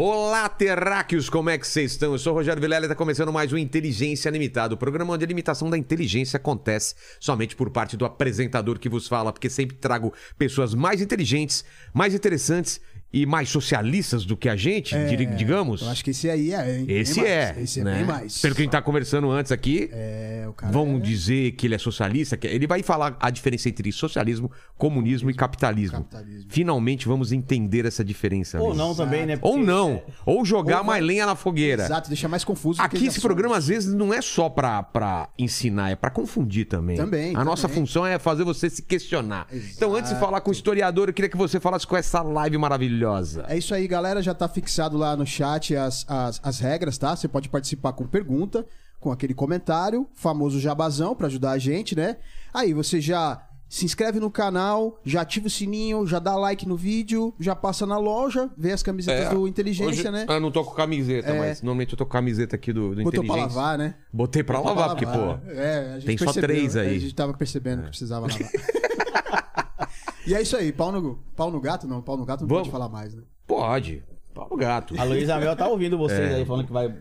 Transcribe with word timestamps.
Olá, 0.00 0.48
terráqueos, 0.48 1.28
como 1.28 1.50
é 1.50 1.58
que 1.58 1.66
vocês 1.66 1.90
estão? 1.90 2.12
Eu 2.12 2.20
sou 2.20 2.32
o 2.32 2.36
Rogério 2.36 2.62
Vilela 2.62 2.84
e 2.84 2.86
está 2.86 2.94
começando 2.94 3.32
mais 3.32 3.52
um 3.52 3.58
Inteligência 3.58 4.30
Limitado, 4.30 4.76
o 4.76 4.78
programa 4.78 5.12
onde 5.12 5.24
a 5.24 5.26
limitação 5.26 5.68
da 5.68 5.76
inteligência 5.76 6.36
acontece 6.36 6.94
somente 7.18 7.56
por 7.56 7.68
parte 7.68 7.96
do 7.96 8.04
apresentador 8.04 8.78
que 8.78 8.88
vos 8.88 9.08
fala, 9.08 9.32
porque 9.32 9.50
sempre 9.50 9.76
trago 9.76 10.14
pessoas 10.38 10.72
mais 10.72 11.00
inteligentes, 11.00 11.64
mais 11.92 12.14
interessantes 12.14 12.80
e 13.10 13.24
mais 13.24 13.48
socialistas 13.48 14.24
do 14.26 14.36
que 14.36 14.48
a 14.50 14.56
gente, 14.56 14.94
É, 14.94 15.06
digamos. 15.06 15.80
Eu 15.80 15.88
acho 15.88 16.04
que 16.04 16.10
esse 16.10 16.28
aí 16.28 16.52
é. 16.52 16.78
hein? 16.78 16.84
Esse 16.88 17.20
Bem 17.22 17.30
é, 17.30 17.46
mais. 17.52 17.58
Esse 17.64 17.80
é 17.80 17.84
né? 17.84 17.94
bem 17.96 18.04
mais. 18.04 18.38
Pelo 18.42 18.54
que 18.54 18.60
a 18.60 18.64
gente 18.64 18.72
tá 18.72 18.82
conversando 18.82 19.30
antes 19.30 19.50
aqui, 19.50 19.88
É, 19.90 20.44
o 20.46 20.52
cara. 20.52 20.70
vão 20.70 20.96
é 20.96 21.00
dizer 21.00 21.52
que 21.52 21.66
ele 21.66 21.74
é 21.74 21.78
socialista, 21.78 22.36
que 22.36 22.46
ele 22.46 22.66
vai 22.66 22.82
falar 22.82 23.16
a 23.18 23.30
diferença 23.30 23.66
entre 23.68 23.90
socialismo, 23.92 24.50
comunismo 24.76 25.30
e 25.30 25.34
capitalismo. 25.34 26.04
capitalismo. 26.04 26.50
Finalmente 26.50 27.08
vamos 27.08 27.32
entender 27.32 27.86
essa 27.86 28.04
diferença. 28.04 28.60
Ou 28.60 28.72
né? 28.72 28.76
não 28.76 28.94
também, 28.94 29.24
né? 29.24 29.38
Ou 29.40 29.52
Porque- 29.54 29.66
não. 29.66 30.02
Ou 30.26 30.44
jogar 30.44 30.80
Ou 30.80 30.84
mais 30.84 31.02
lenha 31.02 31.24
na 31.24 31.34
fogueira. 31.34 31.84
Exato, 31.84 32.08
deixa 32.10 32.28
mais 32.28 32.44
confuso. 32.44 32.82
do 32.82 32.88
que 32.90 32.96
Aqui 32.98 33.06
esse 33.06 33.20
programa 33.22 33.56
às 33.56 33.68
vezes 33.68 33.92
não 33.94 34.12
é 34.12 34.20
só 34.20 34.50
pra, 34.50 34.82
pra 34.82 35.30
ensinar, 35.38 35.90
é 35.90 35.96
pra 35.96 36.10
confundir 36.10 36.66
também. 36.66 36.96
Também, 36.98 37.34
A 37.34 37.42
nossa 37.42 37.68
também. 37.68 37.80
função 37.86 38.04
é 38.06 38.18
fazer 38.18 38.44
você 38.44 38.68
se 38.68 38.82
questionar. 38.82 39.46
Exato. 39.50 39.72
Então, 39.76 39.94
antes 39.94 40.12
de 40.12 40.20
falar 40.20 40.42
com 40.42 40.50
o 40.50 40.52
historiador, 40.52 41.08
eu 41.08 41.14
queria 41.14 41.30
que 41.30 41.36
você 41.38 41.58
falasse 41.58 41.86
com 41.86 41.96
essa 41.96 42.20
live 42.20 42.58
maravilhosa. 42.58 42.97
É 43.48 43.56
isso 43.56 43.74
aí, 43.74 43.86
galera. 43.86 44.22
Já 44.22 44.34
tá 44.34 44.48
fixado 44.48 44.96
lá 44.96 45.16
no 45.16 45.26
chat 45.26 45.74
as, 45.76 46.04
as, 46.08 46.40
as 46.42 46.58
regras, 46.60 46.96
tá? 46.98 47.14
Você 47.16 47.28
pode 47.28 47.48
participar 47.48 47.92
com 47.92 48.06
pergunta, 48.06 48.64
com 49.00 49.10
aquele 49.12 49.34
comentário, 49.34 50.06
famoso 50.14 50.58
jabazão 50.60 51.14
pra 51.14 51.26
ajudar 51.26 51.52
a 51.52 51.58
gente, 51.58 51.94
né? 51.96 52.16
Aí 52.52 52.72
você 52.72 53.00
já 53.00 53.44
se 53.70 53.84
inscreve 53.84 54.18
no 54.18 54.30
canal, 54.30 54.98
já 55.04 55.20
ativa 55.20 55.46
o 55.46 55.50
sininho, 55.50 56.06
já 56.06 56.18
dá 56.18 56.34
like 56.36 56.66
no 56.66 56.74
vídeo, 56.74 57.34
já 57.38 57.54
passa 57.54 57.84
na 57.84 57.98
loja, 57.98 58.48
vê 58.56 58.72
as 58.72 58.82
camisetas 58.82 59.26
É, 59.26 59.28
do 59.34 59.46
Inteligência, 59.46 60.08
Hoje- 60.08 60.10
né? 60.10 60.24
Ah, 60.26 60.40
não 60.40 60.50
tô 60.50 60.64
com 60.64 60.74
camiseta, 60.74 61.28
É. 61.28 61.38
mas 61.38 61.60
normalmente 61.60 61.92
eu 61.92 61.98
tô 61.98 62.06
com 62.06 62.12
camiseta 62.12 62.56
aqui 62.56 62.72
do, 62.72 62.94
do 62.94 63.02
Botou 63.02 63.22
pra 63.22 63.34
Inteligência. 63.34 63.56
lavar, 63.60 63.76
né? 63.78 63.94
Botei 64.10 64.42
pra 64.42 64.56
Botou 64.56 64.74
lavar, 64.74 64.88
porque, 64.96 65.04
lavar. 65.04 65.38
pô. 65.40 65.50
É, 65.50 65.92
a 65.92 65.98
gente 65.98 66.06
tem 66.06 66.16
só 66.16 66.32
três 66.32 66.76
aí. 66.76 66.94
É. 66.94 66.96
A 66.96 66.98
gente 66.98 67.14
tava 67.14 67.34
percebendo 67.34 67.82
que 67.82 67.88
precisava 67.90 68.22
lavar. 68.32 68.48
E 70.28 70.34
é 70.34 70.42
isso 70.42 70.56
aí, 70.56 70.72
pau 70.72 70.92
no, 70.92 71.16
pau 71.34 71.50
no 71.50 71.60
gato? 71.60 71.86
Não, 71.86 72.00
pau 72.02 72.16
no 72.16 72.24
gato 72.24 72.42
não 72.42 72.48
Vamos. 72.48 72.62
pode 72.64 72.70
falar 72.72 72.88
mais, 72.88 73.14
né? 73.14 73.22
Pode. 73.46 74.02
Pau 74.34 74.46
no 74.48 74.56
gato. 74.56 74.94
A 75.00 75.02
Luísa 75.02 75.36
Mel 75.40 75.56
tá 75.56 75.66
ouvindo 75.66 75.98
vocês 75.98 76.32
aí 76.32 76.44
falando 76.44 76.64
que 76.66 76.72
vai, 76.72 76.94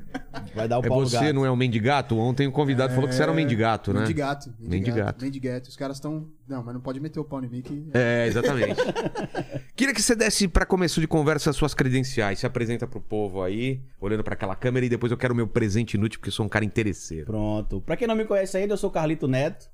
vai 0.56 0.68
dar 0.68 0.80
o 0.80 0.86
É 0.86 0.88
pau 0.88 1.02
no 1.02 1.08
você, 1.08 1.18
gato. 1.20 1.34
não 1.34 1.46
é 1.46 1.52
um 1.52 1.56
mendigato? 1.56 2.18
Ontem 2.18 2.48
o 2.48 2.52
convidado 2.52 2.96
falou 2.96 3.08
que 3.08 3.14
você 3.14 3.22
era 3.22 3.32
um 3.32 3.36
mendigato, 3.36 3.94
né? 3.94 4.00
Mendigato. 4.00 4.52
Mendigato. 4.60 5.24
Mendigato. 5.24 5.70
Os 5.70 5.76
caras 5.76 5.98
estão. 5.98 6.26
Não, 6.48 6.64
mas 6.64 6.74
não 6.74 6.82
pode 6.82 7.00
meter 7.00 7.20
o 7.20 7.24
pau 7.24 7.44
em 7.44 7.48
mim 7.48 7.62
que. 7.62 7.90
É, 7.94 8.26
exatamente. 8.26 8.82
Queria 9.76 9.94
que 9.94 10.02
você 10.02 10.16
desse 10.16 10.48
pra 10.48 10.66
começo 10.66 11.00
de 11.00 11.08
conversa 11.08 11.52
as 11.52 11.56
suas 11.56 11.76
credenciais. 11.76 12.40
Se 12.40 12.48
apresenta 12.48 12.88
pro 12.88 13.00
povo 13.00 13.44
aí, 13.44 13.82
olhando 14.02 14.24
pra 14.24 14.34
aquela 14.34 14.56
câmera 14.56 14.88
e 14.88 14.90
depois 14.90 15.12
eu 15.12 15.18
quero 15.18 15.34
o 15.34 15.38
meu 15.38 15.48
presente 15.48 15.94
inútil, 15.94 16.20
porque 16.20 16.30
eu 16.30 16.34
sou 16.34 16.44
um 16.46 16.50
cara 16.50 16.66
interesseiro. 16.66 17.28
Pronto. 17.28 17.82
Pra 17.82 17.96
quem 17.96 18.08
não 18.08 18.16
me 18.16 18.26
conhece 18.26 18.58
ainda, 18.58 18.74
eu 18.74 18.78
sou 18.78 18.90
Carlito 18.90 19.28
Neto. 19.28 19.70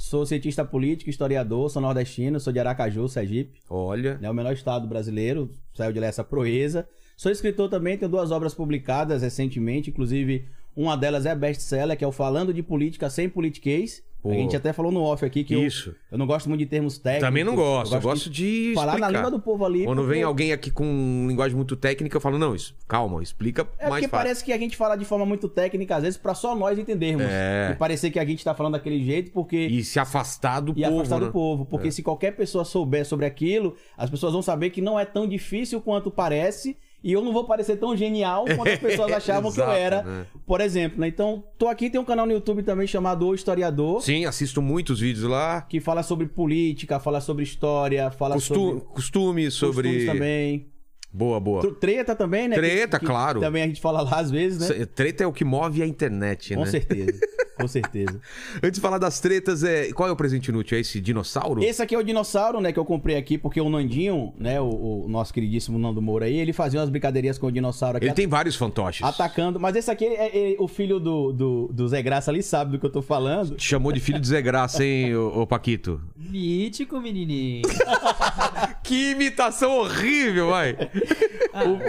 Sou 0.00 0.24
cientista 0.24 0.64
político, 0.64 1.10
historiador, 1.10 1.68
sou 1.70 1.82
nordestino, 1.82 2.40
sou 2.40 2.50
de 2.50 2.58
Aracaju, 2.58 3.06
Sergipe. 3.06 3.60
Olha. 3.68 4.16
né, 4.16 4.30
o 4.30 4.34
menor 4.34 4.54
estado 4.54 4.88
brasileiro, 4.88 5.50
saiu 5.74 5.92
de 5.92 6.00
lá 6.00 6.06
essa 6.06 6.24
proeza. 6.24 6.88
Sou 7.18 7.30
escritor 7.30 7.68
também, 7.68 7.98
tenho 7.98 8.10
duas 8.10 8.30
obras 8.30 8.54
publicadas 8.54 9.20
recentemente, 9.20 9.90
inclusive 9.90 10.48
uma 10.74 10.96
delas 10.96 11.26
é 11.26 11.34
best-seller, 11.34 11.98
que 11.98 12.02
é 12.02 12.06
o 12.06 12.12
Falando 12.12 12.54
de 12.54 12.62
Política 12.62 13.10
Sem 13.10 13.28
Politiquês. 13.28 14.02
Pô. 14.22 14.30
A 14.30 14.34
gente 14.34 14.54
até 14.54 14.72
falou 14.72 14.92
no 14.92 15.00
off 15.02 15.24
aqui 15.24 15.42
que 15.42 15.54
eu, 15.54 15.66
Isso. 15.66 15.94
eu 16.12 16.18
não 16.18 16.26
gosto 16.26 16.46
muito 16.48 16.58
de 16.60 16.66
termos 16.66 16.98
técnicos. 16.98 17.26
Também 17.28 17.42
não 17.42 17.54
gosto. 17.54 17.94
Eu 17.94 18.00
gosto 18.02 18.28
de. 18.28 18.72
falar 18.74 18.92
na 18.92 18.98
explicar. 18.98 19.12
língua 19.12 19.30
do 19.30 19.40
povo 19.40 19.64
ali. 19.64 19.84
Quando 19.84 19.98
porque- 19.98 20.12
vem 20.14 20.22
alguém 20.22 20.52
aqui 20.52 20.70
com 20.70 21.24
linguagem 21.28 21.56
muito 21.56 21.74
técnica, 21.74 22.16
eu 22.16 22.20
falo, 22.20 22.38
não, 22.38 22.54
isso, 22.54 22.74
calma, 22.86 23.22
explica 23.22 23.62
É 23.78 23.88
mais 23.88 24.02
porque 24.02 24.08
fácil. 24.08 24.10
parece 24.10 24.44
que 24.44 24.52
a 24.52 24.58
gente 24.58 24.76
fala 24.76 24.96
de 24.96 25.04
forma 25.06 25.24
muito 25.24 25.48
técnica, 25.48 25.96
às 25.96 26.02
vezes, 26.02 26.18
pra 26.18 26.34
só 26.34 26.54
nós 26.54 26.78
entendermos. 26.78 27.24
É. 27.28 27.70
E 27.72 27.76
parecer 27.76 28.10
que 28.10 28.18
a 28.18 28.24
gente 28.24 28.44
tá 28.44 28.54
falando 28.54 28.74
daquele 28.74 29.02
jeito, 29.02 29.30
porque. 29.32 29.56
E 29.56 29.82
se 29.82 29.98
afastar 29.98 30.60
do 30.60 30.72
E 30.76 30.82
povo. 30.82 30.96
afastar 30.98 31.20
né? 31.20 31.26
do 31.26 31.32
povo. 31.32 31.64
Porque 31.64 31.90
se 31.90 32.02
qualquer 32.02 32.32
pessoa 32.36 32.64
souber 32.64 33.06
sobre 33.06 33.24
aquilo, 33.24 33.74
as 33.96 34.10
pessoas 34.10 34.32
vão 34.34 34.42
saber 34.42 34.68
que 34.70 34.82
não 34.82 34.98
é 35.00 35.04
tão 35.06 35.26
difícil 35.26 35.80
quanto 35.80 36.10
parece. 36.10 36.76
E 37.02 37.12
eu 37.12 37.22
não 37.22 37.32
vou 37.32 37.44
parecer 37.44 37.76
tão 37.76 37.96
genial 37.96 38.44
quanto 38.44 38.68
as 38.68 38.78
pessoas 38.78 39.10
achavam 39.12 39.50
que 39.52 39.60
eu 39.60 39.64
Exato, 39.64 39.78
era, 39.78 40.02
né? 40.02 40.26
por 40.46 40.60
exemplo. 40.60 41.00
né? 41.00 41.08
Então, 41.08 41.42
tô 41.58 41.68
aqui, 41.68 41.88
tem 41.88 42.00
um 42.00 42.04
canal 42.04 42.26
no 42.26 42.32
YouTube 42.32 42.62
também 42.62 42.86
chamado 42.86 43.26
O 43.26 43.34
Historiador, 43.34 44.02
Sim, 44.02 44.26
assisto 44.26 44.60
muitos 44.60 45.00
vídeos 45.00 45.24
lá. 45.28 45.62
que 45.62 45.80
fala 45.80 46.02
sobre 46.02 46.26
política, 46.26 47.00
fala 47.00 47.20
sobre 47.20 47.42
história, 47.42 48.10
fala 48.10 48.34
Costu... 48.34 48.54
sobre 48.54 48.80
Costumes 48.94 49.54
sobre. 49.54 49.88
costumes 49.88 50.06
também. 50.06 50.66
Boa, 51.12 51.40
boa. 51.40 51.60
Tr- 51.60 51.74
Treta 51.74 52.14
também, 52.14 52.46
né? 52.48 52.54
Treta, 52.56 52.98
claro. 53.00 53.40
Também 53.40 53.62
a 53.64 53.66
gente 53.66 53.80
fala 53.80 54.00
lá 54.02 54.20
às 54.20 54.30
vezes, 54.30 54.58
né? 54.68 54.86
Treta 54.86 55.24
é 55.24 55.26
o 55.26 55.32
que 55.32 55.44
move 55.44 55.82
a 55.82 55.86
internet, 55.86 56.54
Com 56.54 56.60
né? 56.60 56.66
certeza, 56.66 57.18
com 57.60 57.66
certeza. 57.66 58.20
Antes 58.62 58.74
de 58.74 58.80
falar 58.80 58.98
das 58.98 59.18
tretas, 59.18 59.64
é... 59.64 59.92
qual 59.92 60.08
é 60.08 60.12
o 60.12 60.16
presente 60.16 60.48
inútil? 60.48 60.78
É 60.78 60.80
esse 60.80 61.00
dinossauro? 61.00 61.64
Esse 61.64 61.82
aqui 61.82 61.94
é 61.96 61.98
o 61.98 62.02
dinossauro, 62.04 62.60
né, 62.60 62.72
que 62.72 62.78
eu 62.78 62.84
comprei 62.84 63.16
aqui, 63.16 63.36
porque 63.36 63.60
o 63.60 63.68
Nandinho, 63.68 64.32
né, 64.38 64.60
o, 64.60 65.04
o 65.04 65.08
nosso 65.08 65.34
queridíssimo 65.34 65.78
Nando 65.80 66.00
Moura 66.00 66.26
aí, 66.26 66.36
ele 66.38 66.52
fazia 66.52 66.78
umas 66.78 66.88
brincadeirinhas 66.88 67.38
com 67.38 67.48
o 67.48 67.52
dinossauro 67.52 67.96
aqui. 67.96 68.06
Ele 68.06 68.14
tem 68.14 68.28
vários 68.28 68.54
fantoches. 68.54 69.02
Atacando, 69.04 69.58
mas 69.58 69.74
esse 69.74 69.90
aqui 69.90 70.04
é, 70.04 70.52
é- 70.52 70.56
o 70.60 70.68
filho 70.68 71.00
do, 71.00 71.32
do, 71.32 71.68
do 71.72 71.88
Zé 71.88 72.00
Graça 72.02 72.30
ali 72.30 72.42
sabe 72.42 72.70
do 72.72 72.78
que 72.78 72.86
eu 72.86 72.90
tô 72.92 73.02
falando. 73.02 73.56
Te 73.56 73.64
chamou 73.66 73.90
de 73.90 73.98
filho 74.00 74.20
de 74.20 74.28
Zé 74.28 74.40
Graça, 74.40 74.84
hein, 74.84 75.14
ô, 75.16 75.40
ô 75.42 75.46
Paquito? 75.46 76.00
Mítico, 76.16 77.00
menininho. 77.00 77.62
Que 78.90 79.10
imitação 79.12 79.78
horrível, 79.78 80.48
vai! 80.50 80.76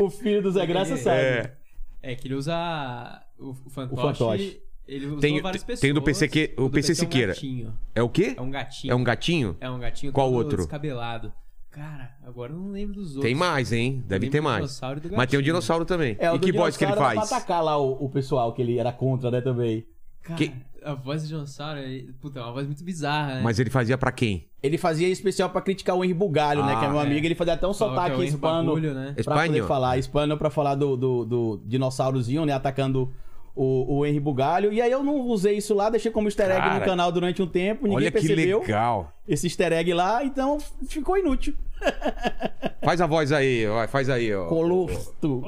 O, 0.02 0.06
o 0.06 0.10
filho 0.10 0.42
do 0.42 0.52
Zé 0.52 0.66
Graça 0.66 0.98
sabe. 0.98 1.18
É. 1.20 1.54
É 2.02 2.16
que 2.16 2.28
ele 2.28 2.34
usa 2.34 3.22
o, 3.38 3.52
o 3.52 3.70
fantoche. 3.70 3.94
O 3.94 3.98
fantoche. 4.02 4.62
Ele 4.88 5.06
usou 5.06 5.20
Tem- 5.20 5.40
várias 5.42 5.62
tem 5.64 5.76
pessoas. 5.76 5.94
do 5.94 6.02
PC 6.02 6.28
que- 6.28 6.54
o 6.58 6.64
do 6.64 6.70
PC 6.72 6.92
é 6.92 6.94
um 6.94 6.96
Siqueira. 6.96 7.34
gatinho. 7.34 7.74
É 7.94 8.02
o 8.02 8.10
quê? 8.10 8.34
É 8.36 8.42
um 8.42 8.50
gatinho. 8.50 8.92
É 8.92 8.96
um 8.96 9.04
gatinho? 9.04 9.58
É 9.62 9.70
um 9.70 9.80
gatinho 9.80 10.12
Qual 10.12 10.34
outro? 10.34 10.58
descabelado. 10.58 11.32
Cara, 11.70 12.10
agora 12.26 12.52
eu 12.52 12.58
não 12.58 12.72
lembro 12.72 12.96
dos 12.96 13.10
outros. 13.10 13.24
Tem 13.24 13.36
mais, 13.36 13.72
hein? 13.72 14.04
Deve 14.08 14.30
ter 14.30 14.42
mais. 14.42 14.58
dinossauro 14.58 15.00
do 15.00 15.04
Mas 15.04 15.12
tem 15.12 15.20
o 15.20 15.22
gatinho. 15.22 15.44
dinossauro 15.44 15.86
também. 15.86 16.18
É, 16.20 16.32
o 16.32 16.36
e 16.36 16.40
que 16.40 16.52
voz 16.52 16.76
que 16.76 16.84
ele 16.84 16.94
faz? 16.96 17.14
Pra 17.30 17.38
atacar 17.38 17.64
lá 17.64 17.78
o, 17.78 18.04
o 18.04 18.10
pessoal 18.10 18.52
que 18.54 18.62
ele 18.64 18.78
era 18.80 18.92
contra, 18.92 19.30
né, 19.32 19.42
também. 19.42 19.86
Cara, 20.24 20.38
Que- 20.38 20.52
a 20.84 20.94
voz 20.94 21.22
do 21.24 21.28
dinossauro 21.28 21.80
é, 21.80 22.04
puta, 22.20 22.40
é 22.40 22.44
uma 22.44 22.52
voz 22.52 22.66
muito 22.68 22.84
bizarra, 22.84 23.36
né? 23.36 23.42
Mas 23.44 23.60
ele 23.60 23.70
fazia 23.70 23.98
pra 23.98 24.12
quem? 24.12 24.48
Ele 24.64 24.78
fazia 24.78 25.08
especial 25.08 25.50
pra 25.50 25.62
criticar 25.62 25.96
o 25.96 26.04
Henry 26.04 26.14
Bugalho, 26.14 26.64
né, 26.66 26.74
Ah, 26.76 26.80
que 26.80 26.86
é 26.86 26.90
meu 26.90 27.00
é. 27.00 27.04
amigo. 27.04 27.26
Ele 27.26 27.36
fazia 27.36 27.54
até 27.54 27.66
um 27.68 27.72
que 27.72 27.76
é 27.76 27.80
sotaque 27.80 28.16
Henry 28.16 28.28
hispano. 28.28 28.68
Bagulho, 28.68 28.94
né? 28.94 29.14
Pra 29.24 29.36
poder 29.36 29.48
Espanho? 29.48 29.68
falar. 29.68 29.98
Hispano 29.98 30.38
pra 30.38 30.50
falar 30.50 30.76
do, 30.76 30.96
do, 30.98 31.26
do 31.26 31.62
dinossaurozinho, 31.66 32.46
né? 32.46 32.54
Atacando 32.54 33.12
o, 33.56 33.98
o 33.98 34.06
Henry 34.06 34.20
Bugalho. 34.20 34.72
E 34.72 34.82
aí 34.82 34.92
eu 34.92 35.04
não 35.04 35.20
usei 35.22 35.58
isso 35.58 35.74
lá, 35.74 35.90
deixei 35.90 36.12
como 36.12 36.28
easter 36.28 36.50
egg 36.50 36.60
Cara, 36.62 36.80
no 36.80 36.86
canal 36.86 37.12
durante 37.12 37.42
um 37.42 37.48
tempo. 37.48 37.84
Ninguém 37.84 37.98
Olha 37.98 38.12
que 38.12 38.20
percebeu 38.20 38.60
legal. 38.62 39.12
esse 39.28 39.48
easter 39.48 39.74
egg 39.74 39.94
lá, 39.94 40.24
então 40.24 40.58
ficou 40.88 41.18
inútil. 41.18 41.54
Faz 42.84 43.02
a 43.02 43.08
voz 43.08 43.32
aí, 43.32 43.66
faz 43.90 44.10
aí, 44.10 44.34
ó. 44.34 44.48
Colosto. 44.48 45.44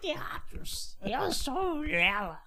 Terráqueos, 0.00 0.96
eu 1.04 1.30
sou 1.32 1.84
ela. 1.84 2.38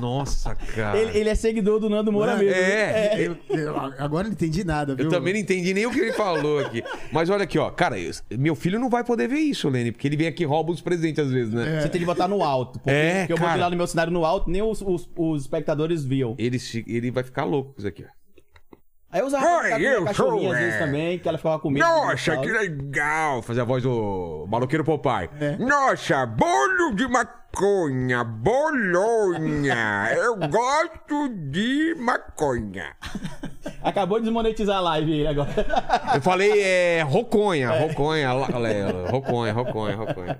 Nossa, 0.00 0.54
cara. 0.54 0.98
Ele, 0.98 1.16
ele 1.18 1.28
é 1.28 1.34
seguidor 1.36 1.78
do 1.78 1.88
Nando 1.88 2.10
Moura 2.10 2.32
Mano, 2.32 2.44
mesmo. 2.44 2.60
é, 2.60 3.16
viu? 3.16 3.36
Eu- 3.48 3.58
eu- 3.58 3.76
agora 3.98 4.24
eu 4.26 4.30
não 4.30 4.32
entendi 4.32 4.64
nada, 4.64 4.94
viu? 4.96 5.04
Eu 5.04 5.10
também 5.10 5.32
não 5.32 5.40
entendi 5.40 5.72
nem 5.72 5.86
o 5.86 5.92
que 5.92 6.00
ele 6.00 6.12
falou 6.12 6.58
aqui. 6.58 6.82
Mas 7.12 7.30
olha 7.30 7.44
aqui, 7.44 7.56
ó. 7.58 7.70
Cara, 7.70 7.96
eu- 7.98 8.10
meu 8.32 8.56
filho 8.56 8.80
não 8.80 8.90
vai 8.90 9.04
poder 9.04 9.28
ver 9.28 9.38
isso, 9.38 9.68
Lene, 9.68 9.92
porque 9.92 10.08
ele 10.08 10.16
vem 10.16 10.26
aqui 10.26 10.42
e 10.42 10.46
rouba 10.46 10.72
os 10.72 10.80
presentes 10.80 11.24
às 11.24 11.30
vezes, 11.30 11.52
né? 11.54 11.80
Você 11.82 11.88
tem 11.88 12.00
que 12.00 12.06
botar 12.06 12.26
no 12.26 12.42
alto. 12.42 12.80
Porque, 12.80 12.90
É, 12.90 13.18
porque 13.20 13.32
eu 13.34 13.36
cara. 13.36 13.48
botei 13.50 13.62
lá 13.62 13.70
no 13.70 13.76
meu 13.76 13.86
cenário 13.86 14.12
no 14.12 14.24
alto, 14.24 14.50
nem 14.50 14.60
os, 14.60 14.82
os, 14.82 15.08
os 15.16 15.42
espectadores 15.42 16.04
viam. 16.04 16.34
Ele, 16.36 16.58
se- 16.58 16.84
ele 16.88 17.10
vai 17.12 17.22
ficar 17.22 17.44
louco 17.44 17.72
com 17.74 17.78
isso 17.78 17.86
aqui, 17.88 18.04
ó. 18.04 18.16
Aí 19.08 19.20
eu 19.20 19.26
usava 19.28 19.46
Oi, 19.46 19.86
eu 19.86 20.12
sou, 20.14 20.50
às 20.52 20.58
vezes 20.58 20.74
é. 20.74 20.78
também, 20.80 21.18
que 21.18 21.28
ela 21.28 21.38
ficava 21.38 21.60
comigo. 21.60 21.86
Nossa, 21.86 22.36
que 22.38 22.48
legal! 22.50 23.40
Fazer 23.40 23.60
a 23.60 23.64
voz 23.64 23.82
do 23.82 24.44
maloqueiro 24.48 24.84
Popeye. 24.84 25.30
É. 25.40 25.56
Nossa, 25.58 26.26
bolo 26.26 26.92
de 26.92 27.06
maconha, 27.56 28.22
bolonha. 28.22 30.10
Eu 30.14 30.36
gosto 30.36 31.28
de 31.50 31.94
maconha. 31.98 32.94
Acabou 33.82 34.18
de 34.18 34.24
desmonetizar 34.26 34.76
a 34.76 34.80
live 34.80 35.12
ele 35.12 35.26
agora. 35.28 35.50
Eu 36.14 36.20
falei, 36.20 36.62
é, 36.62 37.02
roconha, 37.02 37.70
roconha, 37.70 38.32
lá- 38.32 38.48
lá- 38.58 39.10
roconha, 39.10 39.52
roconha, 39.52 39.96
roconha. 39.96 40.38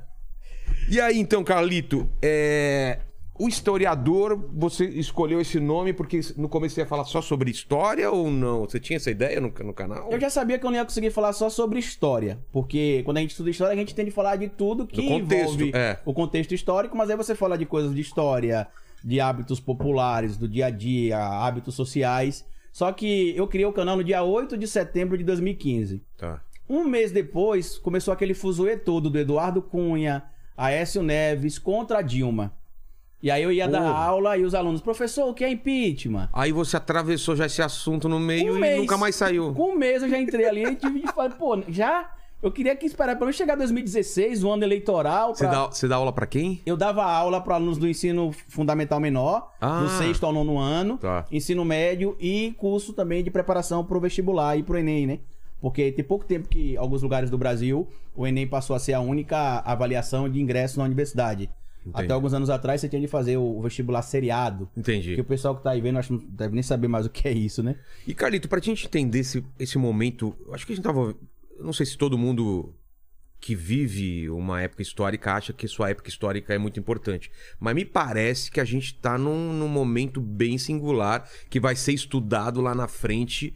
E 0.90 1.00
aí, 1.00 1.18
então, 1.18 1.42
Carlito, 1.42 2.08
é... 2.22 2.98
O 3.38 3.48
historiador, 3.48 4.48
você 4.52 4.86
escolheu 4.86 5.40
esse 5.40 5.60
nome 5.60 5.92
porque 5.92 6.20
no 6.36 6.48
começo 6.48 6.74
você 6.74 6.80
ia 6.82 6.86
falar 6.86 7.04
só 7.04 7.20
sobre 7.20 7.50
história 7.50 8.10
ou 8.10 8.30
não? 8.30 8.60
Você 8.60 8.80
tinha 8.80 8.96
essa 8.96 9.10
ideia 9.10 9.40
no, 9.40 9.48
no 9.48 9.74
canal? 9.74 10.10
Eu 10.10 10.20
já 10.20 10.30
sabia 10.30 10.58
que 10.58 10.64
eu 10.64 10.70
não 10.70 10.78
ia 10.78 10.84
conseguir 10.84 11.10
falar 11.10 11.32
só 11.32 11.50
sobre 11.50 11.78
história, 11.78 12.38
porque 12.52 13.02
quando 13.04 13.18
a 13.18 13.20
gente 13.20 13.30
estuda 13.30 13.50
história, 13.50 13.72
a 13.74 13.76
gente 13.76 13.94
tem 13.94 14.04
de 14.04 14.10
falar 14.10 14.36
de 14.36 14.48
tudo 14.48 14.86
que 14.86 15.06
contexto, 15.06 15.54
envolve 15.54 15.72
é. 15.74 15.98
o 16.04 16.14
contexto 16.14 16.54
histórico, 16.54 16.96
mas 16.96 17.10
aí 17.10 17.16
você 17.16 17.34
fala 17.34 17.58
de 17.58 17.66
coisas 17.66 17.94
de 17.94 18.00
história, 18.00 18.66
de 19.04 19.20
hábitos 19.20 19.60
populares, 19.60 20.36
do 20.36 20.48
dia 20.48 20.66
a 20.66 20.70
dia, 20.70 21.18
hábitos 21.18 21.74
sociais. 21.74 22.44
Só 22.72 22.92
que 22.92 23.34
eu 23.36 23.46
criei 23.46 23.66
o 23.66 23.72
canal 23.72 23.96
no 23.96 24.04
dia 24.04 24.22
8 24.22 24.56
de 24.56 24.66
setembro 24.66 25.16
de 25.16 25.24
2015. 25.24 26.02
Tá. 26.16 26.40
Um 26.68 26.84
mês 26.84 27.12
depois, 27.12 27.78
começou 27.78 28.12
aquele 28.12 28.34
fuzuê 28.34 28.76
todo 28.76 29.08
do 29.08 29.18
Eduardo 29.18 29.62
Cunha, 29.62 30.24
Aécio 30.56 31.02
Neves 31.02 31.58
contra 31.58 31.98
a 31.98 32.02
Dilma. 32.02 32.52
E 33.22 33.30
aí 33.30 33.42
eu 33.42 33.50
ia 33.50 33.66
dar 33.66 33.80
Porra. 33.80 33.92
aula 33.94 34.36
e 34.36 34.44
os 34.44 34.54
alunos, 34.54 34.80
professor, 34.80 35.28
o 35.28 35.34
que 35.34 35.42
é 35.44 35.50
impeachment? 35.50 36.28
Aí 36.32 36.52
você 36.52 36.76
atravessou 36.76 37.34
já 37.34 37.46
esse 37.46 37.62
assunto 37.62 38.08
no 38.08 38.20
meio 38.20 38.52
Um 38.54 38.56
e 38.58 38.60
mês. 38.60 38.78
nunca 38.80 38.96
mais 38.96 39.16
saiu. 39.16 39.52
Com 39.54 39.72
um 39.72 39.76
mês 39.76 40.02
eu 40.02 40.08
já 40.08 40.18
entrei 40.20 40.44
ali 40.46 40.64
e 40.64 40.76
tive 40.76 41.00
de 41.00 41.06
falar, 41.12 41.30
pô, 41.30 41.58
já? 41.68 42.10
Eu 42.42 42.52
queria 42.52 42.76
que 42.76 42.84
esperar 42.84 43.14
pelo 43.14 43.24
menos 43.26 43.36
chegar 43.36 43.56
2016, 43.56 44.44
o 44.44 44.50
ano 44.52 44.62
eleitoral. 44.62 45.34
Você 45.34 45.44
pra- 45.46 45.52
dá, 45.54 45.66
você 45.66 45.88
dá 45.88 45.96
aula 45.96 46.12
pra 46.12 46.26
quem? 46.26 46.60
Eu 46.66 46.76
dava 46.76 47.02
aula 47.02 47.40
para 47.40 47.54
alunos 47.54 47.78
do 47.78 47.88
ensino 47.88 48.30
fundamental 48.48 49.00
menor, 49.00 49.50
Ah. 49.60 49.80
do 49.80 49.88
sexto 49.88 50.24
ao 50.26 50.32
nono 50.32 50.58
ano, 50.58 50.98
Tá. 50.98 51.24
ensino 51.32 51.64
médio 51.64 52.14
e 52.20 52.54
curso 52.58 52.92
também 52.92 53.24
de 53.24 53.30
preparação 53.30 53.82
pro 53.82 53.98
vestibular 53.98 54.56
e 54.58 54.62
pro 54.62 54.78
Enem, 54.78 55.06
né? 55.06 55.18
Porque 55.58 55.90
tem 55.90 56.04
pouco 56.04 56.26
tempo 56.26 56.46
que 56.48 56.74
em 56.74 56.76
alguns 56.76 57.02
lugares 57.02 57.30
do 57.30 57.38
Brasil 57.38 57.88
o 58.14 58.26
Enem 58.26 58.46
passou 58.46 58.76
a 58.76 58.78
ser 58.78 58.92
a 58.92 59.00
única 59.00 59.60
avaliação 59.64 60.28
de 60.28 60.38
ingresso 60.40 60.78
na 60.78 60.84
universidade. 60.84 61.48
Entendi. 61.86 62.04
Até 62.04 62.12
alguns 62.12 62.34
anos 62.34 62.50
atrás 62.50 62.80
você 62.80 62.88
tinha 62.88 63.00
de 63.00 63.06
fazer 63.06 63.36
o 63.36 63.60
vestibular 63.62 64.02
seriado. 64.02 64.68
Entendi. 64.76 65.14
Que 65.14 65.20
o 65.20 65.24
pessoal 65.24 65.56
que 65.56 65.62
tá 65.62 65.70
aí 65.70 65.80
vendo 65.80 65.98
acho 65.98 66.12
não 66.12 66.20
deve 66.20 66.54
nem 66.54 66.62
saber 66.62 66.88
mais 66.88 67.06
o 67.06 67.10
que 67.10 67.28
é 67.28 67.32
isso, 67.32 67.62
né? 67.62 67.76
E 68.06 68.12
Carlito, 68.12 68.48
pra 68.48 68.60
gente 68.60 68.86
entender 68.86 69.20
esse, 69.20 69.44
esse 69.58 69.78
momento, 69.78 70.34
acho 70.52 70.66
que 70.66 70.72
a 70.72 70.76
gente 70.76 70.84
tava. 70.84 71.14
Não 71.60 71.72
sei 71.72 71.86
se 71.86 71.96
todo 71.96 72.18
mundo 72.18 72.74
que 73.38 73.54
vive 73.54 74.28
uma 74.30 74.60
época 74.60 74.82
histórica 74.82 75.34
acha 75.34 75.52
que 75.52 75.68
sua 75.68 75.90
época 75.90 76.08
histórica 76.08 76.52
é 76.52 76.58
muito 76.58 76.80
importante. 76.80 77.30
Mas 77.60 77.74
me 77.74 77.84
parece 77.84 78.50
que 78.50 78.60
a 78.60 78.64
gente 78.64 78.94
tá 78.94 79.16
num, 79.16 79.52
num 79.52 79.68
momento 79.68 80.20
bem 80.20 80.58
singular 80.58 81.28
que 81.48 81.60
vai 81.60 81.76
ser 81.76 81.92
estudado 81.92 82.60
lá 82.60 82.74
na 82.74 82.88
frente 82.88 83.54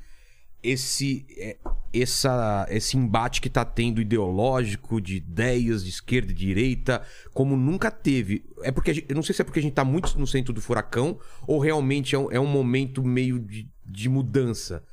esse, 0.63 1.25
é, 1.37 1.57
essa, 1.93 2.67
esse 2.71 2.97
embate 2.97 3.41
que 3.41 3.49
tá 3.51 3.65
tendo 3.65 4.01
ideológico 4.01 5.01
de 5.01 5.17
ideias 5.17 5.83
de 5.83 5.91
esquerda 5.91 6.33
e 6.33 6.35
direita, 6.35 7.03
como 7.33 7.57
nunca 7.57 7.91
teve. 7.91 8.45
É 8.63 8.71
porque 8.71 8.95
gente- 8.95 9.07
eu 9.09 9.15
não 9.15 9.23
sei 9.23 9.35
se 9.35 9.43
é 9.43 9.45
porque 9.45 9.59
a 9.59 9.63
gente 9.63 9.75
tá 9.75 9.85
muito 9.85 10.19
no 10.19 10.27
centro 10.27 10.53
do 10.53 10.61
furacão 10.61 11.19
ou 11.47 11.59
realmente 11.59 12.15
é 12.15 12.19
um, 12.19 12.31
é 12.31 12.39
um 12.39 12.47
momento 12.47 13.03
meio 13.03 13.39
de, 13.39 13.69
de 13.85 14.09
mudança. 14.09 14.85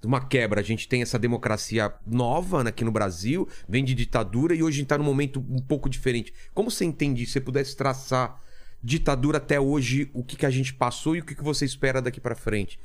de 0.00 0.06
Uma 0.06 0.20
quebra. 0.24 0.60
A 0.60 0.64
gente 0.64 0.88
tem 0.88 1.02
essa 1.02 1.18
democracia 1.18 1.92
nova 2.06 2.62
né, 2.62 2.70
aqui 2.70 2.84
no 2.84 2.92
Brasil, 2.92 3.48
vem 3.68 3.84
de 3.84 3.94
ditadura 3.94 4.54
e 4.54 4.62
hoje 4.62 4.76
a 4.76 4.80
gente 4.80 4.88
tá 4.88 4.98
num 4.98 5.04
momento 5.04 5.40
um 5.40 5.60
pouco 5.60 5.88
diferente. 5.88 6.32
Como 6.54 6.70
você 6.70 6.84
entende? 6.84 7.26
Se 7.26 7.32
você 7.32 7.40
pudesse 7.40 7.76
traçar 7.76 8.40
ditadura 8.82 9.38
até 9.38 9.58
hoje, 9.58 10.08
o 10.14 10.22
que, 10.22 10.36
que 10.36 10.46
a 10.46 10.50
gente 10.50 10.72
passou 10.72 11.16
e 11.16 11.20
o 11.20 11.24
que, 11.24 11.34
que 11.34 11.42
você 11.42 11.64
espera 11.64 12.00
daqui 12.00 12.20
pra 12.20 12.36
frente? 12.36 12.78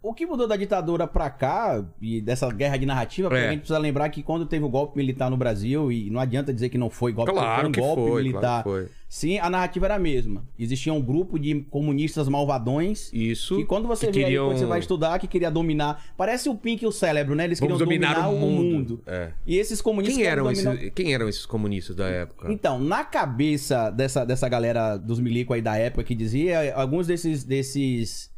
O 0.00 0.14
que 0.14 0.24
mudou 0.24 0.46
da 0.46 0.56
ditadura 0.56 1.08
pra 1.08 1.28
cá 1.28 1.84
e 2.00 2.20
dessa 2.20 2.48
guerra 2.52 2.76
de 2.76 2.86
narrativa, 2.86 3.36
É. 3.36 3.48
a 3.48 3.50
gente 3.50 3.60
precisa 3.60 3.78
lembrar 3.80 4.08
que 4.10 4.22
quando 4.22 4.46
teve 4.46 4.64
o 4.64 4.68
golpe 4.68 4.96
militar 4.96 5.28
no 5.28 5.36
Brasil, 5.36 5.90
e 5.90 6.08
não 6.08 6.20
adianta 6.20 6.54
dizer 6.54 6.68
que 6.68 6.78
não 6.78 6.88
foi 6.88 7.12
golpe, 7.12 7.32
Claro 7.32 7.60
foi 7.62 7.68
um 7.68 7.72
que 7.72 7.80
golpe 7.80 8.02
foi, 8.08 8.22
militar. 8.22 8.62
claro 8.62 8.62
que 8.62 8.86
foi. 8.86 8.98
Sim, 9.08 9.38
a 9.38 9.50
narrativa 9.50 9.86
era 9.86 9.96
a 9.96 9.98
mesma. 9.98 10.44
Existia 10.56 10.92
um 10.92 11.00
grupo 11.02 11.36
de 11.38 11.62
comunistas 11.62 12.28
malvadões 12.28 13.10
Isso. 13.12 13.56
que 13.56 13.64
quando 13.64 13.88
você 13.88 14.06
que 14.06 14.12
vê 14.12 14.18
aí, 14.20 14.24
queriam- 14.26 14.46
quando 14.48 14.58
você 14.58 14.66
vai 14.66 14.78
estudar, 14.78 15.18
que 15.18 15.26
queria 15.26 15.50
dominar. 15.50 16.04
Parece 16.16 16.48
o 16.48 16.54
Pink 16.54 16.84
e 16.84 16.86
o 16.86 16.92
cérebro, 16.92 17.34
né? 17.34 17.44
Eles 17.44 17.58
Vamos 17.58 17.78
queriam 17.78 17.86
dominar, 17.88 18.22
dominar, 18.22 18.44
o 18.44 18.48
mundo. 18.50 19.02
É. 19.06 19.30
E 19.46 19.56
esses 19.58 19.80
comunistas 19.80 20.16
Quem 20.18 20.26
eram, 20.26 20.44
dominar- 20.44 20.74
esses, 20.76 20.92
quem 20.94 21.12
eram 21.12 21.28
esses 21.28 21.44
comunistas 21.46 21.96
da 21.96 22.06
época? 22.06 22.52
Então, 22.52 22.78
na 22.78 23.02
cabeça 23.02 23.90
dessa, 23.90 24.24
dessa 24.24 24.48
galera 24.48 24.96
dos 24.96 25.18
milico 25.18 25.52
aí 25.54 25.62
da 25.62 25.76
época 25.76 26.04
que 26.04 26.14
dizia, 26.14 26.72
alguns 26.76 27.06
desses 27.06 27.42
desses 27.42 28.30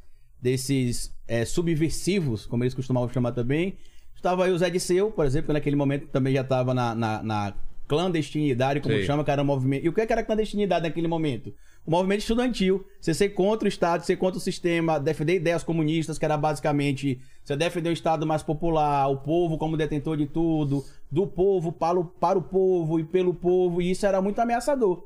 desses 0.43 1.13
é, 1.31 1.45
subversivos, 1.45 2.45
como 2.45 2.65
eles 2.65 2.75
costumavam 2.75 3.09
chamar 3.09 3.31
também, 3.31 3.77
estava 4.17 4.45
aí 4.45 4.51
o 4.51 4.59
Zé 4.59 4.69
Disseu, 4.69 5.13
por 5.13 5.25
exemplo, 5.25 5.47
que 5.47 5.53
naquele 5.53 5.77
momento 5.77 6.09
também 6.09 6.35
já 6.35 6.41
estava 6.41 6.75
na, 6.75 6.93
na, 6.93 7.23
na 7.23 7.55
clandestinidade, 7.87 8.81
como 8.81 8.97
Sei. 8.97 9.05
chama, 9.05 9.23
que 9.23 9.31
era 9.31 9.41
um 9.41 9.45
movimento. 9.45 9.85
E 9.87 9.89
o 9.89 9.93
que 9.93 10.05
que 10.05 10.13
era 10.13 10.25
clandestinidade 10.25 10.83
naquele 10.83 11.07
momento? 11.07 11.55
O 11.87 11.91
movimento 11.93 12.23
estudantil. 12.23 12.85
Você 13.01 13.15
ser 13.15 13.29
contra 13.29 13.67
o 13.67 13.69
Estado, 13.69 14.05
ser 14.05 14.17
contra 14.17 14.39
o 14.39 14.41
sistema, 14.41 14.99
defender 14.99 15.37
ideias 15.37 15.63
comunistas, 15.63 16.19
que 16.19 16.25
era 16.25 16.37
basicamente 16.37 17.21
você 17.45 17.55
defender 17.55 17.91
o 17.91 17.93
Estado 17.93 18.27
mais 18.27 18.43
popular, 18.43 19.07
o 19.07 19.19
povo 19.19 19.57
como 19.57 19.77
detentor 19.77 20.17
de 20.17 20.27
tudo, 20.27 20.85
do 21.09 21.29
povo 21.29 21.71
para 21.71 21.99
o, 21.99 22.05
para 22.05 22.37
o 22.37 22.43
povo 22.43 22.99
e 22.99 23.05
pelo 23.05 23.33
povo, 23.33 23.81
e 23.81 23.93
isso 23.93 24.05
era 24.05 24.21
muito 24.21 24.41
ameaçador. 24.41 25.05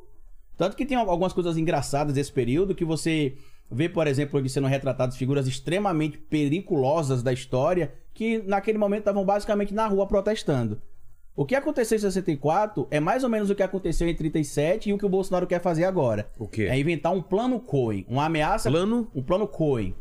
Tanto 0.57 0.75
que 0.75 0.87
tem 0.87 0.97
algumas 0.97 1.35
coisas 1.35 1.59
engraçadas 1.59 2.15
desse 2.15 2.33
período 2.33 2.75
que 2.75 2.85
você 2.85 3.35
vê, 3.71 3.89
por 3.89 4.07
exemplo, 4.07 4.39
onde 4.39 4.49
sendo 4.49 4.67
retratadas 4.67 5.17
figuras 5.17 5.47
extremamente 5.47 6.19
periculosas 6.19 7.23
da 7.23 7.33
história 7.33 7.93
que 8.13 8.39
naquele 8.47 8.79
momento 8.79 9.01
estavam 9.01 9.25
basicamente 9.25 9.75
na 9.75 9.87
rua 9.87 10.07
protestando. 10.07 10.81
O 11.37 11.45
que 11.45 11.57
aconteceu 11.57 11.97
em 11.97 12.01
64 12.01 12.87
é 12.93 13.01
mais 13.01 13.25
ou 13.25 13.29
menos 13.29 13.51
o 13.51 13.57
que 13.57 13.63
aconteceu 13.63 14.09
em 14.09 14.15
37 14.15 14.89
e 14.89 14.93
o 14.93 14.99
que 14.99 15.05
o 15.05 15.09
Bolsonaro 15.09 15.49
quer 15.49 15.61
fazer 15.61 15.85
agora. 15.85 16.31
O 16.39 16.47
quê? 16.47 16.69
É 16.71 16.79
inventar 16.79 17.13
um 17.13 17.21
plano 17.21 17.59
Cohen, 17.59 18.07
uma 18.09 18.27
ameaça 18.27 18.71
Plano? 18.71 19.11
um 19.13 19.21
plano 19.21 19.49
Cohen. 19.49 19.97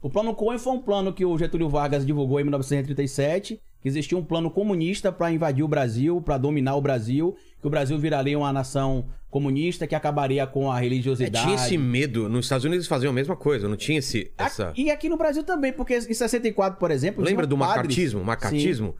O 0.00 0.08
plano 0.08 0.34
Cohen 0.34 0.58
foi 0.58 0.72
um 0.72 0.80
plano 0.80 1.12
que 1.12 1.26
o 1.26 1.36
Getúlio 1.36 1.68
Vargas 1.68 2.06
divulgou 2.06 2.40
em 2.40 2.44
1937, 2.44 3.60
que 3.82 3.88
existia 3.88 4.16
um 4.16 4.24
plano 4.24 4.50
comunista 4.50 5.12
para 5.12 5.30
invadir 5.30 5.62
o 5.62 5.68
Brasil, 5.68 6.22
para 6.22 6.38
dominar 6.38 6.76
o 6.76 6.80
Brasil, 6.80 7.36
que 7.60 7.66
o 7.66 7.70
Brasil 7.70 7.98
viraria 7.98 8.38
uma 8.38 8.52
nação 8.52 9.06
comunista 9.30 9.86
que 9.86 9.94
acabaria 9.94 10.46
com 10.46 10.70
a 10.72 10.78
É, 10.78 10.82
religiosidade. 10.82 11.44
tinha 11.44 11.54
esse 11.54 11.78
medo. 11.78 12.28
Nos 12.28 12.46
Estados 12.46 12.64
Unidos 12.64 12.82
eles 12.84 12.88
faziam 12.88 13.10
a 13.10 13.14
mesma 13.14 13.36
coisa, 13.36 13.68
não 13.68 13.76
tinha 13.76 13.98
esse, 13.98 14.32
essa... 14.36 14.72
E 14.76 14.90
aqui 14.90 15.08
no 15.08 15.16
Brasil 15.16 15.44
também, 15.44 15.72
porque 15.72 15.96
em 15.96 16.12
64, 16.14 16.78
por 16.78 16.90
exemplo. 16.90 17.22
Lembra 17.22 17.46
do 17.46 17.56
padres- 17.56 17.76
macartismo? 17.76 18.24
Macartismo? 18.24 18.96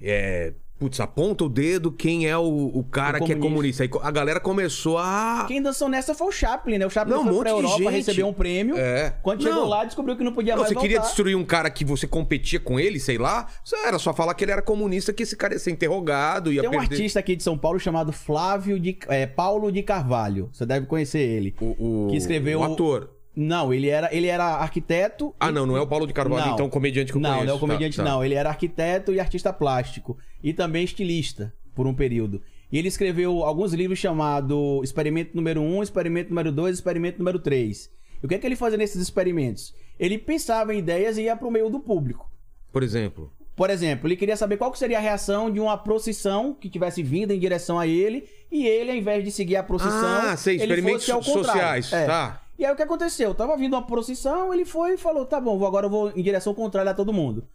É... 0.00 0.54
Putz, 0.84 1.00
aponta 1.00 1.44
o 1.44 1.48
dedo 1.48 1.90
quem 1.90 2.28
é 2.28 2.36
o, 2.36 2.42
o 2.74 2.84
cara 2.84 3.16
O 3.16 3.24
que 3.24 3.32
é 3.32 3.36
comunista. 3.36 3.84
Aí 3.84 3.90
a 4.02 4.10
galera 4.10 4.38
começou 4.38 4.98
a... 4.98 5.46
Quem 5.48 5.62
dançou 5.62 5.88
nessa 5.88 6.14
foi 6.14 6.28
o 6.28 6.30
Chaplin, 6.30 6.76
né? 6.76 6.84
O 6.84 6.90
Chaplin 6.90 7.14
Não, 7.14 7.22
um 7.22 7.24
foi 7.24 7.32
monte 7.32 7.40
pra 7.42 7.50
Europa 7.52 7.78
gente. 7.78 7.90
receber 7.92 8.22
um 8.24 8.34
prêmio. 8.34 8.76
É. 8.76 9.14
Quando 9.22 9.42
chegou 9.42 9.62
Não. 9.62 9.68
lá, 9.68 9.86
descobriu 9.86 10.14
que 10.14 10.22
não 10.22 10.34
podia 10.34 10.54
Não, 10.54 10.60
mais 10.60 10.74
você 10.74 10.78
queria 10.78 10.98
voltar. 10.98 11.06
destruir 11.08 11.36
um 11.36 11.44
cara 11.44 11.70
que 11.70 11.86
você 11.86 12.06
competia 12.06 12.60
com 12.60 12.78
ele, 12.78 13.00
sei 13.00 13.16
lá? 13.16 13.46
Era 13.86 13.98
só 13.98 14.12
falar 14.12 14.34
que 14.34 14.44
ele 14.44 14.52
era 14.52 14.60
comunista, 14.60 15.10
que 15.10 15.22
esse 15.22 15.34
cara 15.34 15.54
ia 15.54 15.58
ser 15.58 15.70
interrogado, 15.70 16.52
ia 16.52 16.60
Tem 16.60 16.68
um 16.68 16.72
perder... 16.72 16.96
artista 16.96 17.18
aqui 17.18 17.34
de 17.34 17.42
São 17.42 17.56
Paulo 17.56 17.80
chamado 17.80 18.12
Flávio 18.12 18.78
de 18.78 18.98
é, 19.08 19.26
Paulo 19.26 19.72
de 19.72 19.82
Carvalho. 19.82 20.50
Você 20.52 20.66
deve 20.66 20.84
conhecer 20.84 21.20
ele. 21.20 21.54
O, 21.62 22.08
o, 22.08 22.10
Que 22.10 22.16
escreveu 22.18 22.60
o 22.60 22.64
ator. 22.64 23.08
Não, 23.36 23.74
ele 23.74 23.88
era, 23.88 24.14
ele 24.14 24.26
era 24.28 24.44
arquiteto. 24.44 25.34
Ah, 25.40 25.50
não, 25.50 25.66
não 25.66 25.76
é 25.76 25.80
o 25.80 25.86
Paulo 25.86 26.06
de 26.06 26.12
Carvalho, 26.12 26.46
Não. 26.46 26.54
então 26.54 26.68
comediante 26.70 27.10
que 27.10 27.18
eu 27.18 27.22
não, 27.22 27.30
conheço. 27.30 27.46
não 27.46 27.52
é 27.52 27.56
o 27.56 27.60
comediante, 27.60 27.96
Tá, 27.96 28.04
tá. 28.04 28.10
não. 28.10 28.24
Ele 28.24 28.34
era 28.34 28.48
arquiteto 28.48 29.12
e 29.12 29.18
artista 29.18 29.52
plástico. 29.52 30.16
E 30.42 30.52
também 30.52 30.84
estilista, 30.84 31.52
por 31.74 31.86
um 31.86 31.94
período. 31.94 32.40
E 32.70 32.78
ele 32.78 32.88
escreveu 32.88 33.42
alguns 33.44 33.72
livros 33.72 33.98
chamados 33.98 34.82
Experimento 34.84 35.34
número 35.34 35.60
1, 35.60 35.82
Experimento 35.82 36.30
número 36.30 36.52
2, 36.52 36.76
Experimento 36.76 37.18
número 37.18 37.38
3. 37.38 37.90
E 38.22 38.26
o 38.26 38.28
que 38.28 38.34
é 38.36 38.38
que 38.38 38.46
ele 38.46 38.56
fazia 38.56 38.78
nesses 38.78 39.00
experimentos? 39.02 39.74
Ele 39.98 40.16
pensava 40.18 40.74
em 40.74 40.78
ideias 40.78 41.18
e 41.18 41.22
ia 41.22 41.36
para 41.36 41.46
o 41.48 41.50
meio 41.50 41.68
do 41.68 41.80
público. 41.80 42.30
Por 42.72 42.82
exemplo. 42.82 43.32
Por 43.56 43.70
exemplo, 43.70 44.08
ele 44.08 44.16
queria 44.16 44.36
saber 44.36 44.56
qual 44.56 44.74
seria 44.74 44.98
a 44.98 45.00
reação 45.00 45.48
de 45.50 45.60
uma 45.60 45.76
procissão 45.78 46.52
que 46.54 46.68
tivesse 46.68 47.02
vindo 47.04 47.32
em 47.32 47.38
direção 47.38 47.78
a 47.78 47.86
ele, 47.86 48.28
e 48.50 48.66
ele, 48.66 48.90
ao 48.90 48.96
invés 48.96 49.22
de 49.22 49.30
seguir 49.30 49.54
a 49.56 49.62
procissão, 49.62 49.94
Ah, 50.22 50.36
sei, 50.36 50.54
ele 50.56 50.64
experimentos 50.64 51.06
fosse 51.06 51.12
ao 51.12 51.20
contrário. 51.22 51.82
sociais, 51.84 51.92
É. 51.92 52.06
tá. 52.06 52.40
E 52.58 52.64
aí 52.64 52.72
o 52.72 52.76
que 52.76 52.82
aconteceu? 52.82 53.34
Tava 53.34 53.56
vindo 53.56 53.74
uma 53.74 53.82
procissão, 53.86 54.52
ele 54.54 54.64
foi 54.64 54.94
e 54.94 54.96
falou: 54.98 55.26
tá 55.26 55.40
bom, 55.40 55.64
agora 55.66 55.86
eu 55.86 55.90
vou 55.90 56.10
em 56.10 56.22
direção 56.22 56.54
contrária 56.54 56.90
a 56.90 56.94
todo 56.94 57.12
mundo. 57.12 57.46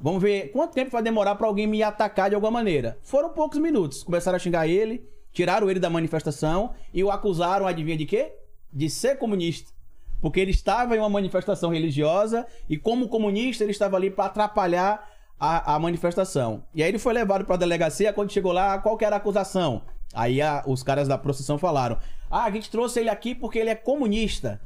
Vamos 0.00 0.22
ver 0.22 0.50
quanto 0.52 0.74
tempo 0.74 0.90
vai 0.92 1.02
demorar 1.02 1.34
pra 1.34 1.46
alguém 1.46 1.66
me 1.66 1.82
atacar 1.82 2.28
de 2.28 2.34
alguma 2.34 2.50
maneira. 2.52 2.98
Foram 3.02 3.30
poucos 3.30 3.58
minutos. 3.58 4.02
Começaram 4.04 4.36
a 4.36 4.38
xingar 4.38 4.68
ele, 4.68 5.04
tiraram 5.32 5.68
ele 5.70 5.80
da 5.80 5.90
manifestação 5.90 6.72
e 6.94 7.02
o 7.02 7.10
acusaram, 7.10 7.66
adivinha 7.66 7.96
de 7.96 8.06
quê? 8.06 8.32
De 8.72 8.88
ser 8.88 9.18
comunista. 9.18 9.72
Porque 10.20 10.38
ele 10.40 10.50
estava 10.52 10.96
em 10.96 11.00
uma 11.00 11.08
manifestação 11.08 11.70
religiosa 11.70 12.46
e, 12.68 12.76
como 12.76 13.08
comunista, 13.08 13.62
ele 13.64 13.70
estava 13.72 13.96
ali 13.96 14.10
pra 14.10 14.26
atrapalhar 14.26 15.08
a, 15.38 15.74
a 15.74 15.78
manifestação. 15.78 16.64
E 16.74 16.82
aí 16.82 16.88
ele 16.88 16.98
foi 16.98 17.12
levado 17.12 17.44
pra 17.44 17.56
delegacia. 17.56 18.12
Quando 18.12 18.32
chegou 18.32 18.52
lá, 18.52 18.78
qual 18.78 18.98
era 19.00 19.16
a 19.16 19.18
acusação? 19.18 19.82
Aí 20.14 20.40
a- 20.42 20.62
os 20.66 20.82
caras 20.82 21.06
da 21.08 21.16
procissão 21.18 21.58
falaram: 21.58 21.98
Ah, 22.30 22.44
a 22.44 22.50
gente 22.50 22.70
trouxe 22.70 23.00
ele 23.00 23.08
aqui 23.10 23.34
porque 23.34 23.58
ele 23.58 23.70
é 23.70 23.74
comunista. 23.74 24.60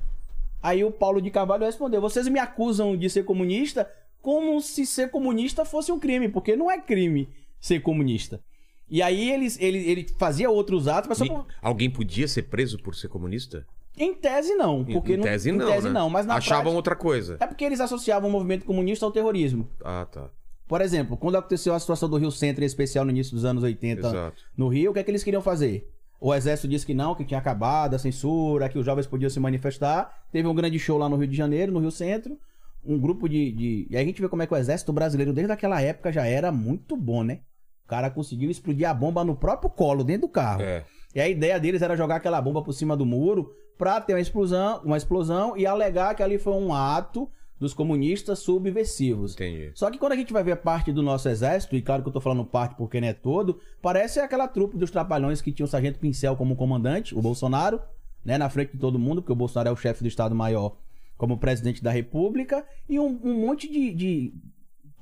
Aí 0.63 0.85
o 0.85 0.91
Paulo 0.91 1.21
de 1.21 1.31
Carvalho 1.31 1.65
respondeu: 1.65 2.01
Vocês 2.01 2.27
me 2.29 2.39
acusam 2.39 2.97
de 2.97 3.09
ser 3.11 3.25
comunista 3.25 3.91
como 4.21 4.61
se 4.61 4.87
ser 4.87 5.11
comunista 5.11 5.65
fosse 5.65 5.91
um 5.91 5.99
crime, 5.99 6.29
porque 6.29 6.55
não 6.55 6.71
é 6.71 6.81
crime 6.81 7.29
ser 7.61 7.81
comunista. 7.81 8.41
E 8.89 9.01
aí 9.03 9.31
eles, 9.31 9.59
ele, 9.61 9.79
ele 9.79 10.07
fazia 10.19 10.51
outros 10.51 10.87
atos, 10.87 11.09
mas 11.09 11.19
só 11.19 11.47
alguém 11.61 11.91
podia 11.91 12.29
ser 12.29 12.43
preso 12.43 12.79
por 12.79 12.95
ser 12.95 13.09
comunista? 13.09 13.67
Em 13.97 14.15
tese 14.15 14.55
não, 14.55 14.83
Em- 14.83 14.93
porque 14.93 15.15
em 15.15 15.17
não, 15.17 15.25
tese 15.25 15.51
em 15.51 15.53
não, 15.53 15.67
tese 15.67 15.89
né? 15.89 15.93
não, 15.93 16.09
mas 16.11 16.25
na 16.27 16.37
Achavam 16.37 16.63
prática, 16.63 16.77
outra 16.77 16.97
coisa. 16.97 17.37
é 17.41 17.47
porque 17.47 17.65
eles 17.65 17.81
associavam 17.81 18.29
o 18.29 18.33
movimento 18.33 18.65
comunista 18.65 19.05
ao 19.05 19.13
terrorismo. 19.13 19.69
Ah, 19.85 20.07
tá. 20.11 20.31
Por 20.69 20.81
exemplo, 20.81 21.17
quando 21.17 21.37
aconteceu 21.37 21.75
a 21.75 21.81
situação 21.81 22.09
do 22.09 22.17
Rio 22.17 22.31
Centro, 22.31 22.63
em 22.63 22.67
especial 22.67 23.05
no 23.05 23.11
início 23.11 23.35
dos 23.35 23.45
anos 23.45 23.63
80, 23.63 24.07
Exato. 24.07 24.43
no 24.57 24.69
Rio, 24.69 24.91
o 24.91 24.95
que 24.95 25.01
é 25.01 25.03
que 25.03 25.11
eles 25.11 25.23
queriam 25.25 25.43
fazer? 25.43 25.92
O 26.25 26.33
exército 26.33 26.69
disse 26.69 26.87
que 26.87 26.95
não, 26.95 27.17
que 27.17 27.25
tinha 27.25 27.41
acabado 27.41 27.95
a 27.95 27.99
censura, 27.99 28.69
que 28.69 28.79
os 28.79 28.87
jovens 28.87 29.09
podiam 29.09 29.29
se 29.29 29.41
manifestar. 29.41 30.23
Teve 30.31 30.47
um 30.47 30.55
grande 30.55 30.79
show 30.79 30.97
lá 30.97 31.09
no 31.09 31.17
Rio 31.17 31.27
de 31.27 31.37
Janeiro, 31.37 31.73
no 31.73 31.81
Rio 31.81 31.91
Centro. 31.91 32.39
Um 32.85 32.97
grupo 32.97 33.29
de, 33.29 33.51
de... 33.51 33.89
E 33.91 33.97
aí 33.97 34.05
a 34.05 34.07
gente 34.07 34.23
vê 34.23 34.29
como 34.29 34.41
é 34.41 34.47
que 34.47 34.55
o 34.55 34.57
exército 34.57 34.93
brasileiro, 34.93 35.33
desde 35.33 35.53
aquela 35.53 35.83
época, 35.83 36.13
já 36.13 36.25
era 36.25 36.53
muito 36.53 36.97
bom, 36.97 37.25
né? 37.25 37.41
O 37.85 37.89
cara 37.89 38.09
conseguiu 38.09 38.53
explodir 38.53 38.89
a 38.89 38.95
bomba 38.95 39.25
no 39.25 39.35
próprio 39.35 39.69
colo, 39.69 40.05
dentro 40.05 40.29
do 40.29 40.33
carro. 40.33 40.63
É. 40.63 40.85
E 41.13 41.21
a 41.21 41.29
ideia 41.29 41.59
deles 41.59 41.83
era 41.83 41.97
jogar 41.97 42.17
aquela 42.17 42.41
bomba 42.41 42.63
por 42.63 42.73
cima 42.73 42.97
do 42.97 43.05
muro 43.05 43.53
pra 43.77 44.01
ter 44.01 44.15
uma 44.15 44.21
explosão, 44.21 44.81
uma 44.85 44.97
explosão 44.97 45.57
e 45.57 45.67
alegar 45.67 46.15
que 46.15 46.23
ali 46.23 46.39
foi 46.39 46.53
um 46.53 46.73
ato 46.73 47.29
dos 47.63 47.73
comunistas 47.73 48.41
subversivos. 48.41 49.33
Entendi. 49.35 49.71
Só 49.75 49.91
que 49.91 49.97
quando 49.99 50.13
a 50.13 50.17
gente 50.17 50.33
vai 50.33 50.43
ver 50.43 50.57
parte 50.57 50.93
do 50.93 51.03
nosso 51.03 51.29
exército, 51.29 51.77
e 51.77 51.81
claro 51.81 52.03
que 52.03 52.09
eu 52.09 52.13
tô 52.13 52.21
falando 52.21 52.45
parte 52.45 52.75
porque 52.75 53.01
não 53.01 53.09
é 53.09 53.13
todo, 53.13 53.61
parece 53.81 54.19
aquela 54.21 54.49
trupe 54.49 54.77
dos 54.77 54.91
trapalhões 54.91 55.41
que 55.41 55.53
tinha 55.53 55.65
o 55.65 55.69
Sargento 55.69 55.99
Pincel 55.99 56.37
como 56.37 56.57
comandante, 56.57 57.15
o 57.15 57.23
Bolsonaro, 57.23 57.81
né, 58.25 58.37
na 58.37 58.51
frente 58.51 58.73
de 58.73 58.79
todo 58.79 58.99
mundo, 58.99 59.23
porque 59.23 59.33
o 59.33 59.37
Bolsonaro 59.37 59.69
é 59.69 59.73
o 59.73 59.77
chefe 59.77 60.03
do 60.03 60.09
Estado-Maior 60.09 60.77
como 61.17 61.39
presidente 61.39 61.83
da 61.83 61.93
República, 61.93 62.67
e 62.89 62.99
um, 62.99 63.21
um 63.23 63.47
monte 63.47 63.71
de, 63.71 63.93
de- 63.93 64.35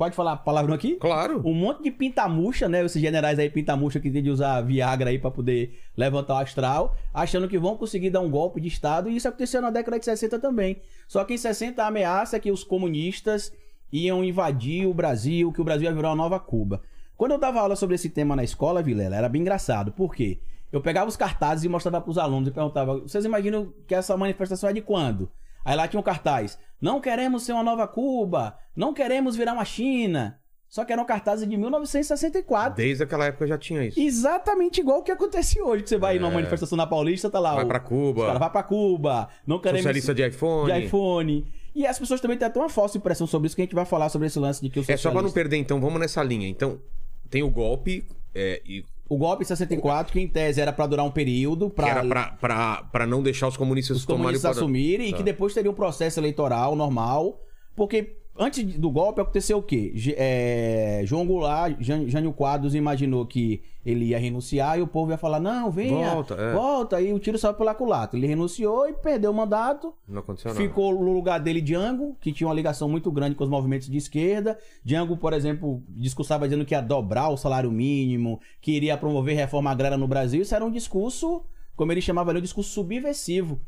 Pode 0.00 0.16
falar 0.16 0.38
palavrão 0.38 0.74
aqui? 0.74 0.94
Claro. 0.94 1.42
Um 1.44 1.52
monte 1.52 1.82
de 1.82 1.90
pintamuxa, 1.90 2.66
né? 2.70 2.82
Esses 2.82 3.02
generais 3.02 3.38
aí 3.38 3.50
pintamuxa 3.50 4.00
que 4.00 4.10
tem 4.10 4.22
de 4.22 4.30
usar 4.30 4.62
Viagra 4.62 5.10
aí 5.10 5.18
pra 5.18 5.30
poder 5.30 5.78
levantar 5.94 6.36
o 6.36 6.38
astral, 6.38 6.96
achando 7.12 7.46
que 7.46 7.58
vão 7.58 7.76
conseguir 7.76 8.08
dar 8.08 8.20
um 8.20 8.30
golpe 8.30 8.62
de 8.62 8.68
Estado, 8.68 9.10
e 9.10 9.16
isso 9.16 9.28
aconteceu 9.28 9.60
na 9.60 9.68
década 9.68 9.98
de 9.98 10.06
60 10.06 10.38
também. 10.38 10.80
Só 11.06 11.22
que 11.22 11.34
em 11.34 11.36
60 11.36 11.84
a 11.84 11.88
ameaça 11.88 12.38
é 12.38 12.40
que 12.40 12.50
os 12.50 12.64
comunistas 12.64 13.52
iam 13.92 14.24
invadir 14.24 14.86
o 14.86 14.94
Brasil, 14.94 15.52
que 15.52 15.60
o 15.60 15.64
Brasil 15.64 15.86
ia 15.86 15.94
virar 15.94 16.08
uma 16.08 16.16
nova 16.16 16.40
Cuba. 16.40 16.80
Quando 17.14 17.32
eu 17.32 17.38
dava 17.38 17.60
aula 17.60 17.76
sobre 17.76 17.94
esse 17.94 18.08
tema 18.08 18.34
na 18.34 18.42
escola, 18.42 18.82
Vilela, 18.82 19.16
era 19.16 19.28
bem 19.28 19.42
engraçado. 19.42 19.92
Por 19.92 20.14
quê? 20.14 20.40
Eu 20.72 20.80
pegava 20.80 21.10
os 21.10 21.16
cartazes 21.16 21.64
e 21.64 21.68
mostrava 21.68 22.00
pros 22.00 22.16
alunos 22.16 22.48
e 22.48 22.52
perguntava: 22.52 23.00
vocês 23.00 23.26
imaginam 23.26 23.70
que 23.86 23.94
essa 23.94 24.16
manifestação 24.16 24.70
é 24.70 24.72
de 24.72 24.80
quando? 24.80 25.30
Aí 25.64 25.76
lá 25.76 25.86
tinha 25.88 26.00
um 26.00 26.02
cartaz: 26.02 26.58
não 26.80 27.00
queremos 27.00 27.42
ser 27.44 27.52
uma 27.52 27.62
nova 27.62 27.86
Cuba, 27.88 28.56
não 28.76 28.92
queremos 28.94 29.36
virar 29.36 29.52
uma 29.52 29.64
China. 29.64 30.36
Só 30.68 30.84
que 30.84 30.92
eram 30.92 31.04
cartazes 31.04 31.48
de 31.48 31.56
1964. 31.56 32.76
Desde 32.76 33.02
aquela 33.02 33.24
época 33.26 33.44
já 33.46 33.58
tinha 33.58 33.84
isso. 33.84 33.98
Exatamente 33.98 34.80
igual 34.80 35.00
o 35.00 35.02
que 35.02 35.10
acontece 35.10 35.60
hoje, 35.60 35.82
que 35.82 35.88
você 35.88 35.98
vai 35.98 36.16
numa 36.18 36.30
É. 36.30 36.34
manifestação 36.34 36.76
na 36.78 36.86
Paulista, 36.86 37.28
tá 37.28 37.40
lá. 37.40 37.56
Vai 37.56 37.64
o- 37.64 37.68
pra 37.68 37.80
Cuba. 37.80 38.20
Os 38.20 38.26
caras 38.26 38.38
vai 38.40 38.50
pra 38.50 38.62
Cuba. 38.62 39.28
Não 39.44 39.58
queremos 39.58 39.80
Socialista 39.82 40.14
de 40.14 40.26
iPhone. 40.28 40.72
de 40.72 40.86
iPhone. 40.86 41.52
E 41.74 41.84
as 41.86 41.98
pessoas 41.98 42.20
também 42.20 42.36
têm 42.38 42.46
até 42.46 42.58
uma 42.58 42.68
falsa 42.68 42.96
impressão 42.98 43.26
sobre 43.26 43.46
isso, 43.48 43.56
que 43.56 43.62
a 43.62 43.64
gente 43.64 43.74
vai 43.74 43.84
falar 43.84 44.08
sobre 44.10 44.28
esse 44.28 44.38
lance 44.38 44.60
de 44.62 44.70
que 44.70 44.78
o 44.78 44.82
É 44.82 44.96
só 44.96 45.10
pra 45.10 45.22
não 45.22 45.28
socialista- 45.28 45.34
perder, 45.40 45.56
então, 45.56 45.80
vamos 45.80 45.98
nessa 46.00 46.22
linha. 46.22 46.48
Então, 46.48 46.80
tem 47.28 47.42
o 47.42 47.50
golpe, 47.50 48.06
é, 48.34 48.60
e, 48.64 48.84
O 49.08 49.16
golpe 49.18 49.42
em 49.42 49.46
64, 49.46 50.12
que 50.12 50.20
em 50.20 50.28
tese 50.28 50.60
era 50.60 50.72
pra 50.72 50.86
durar 50.86 51.04
um 51.04 51.10
período, 51.10 51.68
pra 51.68 53.06
não 53.06 53.22
deixar 53.22 53.48
os 53.48 53.56
comunistas 53.56 53.96
os 53.96 54.04
tomarem 54.06 54.22
o 54.22 54.24
comunistas 54.26 54.56
assumirem 54.56 55.08
e 55.08 55.10
Tá. 55.10 55.16
que 55.16 55.22
depois 55.22 55.52
teria 55.52 55.70
um 55.70 55.74
processo 55.74 56.20
eleitoral 56.20 56.76
normal. 56.76 57.40
Porque 57.74 58.19
antes 58.38 58.64
do 58.78 58.90
golpe 58.90 59.20
aconteceu 59.20 59.58
o 59.58 59.62
quê? 59.62 59.92
É, 60.16 61.02
João 61.04 61.26
Goulart, 61.26 61.76
Jân- 61.80 62.08
Jânio 62.08 62.32
Quadros 62.32 62.74
imaginou 62.74 63.26
que 63.26 63.62
ele 63.84 64.06
ia 64.06 64.18
renunciar 64.18 64.78
e 64.78 64.82
o 64.82 64.86
povo 64.86 65.10
ia 65.10 65.18
falar: 65.18 65.40
não, 65.40 65.70
venha, 65.70 66.10
Volta, 66.14 66.34
é. 66.34 66.52
volta. 66.52 66.96
Aí 66.96 67.12
o 67.12 67.18
tiro 67.18 67.38
saiu 67.38 67.54
pela 67.54 67.74
culatra. 67.74 68.18
Ele 68.18 68.26
renunciou 68.26 68.88
e 68.88 68.92
perdeu 68.92 69.30
o 69.30 69.34
mandato. 69.34 69.94
Não 70.08 70.20
aconteceu 70.20 70.52
nada. 70.52 70.62
Ficou 70.62 70.92
no 70.94 71.12
lugar 71.12 71.38
dele 71.40 71.60
Django, 71.60 72.16
que 72.20 72.32
tinha 72.32 72.46
uma 72.48 72.54
ligação 72.54 72.88
muito 72.88 73.10
grande 73.10 73.34
com 73.34 73.44
os 73.44 73.50
movimentos 73.50 73.88
de 73.88 73.96
esquerda. 73.96 74.58
Django, 74.84 75.16
por 75.16 75.32
exemplo, 75.32 75.82
discursava 75.88 76.46
dizendo 76.48 76.64
que 76.64 76.74
ia 76.74 76.80
dobrar 76.80 77.28
o 77.30 77.36
salário 77.36 77.70
mínimo, 77.70 78.40
que 78.60 78.72
iria 78.72 78.96
promover 78.96 79.36
reforma 79.36 79.70
agrária 79.70 79.96
no 79.98 80.08
Brasil. 80.08 80.42
Isso 80.42 80.54
era 80.54 80.64
um 80.64 80.70
discurso, 80.70 81.42
como 81.76 81.92
ele 81.92 82.00
chamava 82.00 82.30
ali, 82.30 82.38
um 82.38 82.42
discurso 82.42 82.70
subversivo. 82.70 83.60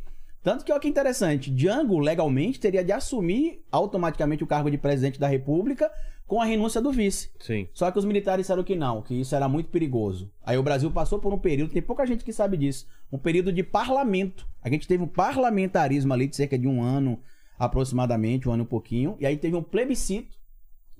Tanto 0.42 0.64
que 0.64 0.72
olha 0.72 0.80
que 0.80 0.88
interessante, 0.88 1.50
Django 1.50 2.00
legalmente 2.00 2.58
teria 2.58 2.82
de 2.82 2.90
assumir 2.90 3.64
automaticamente 3.70 4.42
o 4.42 4.46
cargo 4.46 4.70
de 4.70 4.76
presidente 4.76 5.20
da 5.20 5.28
República 5.28 5.90
com 6.26 6.40
a 6.40 6.44
renúncia 6.44 6.80
do 6.80 6.90
vice. 6.90 7.30
Sim. 7.38 7.68
Só 7.72 7.90
que 7.90 7.98
os 7.98 8.04
militares 8.04 8.44
disseram 8.44 8.64
que 8.64 8.74
não, 8.74 9.02
que 9.02 9.14
isso 9.14 9.36
era 9.36 9.48
muito 9.48 9.68
perigoso. 9.68 10.32
Aí 10.44 10.58
o 10.58 10.62
Brasil 10.62 10.90
passou 10.90 11.20
por 11.20 11.32
um 11.32 11.38
período, 11.38 11.72
tem 11.72 11.82
pouca 11.82 12.04
gente 12.06 12.24
que 12.24 12.32
sabe 12.32 12.56
disso, 12.56 12.88
um 13.12 13.18
período 13.18 13.52
de 13.52 13.62
parlamento. 13.62 14.48
A 14.60 14.68
gente 14.68 14.88
teve 14.88 15.04
um 15.04 15.06
parlamentarismo 15.06 16.12
ali 16.12 16.26
de 16.26 16.34
cerca 16.34 16.58
de 16.58 16.66
um 16.66 16.82
ano, 16.82 17.20
aproximadamente, 17.56 18.48
um 18.48 18.52
ano 18.52 18.64
e 18.64 18.66
pouquinho, 18.66 19.16
e 19.20 19.26
aí 19.26 19.36
teve 19.36 19.54
um 19.54 19.62
plebiscito 19.62 20.36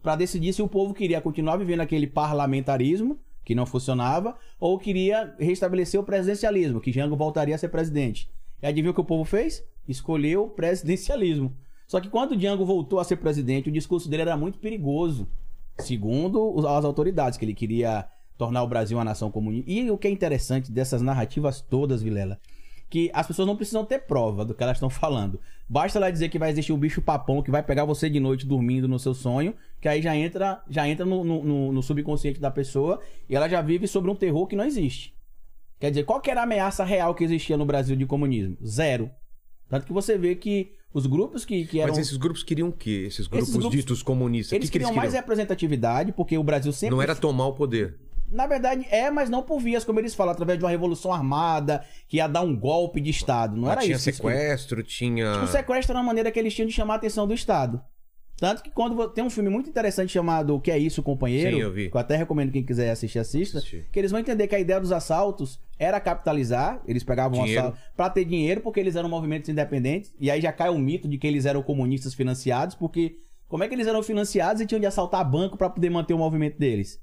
para 0.03 0.17
decidir 0.17 0.53
se 0.53 0.63
o 0.63 0.69
povo 0.69 0.95
queria 0.95 1.21
continuar 1.21 1.57
vivendo 1.57 1.81
aquele 1.81 2.07
parlamentarismo, 2.07 3.19
que 3.45 3.55
não 3.55 3.67
funcionava, 3.67 4.37
ou 4.61 4.79
queria 4.79 5.35
restabelecer 5.39 5.99
o 5.99 6.05
presidencialismo, 6.05 6.81
que 6.81 6.93
Jango 6.93 7.17
voltaria 7.17 7.55
a 7.55 7.59
ser 7.59 7.69
presidente. 7.69 8.31
E 8.63 8.67
adivinha 8.67 8.91
o 8.91 8.95
que 8.95 9.01
o 9.01 9.05
povo 9.05 9.25
fez? 9.25 9.65
Escolheu 9.89 10.45
o 10.45 10.51
presidencialismo. 10.51 11.53
Só 11.87 12.01
que 12.01 12.09
quando 12.09 12.33
o 12.33 12.37
Django 12.37 12.65
voltou 12.65 13.01
a 13.01 13.05
ser 13.05 13.17
presidente, 13.17 13.69
o 13.69 13.73
discurso 13.73 14.09
dele 14.09 14.23
era 14.23 14.37
muito 14.37 14.59
perigoso. 14.59 15.27
Segundo 15.79 16.55
as 16.67 16.85
autoridades, 16.85 17.39
que 17.39 17.45
ele 17.45 17.55
queria 17.55 18.07
tornar 18.39 18.63
o 18.63 18.69
Brasil 18.69 18.97
uma 18.97 19.05
nação 19.05 19.31
comunista. 19.31 19.71
E 19.71 19.91
o 19.91 19.99
que 19.99 20.09
é 20.09 20.11
interessante 20.11 20.71
dessas 20.71 21.03
narrativas 21.03 21.61
todas, 21.61 22.03
Vilela, 22.03 22.39
que 22.89 23.11
as 23.13 23.27
pessoas 23.27 23.47
não 23.49 23.57
precisam 23.57 23.85
ter 23.85 24.01
prova 24.01 24.45
do 24.45 24.55
que 24.55 24.63
elas 24.63 24.77
estão 24.77 24.91
falando. 24.91 25.41
Basta 25.69 25.99
ela 25.99 26.11
dizer 26.11 26.29
que 26.29 26.39
vai 26.39 26.51
existir 26.51 26.73
um 26.73 26.79
bicho 26.79 27.01
papão 27.03 27.43
que 27.43 27.51
vai 27.51 27.63
pegar 27.63 27.85
você 27.85 28.09
de 28.09 28.21
noite 28.21 28.47
dormindo 28.47 28.87
no 28.87 28.99
seu 28.99 29.15
sonho, 29.15 29.55
que 29.81 29.89
aí 29.89 30.01
já 30.03 30.15
entra, 30.17 30.63
já 30.69 30.87
entra 30.89 31.05
no- 31.05 31.25
no- 31.25 31.73
no 31.73 31.83
subconsciente 31.83 32.39
da 32.41 32.51
pessoa 32.51 33.01
e 33.29 33.35
ela 33.35 33.49
já 33.49 33.61
vive 33.63 33.87
sobre 33.89 34.11
um 34.11 34.15
terror 34.15 34.47
que 34.47 34.57
não 34.57 34.65
existe. 34.65 35.15
Quer 35.83 35.91
dizer, 35.91 36.05
qual 36.05 36.21
que 36.21 36.31
era 36.31 36.39
a 36.43 36.45
ameaça 36.45 36.85
real 36.85 37.13
que 37.13 37.25
existia 37.25 37.57
no 37.57 37.67
Brasil 37.67 37.97
de 37.97 38.07
comunismo? 38.07 38.57
Zero. 38.65 39.11
Tanto 39.69 39.85
que 39.85 39.93
você 39.93 40.17
vê 40.17 40.37
que 40.37 40.71
os 40.95 41.07
grupos 41.09 41.45
que, 41.45 41.67
que 41.67 41.81
eram. 41.81 41.89
Mas 41.93 41.99
esses 41.99 42.17
grupos 42.17 42.45
queriam 42.45 42.69
o 42.69 42.73
quê? 42.73 43.03
Esses 43.09 43.27
grupos, 43.27 43.51
grupos- 43.51 43.73
ditos 43.73 44.01
comunistas. 44.01 44.53
Eles 44.53 44.71
que, 44.71 44.73
que 44.75 44.79
eles 44.79 44.87
queriam 44.87 44.97
mais 44.97 45.09
queriam? 45.11 45.23
representatividade, 45.23 46.13
porque 46.13 46.39
o 46.39 46.45
Brasil 46.45 46.73
sempre. 46.73 46.95
Não 46.95 47.03
era 47.03 47.17
tomar 47.17 47.49
o 47.49 47.55
poder. 47.55 47.99
Na 48.31 48.47
verdade, 48.47 48.87
é, 48.93 49.11
mas 49.11 49.29
não 49.29 49.43
por 49.43 49.59
vias, 49.59 49.85
como 49.85 49.99
eles 49.99 50.15
falam, 50.15 50.33
através 50.33 50.57
de 50.57 50.65
uma 50.65 50.71
revolução 50.71 51.13
armada, 51.13 51.85
que 52.07 52.19
ia 52.19 52.29
dar 52.29 52.43
um 52.43 52.57
golpe 52.57 53.01
de 53.01 53.11
Estado. 53.11 53.57
Não 53.57 53.69
Ah, 53.69 53.73
era 53.73 53.81
tinha 53.81 53.97
isso. 53.97 54.09
eles 54.09 54.21
queriam. 54.21 54.39
sequestro, 54.41 54.83
tinha. 54.85 55.43
O 55.43 55.49
sequestro 55.49 55.93
era 55.95 55.99
uma 55.99 56.07
maneira 56.07 56.31
que 56.31 56.39
eles 56.39 56.55
tinham 56.55 56.69
de 56.69 56.73
chamar 56.73 56.95
a 56.95 56.97
atenção 56.99 57.27
do 57.27 57.35
Estado. 57.35 57.83
Tanto 58.37 58.63
que 58.63 58.71
quando 58.71 59.09
tem 59.11 59.23
um 59.23 59.31
filme 59.31 59.49
muito 59.49 59.71
interessante 59.71 60.13
chamado 60.13 60.57
O 60.57 60.61
que 60.61 60.71
é 60.71 60.77
isso, 60.79 61.03
companheiro? 61.03 61.57
Sim, 61.57 61.63
eu 61.63 61.73
vi. 61.73 61.91
Que 61.91 61.97
eu 61.97 62.01
até 62.01 62.17
recomendo 62.17 62.51
quem 62.51 62.65
quiser 62.65 62.91
assistir, 62.91 63.19
assista. 63.19 63.59
Assisti. 63.59 63.87
Que 63.93 63.99
eles 63.99 64.11
vão 64.11 64.19
entender 64.19 64.49
que 64.49 64.55
a 64.55 64.59
ideia 64.59 64.81
dos 64.81 64.91
assaltos 64.91 65.61
era 65.79 66.01
capitalizar, 66.01 66.83
eles 66.87 67.05
pegavam 67.05 67.39
Dinheiro. 67.39 67.61
assalto 67.61 67.79
pra 67.97 68.11
ter 68.11 68.25
dinheiro, 68.25 68.61
porque 68.61 68.81
eles 68.81 68.97
eram 68.97 69.09
movimentos 69.09 69.49
independentes. 69.49 70.13
E 70.19 70.31
aí 70.31 70.41
já 70.41 70.53
cai 70.53 70.69
o 70.71 70.79
mito 70.79 71.09
de 71.09 71.19
que 71.19 71.27
eles 71.27 71.47
eram 71.47 71.63
comunistas 71.63 72.15
financiados, 72.15 72.75
porque 72.75 73.19
como 73.49 73.63
é 73.65 73.69
que 73.69 73.75
eles 73.75 73.87
eram 73.87 74.03
financiados 74.03 74.61
e 74.63 74.67
tinham 74.67 74.81
de 74.81 74.87
assaltar 74.87 75.29
banco 75.29 75.57
pra 75.57 75.71
poder 75.71 75.91
manter 75.91 76.15
o 76.15 76.19
movimento 76.19 76.59
deles? 76.59 77.01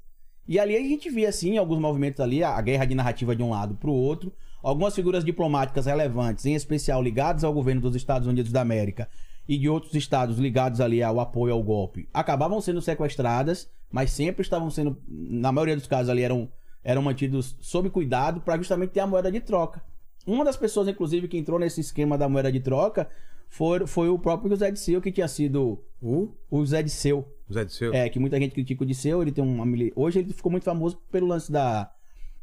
E 0.48 0.58
ali 0.58 0.76
a 0.76 0.80
gente 0.80 1.08
via, 1.08 1.28
assim, 1.28 1.56
alguns 1.56 1.78
movimentos 1.78 2.20
ali, 2.20 2.42
a 2.42 2.60
guerra 2.60 2.84
de 2.84 2.94
narrativa 2.94 3.36
de 3.36 3.42
um 3.42 3.50
lado 3.50 3.76
pro 3.76 3.92
outro, 3.92 4.32
algumas 4.62 4.94
figuras 4.94 5.24
diplomáticas 5.24 5.86
relevantes, 5.86 6.44
em 6.44 6.54
especial 6.54 7.02
ligadas 7.02 7.44
ao 7.44 7.54
governo 7.54 7.80
dos 7.80 7.94
Estados 7.94 8.26
Unidos 8.26 8.50
da 8.50 8.60
América 8.60 9.08
e 9.50 9.58
de 9.58 9.68
outros 9.68 9.96
estados 9.96 10.38
ligados 10.38 10.80
ali 10.80 11.02
ao 11.02 11.18
apoio 11.18 11.52
ao 11.52 11.60
golpe, 11.60 12.08
acabavam 12.14 12.60
sendo 12.60 12.80
sequestradas, 12.80 13.68
mas 13.90 14.12
sempre 14.12 14.42
estavam 14.42 14.70
sendo, 14.70 14.96
na 15.08 15.50
maioria 15.50 15.74
dos 15.74 15.88
casos 15.88 16.08
ali, 16.08 16.22
eram, 16.22 16.48
eram 16.84 17.02
mantidos 17.02 17.56
sob 17.60 17.90
cuidado 17.90 18.40
para 18.40 18.56
justamente 18.56 18.90
ter 18.90 19.00
a 19.00 19.08
moeda 19.08 19.28
de 19.30 19.40
troca. 19.40 19.82
Uma 20.24 20.44
das 20.44 20.56
pessoas, 20.56 20.86
inclusive, 20.86 21.26
que 21.26 21.36
entrou 21.36 21.58
nesse 21.58 21.80
esquema 21.80 22.16
da 22.16 22.28
moeda 22.28 22.52
de 22.52 22.60
troca 22.60 23.08
foi, 23.48 23.84
foi 23.88 24.08
o 24.08 24.20
próprio 24.20 24.50
José 24.50 24.70
Disseu, 24.70 25.02
que 25.02 25.10
tinha 25.10 25.26
sido 25.26 25.82
O 26.00 26.28
o 26.48 26.60
José 26.60 26.80
Disseu. 26.80 27.26
Zé 27.52 27.64
de 27.64 27.72
Seu. 27.72 27.92
É, 27.92 28.08
que 28.08 28.20
muita 28.20 28.38
gente 28.38 28.52
critica 28.52 28.84
o 28.84 28.86
Disseu, 28.86 29.20
ele 29.20 29.32
tem 29.32 29.42
uma 29.42 29.66
Hoje 29.96 30.20
ele 30.20 30.32
ficou 30.32 30.52
muito 30.52 30.62
famoso 30.62 30.96
pelo 31.10 31.26
lance 31.26 31.50
da, 31.50 31.90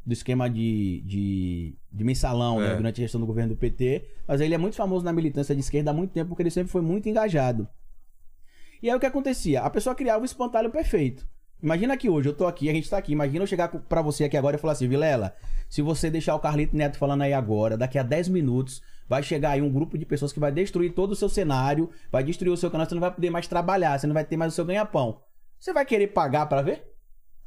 do 0.04 0.12
esquema 0.12 0.48
de, 0.48 1.02
de, 1.04 1.76
de 1.92 2.04
mensalão, 2.04 2.62
É. 2.62 2.68
né, 2.68 2.76
durante 2.76 3.00
a 3.00 3.04
gestão 3.04 3.20
do 3.20 3.26
governo 3.26 3.54
do 3.54 3.58
PT. 3.58 4.04
Mas 4.26 4.40
ele 4.40 4.54
é 4.54 4.58
muito 4.58 4.76
famoso 4.76 5.04
na 5.04 5.12
militância 5.12 5.54
de 5.54 5.60
esquerda 5.60 5.90
há 5.90 5.94
muito 5.94 6.12
tempo, 6.12 6.28
porque 6.30 6.42
ele 6.42 6.50
sempre 6.50 6.70
foi 6.72 6.80
muito 6.82 7.08
engajado. 7.08 7.68
E 8.82 8.88
aí 8.88 8.96
o 8.96 9.00
que 9.00 9.06
acontecia? 9.06 9.62
A 9.62 9.70
pessoa 9.70 9.94
criava 9.94 10.22
o 10.22 10.24
espantalho 10.24 10.70
perfeito. 10.70 11.26
Imagina 11.60 11.96
que 11.96 12.08
hoje 12.08 12.28
eu 12.28 12.32
tô 12.34 12.46
aqui, 12.46 12.70
a 12.70 12.72
gente 12.72 12.88
tá 12.88 12.96
aqui. 12.96 13.12
Imagina 13.12 13.42
eu 13.42 13.46
chegar 13.46 13.68
pra 13.68 14.00
você 14.00 14.24
aqui 14.24 14.36
agora 14.36 14.56
e 14.56 14.58
falar 14.60 14.74
assim, 14.74 14.86
Vilela, 14.86 15.34
se 15.68 15.82
você 15.82 16.08
deixar 16.08 16.36
o 16.36 16.38
Carlito 16.40 16.76
Neto 16.76 16.96
falando 16.96 17.22
aí 17.22 17.32
agora, 17.32 17.76
daqui 17.76 17.98
a 17.98 18.02
10 18.04 18.28
minutos, 18.28 18.80
vai 19.08 19.22
chegar 19.24 19.50
aí 19.50 19.60
um 19.60 19.70
grupo 19.72 19.98
de 19.98 20.06
pessoas 20.06 20.32
que 20.32 20.38
vai 20.38 20.52
destruir 20.52 20.92
todo 20.92 21.10
o 21.12 21.16
seu 21.16 21.28
cenário, 21.28 21.90
vai 22.12 22.22
destruir 22.22 22.52
o 22.52 22.56
seu 22.56 22.70
canal, 22.70 22.86
você 22.86 22.94
não 22.94 23.00
vai 23.00 23.10
poder 23.12 23.30
mais 23.30 23.48
trabalhar, 23.48 23.98
você 23.98 24.06
não 24.06 24.14
vai 24.14 24.24
ter 24.24 24.36
mais 24.36 24.52
o 24.52 24.54
seu 24.54 24.64
ganha-pão. 24.64 25.20
Você 25.58 25.72
vai 25.72 25.84
querer 25.84 26.06
pagar 26.08 26.46
pra 26.46 26.62
ver? 26.62 26.84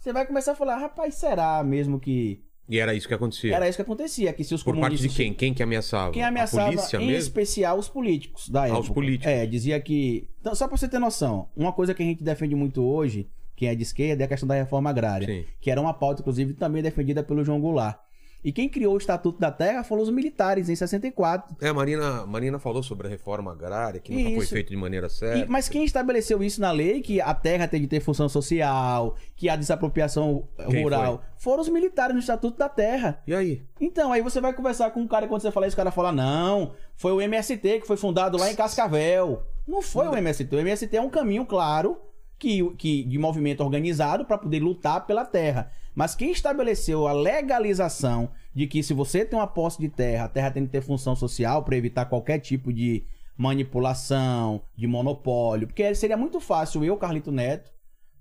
Você 0.02 0.12
vai 0.12 0.26
começar 0.26 0.54
a 0.54 0.56
falar, 0.56 0.78
rapaz, 0.78 1.14
será 1.14 1.64
mesmo 1.64 2.00
que 2.00 2.42
E 2.68 2.80
era 2.80 2.96
isso 2.96 3.08
que 3.08 3.14
acontecia. 3.14 3.56
Era 3.56 3.70
isso 3.70 3.78
que 3.78 3.84
acontecia, 3.84 4.34
que 4.34 4.44
se 4.44 4.56
os 4.56 4.64
Por 4.64 4.74
parte 4.74 4.96
comunistas... 4.96 5.12
de 5.12 5.16
quem? 5.16 5.32
Quem 5.32 5.54
que 5.54 5.62
ameaçava? 5.62 6.12
Quem 6.12 6.24
ameaçava, 6.24 6.64
A 6.64 6.72
polícia 6.72 6.98
em 6.98 7.06
mesmo? 7.06 7.20
especial, 7.20 7.78
os 7.78 7.88
políticos 7.88 8.50
da 8.50 8.66
época. 8.66 8.80
os 8.82 8.90
políticos. 8.90 9.32
É, 9.32 9.46
dizia 9.46 9.80
que... 9.80 10.28
Então, 10.40 10.56
só 10.56 10.68
pra 10.68 10.76
você 10.76 10.88
ter 10.88 10.98
noção, 10.98 11.50
uma 11.56 11.72
coisa 11.72 11.94
que 11.94 12.02
a 12.02 12.06
gente 12.06 12.24
defende 12.24 12.56
muito 12.56 12.84
hoje, 12.84 13.30
quem 13.56 13.68
é 13.70 13.76
de 13.76 13.84
esquerda, 13.84 14.24
é 14.24 14.26
a 14.26 14.28
questão 14.28 14.48
da 14.48 14.56
reforma 14.56 14.90
agrária. 14.90 15.28
Sim. 15.28 15.46
Que 15.60 15.70
era 15.70 15.80
uma 15.80 15.94
pauta, 15.94 16.22
inclusive, 16.22 16.56
também 16.56 16.82
defendida 16.82 17.22
pelo 17.22 17.44
João 17.44 17.62
Goulart. 17.62 18.00
E 18.44 18.52
quem 18.52 18.68
criou 18.68 18.96
o 18.96 18.98
Estatuto 18.98 19.40
da 19.40 19.52
Terra 19.52 19.84
foram 19.84 20.02
os 20.02 20.10
militares, 20.10 20.68
em 20.70 20.76
64. 20.76 21.56
É, 21.62 21.68
a 21.70 21.74
Marina, 21.74 22.22
a 22.22 22.26
Marina 22.28 22.58
falou 22.58 22.82
sobre 22.82 23.06
a 23.08 23.10
reforma 23.10 23.52
agrária, 23.52 24.00
que 24.00 24.12
nunca 24.12 24.30
foi 24.36 24.44
Isso. 24.44 24.54
feito 24.54 24.70
de 24.70 24.76
maneira 24.78 25.08
E- 25.08 25.10
certa. 25.10 25.46
mas 25.48 25.70
quem 25.70 25.84
estabeleceu 25.86 26.42
isso 26.42 26.60
na 26.60 26.72
lei, 26.72 27.02
que 27.02 27.22
a 27.22 27.34
terra 27.34 27.68
tem 27.68 27.82
de 27.82 27.88
ter 27.88 28.00
função 28.00 28.28
social, 28.28 29.16
que 29.36 29.48
a 29.48 29.56
desapropriação 29.56 30.48
Quem 30.70 30.82
rural, 30.84 31.22
foram 31.38 31.62
os 31.62 31.70
militares 31.70 32.14
no 32.16 32.20
Estatuto 32.20 32.58
da 32.58 32.68
Terra. 32.70 33.22
E 33.28 33.34
aí? 33.36 33.64
Então, 33.80 34.12
aí 34.12 34.22
você 34.22 34.42
vai 34.42 34.54
conversar 34.54 34.92
com 34.92 35.02
um 35.02 35.08
cara, 35.08 35.28
quando 35.28 35.42
você 35.42 35.52
fala 35.52 35.68
isso, 35.68 35.76
o 35.76 35.78
cara 35.78 35.92
fala, 35.92 36.12
não, 36.12 36.74
foi 36.96 37.12
o 37.12 37.22
MST 37.22 37.82
que 37.82 37.88
foi 37.88 37.98
fundado 37.98 38.38
lá 38.38 38.52
em 38.52 38.56
Cascavel. 38.56 39.44
Não 39.68 39.82
foi 39.82 40.08
o 40.08 40.16
MST. 40.16 40.56
O 40.56 40.60
MST 40.60 40.98
é 40.98 41.02
um 41.02 41.10
caminho, 41.10 41.46
claro, 41.46 41.98
que, 42.42 42.68
que, 42.76 43.04
de 43.04 43.20
movimento 43.20 43.62
organizado 43.62 44.26
para 44.26 44.36
poder 44.38 44.60
lutar 44.60 45.06
pela 45.06 45.24
terra. 45.24 45.72
Mas 45.94 46.16
quem 46.16 46.32
estabeleceu 46.32 47.08
a 47.08 47.14
legalização 47.14 48.32
de 48.52 48.66
que 48.66 48.82
se 48.82 48.96
você 48.96 49.24
tem 49.24 49.38
uma 49.38 49.46
posse 49.46 49.80
de 49.80 49.88
terra, 49.88 50.26
a 50.26 50.28
terra 50.28 50.50
tem 50.50 50.66
que 50.66 50.72
ter 50.72 50.82
função 50.82 51.16
social 51.16 51.64
para 51.64 51.78
evitar 51.78 52.06
qualquer 52.06 52.40
tipo 52.40 52.74
de 52.74 53.06
manipulação, 53.38 54.64
de 54.76 54.88
monopólio. 54.88 55.68
Porque 55.68 55.94
seria 55.94 56.18
muito 56.18 56.40
fácil 56.40 56.84
eu, 56.84 56.98
Carlito 56.98 57.32
Neto, 57.32 57.72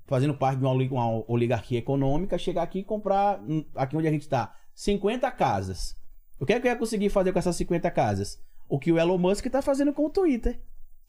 fazendo 0.06 0.34
parte 0.34 0.58
de 0.58 0.64
uma 0.64 0.72
oli- 0.74 0.88
uma 0.88 1.24
oligarquia 1.30 1.78
econômica, 1.78 2.36
chegar 2.36 2.62
aqui 2.62 2.80
e 2.80 2.84
comprar, 2.84 3.40
hum, 3.40 3.64
aqui 3.74 3.96
onde 3.96 4.06
a 4.08 4.10
gente 4.10 4.22
está, 4.22 4.54
50 4.74 5.30
casas. 5.30 5.96
O 6.38 6.44
que 6.44 6.52
é 6.52 6.60
que 6.60 6.66
eu 6.66 6.70
ia 6.72 6.76
conseguir 6.78 7.08
fazer 7.08 7.32
com 7.32 7.38
essas 7.38 7.56
50 7.56 7.90
casas? 7.90 8.38
O 8.68 8.78
que 8.78 8.92
o 8.92 8.98
Elon 8.98 9.18
Musk 9.18 9.46
está 9.46 9.62
fazendo 9.62 9.92
com 9.94 10.04
o 10.04 10.10
Twitter. 10.10 10.60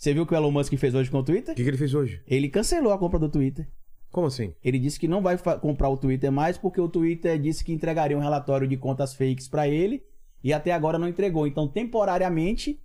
Você 0.02 0.16
viu 0.16 0.24
o 0.24 0.26
que 0.26 0.34
o 0.34 0.36
Elon 0.36 0.50
Musk 0.50 0.74
fez 0.78 0.96
hoje 0.96 1.12
com 1.12 1.20
o 1.20 1.24
Twitter? 1.24 1.54
O 1.54 1.56
que, 1.56 1.62
que 1.62 1.70
ele 1.70 1.78
fez 1.78 1.94
hoje? 1.94 2.24
Ele 2.26 2.50
cancelou 2.50 2.92
a 2.92 2.98
compra 2.98 3.20
do 3.20 3.30
Twitter. 3.30 3.70
Como 4.12 4.26
assim? 4.26 4.52
Ele 4.64 4.80
disse 4.80 5.00
que 5.00 5.08
não 5.08 5.22
vai 5.22 5.38
comprar 5.60 5.90
o 5.90 5.96
Twitter 5.96 6.32
mais 6.32 6.58
porque 6.58 6.82
o 6.82 6.90
Twitter 6.90 7.40
disse 7.40 7.64
que 7.64 7.72
entregaria 7.72 8.18
um 8.18 8.20
relatório 8.20 8.68
de 8.68 8.76
contas 8.76 9.14
fakes 9.14 9.48
para 9.48 9.68
ele 9.68 10.04
e 10.44 10.52
até 10.54 10.72
agora 10.72 10.98
não 10.98 11.08
entregou. 11.08 11.46
Então, 11.46 11.68
temporariamente, 11.68 12.82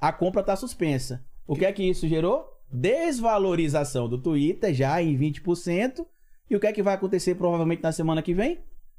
a 0.00 0.12
compra 0.12 0.40
está 0.40 0.56
suspensa. 0.56 1.24
O 1.46 1.54
que 1.54 1.64
é 1.64 1.72
que 1.72 1.84
isso 1.84 2.08
gerou? 2.08 2.44
Desvalorização 2.68 4.08
do 4.08 4.20
Twitter 4.20 4.74
já 4.74 5.00
em 5.00 5.16
20%. 5.16 6.04
E 6.50 6.56
o 6.56 6.60
que 6.60 6.66
é 6.66 6.72
que 6.72 6.82
vai 6.82 6.94
acontecer 6.94 7.36
provavelmente 7.36 7.84
na 7.84 7.92
semana 7.92 8.20
que 8.20 8.34
vem? 8.34 8.58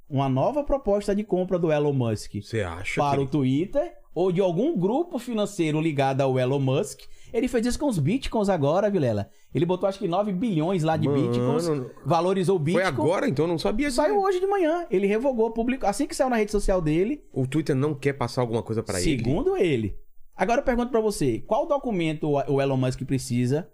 Uma 0.09 0.29
nova 0.29 0.63
proposta 0.63 1.13
de 1.13 1.25
compra 1.25 1.59
do 1.59 1.73
Elon 1.73 1.91
Musk 1.91 2.35
Você 2.35 2.61
acha 2.61 3.01
para 3.01 3.17
que... 3.17 3.23
o 3.25 3.27
Twitter 3.27 3.99
ou 4.15 4.31
de 4.31 4.39
algum 4.39 4.77
grupo 4.77 5.19
financeiro 5.19 5.81
ligado 5.81 6.21
ao 6.21 6.39
Elon 6.39 6.59
Musk. 6.59 7.01
Ele 7.33 7.47
fez 7.47 7.65
isso 7.65 7.79
com 7.79 7.87
os 7.87 7.99
bitcoins 7.99 8.49
agora, 8.49 8.89
Vilela. 8.89 9.29
Ele 9.53 9.65
botou 9.65 9.87
acho 9.87 9.99
que 9.99 10.07
9 10.07 10.31
bilhões 10.33 10.83
lá 10.83 10.97
de 10.97 11.07
Mano, 11.07 11.21
bitcoins, 11.29 11.65
valorizou 12.05 12.55
o 12.55 12.59
bitcoin. 12.59 12.83
Foi 12.83 12.91
agora, 12.91 13.27
então 13.29 13.45
eu 13.45 13.49
não 13.49 13.57
sabia 13.59 13.87
disso. 13.87 13.97
Saiu 13.97 14.19
hoje 14.19 14.39
de 14.39 14.47
manhã. 14.47 14.85
Ele 14.89 15.07
revogou, 15.07 15.51
publicou. 15.51 15.87
Assim 15.87 16.07
que 16.07 16.15
saiu 16.15 16.29
na 16.29 16.35
rede 16.37 16.51
social 16.51 16.81
dele, 16.81 17.23
O 17.33 17.47
Twitter 17.47 17.75
não 17.75 17.93
quer 17.93 18.13
passar 18.13 18.41
alguma 18.41 18.63
coisa 18.63 18.81
pra 18.83 18.99
ele? 19.01 19.17
segundo 19.17 19.55
ele. 19.57 19.97
Agora 20.35 20.61
eu 20.61 20.65
pergunto 20.65 20.89
pra 20.91 21.01
você: 21.01 21.39
qual 21.45 21.67
documento 21.67 22.27
o 22.29 22.53
o 22.55 22.61
Elon 22.61 22.77
Musk 22.77 23.01
precisa 23.03 23.69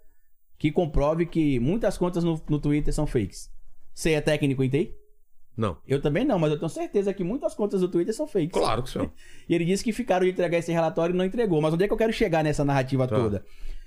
que 0.58 0.72
comprove 0.72 1.26
que 1.26 1.60
muitas 1.60 1.96
contas 1.98 2.24
no, 2.24 2.40
no 2.48 2.58
Twitter 2.58 2.92
são 2.92 3.06
fakes? 3.06 3.50
Você 3.94 4.12
é 4.12 4.20
técnico 4.20 4.62
em 4.64 4.68
TI? 4.68 4.94
Não. 5.56 5.76
Eu 5.88 6.02
também 6.02 6.24
não, 6.24 6.38
mas 6.38 6.50
eu 6.52 6.58
tenho 6.58 6.68
certeza 6.68 7.14
que 7.14 7.24
muitas 7.24 7.54
contas 7.54 7.80
do 7.80 7.88
Twitter 7.88 8.14
são 8.14 8.26
fakes. 8.26 8.50
Claro 8.52 8.82
que 8.82 8.90
são. 8.90 9.10
E 9.48 9.54
ele 9.54 9.64
disse 9.64 9.82
que 9.82 9.92
ficaram 9.92 10.24
de 10.26 10.32
entregar 10.32 10.58
esse 10.58 10.70
relatório 10.72 11.14
e 11.14 11.16
não 11.16 11.24
entregou. 11.24 11.60
Mas 11.60 11.72
onde 11.72 11.84
é 11.84 11.86
que 11.86 11.92
eu 11.92 11.96
quero 11.98 12.12
chegar 12.12 12.42
nessa 12.44 12.64
narrativa 12.64 13.06
Tá. 13.08 13.16
toda? 13.16 13.44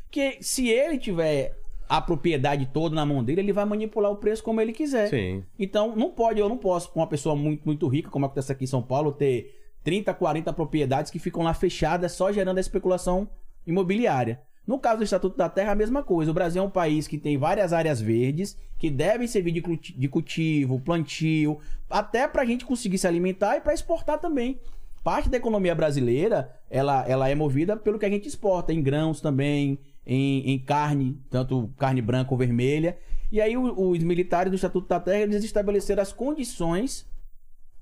Que 0.09 0.37
se 0.41 0.67
ele 0.69 0.97
tiver 0.97 1.55
a 1.87 2.01
propriedade 2.01 2.67
toda 2.73 2.95
na 2.95 3.05
mão 3.05 3.23
dele, 3.23 3.41
ele 3.41 3.53
vai 3.53 3.65
manipular 3.65 4.11
o 4.11 4.15
preço 4.15 4.43
como 4.43 4.61
ele 4.61 4.71
quiser. 4.71 5.09
Sim. 5.09 5.43
Então, 5.57 5.95
não 5.95 6.11
pode, 6.11 6.39
eu 6.39 6.47
não 6.47 6.57
posso, 6.57 6.89
com 6.91 6.99
uma 6.99 7.07
pessoa 7.07 7.35
muito, 7.35 7.63
muito 7.65 7.87
rica, 7.87 8.09
como 8.09 8.25
acontece 8.25 8.51
aqui 8.51 8.63
em 8.63 8.67
São 8.67 8.81
Paulo, 8.81 9.11
ter 9.11 9.55
30, 9.83 10.13
40 10.13 10.53
propriedades 10.53 11.11
que 11.11 11.19
ficam 11.19 11.41
lá 11.43 11.53
fechadas 11.53 12.11
só 12.11 12.31
gerando 12.31 12.57
a 12.57 12.61
especulação 12.61 13.27
imobiliária. 13.65 14.39
No 14.69 14.77
caso 14.77 14.99
do 14.99 15.03
Estatuto 15.03 15.35
da 15.35 15.49
Terra, 15.49 15.71
a 15.71 15.75
mesma 15.75 16.03
coisa. 16.03 16.29
O 16.29 16.33
Brasil 16.33 16.61
é 16.61 16.63
um 16.63 16.69
país 16.69 17.07
que 17.07 17.17
tem 17.17 17.39
várias 17.39 17.73
áreas 17.73 17.99
verdes 17.99 18.55
que 18.77 18.91
devem 18.91 19.27
servir 19.27 19.51
de 19.51 19.61
culti- 19.61 19.97
de 19.97 20.07
cultivo, 20.07 20.79
plantio, 20.79 21.57
até 21.89 22.27
pra 22.27 22.45
gente 22.45 22.63
conseguir 22.67 22.99
se 22.99 23.07
alimentar 23.07 23.57
e 23.57 23.61
pra 23.61 23.73
exportar 23.73 24.19
também. 24.19 24.59
Parte 25.03 25.27
da 25.27 25.37
economia 25.37 25.73
brasileira, 25.73 26.55
ela, 26.69 27.03
ela 27.09 27.27
é 27.27 27.33
movida 27.33 27.75
pelo 27.75 27.97
que 27.97 28.05
a 28.05 28.09
gente 28.11 28.27
exporta, 28.27 28.71
em 28.71 28.79
grãos 28.79 29.19
também, 29.19 29.79
em, 30.05 30.51
em 30.51 30.59
carne, 30.59 31.19
tanto 31.31 31.73
carne 31.75 31.99
branca 31.99 32.31
ou 32.31 32.37
vermelha. 32.37 32.95
E 33.31 33.41
aí 33.41 33.57
o- 33.57 33.89
os 33.89 34.03
militares 34.03 34.51
do 34.51 34.55
Estatuto 34.55 34.87
da 34.87 34.99
Terra, 34.99 35.23
eles 35.23 35.43
estabeleceram 35.43 36.03
as 36.03 36.13
condições 36.13 37.07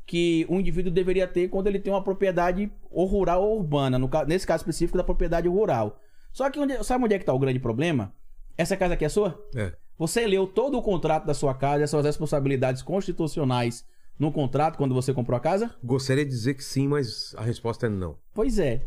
que 0.06 0.46
o 0.48 0.58
indivíduo 0.58 0.90
deveria 0.90 1.28
ter 1.28 1.50
quando 1.50 1.68
ele 1.68 1.80
tem 1.80 1.92
uma 1.92 2.02
propriedade 2.02 2.72
ou 2.90 3.06
rural 3.06 3.44
ou 3.44 3.58
urbana, 3.58 4.00
no 4.00 4.10
nesse 4.26 4.48
caso 4.48 4.62
específico 4.62 4.98
da 4.98 5.04
propriedade 5.04 5.50
rural. 5.50 6.00
Só 6.38 6.52
que 6.52 6.60
onde, 6.60 6.84
sabe 6.84 7.04
onde 7.04 7.16
é 7.16 7.18
que 7.18 7.24
está 7.24 7.34
o 7.34 7.40
grande 7.40 7.58
problema? 7.58 8.14
Essa 8.56 8.78
casa 8.78 8.94
aqui 8.94 9.04
é 9.04 9.10
sua? 9.10 9.44
É. 9.56 9.74
Você 9.98 10.28
leu 10.28 10.46
todo 10.46 10.78
o 10.78 10.84
contrato 10.84 11.26
da 11.26 11.34
sua 11.34 11.56
casa, 11.56 11.84
as 11.84 11.90
suas 11.90 12.06
responsabilidades 12.06 12.84
constitucionais 12.84 13.84
no 14.20 14.32
contrato 14.32 14.78
quando 14.78 14.94
você 14.94 15.12
comprou 15.12 15.36
a 15.36 15.40
casa? 15.40 15.74
Gostaria 15.84 16.24
de 16.24 16.30
dizer 16.30 16.54
que 16.54 16.64
sim, 16.64 16.88
mas 16.88 17.34
a 17.36 17.42
resposta 17.42 17.88
é 17.88 17.90
não. 17.90 18.18
Pois 18.36 18.60
é. 18.60 18.86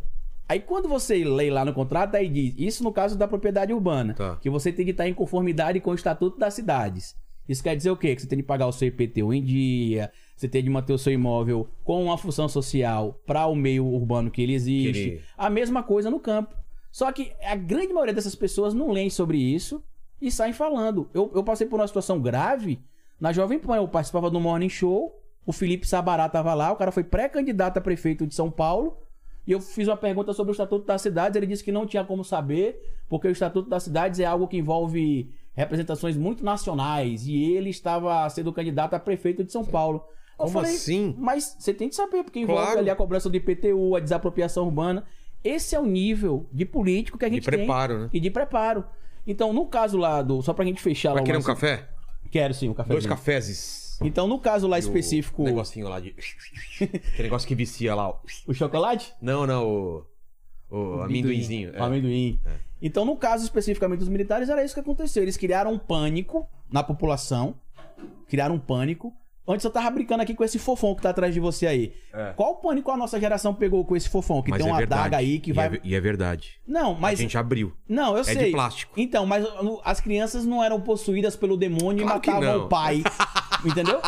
Aí 0.48 0.60
quando 0.60 0.88
você 0.88 1.24
lê 1.24 1.50
lá 1.50 1.64
no 1.64 1.74
contrato, 1.74 2.14
aí 2.14 2.28
diz, 2.28 2.54
isso 2.56 2.84
no 2.84 2.92
caso 2.92 3.18
da 3.18 3.26
propriedade 3.26 3.72
urbana, 3.72 4.14
Tá. 4.14 4.36
que 4.36 4.48
você 4.48 4.70
tem 4.70 4.84
que 4.84 4.92
estar 4.92 5.08
em 5.08 5.14
conformidade 5.14 5.80
com 5.80 5.90
o 5.90 5.94
Estatuto 5.96 6.38
das 6.38 6.54
Cidades. 6.54 7.16
Isso 7.48 7.64
quer 7.64 7.74
dizer 7.74 7.90
o 7.90 7.96
quê? 7.96 8.14
Que 8.14 8.22
você 8.22 8.28
tem 8.28 8.38
de 8.38 8.44
pagar 8.44 8.68
o 8.68 8.72
seu 8.72 8.86
IPTU 8.86 9.34
em 9.34 9.42
dia, 9.42 10.12
você 10.36 10.46
tem 10.46 10.62
de 10.62 10.70
manter 10.70 10.92
o 10.92 10.98
seu 10.98 11.12
imóvel 11.12 11.68
com 11.82 12.04
uma 12.04 12.16
função 12.16 12.48
social 12.48 13.20
para 13.26 13.44
o 13.46 13.56
meio 13.56 13.86
urbano 13.86 14.30
que 14.30 14.40
ele 14.40 14.54
existe. 14.54 15.20
A 15.36 15.50
mesma 15.50 15.82
coisa 15.82 16.08
no 16.08 16.20
campo. 16.20 16.60
Só 16.90 17.10
que 17.12 17.32
a 17.42 17.54
grande 17.54 17.92
maioria 17.92 18.14
dessas 18.14 18.34
pessoas 18.34 18.74
não 18.74 18.90
leem 18.90 19.10
sobre 19.10 19.38
isso 19.38 19.82
e 20.20 20.30
saem 20.30 20.52
falando. 20.52 21.08
Eu, 21.14 21.30
eu 21.34 21.42
passei 21.44 21.66
por 21.66 21.78
uma 21.80 21.86
situação 21.86 22.20
grave 22.20 22.80
na 23.20 23.32
Jovem 23.32 23.58
Pan. 23.58 23.76
Eu 23.76 23.88
participava 23.88 24.30
do 24.30 24.40
Morning 24.40 24.68
Show, 24.68 25.14
o 25.46 25.52
Felipe 25.52 25.86
Sabará 25.86 26.28
tava 26.28 26.52
lá, 26.54 26.72
o 26.72 26.76
cara 26.76 26.90
foi 26.92 27.04
pré-candidato 27.04 27.78
a 27.78 27.80
prefeito 27.80 28.26
de 28.26 28.34
São 28.34 28.50
Paulo. 28.50 28.96
E 29.46 29.52
eu 29.52 29.60
fiz 29.60 29.88
uma 29.88 29.96
pergunta 29.96 30.32
sobre 30.32 30.50
o 30.50 30.52
Estatuto 30.52 30.84
das 30.86 31.00
Cidades. 31.02 31.36
Ele 31.36 31.46
disse 31.46 31.64
que 31.64 31.72
não 31.72 31.86
tinha 31.86 32.04
como 32.04 32.22
saber, 32.22 32.78
porque 33.08 33.26
o 33.26 33.30
Estatuto 33.30 33.68
das 33.68 33.82
Cidades 33.84 34.20
é 34.20 34.24
algo 34.24 34.46
que 34.46 34.56
envolve 34.58 35.32
representações 35.54 36.16
muito 36.16 36.44
nacionais. 36.44 37.26
E 37.26 37.54
ele 37.54 37.70
estava 37.70 38.28
sendo 38.28 38.52
candidato 38.52 38.94
a 38.94 39.00
prefeito 39.00 39.42
de 39.42 39.50
São 39.50 39.64
Paulo. 39.64 40.04
Eu 40.38 40.44
Como 40.46 40.60
assim? 40.60 41.14
Mas 41.18 41.56
você 41.58 41.72
tem 41.74 41.88
que 41.88 41.94
saber, 41.94 42.22
porque 42.22 42.38
envolve 42.38 42.62
Claro. 42.62 42.78
ali 42.80 42.90
a 42.90 42.96
cobrança 42.96 43.28
do 43.28 43.36
IPTU, 43.36 43.96
a 43.96 44.00
desapropriação 44.00 44.66
urbana. 44.66 45.04
Esse 45.42 45.74
é 45.74 45.80
o 45.80 45.86
nível 45.86 46.46
de 46.52 46.64
político 46.64 47.16
que 47.18 47.24
a 47.24 47.28
De 47.28 47.36
gente 47.36 47.44
tem. 47.48 47.58
preparo, 47.60 47.98
né? 48.00 48.10
E 48.12 48.20
de 48.20 48.30
preparo. 48.30 48.84
Então, 49.26 49.52
no 49.52 49.66
caso 49.66 49.96
lá 49.98 50.22
do. 50.22 50.42
Só 50.42 50.52
pra 50.52 50.64
gente 50.64 50.80
fechar 50.82 51.10
Vai 51.10 51.16
lá 51.18 51.22
o 51.22 51.24
querer 51.26 51.38
um 51.38 51.42
café? 51.42 51.88
Quero 52.30 52.54
sim, 52.54 52.68
um 52.68 52.74
café. 52.74 52.90
Dois 52.90 53.06
cafés. 53.06 53.98
Então, 54.02 54.26
no 54.26 54.38
caso 54.38 54.66
lá 54.66 54.78
E 54.78 54.80
o 54.80 54.84
específico. 54.84 55.42
negocinho 55.42 55.88
lá 55.88 56.00
de... 56.00 56.14
Aquele 56.80 57.24
negócio 57.24 57.46
que 57.46 57.54
vicia 57.54 57.94
lá. 57.94 58.18
O 58.46 58.54
chocolate? 58.54 59.12
Não, 59.20 59.46
não, 59.46 59.68
o... 59.68 60.06
O 60.70 61.00
amendoinzinho. 61.02 61.72
O 61.76 61.82
amendoim. 61.82 62.38
Então, 62.80 63.04
no 63.04 63.16
caso 63.16 63.44
especificamente 63.44 63.98
dos 63.98 64.08
militares, 64.08 64.48
era 64.48 64.64
isso 64.64 64.72
que 64.72 64.80
aconteceu. 64.80 65.22
Eles 65.22 65.36
criaram 65.36 65.72
um 65.72 65.78
pânico 65.78 66.48
na 66.72 66.82
população. 66.82 67.56
Criaram 68.28 68.54
um 68.54 68.58
pânico. 68.60 69.12
Antes 69.50 69.64
eu 69.64 69.70
tava 69.70 69.90
brincando 69.90 70.22
aqui 70.22 70.34
com 70.34 70.44
esse 70.44 70.58
fofão 70.58 70.94
que 70.94 71.02
tá 71.02 71.10
atrás 71.10 71.32
de 71.34 71.40
você 71.40 71.66
aí. 71.66 71.92
É. 72.12 72.32
Qual 72.36 72.56
pânico 72.56 72.90
a 72.90 72.96
nossa 72.96 73.18
geração 73.20 73.54
pegou 73.54 73.84
com 73.84 73.96
esse 73.96 74.08
fofão? 74.08 74.42
Que 74.42 74.50
Mas 74.50 74.58
tem 74.60 74.68
é 74.68 74.72
uma 74.72 74.78
verdade. 74.78 75.00
adaga 75.02 75.16
aí 75.18 75.38
que 75.38 75.50
E 75.50 75.52
vai. 75.52 75.66
é 75.66 75.80
E 75.84 75.94
é 75.94 76.00
verdade. 76.00 76.60
Não, 76.66 76.94
mas. 76.94 77.18
A 77.18 77.22
gente 77.22 77.36
abriu. 77.38 77.72
Não, 77.88 78.12
eu 78.16 78.20
É 78.22 78.34
de 78.34 78.40
sei. 78.40 78.52
plástico. 78.52 78.92
Então, 78.96 79.26
mas 79.26 79.44
as 79.84 80.00
crianças 80.00 80.44
não 80.44 80.62
eram 80.62 80.80
possuídas 80.80 81.36
pelo 81.36 81.56
demônio 81.56 82.04
Claro 82.04 82.20
e 82.24 82.30
matavam 82.30 82.64
o 82.64 82.68
pai. 82.68 83.02
Entendeu? 83.64 84.00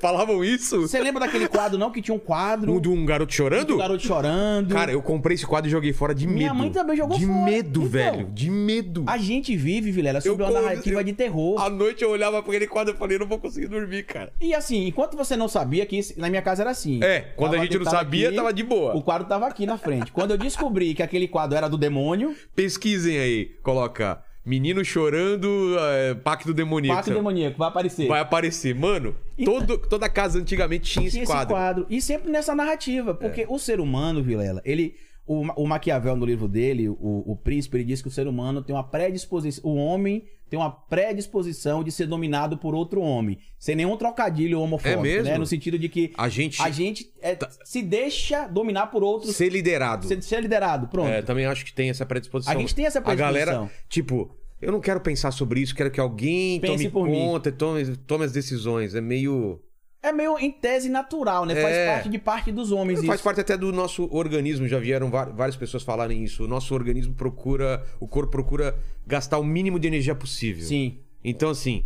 Falavam 0.00 0.42
isso? 0.44 0.80
Você 0.82 0.98
lembra 1.00 1.20
daquele 1.24 1.46
quadro, 1.46 1.78
não? 1.78 1.90
Que 1.92 2.02
tinha 2.02 2.14
um 2.14 2.18
quadro. 2.18 2.72
Um 2.72 2.80
de 2.80 2.88
um 2.88 3.06
garoto 3.06 3.32
chorando? 3.32 3.66
do 3.68 3.76
garoto 3.76 4.02
chorando. 4.04 4.74
Cara, 4.74 4.90
eu 4.90 5.00
comprei 5.00 5.36
esse 5.36 5.46
quadro 5.46 5.68
e 5.68 5.70
joguei 5.70 5.92
fora 5.92 6.12
de 6.14 6.26
medo. 6.26 6.36
Minha 6.38 6.54
mãe 6.54 6.70
também 6.70 6.96
jogou 6.96 7.16
de 7.16 7.24
fora. 7.26 7.44
medo, 7.44 7.80
Então. 7.80 7.88
velho. 7.90 8.28
De 8.32 8.50
medo. 8.50 9.04
A 9.06 9.16
gente 9.16 9.56
vive, 9.56 9.92
Vilela, 9.92 10.20
sobre 10.20 10.44
Eu 10.44 10.48
uma 10.50 10.60
narrativa 10.60 11.00
eu- 11.00 11.04
de 11.04 11.12
terror. 11.12 11.60
À 11.62 11.70
noite 11.70 12.02
eu 12.02 12.10
olhava 12.10 12.42
pra 12.42 12.50
aquele 12.50 12.66
quadro 12.66 12.94
e 12.94 12.96
falei, 12.96 13.18
não 13.18 13.26
vou 13.26 13.38
conseguir 13.38 13.68
dormir, 13.68 14.02
cara. 14.04 14.32
E 14.40 14.52
assim, 14.52 14.77
enquanto 14.86 15.16
você 15.16 15.36
não 15.36 15.48
sabia 15.48 15.84
que 15.86 15.96
isso, 15.96 16.18
na 16.18 16.28
minha 16.28 16.42
casa 16.42 16.62
era 16.62 16.70
assim. 16.70 17.02
É, 17.02 17.32
quando 17.36 17.54
a 17.54 17.58
gente 17.58 17.78
não 17.78 17.84
sabia, 17.84 18.32
tava 18.32 18.52
de 18.52 18.62
boa. 18.62 18.94
O 18.94 19.02
quadro 19.02 19.26
tava 19.26 19.46
aqui 19.46 19.66
na 19.66 19.78
frente. 19.78 20.12
Quando 20.12 20.32
eu 20.32 20.38
descobri 20.38 20.94
que 20.94 21.02
aquele 21.02 21.26
quadro 21.26 21.56
era 21.56 21.68
do 21.68 21.76
demônio, 21.76 22.36
Pesquisem 22.54 23.18
aí. 23.18 23.46
Coloca 23.62 24.22
Menino 24.48 24.82
chorando, 24.82 25.76
é, 25.78 26.14
pacto 26.14 26.54
demoníaco. 26.54 26.96
Pacto 26.96 27.12
demoníaco, 27.12 27.58
vai 27.58 27.68
aparecer. 27.68 28.08
Vai 28.08 28.20
aparecer. 28.20 28.74
Mano, 28.74 29.14
todo, 29.44 29.76
toda 29.76 30.08
casa 30.08 30.38
antigamente 30.38 30.90
tinha, 30.90 31.10
Tinha 31.10 31.22
esse 31.22 31.46
quadro. 31.46 31.84
E 31.90 32.00
sempre 32.00 32.30
nessa 32.30 32.54
narrativa. 32.54 33.12
Porque 33.12 33.44
o 33.46 33.58
ser 33.58 33.78
humano, 33.78 34.22
Vilela, 34.22 34.62
ele. 34.64 34.94
O, 35.26 35.42
o 35.62 35.66
Maquiavel, 35.66 36.16
no 36.16 36.24
livro 36.24 36.48
dele, 36.48 36.88
o, 36.88 36.96
o 37.26 37.36
príncipe, 37.36 37.76
ele 37.76 37.84
diz 37.84 38.00
que 38.00 38.08
o 38.08 38.10
ser 38.10 38.26
humano 38.26 38.62
tem 38.62 38.74
uma 38.74 38.82
predisposição. 38.82 39.70
O 39.70 39.76
homem 39.76 40.24
tem 40.48 40.58
uma 40.58 40.70
predisposição 40.70 41.82
de 41.84 41.90
ser 41.92 42.06
dominado 42.06 42.56
por 42.58 42.74
outro 42.74 43.00
homem. 43.00 43.38
Sem 43.58 43.74
nenhum 43.76 43.96
trocadilho 43.96 44.60
homofóbico. 44.60 45.00
É 45.00 45.02
mesmo? 45.02 45.24
Né? 45.30 45.38
No 45.38 45.46
sentido 45.46 45.78
de 45.78 45.88
que 45.88 46.12
A 46.16 46.28
gente 46.28 46.60
a 46.62 46.70
gente 46.70 47.12
é, 47.20 47.36
se 47.64 47.82
deixa 47.82 48.46
dominar 48.46 48.86
por 48.88 49.02
outros. 49.02 49.34
ser 49.36 49.50
liderado. 49.50 50.06
Ser, 50.06 50.22
ser 50.22 50.40
liderado. 50.40 50.88
Pronto. 50.88 51.08
É, 51.08 51.22
também 51.22 51.46
acho 51.46 51.64
que 51.64 51.72
tem 51.72 51.90
essa 51.90 52.06
predisposição. 52.06 52.52
A 52.54 52.58
gente 52.58 52.74
tem 52.74 52.86
essa 52.86 52.98
A 52.98 53.14
galera, 53.14 53.52
predisposição. 53.52 53.70
tipo, 53.88 54.30
eu 54.60 54.72
não 54.72 54.80
quero 54.80 55.00
pensar 55.00 55.30
sobre 55.30 55.60
isso, 55.60 55.74
quero 55.74 55.90
que 55.90 56.00
alguém 56.00 56.60
Pense 56.60 56.88
tome 56.88 57.10
mim. 57.10 57.16
conta, 57.18 57.52
tome, 57.52 57.96
tome 57.98 58.24
as 58.24 58.32
decisões. 58.32 58.94
É 58.94 59.00
meio. 59.00 59.60
É 60.02 60.12
meio 60.12 60.38
em 60.38 60.50
tese 60.52 60.88
natural, 60.88 61.44
né? 61.44 61.54
Faz 61.60 61.74
É. 61.74 61.92
parte 61.94 62.08
de 62.08 62.18
parte 62.18 62.52
dos 62.52 62.70
homens 62.70 63.00
Faz 63.04 63.14
isso. 63.16 63.24
parte 63.24 63.40
até 63.40 63.56
do 63.56 63.72
nosso 63.72 64.08
organismo, 64.14 64.68
já 64.68 64.78
vieram 64.78 65.10
várias 65.10 65.56
pessoas 65.56 65.82
falarem 65.82 66.22
isso. 66.22 66.44
O 66.44 66.48
nosso 66.48 66.72
organismo 66.72 67.14
procura, 67.14 67.84
o 67.98 68.06
corpo 68.06 68.30
procura 68.30 68.76
gastar 69.06 69.38
o 69.38 69.44
mínimo 69.44 69.78
de 69.78 69.88
energia 69.88 70.14
possível. 70.14 70.64
Sim. 70.64 70.98
Então, 71.24 71.50
assim, 71.50 71.84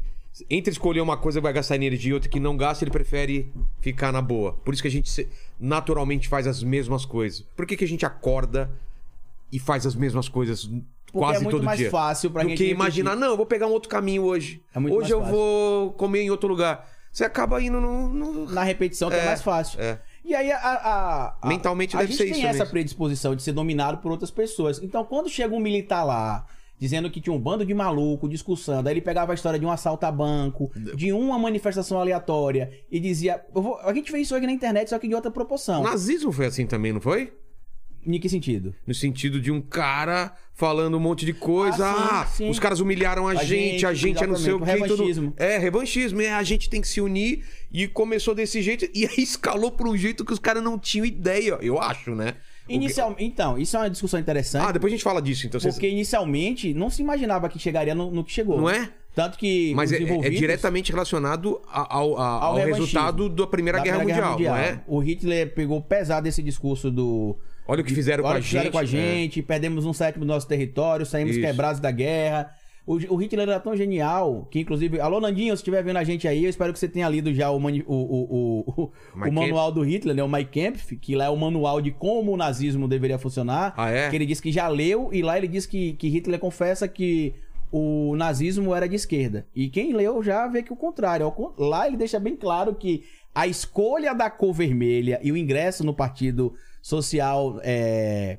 entre 0.51 0.71
escolher 0.71 1.01
uma 1.01 1.17
coisa 1.17 1.41
que 1.41 1.43
vai 1.43 1.55
gastar 1.55 1.77
energia 1.77 2.11
e 2.11 2.15
outra 2.15 2.29
que 2.29 2.39
não 2.39 2.55
gasta, 2.55 2.85
ele 2.85 2.91
prefere 2.91 3.51
ficar 3.81 4.13
na 4.13 4.21
boa. 4.21 4.53
Por 4.53 4.75
isso 4.75 4.83
que 4.83 4.89
a 4.89 4.91
gente 4.91 5.27
naturalmente 5.59 6.29
faz 6.29 6.47
as 6.47 6.63
mesmas 6.63 7.07
coisas. 7.07 7.41
Por 7.57 7.65
que, 7.67 7.77
que 7.79 7.85
a 7.85 7.89
gente 7.89 8.05
acorda 8.05 8.71
e 9.51 9.59
faz 9.59 9.87
as 9.87 9.95
mesmas 9.95 10.29
coisas 10.29 10.71
quase 11.13 11.39
é 11.39 11.41
muito 11.41 11.57
todo 11.57 11.65
mais 11.65 11.79
dia? 11.79 11.91
fácil 11.91 12.31
pra 12.31 12.43
Do 12.43 12.51
gente 12.51 12.59
que 12.59 12.69
imaginar, 12.71 13.17
não, 13.17 13.29
eu 13.29 13.37
vou 13.39 13.47
pegar 13.47 13.67
um 13.67 13.73
outro 13.73 13.89
caminho 13.89 14.23
hoje. 14.23 14.63
É 14.75 14.79
muito 14.79 14.95
hoje 14.97 15.11
eu 15.13 15.23
vou 15.25 15.93
comer 15.93 16.21
em 16.23 16.31
outro 16.31 16.47
lugar. 16.49 16.91
Você 17.13 17.25
acaba 17.25 17.63
indo 17.63 17.81
no. 17.81 18.09
no- 18.09 18.51
Na 18.51 18.63
repetição 18.63 19.11
que 19.11 19.17
é, 19.17 19.21
É, 19.21 19.27
mais 19.27 19.43
fácil. 19.43 19.81
é. 19.81 20.01
E 20.25 20.35
aí 20.35 20.51
a, 20.51 20.57
a- 20.59 21.35
a- 21.43 21.47
Mentalmente 21.49 21.95
a 21.97 22.01
deve 22.01 22.13
gente 22.13 22.19
ser 22.19 22.25
tem 22.31 22.33
isso 22.39 22.47
essa 22.47 22.59
mesmo. 22.61 22.71
predisposição 22.71 23.35
de 23.37 23.43
ser 23.43 23.53
dominado 23.53 23.99
por 23.99 24.11
outras 24.13 24.31
pessoas. 24.31 24.81
Então 24.83 25.05
quando 25.05 25.29
chega 25.29 25.55
um 25.55 25.61
militar 25.61 26.05
lá 26.05 26.47
dizendo 26.79 27.11
que 27.11 27.21
tinha 27.21 27.33
um 27.35 27.39
bando 27.39 27.65
de 27.67 27.73
maluco 27.75 28.29
discussando, 28.29 28.89
aí 28.89 28.95
ele 28.95 29.01
pegava 29.01 29.33
a 29.33 29.35
história 29.35 29.59
de 29.59 29.65
um 29.67 29.71
assalto 29.71 30.05
a 30.07 30.11
banco, 30.11 30.71
de 30.97 31.13
uma 31.13 31.39
manifestação 31.39 32.01
aleatória 32.01 32.71
e 32.91 32.99
dizia, 32.99 33.45
vou- 33.53 33.79
a 33.81 33.93
gente 33.95 34.11
vê 34.11 34.19
isso 34.19 34.35
aqui 34.35 34.47
na 34.47 34.53
internet 34.53 34.89
só 34.91 34.99
que 34.99 35.07
de 35.07 35.15
outra 35.15 35.31
proporção. 35.31 35.81
O 35.81 35.85
nazismo 35.85 36.33
foi 36.33 36.47
assim 36.47 36.67
também, 36.67 36.93
não 36.93 37.01
foi? 37.01 37.33
Em 38.05 38.19
que 38.19 38.29
sentido? 38.29 38.75
No 38.87 38.95
sentido 38.95 39.41
de 39.41 39.51
um 39.51 39.61
cara 39.61 40.33
falando 40.55 40.97
um 40.97 41.01
monte 41.01 41.25
de 41.25 41.33
coisa. 41.33 41.87
Ah, 41.87 42.21
Ah, 42.23 42.27
sim, 42.27 42.45
sim. 42.45 42.51
os 42.51 42.59
caras 42.59 42.81
humilharam 42.81 43.29
a, 43.29 43.33
A 43.33 43.35
gente, 43.45 43.87
a 43.87 43.93
gente, 43.95 44.19
gente 44.19 44.25
é 44.25 44.27
não 44.27 44.37
sei 44.37 44.53
o 44.53 44.61
que. 44.61 44.67
tudo- 44.67 44.83
revanchismo. 44.97 45.35
É, 45.37 45.59
revanchismo. 45.59 46.21
É, 46.21 46.33
a 46.33 46.43
gente 46.43 46.69
tem 46.69 46.81
que 46.81 46.89
se 46.89 47.01
unir. 47.01 47.45
E 47.73 47.87
começou 47.89 48.35
desse 48.35 48.61
jeito. 48.61 48.87
E 48.95 49.07
aí 49.07 49.19
escalou 49.23 49.71
por 49.71 49.87
um 49.89 49.97
jeito 49.97 50.25
que 50.25 50.33
os 50.33 50.39
caras 50.39 50.63
não 50.63 50.79
tinham 50.79 51.07
ideia, 51.07 51.59
eu 51.63 51.81
acho, 51.81 52.15
né? 52.15 52.35
Que- 52.67 52.75
Inicial... 52.75 53.15
Então, 53.19 53.59
isso 53.59 53.77
é 53.77 53.81
uma 53.81 53.91
discussão 53.91 54.21
interessante. 54.21 54.67
Ah, 54.69 54.73
depois 54.73 54.93
a 54.93 54.95
gente 54.97 55.05
fala 55.05 55.21
disso, 55.21 55.47
então. 55.47 55.61
Vocês... 55.61 55.75
Porque 55.75 55.89
inicialmente 55.89 56.73
não 56.75 56.91
se 56.91 57.03
imaginava 57.03 57.49
que 57.49 57.59
chegaria 57.59 57.95
no, 57.95 58.11
no 58.11 58.23
que 58.25 58.31
chegou. 58.33 58.61
Não 58.61 58.71
é? 58.71 58.89
Tanto 59.15 59.37
que 59.37 59.75
Mas 59.75 59.93
é, 59.93 59.97
é 60.03 60.31
diretamente 60.31 60.91
relacionado 60.91 61.61
ao, 61.71 62.19
ao, 62.19 62.55
revanchismo 62.55 62.85
resultado 62.85 63.29
da 63.29 63.47
Primeira, 63.47 63.79
da 63.79 63.85
Guerra, 63.85 63.97
Primeira 63.99 64.31
Mundial, 64.31 64.55
não 64.55 64.61
é? 64.63 64.81
O 64.87 64.99
Hitler 65.01 65.53
pegou 65.55 65.83
pesado 65.83 66.27
esse 66.29 66.43
discurso 66.43 66.91
do. 66.91 67.37
Olha 67.67 67.83
o 67.83 67.85
que 67.85 67.95
fizeram 67.95 68.23
com 68.23 68.29
Olha 68.29 68.37
a 68.37 68.41
o 68.41 68.43
que 68.43 68.49
fizeram 68.49 68.65
gente. 68.65 68.73
com 68.73 68.79
a 68.79 68.83
é. 68.83 68.87
gente, 68.87 69.43
perdemos 69.43 69.87
um 69.87 69.93
sétimo 69.93 70.25
do 70.25 70.29
nosso 70.29 70.49
território, 70.49 71.07
saímos 71.07 71.37
Isso. 71.37 71.45
quebrados 71.45 71.81
da 71.81 71.91
guerra. 71.91 72.51
O, 72.85 72.95
o 73.15 73.17
Hitler 73.17 73.49
era 73.49 73.61
tão 73.61 73.77
genial 73.77 74.49
que, 74.51 74.59
inclusive, 74.59 74.99
alô 74.99 75.21
Nandinho, 75.21 75.57
se 75.57 75.61
estiver 75.61 75.85
vendo 75.85 75.99
a 75.99 76.05
gente 76.05 76.27
aí, 76.27 76.43
eu 76.43 76.51
espero 76.51 76.73
que 76.73 76.79
você 76.81 76.89
tenha 76.89 77.09
lido 77.09 77.33
já 77.33 77.49
o, 77.51 77.61
mani- 77.61 77.85
o, 77.87 78.91
o, 79.15 79.33
manual 79.33 79.71
do 79.71 79.83
Hitler, 79.83 80.17
né? 80.17 80.23
O 80.25 80.29
Kampf, 80.29 80.97
que 80.97 81.15
lá 81.15 81.27
é 81.27 81.29
o 81.29 81.37
manual 81.37 81.81
de 81.81 81.93
como 81.93 82.33
o 82.33 82.37
nazismo 82.37 82.89
deveria 82.89 83.19
funcionar. 83.19 83.73
Ah, 83.77 83.89
é? 83.89 84.11
Que 84.11 84.17
ele 84.17 84.27
disse 84.27 84.43
que 84.43 84.51
já 84.51 84.67
leu, 84.67 85.11
e 85.13 85.23
lá 85.23 85.39
ele 85.39 85.47
diz 85.47 85.65
que, 85.65 85.93
que 85.93 86.09
Hitler 86.09 86.41
confessa 86.41 86.89
que 86.89 87.35
o 87.71 88.17
nazismo 88.17 88.75
era 88.75 88.89
de 88.89 88.97
esquerda. 88.97 89.47
E 89.55 89.69
quem 89.69 89.93
leu 89.95 90.21
já 90.21 90.49
vê 90.49 90.63
que 90.63 90.73
o 90.73 90.77
contrário. 90.77 91.33
Lá 91.57 91.87
ele 91.87 91.97
deixa 91.97 92.19
bem 92.19 92.35
claro 92.35 92.75
que 92.75 93.05
a 93.33 93.47
escolha 93.47 94.13
da 94.13 94.29
cor 94.29 94.53
vermelha 94.53 95.21
e 95.23 95.31
o 95.31 95.37
ingresso 95.37 95.85
no 95.85 95.95
Partido 95.95 96.53
Social 96.83 97.61
é, 97.63 98.39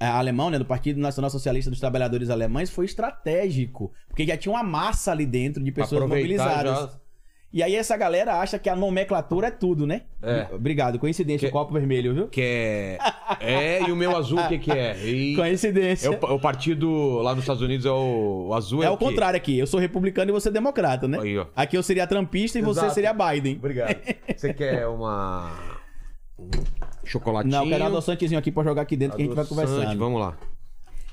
é, 0.00 0.06
Alemão, 0.06 0.50
né, 0.50 0.58
do 0.58 0.64
Partido 0.66 1.00
Nacional 1.00 1.30
Socialista 1.30 1.70
dos 1.70 1.80
Trabalhadores 1.80 2.28
Alemães, 2.28 2.68
foi 2.68 2.84
estratégico. 2.84 3.92
Porque 4.08 4.26
já 4.26 4.36
tinha 4.36 4.52
uma 4.52 4.62
massa 4.64 5.12
ali 5.12 5.24
dentro 5.24 5.62
de 5.62 5.70
pessoas 5.72 6.02
Aproveitar 6.02 6.44
mobilizadas. 6.44 6.78
já- 6.92 7.04
E 7.52 7.62
aí 7.62 7.76
essa 7.76 7.96
galera 7.96 8.34
acha 8.40 8.58
que 8.58 8.68
a 8.68 8.74
nomenclatura 8.74 9.46
é 9.46 9.50
tudo, 9.52 9.86
né? 9.86 10.02
É. 10.20 10.48
Obrigado. 10.52 10.98
Coincidência, 10.98 11.48
Que- 11.48 11.54
o 11.54 11.56
copo 11.56 11.72
vermelho, 11.72 12.12
viu? 12.12 12.26
Que 12.26 12.42
é. 12.42 12.98
É, 13.38 13.82
e 13.88 13.92
o 13.92 13.96
meu 13.96 14.16
azul, 14.16 14.40
o 14.40 14.48
que, 14.48 14.58
que 14.58 14.72
é? 14.72 14.98
E- 15.06 15.36
Coincidência. 15.36 16.08
É 16.08 16.10
o, 16.10 16.16
pa- 16.18 16.32
o 16.32 16.40
partido 16.40 17.18
lá 17.22 17.32
nos 17.32 17.44
Estados 17.44 17.62
Unidos 17.62 17.86
é 17.86 17.90
o, 17.92 18.48
o 18.48 18.54
azul. 18.54 18.82
É, 18.82 18.86
É 18.86 18.90
o 18.90 18.96
quê? 18.98 19.04
contrário 19.04 19.36
aqui. 19.36 19.56
Eu 19.56 19.68
sou 19.68 19.78
republicano 19.78 20.32
e 20.32 20.32
você 20.32 20.48
é 20.48 20.52
democrata, 20.52 21.06
né? 21.06 21.20
Aí. 21.20 21.36
Aqui 21.54 21.78
eu 21.78 21.82
seria 21.84 22.08
trampista 22.08 22.58
e 22.58 22.62
você 22.62 22.80
Exato. 22.80 22.94
seria 22.94 23.12
Biden. 23.14 23.54
Obrigado. 23.56 23.94
Você 24.36 24.52
quer 24.52 24.88
uma. 24.88 25.52
Chocolatinho? 27.04 27.52
Não, 27.52 27.64
eu 27.64 27.70
quero 27.70 27.84
um 27.84 27.86
adoçantezinho 27.88 28.38
aqui 28.38 28.50
pra 28.52 28.62
jogar 28.64 28.82
aqui 28.82 28.96
dentro 28.96 29.16
que 29.16 29.22
a 29.22 29.26
gente 29.26 29.34
vai 29.34 29.44
Adoçante, 29.44 29.68
conversando. 29.70 29.98
Vamos 29.98 30.20
lá. 30.20 30.36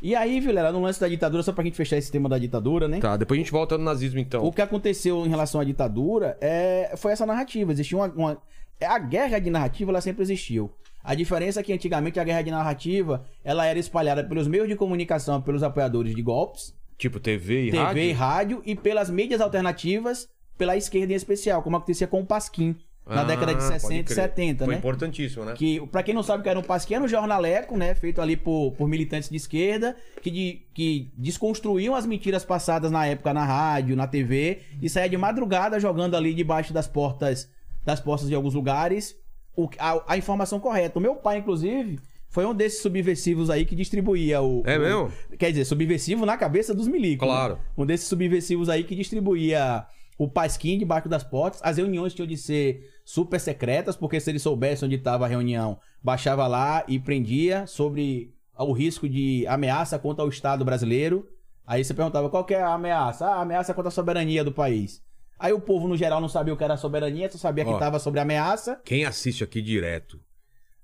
E 0.01 0.15
aí, 0.15 0.39
Vilela, 0.39 0.71
no 0.71 0.81
lance 0.81 0.99
da 0.99 1.07
ditadura, 1.07 1.43
só 1.43 1.53
pra 1.53 1.63
gente 1.63 1.77
fechar 1.77 1.95
esse 1.97 2.11
tema 2.11 2.27
da 2.27 2.39
ditadura, 2.39 2.87
né? 2.87 2.99
Tá, 2.99 3.15
depois 3.17 3.37
a 3.39 3.41
gente 3.43 3.51
volta 3.51 3.77
no 3.77 3.83
nazismo 3.83 4.19
então. 4.19 4.43
O 4.43 4.51
que 4.51 4.61
aconteceu 4.61 5.23
em 5.25 5.29
relação 5.29 5.61
à 5.61 5.63
ditadura 5.63 6.37
é, 6.41 6.93
foi 6.97 7.11
essa 7.11 7.25
narrativa. 7.25 7.71
Existia 7.71 7.97
uma, 7.97 8.07
uma- 8.07 8.37
é, 8.79 8.85
A 8.87 8.97
guerra 8.97 9.37
de 9.37 9.51
narrativa, 9.51 9.91
ela 9.91 10.01
sempre 10.01 10.23
existiu. 10.23 10.71
A 11.03 11.13
diferença 11.13 11.59
é 11.59 11.63
que 11.63 11.71
antigamente 11.71 12.19
a 12.19 12.23
guerra 12.23 12.41
de 12.41 12.49
narrativa, 12.51 13.23
ela 13.43 13.65
era 13.65 13.77
espalhada 13.77 14.23
pelos 14.23 14.47
meios 14.47 14.67
de 14.67 14.75
comunicação, 14.75 15.39
pelos 15.41 15.61
apoiadores 15.63 16.15
de 16.15 16.21
golpes, 16.21 16.73
Tipo 16.97 17.19
TV 17.19 17.65
e 17.67 17.71
TV 17.71 17.77
rádio? 17.83 18.03
e 18.03 18.11
rádio, 18.11 18.61
e 18.65 18.75
pelas 18.75 19.09
mídias 19.09 19.41
alternativas, 19.41 20.27
pela 20.57 20.75
esquerda 20.77 21.13
em 21.13 21.15
especial, 21.15 21.63
como 21.63 21.75
acontecia 21.77 22.05
com 22.07 22.21
o 22.21 22.25
Pasquim, 22.25 22.75
na 23.15 23.21
Ah, 23.21 23.23
década 23.25 23.53
de 23.53 23.59
pode 23.61 23.79
60 23.81 23.93
e 23.93 24.03
crer. 24.03 24.15
70, 24.15 24.65
Foi 24.65 24.73
né? 24.73 24.79
importantíssimo, 24.79 25.45
né? 25.45 25.53
Que, 25.55 25.85
pra 25.87 26.01
quem 26.03 26.13
não 26.13 26.23
sabe 26.23 26.39
o 26.39 26.43
que 26.43 26.49
era 26.49 26.57
um 26.59 26.63
Pasquim, 26.63 26.95
era 26.95 27.03
um 27.03 27.07
jornaleco, 27.07 27.77
né? 27.77 27.93
Feito 27.93 28.21
ali 28.21 28.35
por, 28.37 28.71
por 28.73 28.87
militantes 28.87 29.29
de 29.29 29.35
esquerda, 29.35 29.95
que, 30.21 30.31
de- 30.31 30.61
que 30.73 31.11
desconstruíam 31.17 31.93
as 31.95 32.05
mentiras 32.05 32.43
passadas 32.45 32.91
na 32.91 33.05
época 33.05 33.33
na 33.33 33.43
rádio, 33.45 33.95
na 33.95 34.07
TV, 34.07 34.59
e 34.81 34.89
saía 34.89 35.09
de 35.09 35.17
madrugada 35.17 35.79
jogando 35.79 36.15
ali 36.15 36.33
debaixo 36.33 36.73
das 36.73 36.87
portas 36.87 37.49
das 37.83 37.99
portas 37.99 38.27
de 38.27 38.35
alguns 38.35 38.53
lugares 38.53 39.15
o- 39.55 39.67
a, 39.79 40.13
a 40.13 40.17
informação 40.17 40.59
correta. 40.59 40.97
O 40.99 41.01
meu 41.01 41.15
pai, 41.15 41.39
inclusive, 41.39 41.99
foi 42.29 42.45
um 42.45 42.53
desses 42.53 42.81
subversivos 42.81 43.49
aí 43.49 43.65
que 43.65 43.75
distribuía 43.75 44.41
o. 44.41 44.61
É 44.65 44.77
o- 44.77 44.81
mesmo? 44.81 45.11
Quer 45.37 45.49
dizer, 45.51 45.65
subversivo 45.65 46.25
na 46.25 46.37
cabeça 46.37 46.73
dos 46.73 46.87
milicos. 46.87 47.27
né? 47.27 47.33
Claro. 47.33 47.59
Um 47.77 47.85
desses 47.85 48.07
subversivos 48.07 48.69
aí 48.69 48.83
que 48.85 48.95
distribuía 48.95 49.83
o 50.21 50.27
pasquim 50.27 50.77
debaixo 50.77 51.09
das 51.09 51.23
portas. 51.23 51.59
As 51.63 51.77
reuniões 51.77 52.13
tinham 52.13 52.27
de 52.27 52.37
ser 52.37 52.87
super 53.03 53.39
secretas, 53.39 53.95
porque 53.95 54.19
se 54.19 54.29
ele 54.29 54.37
soubesse 54.37 54.85
onde 54.85 54.93
estava 54.93 55.25
a 55.25 55.27
reunião, 55.27 55.79
baixava 55.99 56.45
lá 56.45 56.85
e 56.87 56.99
prendia 56.99 57.65
sobre 57.65 58.31
o 58.55 58.71
risco 58.71 59.09
de 59.09 59.47
ameaça 59.47 59.97
contra 59.97 60.23
o 60.23 60.29
Estado 60.29 60.63
brasileiro. 60.63 61.27
Aí 61.65 61.83
você 61.83 61.91
perguntava 61.91 62.29
qual 62.29 62.45
que 62.45 62.53
é 62.53 62.61
a 62.61 62.71
ameaça? 62.71 63.25
Ah, 63.25 63.37
a 63.37 63.41
ameaça 63.41 63.73
contra 63.73 63.87
a 63.87 63.91
soberania 63.91 64.43
do 64.43 64.51
país. 64.51 65.01
Aí 65.39 65.53
o 65.53 65.59
povo, 65.59 65.87
no 65.87 65.97
geral, 65.97 66.21
não 66.21 66.29
sabia 66.29 66.53
o 66.53 66.57
que 66.57 66.63
era 66.63 66.77
soberania, 66.77 67.27
só 67.31 67.39
sabia 67.39 67.65
que 67.65 67.71
Ó. 67.71 67.73
estava 67.73 67.97
sobre 67.97 68.19
ameaça. 68.19 68.79
Quem 68.85 69.05
assiste 69.05 69.43
aqui 69.43 69.59
direto, 69.59 70.19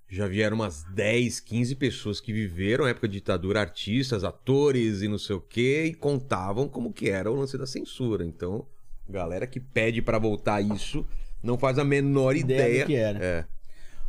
já 0.10 0.26
vieram 0.26 0.56
umas 0.56 0.84
10, 0.95 1.41
15 1.41 1.76
pessoas 1.76 2.19
que 2.19 2.34
viveram 2.34 2.86
a 2.86 2.89
época 2.89 3.08
de 3.08 3.13
ditadura, 3.13 3.62
artistas, 3.62 4.23
atores 4.23 5.04
e 5.04 5.08
não 5.08 5.19
sei 5.19 5.36
o 5.36 5.41
quê, 5.41 5.86
e 5.86 5.93
contavam 5.93 6.67
como 6.67 6.91
que 6.91 7.08
era 7.08 7.32
o 7.32 7.36
lance 7.36 7.56
da 7.56 7.67
censura. 7.67 8.26
Então, 8.26 8.65
galera 9.10 9.48
que 9.48 9.60
pede 9.60 10.02
pra 10.02 10.20
voltar 10.20 10.62
isso 10.62 11.06
não 11.43 11.58
faz 11.58 11.80
a 11.80 11.84
menor 11.84 12.36
Ideia 12.36 12.67
ideia. 12.67 12.84
do 12.84 12.88
que 12.88 12.96
era. 12.96 13.24
É. 13.24 13.46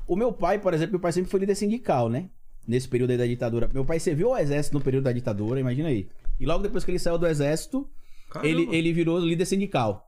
O 0.06 0.16
meu 0.16 0.32
pai, 0.32 0.58
por 0.58 0.72
exemplo, 0.72 0.92
meu 0.92 1.00
pai 1.00 1.12
sempre 1.12 1.30
foi 1.30 1.40
líder 1.40 1.54
sindical, 1.54 2.08
né? 2.08 2.30
Nesse 2.66 2.88
período 2.88 3.10
aí 3.10 3.18
da 3.18 3.26
ditadura. 3.26 3.70
Meu 3.72 3.84
pai 3.84 4.00
serviu 4.00 4.28
ao 4.28 4.38
exército 4.38 4.76
no 4.76 4.82
período 4.82 5.04
da 5.04 5.12
ditadura, 5.12 5.60
imagina 5.60 5.88
aí. 5.88 6.08
E 6.40 6.46
logo 6.46 6.62
depois 6.62 6.84
que 6.84 6.90
ele 6.90 6.98
saiu 6.98 7.18
do 7.18 7.26
exército, 7.26 7.88
Caramba. 8.30 8.48
ele, 8.48 8.68
ele 8.74 8.92
virou 8.92 9.18
líder 9.18 9.44
sindical. 9.46 10.06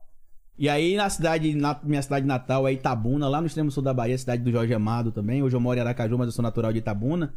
E 0.57 0.69
aí 0.69 0.95
na 0.95 1.09
cidade, 1.09 1.55
na 1.55 1.79
minha 1.83 2.01
cidade 2.01 2.25
natal 2.25 2.67
é 2.67 2.73
Itabuna, 2.73 3.27
lá 3.27 3.41
no 3.41 3.47
extremo 3.47 3.71
sul 3.71 3.81
da 3.81 3.93
Bahia, 3.93 4.17
cidade 4.17 4.43
do 4.43 4.51
Jorge 4.51 4.73
Amado 4.73 5.11
também. 5.11 5.41
Hoje 5.41 5.55
eu 5.55 5.59
moro 5.59 5.77
em 5.77 5.81
Aracaju, 5.81 6.17
mas 6.17 6.27
eu 6.27 6.31
sou 6.31 6.43
natural 6.43 6.71
de 6.71 6.79
Itabuna. 6.79 7.33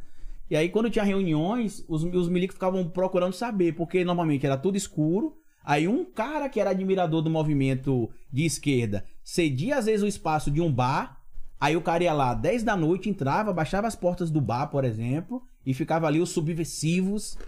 E 0.51 0.57
aí 0.57 0.69
quando 0.69 0.90
tinha 0.90 1.05
reuniões, 1.05 1.85
os, 1.88 2.03
os 2.03 2.29
milicos 2.29 2.55
ficavam 2.55 2.87
procurando 2.88 3.33
saber, 3.33 3.73
porque 3.75 4.05
normalmente 4.05 4.45
era 4.45 4.57
tudo 4.59 4.77
escuro. 4.77 5.37
Aí 5.64 5.88
um 5.88 6.05
cara 6.05 6.48
que 6.48 6.61
era 6.61 6.70
admirador 6.70 7.22
do 7.22 7.31
movimento 7.31 8.11
de 8.31 8.44
esquerda 8.44 9.05
cedia 9.22 9.79
às 9.79 9.87
vezes 9.87 10.03
o 10.03 10.07
espaço 10.07 10.50
de 10.50 10.61
um 10.61 10.70
bar. 10.70 11.20
Aí 11.59 11.74
o 11.77 11.81
cara 11.81 12.05
ia 12.05 12.12
lá 12.12 12.35
10 12.35 12.62
da 12.62 12.77
noite, 12.77 13.09
entrava, 13.09 13.53
baixava 13.53 13.87
as 13.87 13.96
portas 13.96 14.31
do 14.31 14.40
bar, 14.40 14.66
por 14.66 14.85
exemplo, 14.85 15.42
e 15.64 15.72
ficava 15.72 16.07
ali 16.07 16.20
os 16.20 16.31
subversivos 16.31 17.38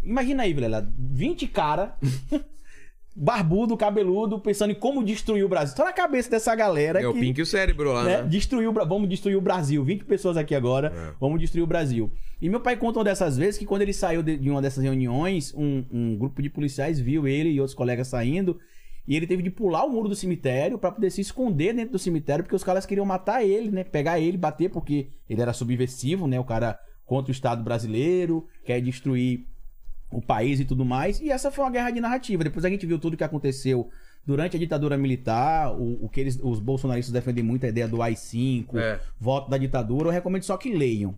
Imagina 0.00 0.44
aí, 0.44 0.54
Vilela, 0.54 0.88
20 0.96 1.48
cara, 1.48 1.96
barbudo, 3.14 3.76
cabeludo, 3.76 4.38
pensando 4.38 4.70
em 4.70 4.74
como 4.76 5.02
destruir 5.02 5.44
o 5.44 5.48
Brasil. 5.48 5.76
Só 5.76 5.84
na 5.84 5.92
cabeça 5.92 6.30
dessa 6.30 6.54
galera 6.54 7.00
É 7.02 7.06
o 7.08 7.12
que, 7.12 7.18
Pink 7.20 7.40
e 7.40 7.42
o 7.42 7.46
cérebro 7.46 7.92
lá, 7.92 8.04
né, 8.04 8.22
né? 8.22 8.28
destruir 8.28 8.68
o 8.68 8.72
Bra- 8.72 8.84
vamos 8.84 9.08
destruir 9.08 9.36
o 9.36 9.40
Brasil. 9.40 9.82
20 9.84 10.04
pessoas 10.04 10.36
aqui 10.36 10.54
agora, 10.54 10.92
É. 10.94 11.14
vamos 11.20 11.40
destruir 11.40 11.62
o 11.64 11.66
Brasil. 11.66 12.12
E 12.40 12.48
meu 12.48 12.60
pai 12.60 12.76
conta 12.76 12.98
uma 12.98 13.04
dessas 13.04 13.36
vezes 13.36 13.58
que 13.58 13.66
quando 13.66 13.82
ele 13.82 13.92
saiu 13.92 14.22
de, 14.22 14.48
uma 14.48 14.62
dessas 14.62 14.82
reuniões, 14.82 15.52
um, 15.54 15.84
um 15.90 16.16
grupo 16.16 16.40
de 16.40 16.48
policiais 16.48 17.00
viu 17.00 17.26
ele 17.26 17.50
e 17.50 17.60
outros 17.60 17.74
colegas 17.74 18.08
saindo. 18.08 18.58
E 19.06 19.16
ele 19.16 19.26
teve 19.26 19.42
de 19.42 19.50
pular 19.50 19.84
o 19.84 19.90
muro 19.90 20.08
do 20.08 20.14
cemitério 20.14 20.78
pra 20.78 20.92
poder 20.92 21.10
se 21.10 21.20
esconder 21.20 21.72
dentro 21.74 21.92
do 21.92 21.98
cemitério, 21.98 22.44
porque 22.44 22.54
os 22.54 22.62
caras 22.62 22.84
queriam 22.84 23.06
matar 23.06 23.42
ele, 23.42 23.70
né? 23.70 23.82
Pegar 23.82 24.20
ele, 24.20 24.36
bater, 24.36 24.68
porque 24.70 25.08
ele 25.28 25.40
era 25.40 25.52
subversivo, 25.52 26.26
né? 26.26 26.38
O 26.38 26.44
cara 26.44 26.78
contra 27.06 27.30
o 27.30 27.32
Estado 27.32 27.64
brasileiro, 27.64 28.46
quer 28.64 28.80
destruir 28.82 29.46
o 30.12 30.20
país 30.20 30.60
e 30.60 30.64
tudo 30.64 30.84
mais. 30.84 31.20
E 31.20 31.30
essa 31.30 31.50
foi 31.50 31.64
uma 31.64 31.70
guerra 31.70 31.90
de 31.90 32.00
narrativa. 32.00 32.44
Depois 32.44 32.64
a 32.64 32.68
gente 32.68 32.84
viu 32.86 32.98
tudo 32.98 33.16
que 33.16 33.24
aconteceu 33.24 33.88
durante 34.26 34.56
a 34.56 34.60
ditadura 34.60 34.96
militar, 34.98 35.72
o, 35.74 36.04
o 36.04 36.08
que 36.08 36.20
eles, 36.20 36.38
os 36.42 36.60
bolsonaristas 36.60 37.10
defendem 37.12 37.42
muito 37.42 37.64
a 37.64 37.70
ideia 37.70 37.88
do 37.88 38.02
AI-5, 38.02 38.76
É. 38.76 39.00
voto 39.18 39.48
da 39.48 39.56
ditadura. 39.56 40.08
Eu 40.08 40.12
recomendo 40.12 40.42
só 40.42 40.56
que 40.58 40.70
leiam. 40.70 41.14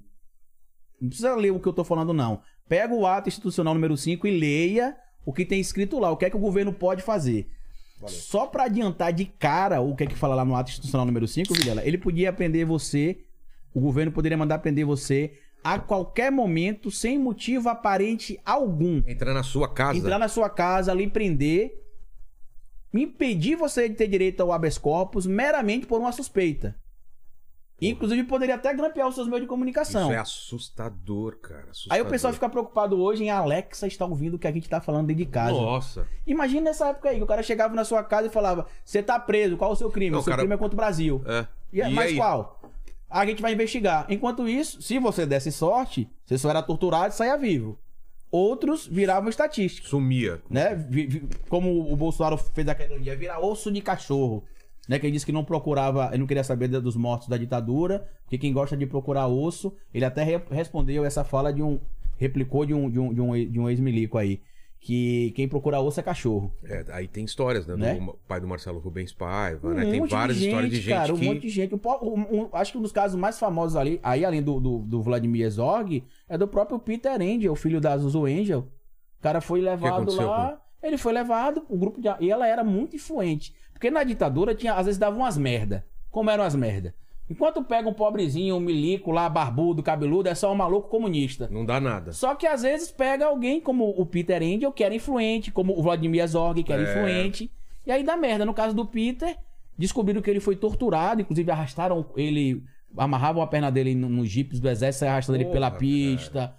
Não 1.00 1.08
precisa 1.08 1.34
ler 1.34 1.50
o 1.50 1.60
que 1.60 1.66
eu 1.66 1.72
tô 1.72 1.84
falando, 1.84 2.12
não. 2.12 2.42
Pega 2.68 2.94
o 2.94 3.06
ato 3.06 3.28
institucional 3.28 3.74
número 3.74 3.96
5 3.96 4.26
e 4.26 4.38
leia 4.38 4.96
o 5.24 5.32
que 5.32 5.44
tem 5.44 5.60
escrito 5.60 5.98
lá, 5.98 6.10
o 6.10 6.16
que 6.16 6.24
é 6.24 6.30
que 6.30 6.36
o 6.36 6.40
governo 6.40 6.72
pode 6.72 7.02
fazer. 7.02 7.50
Só 8.06 8.46
pra 8.46 8.64
adiantar 8.64 9.12
de 9.12 9.24
cara 9.24 9.80
o 9.80 9.94
que 9.94 10.04
é 10.04 10.06
que 10.06 10.14
fala 10.14 10.34
lá 10.34 10.44
no 10.44 10.56
ato 10.56 10.70
institucional 10.70 11.06
número 11.06 11.28
5, 11.28 11.52
Vilela, 11.52 11.84
ele 11.84 11.98
podia 11.98 12.32
prender 12.32 12.64
você, 12.64 13.18
o 13.74 13.80
governo 13.80 14.12
poderia 14.12 14.38
mandar 14.38 14.58
prender 14.58 14.86
você 14.86 15.38
a 15.62 15.78
qualquer 15.78 16.32
momento, 16.32 16.90
sem 16.90 17.18
motivo 17.18 17.68
aparente 17.68 18.40
algum. 18.44 19.02
Entrar 19.06 19.34
na 19.34 19.42
sua 19.42 19.68
casa. 19.68 19.98
Entrar 19.98 20.18
na 20.18 20.28
sua 20.28 20.48
casa, 20.48 20.94
lhe 20.94 21.08
prender, 21.08 21.72
impedir 22.94 23.56
você 23.56 23.88
de 23.88 23.94
ter 23.94 24.08
direito 24.08 24.40
ao 24.40 24.52
habeas 24.52 24.78
corpus 24.78 25.26
meramente 25.26 25.86
por 25.86 26.00
uma 26.00 26.12
suspeita. 26.12 26.74
Inclusive, 27.80 28.24
poderia 28.24 28.56
até 28.56 28.74
grampear 28.74 29.08
os 29.08 29.14
seus 29.14 29.26
meios 29.26 29.42
de 29.42 29.46
comunicação. 29.46 30.02
Isso 30.02 30.12
é 30.12 30.18
assustador, 30.18 31.36
cara. 31.38 31.68
Assustador. 31.70 31.94
Aí 31.96 32.02
o 32.02 32.10
pessoal 32.10 32.32
fica 32.32 32.48
preocupado 32.48 33.00
hoje 33.00 33.24
em 33.24 33.30
Alexa 33.30 33.86
está 33.86 34.04
ouvindo 34.04 34.34
o 34.34 34.38
que 34.38 34.46
a 34.46 34.52
gente 34.52 34.68
tá 34.68 34.80
falando 34.80 35.06
dentro 35.06 35.24
de 35.24 35.30
casa. 35.30 35.52
Nossa. 35.52 36.06
Imagina 36.26 36.62
nessa 36.62 36.88
época 36.88 37.08
aí, 37.08 37.16
que 37.16 37.22
o 37.22 37.26
cara 37.26 37.42
chegava 37.42 37.74
na 37.74 37.84
sua 37.84 38.02
casa 38.04 38.26
e 38.28 38.30
falava: 38.30 38.66
Você 38.84 39.02
tá 39.02 39.18
preso, 39.18 39.56
qual 39.56 39.70
é 39.70 39.72
o 39.72 39.76
seu 39.76 39.90
crime? 39.90 40.10
Não, 40.10 40.18
o 40.20 40.22
seu 40.22 40.30
cara- 40.30 40.42
crime 40.42 40.54
é 40.54 40.58
contra 40.58 40.74
o 40.74 40.76
Brasil. 40.76 41.22
É. 41.26 41.46
E, 41.72 41.80
E 41.80 41.90
mas 41.94 42.10
aí? 42.10 42.16
qual? 42.16 42.60
A 43.08 43.24
gente 43.26 43.42
vai 43.42 43.52
investigar. 43.54 44.06
Enquanto 44.08 44.48
isso, 44.48 44.80
se 44.82 44.98
você 44.98 45.26
desse 45.26 45.50
sorte, 45.50 46.08
você 46.24 46.38
só 46.38 46.50
era 46.50 46.62
torturado 46.62 47.08
e 47.12 47.16
saía 47.16 47.36
vivo. 47.36 47.78
Outros 48.30 48.86
viravam 48.86 49.28
estatística, 49.28 49.88
Sumia. 49.88 50.40
né? 50.48 50.76
Como 51.48 51.92
o 51.92 51.96
Bolsonaro 51.96 52.36
fez 52.36 52.68
aquele 52.68 53.00
dia, 53.00 53.16
virar 53.16 53.40
osso 53.40 53.72
de 53.72 53.80
cachorro. 53.80 54.44
Né, 54.90 54.98
que 54.98 55.06
ele 55.06 55.12
disse 55.12 55.24
que 55.24 55.30
não 55.30 55.44
procurava, 55.44 56.08
ele 56.08 56.18
não 56.18 56.26
queria 56.26 56.42
saber 56.42 56.66
dos 56.66 56.96
mortos 56.96 57.28
da 57.28 57.36
ditadura, 57.36 58.08
porque 58.24 58.36
quem 58.36 58.52
gosta 58.52 58.76
de 58.76 58.84
procurar 58.86 59.28
osso, 59.28 59.72
ele 59.94 60.04
até 60.04 60.24
re- 60.24 60.42
respondeu 60.50 61.04
essa 61.04 61.22
fala 61.22 61.52
de 61.52 61.62
um, 61.62 61.78
replicou 62.16 62.66
de 62.66 62.74
um, 62.74 62.90
de 62.90 62.98
um, 62.98 63.14
de 63.14 63.20
um, 63.20 63.50
de 63.52 63.60
um 63.60 63.68
ex-milico 63.70 64.18
aí, 64.18 64.40
que 64.80 65.32
quem 65.36 65.46
procura 65.46 65.78
osso 65.78 66.00
é 66.00 66.02
cachorro. 66.02 66.52
É, 66.64 66.84
aí 66.90 67.06
tem 67.06 67.24
histórias, 67.24 67.68
né? 67.68 67.76
Né? 67.76 67.94
Do 68.00 68.18
pai 68.26 68.40
do 68.40 68.48
Marcelo 68.48 68.80
Rubens 68.80 69.12
Paiva, 69.12 69.68
Um 69.68 69.74
né? 69.74 69.88
Tem 69.88 70.04
várias 70.06 70.38
de 70.38 70.46
histórias 70.48 70.70
de 70.70 70.76
gente 70.80 70.92
cara, 70.92 71.12
que. 71.12 71.20
um 71.24 71.24
monte 71.24 71.40
de 71.42 71.48
gente. 71.50 71.72
Um- 71.72 71.78
um- 72.42 72.48
acho 72.52 72.72
que 72.72 72.78
um 72.78 72.82
dos 72.82 72.90
casos 72.90 73.16
mais 73.16 73.38
famosos 73.38 73.76
ali, 73.76 74.00
aí 74.02 74.24
além 74.24 74.42
do, 74.42 74.58
do, 74.58 74.78
do 74.78 75.00
Vladimir 75.02 75.42
Herzog, 75.42 76.02
é 76.28 76.36
do 76.36 76.48
próprio 76.48 76.80
Peter 76.80 77.12
Angel, 77.12 77.54
filho 77.54 77.80
da 77.80 77.96
Zuzu 77.96 78.24
Angel. 78.26 78.66
O 79.20 79.22
cara 79.22 79.40
foi 79.40 79.60
levado 79.60 80.10
lá, 80.26 80.60
ele 80.82 80.98
foi 80.98 81.12
levado, 81.12 81.62
o 81.68 81.78
grupo 81.78 82.00
de... 82.00 82.08
E 82.18 82.28
ela 82.28 82.48
era 82.48 82.64
muito 82.64 82.96
influente. 82.96 83.54
Porque 83.80 83.90
na 83.90 84.04
ditadura 84.04 84.54
tinha, 84.54 84.74
às 84.74 84.84
vezes 84.84 84.98
dava 84.98 85.16
umas 85.16 85.38
merda. 85.38 85.86
Como 86.10 86.28
eram 86.28 86.44
as 86.44 86.54
merda? 86.54 86.94
Enquanto 87.30 87.64
pega 87.64 87.88
um 87.88 87.94
pobrezinho, 87.94 88.54
um 88.56 88.60
milico 88.60 89.10
lá, 89.10 89.26
barbudo, 89.26 89.82
cabeludo, 89.82 90.28
é 90.28 90.34
só 90.34 90.52
um 90.52 90.54
maluco 90.54 90.90
comunista. 90.90 91.48
Não 91.50 91.64
dá 91.64 91.80
nada. 91.80 92.12
Só 92.12 92.34
que 92.34 92.46
às 92.46 92.60
vezes 92.60 92.90
pega 92.90 93.24
alguém 93.24 93.58
como 93.58 93.88
o 93.88 94.04
Peter 94.04 94.42
Angel, 94.42 94.70
que 94.70 94.84
era 94.84 94.94
influente, 94.94 95.50
como 95.50 95.72
o 95.78 95.82
Vladimir 95.82 96.28
Zorg, 96.28 96.62
que 96.62 96.70
era 96.70 96.82
É. 96.82 96.90
influente. 96.90 97.50
E 97.86 97.90
aí 97.90 98.02
dá 98.02 98.18
merda. 98.18 98.44
No 98.44 98.52
caso 98.52 98.76
do 98.76 98.84
Peter, 98.84 99.34
descobriram 99.78 100.20
que 100.20 100.28
ele 100.28 100.40
foi 100.40 100.56
torturado, 100.56 101.22
inclusive 101.22 101.50
arrastaram 101.50 102.04
ele, 102.16 102.62
amarravam 102.98 103.40
a 103.42 103.46
perna 103.46 103.70
dele 103.72 103.94
no- 103.94 104.10
nos 104.10 104.28
jipes 104.28 104.60
do 104.60 104.68
exército, 104.68 105.06
arrastando 105.06 105.38
ele 105.38 105.44
Porra, 105.44 105.54
pela 105.54 105.70
pista. 105.70 106.54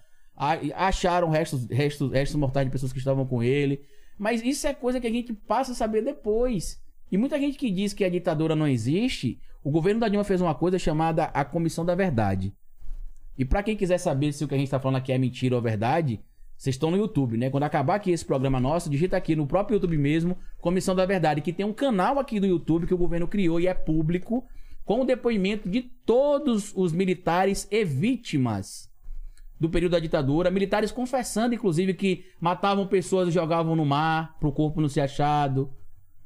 Acharam 0.75 1.29
restos, 1.29 1.67
restos, 1.69 2.11
restos 2.11 2.35
mortais 2.35 2.65
de 2.65 2.71
pessoas 2.71 2.91
que 2.91 2.97
estavam 2.97 3.27
com 3.27 3.43
ele. 3.43 3.79
Mas 4.17 4.41
isso 4.41 4.65
é 4.65 4.73
coisa 4.73 4.99
que 4.99 5.05
a 5.05 5.11
gente 5.11 5.33
passa 5.33 5.73
a 5.73 5.75
saber 5.75 6.01
depois. 6.01 6.79
E 7.11 7.17
muita 7.17 7.37
gente 7.37 7.57
que 7.57 7.69
diz 7.69 7.93
que 7.93 8.05
a 8.05 8.09
ditadura 8.09 8.55
não 8.55 8.67
existe, 8.67 9.39
o 9.63 9.69
governo 9.69 9.99
da 9.99 10.07
Dilma 10.07 10.23
fez 10.23 10.39
uma 10.39 10.55
coisa 10.55 10.79
chamada 10.79 11.25
a 11.25 11.43
Comissão 11.43 11.83
da 11.83 11.93
Verdade. 11.93 12.53
E 13.37 13.43
pra 13.43 13.61
quem 13.61 13.75
quiser 13.75 13.97
saber 13.97 14.31
se 14.31 14.43
o 14.43 14.47
que 14.47 14.55
a 14.55 14.57
gente 14.57 14.71
tá 14.71 14.79
falando 14.79 14.97
aqui 14.97 15.11
é 15.11 15.17
mentira 15.17 15.55
ou 15.55 15.61
verdade, 15.61 16.21
vocês 16.57 16.75
estão 16.75 16.91
no 16.91 16.97
YouTube, 16.97 17.37
né? 17.37 17.49
Quando 17.49 17.63
acabar 17.63 17.95
aqui 17.95 18.11
esse 18.11 18.23
programa 18.23 18.59
nosso, 18.59 18.89
digita 18.89 19.17
aqui 19.17 19.35
no 19.35 19.47
próprio 19.47 19.75
YouTube 19.75 19.97
mesmo, 19.97 20.37
Comissão 20.59 20.95
da 20.95 21.05
Verdade, 21.05 21.41
que 21.41 21.51
tem 21.51 21.65
um 21.65 21.73
canal 21.73 22.19
aqui 22.19 22.39
do 22.39 22.45
YouTube 22.45 22.87
que 22.87 22.93
o 22.93 22.97
governo 22.97 23.27
criou 23.27 23.59
e 23.59 23.67
é 23.67 23.73
público, 23.73 24.45
com 24.85 25.01
o 25.01 25.05
depoimento 25.05 25.67
de 25.67 25.81
todos 25.81 26.71
os 26.75 26.93
militares 26.93 27.67
e 27.71 27.83
vítimas 27.83 28.89
do 29.59 29.69
período 29.69 29.91
da 29.91 29.99
ditadura, 29.99 30.49
militares 30.49 30.91
confessando, 30.91 31.53
inclusive, 31.53 31.93
que 31.93 32.25
matavam 32.39 32.87
pessoas 32.87 33.27
e 33.27 33.31
jogavam 33.31 33.75
no 33.75 33.85
mar 33.85 34.37
pro 34.39 34.51
corpo 34.51 34.81
não 34.81 34.89
ser 34.89 35.01
achado, 35.01 35.71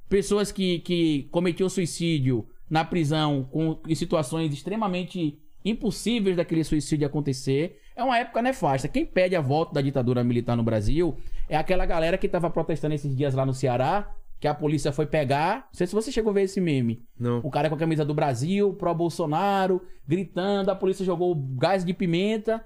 pessoas 0.09 0.51
que, 0.51 0.79
que 0.79 1.27
cometiam 1.31 1.69
suicídio 1.69 2.47
na 2.69 2.83
prisão 2.83 3.47
com, 3.51 3.79
em 3.87 3.95
situações 3.95 4.53
extremamente 4.53 5.39
impossíveis 5.63 6.37
daquele 6.37 6.63
suicídio 6.63 7.07
acontecer. 7.07 7.79
É 7.95 8.03
uma 8.03 8.17
época 8.17 8.41
nefasta. 8.41 8.87
Quem 8.87 9.05
pede 9.05 9.35
a 9.35 9.41
volta 9.41 9.73
da 9.73 9.81
ditadura 9.81 10.23
militar 10.23 10.55
no 10.55 10.63
Brasil 10.63 11.17
é 11.49 11.57
aquela 11.57 11.85
galera 11.85 12.17
que 12.17 12.27
estava 12.27 12.49
protestando 12.49 12.93
esses 12.93 13.15
dias 13.15 13.33
lá 13.33 13.45
no 13.45 13.53
Ceará, 13.53 14.11
que 14.39 14.47
a 14.47 14.53
polícia 14.53 14.91
foi 14.91 15.07
pegar. 15.07 15.67
Não 15.71 15.73
sei 15.73 15.87
se 15.87 15.95
você 15.95 16.11
chegou 16.11 16.29
a 16.31 16.33
ver 16.33 16.43
esse 16.43 16.61
meme. 16.61 17.03
Não. 17.17 17.39
O 17.39 17.49
cara 17.49 17.69
com 17.69 17.75
a 17.75 17.79
camisa 17.79 18.05
do 18.05 18.13
Brasil, 18.13 18.73
pró-Bolsonaro, 18.73 19.81
gritando, 20.07 20.69
a 20.69 20.75
polícia 20.75 21.05
jogou 21.05 21.33
gás 21.57 21.83
de 21.83 21.93
pimenta, 21.93 22.63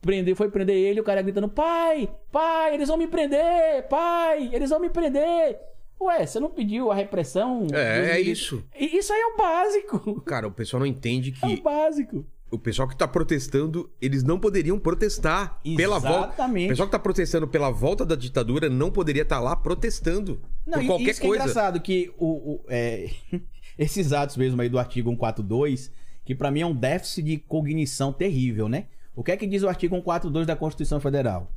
prendeu, 0.00 0.36
foi 0.36 0.50
prender 0.50 0.76
ele, 0.76 1.00
o 1.00 1.04
cara 1.04 1.22
gritando: 1.22 1.48
Pai, 1.48 2.08
pai, 2.30 2.74
eles 2.74 2.88
vão 2.88 2.98
me 2.98 3.06
prender, 3.06 3.88
pai, 3.88 4.50
eles 4.52 4.68
vão 4.68 4.80
me 4.80 4.90
prender. 4.90 5.58
Ué, 6.04 6.26
você 6.26 6.38
não 6.40 6.50
pediu 6.50 6.90
a 6.90 6.94
repressão? 6.94 7.66
É, 7.72 8.12
é 8.16 8.20
isso. 8.20 8.62
Isso 8.78 9.12
aí 9.12 9.20
é 9.20 9.26
o 9.26 9.36
básico. 9.36 10.20
Cara, 10.22 10.46
o 10.48 10.52
pessoal 10.52 10.80
não 10.80 10.86
entende 10.86 11.34
É 11.42 11.46
o 11.46 11.48
que 11.48 11.60
básico. 11.62 12.24
o 12.50 12.58
pessoal 12.58 12.86
que 12.88 12.96
tá 12.96 13.06
protestando, 13.08 13.90
eles 14.00 14.22
não 14.22 14.38
poderiam 14.38 14.78
protestar 14.78 15.60
pela 15.76 15.98
volta. 15.98 16.18
O 16.20 16.24
Exatamente. 16.28 16.68
pessoal 16.68 16.88
que 16.88 16.92
tá 16.92 16.98
protestando 16.98 17.48
pela 17.48 17.70
volta 17.70 18.04
da 18.04 18.14
ditadura 18.14 18.68
não 18.68 18.90
poderia 18.90 19.22
estar 19.22 19.40
lá 19.40 19.54
protestando 19.56 20.40
Não, 20.66 20.78
por 20.80 20.86
qualquer 20.86 21.10
isso 21.10 21.20
que 21.20 21.26
é 21.26 21.28
coisa. 21.28 21.44
engraçado, 21.44 21.80
que 21.80 22.12
o, 22.18 22.26
o- 22.54 22.64
é, 22.68 23.08
esses 23.78 24.12
atos 24.12 24.36
mesmo 24.36 24.60
aí 24.60 24.68
do 24.68 24.78
artigo 24.78 25.08
142, 25.10 25.90
que 26.24 26.34
pra 26.34 26.50
mim 26.50 26.60
é 26.60 26.66
um 26.66 26.74
déficit 26.74 27.22
de 27.24 27.38
cognição 27.38 28.12
terrível, 28.12 28.68
né? 28.68 28.86
O 29.14 29.22
que 29.22 29.32
é 29.32 29.36
que 29.36 29.46
diz 29.46 29.62
o 29.62 29.68
artigo 29.68 29.94
142 29.94 30.46
da 30.46 30.56
Constituição 30.56 30.98
Federal? 31.00 31.50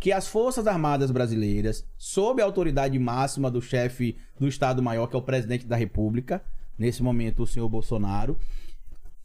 Que 0.00 0.12
as 0.12 0.26
Forças 0.26 0.66
Armadas 0.66 1.10
Brasileiras, 1.10 1.84
sob 1.98 2.40
a 2.40 2.44
autoridade 2.46 2.98
máxima 2.98 3.50
do 3.50 3.60
chefe 3.60 4.16
do 4.38 4.48
Estado-Maior, 4.48 5.06
que 5.06 5.14
é 5.14 5.18
o 5.18 5.22
presidente 5.22 5.66
da 5.66 5.76
República, 5.76 6.42
nesse 6.78 7.02
momento 7.02 7.42
o 7.42 7.46
senhor 7.46 7.68
Bolsonaro, 7.68 8.38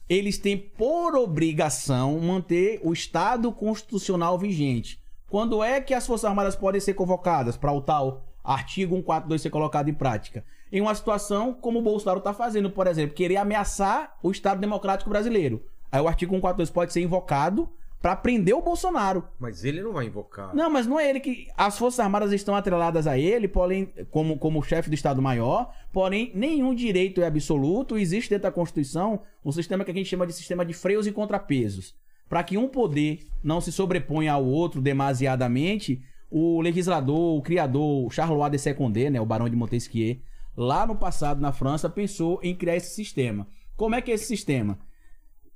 eles 0.10 0.38
têm 0.38 0.58
por 0.58 1.16
obrigação 1.16 2.20
manter 2.20 2.82
o 2.84 2.92
Estado 2.92 3.50
constitucional 3.54 4.38
vigente. 4.38 5.00
Quando 5.30 5.64
é 5.64 5.80
que 5.80 5.94
as 5.94 6.06
Forças 6.06 6.26
Armadas 6.26 6.58
podem 6.58 6.82
ser 6.82 6.94
convocadas 6.94 7.56
para 7.56 7.72
o 7.72 7.82
tal 7.82 8.26
artigo 8.44 8.96
142 8.96 9.42
ser 9.42 9.50
colocado 9.50 9.88
em 9.88 9.94
prática? 9.94 10.44
Em 10.70 10.82
uma 10.82 10.94
situação 10.94 11.54
como 11.54 11.80
o 11.80 11.82
Bolsonaro 11.82 12.20
está 12.20 12.34
fazendo, 12.34 12.70
por 12.70 12.86
exemplo, 12.86 13.16
querer 13.16 13.38
ameaçar 13.38 14.18
o 14.22 14.30
Estado 14.30 14.60
Democrático 14.60 15.10
Brasileiro. 15.10 15.64
Aí 15.90 16.02
o 16.02 16.08
artigo 16.10 16.34
142 16.34 16.70
pode 16.70 16.92
ser 16.92 17.02
invocado 17.02 17.70
para 18.06 18.16
prender 18.16 18.54
o 18.54 18.62
Bolsonaro. 18.62 19.24
Mas 19.40 19.66
ele 19.66 19.82
não 19.82 19.92
vai 19.92 20.06
invocar. 20.06 20.54
Não, 20.56 20.70
mas 20.70 20.86
não 20.86 21.00
é 21.00 21.10
ele 21.10 21.20
que. 21.20 21.48
As 21.58 21.76
Forças 21.76 22.00
Armadas 22.00 22.32
estão 22.32 22.56
atreladas 22.56 23.08
a 23.08 23.18
ele, 23.18 23.48
porém, 23.48 23.92
como, 24.12 24.38
como 24.38 24.62
chefe 24.62 24.92
do 24.92 24.94
Estado-Maior, 24.94 25.74
porém, 25.92 26.32
nenhum 26.36 26.76
direito 26.76 27.20
é 27.20 27.26
absoluto. 27.26 27.98
Existe 27.98 28.30
dentro 28.30 28.44
da 28.44 28.52
Constituição 28.52 29.22
um 29.44 29.52
sistema 29.52 29.84
que 29.84 29.90
a 29.90 29.94
gente 29.96 30.08
chama 30.08 30.28
de 30.28 30.34
sistema 30.34 30.64
de 30.64 30.72
freios 30.72 31.08
e 31.08 31.12
contrapesos. 31.12 31.96
Para 32.30 32.44
que 32.44 32.60
um 32.60 32.68
poder 32.68 33.26
não 33.44 33.60
se 33.60 33.72
sobreponha 33.72 34.34
ao 34.34 34.46
outro 34.46 34.84
demasiadamente, 34.84 36.00
o 36.30 36.62
legislador, 36.62 37.36
o 37.36 37.42
criador, 37.42 38.06
o 38.06 38.12
Charles 38.12 38.52
de 38.52 38.60
Secondé, 38.60 39.10
né, 39.10 39.20
o 39.20 39.26
Barão 39.26 39.50
de 39.50 39.56
Montesquieu, 39.56 40.18
lá 40.56 40.86
no 40.86 40.96
passado 40.96 41.42
na 41.42 41.52
França, 41.52 41.90
pensou 41.90 42.40
em 42.44 42.54
criar 42.54 42.76
esse 42.76 42.94
sistema. 42.94 43.48
Como 43.76 43.96
é 43.96 44.02
que 44.04 44.12
é 44.12 44.14
esse 44.14 44.26
sistema? 44.26 44.78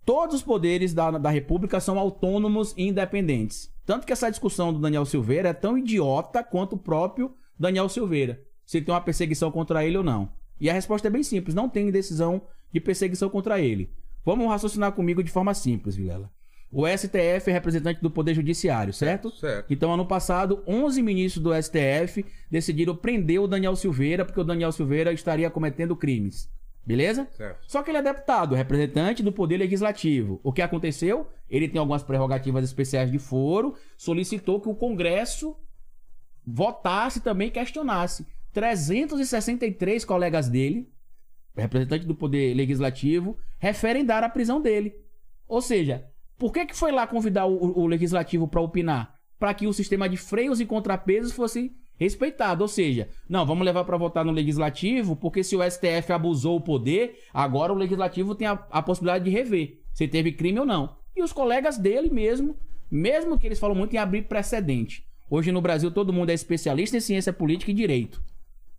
Todos 0.06 0.36
os 0.36 0.44
poderes 0.44 0.94
da, 0.94 1.12
da 1.12 1.30
República 1.30 1.80
são 1.80 2.00
autônomos 2.00 2.74
e 2.78 2.88
independentes. 2.88 3.72
Tanto 3.86 4.06
que 4.06 4.14
essa 4.14 4.30
discussão 4.30 4.72
do 4.72 4.80
Daniel 4.80 5.06
Silveira 5.06 5.50
é 5.50 5.54
tão 5.54 5.78
idiota 5.78 6.44
quanto 6.44 6.74
o 6.74 6.80
próprio 6.80 7.34
Daniel 7.58 7.90
Silveira. 7.90 8.42
Se 8.66 8.82
tem 8.82 8.94
uma 8.94 9.02
perseguição 9.02 9.52
contra 9.52 9.86
ele 9.86 9.98
ou 9.98 10.04
não. 10.04 10.32
E 10.60 10.70
a 10.70 10.74
resposta 10.74 11.08
é 11.08 11.12
bem 11.12 11.24
simples: 11.24 11.56
não 11.56 11.68
tem 11.68 11.90
decisão 11.90 12.42
de 12.72 12.80
perseguição 12.80 13.30
contra 13.30 13.60
ele. 13.60 13.92
Vamos 14.24 14.48
raciocinar 14.48 14.92
comigo 14.92 15.24
de 15.24 15.32
forma 15.32 15.54
simples, 15.54 15.96
Vilela. 15.96 16.32
O 16.72 16.86
STF 16.86 17.50
é 17.50 17.52
representante 17.52 18.00
do 18.00 18.12
Poder 18.12 18.36
Judiciário, 18.36 18.94
certo? 18.94 19.32
Certo. 19.32 19.74
Então, 19.74 19.92
ano 19.92 20.06
passado, 20.06 20.64
11 20.68 21.02
ministros 21.02 21.44
do 21.44 21.52
STF 21.52 22.24
decidiram 22.50 22.96
prender 22.96 23.42
o 23.42 23.48
Daniel 23.48 23.76
Silveira 23.76 24.24
porque 24.24 24.40
o 24.40 24.44
Daniel 24.44 24.72
Silveira 24.72 25.12
estaria 25.12 25.50
cometendo 25.50 25.96
crimes. 25.96 26.48
Beleza? 26.90 27.28
Certo. 27.38 27.66
Só 27.68 27.84
que 27.84 27.92
ele 27.92 28.00
é 28.00 28.02
deputado, 28.02 28.56
representante 28.56 29.22
do 29.22 29.32
Poder 29.32 29.58
Legislativo. 29.58 30.40
O 30.42 30.52
que 30.52 30.60
aconteceu? 30.60 31.28
Ele 31.48 31.70
tem 31.70 31.78
algumas 31.78 32.02
prerrogativas 32.02 32.64
especiais 32.64 33.12
de 33.12 33.20
foro, 33.20 33.76
solicitou 33.96 34.60
que 34.60 34.70
o 34.70 34.74
Congresso 34.74 35.56
votasse 36.44 37.22
também 37.22 37.50
e 37.50 37.52
questionasse. 37.52 38.26
363 38.54 40.04
colegas 40.04 40.50
dele, 40.50 40.92
representante 41.56 42.08
do 42.08 42.16
Poder 42.16 42.56
Legislativo, 42.56 43.38
referem 43.60 44.04
dar 44.04 44.24
a 44.24 44.30
prisão 44.30 44.60
dele. 44.60 44.96
Ou 45.48 45.62
seja, 45.62 46.10
por 46.40 46.52
que, 46.52 46.66
que 46.66 46.76
foi 46.76 46.92
lá 46.92 47.06
convidar 47.06 47.46
o, 47.46 47.82
o 47.82 47.86
Legislativo 47.86 48.48
para 48.48 48.62
opinar? 48.62 49.14
Para 49.38 49.54
que 49.54 49.68
o 49.68 49.74
sistema 49.74 50.10
de 50.10 50.18
freios 50.18 50.60
e 50.60 50.66
contrapesos 50.66 51.34
fosse 51.34 51.72
respeitado. 52.00 52.64
Ou 52.64 52.68
seja, 52.68 53.10
não, 53.28 53.46
vamos 53.46 53.66
levar 53.66 53.84
para 53.84 53.98
votar 53.98 54.24
no 54.24 54.32
Legislativo, 54.32 55.16
porque 55.16 55.44
se 55.44 55.56
o 55.56 55.62
STF 55.70 56.14
abusou 56.14 56.58
o 56.58 56.62
poder, 56.62 57.20
agora 57.34 57.74
o 57.74 57.76
Legislativo 57.76 58.34
tem 58.34 58.48
a, 58.48 58.54
a 58.72 58.82
possibilidade 58.82 59.26
de 59.26 59.30
rever 59.30 59.80
se 59.94 60.08
teve 60.08 60.32
crime 60.32 60.60
ou 60.60 60.66
não. 60.66 60.96
E 61.14 61.22
os 61.22 61.34
colegas 61.34 61.78
dele 61.78 62.10
mesmo, 62.10 62.56
mesmo 62.90 63.38
que 63.38 63.46
eles 63.46 63.60
falam 63.60 63.76
muito 63.76 63.94
em 63.94 63.98
abrir 63.98 64.22
precedente. 64.22 65.06
Hoje 65.30 65.52
no 65.52 65.62
Brasil 65.62 65.92
todo 65.92 66.14
mundo 66.14 66.30
é 66.30 66.34
especialista 66.34 66.96
em 66.96 67.02
ciência 67.02 67.34
política 67.34 67.72
e 67.72 67.74
direito. 67.74 68.24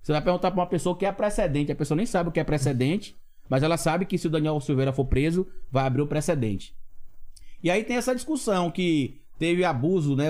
Você 0.00 0.12
vai 0.12 0.22
perguntar 0.22 0.50
pra 0.50 0.60
uma 0.60 0.66
pessoa 0.66 0.94
o 0.94 0.96
que 0.96 1.04
é 1.04 1.12
precedente, 1.12 1.70
a 1.70 1.76
pessoa 1.76 1.96
nem 1.96 2.06
sabe 2.06 2.30
o 2.30 2.32
que 2.32 2.40
é 2.40 2.44
precedente, 2.44 3.14
mas 3.50 3.62
ela 3.62 3.76
sabe 3.76 4.06
que 4.06 4.16
se 4.16 4.28
o 4.28 4.30
Daniel 4.30 4.58
Silveira 4.60 4.94
for 4.94 5.04
preso, 5.04 5.46
vai 5.70 5.84
abrir 5.84 6.00
o 6.00 6.06
precedente. 6.06 6.74
E 7.62 7.70
aí 7.70 7.84
tem 7.84 7.96
essa 7.96 8.14
discussão 8.14 8.70
que 8.70 9.20
teve 9.40 9.64
abuso, 9.64 10.14
né? 10.14 10.26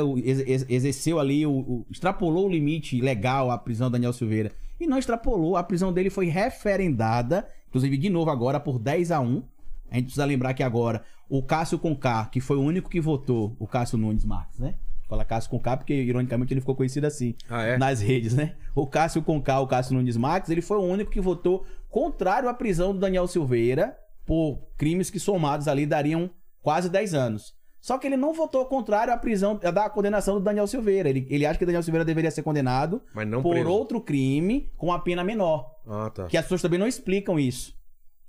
Exerceu 0.68 1.18
ali, 1.18 1.44
o, 1.44 1.50
o- 1.50 1.86
extrapolou 1.90 2.46
o 2.46 2.50
limite 2.50 3.00
legal 3.00 3.50
a 3.50 3.58
prisão 3.58 3.88
do 3.88 3.92
Daniel 3.92 4.12
Silveira. 4.12 4.52
E 4.78 4.86
não 4.86 4.96
extrapolou, 4.96 5.56
a 5.56 5.62
prisão 5.62 5.92
dele 5.92 6.08
foi 6.08 6.26
referendada, 6.26 7.46
inclusive 7.68 7.96
de 7.98 8.08
novo 8.08 8.30
agora, 8.30 8.58
por 8.60 8.78
10 8.78 9.10
a 9.10 9.20
1. 9.20 9.42
A 9.90 9.94
gente 9.96 10.04
precisa 10.04 10.24
lembrar 10.24 10.54
que 10.54 10.62
agora 10.62 11.02
o 11.28 11.42
Cássio 11.42 11.78
Conká, 11.78 12.26
que 12.26 12.40
foi 12.40 12.56
o 12.56 12.62
único 12.62 12.88
que 12.88 13.00
votou, 13.00 13.54
o 13.58 13.66
Cássio 13.66 13.98
Nunes 13.98 14.24
Marques, 14.24 14.58
né? 14.58 14.74
Fala 15.08 15.24
Cássio 15.24 15.50
Conká 15.50 15.76
porque, 15.76 15.92
ironicamente, 15.92 16.54
ele 16.54 16.60
ficou 16.60 16.76
conhecido 16.76 17.04
assim 17.06 17.34
Ah, 17.48 17.64
é? 17.64 17.76
nas 17.76 18.00
redes, 18.00 18.32
né? 18.34 18.54
O 18.76 18.86
Cássio 18.86 19.20
Conká, 19.22 19.58
o 19.60 19.66
Cássio 19.66 19.94
Nunes 19.94 20.16
Marques, 20.16 20.50
ele 20.50 20.62
foi 20.62 20.78
o 20.78 20.82
único 20.82 21.10
que 21.10 21.20
votou 21.20 21.66
contrário 21.88 22.48
à 22.48 22.54
prisão 22.54 22.92
do 22.92 23.00
Daniel 23.00 23.26
Silveira 23.26 23.96
por 24.24 24.60
crimes 24.76 25.10
que 25.10 25.18
somados 25.18 25.66
ali 25.66 25.84
dariam 25.84 26.30
quase 26.62 26.88
10 26.88 27.14
anos. 27.14 27.54
Só 27.80 27.96
que 27.96 28.06
ele 28.06 28.16
não 28.16 28.34
votou 28.34 28.64
contrário 28.66 29.12
à 29.12 29.16
prisão, 29.16 29.56
da 29.56 29.88
condenação 29.88 30.34
do 30.34 30.40
Daniel 30.44 30.66
Silveira. 30.66 31.08
Ele, 31.08 31.26
ele 31.30 31.46
acha 31.46 31.58
que 31.58 31.64
Daniel 31.64 31.82
Silveira 31.82 32.04
deveria 32.04 32.30
ser 32.30 32.42
condenado 32.42 33.02
Mas 33.14 33.26
não 33.26 33.42
por 33.42 33.52
preso. 33.52 33.70
outro 33.70 34.00
crime 34.00 34.70
com 34.76 34.92
a 34.92 34.98
pena 34.98 35.24
menor. 35.24 35.74
Ah, 35.86 36.10
tá. 36.10 36.26
Que 36.26 36.36
as 36.36 36.44
pessoas 36.44 36.60
também 36.62 36.78
não 36.78 36.86
explicam 36.86 37.38
isso. 37.38 37.74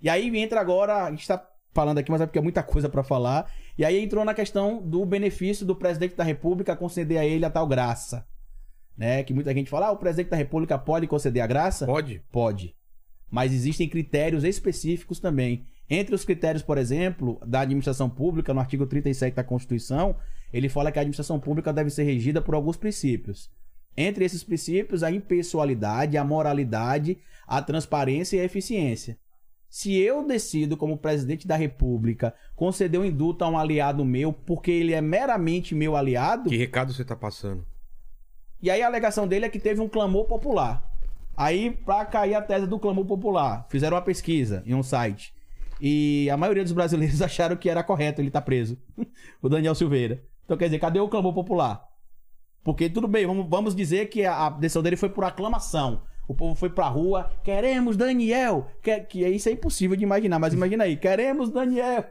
E 0.02 0.10
aí 0.10 0.36
entra 0.38 0.62
agora, 0.62 1.04
a 1.04 1.12
gente 1.12 1.28
tá 1.28 1.46
falando 1.74 1.98
aqui, 1.98 2.10
mas 2.10 2.22
é 2.22 2.26
porque 2.26 2.40
é 2.40 2.42
muita 2.42 2.64
coisa 2.64 2.88
pra 2.88 3.04
falar. 3.04 3.52
E 3.78 3.84
aí 3.84 4.02
entrou 4.02 4.24
na 4.24 4.34
questão 4.34 4.82
do 4.82 5.06
benefício 5.06 5.66
do 5.66 5.76
presidente 5.76 6.16
da 6.16 6.24
República 6.24 6.76
conceder 6.76 7.18
a 7.18 7.26
ele 7.26 7.46
a 7.46 7.50
tal 7.50 7.68
graça. 7.68 8.26
Né? 8.98 9.24
Que 9.24 9.34
muita 9.34 9.54
gente 9.54 9.70
fala, 9.70 9.88
ah, 9.88 9.92
o 9.92 9.98
presidente 9.98 10.30
da 10.30 10.38
República 10.38 10.78
pode 10.78 11.08
conceder 11.08 11.44
a 11.44 11.48
graça? 11.48 11.86
Pode? 11.86 12.22
Pode. 12.32 12.76
Mas 13.30 13.54
existem 13.54 13.88
critérios 13.88 14.44
específicos 14.44 15.20
também. 15.20 15.66
Entre 15.94 16.16
os 16.16 16.24
critérios, 16.24 16.64
por 16.64 16.78
exemplo, 16.78 17.38
da 17.46 17.60
administração 17.60 18.10
pública, 18.10 18.54
no 18.54 18.62
artigo 18.62 18.86
37 18.86 19.36
da 19.36 19.44
Constituição, 19.44 20.16
ele 20.54 20.70
fala 20.70 20.90
que 20.90 20.98
a 20.98 21.02
administração 21.02 21.38
pública 21.38 21.74
deve 21.74 21.90
ser 21.90 22.04
regida 22.04 22.42
por 22.42 22.56
alguns 22.56 22.78
princípios. 22.78 23.52
Entre 23.98 24.24
esses 24.24 24.42
princípios, 24.42 25.04
a 25.04 25.12
impessoalidade, 25.12 26.18
a 26.18 26.24
moralidade, 26.24 27.18
a 27.46 27.62
transparência 27.62 28.38
e 28.38 28.40
a 28.40 28.46
eficiência. 28.46 29.18
Se 29.70 29.94
eu 29.98 30.26
decido, 30.26 30.78
como 30.78 30.98
presidente 30.98 31.46
da 31.46 31.58
República, 31.58 32.34
conceder 32.56 32.98
um 32.98 33.04
indulto 33.06 33.44
a 33.44 33.50
um 33.50 33.58
aliado 33.58 34.06
meu 34.06 34.32
porque 34.32 34.72
ele 34.72 34.94
é 34.94 35.02
meramente 35.02 35.76
meu 35.76 35.98
aliado, 35.98 36.50
Que 36.50 36.56
recado 36.58 36.94
você 36.94 37.04
tá 37.04 37.18
passando? 37.18 37.66
e 38.62 38.70
aí 38.70 38.82
a 38.82 38.88
alegação 38.88 39.28
dele 39.28 39.46
é 39.46 39.50
que 39.50 39.60
teve 39.60 39.82
um 39.82 39.90
clamor 39.90 40.24
popular. 40.26 40.90
Aí, 41.36 41.72
pra 41.72 42.06
cair 42.06 42.36
a 42.36 42.42
tese 42.42 42.66
do 42.68 42.80
clamor 42.80 43.06
popular, 43.06 43.66
fizeram 43.70 43.96
uma 43.98 44.02
pesquisa 44.04 44.64
em 44.66 44.74
um 44.74 44.84
site. 44.84 45.34
E 45.84 46.30
a 46.30 46.38
maioria 46.38 46.64
dos 46.64 46.72
brasileiros 46.74 47.22
acharam 47.24 47.56
que 47.56 47.68
era 47.70 47.84
correto 47.84 48.22
ele 48.22 48.28
estar 48.28 48.42
preso. 48.42 48.78
o 49.42 49.50
Daniel 49.50 49.74
Silveira. 49.74 50.24
Então, 50.46 50.56
quer 50.56 50.66
dizer, 50.66 50.80
cadê 50.80 51.00
o 51.00 51.10
clamor 51.10 51.34
popular? 51.34 51.84
Porque 52.64 52.88
tudo 52.90 53.08
bem, 53.08 53.26
vamos, 53.26 53.48
vamos 53.50 53.74
dizer 53.76 54.08
que 54.10 54.24
a, 54.24 54.46
a 54.46 54.50
decisão 54.52 54.84
dele 54.84 54.96
foi 54.96 55.10
por 55.10 55.24
aclamação. 55.24 56.04
O 56.28 56.36
povo 56.36 56.54
foi 56.54 56.70
pra 56.70 56.88
rua, 56.88 57.32
queremos 57.44 57.98
Daniel. 57.98 58.68
Que, 58.82 59.00
que 59.00 59.28
isso 59.28 59.50
é 59.50 59.54
impossível 59.54 59.98
de 59.98 60.04
imaginar, 60.04 60.38
mas 60.38 60.54
imagina 60.54 60.84
aí, 60.84 60.96
queremos 60.96 61.50
Daniel. 61.50 62.06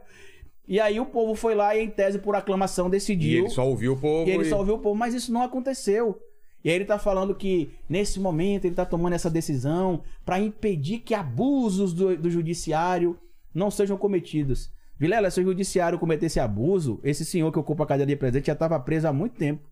E 0.67 0.79
aí 0.79 0.99
o 0.99 1.05
povo 1.05 1.33
foi 1.35 1.55
lá 1.55 1.75
e, 1.75 1.83
em 1.83 1.89
tese, 1.89 2.19
por 2.19 2.35
aclamação, 2.35 2.87
E 2.87 2.91
decidiu. 2.91 3.39
ele 3.45 3.49
só 3.49 3.65
ouviu 3.67 3.93
o 3.93 3.97
povo. 3.97 4.29
E 4.29 4.33
ele 4.33 4.43
e- 4.43 4.49
só 4.49 4.57
ouviu 4.59 4.75
o 4.75 4.79
povo, 4.79 4.95
mas 4.95 5.13
isso 5.13 5.31
não 5.31 5.41
aconteceu. 5.41 6.19
E 6.63 6.69
aí 6.69 6.75
ele 6.75 6.85
tá 6.85 6.99
falando 6.99 7.33
que, 7.33 7.71
nesse 7.89 8.19
momento, 8.19 8.65
ele 8.65 8.75
tá 8.75 8.85
tomando 8.85 9.13
essa 9.13 9.29
decisão 9.29 10.03
pra 10.25 10.39
impedir 10.39 10.99
que 10.99 11.13
abusos 11.15 11.93
do, 11.93 12.15
do 12.15 12.29
judiciário 12.29 13.17
não 13.53 13.69
sejam 13.71 13.97
cometidos. 13.97 14.71
Vilela, 14.97 15.31
se 15.31 15.41
o 15.41 15.43
judiciário 15.43 15.97
cometesse 15.97 16.39
abuso, 16.39 16.99
esse 17.03 17.25
senhor 17.25 17.51
que 17.51 17.57
ocupa 17.59 17.83
a 17.83 17.87
cadeira 17.87 18.09
de 18.11 18.15
presidente 18.15 18.47
já 18.47 18.53
estava 18.53 18.79
preso 18.79 19.07
há 19.07 19.13
muito 19.13 19.35
tempo. 19.35 19.67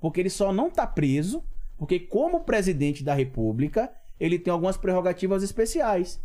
Porque 0.00 0.20
ele 0.20 0.28
só 0.30 0.52
não 0.52 0.70
tá 0.70 0.86
preso 0.86 1.42
porque, 1.78 1.98
como 1.98 2.40
presidente 2.44 3.02
da 3.02 3.14
república, 3.14 3.90
ele 4.20 4.38
tem 4.38 4.52
algumas 4.52 4.76
prerrogativas 4.76 5.42
especiais. 5.42 6.20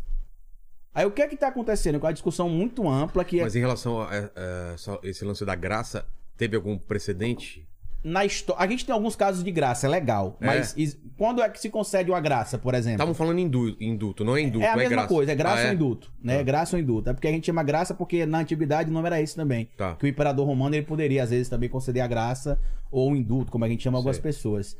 Aí 0.93 1.06
o 1.06 1.12
que 1.12 1.22
é 1.22 1.28
que 1.28 1.38
tá 1.38 1.48
acontecendo? 1.48 2.00
Com 2.00 2.08
a 2.08 2.12
discussão 2.12 2.50
muito 2.50 2.88
ampla 2.89 3.24
que 3.24 3.39
é 3.39 3.43
Mas 3.43 3.56
em 3.56 3.60
relação 3.60 4.02
a, 4.02 4.06
a- 4.10 4.10
a 4.36 4.74
essa- 4.74 5.00
esse 5.04 5.24
lance 5.24 5.45
da 5.45 5.56
graça, 5.56 6.06
teve 6.36 6.56
algum 6.56 6.78
precedente? 6.78 7.67
Na 8.04 8.24
história. 8.26 8.64
A 8.64 8.68
gente 8.68 8.86
tem 8.86 8.94
alguns 8.94 9.16
casos 9.16 9.44
de 9.44 9.52
graça, 9.52 9.86
é 9.86 9.90
legal. 9.90 10.38
É. 10.40 10.46
Mas 10.46 10.74
is- 10.78 10.98
quando 11.18 11.42
é 11.42 11.50
que 11.50 11.60
se 11.60 11.70
concede 11.70 12.10
uma 12.10 12.22
graça, 12.22 12.58
por 12.58 12.74
exemplo? 12.74 12.96
Estavam 12.96 13.14
falando 13.14 13.40
em 13.40 13.44
indu- 13.44 13.76
indulto, 13.80 14.24
não 14.24 14.38
é 14.38 14.42
indulto, 14.42 14.66
é 14.66 14.70
a 14.70 14.76
mesma 14.78 14.90
graça. 14.92 15.08
coisa, 15.08 15.32
é 15.32 15.36
graça 15.36 15.64
Ah, 15.64 15.68
ou 15.68 15.74
indulto, 15.74 16.12
né? 16.24 16.38
Tá. 16.38 16.44
Graça 16.44 16.76
ou 16.78 16.82
indulto. 16.82 17.10
É 17.10 17.14
porque 17.14 17.28
a 17.28 17.32
gente 17.32 17.46
chama 17.46 17.62
graça 17.62 17.94
porque 17.94 18.26
na 18.26 18.40
antiguidade 18.40 18.90
o 18.90 18.94
nome 18.94 19.08
era 19.08 19.22
esse 19.22 19.36
também. 19.36 19.68
Tá. 19.76 19.96
Que 19.96 20.06
o 20.06 20.08
imperador 20.08 20.46
romano 20.48 20.76
ele 20.76 20.86
poderia 20.86 21.24
às 21.24 21.30
vezes 21.30 21.50
também 21.50 21.68
conceder 21.68 22.02
a 22.02 22.08
graça 22.08 22.58
ou 22.90 23.12
o 23.12 23.16
indulto, 23.16 23.52
como 23.52 23.66
a 23.66 23.70
gente 23.70 23.84
chama 23.84 23.98
algumas 23.98 24.16
Sei. 24.16 24.24
pessoas. 24.24 24.78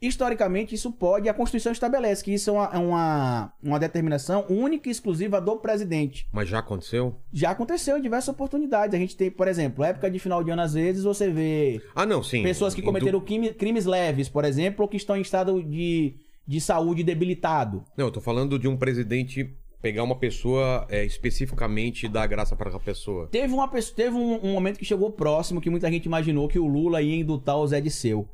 Historicamente 0.00 0.74
isso 0.74 0.90
pode, 0.92 1.28
a 1.28 1.34
Constituição 1.34 1.72
estabelece 1.72 2.24
que 2.24 2.32
isso 2.32 2.50
é 2.50 2.52
uma, 2.52 2.70
é 2.72 2.78
uma, 2.78 3.52
uma 3.62 3.78
determinação 3.78 4.46
única 4.48 4.88
e 4.88 4.92
exclusiva 4.92 5.40
do 5.40 5.56
presidente. 5.56 6.26
Mas 6.32 6.48
já 6.48 6.58
aconteceu? 6.60 7.16
Já 7.32 7.50
aconteceu 7.50 7.98
em 7.98 8.02
diversas 8.02 8.28
oportunidades. 8.28 8.94
A 8.94 8.98
gente 8.98 9.16
tem, 9.16 9.30
por 9.30 9.46
exemplo, 9.46 9.84
época 9.84 10.10
de 10.10 10.18
final 10.18 10.42
de 10.42 10.50
ano 10.50 10.62
às 10.62 10.72
vezes 10.74 11.04
você 11.04 11.30
vê 11.30 11.82
Ah, 11.94 12.06
não, 12.06 12.22
sim. 12.22 12.42
Pessoas 12.42 12.74
que 12.74 12.80
cometeram 12.82 13.20
crime- 13.20 13.52
crimes 13.52 13.84
leves, 13.84 14.28
por 14.28 14.44
exemplo, 14.44 14.82
ou 14.82 14.88
que 14.88 14.96
estão 14.96 15.16
em 15.16 15.20
estado 15.20 15.62
de, 15.62 16.14
de 16.46 16.60
saúde 16.60 17.02
debilitado. 17.02 17.84
Não, 17.96 18.06
eu 18.06 18.10
tô 18.12 18.20
falando 18.20 18.58
de 18.58 18.66
um 18.68 18.76
presidente 18.76 19.54
pegar 19.82 20.02
uma 20.02 20.16
pessoa 20.16 20.86
é, 20.90 21.04
especificamente 21.04 22.04
e 22.04 22.08
dar 22.08 22.26
graça 22.26 22.54
para 22.56 22.74
a 22.74 22.78
pessoa. 22.80 23.28
Teve, 23.28 23.52
uma, 23.52 23.68
pessoa- 23.68 23.96
teve 23.96 24.16
um, 24.16 24.38
um 24.44 24.52
momento 24.52 24.78
que 24.78 24.84
chegou 24.84 25.10
próximo 25.10 25.60
que 25.60 25.70
muita 25.70 25.90
gente 25.90 26.06
imaginou 26.06 26.48
que 26.48 26.58
o 26.58 26.66
Lula 26.66 27.00
ia 27.02 27.16
indultar 27.16 27.56
o 27.56 27.66
Zé 27.66 27.80
Disseu. 27.80 28.28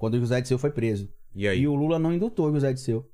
Quando 0.00 0.14
o 0.14 0.26
Zé 0.26 0.40
Disseu 0.40 0.58
foi 0.58 0.70
preso. 0.70 1.10
E 1.34 1.46
aí? 1.46 1.60
E 1.60 1.68
o 1.68 1.74
Lula 1.74 1.98
não 1.98 2.10
indultou 2.10 2.50
o 2.50 2.58
Zé 2.58 2.72
Disseu. 2.72 3.06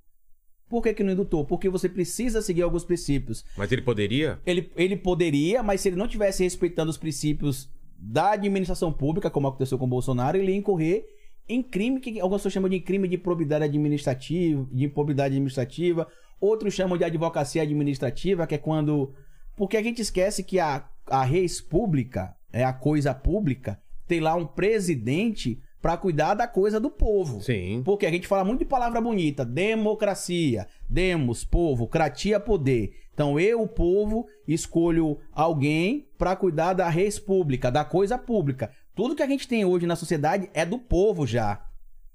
Por 0.69 0.81
que, 0.81 0.95
que 0.95 1.03
não 1.03 1.13
indultou? 1.13 1.45
Porque 1.45 1.69
você 1.69 1.89
precisa 1.89 2.41
seguir 2.41 2.63
alguns 2.63 2.85
princípios. 2.85 3.45
Mas 3.57 3.73
ele 3.73 3.83
poderia? 3.83 4.41
Ele, 4.47 4.71
ele 4.77 4.97
poderia, 4.97 5.65
mas 5.65 5.81
se 5.81 5.89
ele 5.89 5.97
não 5.97 6.07
tivesse 6.07 6.45
respeitando 6.45 6.89
os 6.89 6.97
princípios 6.97 7.69
da 7.99 8.31
administração 8.31 8.93
pública, 8.93 9.29
como 9.29 9.49
aconteceu 9.49 9.77
com 9.77 9.85
o 9.85 9.89
Bolsonaro, 9.89 10.39
ele 10.39 10.53
ia 10.53 10.57
incorrer 10.57 11.05
em 11.49 11.61
crime 11.61 11.99
que 11.99 12.21
algumas 12.21 12.41
pessoas 12.41 12.55
chamam 12.55 12.71
de 12.71 12.79
crime 12.79 13.09
de 13.09 13.19
probidade 13.19 13.65
administrativa, 13.65 14.65
de 14.71 14.85
improbidade 14.85 15.35
administrativa, 15.35 16.07
outros 16.41 16.73
chamam 16.73 16.97
de 16.97 17.03
advocacia 17.03 17.63
administrativa, 17.63 18.47
que 18.47 18.55
é 18.55 18.59
quando. 18.59 19.13
Porque 19.57 19.77
a 19.77 19.83
gente 19.83 20.01
esquece 20.01 20.45
que 20.45 20.61
a, 20.61 20.89
a 21.07 21.25
res 21.25 21.61
pública, 21.61 22.37
é 22.53 22.63
a 22.63 22.73
coisa 22.73 23.13
pública, 23.13 23.81
tem 24.07 24.21
lá 24.21 24.37
um 24.37 24.47
presidente 24.47 25.61
pra 25.81 25.97
cuidar 25.97 26.35
da 26.35 26.49
coisa 26.49 26.81
do 26.81 26.91
povo. 26.91 27.41
Sim. 27.41 27.83
Porque 27.85 28.07
a 28.07 28.11
gente 28.11 28.27
fala 28.27 28.45
muito 28.45 28.61
de 28.61 28.65
palavra 28.65 29.01
bonita, 29.01 29.45
democracia, 29.45 30.67
demos, 30.89 31.45
povo, 31.45 31.87
cratia, 31.87 32.41
poder. 32.41 32.95
Então 33.13 33.41
eu, 33.41 33.63
o 33.63 33.69
povo, 33.69 34.27
escolho 34.47 35.19
alguém 35.33 36.07
pra 36.19 36.37
cuidar 36.37 36.75
da 36.75 36.89
res 36.89 37.19
pública, 37.19 37.71
da 37.71 37.85
coisa 37.85 38.19
pública. 38.19 38.71
Tudo 38.95 39.15
que 39.15 39.23
a 39.23 39.27
gente 39.27 39.47
tem 39.49 39.65
hoje 39.65 39.87
na 39.87 39.97
sociedade 39.97 40.51
é 40.53 40.67
do 40.67 40.79
povo 40.79 41.27
já. 41.27 41.63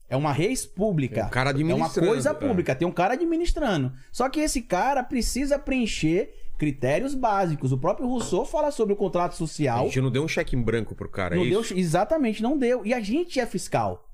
É 0.09 0.17
uma 0.17 0.33
res 0.33 0.65
pública. 0.65 1.21
É 1.21 1.25
um 1.25 1.29
cara 1.29 1.51
É 1.51 1.53
uma 1.53 1.61
administrando, 1.61 2.07
coisa 2.11 2.29
é. 2.31 2.33
pública, 2.33 2.75
tem 2.75 2.87
um 2.87 2.91
cara 2.91 3.13
administrando. 3.13 3.93
Só 4.11 4.27
que 4.27 4.41
esse 4.41 4.61
cara 4.61 5.01
precisa 5.01 5.57
preencher 5.57 6.33
critérios 6.61 7.15
básicos. 7.15 7.71
O 7.71 7.77
próprio 7.79 8.07
Rousseau 8.07 8.45
fala 8.45 8.69
sobre 8.69 8.93
o 8.93 8.95
contrato 8.95 9.31
A 9.31 9.35
social. 9.35 9.85
gente 9.85 9.99
não 9.99 10.11
deu 10.11 10.23
um 10.23 10.27
cheque 10.27 10.55
em 10.55 10.61
branco 10.61 10.93
pro 10.93 11.09
cara, 11.09 11.35
Não 11.35 11.43
é 11.43 11.49
deu, 11.49 11.61
isso? 11.61 11.73
exatamente, 11.75 12.43
não 12.43 12.55
deu. 12.55 12.85
E 12.85 12.93
a 12.93 12.99
gente 12.99 13.39
é 13.39 13.47
fiscal 13.47 14.07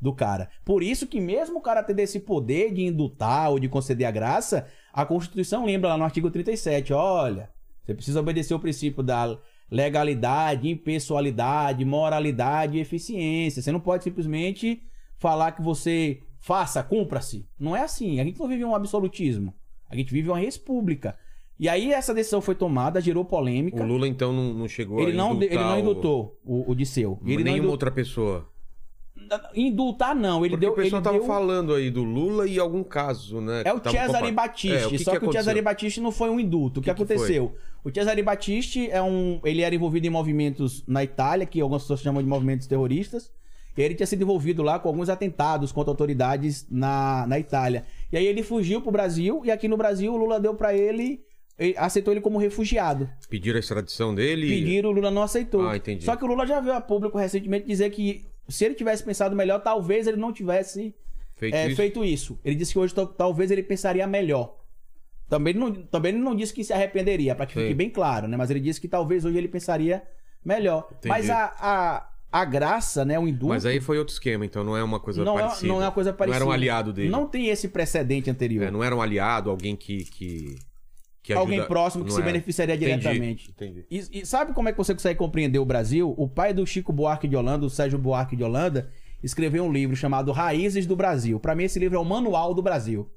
do 0.00 0.10
cara. 0.10 0.48
Por 0.64 0.82
isso 0.82 1.06
que 1.06 1.20
mesmo 1.20 1.58
o 1.58 1.60
cara 1.60 1.82
tendo 1.82 1.98
esse 2.00 2.18
poder 2.18 2.72
de 2.72 2.80
indultar 2.80 3.50
ou 3.50 3.58
de 3.58 3.68
conceder 3.68 4.06
a 4.06 4.10
graça, 4.10 4.66
a 4.90 5.04
Constituição 5.04 5.66
lembra 5.66 5.90
lá 5.90 5.98
no 5.98 6.04
artigo 6.04 6.30
37, 6.30 6.94
olha, 6.94 7.50
você 7.84 7.92
precisa 7.92 8.20
obedecer 8.20 8.54
o 8.54 8.58
princípio 8.58 9.02
da 9.02 9.38
legalidade, 9.70 10.70
impessoalidade, 10.70 11.84
moralidade 11.84 12.78
e 12.78 12.80
eficiência. 12.80 13.60
Você 13.60 13.70
não 13.70 13.80
pode 13.80 14.02
simplesmente 14.04 14.82
falar 15.18 15.52
que 15.52 15.60
você 15.60 16.22
faça, 16.40 16.82
cumpra-se. 16.82 17.46
Não 17.60 17.76
é 17.76 17.82
assim. 17.82 18.18
A 18.18 18.24
gente 18.24 18.40
não 18.40 18.48
vive 18.48 18.64
um 18.64 18.74
absolutismo. 18.74 19.52
A 19.90 19.94
gente 19.94 20.10
vive 20.10 20.30
uma 20.30 20.38
república. 20.38 21.18
E 21.62 21.68
aí 21.68 21.92
essa 21.92 22.12
decisão 22.12 22.40
foi 22.40 22.56
tomada, 22.56 23.00
gerou 23.00 23.24
polêmica. 23.24 23.80
O 23.84 23.86
Lula, 23.86 24.08
então, 24.08 24.32
não, 24.32 24.52
não 24.52 24.66
chegou 24.66 25.00
Ele 25.00 25.12
a 25.12 25.14
não, 25.14 25.34
indultar 25.34 25.52
ele 25.52 25.62
não 25.64 25.78
indultou 25.78 26.40
o, 26.44 26.68
o 26.72 26.74
Disseu. 26.74 27.20
Ele 27.24 27.44
Nenhuma 27.44 27.58
indul- 27.58 27.70
outra 27.70 27.88
pessoa. 27.88 28.48
Indultar 29.54 30.14
não, 30.14 30.44
ele 30.44 30.56
Porque 30.56 30.66
deu. 30.66 30.72
o 30.72 30.74
pessoal 30.74 30.98
ele 30.98 31.04
tava 31.04 31.18
deu... 31.18 31.26
falando 31.26 31.72
aí 31.74 31.88
do 31.88 32.02
Lula 32.02 32.48
e 32.48 32.58
algum 32.58 32.82
caso, 32.82 33.40
né? 33.40 33.62
É 33.64 33.72
o 33.72 33.80
que 33.80 33.90
Cesare 33.90 34.28
compa- 34.30 34.42
Battisti, 34.42 34.76
É, 34.76 34.86
o 34.86 34.90
que 34.90 34.98
só 34.98 35.12
que 35.12 35.20
que, 35.20 35.26
o 35.26 35.32
Cesare? 35.32 35.62
Battisti 35.62 36.00
não 36.00 36.10
foi 36.10 36.30
um 36.30 36.40
indulto. 36.40 36.80
O 36.80 36.82
que, 36.82 36.90
que 36.90 36.96
que 36.96 37.02
aconteceu? 37.02 37.54
O 37.84 37.90
Cesare 37.94 38.22
Battisti 38.22 38.90
é 38.90 39.00
um, 39.00 39.40
ele 39.44 39.62
era 39.62 39.72
envolvido 39.74 40.06
em 40.06 40.10
movimentos 40.10 40.82
na 40.86 41.04
Itália, 41.04 41.46
que 41.46 41.60
algumas 41.60 41.82
pessoas 41.82 42.00
chamam 42.00 42.22
de 42.22 42.28
movimentos 42.28 42.66
terroristas. 42.66 43.30
E 43.76 43.80
ele 43.80 43.94
tinha 43.94 44.06
sido 44.06 44.22
envolvido 44.22 44.62
lá 44.62 44.78
com 44.78 44.88
alguns 44.88 45.08
atentados 45.08 45.72
contra 45.72 45.90
autoridades 45.90 46.66
na, 46.70 47.24
na 47.26 47.38
Itália. 47.38 47.84
E 48.12 48.16
aí 48.16 48.26
ele 48.26 48.42
fugiu 48.42 48.82
pro 48.82 48.90
Brasil 48.90 49.42
e 49.44 49.50
aqui 49.50 49.68
no 49.68 49.76
Brasil 49.76 50.12
o 50.12 50.16
Lula 50.16 50.38
deu 50.40 50.54
ele, 50.72 50.76
ele- 50.80 51.31
aceitou 51.76 52.12
ele 52.12 52.20
como 52.20 52.38
refugiado. 52.38 53.08
Pediram 53.28 53.56
a 53.56 53.60
extradição 53.60 54.14
dele? 54.14 54.48
Pediram, 54.48 54.90
o 54.90 54.92
Lula 54.92 55.10
não 55.10 55.22
aceitou. 55.22 55.68
Ah, 55.68 55.76
entendi. 55.76 56.04
Só 56.04 56.16
que 56.16 56.24
o 56.24 56.26
Lula 56.26 56.46
já 56.46 56.60
veio 56.60 56.74
a 56.74 56.80
público 56.80 57.18
recentemente 57.18 57.66
dizer 57.66 57.90
que 57.90 58.26
se 58.48 58.64
ele 58.64 58.74
tivesse 58.74 59.02
pensado 59.04 59.36
melhor, 59.36 59.60
talvez 59.60 60.06
ele 60.06 60.16
não 60.16 60.32
tivesse 60.32 60.94
Feito 61.36 61.54
é, 61.54 61.66
isso? 61.66 61.76
feito 61.76 62.04
isso. 62.04 62.38
Ele 62.44 62.54
disse 62.54 62.72
que 62.72 62.78
hoje 62.78 62.94
tal- 62.94 63.06
talvez 63.06 63.50
ele 63.50 63.62
pensaria 63.62 64.06
melhor. 64.06 64.56
Também 65.28 65.54
não, 65.54 65.72
também 65.72 66.12
não 66.12 66.36
disse 66.36 66.52
que 66.52 66.62
se 66.62 66.72
arrependeria, 66.72 67.34
pra 67.34 67.46
que 67.46 67.54
Sim. 67.54 67.60
fique 67.62 67.74
bem 67.74 67.88
claro, 67.90 68.28
né? 68.28 68.36
Mas 68.36 68.50
ele 68.50 68.60
disse 68.60 68.80
que 68.80 68.86
talvez 68.86 69.24
hoje 69.24 69.38
ele 69.38 69.48
pensaria 69.48 70.02
melhor. 70.44 70.86
Entendi. 70.90 71.08
Mas 71.08 71.30
a, 71.30 71.54
a, 71.58 72.08
a 72.30 72.44
graça, 72.44 73.04
né? 73.04 73.18
O 73.18 73.26
indulto. 73.26 73.48
Mas 73.54 73.64
aí 73.64 73.80
foi 73.80 73.98
outro 73.98 74.12
esquema, 74.12 74.44
então 74.44 74.62
não 74.62 74.76
é 74.76 74.82
uma 74.84 75.00
coisa 75.00 75.24
não, 75.24 75.38
é, 75.38 75.42
parecida. 75.42 75.68
não 75.68 75.82
é 75.82 75.86
uma 75.86 75.92
coisa 75.92 76.12
parecida. 76.12 76.38
Não 76.44 76.46
era 76.46 76.50
um 76.50 76.52
aliado 76.60 76.92
dele. 76.92 77.08
Não 77.08 77.26
tem 77.26 77.48
esse 77.48 77.68
precedente 77.68 78.28
anterior. 78.30 78.64
É, 78.66 78.70
não 78.70 78.84
era 78.84 78.94
um 78.94 79.00
aliado, 79.02 79.48
alguém 79.50 79.74
que. 79.74 80.04
que, 80.04 80.56
que 81.22 81.32
Alguém 81.32 81.58
ajuda- 81.58 81.68
próximo 81.68 82.04
que 82.04 82.10
não 82.10 82.16
se 82.16 82.22
era. 82.22 82.32
beneficiaria 82.32 82.74
Entendi, 82.74 82.98
diretamente. 82.98 83.50
Entendi. 83.50 83.86
E, 83.90 84.20
e 84.20 84.26
sabe 84.26 84.52
como 84.52 84.68
é 84.68 84.72
que 84.72 84.78
você 84.78 84.92
consegue 84.92 85.18
compreender 85.18 85.58
o 85.58 85.64
Brasil? 85.64 86.12
O 86.16 86.28
pai 86.28 86.52
do 86.52 86.66
Chico 86.66 86.92
Buarque 86.92 87.28
de 87.28 87.36
Holanda, 87.36 87.64
o 87.64 87.70
Sérgio 87.70 87.98
Buarque 87.98 88.34
de 88.34 88.42
Holanda, 88.42 88.90
escreveu 89.22 89.62
um 89.64 89.72
livro 89.72 89.94
chamado 89.94 90.32
Raízes 90.32 90.84
do 90.86 90.96
Brasil. 90.96 91.38
Pra 91.38 91.54
mim, 91.54 91.64
esse 91.64 91.78
livro 91.78 91.96
é 91.96 92.00
o 92.00 92.04
manual 92.04 92.52
do 92.54 92.60
Brasil. 92.62 93.08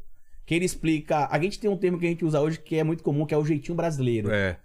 Que 0.45 0.53
ele 0.53 0.65
explica. 0.65 1.27
A 1.31 1.39
gente 1.39 1.59
tem 1.59 1.67
um 1.69 1.75
termo 1.77 1.97
que 1.97 2.05
a 2.05 2.09
gente 2.09 2.23
usa 2.23 2.39
hoje 2.39 2.59
que 2.59 2.75
é 2.75 2.83
muito 2.83 3.01
comum, 3.01 3.25
que 3.25 3.33
é 3.33 3.37
o 3.37 3.43
jeitinho 3.43 3.75
brasileiro. 3.75 4.29
É. 4.31 4.57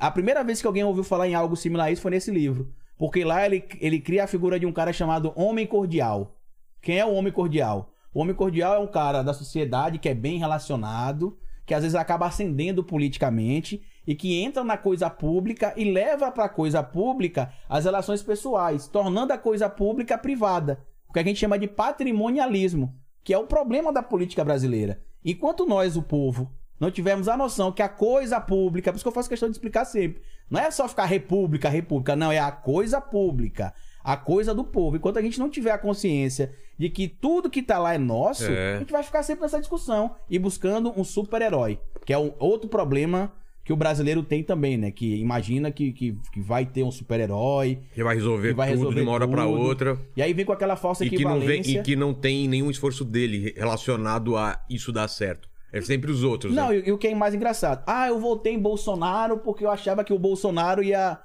A 0.00 0.10
primeira 0.10 0.42
vez 0.42 0.60
que 0.60 0.66
alguém 0.66 0.82
ouviu 0.82 1.04
falar 1.04 1.28
em 1.28 1.34
algo 1.36 1.56
similar 1.56 1.86
a 1.86 1.90
isso 1.92 2.02
foi 2.02 2.10
nesse 2.10 2.32
livro. 2.32 2.72
Porque 2.96 3.24
lá 3.24 3.46
ele, 3.46 3.64
ele 3.80 4.00
cria 4.00 4.24
a 4.24 4.26
figura 4.26 4.58
de 4.58 4.66
um 4.66 4.72
cara 4.72 4.92
chamado 4.92 5.32
Homem 5.36 5.64
Cordial. 5.64 6.36
Quem 6.82 6.98
é 6.98 7.04
o 7.06 7.12
Homem 7.14 7.32
Cordial? 7.32 7.92
O 8.12 8.20
Homem 8.20 8.34
Cordial 8.34 8.74
é 8.74 8.78
um 8.80 8.88
cara 8.88 9.22
da 9.22 9.32
sociedade 9.32 9.98
que 10.00 10.08
é 10.08 10.14
bem 10.14 10.38
relacionado, 10.38 11.38
que 11.68 11.74
às 11.74 11.82
vezes 11.82 11.94
acaba 11.94 12.26
ascendendo 12.26 12.82
politicamente 12.82 13.82
e 14.06 14.14
que 14.14 14.40
entra 14.40 14.64
na 14.64 14.78
coisa 14.78 15.10
pública 15.10 15.74
e 15.76 15.84
leva 15.84 16.32
pra 16.32 16.48
coisa 16.48 16.82
pública 16.82 17.52
as 17.68 17.84
relações 17.84 18.22
pessoais, 18.22 18.88
tornando 18.88 19.34
a 19.34 19.38
coisa 19.38 19.68
pública 19.68 20.16
privada. 20.16 20.82
O 21.06 21.12
que 21.12 21.18
a 21.18 21.22
gente 21.22 21.38
chama 21.38 21.58
de 21.58 21.68
patrimonialismo, 21.68 22.94
que 23.22 23.34
é 23.34 23.38
o 23.38 23.46
problema 23.46 23.92
da 23.92 24.02
política 24.02 24.42
brasileira. 24.42 25.02
Enquanto 25.22 25.66
nós, 25.66 25.94
o 25.94 26.02
povo, 26.02 26.50
não 26.80 26.90
tivermos 26.90 27.28
a 27.28 27.36
noção 27.36 27.70
que 27.70 27.82
a 27.82 27.88
coisa 27.88 28.40
pública, 28.40 28.90
por 28.90 28.96
isso 28.96 29.04
que 29.04 29.08
eu 29.08 29.12
faço 29.12 29.28
questão 29.28 29.50
de 29.50 29.54
explicar 29.54 29.84
sempre, 29.84 30.22
não 30.50 30.58
é 30.58 30.70
só 30.70 30.88
ficar 30.88 31.04
república, 31.04 31.68
república, 31.68 32.16
não, 32.16 32.32
é 32.32 32.38
a 32.38 32.50
coisa 32.50 32.98
pública, 32.98 33.74
a 34.12 34.16
coisa 34.16 34.54
do 34.54 34.64
povo. 34.64 34.96
Enquanto 34.96 35.18
a 35.18 35.22
gente 35.22 35.38
não 35.38 35.50
tiver 35.50 35.70
a 35.70 35.76
consciência 35.78 36.54
de 36.78 36.88
que 36.88 37.06
tudo 37.08 37.50
que 37.50 37.62
tá 37.62 37.78
lá 37.78 37.94
é 37.94 37.98
nosso, 37.98 38.44
É. 38.50 38.76
a 38.76 38.78
gente 38.78 38.90
vai 38.92 39.02
ficar 39.02 39.22
sempre 39.22 39.42
nessa 39.42 39.58
discussão 39.60 40.14
e 40.30 40.38
buscando 40.38 40.92
um 40.98 41.04
super-herói, 41.04 41.78
que 42.06 42.12
é 42.12 42.18
um 42.18 42.32
outro 42.38 42.70
problema 42.70 43.30
que 43.64 43.72
o 43.72 43.76
brasileiro 43.76 44.22
tem 44.22 44.42
também, 44.42 44.78
né? 44.78 44.90
Que 44.90 45.16
imagina 45.16 45.70
que, 45.70 45.92
que, 45.92 46.16
que 46.32 46.40
vai 46.40 46.64
ter 46.64 46.82
um 46.82 46.90
super-herói, 46.90 47.80
Que 47.94 48.02
vai 48.02 48.14
resolver 48.14 48.48
Que 48.48 48.54
vai 48.54 48.68
tudo 48.68 48.78
resolver 48.78 49.00
de 49.00 49.06
uma 49.06 49.12
hora 49.12 49.28
pra 49.28 49.44
tudo. 49.44 49.60
outra. 49.60 49.98
e 50.16 50.22
aí 50.22 50.32
vem 50.32 50.46
com 50.46 50.52
aquela 50.52 50.74
falsa 50.74 51.04
E 51.04 51.10
que, 51.10 51.22
não 51.22 51.38
vem, 51.38 51.60
e 51.60 51.82
que 51.82 51.94
não 51.94 52.14
tem 52.14 52.48
nenhum 52.48 52.70
esforço 52.70 53.04
dele 53.04 53.52
relacionado 53.54 54.38
a 54.38 54.58
isso 54.70 54.90
dar 54.90 55.06
certo. 55.08 55.50
É 55.70 55.82
sempre 55.82 56.10
os 56.10 56.22
outros. 56.24 56.54
Não, 56.54 56.70
né? 56.70 56.78
e, 56.78 56.88
e 56.88 56.92
o 56.92 56.96
que 56.96 57.08
é 57.08 57.14
mais 57.14 57.34
engraçado? 57.34 57.84
Ah, 57.86 58.08
eu 58.08 58.18
votei 58.18 58.54
em 58.54 58.58
Bolsonaro 58.58 59.36
porque 59.40 59.66
eu 59.66 59.70
achava 59.70 60.02
que 60.02 60.14
o 60.14 60.18
Bolsonaro 60.18 60.82
ia, 60.82 61.18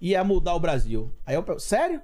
ia 0.00 0.24
mudar 0.24 0.54
o 0.54 0.60
Brasil. 0.60 1.12
Aí 1.26 1.34
eu 1.34 1.44
sério? 1.58 2.00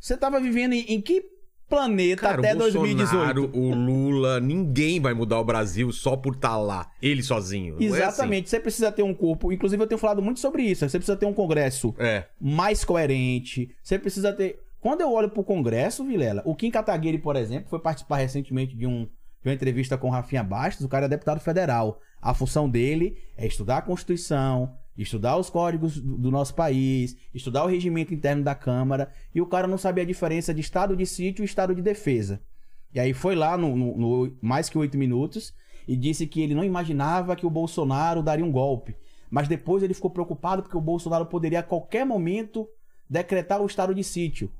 Você 0.00 0.16
tava 0.16 0.40
vivendo 0.40 0.72
em, 0.72 0.80
em 0.94 1.00
que 1.00 1.24
planeta 1.68 2.22
Cara, 2.22 2.38
até 2.38 2.54
o 2.54 2.58
Bolsonaro, 2.58 3.42
2018? 3.48 3.58
o 3.58 3.74
Lula, 3.74 4.40
ninguém 4.40 5.00
vai 5.00 5.12
mudar 5.12 5.38
o 5.38 5.44
Brasil 5.44 5.92
só 5.92 6.16
por 6.16 6.34
estar 6.34 6.56
lá. 6.56 6.90
Ele 7.02 7.22
sozinho. 7.22 7.74
Não 7.74 7.82
é 7.82 7.86
assim. 7.86 7.96
Exatamente, 7.96 8.48
você 8.48 8.58
precisa 8.58 8.90
ter 8.90 9.02
um 9.02 9.12
corpo. 9.14 9.52
Inclusive, 9.52 9.82
eu 9.82 9.86
tenho 9.86 9.98
falado 9.98 10.22
muito 10.22 10.40
sobre 10.40 10.62
isso. 10.62 10.88
Você 10.88 10.98
precisa 10.98 11.16
ter 11.16 11.26
um 11.26 11.34
Congresso 11.34 11.94
É. 11.98 12.24
mais 12.40 12.84
coerente. 12.84 13.68
Você 13.82 13.98
precisa 13.98 14.32
ter. 14.32 14.58
Quando 14.80 15.00
eu 15.00 15.12
olho 15.12 15.28
pro 15.28 15.42
Congresso, 15.44 16.04
Vilela, 16.04 16.42
o 16.46 16.54
Kim 16.54 16.70
Kataguiri, 16.70 17.18
por 17.18 17.36
exemplo, 17.36 17.68
foi 17.68 17.80
participar 17.80 18.16
recentemente 18.18 18.76
de, 18.76 18.86
um, 18.86 19.04
de 19.42 19.48
uma 19.48 19.52
entrevista 19.54 19.98
com 19.98 20.06
o 20.08 20.10
Rafinha 20.10 20.42
Bastos. 20.42 20.86
O 20.86 20.88
cara 20.88 21.06
é 21.06 21.08
deputado 21.08 21.40
federal. 21.40 22.00
A 22.22 22.32
função 22.32 22.68
dele 22.68 23.16
é 23.36 23.46
estudar 23.46 23.78
a 23.78 23.82
Constituição, 23.82 24.72
estudar 25.02 25.36
os 25.36 25.48
códigos 25.48 25.98
do 26.00 26.30
nosso 26.30 26.54
país, 26.54 27.16
estudar 27.32 27.64
o 27.64 27.68
regimento 27.68 28.12
interno 28.12 28.42
da 28.42 28.54
Câmara. 28.54 29.12
E 29.34 29.40
o 29.40 29.46
cara 29.46 29.66
não 29.66 29.78
sabia 29.78 30.02
a 30.04 30.06
diferença 30.06 30.52
de 30.52 30.60
estado 30.60 30.96
de 30.96 31.06
sítio 31.06 31.42
e 31.42 31.46
estado 31.46 31.74
de 31.74 31.82
defesa. 31.82 32.40
E 32.92 32.98
aí 32.98 33.12
foi 33.12 33.34
lá 33.34 33.56
no, 33.56 33.76
no- 33.76 33.96
no 33.96 34.36
mais 34.40 34.68
que 34.68 34.78
oito 34.78 34.96
minutos 34.98 35.54
e 35.86 35.96
disse 35.96 36.26
que 36.26 36.40
ele 36.40 36.54
não 36.54 36.64
imaginava 36.64 37.36
que 37.36 37.46
o 37.46 37.50
Bolsonaro 37.50 38.22
daria 38.22 38.44
um 38.44 38.50
golpe. 38.52 38.96
Mas 39.30 39.46
depois 39.46 39.82
ele 39.82 39.94
ficou 39.94 40.10
preocupado 40.10 40.62
porque 40.62 40.76
o 40.76 40.80
Bolsonaro 40.80 41.26
poderia 41.26 41.60
a 41.60 41.62
qualquer 41.62 42.04
momento 42.06 42.66
decretar 43.08 43.60
o 43.60 43.66
estado 43.66 43.94
de 43.94 44.02
sítio. 44.02 44.50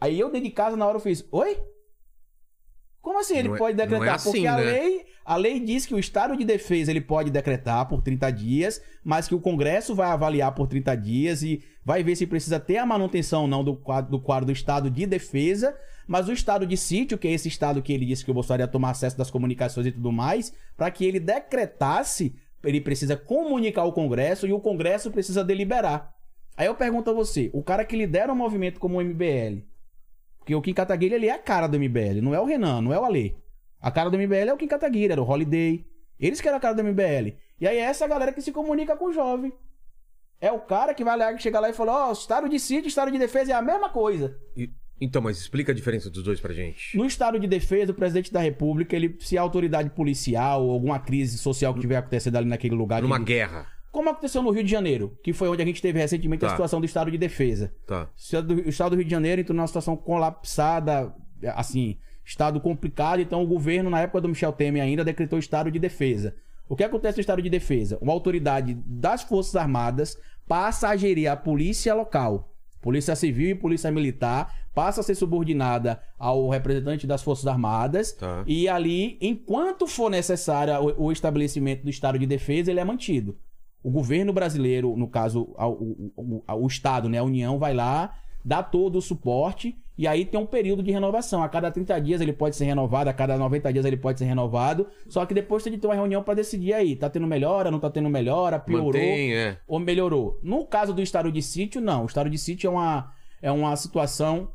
Aí 0.00 0.18
eu 0.18 0.30
dentro 0.30 0.48
de 0.48 0.54
casa 0.54 0.76
na 0.76 0.86
hora 0.86 0.96
eu 0.96 1.00
fiz, 1.00 1.26
oi? 1.30 1.58
Como 3.02 3.18
assim 3.18 3.36
ele 3.36 3.48
Não 3.48 3.56
é- 3.56 3.58
pode 3.58 3.80
é 3.80 3.84
decretar? 3.84 4.14
assim, 4.14 4.30
porque 4.30 4.46
a 4.46 4.56
né? 4.56 4.62
lei, 4.62 5.04
a 5.24 5.36
lei 5.36 5.58
diz 5.60 5.84
que 5.84 5.94
o 5.94 5.98
estado 5.98 6.36
de 6.36 6.44
defesa 6.44 6.90
ele 6.90 7.00
pode 7.00 7.30
decretar 7.32 7.86
por 7.88 8.00
30 8.00 8.30
dias, 8.30 8.80
mas 9.02 9.26
que 9.26 9.34
o 9.34 9.40
Congresso 9.40 9.92
vai 9.92 10.08
avaliar 10.08 10.54
por 10.54 10.68
30 10.68 10.94
dias 10.94 11.42
e 11.42 11.62
vai 11.84 12.04
ver 12.04 12.14
se 12.14 12.26
precisa 12.28 12.60
ter 12.60 12.76
a 12.78 12.86
manutenção 12.86 13.42
ou 13.42 13.48
não 13.48 13.64
do 13.64 13.74
quadro, 13.74 14.08
do 14.10 14.20
quadro 14.20 14.46
do 14.46 14.52
estado 14.52 14.88
de 14.88 15.04
defesa, 15.04 15.76
mas 16.06 16.28
o 16.28 16.32
estado 16.32 16.64
de 16.64 16.76
sítio, 16.76 17.18
que 17.18 17.26
é 17.26 17.32
esse 17.32 17.48
estado 17.48 17.82
que 17.82 17.92
ele 17.92 18.06
disse 18.06 18.24
que 18.24 18.30
o 18.30 18.34
Bolsonaro 18.34 18.62
ia 18.62 18.68
tomar 18.68 18.90
acesso 18.90 19.18
das 19.18 19.30
comunicações 19.32 19.86
e 19.88 19.92
tudo 19.92 20.12
mais, 20.12 20.52
para 20.76 20.88
que 20.90 21.04
ele 21.04 21.18
decretasse, 21.18 22.34
ele 22.62 22.80
precisa 22.80 23.16
comunicar 23.16 23.82
ao 23.82 23.92
Congresso 23.92 24.46
e 24.46 24.52
o 24.52 24.60
Congresso 24.60 25.10
precisa 25.10 25.42
deliberar. 25.44 26.14
Aí 26.56 26.66
eu 26.66 26.74
pergunto 26.76 27.10
a 27.10 27.12
você, 27.12 27.50
o 27.52 27.62
cara 27.64 27.84
que 27.84 27.96
lidera 27.96 28.32
um 28.32 28.36
movimento 28.36 28.78
como 28.78 28.98
o 28.98 29.02
MBL, 29.02 29.64
porque 30.42 30.54
o 30.54 30.60
Kim 30.60 30.74
Kataguiri 30.74 31.14
ele 31.14 31.26
é 31.28 31.32
a 31.32 31.38
cara 31.38 31.68
do 31.68 31.78
MBL, 31.78 32.20
não 32.20 32.34
é 32.34 32.40
o 32.40 32.44
Renan, 32.44 32.80
não 32.82 32.92
é 32.92 32.98
o 32.98 33.04
Ale. 33.04 33.36
A 33.80 33.90
cara 33.90 34.10
do 34.10 34.18
MBL 34.18 34.48
é 34.48 34.52
o 34.52 34.56
Kim 34.56 34.66
Kataguiri, 34.66 35.12
era 35.12 35.22
o 35.22 35.28
Holiday. 35.28 35.86
Eles 36.18 36.40
que 36.40 36.48
eram 36.48 36.58
a 36.58 36.60
cara 36.60 36.74
do 36.74 36.82
MBL. 36.84 37.36
E 37.60 37.66
aí 37.66 37.76
é 37.78 37.82
essa 37.82 38.06
galera 38.06 38.32
que 38.32 38.42
se 38.42 38.52
comunica 38.52 38.96
com 38.96 39.06
o 39.06 39.12
jovem. 39.12 39.52
É 40.40 40.50
o 40.50 40.58
cara 40.60 40.92
que 40.94 41.04
vai 41.04 41.16
lá, 41.16 41.32
que 41.32 41.42
chega 41.42 41.60
lá 41.60 41.70
e 41.70 41.72
fala, 41.72 42.08
ó, 42.08 42.12
estado 42.12 42.48
de 42.48 42.58
sítio, 42.58 42.88
estado 42.88 43.10
de 43.12 43.18
defesa 43.18 43.52
é 43.52 43.54
a 43.54 43.62
mesma 43.62 43.88
coisa. 43.88 44.36
E- 44.56 44.70
então, 45.00 45.20
mas 45.22 45.38
explica 45.38 45.72
a 45.72 45.74
diferença 45.74 46.08
dos 46.10 46.22
dois 46.22 46.40
pra 46.40 46.52
gente. 46.52 46.96
No 46.96 47.04
estado 47.06 47.38
de 47.38 47.46
defesa, 47.48 47.90
o 47.90 47.94
presidente 47.94 48.32
da 48.32 48.40
república, 48.40 48.94
ele, 48.94 49.16
se 49.20 49.36
a 49.38 49.42
autoridade 49.42 49.90
policial 49.90 50.64
ou 50.64 50.70
alguma 50.72 50.98
crise 51.00 51.38
social 51.38 51.74
que 51.74 51.80
tiver 51.80 51.96
acontecendo 51.96 52.36
ali 52.36 52.48
naquele 52.48 52.74
lugar... 52.76 53.02
Numa 53.02 53.16
ele- 53.16 53.24
guerra. 53.24 53.66
Como 53.92 54.08
aconteceu 54.08 54.42
no 54.42 54.50
Rio 54.50 54.64
de 54.64 54.70
Janeiro, 54.70 55.16
que 55.22 55.32
foi 55.34 55.48
onde 55.48 55.62
a 55.62 55.66
gente 55.66 55.80
teve 55.82 55.98
recentemente 56.00 56.44
a 56.44 56.48
Tá. 56.48 56.54
situação 56.54 56.80
do 56.80 56.86
estado 56.86 57.10
de 57.10 57.18
defesa. 57.18 57.72
Tá. 57.86 58.04
O 58.04 58.18
estado 58.18 58.46
do- 58.54 58.62
o 58.62 58.68
estado 58.68 58.90
do 58.90 58.96
Rio 58.96 59.04
de 59.04 59.10
Janeiro 59.10 59.42
entrou 59.42 59.54
numa 59.54 59.66
situação 59.66 59.94
colapsada, 59.96 61.14
assim, 61.54 61.98
estado 62.24 62.60
complicado, 62.60 63.20
então 63.20 63.42
o 63.42 63.46
governo, 63.46 63.90
na 63.90 64.00
época 64.00 64.20
do 64.22 64.28
Michel 64.28 64.52
Temer 64.52 64.82
ainda, 64.82 65.04
decretou 65.04 65.38
estado 65.38 65.70
de 65.70 65.78
defesa. 65.78 66.34
O 66.68 66.74
que 66.76 66.84
acontece 66.84 67.18
no 67.18 67.20
estado 67.20 67.42
de 67.42 67.50
defesa? 67.50 67.98
Uma 68.00 68.12
autoridade 68.12 68.74
das 68.86 69.22
Forças 69.22 69.54
Armadas 69.56 70.16
passa 70.48 70.88
a 70.88 70.96
gerir 70.96 71.30
a 71.30 71.36
polícia 71.36 71.94
local. 71.94 72.48
Polícia 72.80 73.14
Civil 73.14 73.50
e 73.50 73.54
Polícia 73.54 73.90
Militar 73.92 74.52
passa 74.74 75.00
a 75.00 75.04
ser 75.04 75.14
subordinada 75.14 76.00
ao 76.18 76.48
representante 76.48 77.06
das 77.06 77.22
Forças 77.22 77.46
Armadas. 77.46 78.12
Tá. 78.12 78.42
E 78.46 78.68
ali, 78.68 79.18
enquanto 79.20 79.86
for 79.86 80.10
necessário 80.10 80.74
o, 80.98 81.04
o 81.08 81.12
estabelecimento 81.12 81.82
do 81.84 81.90
estado 81.90 82.18
de 82.18 82.26
defesa, 82.26 82.70
ele 82.70 82.80
é 82.80 82.84
mantido. 82.84 83.36
O 83.82 83.90
governo 83.90 84.32
brasileiro, 84.32 84.96
no 84.96 85.08
caso, 85.08 85.48
o- 85.58 86.12
o- 86.16 86.42
o 86.62 86.66
Estado, 86.66 87.08
né, 87.08 87.18
a 87.18 87.22
União, 87.24 87.58
vai 87.58 87.74
lá, 87.74 88.14
dá 88.44 88.62
todo 88.62 88.96
o 88.96 89.02
suporte 89.02 89.76
e 89.96 90.06
aí 90.06 90.24
tem 90.24 90.38
um 90.40 90.46
período 90.46 90.82
de 90.82 90.90
renovação. 90.90 91.42
A 91.42 91.48
cada 91.48 91.70
30 91.70 91.98
dias 92.00 92.20
ele 92.20 92.32
pode 92.32 92.56
ser 92.56 92.64
renovado, 92.64 93.08
a 93.10 93.12
cada 93.12 93.36
90 93.36 93.72
dias 93.72 93.84
ele 93.84 93.96
pode 93.96 94.18
ser 94.18 94.24
renovado. 94.24 94.86
Só 95.08 95.24
que 95.26 95.34
depois 95.34 95.62
tem 95.62 95.72
que 95.72 95.78
ter 95.78 95.86
uma 95.86 95.94
reunião 95.94 96.22
para 96.22 96.34
decidir 96.34 96.72
aí, 96.72 96.96
tá 96.96 97.08
tendo 97.10 97.26
melhora, 97.26 97.70
não 97.70 97.78
tá 97.78 97.90
tendo 97.90 98.08
melhora, 98.08 98.58
piorou 98.58 98.86
Mantém, 98.86 99.34
é. 99.34 99.58
ou 99.66 99.78
melhorou. 99.78 100.38
No 100.42 100.64
caso 100.64 100.92
do 100.92 101.02
estado 101.02 101.30
de 101.30 101.42
sítio, 101.42 101.80
não. 101.80 102.02
O 102.02 102.06
estado 102.06 102.30
de 102.30 102.38
sítio 102.38 102.68
é 102.68 102.70
uma, 102.70 103.12
é 103.40 103.52
uma 103.52 103.76
situação 103.76 104.48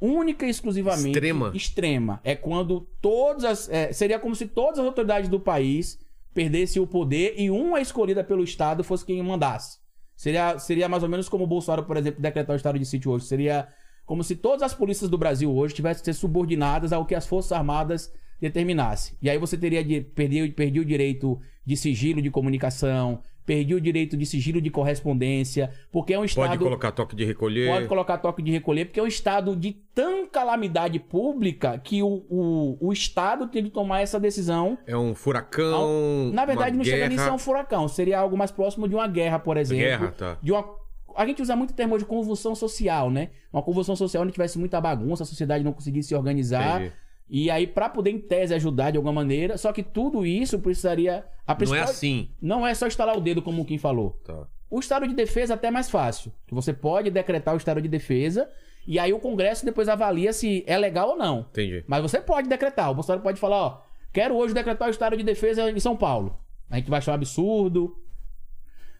única 0.00 0.46
e 0.46 0.50
exclusivamente 0.50 1.08
Extrema. 1.16 1.50
extrema. 1.54 2.20
É 2.22 2.34
quando 2.36 2.86
todas 3.00 3.44
as. 3.44 3.68
é, 3.70 3.92
seria 3.92 4.18
como 4.18 4.34
se 4.34 4.46
todas 4.46 4.78
as 4.78 4.84
autoridades 4.86 5.28
do 5.28 5.40
país 5.40 5.98
perdessem 6.36 6.82
o 6.82 6.86
poder 6.86 7.34
e 7.38 7.50
uma 7.50 7.80
escolhida 7.80 8.22
pelo 8.22 8.44
Estado 8.44 8.84
fosse 8.84 9.06
quem 9.06 9.22
mandasse. 9.22 9.78
Seria, 10.14 10.58
seria 10.58 10.86
mais 10.86 11.02
ou 11.02 11.08
menos 11.08 11.30
como 11.30 11.44
o 11.44 11.46
Bolsonaro, 11.46 11.84
por 11.84 11.96
exemplo, 11.96 12.20
decretar 12.20 12.52
o 12.52 12.56
estado 12.56 12.78
de 12.78 12.84
sítio 12.84 13.10
hoje. 13.10 13.24
Seria 13.24 13.66
como 14.04 14.22
se 14.22 14.36
todas 14.36 14.62
as 14.62 14.74
polícias 14.74 15.08
do 15.08 15.16
Brasil 15.16 15.50
hoje 15.50 15.74
tivessem 15.74 16.02
que 16.02 16.04
ser 16.04 16.12
subordinadas 16.12 16.92
ao 16.92 17.06
que 17.06 17.14
as 17.14 17.26
Forças 17.26 17.52
Armadas 17.52 18.12
determinassem. 18.38 19.16
E 19.22 19.30
aí 19.30 19.38
você 19.38 19.56
teria 19.56 19.82
de 19.82 20.02
perder, 20.02 20.54
perder 20.54 20.80
o 20.80 20.84
direito 20.84 21.40
de 21.64 21.74
sigilo 21.74 22.20
de 22.20 22.30
comunicação, 22.30 23.22
perder 23.46 23.74
o 23.74 23.80
direito 23.80 24.16
de 24.16 24.26
sigilo 24.26 24.60
de 24.60 24.68
correspondência, 24.68 25.70
porque 25.92 26.12
é 26.12 26.18
um 26.18 26.24
estado 26.24 26.48
Pode 26.48 26.58
colocar 26.58 26.90
toque 26.90 27.14
de 27.14 27.24
recolher. 27.24 27.68
Pode 27.70 27.86
colocar 27.86 28.18
toque 28.18 28.42
de 28.42 28.50
recolher, 28.50 28.86
porque 28.86 28.98
é 28.98 29.02
um 29.02 29.06
estado 29.06 29.54
de 29.54 29.72
tão 29.94 30.26
calamidade 30.26 30.98
pública 30.98 31.78
que 31.78 32.02
o, 32.02 32.26
o, 32.28 32.88
o 32.88 32.92
Estado 32.92 33.46
tem 33.46 33.64
que 33.64 33.70
tomar 33.70 34.00
essa 34.00 34.18
decisão. 34.18 34.76
É 34.86 34.96
um 34.96 35.14
furacão. 35.14 36.30
Na 36.32 36.44
verdade, 36.44 36.76
não 36.76 36.84
chega 36.84 37.08
nem 37.08 37.16
a 37.16 37.20
ser 37.20 37.24
guerra. 37.24 37.34
um 37.34 37.38
furacão, 37.38 37.88
seria 37.88 38.18
algo 38.18 38.36
mais 38.36 38.50
próximo 38.50 38.88
de 38.88 38.94
uma 38.94 39.06
guerra, 39.06 39.38
por 39.38 39.56
exemplo. 39.56 39.84
Guerra, 39.84 40.12
tá. 40.12 40.38
De 40.42 40.50
uma. 40.50 40.64
A 41.14 41.24
gente 41.24 41.40
usa 41.40 41.56
muito 41.56 41.70
o 41.70 41.74
termo 41.74 41.96
de 41.96 42.04
convulsão 42.04 42.54
social, 42.54 43.10
né? 43.10 43.30
Uma 43.50 43.62
convulsão 43.62 43.96
social 43.96 44.22
onde 44.22 44.32
tivesse 44.32 44.58
muita 44.58 44.78
bagunça, 44.80 45.22
a 45.22 45.26
sociedade 45.26 45.64
não 45.64 45.72
conseguisse 45.72 46.08
se 46.08 46.14
organizar. 46.14 46.82
Entendi. 46.82 47.05
E 47.28 47.50
aí, 47.50 47.66
pra 47.66 47.88
poder, 47.88 48.10
em 48.10 48.18
tese, 48.18 48.54
ajudar 48.54 48.92
de 48.92 48.96
alguma 48.96 49.12
maneira. 49.12 49.58
Só 49.58 49.72
que 49.72 49.82
tudo 49.82 50.24
isso 50.24 50.58
precisaria. 50.60 51.24
Não 51.66 51.74
é 51.74 51.80
assim. 51.80 52.30
Não 52.40 52.66
é 52.66 52.74
só 52.74 52.86
instalar 52.86 53.16
o 53.16 53.20
dedo, 53.20 53.42
como 53.42 53.62
o 53.62 53.64
Kim 53.64 53.78
falou. 53.78 54.20
Tá. 54.24 54.46
O 54.68 54.80
estado 54.80 55.06
de 55.06 55.14
defesa 55.14 55.54
é 55.54 55.56
até 55.56 55.70
mais 55.70 55.88
fácil. 55.88 56.32
Você 56.50 56.72
pode 56.72 57.10
decretar 57.10 57.54
o 57.54 57.56
estado 57.56 57.80
de 57.80 57.88
defesa 57.88 58.48
e 58.86 58.98
aí 58.98 59.12
o 59.12 59.18
Congresso 59.18 59.64
depois 59.64 59.88
avalia 59.88 60.32
se 60.32 60.62
é 60.66 60.78
legal 60.78 61.10
ou 61.10 61.16
não. 61.16 61.46
Entendi. 61.50 61.84
Mas 61.86 62.02
você 62.02 62.20
pode 62.20 62.48
decretar. 62.48 62.90
O 62.90 62.94
Bolsonaro 62.94 63.22
pode 63.22 63.40
falar, 63.40 63.56
ó, 63.56 63.82
quero 64.12 64.34
hoje 64.34 64.54
decretar 64.54 64.88
o 64.88 64.90
estado 64.90 65.16
de 65.16 65.24
defesa 65.24 65.70
em 65.70 65.80
São 65.80 65.96
Paulo. 65.96 66.38
A 66.70 66.76
gente 66.76 66.90
vai 66.90 66.98
achar 66.98 67.12
um 67.12 67.16
absurdo, 67.16 67.96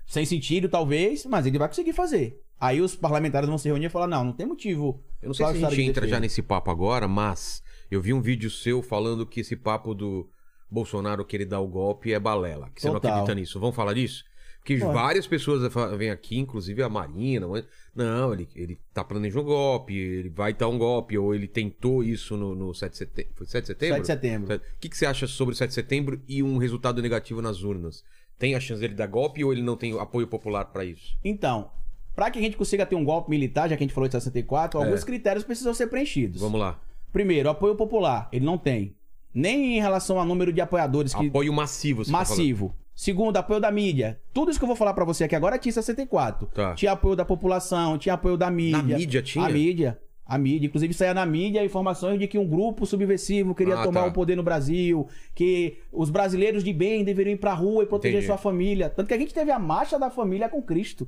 sem 0.05 0.25
sentido 0.25 0.69
talvez, 0.69 1.25
mas 1.27 1.47
ele 1.47 1.59
vai 1.59 1.69
conseguir 1.69 1.93
fazer. 1.93 2.43
Aí 2.59 2.81
os 2.81 2.97
parlamentares 2.97 3.49
vão 3.49 3.59
se 3.59 3.69
reunir 3.69 3.87
e 3.87 3.91
falar, 3.91 4.07
não, 4.07 4.25
não 4.25 4.33
tem 4.33 4.47
motivo. 4.47 5.03
Eu 5.21 5.29
não 5.29 5.35
sei 5.35 5.47
se 5.47 5.65
a 5.65 5.69
gente 5.69 5.83
entra 5.83 6.01
defesa. 6.03 6.17
já 6.17 6.21
nesse 6.21 6.43
papo 6.43 6.71
agora, 6.71 7.07
mas 7.07 7.63
eu 7.91 8.01
vi 8.01 8.13
um 8.13 8.21
vídeo 8.21 8.51
seu 8.51 8.83
falando 8.83 9.27
que 9.27 9.41
esse 9.41 9.57
papo 9.57 9.95
do 9.95 10.29
Bolsonaro 10.71 11.25
querer 11.25 11.47
dar 11.47 11.61
o 11.61 11.69
golpe 11.69 12.13
é 12.13 12.19
balela. 12.19 12.71
Que 12.75 12.81
você 12.81 12.89
não 12.89 12.95
Total. 12.95 13.13
acredita 13.13 13.35
nisso. 13.35 13.61
Vamos 13.61 13.77
falar 13.77 13.95
disso? 13.95 14.25
Porque 14.67 14.79
Pode. 14.79 14.95
várias 14.95 15.29
pessoas 15.29 15.73
vêm 15.97 16.11
aqui, 16.11 16.39
inclusive 16.39 16.83
a 16.83 16.89
Marina, 16.89 17.47
não, 17.95 18.33
ele, 18.33 18.49
ele 18.57 18.81
tá 18.93 19.05
planejando 19.05 19.43
um 19.43 19.45
golpe, 19.45 19.97
ele 19.97 20.29
vai 20.29 20.53
dar 20.53 20.67
um 20.67 20.77
golpe, 20.77 21.17
ou 21.17 21.33
ele 21.33 21.47
tentou 21.47 22.03
isso 22.03 22.37
no, 22.37 22.53
no 22.53 22.75
7 22.75 22.91
de 22.91 22.99
setembro. 22.99 23.33
Foi 23.37 23.47
7 23.47 23.63
de 23.63 23.67
setembro? 23.69 23.95
7 23.95 24.01
de 24.01 24.07
setembro. 24.09 24.57
O 24.57 24.61
que, 24.81 24.89
que 24.89 24.97
você 24.97 25.07
acha 25.07 25.29
sobre 25.29 25.55
o 25.55 25.57
7 25.57 25.69
de 25.69 25.75
setembro 25.75 26.21
e 26.27 26.43
um 26.43 26.59
resultado 26.59 27.01
negativo 27.01 27.41
nas 27.41 27.63
urnas? 27.63 28.03
Tem 28.37 28.57
a 28.57 28.61
chance 28.61 28.81
dele 28.81 28.95
dar 28.95 29.07
golpe 29.07 29.45
ou 29.45 29.53
ele 29.53 29.63
não 29.63 29.77
tem 29.77 29.97
apoio 30.01 30.27
popular 30.27 30.65
pra 30.65 30.85
isso? 30.85 31.17
Então, 31.25 31.71
para 32.17 32.29
que 32.29 32.41
a 32.41 32.43
gente 32.43 32.57
consiga 32.57 32.85
ter 32.85 32.97
um 32.97 33.05
golpe 33.05 33.31
militar, 33.31 33.69
já 33.69 33.77
que 33.77 33.85
a 33.85 33.87
gente 33.87 33.95
falou 33.95 34.09
de 34.09 34.15
64, 34.15 34.81
alguns 34.81 35.05
critérios 35.05 35.45
precisam 35.45 35.73
ser 35.73 35.87
preenchidos. 35.87 36.43
É. 36.43 36.45
Vamos 36.45 36.59
lá. 36.59 36.81
Primeiro, 37.13 37.49
apoio 37.49 37.75
popular. 37.75 38.29
Ele 38.33 38.45
não 38.45 38.59
tem. 38.59 38.95
Nem 39.35 39.77
em 39.77 39.81
relação 39.81 40.19
ao 40.19 40.25
número 40.25 40.53
de 40.53 40.61
apoiadores 40.61 41.15
que 41.15 41.27
Apoio 41.29 41.53
massivo, 41.53 42.05
você 42.05 42.11
tá 42.11 42.19
massivo. 42.19 42.75
Segundo, 42.95 43.37
apoio 43.37 43.61
da 43.61 43.71
mídia. 43.71 44.19
Tudo 44.33 44.51
isso 44.51 44.59
que 44.59 44.65
eu 44.65 44.69
vou 44.69 44.77
falar 44.77 44.95
pra 44.95 45.05
você 45.05 45.25
aqui 45.25 45.37
agora 45.37 45.59
tinha 45.59 45.71
em 45.71 45.75
64. 45.75 46.47
Tá. 46.47 46.75
Tinha 46.75 46.93
apoio 46.93 47.15
da 47.15 47.25
população, 47.27 47.99
tinha 47.99 48.15
apoio 48.15 48.39
da 48.39 48.51
mídia. 48.51 48.79
Na 48.79 48.83
mídia 48.83 49.23
tinha? 49.23 49.45
A 49.45 49.51
mídia. 49.51 50.01
A 50.25 50.39
mídia. 50.39 50.67
Inclusive 50.67 50.95
saía 50.95 51.13
na 51.13 51.27
mídia 51.27 51.63
informações 51.63 52.19
de 52.19 52.27
que 52.27 52.39
um 52.39 52.49
grupo 52.49 52.87
subversivo 52.87 53.55
queria 53.55 53.75
Ah, 53.79 53.83
tomar 53.85 54.01
tá. 54.05 54.07
o 54.07 54.13
poder 54.13 54.35
no 54.37 54.43
Brasil, 54.43 55.07
que 55.35 55.77
os 55.93 56.09
brasileiros 56.09 56.65
de 56.65 56.73
bem 56.73 57.05
deveriam 57.05 57.35
ir 57.35 57.39
pra 57.39 57.53
rua 57.53 57.83
e 57.83 57.87
proteger 57.87 58.17
Entendi. 58.17 58.27
sua 58.29 58.39
família. 58.39 58.89
Tanto 58.89 59.07
que 59.09 59.15
a 59.15 59.19
gente 59.19 59.35
teve 59.35 59.51
a 59.51 59.59
marcha 59.59 59.99
da 59.99 60.09
família 60.09 60.49
com 60.49 60.63
Cristo. 60.63 61.07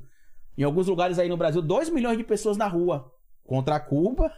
Em 0.55 0.61
alguns 0.63 0.85
lugares 0.87 1.17
aí 1.17 1.27
no 1.27 1.35
Brasil, 1.37 1.61
2 1.63 1.89
milhões 1.89 2.17
de 2.19 2.23
pessoas 2.23 2.55
na 2.55 2.67
rua. 2.67 3.11
Contra 3.43 3.79
Cuba, 3.79 4.31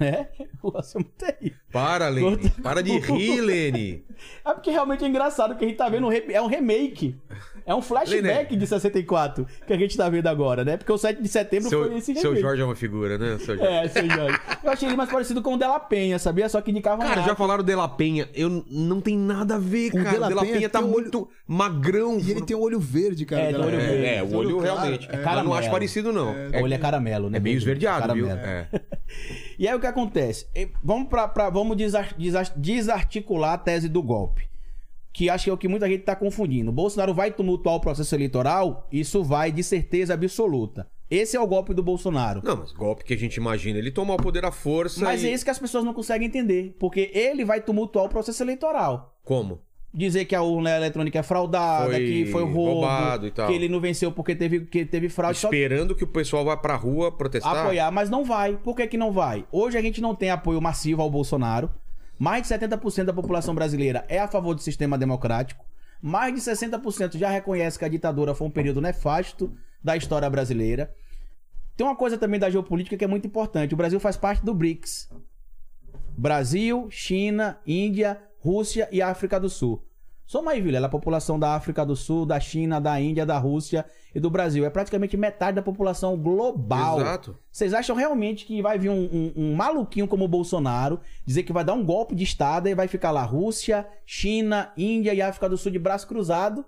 né? 0.00 0.28
Nossa, 0.62 0.98
é 0.98 1.00
muito 1.02 1.12
terrível. 1.16 1.58
Para, 1.72 2.08
Lene. 2.08 2.50
Para 2.62 2.82
de 2.82 2.98
rir, 2.98 3.40
Lene. 3.40 4.04
É 4.44 4.52
porque 4.54 4.70
realmente 4.70 5.04
é 5.04 5.08
engraçado 5.08 5.56
que 5.56 5.64
a 5.64 5.68
gente 5.68 5.76
tá 5.76 5.88
vendo 5.88 6.06
um 6.06 6.08
re- 6.10 6.26
é 6.28 6.40
um 6.40 6.46
remake. 6.46 7.16
É 7.66 7.74
um 7.74 7.82
flashback 7.82 8.54
de 8.56 8.66
64 8.68 9.44
que 9.66 9.72
a 9.72 9.76
gente 9.76 9.96
tá 9.96 10.08
vendo 10.08 10.28
agora, 10.28 10.64
né? 10.64 10.76
Porque 10.76 10.92
o 10.92 10.98
7 10.98 11.20
de 11.20 11.28
setembro 11.28 11.68
foi 11.68 11.88
Seu, 11.88 11.98
esse 11.98 12.12
remake. 12.12 12.20
seu 12.20 12.36
Jorge 12.40 12.62
é 12.62 12.64
uma 12.64 12.76
figura, 12.76 13.18
né? 13.18 13.38
Seu 13.38 13.56
Jorge. 13.56 13.72
É, 13.72 13.88
seu 13.88 14.08
Jorge. 14.08 14.38
Eu 14.62 14.70
achei 14.70 14.88
ele 14.88 14.96
mais 14.96 15.10
parecido 15.10 15.42
com 15.42 15.54
o 15.54 15.56
Della 15.56 15.80
Penha, 15.80 16.20
sabia? 16.20 16.48
Só 16.48 16.60
que 16.60 16.70
indicava 16.70 17.02
um 17.02 17.08
Cara, 17.08 17.22
já 17.22 17.34
falaram 17.34 17.64
de 17.64 17.74
La 17.74 17.88
Penha. 17.88 18.28
Eu 18.32 18.64
não 18.70 19.00
tem 19.00 19.18
nada 19.18 19.56
a 19.56 19.58
ver, 19.58 19.88
O 19.90 19.94
cara. 20.04 20.10
De 20.10 20.18
La 20.18 20.28
De 20.28 20.34
La 20.34 20.42
Penha 20.42 20.54
Penha 20.54 20.68
tá 20.68 20.78
olho- 20.80 20.88
muito 20.88 21.28
magrão. 21.44 22.16
E 22.20 22.30
ele 22.30 22.42
tem 22.42 22.56
um 22.56 22.60
olho 22.60 22.78
verde, 22.78 23.24
cara. 23.26 23.42
É, 23.42 23.50
dela. 23.52 23.64
tem 23.66 23.74
olho 23.74 23.84
verde. 23.84 24.04
É, 24.04 24.16
é, 24.18 24.22
o 24.22 24.34
olho 24.36 24.58
realmente. 24.60 25.08
é. 25.10 25.16
Mas 25.16 25.24
não 25.24 25.30
acho 25.30 25.44
Caramelo. 25.44 25.70
parecido, 25.72 26.12
não. 26.12 26.32
O 26.32 26.62
olho 26.62 26.74
é 26.74 26.78
caramelo, 26.78 27.28
né? 27.28 27.38
É 27.38 27.40
meio 27.40 27.56
esverdeado, 27.56 28.14
viu? 28.14 28.28
Caramelo. 28.28 28.46
É. 28.72 28.80
E 29.58 29.66
aí 29.68 29.74
o 29.74 29.80
que 29.80 29.86
acontece? 29.86 30.46
Vamos 30.82 31.08
pra, 31.08 31.28
pra- 31.28 31.50
vamos 31.50 31.76
desar- 31.76 32.14
desar- 32.18 32.52
desarticular 32.56 33.54
a 33.54 33.58
tese 33.58 33.88
do 33.88 34.02
golpe. 34.02 34.48
Que 35.12 35.28
acho 35.28 35.44
que 35.44 35.50
é 35.50 35.52
o 35.52 35.58
que 35.58 35.68
muita 35.68 35.86
gente 35.88 36.04
tá 36.04 36.16
confundindo. 36.16 36.70
O 36.70 36.74
Bolsonaro 36.74 37.12
vai 37.12 37.30
tumultuar 37.30 37.74
o 37.76 37.80
processo 37.80 38.14
eleitoral? 38.14 38.88
Isso 38.90 39.22
vai 39.22 39.52
de 39.52 39.62
certeza 39.62 40.14
absoluta. 40.14 40.86
Esse 41.10 41.36
é 41.36 41.40
o 41.40 41.46
golpe 41.46 41.74
do 41.74 41.82
Bolsonaro. 41.82 42.40
Não, 42.42 42.56
mas 42.56 42.72
golpe 42.72 43.04
que 43.04 43.12
a 43.12 43.18
gente 43.18 43.36
imagina, 43.36 43.78
ele 43.78 43.90
tomar 43.90 44.14
o 44.14 44.22
poder 44.22 44.46
à 44.46 44.50
força 44.50 45.04
Mas 45.04 45.22
e... 45.22 45.28
é 45.28 45.32
isso 45.34 45.44
que 45.44 45.50
as 45.50 45.58
pessoas 45.58 45.84
não 45.84 45.92
conseguem 45.92 46.26
entender. 46.28 46.74
Porque 46.80 47.10
ele 47.12 47.44
vai 47.44 47.60
tumultuar 47.60 48.06
o 48.06 48.08
processo 48.08 48.42
eleitoral. 48.42 49.14
Como? 49.22 49.60
Dizer 49.94 50.24
que 50.24 50.34
a 50.34 50.40
urna 50.40 50.70
eletrônica 50.70 51.18
é 51.18 51.22
fraudada, 51.22 51.90
Foi 51.90 51.98
que 52.00 52.26
foi 52.26 52.42
roubo, 52.44 52.60
roubado 52.80 53.26
e 53.26 53.30
tal. 53.30 53.46
que 53.46 53.52
ele 53.52 53.68
não 53.68 53.78
venceu 53.78 54.10
porque 54.10 54.34
teve, 54.34 54.60
que 54.60 54.86
teve 54.86 55.10
fraude. 55.10 55.38
Só 55.38 55.48
Esperando 55.48 55.94
que 55.94 56.02
o 56.02 56.06
pessoal 56.06 56.46
vá 56.46 56.56
pra 56.56 56.74
rua 56.76 57.12
protestar? 57.12 57.54
apoiar, 57.58 57.90
mas 57.90 58.08
não 58.08 58.24
vai. 58.24 58.56
Por 58.56 58.74
que, 58.74 58.86
que 58.86 58.96
não 58.96 59.12
vai? 59.12 59.44
Hoje 59.52 59.76
a 59.76 59.82
gente 59.82 60.00
não 60.00 60.14
tem 60.14 60.30
apoio 60.30 60.62
massivo 60.62 61.02
ao 61.02 61.10
Bolsonaro. 61.10 61.70
Mais 62.18 62.46
de 62.48 62.54
70% 62.54 63.04
da 63.04 63.12
população 63.12 63.54
brasileira 63.54 64.04
é 64.08 64.18
a 64.18 64.26
favor 64.28 64.54
do 64.54 64.62
sistema 64.62 64.96
democrático. 64.96 65.62
Mais 66.00 66.34
de 66.34 66.40
60% 66.40 67.18
já 67.18 67.28
reconhece 67.28 67.78
que 67.78 67.84
a 67.84 67.88
ditadura 67.88 68.34
foi 68.34 68.48
um 68.48 68.50
período 68.50 68.80
nefasto 68.80 69.52
da 69.84 69.94
história 69.94 70.28
brasileira. 70.30 70.94
Tem 71.76 71.86
uma 71.86 71.96
coisa 71.96 72.16
também 72.16 72.40
da 72.40 72.48
geopolítica 72.48 72.96
que 72.96 73.04
é 73.04 73.08
muito 73.08 73.26
importante. 73.26 73.74
O 73.74 73.76
Brasil 73.76 74.00
faz 74.00 74.16
parte 74.16 74.42
do 74.44 74.54
BRICS. 74.54 75.10
Brasil, 76.16 76.88
China, 76.90 77.58
Índia, 77.66 78.18
Rússia 78.42 78.88
e 78.90 79.00
África 79.00 79.38
do 79.38 79.48
Sul. 79.48 79.84
Soma 80.26 80.52
aí, 80.52 80.60
Vilela, 80.62 80.86
a 80.86 80.90
população 80.90 81.38
da 81.38 81.54
África 81.54 81.84
do 81.84 81.94
Sul, 81.94 82.24
da 82.24 82.40
China, 82.40 82.80
da 82.80 82.98
Índia, 83.00 83.26
da 83.26 83.36
Rússia 83.38 83.84
e 84.14 84.18
do 84.20 84.30
Brasil. 84.30 84.64
É 84.64 84.70
praticamente 84.70 85.16
metade 85.16 85.56
da 85.56 85.62
população 85.62 86.16
global. 86.16 87.00
Exato. 87.00 87.36
Vocês 87.50 87.74
acham 87.74 87.94
realmente 87.94 88.46
que 88.46 88.62
vai 88.62 88.78
vir 88.78 88.88
um, 88.88 89.02
um- 89.12 89.32
um 89.36 89.54
maluquinho 89.54 90.08
como 90.08 90.24
o 90.24 90.28
Bolsonaro 90.28 91.00
dizer 91.26 91.42
que 91.42 91.52
vai 91.52 91.64
dar 91.64 91.74
um 91.74 91.84
golpe 91.84 92.14
de 92.14 92.24
Estado 92.24 92.68
e 92.68 92.74
vai 92.74 92.88
ficar 92.88 93.10
lá 93.10 93.22
Rússia, 93.22 93.86
China, 94.06 94.72
Índia 94.76 95.12
e 95.12 95.20
África 95.20 95.48
do 95.48 95.56
Sul 95.58 95.70
de 95.70 95.78
braço 95.78 96.06
cruzado, 96.08 96.64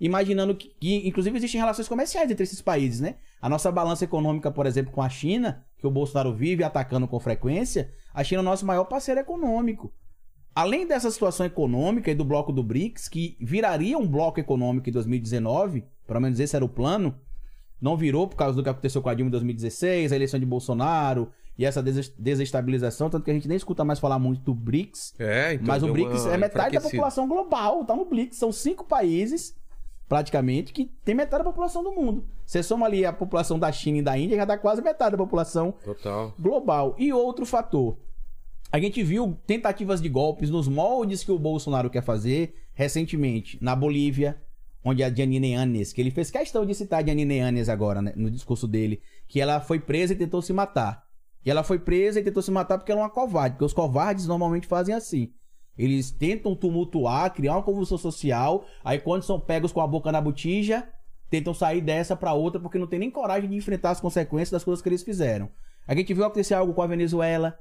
imaginando 0.00 0.54
que, 0.54 0.68
que, 0.78 1.08
inclusive, 1.08 1.36
existem 1.38 1.60
relações 1.60 1.88
comerciais 1.88 2.30
entre 2.30 2.44
esses 2.44 2.60
países, 2.60 3.00
né? 3.00 3.16
A 3.40 3.48
nossa 3.48 3.70
balança 3.72 4.04
econômica, 4.04 4.50
por 4.50 4.66
exemplo, 4.66 4.92
com 4.92 5.02
a 5.02 5.08
China, 5.08 5.64
que 5.78 5.86
o 5.86 5.90
Bolsonaro 5.90 6.32
vive 6.34 6.62
atacando 6.62 7.08
com 7.08 7.18
frequência, 7.18 7.90
a 8.12 8.22
China 8.22 8.40
é 8.40 8.42
o 8.42 8.44
nosso 8.44 8.66
maior 8.66 8.84
parceiro 8.84 9.20
econômico. 9.20 9.92
Além 10.54 10.86
dessa 10.86 11.10
situação 11.10 11.46
econômica 11.46 12.10
e 12.10 12.14
do 12.14 12.24
bloco 12.24 12.50
do 12.52 12.62
BRICS, 12.62 13.08
que 13.08 13.36
viraria 13.40 13.96
um 13.96 14.06
bloco 14.06 14.40
econômico 14.40 14.88
em 14.88 14.92
2019, 14.92 15.84
pelo 16.06 16.20
menos 16.20 16.40
esse 16.40 16.56
era 16.56 16.64
o 16.64 16.68
plano, 16.68 17.14
não 17.80 17.96
virou 17.96 18.26
por 18.26 18.36
causa 18.36 18.56
do 18.56 18.62
que 18.62 18.68
aconteceu 18.68 19.00
com 19.00 19.08
a 19.08 19.14
Dilma 19.14 19.28
em 19.28 19.32
2016, 19.32 20.10
a 20.12 20.16
eleição 20.16 20.40
de 20.40 20.46
Bolsonaro 20.46 21.30
e 21.56 21.64
essa 21.64 21.80
des- 21.80 22.08
desestabilização, 22.18 23.08
tanto 23.08 23.24
que 23.24 23.30
a 23.30 23.34
gente 23.34 23.46
nem 23.46 23.56
escuta 23.56 23.84
mais 23.84 24.00
falar 24.00 24.18
muito 24.18 24.40
do 24.42 24.54
BRICS. 24.54 25.14
É, 25.18 25.54
então 25.54 25.66
mas 25.66 25.82
o 25.82 25.92
BRICS 25.92 26.26
é 26.26 26.36
metade 26.36 26.74
da 26.74 26.80
população 26.80 27.28
global, 27.28 27.84
tá 27.84 27.94
no 27.94 28.04
BRICS. 28.04 28.36
São 28.38 28.50
cinco 28.50 28.84
países, 28.84 29.56
praticamente, 30.08 30.72
que 30.72 30.86
tem 31.04 31.14
metade 31.14 31.44
da 31.44 31.50
população 31.50 31.84
do 31.84 31.92
mundo. 31.92 32.24
Você 32.44 32.62
soma 32.62 32.86
ali 32.86 33.04
a 33.04 33.12
população 33.12 33.58
da 33.58 33.70
China 33.70 33.98
e 33.98 34.02
da 34.02 34.18
Índia, 34.18 34.36
já 34.38 34.44
dá 34.44 34.56
quase 34.58 34.82
metade 34.82 35.12
da 35.12 35.18
população 35.18 35.72
Total. 35.84 36.34
global. 36.38 36.94
E 36.98 37.12
outro 37.12 37.44
fator. 37.46 37.96
A 38.70 38.78
gente 38.78 39.02
viu 39.02 39.38
tentativas 39.46 40.00
de 40.00 40.10
golpes 40.10 40.50
nos 40.50 40.68
moldes 40.68 41.24
que 41.24 41.32
o 41.32 41.38
Bolsonaro 41.38 41.88
quer 41.88 42.02
fazer 42.02 42.54
recentemente 42.74 43.56
na 43.62 43.74
Bolívia, 43.74 44.38
onde 44.84 45.02
a 45.02 45.08
Janine 45.08 45.54
Annes, 45.54 45.90
que 45.90 46.02
ele 46.02 46.10
fez 46.10 46.30
questão 46.30 46.66
de 46.66 46.74
citar 46.74 47.02
a 47.02 47.06
Janine 47.06 47.40
Annes 47.40 47.70
agora, 47.70 48.02
né, 48.02 48.12
no 48.14 48.30
discurso 48.30 48.68
dele, 48.68 49.00
que 49.26 49.40
ela 49.40 49.58
foi 49.58 49.80
presa 49.80 50.12
e 50.12 50.16
tentou 50.16 50.42
se 50.42 50.52
matar. 50.52 51.02
E 51.46 51.50
ela 51.50 51.62
foi 51.62 51.78
presa 51.78 52.20
e 52.20 52.22
tentou 52.22 52.42
se 52.42 52.50
matar 52.50 52.76
porque 52.76 52.92
ela 52.92 53.00
é 53.00 53.04
uma 53.04 53.10
covarde, 53.10 53.54
porque 53.54 53.64
os 53.64 53.72
covardes 53.72 54.26
normalmente 54.26 54.66
fazem 54.66 54.94
assim. 54.94 55.32
Eles 55.76 56.10
tentam 56.10 56.54
tumultuar, 56.54 57.32
criar 57.32 57.54
uma 57.54 57.62
convulsão 57.62 57.96
social, 57.96 58.66
aí 58.84 58.98
quando 58.98 59.22
são 59.22 59.40
pegos 59.40 59.72
com 59.72 59.80
a 59.80 59.86
boca 59.86 60.12
na 60.12 60.20
botija, 60.20 60.86
tentam 61.30 61.54
sair 61.54 61.80
dessa 61.80 62.14
pra 62.14 62.34
outra 62.34 62.60
porque 62.60 62.78
não 62.78 62.86
tem 62.86 62.98
nem 62.98 63.10
coragem 63.10 63.48
de 63.48 63.56
enfrentar 63.56 63.92
as 63.92 64.00
consequências 64.00 64.50
das 64.50 64.64
coisas 64.64 64.82
que 64.82 64.88
eles 64.90 65.02
fizeram. 65.02 65.48
A 65.86 65.94
gente 65.94 66.12
viu 66.12 66.24
acontecer 66.24 66.52
algo 66.52 66.74
com 66.74 66.82
a 66.82 66.86
Venezuela. 66.86 67.58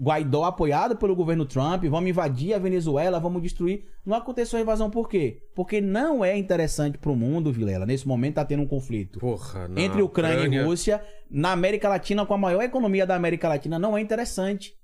Guaidó 0.00 0.44
apoiado 0.44 0.96
pelo 0.96 1.14
governo 1.14 1.44
Trump, 1.44 1.84
vamos 1.84 2.10
invadir 2.10 2.54
a 2.54 2.58
Venezuela, 2.58 3.20
vamos 3.20 3.42
destruir. 3.42 3.84
Não 4.04 4.16
aconteceu 4.16 4.58
a 4.58 4.62
invasão 4.62 4.90
por 4.90 5.08
quê? 5.08 5.42
Porque 5.54 5.80
não 5.80 6.24
é 6.24 6.36
interessante 6.36 6.98
pro 6.98 7.14
mundo, 7.14 7.52
Vilela. 7.52 7.86
Nesse 7.86 8.08
momento 8.08 8.34
tá 8.34 8.44
tendo 8.44 8.62
um 8.62 8.66
conflito 8.66 9.20
Porra, 9.20 9.68
na 9.68 9.80
entre 9.80 10.02
Ucrânia, 10.02 10.60
e 10.60 10.64
Rússia, 10.64 11.02
na 11.30 11.52
América 11.52 11.88
Latina, 11.88 12.26
com 12.26 12.34
a 12.34 12.38
maior 12.38 12.62
economia 12.62 13.06
da 13.06 13.14
América 13.14 13.48
Latina, 13.48 13.78
não 13.78 13.96
é 13.96 14.00
interessante. 14.00 14.74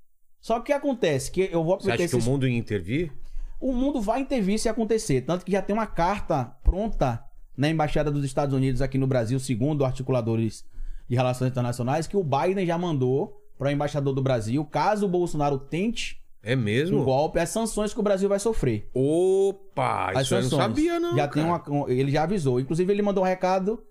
Só 0.41 0.55
que 0.57 0.61
o 0.61 0.65
que 0.65 0.73
acontece? 0.73 1.33
Que 1.33 1.49
eu 1.51 1.65
vou 1.65 1.81
Você 1.81 1.91
acha 1.91 2.09
que 2.09 2.17
o 2.17 2.23
mundo 2.23 2.47
ia 2.47 2.57
intervir? 2.57 3.13
o 3.61 3.73
mundo 3.73 4.01
vai 4.01 4.21
intervir 4.21 4.59
se 4.59 4.69
acontecer. 4.69 5.23
Tanto 5.23 5.45
que 5.45 5.53
já 5.53 5.63
tem 5.63 5.75
uma 5.75 5.87
carta 5.87 6.45
pronta 6.63 7.23
na 7.57 7.69
Embaixada 7.69 8.11
dos 8.11 8.25
Estados 8.25 8.55
Unidos 8.55 8.81
aqui 8.81 8.99
no 8.99 9.07
Brasil, 9.07 9.39
segundo 9.41 9.85
articuladores 9.85 10.65
de 11.09 11.17
relações 11.17 11.51
internacionais, 11.51 12.07
que 12.07 12.17
o 12.17 12.23
Biden 12.23 12.65
já 12.65 12.79
mandou 12.79 13.38
para 13.59 13.69
o 13.69 13.71
embaixador 13.71 14.15
do 14.15 14.23
Brasil, 14.23 14.65
caso 14.65 15.07
o 15.07 15.09
Bolsonaro 15.09 15.59
tente 15.59 16.23
É 16.43 16.55
mesmo? 16.55 17.03
golpe, 17.05 17.39
as 17.41 17.49
sanções 17.51 17.93
que 17.93 18.01
o 18.01 18.03
Brasil 18.03 18.29
vai 18.29 18.39
sofrer. 18.39 18.89
Opa, 18.95 20.13
As 20.15 20.23
isso 20.23 20.35
eu 20.35 20.43
não 20.43 20.43
sanções. 20.45 20.63
sabia, 20.63 21.01
não. 21.01 21.11
já 21.17 21.29
cara. 21.29 21.31
tem 21.33 21.45
uma, 21.45 21.63
um- 21.71 21.89
ele 21.89 22.11
já 22.13 22.23
avisou. 22.23 22.61
Inclusive, 22.61 22.93
ele 22.93 23.03
mandou 23.03 23.25
um 23.25 23.27
recado, 23.27 23.83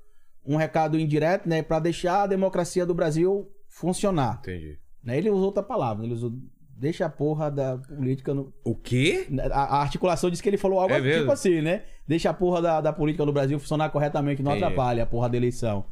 um 0.45 0.55
recado 0.55 0.97
indireto, 0.99 1.47
né, 1.47 1.61
para 1.61 1.79
deixar 1.79 2.23
a 2.23 2.27
democracia 2.27 2.85
do 2.85 2.93
Brasil 2.93 3.47
funcionar. 3.67 4.39
Entendi. 4.41 4.77
Né? 5.03 5.17
Ele 5.17 5.29
usou 5.29 5.45
outra 5.47 5.61
palavra, 5.63 6.05
ele 6.05 6.13
usou 6.13 6.31
deixa 6.79 7.05
a 7.07 7.09
porra 7.09 7.49
da 7.49 7.75
política 7.79 8.35
no, 8.35 8.53
O 8.63 8.75
quê? 8.75 9.27
a, 9.51 9.77
a 9.77 9.81
articulação 9.81 10.29
diz 10.29 10.39
que 10.39 10.47
ele 10.47 10.57
falou 10.57 10.79
algo 10.79 10.93
É 10.93 10.97
tipo 10.97 11.07
mesmo? 11.07 11.31
assim, 11.31 11.59
né? 11.59 11.81
Deixa 12.07 12.29
a 12.29 12.33
porra 12.33 12.61
da, 12.61 12.81
da 12.81 12.93
política 12.93 13.25
no 13.25 13.33
Brasil 13.33 13.57
funcionar 13.59 13.89
corretamente, 13.89 14.43
não 14.43 14.51
Entendi. 14.51 14.65
atrapalha 14.65 15.01
a 15.03 15.05
porra 15.07 15.27
da 15.27 15.37
eleição. 15.37 15.85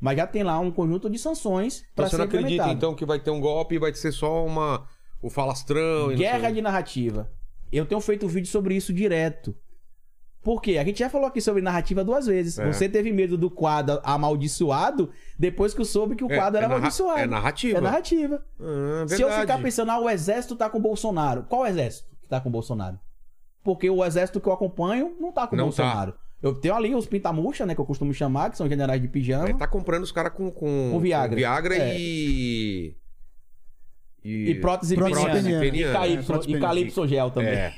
Mas 0.00 0.16
já 0.16 0.26
tem 0.26 0.42
lá 0.42 0.58
um 0.58 0.70
conjunto 0.70 1.10
de 1.10 1.18
sanções 1.18 1.80
Então 1.80 1.90
pra 1.94 2.04
você 2.06 2.10
ser 2.12 2.18
não 2.18 2.24
acredita, 2.24 2.68
então, 2.68 2.94
que 2.94 3.04
vai 3.04 3.18
ter 3.20 3.30
um 3.30 3.40
golpe 3.40 3.74
e 3.74 3.78
vai 3.78 3.92
ser 3.94 4.12
só 4.12 4.44
uma... 4.44 4.86
O 5.22 5.28
falastrão 5.28 6.10
e 6.10 6.16
Guerra 6.16 6.50
de 6.50 6.62
narrativa. 6.62 7.30
Eu 7.70 7.84
tenho 7.84 8.00
feito 8.00 8.26
vídeo 8.26 8.48
sobre 8.48 8.74
isso 8.74 8.90
direto. 8.92 9.54
Por 10.42 10.62
quê? 10.62 10.78
A 10.78 10.84
gente 10.84 10.98
já 11.00 11.10
falou 11.10 11.26
aqui 11.26 11.40
sobre 11.42 11.60
narrativa 11.60 12.02
duas 12.02 12.24
vezes. 12.26 12.58
É. 12.58 12.72
Você 12.72 12.88
teve 12.88 13.12
medo 13.12 13.36
do 13.36 13.50
quadro 13.50 14.00
amaldiçoado 14.02 15.10
depois 15.38 15.74
que 15.74 15.84
soube 15.84 16.16
que 16.16 16.24
o 16.24 16.32
É, 16.32 16.36
quadro 16.36 16.56
era 16.56 16.66
é 16.66 16.68
amaldiçoado. 16.74 17.20
é 17.20 17.26
narrativa. 17.26 17.76
É 17.76 17.80
narrativa. 17.82 18.42
Ah, 18.58 19.06
Se 19.06 19.20
eu 19.20 19.30
ficar 19.30 19.60
pensando, 19.60 19.90
ah, 19.90 20.00
o 20.00 20.08
exército 20.08 20.56
tá 20.56 20.70
com 20.70 20.78
o 20.78 20.80
Bolsonaro. 20.80 21.44
Qual 21.48 21.66
exército 21.66 22.08
que 22.22 22.28
tá 22.28 22.40
com 22.40 22.48
o 22.48 22.52
Bolsonaro? 22.52 22.98
Porque 23.62 23.90
o 23.90 24.02
exército 24.02 24.40
que 24.40 24.48
eu 24.48 24.52
acompanho 24.54 25.14
não 25.20 25.30
tá 25.30 25.46
com 25.46 25.54
o 25.54 25.58
Não 25.58 25.66
Bolsonaro. 25.66 26.14
Eu 26.42 26.54
tenho 26.54 26.74
ali 26.74 26.94
os 26.94 27.06
pintamuxa, 27.06 27.66
né, 27.66 27.74
que 27.74 27.80
eu 27.80 27.84
costumo 27.84 28.14
chamar, 28.14 28.50
que 28.50 28.56
são 28.56 28.68
generais 28.68 29.00
de 29.00 29.08
pijama. 29.08 29.48
É, 29.50 29.52
tá 29.52 29.66
comprando 29.66 30.02
os 30.04 30.12
caras 30.12 30.32
com, 30.32 30.50
com, 30.50 30.90
Com 30.92 31.00
Viagra. 31.00 31.36
Viagra 31.36 31.76
É. 31.76 31.96
e... 31.98 32.96
E 34.22 34.54
prótese 34.56 34.96
Prótese 34.96 35.24
peniana. 35.24 35.60
peniana. 35.60 35.76
E 35.76 35.82
É, 35.82 35.92
calypso, 35.92 36.26
prótese 36.26 36.56
e 36.56 36.60
calypso 36.60 37.06
gel 37.08 37.30
também. 37.30 37.54
É. 37.54 37.72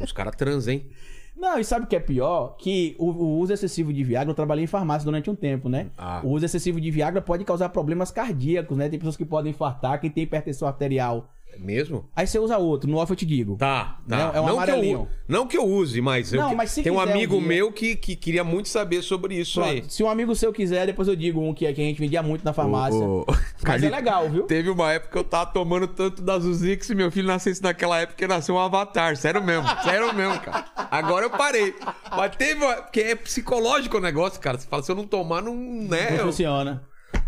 Os 0.00 0.12
caras 0.12 0.36
transem. 0.36 0.86
Não, 1.34 1.58
e 1.58 1.64
sabe 1.64 1.86
o 1.86 1.88
que 1.88 1.96
é 1.96 2.00
pior? 2.00 2.56
Que 2.58 2.94
o, 2.98 3.10
o 3.10 3.38
uso 3.38 3.52
excessivo 3.54 3.92
de 3.92 4.04
Viagra, 4.04 4.30
eu 4.30 4.34
trabalhei 4.34 4.64
em 4.64 4.66
farmácia 4.66 5.04
durante 5.04 5.30
um 5.30 5.34
tempo, 5.34 5.68
né? 5.68 5.88
Ah. 5.96 6.20
O 6.22 6.28
uso 6.28 6.44
excessivo 6.44 6.78
de 6.80 6.90
Viagra 6.90 7.22
pode 7.22 7.42
causar 7.44 7.70
problemas 7.70 8.10
cardíacos, 8.10 8.76
né? 8.76 8.88
Tem 8.88 8.98
pessoas 8.98 9.16
que 9.16 9.24
podem 9.24 9.50
infartar, 9.50 9.98
quem 10.00 10.10
tem 10.10 10.24
hipertensão 10.24 10.68
arterial. 10.68 11.30
É 11.54 11.58
mesmo? 11.58 12.08
Aí 12.16 12.26
você 12.26 12.38
usa 12.38 12.56
outro, 12.56 12.90
no 12.90 12.96
off 12.96 13.10
eu 13.10 13.16
te 13.16 13.26
digo. 13.26 13.56
Tá, 13.56 13.98
tá. 14.08 14.16
Não, 14.16 14.34
é 14.34 14.40
um 14.40 14.46
não, 14.46 14.64
que 14.64 14.70
eu, 14.70 15.08
não 15.28 15.46
que 15.46 15.58
eu 15.58 15.64
use, 15.66 16.00
mas, 16.00 16.32
eu 16.32 16.40
Não, 16.40 16.50
que- 16.50 16.54
mas 16.56 16.70
se 16.70 16.82
tem 16.82 16.90
um 16.90 16.96
quiser 16.96 17.08
um 17.08 17.12
amigo 17.12 17.38
dia- 17.38 17.46
meu 17.48 17.70
que, 17.72 17.94
que 17.94 18.16
queria 18.16 18.42
muito 18.42 18.68
saber 18.70 19.02
sobre 19.02 19.34
isso 19.34 19.62
aí. 19.62 19.80
Pronto, 19.80 19.92
se 19.92 20.02
um 20.02 20.08
amigo 20.08 20.34
seu 20.34 20.52
quiser, 20.52 20.86
depois 20.86 21.08
eu 21.08 21.14
digo 21.16 21.40
um 21.40 21.52
que, 21.52 21.70
que 21.72 21.80
a 21.80 21.84
gente 21.84 22.00
vendia 22.00 22.22
muito 22.22 22.42
na 22.44 22.52
farmácia. 22.54 22.98
O- 22.98 23.20
o- 23.20 23.26
Mas 23.62 23.82
é 23.82 23.88
legal, 23.90 24.30
viu? 24.30 24.44
Teve 24.44 24.70
uma 24.70 24.92
época 24.92 25.12
que 25.12 25.18
eu 25.18 25.24
tava 25.24 25.50
tomando 25.50 25.86
tanto 25.86 26.22
da 26.22 26.38
Zuzi 26.38 26.76
que 26.76 26.86
se 26.86 26.94
meu 26.94 27.10
filho 27.12 27.26
nascesse 27.28 27.62
naquela 27.62 28.00
época, 28.00 28.24
ele 28.24 28.32
nasceu 28.32 28.54
um 28.54 28.58
avatar. 28.58 29.14
Sério 29.16 29.42
mesmo. 29.42 29.68
Sério 29.84 30.12
mesmo, 30.14 30.40
cara. 30.40 30.64
Agora 30.90 31.26
eu 31.26 31.30
parei. 31.30 31.74
Mas 32.10 32.34
teve 32.36 32.64
uma... 32.64 32.76
Porque 32.76 33.00
é 33.00 33.14
psicológico 33.14 33.98
o 33.98 34.00
negócio, 34.00 34.40
cara. 34.40 34.56
Você 34.58 34.66
fala, 34.66 34.82
se 34.82 34.90
eu 34.90 34.96
não 34.96 35.06
tomar, 35.06 35.42
não... 35.42 35.54
Né? 35.54 36.10
Não 36.12 36.16
Eu- 36.16 36.24
funciona. 36.26 36.82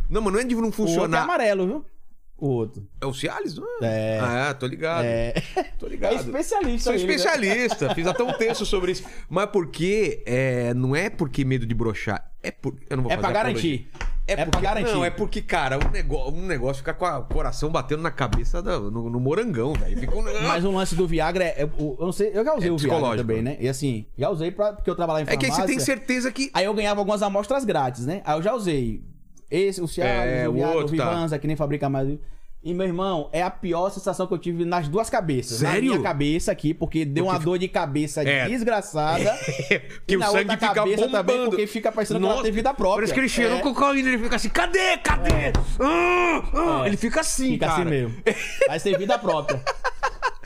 Não, 0.08 0.20
mas 0.20 0.32
não 0.32 0.40
é 0.40 0.44
de 0.44 0.54
não 0.54 0.62
O 0.62 0.64
outro 0.66 0.82
é 0.82 0.86
funcionar. 0.86 1.22
amarelo, 1.24 1.66
viu? 1.66 1.84
O 2.36 2.48
outro. 2.48 2.86
É 3.00 3.06
o 3.06 3.14
Cialis? 3.14 3.54
Não 3.56 3.64
É. 3.80 4.18
Ah, 4.20 4.48
é, 4.50 4.54
tô 4.54 4.66
ligado. 4.66 5.04
É. 5.04 5.32
Tô 5.78 5.86
É 5.86 5.88
ligado. 5.90 6.14
especialista. 6.16 6.84
Sou 6.90 6.94
ele, 6.94 7.06
né? 7.06 7.14
especialista, 7.14 7.94
fiz 7.94 8.06
até 8.06 8.22
um 8.22 8.32
texto 8.32 8.66
sobre 8.66 8.92
isso. 8.92 9.04
Mas 9.30 9.46
porque 9.46 10.22
é, 10.26 10.74
não 10.74 10.94
é 10.96 11.08
porque 11.08 11.44
medo 11.44 11.64
de 11.64 11.74
broxar, 11.74 12.30
é 12.42 12.50
por, 12.50 12.74
eu 12.90 12.96
não 12.96 13.04
vou 13.04 13.12
É 13.12 13.16
fazer 13.16 13.26
pra 13.26 13.32
garantir. 13.32 13.88
É, 14.26 14.32
É 14.32 14.36
pra 14.36 14.46
porque, 14.46 14.60
garantir. 14.64 14.92
Não, 14.92 15.04
é 15.04 15.10
porque, 15.10 15.42
cara, 15.42 15.78
um 15.78 15.90
negócio, 15.90 16.34
um 16.34 16.46
negócio 16.46 16.76
fica 16.78 16.92
com 16.94 17.04
o 17.06 17.22
coração 17.24 17.70
batendo 17.70 18.02
na 18.02 18.10
cabeça 18.10 18.60
da- 18.62 18.80
no, 18.80 19.08
no 19.10 19.20
morangão, 19.20 19.74
velho. 19.74 19.98
Fica 20.00 20.16
um 20.16 20.22
Mas 20.48 20.64
o 20.64 20.70
lance 20.72 20.94
do 20.94 21.06
Viagra 21.06 21.44
é. 21.44 21.60
é- 21.60 21.62
eu 21.62 21.96
não 22.00 22.10
sei, 22.12 22.30
eu 22.34 22.42
já 22.44 22.54
usei 22.54 22.68
É 22.68 22.72
o 22.72 22.76
Viagra 22.78 23.16
também, 23.18 23.42
né? 23.42 23.56
E 23.60 23.68
assim, 23.68 24.06
já 24.18 24.28
usei 24.30 24.50
pra, 24.50 24.72
porque 24.72 24.88
eu 24.90 24.96
trabalhava 24.96 25.30
em 25.30 25.34
É 25.34 25.36
que 25.36 25.44
aí 25.44 25.50
farmácia. 25.52 25.68
você 25.72 25.76
tem 25.76 25.84
certeza 25.84 26.32
que. 26.32 26.50
Aí 26.54 26.64
eu 26.64 26.74
ganhava 26.74 27.00
algumas 27.00 27.22
amostras 27.22 27.64
grátis, 27.66 28.06
né? 28.06 28.22
Aí 28.24 28.36
eu 28.36 28.42
já 28.42 28.54
usei. 28.54 29.04
Esse, 29.50 29.80
o 29.80 29.86
Cialis, 29.88 30.32
É, 30.32 30.48
o 30.48 30.52
o 30.52 30.54
Viagra, 30.54 30.74
o 30.74 30.78
outro, 30.78 30.96
tá. 30.96 31.04
Vivanza, 31.10 31.38
que 31.38 31.46
nem 31.46 31.56
fabrica 31.56 31.88
mais. 31.88 32.08
E, 32.66 32.72
meu 32.72 32.86
irmão, 32.86 33.28
é 33.30 33.42
a 33.42 33.50
pior 33.50 33.90
sensação 33.90 34.26
que 34.26 34.32
eu 34.32 34.38
tive 34.38 34.64
nas 34.64 34.88
duas 34.88 35.10
cabeças. 35.10 35.60
Na 35.60 35.72
Sério? 35.72 35.90
minha 35.92 36.02
cabeça 36.02 36.50
aqui, 36.50 36.72
porque 36.72 37.04
deu 37.04 37.26
uma 37.26 37.38
dor 37.38 37.58
de 37.58 37.68
cabeça 37.68 38.22
É. 38.26 38.48
desgraçada. 38.48 39.36
que 40.06 40.14
e 40.14 40.16
o 40.16 40.20
na 40.20 40.26
sangue 40.28 40.50
fica 40.52 40.72
cabeça 40.72 41.04
bombando. 41.04 41.24
também, 41.26 41.44
porque 41.50 41.66
fica 41.66 41.92
parecendo 41.92 42.20
que 42.20 42.26
ela 42.26 42.42
tem 42.42 42.50
vida 42.52 42.72
própria. 42.72 42.96
Parece 43.00 43.12
que 43.12 43.20
ele 43.20 43.28
cheirou 43.28 43.58
É. 43.58 43.60
cocaína, 43.60 44.08
ele 44.08 44.18
fica 44.18 44.36
assim, 44.36 44.48
cadê, 44.48 44.96
cadê? 44.96 45.52
Ah, 45.78 46.42
ah. 46.54 46.82
É. 46.84 46.88
Ele 46.88 46.96
fica 46.96 47.20
assim, 47.20 47.52
Fica 47.52 47.66
cara. 47.66 47.82
assim 47.82 47.90
mesmo. 47.90 48.16
Vai 48.66 48.80
ter 48.80 48.96
vida 48.98 49.18
própria. 49.18 49.62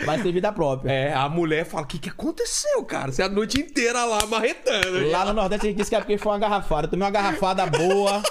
Vai 0.05 0.21
ter 0.21 0.33
vida 0.33 0.53
própria. 0.53 0.91
É, 0.91 1.15
a 1.15 1.29
mulher 1.29 1.65
fala, 1.67 1.85
o 1.85 1.87
que, 1.87 1.99
que 2.01 2.09
aconteceu, 2.09 2.83
cara? 2.85 3.13
Você 3.13 3.23
é 3.23 3.27
a 3.27 3.29
noite 3.29 3.61
inteira 3.61 4.05
lá 4.05 4.27
marretando. 4.27 5.09
Lá 5.11 5.25
no 5.25 5.33
Nordeste 5.35 5.67
a 5.67 5.69
gente 5.71 5.79
disse 5.79 5.91
que 5.91 5.95
é 5.97 6.01
porque 6.01 6.19
foi 6.19 6.33
uma 6.33 6.39
garrafada. 6.41 6.87
Eu 6.87 6.91
tomei 6.91 7.05
uma 7.05 7.11
garrafada 7.13 7.65
boa. 7.67 8.23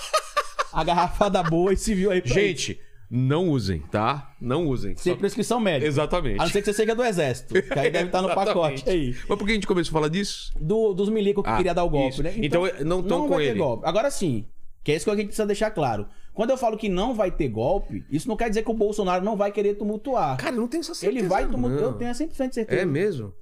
A 0.78 0.84
garrafada 0.84 1.42
boa 1.44 1.74
e 1.74 1.78
se 1.78 1.94
viu 1.96 2.12
aí. 2.12 2.22
pra 2.22 2.32
Gente, 2.34 2.80
não 3.10 3.50
usem, 3.50 3.80
tá? 3.92 4.36
Não 4.40 4.68
usem. 4.68 4.96
Sem 4.96 5.14
Só- 5.14 5.20
prescrição 5.20 5.60
médica. 5.60 5.88
Exatamente. 5.88 6.40
A 6.40 6.44
não 6.44 6.52
ser 6.52 6.60
que 6.62 6.66
você 6.66 6.74
seja 6.74 6.94
do 6.94 7.04
exército. 7.04 7.54
Que 7.62 7.80
aí 7.80 7.90
deve 7.90 8.06
estar 8.06 8.22
no 8.22 8.28
pacote 8.34 8.88
aí. 8.90 9.16
Mas 9.28 9.38
por 9.38 9.46
que 9.46 9.52
a 9.52 9.56
gente 9.56 9.66
começou 9.68 9.92
a 9.92 9.94
falar 9.94 10.10
disso? 10.10 10.52
Do, 10.60 10.94
dos 10.94 11.10
milicos 11.10 11.44
que 11.44 11.50
Ah, 11.50 11.58
queria 11.58 11.74
dar 11.74 11.84
o 11.84 11.90
golpe, 11.90 12.10
isso. 12.14 12.24
né? 12.24 12.34
Então, 12.38 12.64
não 12.86 13.02
tão 13.02 13.28
com 13.28 13.40
ele. 13.42 13.58
golpe. 13.58 13.84
Agora 13.88 14.12
sim, 14.12 14.46
que 14.84 14.92
é 14.92 14.96
isso 14.96 15.06
que 15.06 15.12
a 15.12 15.16
gente 15.16 15.28
precisa 15.28 15.48
deixar 15.48 15.72
claro. 15.72 16.06
Quando 16.34 16.52
eu 16.52 16.58
falo 16.58 16.78
que 16.78 16.88
não 16.90 17.16
vai 17.16 17.32
ter 17.32 17.48
golpe, 17.48 18.06
isso 18.12 18.28
não 18.28 18.38
quer 18.38 18.50
dizer 18.50 18.62
que 18.62 18.70
o 18.70 18.74
Bolsonaro 18.76 19.26
não 19.26 19.36
vai 19.36 19.52
querer 19.52 19.74
tumultuar. 19.74 20.38
Cara, 20.38 20.56
eu 20.56 20.60
não 20.62 20.68
tenho 20.68 20.82
essa 20.82 20.94
certeza. 20.94 21.20
Ele 21.20 21.28
vai 21.28 21.48
tumultuar. 21.48 21.82
não. 21.82 21.88
Eu 21.90 21.94
tenho 21.98 22.12
100% 22.14 22.50
de 22.50 22.54
certeza. 22.56 22.82
É 22.82 22.86
mesmo? 22.86 23.34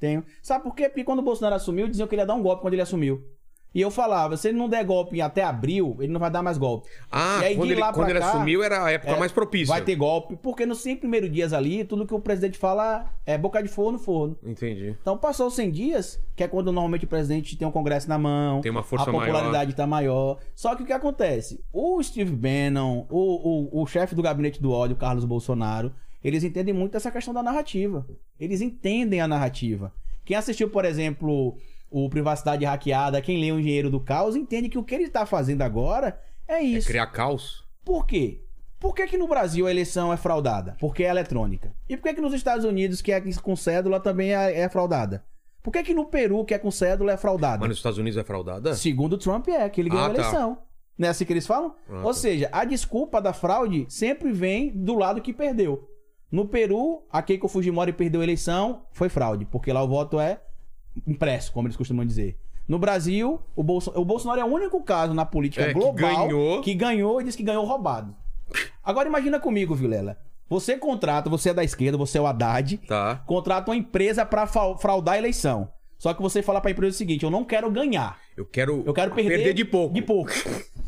Tenho. 0.00 0.24
Sabe 0.42 0.64
por 0.64 0.74
quê? 0.74 0.88
Porque 0.88 1.04
quando 1.04 1.18
o 1.18 1.22
Bolsonaro 1.22 1.54
assumiu, 1.54 1.86
diziam 1.86 2.08
que 2.08 2.14
ele 2.14 2.22
ia 2.22 2.26
dar 2.26 2.34
um 2.34 2.42
golpe 2.42 2.62
quando 2.62 2.72
ele 2.72 2.80
assumiu. 2.82 3.22
E 3.74 3.80
eu 3.80 3.90
falava, 3.90 4.36
se 4.36 4.48
ele 4.48 4.58
não 4.58 4.68
der 4.68 4.84
golpe 4.84 5.20
até 5.20 5.42
abril, 5.42 5.96
ele 5.98 6.12
não 6.12 6.20
vai 6.20 6.30
dar 6.30 6.42
mais 6.42 6.58
golpe. 6.58 6.88
Ah, 7.10 7.38
aí, 7.38 7.56
quando 7.56 7.70
ele, 7.70 7.80
quando 7.80 8.10
ele 8.10 8.18
cá, 8.20 8.28
assumiu 8.28 8.62
era 8.62 8.84
a 8.84 8.90
época 8.90 9.12
é, 9.12 9.18
mais 9.18 9.32
propícia. 9.32 9.72
Vai 9.72 9.82
ter 9.82 9.96
golpe, 9.96 10.36
porque 10.36 10.66
nos 10.66 10.80
100 10.80 10.96
primeiros 10.96 11.32
dias 11.32 11.52
ali, 11.52 11.84
tudo 11.84 12.06
que 12.06 12.12
o 12.12 12.20
presidente 12.20 12.58
fala 12.58 13.06
é 13.24 13.38
boca 13.38 13.62
de 13.62 13.68
forno, 13.68 13.98
forno. 13.98 14.36
Entendi. 14.44 14.94
Então 15.00 15.16
passou 15.16 15.46
os 15.46 15.54
100 15.54 15.70
dias, 15.70 16.20
que 16.36 16.42
é 16.42 16.48
quando 16.48 16.66
normalmente 16.66 17.06
o 17.06 17.08
presidente 17.08 17.56
tem 17.56 17.66
um 17.66 17.72
congresso 17.72 18.08
na 18.08 18.18
mão, 18.18 18.60
Tem 18.60 18.70
uma 18.70 18.82
força 18.82 19.08
a 19.08 19.12
popularidade 19.12 19.74
tá 19.74 19.86
maior. 19.86 20.38
Só 20.54 20.74
que 20.74 20.82
o 20.82 20.86
que 20.86 20.92
acontece? 20.92 21.64
O 21.72 22.02
Steve 22.02 22.34
Bannon, 22.34 23.06
o, 23.08 23.78
o, 23.78 23.82
o 23.82 23.86
chefe 23.86 24.14
do 24.14 24.22
gabinete 24.22 24.60
do 24.60 24.70
ódio, 24.70 24.96
Carlos 24.96 25.24
Bolsonaro, 25.24 25.92
eles 26.22 26.44
entendem 26.44 26.74
muito 26.74 26.96
essa 26.96 27.10
questão 27.10 27.32
da 27.32 27.42
narrativa. 27.42 28.06
Eles 28.38 28.60
entendem 28.60 29.20
a 29.20 29.26
narrativa. 29.26 29.92
Quem 30.24 30.36
assistiu, 30.36 30.68
por 30.70 30.84
exemplo, 30.84 31.56
o 31.92 32.08
privacidade 32.08 32.64
hackeada, 32.64 33.20
quem 33.20 33.40
lê 33.40 33.52
o 33.52 33.60
engenheiro 33.60 33.90
do 33.90 34.00
caos, 34.00 34.34
entende 34.34 34.68
que 34.68 34.78
o 34.78 34.82
que 34.84 34.94
ele 34.94 35.08
tá 35.08 35.26
fazendo 35.26 35.62
agora 35.62 36.18
é 36.48 36.54
É 36.54 36.62
isso. 36.62 36.86
criar 36.88 37.06
caos. 37.08 37.64
Por 37.84 38.06
quê? 38.06 38.40
Por 38.80 38.94
que, 38.94 39.06
que 39.06 39.16
no 39.18 39.28
Brasil 39.28 39.66
a 39.66 39.70
eleição 39.70 40.12
é 40.12 40.16
fraudada? 40.16 40.76
Porque 40.80 41.04
é 41.04 41.08
eletrônica. 41.08 41.72
E 41.88 41.96
por 41.96 42.04
que, 42.08 42.14
que 42.14 42.20
nos 42.20 42.34
Estados 42.34 42.64
Unidos, 42.64 43.00
que 43.00 43.12
é 43.12 43.20
com 43.20 43.54
cédula, 43.54 44.00
também 44.00 44.34
é, 44.34 44.60
é 44.60 44.68
fraudada? 44.68 45.24
Por 45.62 45.70
que, 45.72 45.82
que 45.84 45.94
no 45.94 46.06
Peru, 46.06 46.44
que 46.44 46.52
é 46.54 46.58
com 46.58 46.70
cédula, 46.72 47.12
é 47.12 47.16
fraudada? 47.16 47.58
Mas 47.60 47.68
nos 47.68 47.78
Estados 47.78 47.98
Unidos 47.98 48.16
é 48.18 48.24
fraudada? 48.24 48.74
Segundo 48.74 49.12
o 49.12 49.18
Trump 49.18 49.46
é, 49.48 49.68
que 49.68 49.80
ele 49.80 49.88
ganhou 49.90 50.06
Ah, 50.06 50.08
a 50.08 50.12
tá. 50.14 50.18
eleição. 50.20 50.58
Não 50.98 51.06
é 51.06 51.10
assim 51.10 51.24
que 51.24 51.32
eles 51.32 51.46
falam? 51.46 51.74
Ah, 51.88 51.98
Ou 51.98 52.06
tá. 52.06 52.14
seja, 52.14 52.48
a 52.50 52.64
desculpa 52.64 53.20
da 53.22 53.32
fraude 53.32 53.86
sempre 53.88 54.32
vem 54.32 54.70
do 54.70 54.96
lado 54.96 55.20
que 55.22 55.32
perdeu. 55.32 55.88
No 56.30 56.48
Peru, 56.48 57.04
a 57.10 57.22
Keiko 57.22 57.46
Fujimori 57.46 57.92
perdeu 57.92 58.20
a 58.20 58.24
eleição, 58.24 58.82
foi 58.92 59.08
fraude, 59.08 59.44
porque 59.44 59.72
lá 59.72 59.82
o 59.82 59.88
voto 59.88 60.18
é 60.18 60.40
impresso, 61.06 61.52
como 61.52 61.66
eles 61.68 61.76
costumam 61.76 62.04
dizer. 62.04 62.38
No 62.68 62.78
Brasil, 62.78 63.40
o, 63.56 63.62
Bolso- 63.62 63.92
o 63.94 64.04
Bolsonaro 64.04 64.40
é 64.40 64.44
o 64.44 64.48
único 64.48 64.82
caso 64.82 65.12
na 65.14 65.24
política 65.24 65.64
É, 65.64 65.68
que 65.68 65.74
global 65.74 66.28
ganhou. 66.28 66.60
que 66.60 66.74
ganhou 66.74 67.20
e 67.20 67.24
diz 67.24 67.34
que 67.36 67.42
ganhou 67.42 67.64
roubado. 67.64 68.14
Agora 68.84 69.08
imagina 69.08 69.40
comigo, 69.40 69.74
Vilela. 69.74 70.16
Você 70.48 70.76
contrata, 70.76 71.30
você 71.30 71.50
é 71.50 71.54
da 71.54 71.64
esquerda, 71.64 71.96
você 71.96 72.18
é 72.18 72.20
o 72.20 72.26
Haddad, 72.26 72.76
Tá. 72.86 73.16
contrata 73.26 73.70
uma 73.70 73.76
empresa 73.76 74.24
pra 74.26 74.46
fa- 74.46 74.76
fraudar 74.76 75.14
a 75.14 75.18
eleição. 75.18 75.68
Só 76.02 76.12
que 76.12 76.20
você 76.20 76.42
fala 76.42 76.60
pra 76.60 76.72
empresa 76.72 76.96
o 76.96 76.98
seguinte: 76.98 77.22
eu 77.22 77.30
não 77.30 77.44
quero 77.44 77.70
ganhar. 77.70 78.18
Eu 78.36 78.44
quero, 78.44 78.82
Eu 78.84 78.92
quero 78.92 79.14
perder, 79.14 79.54
de 79.54 79.64
pouco. 79.64 79.94
De 79.94 80.02
pouco. 80.02 80.32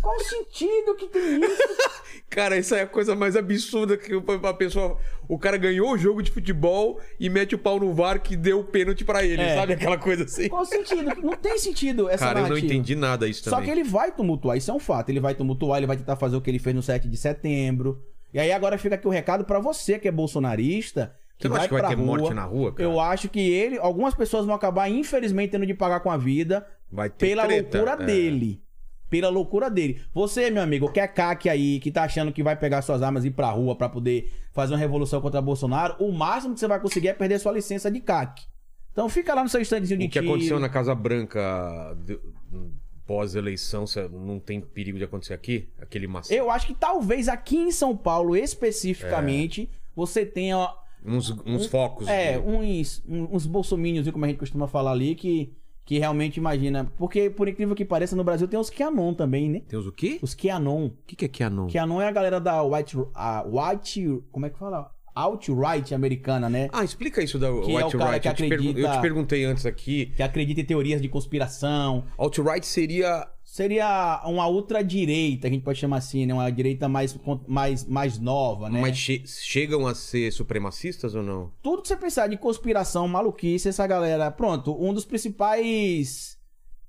Qual 0.02 0.16
o 0.16 0.24
sentido 0.24 0.96
que 0.96 1.06
tem 1.06 1.40
isso? 1.40 1.62
Cara, 2.28 2.58
isso 2.58 2.74
é 2.74 2.80
a 2.82 2.86
coisa 2.88 3.14
mais 3.14 3.36
absurda 3.36 3.96
que 3.96 4.12
a 4.12 4.54
pessoa. 4.54 4.98
O 5.28 5.38
cara 5.38 5.56
ganhou 5.56 5.92
o 5.92 5.96
jogo 5.96 6.20
de 6.20 6.32
futebol 6.32 7.00
e 7.20 7.30
mete 7.30 7.54
o 7.54 7.58
pau 7.58 7.78
no 7.78 7.94
VAR 7.94 8.20
que 8.20 8.36
deu 8.36 8.58
o 8.58 8.64
pênalti 8.64 9.04
pra 9.04 9.22
ele, 9.24 9.40
É. 9.40 9.54
sabe? 9.54 9.74
Aquela 9.74 9.96
coisa 9.96 10.24
assim. 10.24 10.48
Qual 10.48 10.62
o 10.62 10.66
sentido? 10.66 11.14
Não 11.22 11.36
tem 11.36 11.56
sentido 11.58 12.08
essa 12.10 12.26
Cara, 12.26 12.40
eu 12.40 12.42
não 12.42 12.48
narrativa. 12.48 12.74
entendi 12.74 12.96
nada 12.96 13.28
isso 13.28 13.44
Só 13.44 13.50
também. 13.50 13.66
que 13.66 13.70
ele 13.70 13.84
vai 13.88 14.10
tumultuar, 14.10 14.56
isso 14.58 14.68
é 14.68 14.74
um 14.74 14.80
fato. 14.80 15.10
Ele 15.10 15.20
vai 15.20 15.36
tumultuar, 15.36 15.78
ele 15.78 15.86
vai 15.86 15.96
tentar 15.96 16.16
fazer 16.16 16.34
o 16.36 16.40
que 16.40 16.50
ele 16.50 16.58
fez 16.58 16.74
no 16.74 16.82
7 16.82 17.08
de 17.08 17.16
setembro. 17.16 18.02
E 18.32 18.40
aí 18.40 18.50
agora 18.50 18.76
fica 18.78 18.96
aqui 18.96 19.06
o 19.06 19.10
recado 19.10 19.44
pra 19.44 19.60
você 19.60 19.96
que 19.96 20.08
é 20.08 20.10
bolsonarista. 20.10 21.14
Você 21.38 21.48
não 21.48 21.56
vai 21.56 21.60
acha 21.60 21.68
que 21.68 21.80
vai 21.80 21.88
ter 21.88 21.94
rua. 21.96 22.06
morte 22.06 22.34
na 22.34 22.44
rua, 22.44 22.72
cara? 22.72 22.82
Eu 22.88 23.00
acho 23.00 23.28
que 23.28 23.40
ele, 23.40 23.78
algumas 23.78 24.14
pessoas 24.14 24.46
vão 24.46 24.54
acabar, 24.54 24.88
infelizmente, 24.88 25.50
tendo 25.50 25.66
de 25.66 25.74
pagar 25.74 26.00
com 26.00 26.10
a 26.10 26.16
vida 26.16 26.66
pela 27.18 27.46
treta, 27.46 27.78
loucura 27.78 28.02
é. 28.02 28.06
dele. 28.06 28.62
Pela 29.10 29.28
loucura 29.28 29.70
dele. 29.70 30.00
Você, 30.12 30.50
meu 30.50 30.62
amigo, 30.62 30.90
que 30.90 30.98
é 30.98 31.06
caque 31.06 31.48
aí, 31.48 31.78
que 31.80 31.90
tá 31.90 32.04
achando 32.04 32.32
que 32.32 32.42
vai 32.42 32.56
pegar 32.56 32.82
suas 32.82 33.02
armas 33.02 33.24
e 33.24 33.28
ir 33.28 33.30
pra 33.32 33.50
rua 33.50 33.76
pra 33.76 33.88
poder 33.88 34.32
fazer 34.52 34.72
uma 34.74 34.78
revolução 34.78 35.20
contra 35.20 35.40
Bolsonaro, 35.42 35.94
o 36.00 36.10
máximo 36.12 36.54
que 36.54 36.60
você 36.60 36.66
vai 36.66 36.80
conseguir 36.80 37.08
é 37.08 37.12
perder 37.14 37.38
sua 37.38 37.52
licença 37.52 37.90
de 37.90 38.00
caque. 38.00 38.44
Então 38.92 39.08
fica 39.08 39.34
lá 39.34 39.42
no 39.42 39.48
seu 39.48 39.60
standzinho 39.60 39.98
de 40.00 40.06
O 40.06 40.08
que 40.08 40.20
tiro. 40.20 40.30
aconteceu 40.32 40.58
na 40.58 40.68
Casa 40.68 40.94
Branca 40.94 41.96
de- 42.04 42.18
pós-eleição, 43.06 43.84
não 44.10 44.38
tem 44.38 44.60
perigo 44.60 44.96
de 44.98 45.04
acontecer 45.04 45.34
aqui? 45.34 45.68
Aquele 45.80 46.06
massacre. 46.06 46.36
Eu 46.36 46.50
acho 46.50 46.66
que 46.66 46.74
talvez 46.74 47.28
aqui 47.28 47.56
em 47.56 47.70
São 47.70 47.96
Paulo, 47.96 48.36
especificamente, 48.36 49.68
você 49.94 50.24
tenha 50.24 50.68
Uns, 51.04 51.30
uns 51.44 51.66
focos. 51.66 52.08
é, 52.08 52.38
de- 52.38 52.46
uns, 52.46 53.02
um- 53.08 53.28
uns 53.36 53.46
bolsominions, 53.46 54.08
como 54.10 54.24
a 54.24 54.28
gente 54.28 54.38
costuma 54.38 54.66
falar 54.66 54.92
ali, 54.92 55.14
que, 55.14 55.52
que 55.84 55.98
realmente 55.98 56.38
imagina. 56.38 56.90
Porque, 56.96 57.28
por 57.28 57.46
incrível 57.48 57.74
que 57.74 57.84
pareça, 57.84 58.16
no 58.16 58.24
Brasil 58.24 58.48
tem 58.48 58.58
os 58.58 58.70
QAnon 58.70 59.12
também, 59.14 59.50
né? 59.50 59.60
Tem 59.68 59.78
os 59.78 59.86
o 59.86 59.92
quê? 59.92 60.18
Os 60.22 60.34
QAnon. 60.34 60.86
O 60.86 60.92
que, 61.06 61.14
que 61.16 61.24
é 61.26 61.28
QAnon? 61.28 61.66
QAnon 61.68 62.00
é 62.00 62.08
a 62.08 62.12
galera 62.12 62.40
da 62.40 62.62
White. 62.62 62.96
A 63.14 63.44
White. 63.46 64.22
Como 64.32 64.46
é 64.46 64.50
que 64.50 64.58
fala? 64.58 64.90
Alt-right 65.14 65.94
americana, 65.94 66.48
né? 66.50 66.68
Ah, 66.72 66.82
explica 66.82 67.22
isso 67.22 67.38
da 67.38 67.46
é 67.46 67.50
o 67.50 67.62
cara 67.98 68.18
que 68.18 68.28
Eu, 68.28 68.34
te 68.34 68.44
acredita- 68.44 68.80
eu 68.80 68.90
te 68.90 69.00
perguntei 69.00 69.44
antes 69.44 69.64
aqui. 69.64 70.06
Que 70.16 70.22
acredita 70.22 70.60
em 70.60 70.64
teorias 70.64 71.00
de 71.00 71.08
conspiração. 71.08 72.04
Alt-right 72.18 72.66
seria. 72.66 73.26
Seria 73.54 74.20
uma 74.26 74.48
ultradireita, 74.48 75.46
a 75.46 75.50
gente 75.50 75.62
pode 75.62 75.78
chamar 75.78 75.98
assim, 75.98 76.26
né? 76.26 76.34
Uma 76.34 76.50
direita 76.50 76.88
mais, 76.88 77.16
mais, 77.46 77.84
mais 77.84 78.18
nova, 78.18 78.68
né? 78.68 78.80
Mas 78.80 78.96
che- 78.98 79.22
chegam 79.28 79.86
a 79.86 79.94
ser 79.94 80.32
supremacistas 80.32 81.14
ou 81.14 81.22
não? 81.22 81.52
tudo 81.62 81.80
que 81.80 81.86
você 81.86 81.96
pensar 81.96 82.26
de 82.26 82.36
conspiração, 82.36 83.06
maluquice, 83.06 83.68
essa 83.68 83.86
galera. 83.86 84.28
Pronto, 84.32 84.76
um 84.76 84.92
dos 84.92 85.04
principais 85.04 86.36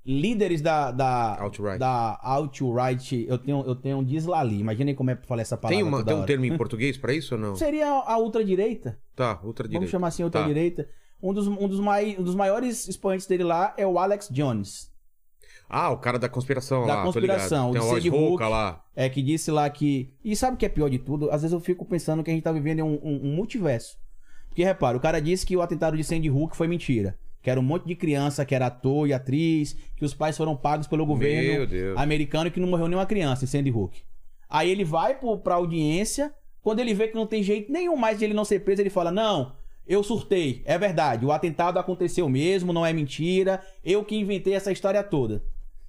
líderes 0.04 0.60
da. 0.60 0.90
Da 0.90 1.40
Alt-right. 1.40 1.78
Da 1.78 2.20
alt-right. 2.24 3.26
Eu 3.30 3.38
tenho, 3.38 3.64
eu 3.64 3.76
tenho 3.76 3.98
um 4.00 4.04
dislali. 4.04 4.60
Imaginem 4.60 4.96
como 4.96 5.12
é 5.12 5.16
pra 5.16 5.28
falar 5.28 5.44
essa 5.44 5.56
palavra. 5.56 5.78
Tem, 5.78 5.88
uma- 5.88 6.04
tem 6.04 6.16
um 6.16 6.26
termo 6.26 6.46
em 6.46 6.58
português 6.58 6.98
pra 6.98 7.14
isso 7.14 7.36
ou 7.36 7.40
não? 7.42 7.56
Seria 7.56 7.90
a 7.92 8.18
ultradireita. 8.18 8.98
Tá, 9.16 9.40
ultradireita. 9.44 9.82
Vamos 9.82 9.92
chamar 9.92 10.08
assim, 10.08 10.24
Tá. 10.24 10.40
ultradireita. 10.40 10.90
Um, 11.22 11.32
dos, 11.32 11.46
um, 11.48 11.68
dos 11.68 11.80
mai, 11.80 12.16
um 12.18 12.24
dos 12.24 12.34
maiores 12.34 12.88
expoentes 12.88 13.28
dele 13.28 13.44
lá 13.44 13.72
é 13.78 13.86
o 13.86 14.00
Alex 14.00 14.30
Jones. 14.32 14.92
Ah, 15.70 15.90
o 15.90 15.98
cara 15.98 16.20
da 16.20 16.30
conspiração 16.30 16.86
Da 16.86 16.96
lá, 16.98 17.04
conspiração, 17.04 17.68
tô 17.72 17.74
ligado. 17.74 18.02
Tem 18.02 18.12
o 18.12 18.34
Hook. 18.34 18.42
lá. 18.44 18.84
É 18.96 19.10
que 19.10 19.22
disse 19.22 19.50
lá 19.52 19.70
que. 19.70 20.14
E 20.24 20.36
sabe 20.36 20.56
o 20.56 20.58
que 20.58 20.66
é 20.66 20.70
pior 20.70 20.90
de 20.90 21.00
tudo? 21.00 21.30
Às 21.32 21.42
vezes 21.42 21.54
eu 21.54 21.60
fico 21.60 21.84
pensando 21.86 22.24
que 22.24 22.30
a 22.30 22.34
gente 22.34 22.44
tá 22.44 22.52
vivendo 22.52 22.84
um, 22.84 23.00
um- 23.04 23.22
um 23.30 23.36
multiverso. 23.36 23.98
Porque 24.48 24.64
repara, 24.64 24.96
o 24.96 25.00
cara 25.02 25.20
disse 25.20 25.46
que 25.46 25.58
o 25.58 25.62
atentado 25.62 25.98
de 25.98 26.04
Sandy 26.04 26.30
Hook 26.30 26.56
foi 26.56 26.68
mentira. 26.68 27.18
Que 27.42 27.50
era 27.50 27.60
um 27.60 27.64
monte 27.64 27.86
de 27.86 27.96
criança 27.96 28.46
que 28.46 28.56
era 28.56 28.68
ator 28.68 29.08
e 29.08 29.14
atriz, 29.14 29.76
que 29.96 30.06
os 30.06 30.14
pais 30.14 30.36
foram 30.38 30.56
pagos 30.56 30.88
pelo 30.88 31.06
governo 31.06 31.66
americano 31.98 32.48
e 32.48 32.52
que 32.52 32.60
não 32.60 32.68
morreu 32.68 32.88
nenhuma 32.88 33.06
criança 33.06 33.44
em 33.44 33.48
Sandy 33.48 33.70
Hook. 33.72 34.02
Aí 34.50 34.70
ele 34.72 34.84
vai 34.84 35.16
pro, 35.20 35.38
pra 35.38 35.56
audiência, 35.56 36.34
quando 36.62 36.80
ele 36.80 36.94
vê 36.94 37.08
que 37.08 37.16
não 37.16 37.28
tem 37.28 37.44
jeito 37.44 37.72
nenhum 37.72 37.96
mais 37.98 38.18
de 38.20 38.26
ele 38.26 38.34
não 38.34 38.46
ser 38.46 38.60
preso, 38.62 38.82
ele 38.82 38.90
fala: 38.90 39.12
Não, 39.12 39.52
eu 39.86 40.02
surtei, 40.04 40.64
é 40.66 40.78
verdade, 40.78 41.26
o 41.26 41.32
atentado 41.32 41.78
aconteceu 41.78 42.28
mesmo, 42.30 42.72
não 42.74 42.86
é 42.86 42.92
mentira, 42.94 43.62
eu 43.84 44.04
que 44.04 44.16
inventei 44.16 44.54
essa 44.54 44.72
história 44.72 45.04
toda. 45.04 45.44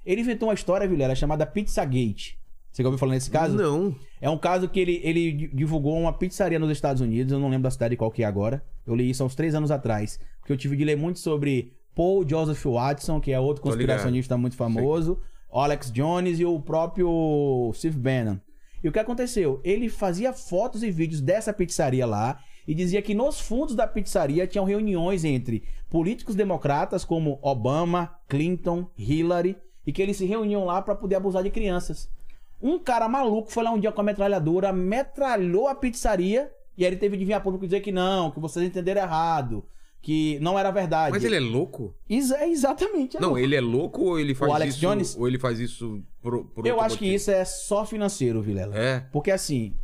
Ele 0.06 0.20
inventou 0.22 0.48
uma 0.48 0.54
história, 0.54 0.86
Vilela, 0.88 1.14
chamada 1.14 1.44
Pizzagate. 1.44 2.38
Você 2.72 2.82
já 2.82 2.88
ouviu 2.88 2.98
falar 2.98 3.14
nesse 3.14 3.30
caso? 3.30 3.56
Não. 3.56 3.94
É 4.20 4.28
um 4.30 4.38
caso 4.38 4.68
que 4.68 4.78
ele, 4.78 5.00
ele 5.02 5.32
di- 5.32 5.48
divulgou 5.48 5.98
uma 5.98 6.12
pizzaria 6.12 6.58
nos 6.58 6.70
Estados 6.70 7.00
Unidos, 7.02 7.32
eu 7.32 7.38
não 7.40 7.48
lembro 7.48 7.64
da 7.64 7.70
cidade 7.70 7.96
qual 7.96 8.10
que 8.10 8.22
é 8.22 8.26
agora. 8.26 8.62
Eu 8.86 8.94
li 8.94 9.08
isso 9.10 9.22
há 9.22 9.26
uns 9.26 9.34
três 9.34 9.54
anos 9.54 9.70
atrás. 9.70 10.20
Porque 10.40 10.52
eu 10.52 10.56
tive 10.56 10.76
de 10.76 10.84
ler 10.84 10.96
muito 10.96 11.18
sobre 11.18 11.72
Paul 11.94 12.26
Joseph 12.28 12.62
Watson, 12.64 13.20
que 13.20 13.32
é 13.32 13.40
outro 13.40 13.62
conspiracionista 13.62 14.36
muito 14.36 14.54
famoso, 14.56 15.18
Alex 15.50 15.90
Jones 15.90 16.38
e 16.38 16.44
o 16.44 16.60
próprio 16.60 17.72
Steve 17.74 17.98
Bannon. 17.98 18.36
E 18.84 18.88
o 18.88 18.92
que 18.92 18.98
aconteceu? 18.98 19.60
Ele 19.64 19.88
fazia 19.88 20.32
fotos 20.32 20.82
e 20.82 20.90
vídeos 20.90 21.20
dessa 21.22 21.52
pizzaria 21.52 22.04
lá 22.06 22.38
e 22.68 22.74
dizia 22.74 23.00
que 23.00 23.14
nos 23.14 23.40
fundos 23.40 23.74
da 23.74 23.86
pizzaria 23.86 24.46
tinham 24.46 24.64
reuniões 24.66 25.24
entre 25.24 25.64
políticos 25.88 26.34
democratas 26.34 27.04
como 27.04 27.38
Obama, 27.40 28.14
Clinton, 28.28 28.86
Hillary 28.98 29.56
e 29.86 29.92
que 29.92 30.02
eles 30.02 30.16
se 30.16 30.24
reuniam 30.26 30.64
lá 30.64 30.82
para 30.82 30.94
poder 30.94 31.14
abusar 31.16 31.42
de 31.42 31.50
crianças. 31.50 32.10
Um 32.60 32.78
cara 32.78 33.08
maluco 33.08 33.50
foi 33.52 33.62
lá 33.62 33.70
um 33.70 33.78
dia 33.78 33.92
com 33.92 34.00
a 34.00 34.04
metralhadora, 34.04 34.72
metralhou 34.72 35.68
a 35.68 35.74
pizzaria 35.74 36.50
e 36.76 36.84
aí 36.84 36.90
ele 36.90 36.96
teve 36.96 37.16
de 37.16 37.24
vir 37.24 37.34
a 37.34 37.40
público 37.40 37.64
dizer 37.66 37.80
que 37.80 37.92
não, 37.92 38.30
que 38.30 38.40
vocês 38.40 38.66
entenderam 38.66 39.02
errado, 39.02 39.64
que 40.02 40.38
não 40.40 40.58
era 40.58 40.70
verdade. 40.70 41.12
Mas 41.12 41.24
ele 41.24 41.36
é 41.36 41.40
louco? 41.40 41.94
Exa- 42.08 42.38
é 42.38 42.48
exatamente. 42.48 43.16
é 43.16 43.20
Não, 43.20 43.28
louco. 43.30 43.42
ele 43.42 43.54
é 43.56 43.60
louco 43.60 44.02
ou 44.02 44.18
ele 44.18 44.34
faz 44.34 44.52
Alex 44.52 44.72
isso... 44.74 44.80
Jones? 44.80 45.16
Ou 45.16 45.28
ele 45.28 45.38
faz 45.38 45.58
isso 45.60 46.02
por, 46.22 46.44
por 46.46 46.66
Eu 46.66 46.80
acho 46.80 46.96
que 46.98 47.04
motivo? 47.04 47.16
isso 47.16 47.30
é 47.30 47.44
só 47.44 47.84
financeiro, 47.84 48.40
Vilela. 48.42 48.76
É? 48.76 49.00
Porque 49.12 49.30
assim, 49.30 49.74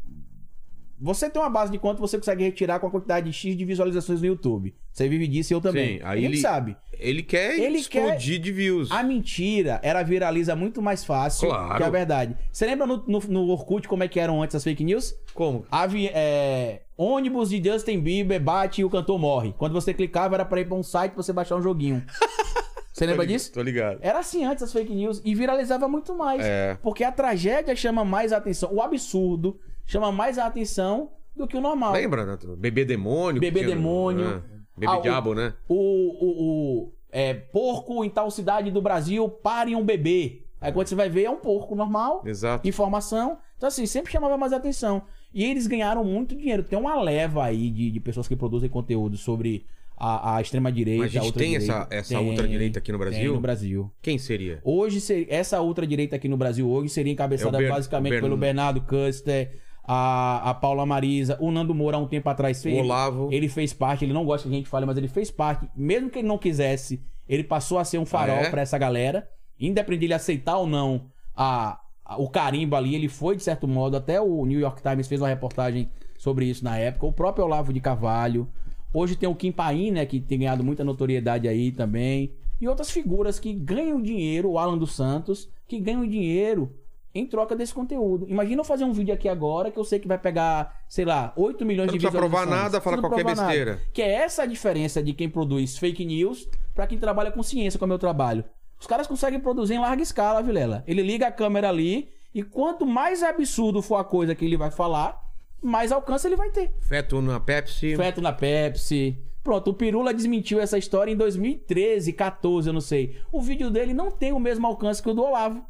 você 1.02 1.28
tem 1.28 1.42
uma 1.42 1.50
base 1.50 1.72
de 1.72 1.78
quanto 1.78 1.98
você 2.00 2.16
consegue 2.16 2.44
retirar 2.44 2.78
com 2.78 2.86
a 2.86 2.90
quantidade 2.90 3.26
de 3.28 3.32
X 3.36 3.56
de 3.56 3.64
visualizações 3.64 4.20
no 4.20 4.26
YouTube. 4.26 4.74
Você 4.92 5.08
vive 5.08 5.26
disso 5.26 5.52
e 5.52 5.54
eu 5.54 5.60
também. 5.60 5.98
Sim, 5.98 6.04
aí 6.04 6.20
gente 6.20 6.32
ele- 6.32 6.40
sabe. 6.40 6.76
Ele 6.98 7.22
quer 7.22 7.58
Ele 7.58 7.78
explodir 7.78 8.38
de 8.40 8.52
views. 8.52 8.88
A 8.92 9.02
mentira, 9.02 9.80
ela 9.82 10.04
viraliza 10.04 10.54
muito 10.54 10.80
mais 10.80 11.04
fácil 11.04 11.48
Claro. 11.48 11.76
que 11.76 11.82
a 11.82 11.90
verdade. 11.90 12.36
Você 12.52 12.64
lembra 12.64 12.86
no, 12.86 13.02
no, 13.08 13.18
no 13.28 13.48
Orkut 13.48 13.88
como 13.88 14.04
é 14.04 14.08
que 14.08 14.20
eram 14.20 14.40
antes 14.40 14.54
as 14.54 14.62
fake 14.62 14.84
news? 14.84 15.12
Como? 15.34 15.66
Avi, 15.68 16.08
é, 16.14 16.82
ônibus 16.96 17.50
de 17.50 17.60
Justin 17.62 17.98
Bieber 17.98 18.40
bate 18.40 18.82
e 18.82 18.84
o 18.84 18.90
cantor 18.90 19.18
morre. 19.18 19.52
Quando 19.58 19.72
você 19.72 19.92
clicava, 19.92 20.36
era 20.36 20.44
pra 20.44 20.60
ir 20.60 20.66
pra 20.66 20.76
um 20.76 20.82
site 20.84 21.12
pra 21.12 21.22
você 21.24 21.32
baixar 21.32 21.56
um 21.56 21.62
joguinho. 21.62 22.04
Você 22.94 23.06
lembra 23.06 23.26
disso? 23.26 23.50
Tô 23.50 23.62
ligado. 23.62 23.98
Era 24.02 24.18
assim 24.18 24.44
antes 24.44 24.62
as 24.62 24.70
fake 24.70 24.94
news 24.94 25.22
e 25.24 25.34
viralizava 25.34 25.88
muito 25.88 26.14
mais. 26.14 26.42
É. 26.44 26.76
Porque 26.82 27.02
a 27.02 27.10
tragédia 27.10 27.74
chama 27.74 28.04
mais 28.04 28.34
a 28.34 28.36
atenção. 28.36 28.68
O 28.70 28.82
absurdo 28.82 29.58
chama 29.86 30.10
mais 30.12 30.38
a 30.38 30.46
atenção 30.46 31.10
do 31.36 31.46
que 31.46 31.56
o 31.56 31.60
normal. 31.60 31.92
Lembra, 31.92 32.24
né? 32.26 32.38
Bebê 32.58 32.84
demônio. 32.84 33.40
Bebê 33.40 33.60
tinha- 33.60 33.74
demônio. 33.74 34.26
é. 34.48 34.52
Bebê 34.76 34.92
Ah, 34.92 34.98
o- 34.98 35.02
diabo, 35.02 35.34
né? 35.34 35.54
O, 35.68 35.74
o, 35.74 36.82
o 36.86 36.92
é, 37.10 37.34
porco 37.34 38.04
em 38.04 38.10
tal 38.10 38.30
cidade 38.30 38.70
do 38.70 38.80
Brasil 38.80 39.28
pare 39.28 39.76
um 39.76 39.84
bebê. 39.84 40.42
Aí 40.60 40.72
quando 40.72 40.86
você 40.86 40.94
vai 40.94 41.08
ver, 41.08 41.24
é 41.24 41.30
um 41.30 41.36
porco 41.36 41.74
normal. 41.74 42.22
Exato. 42.24 42.66
Informação. 42.68 43.38
Então, 43.56 43.66
assim, 43.68 43.84
sempre 43.86 44.12
chamava 44.12 44.36
mais 44.36 44.52
atenção. 44.52 45.02
E 45.34 45.44
eles 45.44 45.66
ganharam 45.66 46.04
muito 46.04 46.36
dinheiro. 46.36 46.62
Tem 46.62 46.78
uma 46.78 47.00
leva 47.00 47.44
aí 47.44 47.70
de, 47.70 47.90
de 47.90 48.00
pessoas 48.00 48.28
que 48.28 48.36
produzem 48.36 48.68
conteúdo 48.68 49.16
sobre 49.16 49.66
a, 49.96 50.36
a 50.36 50.40
extrema-direita. 50.40 51.02
Mas 51.04 51.16
a 51.16 51.20
gente 51.20 51.32
tem 51.34 51.56
essa, 51.56 51.86
essa 51.90 52.20
ultradireita 52.20 52.78
aqui 52.78 52.92
no 52.92 52.98
Tem 52.98 53.06
Brasil? 53.08 53.34
no 53.34 53.40
Brasil. 53.40 53.90
Quem 54.00 54.18
seria? 54.18 54.60
Hoje, 54.64 55.26
essa 55.28 55.60
ultradireita 55.60 56.16
aqui 56.16 56.28
no 56.28 56.36
Brasil 56.36 56.68
hoje 56.68 56.88
seria 56.90 57.12
encabeçada 57.12 57.56
É 57.56 57.60
o 57.60 57.62
Ber- 57.64 57.70
basicamente 57.70 58.16
o 58.18 58.20
pelo 58.20 58.36
Bernardo 58.36 58.80
Custer, 58.82 59.58
a, 59.84 60.50
a 60.50 60.54
Paula 60.54 60.86
Marisa, 60.86 61.36
o 61.40 61.50
Nando 61.50 61.74
Moura 61.74 61.96
há 61.96 62.00
um 62.00 62.06
tempo 62.06 62.28
atrás 62.28 62.60
O 62.60 62.62
fez. 62.62 62.78
Olavo. 62.84 63.28
Ele 63.32 63.48
fez 63.48 63.72
parte, 63.72 64.04
ele 64.04 64.12
não 64.12 64.24
gosta 64.24 64.48
que 64.48 64.54
a 64.54 64.58
gente 64.58 64.68
fale, 64.68 64.86
mas 64.86 64.96
ele 64.96 65.08
fez 65.08 65.30
parte. 65.30 65.68
Mesmo 65.76 66.08
que 66.10 66.18
ele 66.20 66.28
não 66.28 66.38
quisesse, 66.38 67.02
Ele 67.28 67.44
passou 67.44 67.78
a 67.78 67.84
ser 67.84 67.98
um 67.98 68.04
farol 68.04 68.36
Ah, 68.36 68.42
é? 68.42 68.50
pra 68.50 68.60
essa 68.62 68.76
galera. 68.76 69.28
Independente 69.58 70.00
de 70.00 70.06
ele 70.06 70.14
aceitar 70.14 70.56
ou 70.58 70.66
não 70.66 71.06
a, 71.36 71.78
a- 72.04 72.16
o 72.20 72.28
carimbo 72.28 72.74
ali, 72.76 72.94
ele 72.94 73.08
foi, 73.08 73.36
de 73.36 73.42
certo 73.42 73.66
modo. 73.68 73.96
Até 73.96 74.20
o 74.20 74.44
New 74.44 74.58
York 74.58 74.82
Times 74.82 75.06
fez 75.08 75.20
uma 75.20 75.28
reportagem 75.28 75.88
sobre 76.18 76.46
isso 76.46 76.64
na 76.64 76.76
época. 76.78 77.06
O 77.06 77.12
próprio 77.12 77.44
Olavo 77.44 77.72
de 77.72 77.80
Carvalho. 77.80 78.48
Hoje 78.92 79.16
tem 79.16 79.28
o 79.28 79.34
Kim 79.34 79.52
Paim, 79.52 79.92
né? 79.92 80.04
Que 80.04 80.20
tem 80.20 80.40
ganhado 80.40 80.62
muita 80.64 80.84
notoriedade 80.84 81.46
aí 81.48 81.70
também. 81.72 82.32
E 82.60 82.68
outras 82.68 82.90
figuras 82.90 83.38
que 83.38 83.52
ganham 83.52 84.02
dinheiro, 84.02 84.50
o 84.50 84.58
Alan 84.58 84.76
dos 84.76 84.94
Santos, 84.94 85.48
que 85.66 85.78
ganham 85.80 86.06
dinheiro 86.06 86.72
em 87.14 87.26
troca 87.26 87.54
desse 87.54 87.74
conteúdo. 87.74 88.26
Imagina 88.28 88.60
eu 88.60 88.64
fazer 88.64 88.84
um 88.84 88.92
vídeo 88.92 89.12
aqui 89.12 89.28
agora 89.28 89.70
que 89.70 89.78
eu 89.78 89.84
sei 89.84 89.98
que 89.98 90.08
vai 90.08 90.18
pegar, 90.18 90.80
sei 90.88 91.04
lá, 91.04 91.32
8 91.36 91.64
milhões 91.64 91.88
de 91.90 91.92
não 91.94 91.98
precisa 92.00 92.10
provar 92.18 92.40
visualizações. 92.44 92.72
nada, 92.72 92.80
fala 92.80 92.96
Não 92.96 93.02
qualquer 93.02 93.24
provar 93.24 93.36
nada. 93.36 93.48
besteira. 93.48 93.80
Que 93.92 94.02
é 94.02 94.12
essa 94.12 94.42
a 94.44 94.46
diferença 94.46 95.02
de 95.02 95.12
quem 95.12 95.28
produz 95.28 95.76
fake 95.78 96.04
news 96.04 96.48
pra 96.74 96.86
quem 96.86 96.98
trabalha 96.98 97.30
com 97.30 97.42
ciência, 97.42 97.78
como 97.78 97.92
é 97.92 97.92
o 97.92 97.94
meu 97.94 97.98
trabalho. 97.98 98.44
Os 98.80 98.86
caras 98.86 99.06
conseguem 99.06 99.38
produzir 99.38 99.74
em 99.74 99.78
larga 99.78 100.02
escala, 100.02 100.42
Vilela. 100.42 100.82
Ele 100.86 101.02
liga 101.02 101.26
a 101.28 101.32
câmera 101.32 101.68
ali 101.68 102.08
e 102.34 102.42
quanto 102.42 102.86
mais 102.86 103.22
absurdo 103.22 103.82
for 103.82 103.96
a 103.96 104.04
coisa 104.04 104.34
que 104.34 104.44
ele 104.44 104.56
vai 104.56 104.70
falar, 104.70 105.20
mais 105.62 105.92
alcance 105.92 106.26
ele 106.26 106.34
vai 106.34 106.50
ter. 106.50 106.72
Feto 106.80 107.20
na 107.20 107.38
Pepsi. 107.38 107.94
Feto 107.94 108.20
na 108.20 108.32
Pepsi. 108.32 109.16
Pronto, 109.44 109.70
o 109.70 109.74
Pirula 109.74 110.14
desmentiu 110.14 110.60
essa 110.60 110.78
história 110.78 111.10
em 111.12 111.16
2013, 111.16 112.12
14, 112.12 112.68
eu 112.68 112.72
não 112.72 112.80
sei. 112.80 113.16
O 113.30 113.40
vídeo 113.40 113.70
dele 113.70 113.92
não 113.92 114.10
tem 114.10 114.32
o 114.32 114.38
mesmo 114.40 114.66
alcance 114.66 115.02
que 115.02 115.10
o 115.10 115.14
do 115.14 115.22
Olavo. 115.22 115.64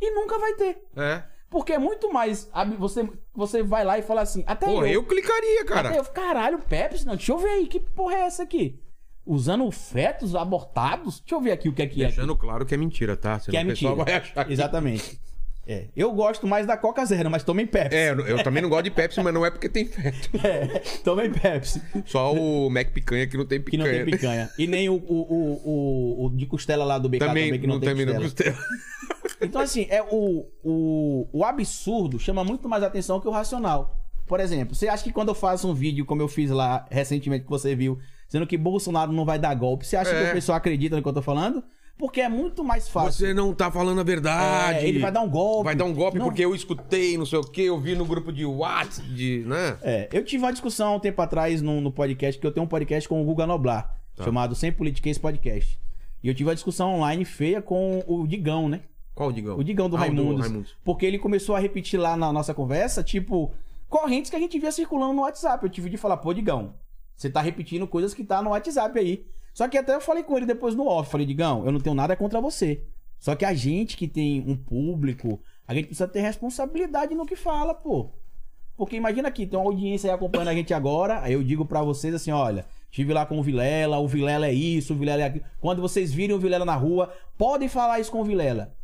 E 0.00 0.10
nunca 0.14 0.38
vai 0.38 0.54
ter. 0.54 0.78
É. 0.96 1.22
Porque 1.50 1.72
é 1.72 1.78
muito 1.78 2.12
mais. 2.12 2.50
Você, 2.78 3.08
você 3.32 3.62
vai 3.62 3.84
lá 3.84 3.98
e 3.98 4.02
fala 4.02 4.22
assim. 4.22 4.42
Até 4.46 4.66
Porra, 4.66 4.88
eu. 4.88 4.94
eu 4.94 5.04
clicaria, 5.04 5.64
cara. 5.64 5.94
Eu, 5.94 6.04
caralho, 6.04 6.58
Pepsi, 6.58 7.06
não. 7.06 7.14
Deixa 7.16 7.32
eu 7.32 7.38
ver 7.38 7.48
aí. 7.50 7.66
Que 7.66 7.78
porra 7.78 8.14
é 8.16 8.20
essa 8.22 8.42
aqui? 8.42 8.80
Usando 9.24 9.70
fetos 9.70 10.34
abortados? 10.34 11.20
Deixa 11.20 11.34
eu 11.34 11.40
ver 11.40 11.52
aqui 11.52 11.68
o 11.68 11.72
que 11.72 11.82
é 11.82 11.86
que 11.86 12.02
é. 12.02 12.06
Deixando 12.08 12.36
claro 12.36 12.66
que 12.66 12.74
é 12.74 12.76
mentira, 12.76 13.16
tá? 13.16 13.38
Senão 13.38 13.52
Que 13.52 13.56
é 13.56 13.64
mentira. 13.64 13.94
vai 13.94 14.14
achar 14.14 14.44
que... 14.44 14.52
Exatamente. 14.52 15.20
É. 15.66 15.86
Eu 15.96 16.12
gosto 16.12 16.46
mais 16.46 16.66
da 16.66 16.76
Coca 16.76 17.06
Zero, 17.06 17.30
mas 17.30 17.42
tomem 17.42 17.66
Pepsi. 17.66 17.96
É, 17.96 18.10
eu 18.10 18.42
também 18.44 18.62
não 18.62 18.68
gosto 18.68 18.84
de 18.84 18.90
Pepsi, 18.90 19.22
mas 19.22 19.32
não 19.32 19.46
é 19.46 19.50
porque 19.50 19.68
tem 19.68 19.86
feto. 19.86 20.28
É, 20.44 20.66
tomem 21.02 21.30
Pepsi. 21.32 21.80
Só 22.04 22.34
o 22.34 22.68
Mac 22.68 22.88
Picanha 22.88 23.26
que 23.26 23.36
não 23.36 23.46
tem 23.46 23.60
Que 23.62 23.70
picanha. 23.70 23.98
não 23.98 24.04
tem 24.04 24.14
picanha. 24.14 24.50
E 24.58 24.66
nem 24.66 24.90
o, 24.90 24.96
o, 24.96 24.98
o, 25.64 26.24
o, 26.26 26.30
de 26.36 26.44
costela 26.44 26.84
lá 26.84 26.98
do 26.98 27.08
BK 27.08 27.20
Também, 27.20 27.44
também, 27.46 27.60
que 27.60 27.66
não, 27.66 27.80
tem 27.80 27.94
não 28.04 28.14
costela. 28.20 28.54
costela. 28.56 28.58
Então, 29.40 29.60
assim, 29.60 29.86
é 29.90 30.02
o, 30.02 30.46
o, 30.62 31.28
o 31.32 31.44
absurdo 31.44 32.18
chama 32.18 32.44
muito 32.44 32.68
mais 32.68 32.82
atenção 32.82 33.20
que 33.20 33.28
o 33.28 33.30
racional. 33.30 33.96
Por 34.26 34.40
exemplo, 34.40 34.74
você 34.74 34.88
acha 34.88 35.04
que 35.04 35.12
quando 35.12 35.28
eu 35.28 35.34
faço 35.34 35.68
um 35.68 35.74
vídeo, 35.74 36.04
como 36.06 36.22
eu 36.22 36.28
fiz 36.28 36.50
lá 36.50 36.86
recentemente 36.90 37.44
que 37.44 37.50
você 37.50 37.74
viu, 37.74 37.98
dizendo 38.26 38.46
que 38.46 38.56
Bolsonaro 38.56 39.12
não 39.12 39.24
vai 39.24 39.38
dar 39.38 39.54
golpe, 39.54 39.84
você 39.86 39.96
acha 39.96 40.10
É. 40.10 40.24
que 40.24 40.30
o 40.30 40.32
pessoal 40.34 40.56
acredita 40.56 40.96
no 40.96 41.02
que 41.02 41.08
eu 41.08 41.12
tô 41.12 41.20
falando? 41.22 41.62
Porque 41.98 42.20
é 42.20 42.28
muito 42.28 42.64
mais 42.64 42.88
fácil. 42.88 43.12
Você 43.12 43.34
não 43.34 43.54
tá 43.54 43.70
falando 43.70 44.00
a 44.00 44.02
verdade. 44.04 44.78
É, 44.84 44.88
ele 44.88 44.98
vai 44.98 45.12
dar 45.12 45.20
um 45.20 45.28
golpe. 45.28 45.64
Vai 45.64 45.76
dar 45.76 45.84
um 45.84 45.94
golpe 45.94 46.18
Não. 46.18 46.26
porque 46.26 46.44
eu 46.44 46.52
escutei, 46.54 47.16
não 47.16 47.24
sei 47.26 47.38
o 47.38 47.42
quê, 47.42 47.62
eu 47.62 47.78
vi 47.78 47.94
no 47.94 48.04
grupo 48.04 48.32
de 48.32 48.44
WhatsApp, 48.44 49.08
de, 49.10 49.44
né? 49.46 49.76
É, 49.82 50.08
eu 50.12 50.24
tive 50.24 50.42
uma 50.42 50.50
discussão 50.52 50.96
um 50.96 51.00
tempo 51.00 51.20
atrás 51.22 51.62
no, 51.62 51.80
no 51.80 51.92
podcast, 51.92 52.40
que 52.40 52.46
eu 52.46 52.50
tenho 52.50 52.64
um 52.64 52.68
podcast 52.68 53.08
com 53.08 53.20
o 53.22 53.24
Guga 53.24 53.46
Noblar, 53.46 53.96
Tá. 54.16 54.24
chamado 54.24 54.54
Sem 54.56 54.72
Politiquês 54.72 55.18
Podcast. 55.18 55.78
E 56.22 56.26
eu 56.28 56.34
tive 56.34 56.48
uma 56.48 56.54
discussão 56.54 56.94
online 56.96 57.24
feia 57.24 57.60
com 57.62 58.02
o 58.08 58.26
Digão, 58.26 58.68
né? 58.68 58.80
Qual 59.14 59.28
o 59.28 59.32
Digão? 59.32 59.56
O 59.58 59.64
Digão 59.64 59.88
do 59.88 59.96
Ah, 59.96 60.00
Raimundos. 60.00 60.40
Raimundos. 60.40 60.74
Porque 60.84 61.06
ele 61.06 61.18
começou 61.18 61.54
a 61.54 61.58
repetir 61.58 61.98
lá 61.98 62.16
na 62.16 62.32
nossa 62.32 62.52
conversa, 62.52 63.02
tipo, 63.02 63.52
correntes 63.88 64.30
que 64.30 64.36
a 64.36 64.40
gente 64.40 64.58
via 64.58 64.72
circulando 64.72 65.12
no 65.12 65.22
WhatsApp. 65.22 65.64
Eu 65.64 65.70
tive 65.70 65.88
de 65.88 65.96
falar, 65.96 66.16
pô, 66.16 66.34
Digão, 66.34 66.74
você 67.16 67.30
tá 67.30 67.40
repetindo 67.40 67.86
coisas 67.86 68.12
que 68.12 68.24
tá 68.24 68.42
no 68.42 68.50
WhatsApp 68.50 68.98
aí. 68.98 69.24
Só 69.52 69.68
que 69.68 69.78
até 69.78 69.94
eu 69.94 70.00
falei 70.00 70.24
com 70.24 70.36
ele 70.36 70.46
depois 70.46 70.74
no 70.74 70.86
off. 70.86 71.10
Falei, 71.10 71.26
Digão, 71.26 71.64
eu 71.64 71.70
não 71.70 71.78
tenho 71.78 71.94
nada 71.94 72.16
contra 72.16 72.40
você. 72.40 72.82
Só 73.20 73.36
que 73.36 73.44
a 73.44 73.54
gente 73.54 73.96
que 73.96 74.08
tem 74.08 74.42
um 74.46 74.56
público, 74.56 75.40
a 75.66 75.72
gente 75.74 75.86
precisa 75.86 76.08
ter 76.08 76.20
responsabilidade 76.20 77.14
no 77.14 77.24
que 77.24 77.36
fala, 77.36 77.72
pô. 77.72 78.10
Porque 78.76 78.96
imagina 78.96 79.28
aqui, 79.28 79.46
tem 79.46 79.56
uma 79.56 79.68
audiência 79.70 80.10
aí 80.10 80.14
acompanhando 80.14 80.48
a 80.48 80.54
gente 80.54 80.74
agora, 80.74 81.20
aí 81.20 81.34
eu 81.34 81.42
digo 81.44 81.64
pra 81.64 81.80
vocês 81.80 82.12
assim, 82.12 82.32
olha, 82.32 82.66
estive 82.90 83.12
lá 83.12 83.24
com 83.24 83.38
o 83.38 83.42
Vilela, 83.42 83.98
o 83.98 84.08
Vilela 84.08 84.48
é 84.48 84.52
isso, 84.52 84.92
o 84.92 84.96
Vilela 84.96 85.22
é 85.22 85.26
aquilo. 85.26 85.44
Quando 85.60 85.80
vocês 85.80 86.12
virem 86.12 86.34
o 86.34 86.40
Vilela 86.40 86.64
na 86.64 86.74
rua, 86.74 87.12
podem 87.38 87.68
falar 87.68 88.00
isso 88.00 88.10
com 88.10 88.20
o 88.20 88.24
Vilela. 88.24 88.74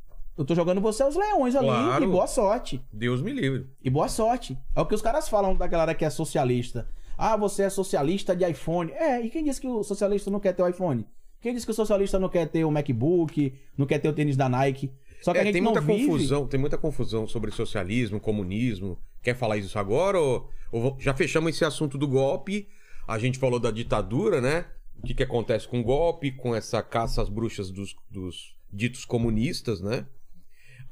Eu 0.41 0.47
tô 0.47 0.55
jogando 0.55 0.80
você 0.80 1.03
aos 1.03 1.14
leões 1.14 1.55
ali 1.55 1.66
Claro. 1.66 2.03
e 2.03 2.07
boa 2.07 2.26
sorte. 2.26 2.80
Deus 2.91 3.20
me 3.20 3.30
livre. 3.30 3.66
E 3.84 3.91
boa 3.91 4.09
sorte. 4.09 4.57
É 4.74 4.80
o 4.80 4.86
que 4.86 4.95
os 4.95 5.03
caras 5.03 5.28
falam 5.28 5.55
da 5.55 5.66
galera 5.66 5.95
que 5.95 6.03
é 6.03 6.09
socialista. 6.09 6.88
Ah, 7.18 7.36
você 7.36 7.64
é 7.64 7.68
socialista 7.68 8.34
de 8.34 8.49
iPhone. 8.49 8.91
É, 8.93 9.20
e 9.20 9.28
quem 9.28 9.45
disse 9.45 9.61
que 9.61 9.66
o 9.68 9.82
socialista 9.82 10.30
não 10.30 10.41
quer 10.41 10.55
ter 10.55 10.62
o 10.62 10.66
iPhone? 10.68 11.07
Quem 11.43 11.53
disse 11.53 11.66
que 11.66 11.72
o 11.72 11.74
socialista 11.74 12.18
não 12.18 12.30
quer 12.30 12.49
ter 12.49 12.64
o 12.64 12.70
MacBook, 12.70 13.53
não 13.76 13.84
quer 13.84 13.99
ter 13.99 14.09
o 14.09 14.14
tênis 14.14 14.34
da 14.34 14.49
Nike? 14.49 14.91
Só 15.20 15.32
que 15.32 15.38
É, 15.38 15.43
a 15.43 15.45
gente 15.45 15.53
tem 15.53 15.61
não 15.61 15.72
muita 15.72 15.86
vive... 15.86 16.07
confusão, 16.07 16.47
tem 16.47 16.59
muita 16.59 16.78
confusão 16.78 17.26
sobre 17.28 17.51
socialismo, 17.51 18.18
comunismo. 18.18 18.97
Quer 19.22 19.36
falar 19.36 19.59
isso 19.59 19.78
agora 19.78 20.18
ou, 20.18 20.49
ou 20.72 20.97
já 20.99 21.12
fechamos 21.12 21.51
esse 21.55 21.66
assunto 21.66 21.99
do 21.99 22.09
golpe? 22.09 22.66
A 23.07 23.18
gente 23.18 23.38
falou 23.38 23.61
da 23.61 23.70
ditadura, 23.70 24.41
né? 24.41 24.64
O 24.99 25.07
que, 25.07 25.12
que 25.12 25.22
acontece 25.22 25.68
com 25.68 25.80
o 25.80 25.84
golpe, 25.84 26.32
com 26.32 26.55
essa 26.55 26.82
caça 26.82 27.20
às 27.20 27.28
bruxas 27.28 27.70
dos, 27.70 27.95
dos 28.11 28.55
ditos 28.72 29.05
comunistas, 29.05 29.82
né? 29.82 30.07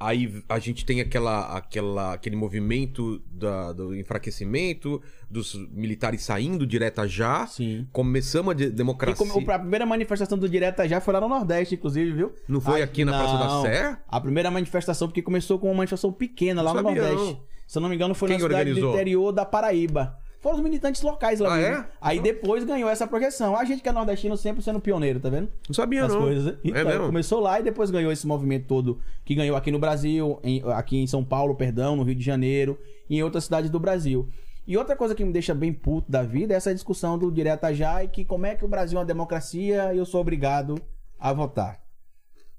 Aí 0.00 0.42
a 0.48 0.58
gente 0.60 0.84
tem 0.86 1.00
aquela, 1.00 1.56
aquela, 1.56 2.14
aquele 2.14 2.36
movimento 2.36 3.20
da- 3.30 3.72
do 3.72 3.94
enfraquecimento, 3.96 5.02
dos 5.28 5.54
militares 5.72 6.22
saindo 6.22 6.66
direta 6.66 7.08
já. 7.08 7.46
Sim. 7.46 7.86
Começamos 7.92 8.52
a 8.52 8.54
de- 8.54 8.64
E 8.64 8.70
democracia. 8.70 9.26
como- 9.26 9.50
a 9.50 9.58
primeira 9.58 9.84
manifestação 9.84 10.38
do 10.38 10.48
Direta 10.48 10.88
já 10.88 11.00
foi 11.00 11.14
lá 11.14 11.20
no 11.20 11.28
Nordeste, 11.28 11.74
inclusive, 11.74 12.12
viu? 12.12 12.32
Não 12.46 12.60
foi 12.60 12.80
Ah, 12.80 12.84
aqui 12.84 13.04
na 13.04 13.12
Praça 13.18 13.38
da 13.38 13.46
não. 13.46 13.62
Sé? 13.62 13.98
A 14.08 14.20
primeira 14.20 14.50
manifestação, 14.50 15.08
porque 15.08 15.20
começou 15.22 15.58
com 15.58 15.66
uma 15.68 15.74
manifestação 15.78 16.12
pequena 16.12 16.62
lá 16.62 16.72
Não 16.74 16.82
no 16.82 16.88
sabia, 16.88 17.02
Nordeste. 17.02 17.32
não. 17.34 17.40
Se 17.66 17.78
eu 17.78 17.82
não 17.82 17.88
me 17.88 17.94
engano, 17.96 18.14
foi 18.14 18.28
Quem 18.28 18.38
na 18.38 18.42
cidade 18.44 18.60
organizou? 18.60 18.90
do 18.92 18.94
interior 18.96 19.32
da 19.32 19.44
Paraíba. 19.44 20.16
Foram 20.40 20.56
os 20.58 20.62
militantes 20.62 21.02
locais 21.02 21.40
lá 21.40 21.52
Ah, 21.54 21.56
mesmo. 21.56 21.74
é? 21.82 21.86
Aí 22.00 22.20
depois 22.20 22.62
ganhou 22.62 22.88
essa 22.88 23.06
projeção. 23.08 23.56
A 23.56 23.64
gente 23.64 23.82
que 23.82 23.88
é 23.88 23.92
nordestino 23.92 24.36
sempre 24.36 24.62
sendo 24.62 24.78
pioneiro, 24.78 25.18
tá 25.18 25.28
vendo? 25.28 25.50
Não 25.68 25.74
sabia, 25.74 26.04
As 26.04 26.12
não. 26.14 26.20
coisas. 26.20 26.44
né? 26.44 26.58
Então, 26.62 26.80
é 26.80 26.84
mesmo? 26.84 27.06
começou 27.06 27.40
lá 27.40 27.58
e 27.58 27.62
depois 27.64 27.90
ganhou 27.90 28.12
esse 28.12 28.24
movimento 28.26 28.66
todo 28.66 29.00
que 29.24 29.34
ganhou 29.34 29.56
aqui 29.56 29.72
no 29.72 29.80
Brasil, 29.80 30.38
em- 30.44 30.62
aqui 30.72 30.96
em 30.98 31.06
São 31.08 31.24
Paulo, 31.24 31.56
perdão, 31.56 31.96
no 31.96 32.04
Rio 32.04 32.14
de 32.14 32.24
Janeiro 32.24 32.78
e 33.10 33.16
em 33.18 33.22
outras 33.22 33.44
cidades 33.44 33.68
do 33.68 33.80
Brasil. 33.80 34.28
E 34.64 34.76
outra 34.76 34.94
coisa 34.94 35.14
que 35.14 35.24
me 35.24 35.32
deixa 35.32 35.54
bem 35.54 35.72
puto 35.72 36.08
da 36.12 36.22
vida 36.22 36.54
é 36.54 36.56
essa 36.56 36.72
discussão 36.72 37.18
do 37.18 37.32
direta 37.32 37.74
já 37.74 38.04
e 38.04 38.08
que 38.08 38.24
como 38.24 38.46
é 38.46 38.54
que 38.54 38.64
o 38.64 38.68
Brasil 38.68 38.96
é 38.96 39.00
uma 39.00 39.06
democracia 39.06 39.92
e 39.92 39.98
eu 39.98 40.04
sou 40.06 40.20
obrigado 40.20 40.76
a 41.18 41.32
votar. 41.32 41.80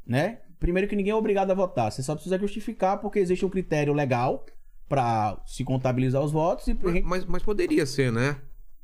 Né? 0.06 0.40
Primeiro 0.60 0.88
que 0.90 0.96
ninguém 0.96 1.12
é 1.12 1.16
obrigado 1.16 1.52
a 1.52 1.54
votar, 1.54 1.92
você 1.92 2.02
só 2.04 2.14
precisa 2.16 2.38
justificar 2.38 2.98
porque 3.00 3.20
existe 3.20 3.46
um 3.46 3.50
critério 3.50 3.94
legal 3.94 4.46
pra 4.90 5.38
se 5.46 5.64
contabilizar 5.64 6.22
os 6.22 6.32
votos 6.32 6.68
e 6.68 6.78
Mas, 6.82 7.04
mas- 7.04 7.26
mas 7.26 7.44
poderia 7.44 7.86
ser, 7.86 8.12
né? 8.12 8.38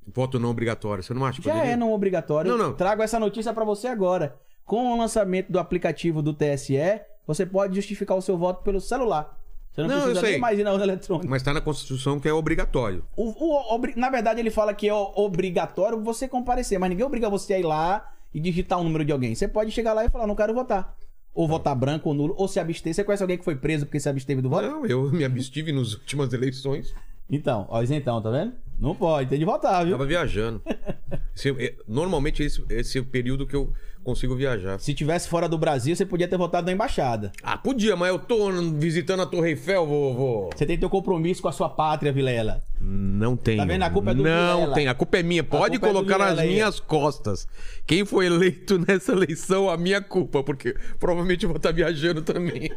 Voto 0.07 0.39
não 0.39 0.49
obrigatório. 0.51 1.03
Você 1.03 1.13
não 1.15 1.25
acha 1.25 1.41
que 1.41 1.47
já 1.47 1.53
poderia? 1.53 1.73
é 1.73 1.75
não 1.75 1.91
obrigatório. 1.91 2.51
Não, 2.51 2.57
não. 2.57 2.73
Trago 2.75 3.01
essa 3.01 3.19
notícia 3.19 3.51
pra 3.51 3.65
você 3.65 3.87
agora. 3.87 4.35
Com 4.63 4.93
o 4.93 4.97
lançamento 4.97 5.51
do 5.51 5.59
aplicativo 5.59 6.21
do 6.21 6.31
TSE, 6.33 6.77
você 7.25 7.43
pode 7.45 7.75
justificar 7.75 8.15
o 8.15 8.21
seu 8.21 8.37
voto 8.37 8.61
pelo 8.63 8.79
celular. 8.79 9.35
Você 9.71 9.81
não, 9.81 9.87
Não, 9.89 10.01
precisa 10.03 10.21
nem 10.21 10.39
mais 10.39 10.57
ir 10.59 10.63
na 10.63 10.71
urna 10.71 10.85
eletrônica. 10.85 11.27
Mas 11.29 11.43
tá 11.43 11.51
na 11.53 11.59
Constituição 11.59 12.19
que 12.19 12.29
é 12.29 12.33
obrigatório. 12.33 13.03
O- 13.17 13.31
o- 13.45 13.73
obri- 13.75 13.93
na 13.97 14.09
verdade, 14.09 14.39
ele 14.39 14.49
fala 14.51 14.73
que 14.73 14.87
é 14.87 14.93
o- 14.93 15.11
obrigatório 15.15 16.01
você 16.01 16.27
comparecer, 16.27 16.79
mas 16.79 16.89
ninguém 16.89 17.05
obriga 17.05 17.29
você 17.29 17.55
a 17.55 17.59
ir 17.59 17.63
lá 17.63 18.13
e 18.33 18.39
digitar 18.39 18.79
o 18.79 18.83
número 18.83 19.03
de 19.03 19.11
alguém. 19.11 19.35
Você 19.35 19.47
pode 19.47 19.71
chegar 19.71 19.93
lá 19.93 20.05
e 20.05 20.09
falar, 20.09 20.27
não 20.27 20.35
quero 20.35 20.53
votar. 20.53 20.95
Ou 21.35 21.47
votar 21.47 21.75
branco 21.75 22.09
ou 22.09 22.15
nulo, 22.15 22.33
ou 22.37 22.47
se 22.47 22.59
abster. 22.59 22.93
Você 22.93 23.03
conhece 23.03 23.21
alguém 23.21 23.37
que 23.37 23.43
foi 23.45 23.55
preso 23.57 23.85
porque 23.85 23.99
se 23.99 24.09
absteve 24.09 24.41
do 24.41 24.49
voto? 24.49 24.65
Não, 24.67 24.85
eu 24.85 25.11
me 25.11 25.23
abstive 25.25 25.71
nas 25.71 25.93
últimas 25.93 26.31
eleições. 26.33 26.95
Então, 27.29 27.67
ó, 27.69 27.81
isentão, 27.83 28.21
tá 28.21 28.29
vendo? 28.31 28.53
Não 28.79 28.95
pode, 28.95 29.29
tem 29.29 29.37
de 29.39 29.45
votar, 29.45 29.83
viu? 29.83 29.91
Tava 29.93 30.05
viajando. 30.05 30.61
Esse- 31.35 31.49
é- 31.61 31.75
normalmente 31.87 32.41
esse, 32.41 32.63
esse 32.69 32.97
é 32.97 33.01
o 33.01 33.05
período 33.05 33.45
que 33.45 33.55
eu 33.55 33.73
consigo 34.05 34.35
viajar. 34.35 34.79
Se 34.79 34.93
tivesse 34.93 35.27
fora 35.27 35.49
do 35.49 35.57
Brasil, 35.57 35.93
você 35.95 36.05
podia 36.05 36.27
ter 36.27 36.37
votado 36.37 36.65
na 36.67 36.71
embaixada. 36.71 37.31
Ah, 37.43 37.57
podia, 37.57 37.95
mas 37.95 38.09
eu 38.09 38.19
tô 38.19 38.49
visitando 38.73 39.21
a 39.23 39.25
Torre 39.25 39.49
Eiffel, 39.49 39.85
vou- 39.85 40.49
Você 40.55 40.65
tem 40.65 40.77
teu 40.77 40.89
compromisso 40.89 41.41
com 41.41 41.47
a 41.49 41.51
sua 41.51 41.67
pátria, 41.69 42.13
Vilela. 42.13 42.61
Não 42.79 43.35
tem. 43.35 43.57
Tá 43.57 43.65
vendo? 43.65 43.81
A 43.83 43.89
culpa 43.89 44.11
é 44.11 44.13
do 44.13 44.23
Não 44.23 44.55
Vilela. 44.59 44.75
tem. 44.75 44.87
A 44.87 44.93
culpa 44.93 45.17
é 45.17 45.23
minha. 45.23 45.43
Pode 45.43 45.75
é 45.75 45.79
colocar 45.79 46.17
nas 46.17 46.29
Vilela 46.29 46.41
aí, 46.43 46.49
minhas 46.49 46.79
costas. 46.79 47.47
Quem 47.85 48.05
foi 48.05 48.27
eleito 48.27 48.77
nessa 48.87 49.11
eleição, 49.11 49.69
a 49.69 49.75
minha 49.75 50.01
culpa, 50.01 50.43
porque 50.43 50.75
provavelmente 50.99 51.43
eu 51.43 51.49
vou 51.49 51.57
estar 51.57 51.71
viajando 51.73 52.21
também. 52.21 52.69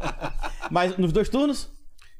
Mas 0.70 0.96
nos 0.96 1.12
dois 1.12 1.28
turnos, 1.28 1.70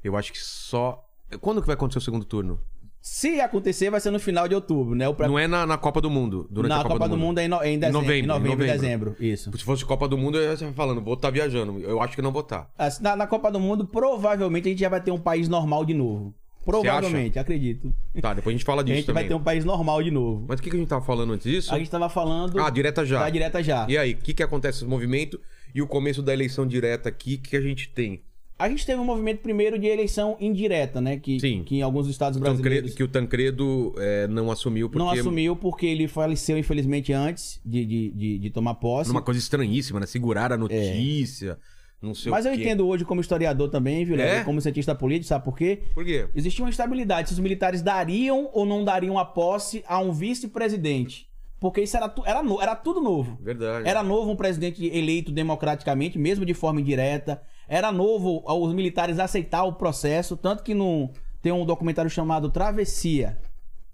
Eu 0.04 0.16
acho 0.16 0.32
que 0.32 0.38
só. 0.40 1.02
Quando 1.40 1.60
que 1.60 1.66
vai 1.66 1.74
acontecer 1.74 1.98
o 1.98 2.02
segundo 2.02 2.24
turno? 2.24 2.58
Se 3.04 3.40
acontecer, 3.40 3.90
vai 3.90 3.98
ser 4.00 4.12
no 4.12 4.20
final 4.20 4.46
de 4.46 4.54
outubro, 4.54 4.94
né? 4.94 5.08
O 5.08 5.14
pra... 5.14 5.26
Não 5.26 5.36
é 5.36 5.48
na, 5.48 5.66
na 5.66 5.76
Copa 5.76 6.00
do 6.00 6.08
Mundo. 6.08 6.46
Durante 6.48 6.68
Na 6.70 6.80
a 6.80 6.84
Copa, 6.84 7.08
do, 7.08 7.16
Mundo. 7.18 7.40
é 7.40 7.44
em, 7.44 7.48
no... 7.48 7.56
em 7.64 7.76
dezembro. 7.78 8.00
novembro, 8.00 8.24
Em 8.24 8.26
novembro, 8.28 8.64
em 8.64 8.66
novembro. 8.68 8.80
dezembro. 8.80 9.16
Isso. 9.18 9.50
Se 9.58 9.64
fosse 9.64 9.84
Copa 9.84 10.06
do 10.06 10.16
Mundo, 10.16 10.38
eu 10.38 10.44
ia 10.44 10.52
estar 10.52 10.72
falando, 10.72 11.02
vou 11.02 11.14
estar 11.14 11.30
viajando. 11.30 11.80
Eu 11.80 12.00
acho 12.00 12.14
que 12.14 12.22
não 12.22 12.30
vou 12.30 12.42
estar. 12.42 12.70
Assim, 12.78 13.02
Na, 13.02 13.16
na 13.16 13.26
Copa 13.26 13.50
do 13.50 13.58
Mundo, 13.58 13.84
provavelmente 13.86 14.68
a 14.68 14.70
gente 14.70 14.78
já 14.80 14.88
vai 14.88 15.00
ter 15.00 15.10
um 15.10 15.18
país 15.18 15.48
normal 15.48 15.84
de 15.84 15.94
novo. 15.94 16.32
Provavelmente, 16.64 17.40
acredito. 17.40 17.92
Tá, 18.20 18.32
depois 18.34 18.54
a 18.54 18.56
gente 18.56 18.64
fala 18.64 18.82
a 18.82 18.84
disso 18.84 18.96
gente 18.98 19.06
também. 19.06 19.24
vai 19.24 19.28
ter 19.28 19.34
um 19.34 19.42
país 19.42 19.64
normal 19.64 20.00
de 20.00 20.12
novo. 20.12 20.46
Mas 20.48 20.60
o 20.60 20.62
que, 20.62 20.70
que 20.70 20.76
a 20.76 20.78
gente 20.78 20.88
tava 20.88 21.04
falando 21.04 21.32
antes 21.32 21.50
disso? 21.50 21.74
A 21.74 21.78
gente 21.78 21.90
tava 21.90 22.08
falando 22.08 22.60
Ah, 22.60 22.70
direta 22.70 23.04
já. 23.04 23.18
da 23.18 23.28
direta 23.30 23.60
já. 23.62 23.84
E 23.88 23.98
aí, 23.98 24.12
o 24.12 24.16
que, 24.18 24.32
que 24.32 24.42
acontece 24.44 24.78
esse 24.78 24.86
movimento 24.86 25.40
e 25.74 25.82
o 25.82 25.88
começo 25.88 26.22
da 26.22 26.32
eleição 26.32 26.64
direta 26.64 27.08
aqui 27.08 27.36
que 27.36 27.56
a 27.56 27.60
gente 27.60 27.88
tem? 27.88 28.22
A 28.62 28.68
gente 28.68 28.86
teve 28.86 29.00
um 29.00 29.04
movimento 29.04 29.40
primeiro 29.40 29.76
de 29.76 29.88
eleição 29.88 30.36
indireta, 30.38 31.00
né? 31.00 31.16
Que, 31.16 31.40
Sim. 31.40 31.64
que 31.64 31.78
em 31.78 31.82
alguns 31.82 32.06
estados 32.06 32.38
Tancredo, 32.38 32.62
brasileiros 32.62 32.94
que 32.94 33.02
o 33.02 33.08
Tancredo 33.08 33.92
é, 33.98 34.28
não 34.28 34.52
assumiu 34.52 34.88
porque 34.88 35.00
não 35.00 35.10
assumiu 35.10 35.56
porque 35.56 35.84
ele 35.84 36.06
faleceu, 36.06 36.56
infelizmente, 36.56 37.12
antes 37.12 37.60
de, 37.64 37.84
de, 37.84 38.10
de, 38.10 38.38
de 38.38 38.50
tomar 38.50 38.74
posse. 38.74 39.08
numa 39.08 39.20
coisa 39.20 39.40
estranhíssima, 39.40 39.98
né? 39.98 40.06
Seguraram 40.06 40.54
a 40.54 40.58
notícia, 40.58 41.58
não 42.00 42.14
sei 42.14 42.30
É. 42.30 42.30
Mas 42.30 42.46
eu 42.46 42.54
entendo 42.54 42.86
hoje 42.86 43.04
como 43.04 43.20
historiador 43.20 43.68
também, 43.68 44.04
viu? 44.04 44.14
É? 44.20 44.44
Como 44.44 44.60
cientista 44.60 44.94
político, 44.94 45.26
sabe 45.26 45.44
por 45.44 45.58
quê? 45.58 45.80
Por 45.92 46.04
quê? 46.04 46.28
Existia 46.32 46.64
uma 46.64 46.70
instabilidade 46.70 47.30
se 47.30 47.34
os 47.34 47.40
militares 47.40 47.82
dariam 47.82 48.48
ou 48.52 48.64
não 48.64 48.84
dariam 48.84 49.18
a 49.18 49.24
posse 49.24 49.82
a 49.88 49.98
um 49.98 50.12
vice-presidente. 50.12 51.28
Porque 51.58 51.80
isso 51.80 51.96
era, 51.96 52.14
era, 52.24 52.42
era 52.60 52.76
tudo 52.76 53.00
novo. 53.00 53.38
Verdade. 53.42 53.88
Era 53.88 54.04
novo 54.04 54.30
um 54.30 54.36
presidente 54.36 54.86
eleito 54.86 55.32
democraticamente, 55.32 56.16
mesmo 56.16 56.44
de 56.44 56.54
forma 56.54 56.80
indireta. 56.80 57.42
Era 57.72 57.90
novo 57.90 58.44
os 58.46 58.74
militares 58.74 59.18
aceitar 59.18 59.64
o 59.64 59.72
processo. 59.72 60.36
Tanto 60.36 60.62
que 60.62 60.74
no, 60.74 61.08
tem 61.40 61.52
um 61.52 61.64
documentário 61.64 62.10
chamado 62.10 62.50
Travessia, 62.50 63.38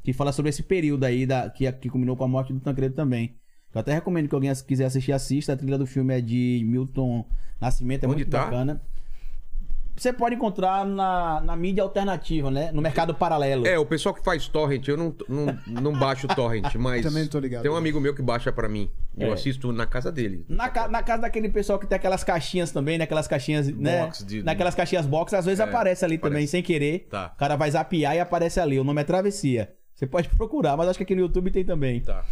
que 0.03 0.13
fala 0.13 0.33
sobre 0.33 0.49
esse 0.49 0.65
período 0.65 1.05
aí 1.05 1.25
da, 1.25 1.49
que, 1.49 1.71
que 1.71 1.89
culminou 1.89 2.17
com 2.17 2.25
a 2.25 2.29
morte 2.29 2.53
do 2.53 2.59
Tancredo 2.59 2.97
também. 2.97 3.37
Eu 3.73 3.81
até 3.81 3.95
recomendo 3.95 4.29
que 4.29 4.35
alguém 4.35 4.53
quiser 4.67 4.87
assistir, 4.87 5.13
assista. 5.13 5.53
A 5.53 5.57
trilha 5.57 5.79
do 5.79 5.87
filme 5.87 6.13
é 6.13 6.21
de 6.21 6.61
Milton 6.67 7.25
Nascimento, 7.61 8.03
é 8.03 8.09
Onde 8.09 8.17
muito 8.17 8.31
tá? 8.31 8.47
bacana. 8.47 8.83
Você 9.99 10.13
pode 10.13 10.35
encontrar 10.37 10.87
na, 10.87 11.41
na 11.41 11.57
mídia 11.57 11.83
alternativa, 11.83 12.51
né? 12.51 12.71
No 12.73 12.81
mercado 12.81 13.15
paralelo. 13.15 13.67
É, 13.67 13.79
o 13.79 13.85
pessoal 13.85 14.15
que 14.15 14.23
faz 14.23 14.47
torrent, 14.49 14.87
eu 14.89 14.97
não, 14.97 15.15
não, 15.29 15.59
não 15.67 15.93
baixo 15.93 16.29
torrent, 16.29 16.75
mas. 16.79 17.03
Também 17.05 17.23
não 17.25 17.31
tô 17.31 17.39
ligado. 17.41 17.63
Tem 17.63 17.71
um 17.71 17.77
amigo 17.77 18.01
meu 18.01 18.15
que 18.15 18.23
baixa 18.23 18.53
pra 18.53 18.69
mim. 18.69 18.91
Eu 19.17 19.31
É. 19.31 19.33
assisto 19.33 19.73
na 19.73 19.85
casa 19.87 20.13
dele. 20.13 20.45
Na, 20.49 20.69
ca- 20.69 20.87
na 20.89 21.03
casa 21.03 21.23
daquele 21.23 21.49
pessoal 21.49 21.79
que 21.79 21.87
tem 21.87 21.97
aquelas 21.97 22.23
caixinhas 22.23 22.71
também, 22.71 22.97
né? 22.99 23.05
Aquelas 23.05 23.27
caixinhas, 23.27 23.67
né? 23.69 24.03
Box 24.05 24.25
de- 24.25 24.43
Naquelas 24.43 24.75
caixinhas 24.75 25.07
box, 25.07 25.35
às 25.35 25.45
vezes 25.45 25.59
É, 25.61 25.65
aparece 25.65 26.05
ali 26.05 26.17
também, 26.19 26.31
aparece. 26.39 26.51
sem 26.53 26.63
querer. 26.63 27.09
Tá. 27.11 27.33
O 27.35 27.39
cara 27.39 27.57
vai 27.57 27.71
zapear 27.71 28.15
e 28.15 28.21
aparece 28.21 28.61
ali. 28.61 28.79
O 28.79 28.85
nome 28.85 29.01
é 29.01 29.05
Travessia. 29.05 29.73
Você 29.95 30.07
pode 30.07 30.29
procurar, 30.37 30.77
mas 30.77 30.89
acho 30.89 30.99
que 30.99 31.03
aqui 31.03 31.15
no 31.17 31.23
YouTube 31.23 31.51
tem 31.51 31.65
também. 31.65 32.01
Tá. 32.01 32.25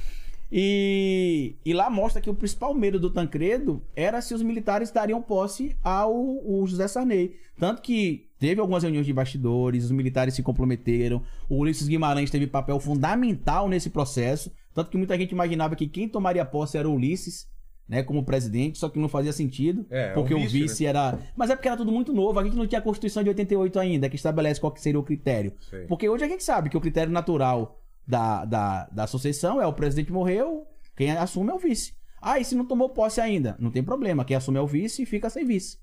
E, 0.51 1.57
e 1.64 1.72
lá 1.72 1.90
mostra 1.90 2.20
que 2.20 2.30
o 2.30 2.34
principal 2.34 2.72
medo 2.74 3.01
do 3.01 3.11
Tancredo 3.11 3.82
era 3.94 4.20
se 4.20 4.34
os 4.34 4.42
militares 4.42 4.90
dariam 4.90 5.20
posse 5.20 5.76
ao, 5.82 6.40
José 6.66 6.86
Sarney. 6.86 7.36
Tanto 7.59 7.82
que 7.82 8.28
teve 8.38 8.61
algumas 8.61 8.82
reuniões 8.82 9.07
de 9.07 9.12
bastidores, 9.12 9.84
os 9.84 9.90
militares 9.90 10.34
se 10.34 10.42
comprometeram, 10.42 11.22
o 11.49 11.57
Ulisses 11.57 11.88
Guimarães 11.88 12.30
teve 12.30 12.47
papel 12.47 12.78
fundamental 12.78 13.68
nesse 13.68 13.90
processo. 13.90 14.53
Tanto 14.74 14.90
que 14.90 14.97
muita 14.97 15.16
gente 15.16 15.32
imaginava 15.32 15.74
que 15.74 15.88
quem 15.88 16.09
tomaria 16.09 16.44
posse 16.44 16.76
era 16.76 16.88
o 16.88 16.94
Ulisses, 16.94 17.49
né, 17.88 18.03
como 18.03 18.24
presidente, 18.24 18.78
só 18.78 18.88
que 18.88 18.99
não 18.99 19.09
fazia 19.09 19.32
sentido, 19.32 19.86
É, 19.88 20.09
é 20.09 20.12
porque 20.12 20.34
um 20.34 20.38
o 20.38 20.40
vice, 20.42 20.62
vice 20.62 20.86
era. 20.86 21.18
Mas 21.36 21.51
é 21.51 21.57
porque 21.57 21.68
era 21.68 21.76
tudo 21.76 21.92
muito 21.92 22.12
novo, 22.12 22.38
a 22.38 22.44
gente 22.44 22.57
não 22.57 22.66
tinha 22.66 22.80
a 22.80 22.82
Constituição 22.82 23.22
de 23.22 23.28
88 23.28 23.78
ainda, 23.78 24.09
que 24.09 24.16
estabelece 24.16 24.61
qual 24.61 24.72
que 24.72 24.80
seria 24.80 24.99
o 24.99 25.05
critério. 25.05 25.53
Porque 25.88 26.09
hoje 26.09 26.24
a 26.24 26.28
gente 26.28 26.42
sabe 26.42 26.68
que 26.68 26.76
o 26.76 26.80
critério 26.80 27.12
natural 27.12 27.80
da, 28.07 28.44
da, 28.44 28.86
da 28.86 29.07
sucessão 29.07 29.61
é 29.61 29.66
o 29.66 29.72
presidente 29.72 30.12
morreu, 30.12 30.66
quem 30.96 31.11
assume 31.11 31.50
é 31.50 31.54
o 31.54 31.59
vice. 31.59 31.94
Ah, 32.20 32.38
e 32.38 32.44
se 32.44 32.54
não 32.54 32.64
tomou 32.64 32.90
posse 32.90 33.20
ainda? 33.20 33.57
Não 33.59 33.70
tem 33.70 33.82
problema, 33.82 34.24
quem 34.24 34.36
assume 34.36 34.59
é 34.59 34.61
o 34.61 34.66
vice 34.66 35.02
e 35.02 35.07
fica 35.07 35.28
sem 35.28 35.44
vice. 35.44 35.78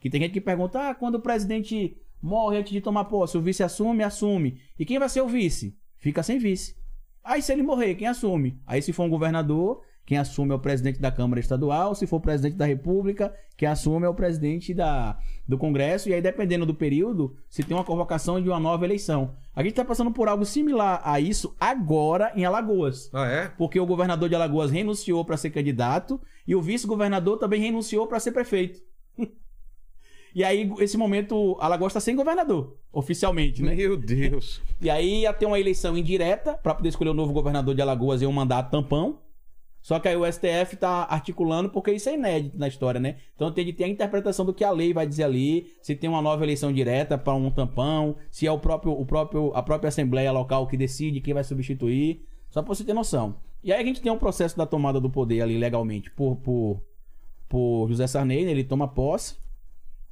Que 0.00 0.10
tem 0.10 0.20
gente 0.20 0.32
que 0.32 0.40
pergunta, 0.40 0.90
ah, 0.90 0.94
quando 0.94 1.16
o 1.16 1.20
presidente 1.20 1.96
morre 2.20 2.58
antes 2.58 2.72
de 2.72 2.80
tomar 2.80 3.04
posse, 3.04 3.36
o 3.36 3.42
vice 3.42 3.62
assume? 3.62 4.02
Assume. 4.02 4.60
E 4.78 4.84
quem 4.84 4.98
vai 4.98 5.08
ser 5.08 5.20
o 5.20 5.28
vice? 5.28 5.76
Fica 5.98 6.22
sem 6.22 6.38
vice. 6.38 6.76
Aí 7.22 7.42
se 7.42 7.52
ele 7.52 7.62
morrer, 7.62 7.94
quem 7.94 8.08
assume? 8.08 8.60
Aí 8.66 8.80
se 8.80 8.92
for 8.92 9.04
um 9.04 9.10
governador, 9.10 9.82
quem 10.04 10.18
assume 10.18 10.52
é 10.52 10.54
o 10.54 10.58
presidente 10.58 11.00
da 11.00 11.12
Câmara 11.12 11.38
Estadual, 11.38 11.94
se 11.94 12.06
for 12.06 12.16
o 12.16 12.20
presidente 12.20 12.56
da 12.56 12.66
República, 12.66 13.32
quem 13.56 13.68
assume 13.68 14.06
é 14.06 14.08
o 14.08 14.14
presidente 14.14 14.74
da, 14.74 15.18
do 15.46 15.56
Congresso, 15.56 16.08
e 16.08 16.14
aí 16.14 16.20
dependendo 16.20 16.66
do 16.66 16.74
período, 16.74 17.36
se 17.48 17.62
tem 17.62 17.76
uma 17.76 17.84
convocação 17.84 18.40
de 18.40 18.48
uma 18.48 18.58
nova 18.58 18.84
eleição. 18.84 19.36
A 19.54 19.62
gente 19.62 19.74
tá 19.74 19.84
passando 19.84 20.10
por 20.10 20.28
algo 20.28 20.44
similar 20.44 21.00
a 21.04 21.20
isso 21.20 21.54
agora 21.60 22.32
em 22.34 22.44
Alagoas. 22.44 23.10
Ah, 23.12 23.26
é? 23.26 23.48
Porque 23.48 23.78
o 23.78 23.86
governador 23.86 24.28
de 24.28 24.34
Alagoas 24.34 24.70
renunciou 24.70 25.24
para 25.24 25.36
ser 25.36 25.50
candidato 25.50 26.20
e 26.46 26.56
o 26.56 26.62
vice-governador 26.62 27.38
também 27.38 27.60
renunciou 27.60 28.06
para 28.06 28.18
ser 28.18 28.32
prefeito. 28.32 28.80
e 30.34 30.42
aí, 30.42 30.72
esse 30.78 30.96
momento, 30.96 31.56
Alagoas 31.60 31.90
está 31.90 32.00
sem 32.00 32.16
governador, 32.16 32.78
oficialmente, 32.92 33.62
né? 33.62 33.74
Meu 33.74 33.96
Deus. 33.96 34.62
E 34.80 34.88
aí 34.88 35.20
ia 35.20 35.32
ter 35.32 35.46
uma 35.46 35.60
eleição 35.60 35.96
indireta 35.96 36.54
para 36.54 36.74
poder 36.74 36.88
escolher 36.88 37.10
o 37.10 37.14
novo 37.14 37.32
governador 37.32 37.74
de 37.74 37.82
Alagoas 37.82 38.22
e 38.22 38.26
um 38.26 38.32
mandato 38.32 38.70
tampão. 38.70 39.18
Só 39.82 39.98
que 39.98 40.08
aí 40.08 40.16
o 40.16 40.30
STF 40.30 40.76
tá 40.76 41.06
articulando 41.08 41.70
porque 41.70 41.90
isso 41.90 42.08
é 42.08 42.14
inédito 42.14 42.58
na 42.58 42.68
história, 42.68 43.00
né? 43.00 43.16
Então 43.34 43.50
tem 43.50 43.64
de 43.64 43.72
ter 43.72 43.84
a 43.84 43.88
interpretação 43.88 44.44
do 44.44 44.52
que 44.52 44.62
a 44.62 44.70
lei 44.70 44.92
vai 44.92 45.06
dizer 45.06 45.24
ali, 45.24 45.72
se 45.80 45.96
tem 45.96 46.08
uma 46.08 46.20
nova 46.20 46.44
eleição 46.44 46.72
direta 46.72 47.16
para 47.16 47.34
um 47.34 47.50
tampão, 47.50 48.16
se 48.30 48.46
é 48.46 48.52
o 48.52 48.58
próprio, 48.58 48.92
o 48.92 49.06
próprio 49.06 49.52
a 49.54 49.62
própria 49.62 49.88
assembleia 49.88 50.30
local 50.32 50.66
que 50.66 50.76
decide 50.76 51.20
quem 51.20 51.32
vai 51.32 51.44
substituir, 51.44 52.26
só 52.50 52.62
para 52.62 52.74
você 52.74 52.84
ter 52.84 52.92
noção. 52.92 53.36
E 53.62 53.72
aí 53.72 53.80
a 53.80 53.84
gente 53.84 54.00
tem 54.00 54.12
um 54.12 54.18
processo 54.18 54.56
da 54.56 54.66
tomada 54.66 55.00
do 55.00 55.10
poder 55.10 55.40
ali 55.40 55.56
legalmente 55.56 56.10
por 56.10 56.36
por, 56.36 56.82
por 57.48 57.88
José 57.88 58.06
Sarney, 58.06 58.44
né? 58.44 58.50
ele 58.50 58.64
toma 58.64 58.86
posse. 58.86 59.36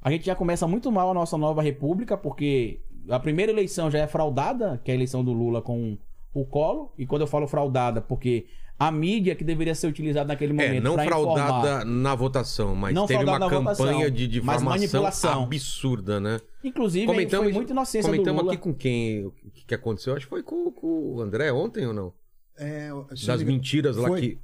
A 0.01 0.09
gente 0.09 0.25
já 0.25 0.35
começa 0.35 0.65
muito 0.65 0.91
mal 0.91 1.11
a 1.11 1.13
nossa 1.13 1.37
nova 1.37 1.61
república, 1.61 2.17
porque 2.17 2.81
a 3.09 3.19
primeira 3.19 3.51
eleição 3.51 3.91
já 3.91 3.99
é 3.99 4.07
fraudada, 4.07 4.79
que 4.83 4.89
é 4.89 4.93
a 4.93 4.95
eleição 4.95 5.23
do 5.23 5.33
Lula 5.33 5.61
com 5.61 5.97
o 6.33 6.45
Colo. 6.45 6.93
E 6.97 7.05
quando 7.05 7.21
eu 7.21 7.27
falo 7.27 7.47
fraudada, 7.47 8.01
porque 8.01 8.47
a 8.79 8.89
mídia 8.91 9.35
que 9.35 9.43
deveria 9.43 9.75
ser 9.75 9.87
utilizada 9.87 10.29
naquele 10.29 10.53
momento 10.53 10.73
É, 10.75 10.79
não 10.79 10.95
fraudada 10.95 11.67
informar, 11.81 11.85
na 11.85 12.15
votação, 12.15 12.73
mas 12.75 12.95
Não 12.95 13.05
teve 13.05 13.25
uma 13.25 13.37
campanha 13.37 13.59
votação, 13.61 14.09
de 14.09 14.23
mas 14.23 14.29
difamação 14.31 14.69
manipulação. 14.69 15.43
absurda, 15.43 16.19
né? 16.21 16.39
Inclusive, 16.63 17.05
foi 17.05 17.51
muita 17.51 17.73
inocência 17.73 18.09
do 18.09 18.15
comentamos 18.15 18.47
aqui 18.47 18.57
com 18.57 18.73
quem 18.73 19.25
o 19.25 19.31
que, 19.53 19.65
que 19.67 19.75
aconteceu. 19.75 20.15
Acho 20.15 20.25
que 20.25 20.29
foi 20.29 20.41
com, 20.43 20.71
com 20.71 21.15
o 21.15 21.21
André 21.21 21.51
ontem 21.51 21.85
ou 21.85 21.93
não? 21.93 22.13
É, 22.57 22.89
Das 23.25 23.43
mentiras 23.43 23.97
lá 23.97 24.07
Foi. 24.07 24.21
que. 24.21 24.39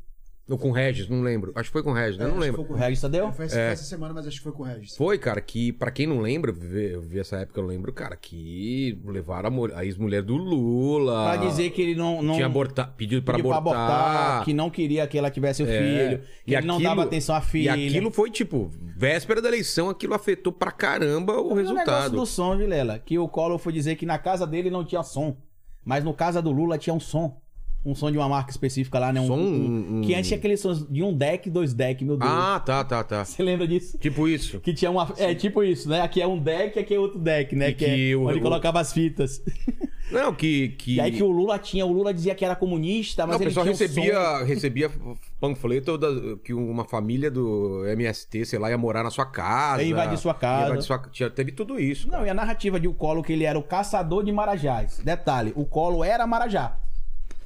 Ou 0.48 0.60
com 0.60 0.70
o 0.70 0.72
Regis, 0.72 1.10
não 1.10 1.24
lembro. 1.24 1.52
Acho 1.56 1.70
que 1.70 1.74
foi 1.74 1.82
com 1.82 1.90
o 1.90 1.94
Regis, 1.94 2.20
né? 2.20 2.26
É, 2.26 2.28
não 2.28 2.34
acho 2.36 2.40
que 2.42 2.46
lembro. 2.46 2.62
foi 2.62 2.68
com 2.68 2.74
O 2.76 2.78
Regis 2.78 3.02
Tadeu? 3.02 3.32
Foi 3.34 3.46
essa, 3.46 3.60
É. 3.60 3.72
essa 3.72 3.84
semana, 3.84 4.14
mas 4.14 4.28
acho 4.28 4.38
que 4.38 4.44
foi 4.44 4.52
com 4.52 4.62
o 4.62 4.66
Regis. 4.68 4.96
Foi, 4.96 5.18
cara, 5.18 5.42
que 5.42 5.72
pra 5.74 5.90
quem 5.90 6.06
não 6.06 6.20
lembra, 6.22 6.52
eu 6.52 7.02
vi, 7.02 7.18
essa 7.20 7.38
época, 7.38 7.60
eu 7.60 7.66
lembro, 7.66 7.92
cara, 7.92 8.16
que 8.16 8.96
levaram 9.06 9.48
a, 9.48 9.50
mu- 9.50 9.72
a 9.74 9.84
ex-mulher 9.84 10.22
do 10.22 10.38
Lula. 10.38 11.34
Pra 11.34 11.38
dizer 11.48 11.72
que 11.72 11.82
ele 11.82 11.96
não, 11.96 12.22
não 12.22 12.36
Tinha 12.36 12.46
abortar, 12.46 12.94
pedido 12.96 13.24
pra 13.24 13.38
pediu 13.38 13.52
abortar. 13.52 14.46
que 14.46 14.54
não 14.54 14.70
queria 14.70 15.08
que 15.08 15.18
ela 15.18 15.32
tivesse 15.32 15.64
o 15.64 15.68
É. 15.68 15.80
filho, 15.80 16.22
que 16.46 16.54
ele 16.56 16.68
não 16.68 16.80
dava 16.80 17.02
atenção 17.02 17.34
à 17.36 17.42
filha. 17.42 17.76
E 17.76 17.88
aquilo 17.88 18.12
foi, 18.12 18.30
tipo, 18.30 18.70
véspera 18.96 19.42
da 19.42 19.48
eleição, 19.48 19.90
aquilo 19.90 20.14
afetou 20.14 20.54
pra 20.54 20.72
caramba 20.72 21.34
o 21.34 21.54
O 21.54 21.56
negócio 21.56 21.76
resultado. 21.76 22.16
do 22.18 22.26
som, 22.26 22.56
Vilela, 22.56 23.00
que 23.00 23.18
o 23.18 23.28
Collor 23.28 23.58
foi 23.58 23.74
dizer 23.74 23.96
que 23.96 24.06
na 24.06 24.20
casa 24.20 24.46
dele 24.46 24.70
não 24.70 24.86
tinha 24.86 25.02
som, 25.02 25.36
mas 25.84 26.04
no 26.04 26.14
casa 26.14 26.40
do 26.40 26.52
Lula 26.52 26.78
tinha 26.78 26.94
um 26.94 27.00
som. 27.00 27.42
Um 27.86 27.94
som 27.94 28.12
de 28.12 28.18
uma 28.18 28.28
marca 28.28 28.50
específica 28.50 28.98
lá, 28.98 29.14
né? 29.14 29.22
Um, 29.22 29.28
Som, 29.28 29.38
um- 29.38 29.98
um- 29.98 30.02
Que 30.02 30.16
antes 30.16 30.28
tinha 30.28 30.38
aqueles 30.40 30.60
sons 30.60 30.88
de 30.90 31.04
um 31.04 31.14
deck, 31.14 31.50
dois 31.52 31.72
deck, 31.74 32.04
meu 32.04 32.18
Deus. 32.18 32.32
Ah, 32.32 32.60
tá, 32.66 32.84
tá, 32.84 33.04
tá. 33.04 33.24
Você 33.26 33.44
lembra 33.44 33.68
disso? 33.68 33.98
Tipo 34.00 34.28
isso. 34.28 34.60
Que 34.60 34.74
tinha 34.74 34.90
uma. 34.90 35.14
É 35.18 35.36
tipo 35.36 35.64
isso, 35.64 35.88
né? 35.88 36.02
Aqui 36.02 36.20
é 36.22 36.28
um 36.28 36.40
deck, 36.40 36.80
aqui 36.80 36.96
é 36.96 37.00
outro 37.00 37.20
deck, 37.20 37.56
né? 37.56 37.70
E 37.70 37.74
que, 37.76 37.86
que 37.86 38.12
é 38.12 38.16
o- 38.16 38.28
onde 38.28 38.40
colocava 38.42 38.80
as 38.80 38.92
fitas. 38.92 39.42
Não, 40.12 40.34
que. 40.36 40.70
que... 40.70 40.96
E 40.96 41.02
aí 41.02 41.12
que 41.12 41.24
o 41.24 41.32
Lula 41.32 41.58
tinha, 41.58 41.84
o 41.86 41.92
Lula 41.92 42.14
dizia 42.14 42.36
que 42.36 42.46
era 42.46 42.56
comunista, 42.56 43.26
mas 43.26 43.38
Não, 43.38 43.44
ele 43.46 43.52
tinha 43.52 43.64
o 43.64 43.66
som. 43.66 43.72
recebia, 43.72 44.44
recebia 44.44 44.92
panfleto 45.40 45.98
da- 45.98 46.38
que 46.44 46.54
uma 46.54 46.86
família 46.86 47.30
do 47.32 47.84
MST, 47.88 48.46
sei 48.46 48.60
lá, 48.60 48.70
ia 48.70 48.78
morar 48.78 49.04
na 49.04 49.10
sua 49.10 49.26
casa. 49.26 49.82
Ia 49.84 49.90
invadir 49.90 50.18
sua 50.20 50.34
casa. 50.34 50.62
ia 50.62 50.66
invadir 50.68 50.84
sua... 50.84 51.00
Tinha, 51.12 51.30
teve 51.30 51.52
tudo 51.52 51.80
isso. 51.80 52.08
Não, 52.10 52.26
e 52.26 52.30
a 52.30 52.34
narrativa 52.36 52.80
de 52.80 52.88
o 52.88 52.94
Colo 52.94 53.24
que 53.24 53.34
ele 53.34 53.44
era 53.46 53.58
o 53.58 53.64
caçador 53.64 54.24
de 54.24 54.32
marajás. 54.32 55.00
Detalhe, 55.04 55.52
o 55.56 55.66
Colo 55.66 56.04
era 56.04 56.26
marajá. 56.28 56.78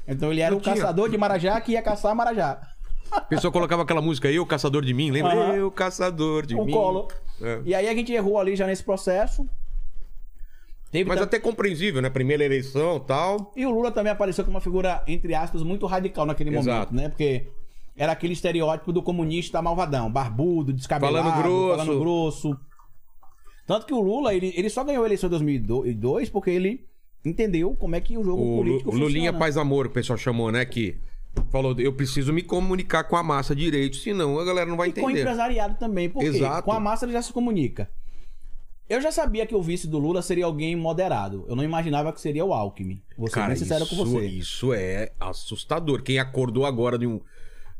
Então 0.09 0.31
ele 0.31 0.41
era 0.41 0.55
o 0.55 0.59
caçador 0.61 1.09
de 1.09 1.17
marajá 1.17 1.59
que 1.61 1.73
ia 1.73 1.81
caçar 1.81 2.15
marajá. 2.15 2.59
A 3.11 3.21
pessoa 3.21 3.51
colocava 3.51 3.83
aquela 3.83 4.01
música 4.01 4.27
aí, 4.27 4.39
o 4.39 4.45
caçador 4.45 4.83
de 4.83 4.93
mim, 4.93 5.09
lembra? 5.11 5.33
Aham. 5.33 5.53
Eu, 5.55 5.71
caçador 5.71 6.45
de 6.45 6.55
o 6.55 6.65
mim. 6.65 6.71
Colo. 6.71 7.07
É. 7.41 7.61
E 7.65 7.73
aí 7.75 7.87
a 7.87 7.93
gente 7.93 8.11
errou 8.13 8.39
ali 8.39 8.55
já 8.55 8.67
nesse 8.67 8.83
processo. 8.83 9.47
Teve 10.91 11.07
Mas 11.07 11.17
tam- 11.19 11.25
até 11.25 11.39
compreensível, 11.39 12.01
né? 12.01 12.09
Primeira 12.09 12.43
eleição 12.43 12.99
tal. 12.99 13.51
E 13.55 13.65
o 13.65 13.69
Lula 13.69 13.91
também 13.91 14.11
apareceu 14.11 14.43
como 14.43 14.55
uma 14.55 14.61
figura, 14.61 15.03
entre 15.07 15.35
aspas, 15.35 15.61
muito 15.63 15.85
radical 15.85 16.25
naquele 16.25 16.49
Exato. 16.55 16.91
momento, 16.91 16.93
né? 16.95 17.09
Porque 17.09 17.47
era 17.95 18.11
aquele 18.11 18.33
estereótipo 18.33 18.91
do 18.91 19.03
comunista 19.03 19.61
malvadão, 19.61 20.11
barbudo, 20.11 20.73
descabelado, 20.73 21.29
Falando 21.29 21.43
grosso. 21.43 21.77
falando 21.77 21.99
grosso. 21.99 22.57
Tanto 23.67 23.85
que 23.85 23.93
o 23.93 24.01
Lula, 24.01 24.33
ele, 24.33 24.51
ele 24.55 24.69
só 24.69 24.83
ganhou 24.83 25.03
a 25.03 25.05
eleição 25.07 25.27
em 25.27 25.31
2002 25.31 26.29
porque 26.29 26.49
ele 26.49 26.87
entendeu 27.25 27.75
como 27.75 27.95
é 27.95 28.01
que 28.01 28.17
o 28.17 28.23
jogo 28.23 28.41
O 28.41 28.57
político 28.57 28.91
Lu- 28.91 28.97
Lulinha 28.99 29.31
funciona. 29.31 29.39
Paz 29.39 29.57
Amor, 29.57 29.87
o 29.87 29.89
pessoal 29.89 30.17
chamou, 30.17 30.51
né? 30.51 30.63
Que 30.65 30.97
falou, 31.51 31.75
eu 31.79 31.93
preciso 31.93 32.33
me 32.33 32.41
comunicar 32.41 33.03
com 33.03 33.15
a 33.15 33.23
massa 33.23 33.55
direito, 33.55 33.97
senão 33.97 34.39
a 34.39 34.45
galera 34.45 34.69
não 34.69 34.77
vai 34.77 34.89
E 34.89 34.93
com 34.93 35.01
o 35.01 35.03
entender. 35.09 35.21
empresariado 35.21 35.75
também, 35.79 36.09
porque 36.09 36.27
Exato. 36.27 36.63
com 36.63 36.71
a 36.71 36.79
massa 36.79 37.05
ele 37.05 37.13
já 37.13 37.21
se 37.21 37.31
comunica. 37.31 37.89
Eu 38.89 38.99
já 38.99 39.11
sabia 39.11 39.45
que 39.45 39.53
o 39.53 39.61
vice 39.61 39.87
do 39.87 39.99
Lula 39.99 40.19
seria 40.23 40.45
alguém 40.45 40.75
moderado. 40.75 41.45
Eu 41.47 41.55
não 41.55 41.63
imaginava 41.63 42.11
que 42.11 42.19
seria 42.19 42.43
o 42.43 42.51
Alckmin. 42.53 42.99
Vou 43.15 43.27
ser 43.27 43.35
Cara, 43.35 43.47
bem 43.49 43.55
sincero 43.57 43.83
isso, 43.83 43.95
com 43.95 44.03
você. 44.03 44.25
isso 44.25 44.73
é 44.73 45.11
assustador. 45.19 46.01
Quem 46.01 46.17
acordou 46.17 46.65
agora 46.65 46.97
de 46.97 47.05
um. 47.05 47.21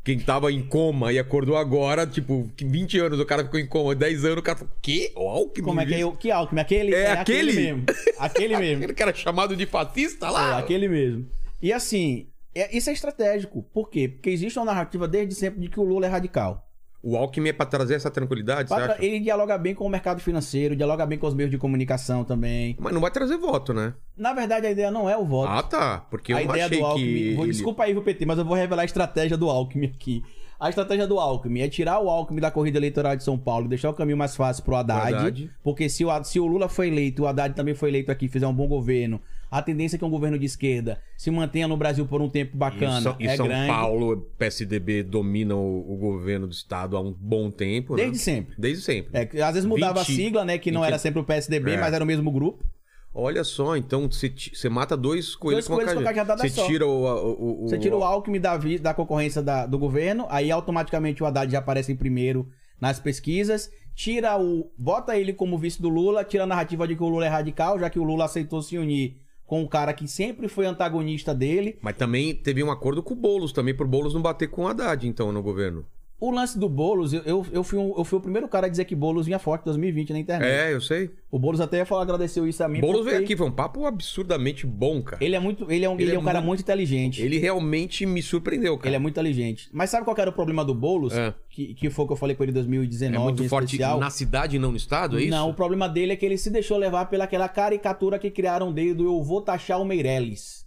Quem 0.02 0.18
tava 0.18 0.50
em 0.50 0.62
coma 0.62 1.12
e 1.12 1.18
acordou 1.18 1.56
agora, 1.56 2.06
tipo, 2.06 2.50
que 2.56 2.64
20 2.64 2.98
anos 3.00 3.20
o 3.20 3.26
cara 3.26 3.44
ficou 3.44 3.60
em 3.60 3.66
coma, 3.66 3.94
10 3.94 4.24
anos 4.24 4.38
o 4.38 4.42
cara 4.42 4.56
falou, 4.58 4.72
quê? 4.80 5.12
O 5.14 5.28
Alckmin? 5.28 5.64
Como 5.66 5.80
é 5.80 5.86
que 5.86 5.94
é 5.94 6.06
o 6.06 6.12
que 6.16 6.30
Alckmin? 6.30 6.60
Aquele? 6.60 6.94
É 6.94 7.12
aquele? 7.12 7.52
mesmo. 7.52 7.84
Aquele 8.18 8.56
mesmo. 8.56 8.78
Aquele 8.84 8.94
cara 8.94 9.14
chamado 9.14 9.54
de 9.54 9.66
fascista 9.66 10.26
É, 10.26 10.30
lá? 10.30 10.58
aquele 10.58 10.88
mesmo. 10.88 11.28
E 11.62 11.70
assim, 11.72 12.28
é- 12.54 12.74
isso 12.74 12.88
é 12.88 12.92
estratégico. 12.94 13.62
Por 13.74 13.90
quê? 13.90 14.08
Porque 14.08 14.30
existe 14.30 14.58
uma 14.58 14.64
narrativa 14.64 15.06
desde 15.06 15.34
sempre 15.34 15.60
de 15.60 15.68
que 15.68 15.78
o 15.78 15.84
Lula 15.84 16.06
é 16.06 16.08
radical. 16.08 16.66
O 17.02 17.16
Alckmin 17.16 17.48
é 17.48 17.52
pra 17.54 17.64
trazer 17.64 17.94
essa 17.94 18.10
tranquilidade, 18.10 18.68
Pra-? 18.68 18.96
Ele 19.00 19.20
dialoga 19.20 19.56
bem 19.56 19.74
com 19.74 19.86
o 19.86 19.88
mercado 19.88 20.20
financeiro, 20.20 20.76
dialoga 20.76 21.06
bem 21.06 21.18
com 21.18 21.26
os 21.26 21.34
meios 21.34 21.50
de 21.50 21.56
comunicação 21.56 22.24
também. 22.24 22.76
Mas 22.78 22.92
não 22.92 23.00
vai 23.00 23.10
trazer 23.10 23.38
voto, 23.38 23.72
né? 23.72 23.94
Na 24.16 24.34
verdade, 24.34 24.66
a 24.66 24.70
ideia 24.70 24.90
não 24.90 25.08
é 25.08 25.16
o 25.16 25.24
voto. 25.24 25.50
Ah, 25.50 25.62
tá. 25.62 26.04
Porque 26.10 26.32
eu 26.32 26.36
a 26.36 26.40
não 26.40 26.50
ideia 26.50 26.66
achei 26.66 26.78
do 26.78 26.84
Alckmin. 26.84 27.06
que. 27.06 27.34
Vou, 27.34 27.44
ele- 27.46 27.52
Desculpa 27.52 27.84
aí, 27.84 27.92
viu, 27.94 28.02
PT, 28.02 28.26
mas 28.26 28.38
eu 28.38 28.44
vou 28.44 28.54
revelar 28.54 28.82
a 28.82 28.84
estratégia 28.84 29.36
do 29.36 29.48
Alckmin 29.48 29.86
aqui. 29.86 30.22
A 30.58 30.68
estratégia 30.68 31.06
do 31.06 31.18
Alckmin 31.18 31.60
é 31.62 31.68
tirar 31.70 32.00
o 32.00 32.10
Alckmin 32.10 32.38
da 32.38 32.50
corrida 32.50 32.76
eleitoral 32.76 33.16
de 33.16 33.24
São 33.24 33.38
Paulo 33.38 33.64
e 33.64 33.68
deixar 33.70 33.88
o 33.88 33.94
caminho 33.94 34.18
mais 34.18 34.36
fácil 34.36 34.62
pro 34.62 34.76
Haddad. 34.76 35.14
Haddad. 35.14 35.50
Porque 35.64 35.88
se 35.88 36.04
o, 36.04 36.22
se 36.24 36.38
o 36.38 36.46
Lula 36.46 36.68
foi 36.68 36.88
eleito, 36.88 37.22
o 37.22 37.26
Haddad 37.26 37.54
também 37.54 37.74
foi 37.74 37.88
eleito 37.88 38.12
aqui, 38.12 38.28
fizer 38.28 38.46
um 38.46 38.52
bom 38.52 38.68
governo, 38.68 39.18
a 39.50 39.60
tendência 39.60 39.96
é 39.96 39.98
que 39.98 40.04
um 40.04 40.10
governo 40.10 40.38
de 40.38 40.46
esquerda 40.46 41.00
se 41.16 41.30
mantenha 41.30 41.66
no 41.66 41.76
Brasil 41.76 42.06
por 42.06 42.22
um 42.22 42.28
tempo 42.28 42.52
E 42.54 42.58
bacana. 42.58 43.00
São, 43.00 43.16
e 43.18 43.26
é 43.26 43.36
São 43.36 43.46
grande. 43.46 43.66
Paulo, 43.68 44.16
PSDB 44.38 45.02
domina 45.02 45.56
o, 45.56 45.92
o 45.92 45.96
governo 45.96 46.46
do 46.46 46.52
estado 46.52 46.96
há 46.96 47.00
um 47.00 47.12
bom 47.12 47.50
tempo, 47.50 47.96
né? 47.96 48.02
Desde 48.04 48.18
sempre. 48.18 48.54
Desde 48.56 48.82
sempre. 48.84 49.10
É, 49.12 49.42
às 49.42 49.54
vezes 49.54 49.64
mudava 49.68 50.02
20, 50.04 50.12
a 50.12 50.14
sigla, 50.16 50.44
né? 50.44 50.56
Que 50.58 50.70
não 50.70 50.82
20. 50.82 50.88
era 50.88 50.98
sempre 50.98 51.20
o 51.20 51.24
PSDB, 51.24 51.72
É. 51.72 51.80
mas 51.80 51.92
era 51.92 52.04
o 52.04 52.06
mesmo 52.06 52.30
grupo. 52.30 52.64
Olha 53.12 53.42
só, 53.42 53.76
então 53.76 54.08
você, 54.08 54.68
mata 54.68 54.96
dois 54.96 55.34
coelhos, 55.34 55.66
Dois 55.66 55.76
coelhos 55.76 55.94
com 55.94 55.98
uma 56.00 56.08
cajadada 56.10 56.48
Você 56.48 56.64
tira 56.64 56.86
o, 56.86 57.62
Você 57.62 57.76
tira 57.76 57.96
o 57.96 58.04
Alckmin 58.04 58.38
da, 58.40 58.56
da 58.80 58.94
concorrência 58.94 59.42
da- 59.42 59.66
do 59.66 59.76
governo, 59.80 60.26
aí 60.30 60.48
automaticamente 60.48 61.20
o 61.20 61.26
Haddad 61.26 61.50
já 61.50 61.58
aparece 61.58 61.90
em 61.90 61.96
primeiro 61.96 62.46
nas 62.80 63.00
pesquisas. 63.00 63.68
Tira 63.96 64.40
o. 64.40 64.70
Bota 64.78 65.18
ele 65.18 65.32
como 65.32 65.58
vice 65.58 65.82
do 65.82 65.88
Lula, 65.88 66.22
tira 66.22 66.44
a 66.44 66.46
narrativa 66.46 66.86
de 66.86 66.94
que 66.94 67.02
o 67.02 67.08
Lula 67.08 67.26
é 67.26 67.28
radical, 67.28 67.80
já 67.80 67.90
que 67.90 67.98
o 67.98 68.04
Lula 68.04 68.26
aceitou 68.26 68.62
se 68.62 68.78
unir 68.78 69.16
com 69.50 69.62
um 69.62 69.66
cara 69.66 69.92
que 69.92 70.06
sempre 70.06 70.46
foi 70.46 70.64
antagonista 70.64 71.34
dele. 71.34 71.76
Mas 71.82 71.96
também 71.96 72.32
teve 72.32 72.62
um 72.62 72.70
acordo 72.70 73.02
com 73.02 73.14
o 73.14 73.16
Boulos, 73.16 73.52
também 73.52 73.74
pro 73.74 73.84
Boulos 73.84 74.14
não 74.14 74.22
bater 74.22 74.48
com 74.48 74.62
o 74.62 74.68
Haddad, 74.68 75.08
então, 75.08 75.32
no 75.32 75.42
governo. 75.42 75.84
O 76.20 76.30
lance 76.30 76.58
do 76.58 76.68
Boulos, 76.68 77.14
eu, 77.14 77.22
eu, 77.24 77.46
eu 77.50 77.64
fui, 77.64 77.78
um- 77.78 77.94
eu 77.96 78.04
fui 78.04 78.18
o 78.18 78.20
primeiro 78.20 78.46
cara 78.46 78.66
a 78.66 78.68
dizer 78.68 78.84
que 78.84 78.94
Boulos 78.94 79.24
vinha 79.24 79.38
forte 79.38 79.62
em 79.62 79.64
2020 79.64 80.12
na 80.12 80.18
internet. 80.18 80.46
É, 80.50 80.70
eu 80.74 80.80
sei. 80.80 81.10
O 81.30 81.38
Boulos 81.38 81.62
até 81.62 81.82
falou, 81.86 82.02
agradeceu 82.02 82.46
isso 82.46 82.62
a 82.62 82.68
mim. 82.68 82.80
Boulos 82.82 82.98
porque 83.00 83.10
veio 83.12 83.24
aqui, 83.24 83.34
foi 83.36 83.46
um 83.46 83.50
papo 83.50 83.86
absurdamente 83.86 84.66
bom, 84.66 85.00
cara. 85.02 85.24
Ele 85.24 85.34
é 85.34 85.40
muito. 85.40 85.70
Ele 85.72 85.82
é 85.84 85.88
um, 85.88 85.94
Ele 85.94 86.02
ele 86.02 86.10
é 86.12 86.14
é 86.16 86.18
um 86.18 86.22
cara 86.22 86.40
muito- 86.40 86.48
muito 86.48 86.60
inteligente. 86.60 87.22
Ele 87.22 87.38
realmente 87.38 88.04
me 88.04 88.20
surpreendeu, 88.20 88.76
cara. 88.76 88.88
Ele 88.90 88.96
é 88.96 88.98
muito 88.98 89.14
inteligente. 89.14 89.70
Mas 89.72 89.88
sabe 89.88 90.04
qual 90.04 90.14
era 90.18 90.28
o 90.28 90.32
problema 90.32 90.62
do 90.62 90.74
Boulos? 90.74 91.14
É. 91.16 91.32
Que, 91.48 91.72
que 91.72 91.88
foi 91.88 92.04
o 92.04 92.08
que 92.08 92.12
eu 92.12 92.16
falei 92.18 92.36
com 92.36 92.42
ele 92.42 92.50
em 92.50 92.54
2019, 92.54 93.16
É 93.16 93.18
muito 93.18 93.48
forte 93.48 93.64
especial. 93.76 93.98
na 93.98 94.10
cidade 94.10 94.56
e 94.56 94.58
não 94.58 94.72
no 94.72 94.76
estado, 94.76 95.18
é 95.18 95.22
isso? 95.22 95.30
Não, 95.30 95.48
o 95.48 95.54
problema 95.54 95.88
dele 95.88 96.12
é 96.12 96.16
que 96.16 96.26
ele 96.26 96.36
se 96.36 96.50
deixou 96.50 96.76
levar 96.76 97.06
pelaquela 97.06 97.48
caricatura 97.48 98.18
que 98.18 98.30
criaram 98.30 98.70
dele 98.72 98.92
do 98.92 99.04
eu 99.06 99.22
vou 99.22 99.40
taxar 99.40 99.80
o 99.80 99.86
Meirelles. 99.86 100.66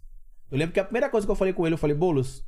Eu 0.52 0.58
lembro 0.58 0.74
que 0.74 0.80
a 0.80 0.84
primeira 0.84 1.10
coisa 1.10 1.28
que 1.28 1.32
eu 1.32 1.36
falei 1.36 1.54
com 1.54 1.66
ele, 1.68 1.76
eu 1.76 1.78
falei, 1.80 1.96
Boulos, 1.96 2.44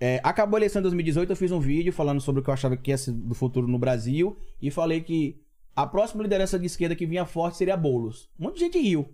é, 0.00 0.20
acabou 0.22 0.56
a 0.56 0.60
eleição 0.60 0.80
em 0.80 0.82
2018, 0.84 1.30
eu 1.30 1.36
fiz 1.36 1.50
um 1.50 1.58
vídeo 1.58 1.92
falando 1.92 2.20
sobre 2.20 2.40
o 2.40 2.44
que 2.44 2.50
eu 2.50 2.54
achava 2.54 2.76
que 2.76 2.90
ia 2.90 2.98
ser 2.98 3.12
do 3.12 3.34
futuro 3.34 3.66
no 3.66 3.78
Brasil 3.78 4.36
e 4.62 4.70
falei 4.70 5.00
que 5.00 5.40
a 5.74 5.86
próxima 5.86 6.22
liderança 6.22 6.58
de 6.58 6.66
esquerda 6.66 6.94
que 6.94 7.06
vinha 7.06 7.24
forte 7.24 7.56
seria 7.56 7.76
Boulos. 7.76 8.28
Um 8.38 8.44
monte 8.44 8.54
de 8.54 8.60
gente 8.60 8.78
riu. 8.78 9.08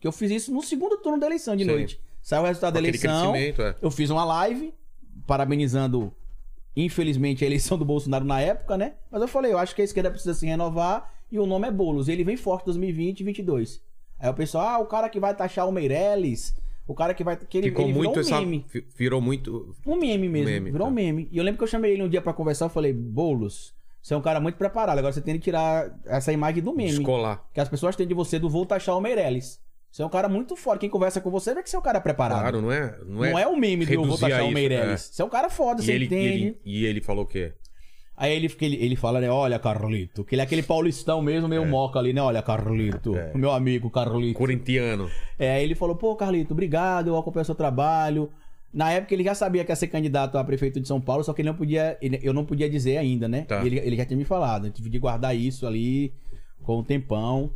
Que 0.00 0.06
eu 0.06 0.12
fiz 0.12 0.30
isso 0.30 0.52
no 0.52 0.62
segundo 0.62 0.96
turno 0.98 1.18
da 1.18 1.26
eleição 1.26 1.56
de 1.56 1.64
Sim. 1.64 1.70
noite. 1.70 2.00
Saiu 2.22 2.42
o 2.42 2.46
resultado 2.46 2.74
da 2.74 2.80
Aquele 2.80 2.96
eleição. 2.96 3.32
crescimento, 3.32 3.62
é. 3.62 3.76
Eu 3.82 3.90
fiz 3.90 4.10
uma 4.10 4.24
live 4.24 4.72
parabenizando, 5.26 6.12
infelizmente, 6.76 7.42
a 7.42 7.46
eleição 7.46 7.76
do 7.76 7.84
Bolsonaro 7.84 8.24
na 8.24 8.40
época, 8.40 8.76
né? 8.76 8.94
Mas 9.10 9.20
eu 9.22 9.28
falei, 9.28 9.52
eu 9.52 9.58
acho 9.58 9.74
que 9.74 9.82
a 9.82 9.84
esquerda 9.84 10.10
precisa 10.10 10.34
se 10.34 10.46
renovar 10.46 11.12
e 11.30 11.38
o 11.38 11.46
nome 11.46 11.66
é 11.66 11.70
Boulos. 11.70 12.08
Ele 12.08 12.22
vem 12.22 12.36
forte 12.36 12.66
2020 12.66 13.20
e 13.20 13.24
2022. 13.24 13.80
Aí 14.20 14.30
o 14.30 14.34
pessoal, 14.34 14.66
ah, 14.66 14.78
o 14.78 14.86
cara 14.86 15.08
que 15.08 15.20
vai 15.20 15.34
taxar 15.34 15.68
o 15.68 15.72
Meirelles, 15.72 16.54
o 16.88 16.94
cara 16.94 17.12
que 17.12 17.22
vai. 17.22 17.36
Que 17.36 17.58
ele, 17.58 17.68
Ficou 17.68 17.84
ele 17.84 17.92
muito 17.92 18.22
virou 18.22 18.38
um 18.38 18.40
meme. 18.40 18.66
Virou 18.96 19.20
muito. 19.20 19.76
Um 19.86 19.96
meme 19.96 20.28
mesmo. 20.28 20.48
Meme, 20.48 20.70
virou 20.70 20.86
tá. 20.86 20.90
um 20.90 20.94
meme. 20.94 21.28
E 21.30 21.36
eu 21.36 21.44
lembro 21.44 21.58
que 21.58 21.64
eu 21.64 21.68
chamei 21.68 21.92
ele 21.92 22.02
um 22.02 22.08
dia 22.08 22.22
pra 22.22 22.32
conversar, 22.32 22.64
eu 22.64 22.70
falei, 22.70 22.94
Boulos, 22.94 23.74
você 24.00 24.14
é 24.14 24.16
um 24.16 24.22
cara 24.22 24.40
muito 24.40 24.56
preparado. 24.56 24.98
Agora 24.98 25.12
você 25.12 25.20
tem 25.20 25.34
que 25.34 25.40
tirar 25.40 25.94
essa 26.06 26.32
imagem 26.32 26.62
do 26.62 26.74
meme. 26.74 26.88
Descolar. 26.90 27.44
Que 27.52 27.60
as 27.60 27.68
pessoas 27.68 27.94
têm 27.94 28.06
de 28.06 28.14
você 28.14 28.38
do 28.38 28.48
vou 28.48 28.64
taxar 28.64 28.96
o 28.96 29.00
Meirelles. 29.02 29.60
Você 29.90 30.02
é 30.02 30.06
um 30.06 30.08
cara 30.08 30.30
muito 30.30 30.56
forte. 30.56 30.80
Quem 30.80 30.90
conversa 30.90 31.20
com 31.20 31.30
você 31.30 31.54
vê 31.54 31.62
que 31.62 31.68
você 31.68 31.76
é 31.76 31.78
um 31.78 31.82
cara 31.82 32.00
preparado. 32.00 32.40
Claro, 32.40 32.62
não 32.62 32.72
é? 32.72 32.98
Não 33.06 33.24
é, 33.24 33.30
Não 33.32 33.38
é 33.38 33.46
o 33.46 33.56
meme 33.56 33.84
do 33.84 33.92
eu 33.92 34.00
vou 34.00 34.04
reduzir 34.06 34.24
a 34.24 34.28
taxar 34.30 34.46
o 34.46 34.50
Meirelles. 34.50 35.10
Você 35.12 35.20
é 35.20 35.24
um 35.26 35.28
cara 35.28 35.50
foda, 35.50 35.82
E 35.82 35.84
você 35.84 35.92
ele, 35.92 36.04
e, 36.04 36.06
entende. 36.06 36.26
ele, 36.26 36.58
e 36.64 36.86
ele 36.86 37.00
falou 37.02 37.24
o 37.24 37.26
quê? 37.26 37.52
Aí 38.20 38.34
ele, 38.34 38.52
ele, 38.60 38.76
ele 38.76 38.96
fala, 38.96 39.20
né? 39.20 39.30
Olha, 39.30 39.58
Carlito. 39.60 40.24
Que 40.24 40.34
ele 40.34 40.42
é 40.42 40.44
aquele 40.44 40.62
paulistão 40.62 41.22
mesmo, 41.22 41.46
meio 41.48 41.64
moca 41.64 41.98
ali, 42.00 42.12
né? 42.12 42.20
Olha, 42.20 42.42
Carlito. 42.42 43.16
É. 43.16 43.32
Meu 43.34 43.52
amigo, 43.52 43.88
Carlito. 43.88 44.36
Corintiano. 44.36 45.08
É, 45.38 45.52
aí 45.52 45.62
ele 45.64 45.76
falou, 45.76 45.94
pô, 45.94 46.16
Carlito, 46.16 46.52
obrigado, 46.52 47.06
eu 47.08 47.16
acompanho 47.16 47.42
o 47.42 47.46
seu 47.46 47.54
trabalho. 47.54 48.28
Na 48.74 48.90
época 48.90 49.14
ele 49.14 49.22
já 49.22 49.34
sabia 49.34 49.64
que 49.64 49.70
ia 49.72 49.76
ser 49.76 49.86
candidato 49.86 50.36
a 50.36 50.42
prefeito 50.44 50.80
de 50.80 50.88
São 50.88 51.00
Paulo, 51.00 51.22
só 51.22 51.32
que 51.32 51.40
ele 51.42 51.48
não 51.48 51.56
podia, 51.56 51.96
ele- 52.02 52.18
eu 52.22 52.32
não 52.34 52.44
podia 52.44 52.68
dizer 52.68 52.96
ainda, 52.98 53.28
né? 53.28 53.42
Tá. 53.42 53.64
Ele, 53.64 53.78
ele 53.78 53.96
já 53.96 54.04
tinha 54.04 54.16
me 54.18 54.24
falado, 54.24 54.66
eu 54.66 54.70
tive 54.72 54.90
de 54.90 54.98
guardar 54.98 55.34
isso 55.36 55.64
ali 55.66 56.12
com 56.64 56.80
um 56.80 56.82
tempão. 56.84 57.50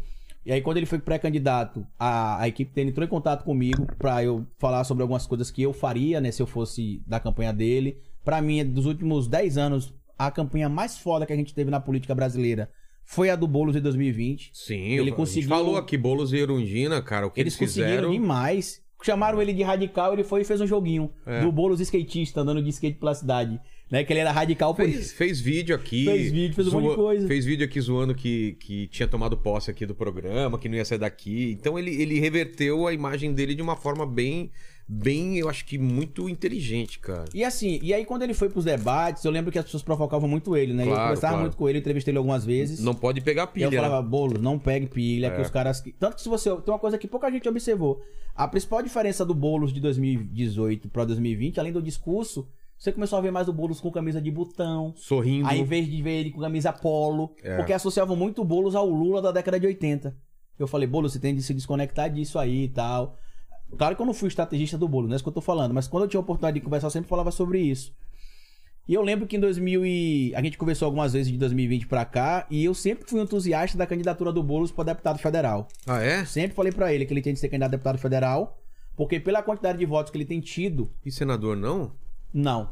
E 0.46 0.52
aí 0.52 0.60
quando 0.62 0.76
ele 0.78 0.86
foi 0.86 0.98
pré-candidato, 0.98 1.86
a, 1.98 2.40
a 2.40 2.48
equipe 2.48 2.72
dele 2.74 2.90
entrou 2.90 3.04
em 3.04 3.08
contato 3.10 3.44
comigo 3.44 3.86
pra 3.98 4.24
eu 4.24 4.46
falar 4.58 4.84
sobre 4.84 5.02
algumas 5.02 5.26
coisas 5.26 5.50
que 5.50 5.60
eu 5.62 5.72
faria, 5.72 6.20
né, 6.20 6.30
se 6.30 6.40
eu 6.40 6.46
fosse 6.46 7.02
da 7.06 7.20
campanha 7.20 7.52
dele. 7.52 7.98
Pra 8.24 8.40
mim, 8.40 8.64
dos 8.64 8.86
últimos 8.86 9.26
10 9.28 9.58
anos, 9.58 9.92
a 10.26 10.30
campanha 10.30 10.68
mais 10.68 10.98
foda 10.98 11.26
que 11.26 11.32
a 11.32 11.36
gente 11.36 11.54
teve 11.54 11.70
na 11.70 11.80
política 11.80 12.14
brasileira 12.14 12.70
foi 13.04 13.30
a 13.30 13.36
do 13.36 13.46
Boulos 13.48 13.74
em 13.76 13.80
2020. 13.80 14.50
Sim, 14.54 14.80
Ele 14.98 15.10
conseguiu- 15.12 15.48
falou 15.48 15.76
aqui, 15.76 15.96
Boulos 15.98 16.32
e 16.32 16.36
Erundina, 16.38 17.02
cara, 17.02 17.26
o 17.26 17.30
que 17.30 17.40
eles, 17.40 17.54
Eles 17.60 17.70
conseguiram 17.70 17.90
fizeram. 18.08 18.10
demais. 18.12 18.80
Chamaram 19.02 19.42
ele 19.42 19.52
de 19.52 19.62
radical, 19.64 20.12
ele 20.12 20.22
foi 20.22 20.42
e 20.42 20.44
fez 20.44 20.60
um 20.60 20.66
joguinho 20.66 21.10
É. 21.26 21.40
do 21.40 21.50
Boulos 21.50 21.80
skatista, 21.80 22.40
andando 22.40 22.62
de 22.62 22.70
skate 22.70 22.98
pela 22.98 23.14
cidade. 23.14 23.60
Né? 23.90 24.04
Que 24.04 24.12
ele 24.12 24.20
era 24.20 24.30
radical 24.32 24.74
por 24.74 24.86
Fez, 24.86 24.98
isso. 25.06 25.14
fez 25.16 25.38
vídeo 25.40 25.74
aqui. 25.76 26.06
Fez 26.06 26.32
vídeo, 26.32 26.54
fez 26.54 26.68
um 26.68 26.80
monte 26.80 26.90
de 26.90 26.96
coisa. 26.96 27.26
Fez 27.28 27.44
vídeo 27.44 27.66
aqui 27.66 27.78
zoando 27.80 28.14
que, 28.14 28.52
que 28.60 28.86
tinha 28.86 29.06
tomado 29.06 29.36
posse 29.36 29.70
aqui 29.70 29.84
do 29.84 29.94
programa, 29.94 30.58
que 30.58 30.66
não 30.68 30.76
ia 30.76 30.84
sair 30.84 30.96
daqui. 30.98 31.50
Então 31.60 31.78
ele, 31.78 31.90
ele 32.00 32.18
reverteu 32.18 32.86
a 32.86 32.94
imagem 32.94 33.34
dele 33.34 33.54
de 33.54 33.60
uma 33.60 33.76
forma 33.76 34.06
bem, 34.06 34.50
bem, 34.88 35.36
eu 35.38 35.48
acho 35.48 35.64
que 35.64 35.78
muito 35.78 36.28
inteligente, 36.28 36.98
cara. 36.98 37.24
E 37.34 37.42
assim, 37.44 37.78
e 37.82 37.92
aí 37.94 38.04
quando 38.04 38.22
ele 38.22 38.34
foi 38.34 38.48
pros 38.48 38.64
debates, 38.64 39.24
eu 39.24 39.30
lembro 39.30 39.50
que 39.52 39.58
as 39.58 39.64
pessoas 39.64 39.82
provocavam 39.82 40.28
muito 40.28 40.56
ele, 40.56 40.72
né? 40.74 40.84
E 40.84 40.86
eu 40.86 40.92
Claro, 40.92 41.02
conversava 41.08 41.32
claro. 41.32 41.42
muito 41.42 41.56
com 41.56 41.68
ele, 41.68 41.78
entrevistei 41.78 42.12
ele 42.12 42.18
algumas 42.18 42.44
vezes. 42.44 42.80
Não 42.80 42.94
pode 42.94 43.20
pegar 43.20 43.44
E 43.44 43.46
pilha. 43.48 43.64
eu 43.66 43.70
né? 43.70 43.76
falava, 43.78 44.02
Boulos, 44.02 44.40
não 44.40 44.58
pegue 44.58 44.86
pilha, 44.86 45.30
que 45.30 45.38
É. 45.38 45.42
os 45.42 45.50
caras. 45.50 45.82
Tanto 45.98 46.16
que 46.16 46.22
se 46.22 46.28
você. 46.28 46.50
Tem 46.62 46.72
uma 46.72 46.78
coisa 46.78 46.98
que 46.98 47.06
pouca 47.08 47.30
gente 47.30 47.48
observou. 47.48 48.00
A 48.34 48.46
principal 48.48 48.82
diferença 48.82 49.24
do 49.24 49.34
Boulos 49.34 49.72
de 49.72 49.80
2018 49.80 50.88
pra 50.88 51.04
2020, 51.04 51.58
além 51.60 51.72
do 51.72 51.82
discurso, 51.82 52.48
você 52.78 52.90
começou 52.90 53.18
a 53.18 53.22
ver 53.22 53.30
mais 53.30 53.48
o 53.48 53.52
Boulos 53.52 53.80
com 53.80 53.90
camisa 53.90 54.20
de 54.20 54.30
botão. 54.30 54.92
Sorrindo. 54.96 55.46
Aí, 55.48 55.60
em 55.60 55.64
vez 55.64 55.86
de 55.88 56.02
ver 56.02 56.20
ele 56.20 56.30
com 56.30 56.40
camisa 56.40 56.72
polo, 56.72 57.34
É. 57.42 57.56
porque 57.56 57.72
associavam 57.72 58.16
muito 58.16 58.42
o 58.42 58.44
Boulos 58.44 58.74
ao 58.74 58.88
Lula 58.88 59.22
da 59.22 59.30
década 59.32 59.60
de 59.60 59.66
80. 59.66 60.16
Eu 60.58 60.66
falei, 60.66 60.86
Boulos, 60.88 61.12
você 61.12 61.18
tem 61.18 61.34
de 61.34 61.42
se 61.42 61.54
desconectar 61.54 62.10
disso 62.10 62.38
aí 62.38 62.64
e 62.64 62.68
tal. 62.68 63.18
Claro 63.76 63.96
que 63.96 64.02
eu 64.02 64.06
não 64.06 64.14
fui 64.14 64.28
estrategista 64.28 64.76
do 64.76 64.88
Boulos, 64.88 65.08
não 65.08 65.14
é 65.14 65.16
isso 65.16 65.24
que 65.24 65.28
eu 65.28 65.34
tô 65.34 65.40
falando, 65.40 65.72
mas 65.72 65.88
quando 65.88 66.04
eu 66.04 66.08
tinha 66.08 66.18
a 66.18 66.22
oportunidade 66.22 66.58
de 66.58 66.64
conversar, 66.64 66.86
eu 66.88 66.90
sempre 66.90 67.08
falava 67.08 67.30
sobre 67.30 67.60
isso. 67.60 67.94
E 68.88 68.94
eu 68.94 69.02
lembro 69.02 69.26
que 69.26 69.36
em 69.36 69.40
2000 69.40 69.86
e... 69.86 70.34
a 70.34 70.42
gente 70.42 70.58
conversou 70.58 70.86
algumas 70.86 71.12
vezes 71.12 71.30
de 71.30 71.38
2020 71.38 71.86
pra 71.86 72.04
cá, 72.04 72.46
e 72.50 72.64
eu 72.64 72.74
sempre 72.74 73.08
fui 73.08 73.20
entusiasta 73.20 73.78
da 73.78 73.86
candidatura 73.86 74.32
do 74.32 74.42
Boulos 74.42 74.72
para 74.72 74.84
deputado 74.84 75.18
federal. 75.18 75.68
Ah, 75.86 76.02
é? 76.02 76.24
Sempre 76.24 76.54
falei 76.54 76.72
pra 76.72 76.92
ele 76.92 77.06
que 77.06 77.12
ele 77.12 77.22
tinha 77.22 77.32
de 77.32 77.38
ser 77.38 77.48
candidato 77.48 77.70
a 77.70 77.76
deputado 77.76 77.98
federal, 77.98 78.58
porque 78.96 79.20
pela 79.20 79.42
quantidade 79.42 79.78
de 79.78 79.86
votos 79.86 80.10
que 80.10 80.18
ele 80.18 80.24
tem 80.24 80.40
tido, 80.40 80.90
E 81.04 81.10
senador 81.10 81.56
não? 81.56 81.92
não. 82.32 82.68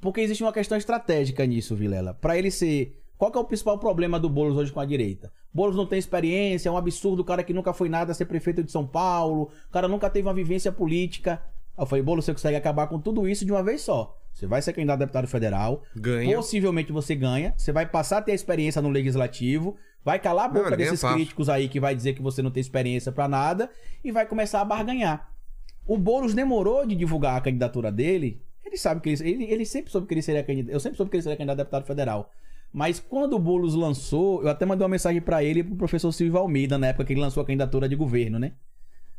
Porque 0.00 0.20
existe 0.20 0.42
uma 0.42 0.52
questão 0.52 0.76
estratégica 0.76 1.46
nisso, 1.46 1.74
Vilela. 1.74 2.12
Pra 2.14 2.36
ele 2.36 2.50
ser. 2.50 3.00
Qual 3.16 3.30
que 3.30 3.38
é 3.38 3.40
o 3.40 3.44
principal 3.44 3.78
problema 3.78 4.18
do 4.18 4.28
Boulos 4.28 4.56
hoje 4.56 4.72
com 4.72 4.80
a 4.80 4.84
direita? 4.84 5.32
Boulos 5.54 5.76
não 5.76 5.86
tem 5.86 5.98
experiência, 5.98 6.68
é 6.68 6.72
um 6.72 6.76
absurdo 6.76 7.20
o 7.20 7.24
cara 7.24 7.44
que 7.44 7.54
nunca 7.54 7.72
foi 7.72 7.88
nada 7.88 8.12
ser 8.12 8.24
prefeito 8.24 8.62
de 8.64 8.72
São 8.72 8.84
Paulo, 8.84 9.50
o 9.68 9.72
cara 9.72 9.86
nunca 9.86 10.10
teve 10.10 10.26
uma 10.26 10.34
vivência 10.34 10.72
política. 10.72 11.40
Aí 11.76 11.82
eu 11.82 11.86
falei, 11.86 12.02
Boulos, 12.02 12.24
você 12.24 12.32
consegue 12.32 12.56
acabar 12.56 12.88
com 12.88 12.98
tudo 12.98 13.28
isso 13.28 13.44
de 13.44 13.52
uma 13.52 13.62
vez 13.62 13.82
só. 13.82 14.18
Você 14.32 14.48
vai 14.48 14.60
ser 14.60 14.72
candidato 14.72 14.96
a 14.96 15.04
deputado 15.04 15.28
federal, 15.28 15.84
Ganha. 15.94 16.36
possivelmente 16.36 16.90
você 16.90 17.14
ganha, 17.14 17.54
você 17.56 17.70
vai 17.70 17.86
passar 17.86 18.18
a 18.18 18.22
ter 18.22 18.32
experiência 18.32 18.82
no 18.82 18.88
legislativo, 18.88 19.76
vai 20.04 20.18
calar 20.18 20.46
a 20.46 20.48
Não, 20.48 20.54
boca 20.54 20.76
ganha 20.76 20.90
desses 20.90 21.08
críticos 21.08 21.48
aí 21.48 21.68
que 21.68 21.78
vai 21.78 21.94
dizer 21.94 22.14
que 22.14 22.22
você 22.22 22.42
não 22.42 22.50
tem 22.50 22.60
experiência 22.60 23.12
pra 23.12 23.28
nada 23.28 23.70
e 24.02 24.10
vai 24.10 24.26
começar 24.26 24.60
a 24.60 24.64
barganhar. 24.64 25.30
O 25.86 25.96
Boulos 25.96 26.34
demorou 26.34 26.84
de 26.84 26.96
divulgar 26.96 27.36
a 27.36 27.40
candidatura 27.40 27.92
dele. 27.92 28.42
Ele 28.64 28.76
sabe 28.76 29.00
que 29.00 29.10
ele, 29.10 29.30
ele, 29.30 29.44
ele 29.44 29.64
sempre 29.64 29.92
soube 29.92 30.08
que 30.08 30.14
ele 30.14 30.22
seria 30.22 30.42
candidato. 30.42 30.72
Eu 30.72 30.80
sempre 30.80 30.96
soube 30.96 31.10
que 31.10 31.16
ele 31.16 31.22
seria 31.22 31.36
candidato 31.36 31.60
a 31.60 31.62
deputado 31.62 31.86
federal. 31.86 32.28
Mas 32.74 32.98
quando 32.98 33.34
o 33.34 33.38
Boulos 33.38 33.76
lançou, 33.76 34.42
eu 34.42 34.48
até 34.48 34.66
mandei 34.66 34.82
uma 34.82 34.90
mensagem 34.90 35.20
pra 35.20 35.44
ele 35.44 35.60
e 35.60 35.62
pro 35.62 35.76
professor 35.76 36.10
Silvio 36.10 36.40
Almeida, 36.40 36.76
na 36.76 36.88
época 36.88 37.04
que 37.04 37.12
ele 37.12 37.20
lançou 37.20 37.40
a 37.40 37.46
candidatura 37.46 37.88
de 37.88 37.94
governo, 37.94 38.36
né? 38.36 38.54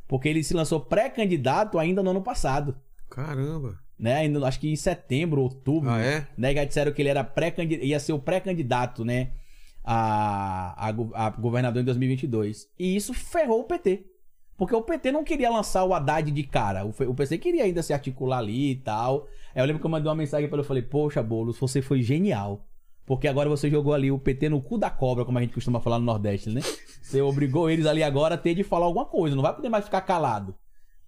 Porque 0.10 0.28
ele 0.28 0.44
se 0.44 0.54
lançou 0.54 0.82
pré-candidato 0.82 1.80
ainda 1.80 2.04
no 2.04 2.10
ano 2.10 2.22
passado. 2.22 2.76
Caramba. 3.10 3.80
Né? 3.98 4.14
Ainda, 4.16 4.46
acho 4.46 4.60
que 4.60 4.70
em 4.70 4.76
setembro, 4.76 5.42
outubro. 5.42 5.90
Ah, 5.90 6.02
é? 6.02 6.28
Né? 6.38 6.54
Já 6.54 6.66
disseram 6.66 6.92
que 6.92 7.02
ele 7.02 7.08
era 7.08 7.24
pré 7.24 7.56
ia 7.82 7.98
ser 7.98 8.12
o 8.12 8.20
pré-candidato, 8.20 9.06
né? 9.06 9.32
A, 9.82 10.90
a, 10.90 11.28
a 11.28 11.30
governador 11.30 11.82
em 11.82 11.86
2022. 11.86 12.68
E 12.78 12.94
isso 12.94 13.14
ferrou 13.14 13.62
o 13.62 13.64
PT. 13.64 14.06
Porque 14.58 14.76
o 14.76 14.82
PT 14.82 15.14
não 15.14 15.24
queria 15.24 15.50
lançar 15.50 15.86
o 15.86 15.94
Haddad 15.94 16.30
de 16.30 16.44
cara. 16.44 16.86
O, 16.86 16.90
o 16.90 17.16
PT 17.16 17.38
queria 17.38 17.64
ainda 17.64 17.82
se 17.82 17.94
articular 17.94 18.40
ali 18.40 18.72
e 18.72 18.76
tal. 18.76 19.30
Aí 19.56 19.62
eu 19.62 19.66
lembro 19.66 19.80
que 19.80 19.86
eu 19.86 19.92
mandei 19.92 20.10
uma 20.10 20.16
mensagem 20.16 20.50
pra 20.50 20.58
ele. 20.58 20.64
Eu 20.64 20.68
falei, 20.68 20.84
poxa, 20.84 21.24
Boulos, 21.24 21.58
você 21.58 21.82
foi 21.82 22.02
genial. 22.02 22.68
Porque 23.06 23.28
agora 23.28 23.48
você 23.48 23.70
jogou 23.70 23.94
ali 23.94 24.12
o 24.12 24.18
PT 24.18 24.50
no 24.50 24.62
cu 24.62 24.78
da 24.78 24.90
cobra, 24.90 25.24
como 25.26 25.38
a 25.38 25.42
gente 25.42 25.54
costuma 25.54 25.80
falar 25.80 26.00
no 26.00 26.06
Nordeste, 26.06 26.50
né? 26.50 26.62
Você 27.02 27.22
obrigou 27.22 27.70
eles 27.70 27.86
ali 27.86 28.02
agora 28.02 28.34
a 28.36 28.38
ter 28.38 28.56
de 28.56 28.64
falar 28.64 28.88
alguma 28.88 29.06
coisa. 29.06 29.36
Não 29.36 29.44
vai 29.44 29.54
poder 29.56 29.70
mais 29.70 29.86
ficar 29.86 30.02
calado. 30.02 30.56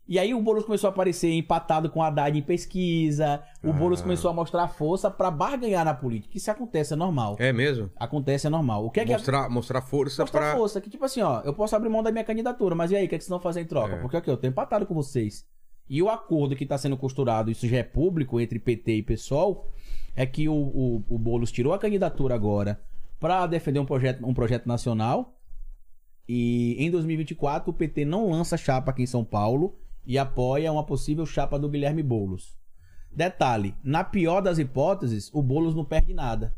E 0.07 0.17
aí 0.17 0.33
o 0.33 0.41
Boulos 0.41 0.63
começou 0.63 0.87
a 0.87 0.91
aparecer 0.91 1.33
empatado 1.33 1.89
com 1.89 1.99
o 1.99 2.03
Haddad 2.03 2.37
em 2.37 2.41
pesquisa. 2.41 3.41
O 3.63 3.71
Ah. 3.71 3.73
Boulos 3.73 4.01
começou 4.01 4.31
a 4.31 4.33
mostrar 4.33 4.67
força 4.69 5.11
pra 5.11 5.29
barganhar 5.29 5.83
na 5.83 5.93
política. 5.93 6.37
Isso 6.37 6.49
acontece, 6.49 6.93
é 6.93 6.95
normal. 6.95 7.35
É 7.39 7.51
mesmo? 7.51 7.89
Acontece, 7.97 8.47
é 8.47 8.49
normal. 8.49 8.85
O 8.85 8.91
que 8.91 9.01
é 9.01 9.05
que 9.05 9.11
Mostrar, 9.11 9.49
mostrar 9.49 9.81
força 9.81 10.21
mostrar 10.21 10.39
pra. 10.39 10.55
força? 10.55 10.79
Que 10.79 10.89
tipo 10.89 11.03
assim, 11.03 11.21
ó, 11.21 11.41
eu 11.41 11.53
posso 11.53 11.75
abrir 11.75 11.89
mão 11.89 12.01
da 12.03 12.11
minha 12.11 12.23
candidatura, 12.23 12.73
mas 12.73 12.91
e 12.91 12.95
aí, 12.95 13.05
o 13.05 13.09
que, 13.09 13.15
é 13.15 13.17
que 13.17 13.23
vocês 13.23 13.29
vão 13.29 13.39
fazer 13.41 13.61
em 13.61 13.65
troca? 13.65 13.95
É. 13.95 13.99
Porque 13.99 14.15
ok, 14.15 14.31
eu 14.31 14.37
tô 14.37 14.47
empatado 14.47 14.85
com 14.85 14.93
vocês. 14.93 15.45
E 15.89 16.01
o 16.01 16.09
acordo 16.09 16.55
que 16.55 16.65
tá 16.65 16.77
sendo 16.77 16.95
costurado, 16.95 17.49
isso 17.51 17.67
já 17.67 17.77
é 17.77 17.83
público 17.83 18.39
entre 18.39 18.59
PT 18.59 18.91
e 18.97 19.03
PSOL, 19.03 19.67
é 20.17 20.25
que 20.25 20.49
o, 20.49 20.55
o, 20.55 21.05
o 21.07 21.19
Boulos 21.19 21.51
tirou 21.51 21.73
a 21.73 21.77
candidatura 21.77 22.33
agora 22.33 22.81
pra 23.19 23.45
defender 23.45 23.79
um 23.79 23.85
projeto, 23.85 24.25
um 24.25 24.33
projeto 24.33 24.65
nacional. 24.65 25.39
E 26.27 26.75
em 26.79 26.89
2024 26.89 27.69
o 27.69 27.73
PT 27.73 28.03
não 28.03 28.31
lança 28.31 28.57
chapa 28.57 28.89
aqui 28.89 29.03
em 29.03 29.07
São 29.07 29.23
Paulo 29.23 29.77
e 30.03 30.17
apoia 30.17 30.71
uma 30.71 30.83
possível 30.83 31.23
chapa 31.23 31.59
do 31.59 31.69
Guilherme 31.69 32.01
Boulos. 32.01 32.57
Detalhe, 33.11 33.75
na 33.83 34.03
pior 34.03 34.41
das 34.41 34.57
hipóteses, 34.57 35.29
o 35.31 35.43
Boulos 35.43 35.75
não 35.75 35.85
perde 35.85 36.15
nada. 36.15 36.55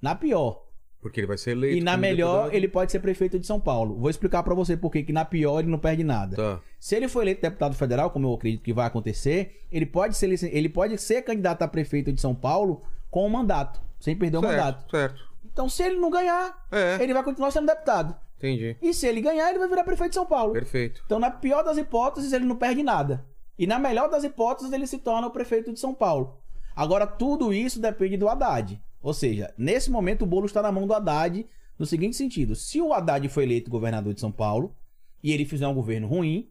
Na 0.00 0.14
pior. 0.14 0.65
Porque 1.06 1.20
ele 1.20 1.26
vai 1.28 1.38
ser 1.38 1.52
eleito. 1.52 1.76
E 1.76 1.80
na 1.80 1.96
melhor, 1.96 2.34
deputado. 2.36 2.54
ele 2.56 2.68
pode 2.68 2.90
ser 2.90 2.98
prefeito 2.98 3.38
de 3.38 3.46
São 3.46 3.60
Paulo. 3.60 3.94
Vou 3.96 4.10
explicar 4.10 4.42
pra 4.42 4.54
você 4.54 4.76
por 4.76 4.90
que 4.90 5.04
que 5.04 5.12
na 5.12 5.24
pior 5.24 5.60
ele 5.60 5.68
não 5.70 5.78
perde 5.78 6.02
nada. 6.02 6.34
Tá. 6.36 6.60
Se 6.80 6.96
ele 6.96 7.06
for 7.06 7.22
eleito 7.22 7.42
deputado 7.42 7.76
federal, 7.76 8.10
como 8.10 8.26
eu 8.28 8.34
acredito 8.34 8.62
que 8.62 8.72
vai 8.72 8.86
acontecer, 8.86 9.60
ele 9.70 9.86
pode 9.86 10.16
ser, 10.16 10.28
ele 10.52 10.68
pode 10.68 10.98
ser 10.98 11.22
candidato 11.22 11.62
a 11.62 11.68
prefeito 11.68 12.12
de 12.12 12.20
São 12.20 12.34
Paulo 12.34 12.80
com 13.08 13.24
o 13.24 13.30
mandato, 13.30 13.80
sem 14.00 14.16
perder 14.16 14.38
o 14.38 14.42
mandato. 14.42 14.80
Certo, 14.90 14.90
certo. 14.90 15.26
Então, 15.44 15.68
se 15.68 15.82
ele 15.84 15.96
não 15.96 16.10
ganhar, 16.10 16.66
É, 16.72 16.98
ele 17.00 17.14
vai 17.14 17.22
continuar 17.22 17.50
sendo 17.52 17.66
deputado. 17.66 18.14
entendi. 18.36 18.76
E 18.82 18.92
se 18.92 19.06
ele 19.06 19.20
ganhar, 19.20 19.48
ele 19.50 19.58
vai 19.60 19.68
virar 19.68 19.84
prefeito 19.84 20.10
de 20.10 20.16
São 20.16 20.26
Paulo. 20.26 20.52
Perfeito. 20.52 21.02
Então, 21.06 21.18
na 21.20 21.30
pior 21.30 21.62
das 21.62 21.78
hipóteses, 21.78 22.32
ele 22.32 22.44
não 22.44 22.56
perde 22.56 22.82
nada. 22.82 23.24
E 23.58 23.66
na 23.66 23.78
melhor 23.78 24.10
das 24.10 24.24
hipóteses, 24.24 24.72
ele 24.72 24.86
se 24.86 24.98
torna 24.98 25.28
o 25.28 25.30
prefeito 25.30 25.72
de 25.72 25.78
São 25.80 25.94
Paulo. 25.94 26.38
Agora, 26.74 27.06
tudo 27.06 27.54
isso 27.54 27.80
depende 27.80 28.16
do 28.18 28.28
Haddad. 28.28 28.78
Ou 29.06 29.14
seja, 29.14 29.54
nesse 29.56 29.88
momento, 29.88 30.22
o 30.22 30.26
bolo 30.26 30.46
está 30.46 30.60
na 30.60 30.72
mão 30.72 30.84
do 30.84 30.92
Haddad 30.92 31.46
no 31.78 31.86
seguinte 31.86 32.16
sentido: 32.16 32.56
se 32.56 32.80
o 32.80 32.92
Haddad 32.92 33.28
foi 33.28 33.44
eleito 33.44 33.70
governador 33.70 34.12
de 34.12 34.18
São 34.20 34.32
Paulo 34.32 34.74
e 35.22 35.30
ele 35.30 35.44
fizer 35.44 35.68
um 35.68 35.74
governo 35.74 36.08
ruim, 36.08 36.50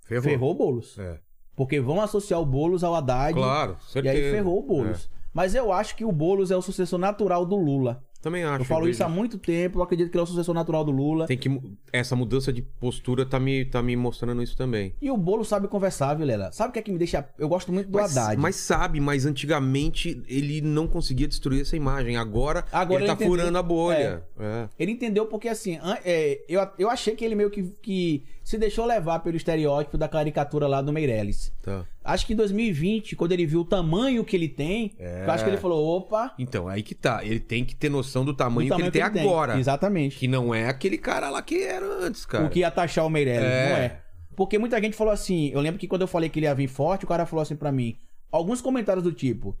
Ferrou. 0.00 0.22
ferrou 0.22 0.50
o 0.52 0.54
Boulos. 0.54 0.98
É. 0.98 1.20
Porque 1.54 1.78
vão 1.82 2.00
associar 2.00 2.40
o 2.40 2.46
Boulos 2.46 2.82
ao 2.82 2.94
Haddad 2.94 3.34
Claro, 3.34 3.76
e 3.78 3.92
certeza. 3.92 4.16
aí 4.16 4.30
ferrou 4.30 4.60
o 4.60 4.62
Boulos. 4.62 5.10
Mas 5.34 5.54
eu 5.54 5.70
acho 5.70 5.94
que 5.94 6.02
o 6.02 6.10
Boulos 6.10 6.50
é 6.50 6.56
o 6.56 6.62
sucessor 6.62 6.98
natural 6.98 7.44
do 7.44 7.56
Lula. 7.56 8.02
Também 8.22 8.44
acho. 8.44 8.60
Eu 8.60 8.64
falo 8.64 8.88
isso 8.88 9.02
há 9.02 9.08
muito 9.08 9.36
tempo, 9.36 9.80
eu 9.80 9.82
acredito 9.82 10.08
que 10.10 10.16
ele 10.16 10.20
é 10.20 10.24
o 10.24 10.26
sucessor 10.26 10.54
natural 10.54 10.84
do 10.84 10.92
Lula. 10.92 11.26
Tem 11.26 11.36
que. 11.36 11.60
Essa 11.92 12.14
mudança 12.14 12.52
de 12.52 12.62
postura 12.62 13.26
tá 13.26 13.40
me, 13.40 13.64
tá 13.64 13.82
me 13.82 13.96
mostrando 13.96 14.40
isso 14.42 14.56
também. 14.56 14.94
E 15.02 15.10
o 15.10 15.16
Boulos 15.16 15.48
sabe 15.48 15.66
conversar, 15.66 16.14
Vilela. 16.14 16.52
Sabe 16.52 16.70
o 16.70 16.72
que 16.72 16.78
é 16.78 16.82
que 16.82 16.92
me 16.92 16.98
deixa. 16.98 17.28
Eu 17.36 17.48
gosto 17.48 17.72
muito 17.72 17.90
do 17.90 17.98
Mas, 17.98 18.16
Haddad. 18.16 18.40
mas 18.40 18.54
sabe, 18.56 19.00
mas 19.00 19.26
antigamente 19.26 20.22
ele 20.28 20.60
não 20.60 20.86
conseguia 20.86 21.26
destruir 21.26 21.62
essa 21.62 21.76
imagem. 21.76 22.16
Agora, 22.16 22.64
Agora 22.70 23.00
ele 23.00 23.06
tá 23.06 23.12
ele 23.14 23.24
entendeu. 23.24 23.28
furando 23.38 23.58
a 23.58 23.62
bolha. 23.62 24.22
É. 24.38 24.68
Ele 24.78 24.92
entendeu 24.92 25.26
porque, 25.26 25.48
assim, 25.48 25.78
é, 26.04 26.40
eu, 26.48 26.60
eu 26.78 26.88
achei 26.88 27.16
que 27.16 27.24
ele 27.24 27.34
meio 27.34 27.50
que, 27.50 27.64
que 27.82 28.24
se 28.42 28.58
deixou 28.58 28.84
levar 28.84 29.20
pelo 29.20 29.36
estereótipo 29.36 29.96
da 29.96 30.08
caricatura 30.08 30.66
lá 30.66 30.82
do 30.82 30.92
Meirelles. 30.92 31.52
Tá. 31.62 31.84
Acho 32.02 32.26
que 32.26 32.32
em 32.32 32.36
2020, 32.36 33.14
quando 33.14 33.32
ele 33.32 33.46
viu 33.46 33.60
o 33.60 33.64
tamanho 33.64 34.24
que 34.24 34.34
ele 34.34 34.48
tem, 34.48 34.94
É. 34.98 35.24
eu 35.26 35.30
acho 35.30 35.44
que 35.44 35.50
ele 35.50 35.56
falou: 35.58 35.96
opa, 35.96 36.34
Então, 36.38 36.66
aí 36.68 36.82
que 36.82 36.94
tá. 36.94 37.24
Ele 37.24 37.38
tem 37.40 37.64
que 37.64 37.74
ter 37.74 37.88
noção 37.88 38.24
do 38.24 38.34
tamanho, 38.34 38.68
do 38.68 38.70
tamanho 38.70 38.90
que 38.90 38.98
ele 38.98 39.10
tem 39.10 39.20
agora. 39.22 39.58
Exatamente. 39.58 40.18
Que 40.18 40.26
não 40.26 40.54
é 40.54 40.66
aquele 40.68 40.98
cara 40.98 41.30
lá 41.30 41.40
que 41.42 41.62
era 41.62 41.86
antes, 41.86 42.26
cara. 42.26 42.44
O 42.46 42.50
que 42.50 42.60
ia 42.60 42.70
taxar 42.70 43.06
o 43.06 43.10
Meirelles, 43.10 43.44
É. 43.44 43.68
não 43.68 43.76
é. 43.76 43.98
Porque 44.34 44.58
muita 44.58 44.80
gente 44.80 44.96
falou 44.96 45.12
assim, 45.12 45.50
eu 45.52 45.60
lembro 45.60 45.78
que 45.78 45.86
quando 45.86 46.02
eu 46.02 46.08
falei 46.08 46.28
que 46.28 46.38
ele 46.38 46.46
ia 46.46 46.54
vir 46.54 46.66
forte, 46.68 47.04
o 47.04 47.08
cara 47.08 47.26
falou 47.26 47.42
assim 47.42 47.54
pra 47.54 47.70
mim, 47.70 47.96
alguns 48.30 48.60
comentários 48.62 49.04
do 49.04 49.12
tipo, 49.12 49.54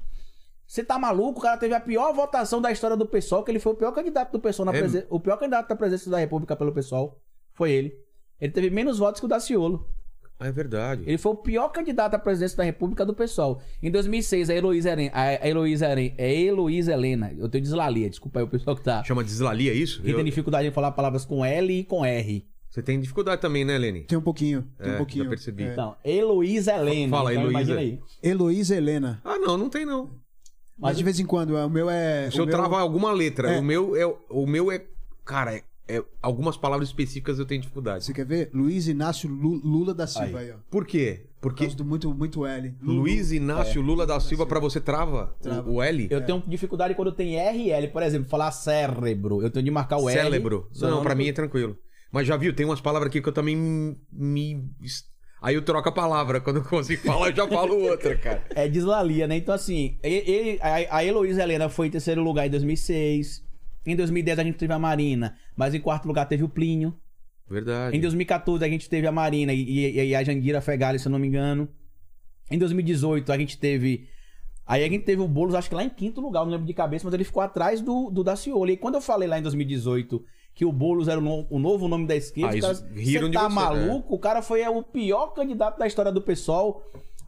você 0.66 0.82
tá 0.82 0.98
maluco? 0.98 1.38
O 1.38 1.42
cara 1.42 1.58
teve 1.58 1.74
a 1.74 1.80
pior 1.80 2.12
votação 2.14 2.60
da 2.60 2.72
história 2.72 2.96
do 2.96 3.04
PSOL, 3.06 3.42
que 3.44 3.50
ele 3.50 3.58
foi 3.60 3.72
o 3.72 3.76
pior 3.76 3.92
candidato 3.92 4.32
do 4.32 4.40
PSOL 4.40 4.64
na 4.64 4.74
É. 4.74 4.78
presen- 4.78 5.04
o 5.10 5.20
pior 5.20 5.36
candidato 5.36 5.68
da 5.68 5.76
presidência 5.76 6.10
da 6.10 6.18
República 6.18 6.56
pelo 6.56 6.72
PSOL, 6.72 7.20
foi 7.52 7.70
ele. 7.70 7.94
Ele 8.42 8.52
teve 8.52 8.70
menos 8.70 8.98
votos 8.98 9.20
que 9.20 9.26
o 9.26 9.28
Daciolo. 9.28 9.86
Ah, 10.40 10.48
É 10.48 10.50
verdade. 10.52 11.04
Ele 11.06 11.16
foi 11.18 11.30
o 11.30 11.36
pior 11.36 11.68
candidato 11.68 12.14
à 12.14 12.18
presidência 12.18 12.56
da 12.56 12.64
República 12.64 13.06
do 13.06 13.14
PSOL. 13.14 13.62
Em 13.80 13.88
2006, 13.92 14.50
a 14.50 14.54
Heloísa 14.56 14.90
Helena, 14.90 15.10
a 15.14 15.48
Heloísa 15.48 15.86
Helena, 15.88 16.14
a 16.18 16.22
Heloísa 16.24 16.92
Helena 16.92 17.32
eu 17.38 17.48
tenho 17.48 17.62
dislalia, 17.62 18.10
desculpa 18.10 18.40
aí 18.40 18.44
o 18.44 18.48
pessoal 18.48 18.74
que 18.74 18.82
tá... 18.82 19.04
Chama 19.04 19.22
dislalia 19.22 19.70
é 19.70 19.74
isso? 19.74 20.02
Que 20.02 20.10
Eu- 20.10 20.16
tem 20.16 20.24
dificuldade 20.24 20.66
em 20.66 20.72
falar 20.72 20.90
palavras 20.90 21.24
com 21.24 21.44
L 21.44 21.72
e 21.72 21.84
com 21.84 22.04
R. 22.04 22.44
Você 22.68 22.82
tem 22.82 22.98
dificuldade 22.98 23.40
também, 23.40 23.64
né, 23.64 23.78
Lene? 23.78 24.00
Tem 24.04 24.18
um 24.18 24.22
pouquinho, 24.22 24.66
tem 24.82 24.90
É, 24.90 24.94
um 24.94 24.96
pouquinho. 24.96 25.24
já 25.24 25.30
percebi. 25.30 25.62
É. 25.62 25.72
Então, 25.72 25.94
Heloísa 26.04 26.72
Helena. 26.72 27.16
Fala, 27.16 27.32
então, 27.34 27.46
Heloísa. 27.48 27.74
Aí. 27.78 28.00
Heloísa 28.22 28.74
Helena. 28.74 29.20
Ah, 29.24 29.38
não, 29.38 29.56
não 29.56 29.68
tem 29.68 29.86
não. 29.86 30.10
Mas 30.76 30.96
de 30.96 31.04
vez 31.04 31.20
em 31.20 31.26
quando, 31.26 31.56
é, 31.56 31.64
o 31.64 31.70
meu 31.70 31.88
é. 31.88 32.28
Se 32.32 32.38
eu 32.38 32.46
meu... 32.46 32.52
travar 32.56 32.80
alguma 32.80 33.12
letra, 33.12 33.52
É. 33.52 33.60
o 33.60 33.62
meu 33.62 33.94
é. 33.94 34.06
O 34.30 34.46
meu 34.46 34.72
é. 34.72 34.82
Cara, 35.24 35.54
é, 35.54 35.62
é- 35.98 36.04
algumas 36.20 36.56
palavras 36.56 36.88
específicas 36.88 37.38
eu 37.38 37.44
tenho 37.46 37.60
dificuldade. 37.60 38.04
Você 38.04 38.12
quer 38.12 38.24
ver? 38.26 38.50
Luiz 38.52 38.88
Inácio 38.88 39.28
Lu- 39.28 39.60
Lula 39.64 39.92
da 39.94 40.06
Silva 40.06 40.38
Aí. 40.40 40.50
aí, 40.50 40.52
ó. 40.52 40.56
Por 40.70 40.86
quê? 40.86 41.26
Por 41.40 41.50
Porque 41.50 41.64
causa 41.64 41.76
do 41.76 41.84
muito, 41.84 42.14
muito 42.14 42.46
L. 42.46 42.74
Lulu. 42.80 43.00
Luiz 43.00 43.32
Inácio 43.32 43.82
Lula 43.82 44.06
da 44.06 44.20
Silva, 44.20 44.46
pra 44.46 44.60
você 44.60 44.80
trava, 44.80 45.34
o- 45.38 45.42
Trava. 45.42 45.70
O, 45.70 45.82
L? 45.82 46.06
Eu 46.10 46.24
tenho 46.24 46.42
dificuldade 46.46 46.94
quando 46.94 47.10
tem 47.12 47.36
R 47.36 47.58
e 47.58 47.70
L. 47.72 47.88
Por 47.88 48.02
exemplo, 48.02 48.28
falar 48.28 48.50
cérebro. 48.52 49.42
Eu 49.42 49.50
tenho 49.50 49.64
de 49.64 49.70
marcar 49.70 49.98
o 49.98 50.08
L. 50.08 50.16
Cérebro. 50.20 50.66
Não, 50.70 50.74
sonando- 50.78 51.02
pra 51.02 51.14
mim 51.14 51.26
é 51.28 51.32
tranquilo. 51.32 51.76
Mas 52.12 52.26
já 52.26 52.36
viu, 52.36 52.54
tem 52.54 52.64
umas 52.66 52.80
palavras 52.80 53.08
aqui 53.08 53.20
que 53.20 53.28
eu 53.28 53.32
também 53.32 53.56
me. 54.12 54.70
Aí 55.40 55.56
eu 55.56 55.62
troco 55.62 55.88
a 55.88 55.92
palavra. 55.92 56.40
Quando 56.40 56.56
eu 56.58 56.62
consigo 56.64 57.02
falar, 57.02 57.30
eu 57.30 57.34
já 57.36 57.48
falo 57.48 57.76
outra, 57.90 58.16
cara. 58.16 58.44
É 58.50 58.68
dislalia, 58.68 59.26
né? 59.26 59.36
Então, 59.38 59.52
assim, 59.52 59.98
ele, 60.02 60.58
a, 60.60 60.98
a 60.98 61.04
Heloísa 61.04 61.42
Helena 61.42 61.68
foi 61.68 61.88
em 61.88 61.90
terceiro 61.90 62.22
lugar 62.22 62.46
em 62.46 62.50
2006. 62.50 63.42
Em 63.84 63.96
2010 63.96 64.38
a 64.38 64.44
gente 64.44 64.58
teve 64.58 64.72
a 64.72 64.78
Marina, 64.78 65.36
mas 65.56 65.74
em 65.74 65.80
quarto 65.80 66.06
lugar 66.06 66.26
teve 66.26 66.44
o 66.44 66.48
Plínio. 66.48 66.94
Verdade. 67.48 67.96
Em 67.96 68.00
2014 68.00 68.64
a 68.64 68.68
gente 68.68 68.88
teve 68.88 69.06
a 69.06 69.12
Marina 69.12 69.52
e, 69.52 69.62
e- 69.62 70.04
e 70.10 70.14
a 70.14 70.22
Janguira 70.24 70.60
Fegali, 70.60 70.98
se 70.98 71.06
eu 71.08 71.12
não 71.12 71.18
me 71.18 71.26
engano. 71.28 71.68
Em 72.50 72.58
2018 72.58 73.32
a 73.32 73.38
gente 73.38 73.58
teve. 73.58 74.06
Aí 74.64 74.84
a 74.84 74.88
gente 74.88 75.04
teve 75.04 75.20
o 75.20 75.26
Boulos, 75.28 75.54
acho 75.54 75.68
que 75.68 75.74
lá 75.74 75.82
em 75.82 75.88
quinto 75.90 76.20
lugar, 76.20 76.44
não 76.44 76.52
lembro 76.52 76.66
de 76.66 76.72
cabeça, 76.72 77.04
mas 77.04 77.12
ele 77.12 77.24
ficou 77.24 77.42
atrás 77.42 77.80
do, 77.80 78.10
do 78.10 78.22
Daciolo. 78.22 78.70
E 78.70 78.76
quando 78.76 78.94
eu 78.94 79.00
falei 79.00 79.28
lá 79.28 79.38
em 79.38 79.42
2018 79.42 80.24
que 80.54 80.64
o 80.64 80.72
Boulos 80.72 81.08
era 81.08 81.18
o, 81.18 81.22
no- 81.22 81.46
o 81.50 81.58
novo 81.58 81.88
nome 81.88 82.06
da 82.06 82.14
esquerda, 82.14 82.52
Ah, 82.52 82.54
os 82.54 82.60
caras, 82.60 82.84
riram 82.94 83.22
"Cê 83.24 83.28
de 83.30 83.34
tá 83.34 83.48
você, 83.48 83.54
maluco? 83.54 84.14
O 84.14 84.18
cara 84.18 84.40
foi 84.42 84.66
o 84.68 84.82
pior 84.82 85.28
candidato 85.28 85.78
da 85.78 85.86
história 85.86 86.12
do 86.12 86.20
pessoal. 86.22 86.82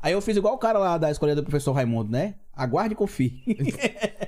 Aí 0.04 0.12
eu 0.12 0.20
fiz 0.20 0.36
igual 0.36 0.52
o 0.52 0.58
cara 0.58 0.78
lá 0.78 0.98
da 0.98 1.10
escolha 1.10 1.34
do 1.34 1.42
professor 1.42 1.72
Raimundo, 1.72 2.12
né? 2.12 2.34
Aguarde 2.52 2.92
e 2.92 2.94
confie. 2.94 3.42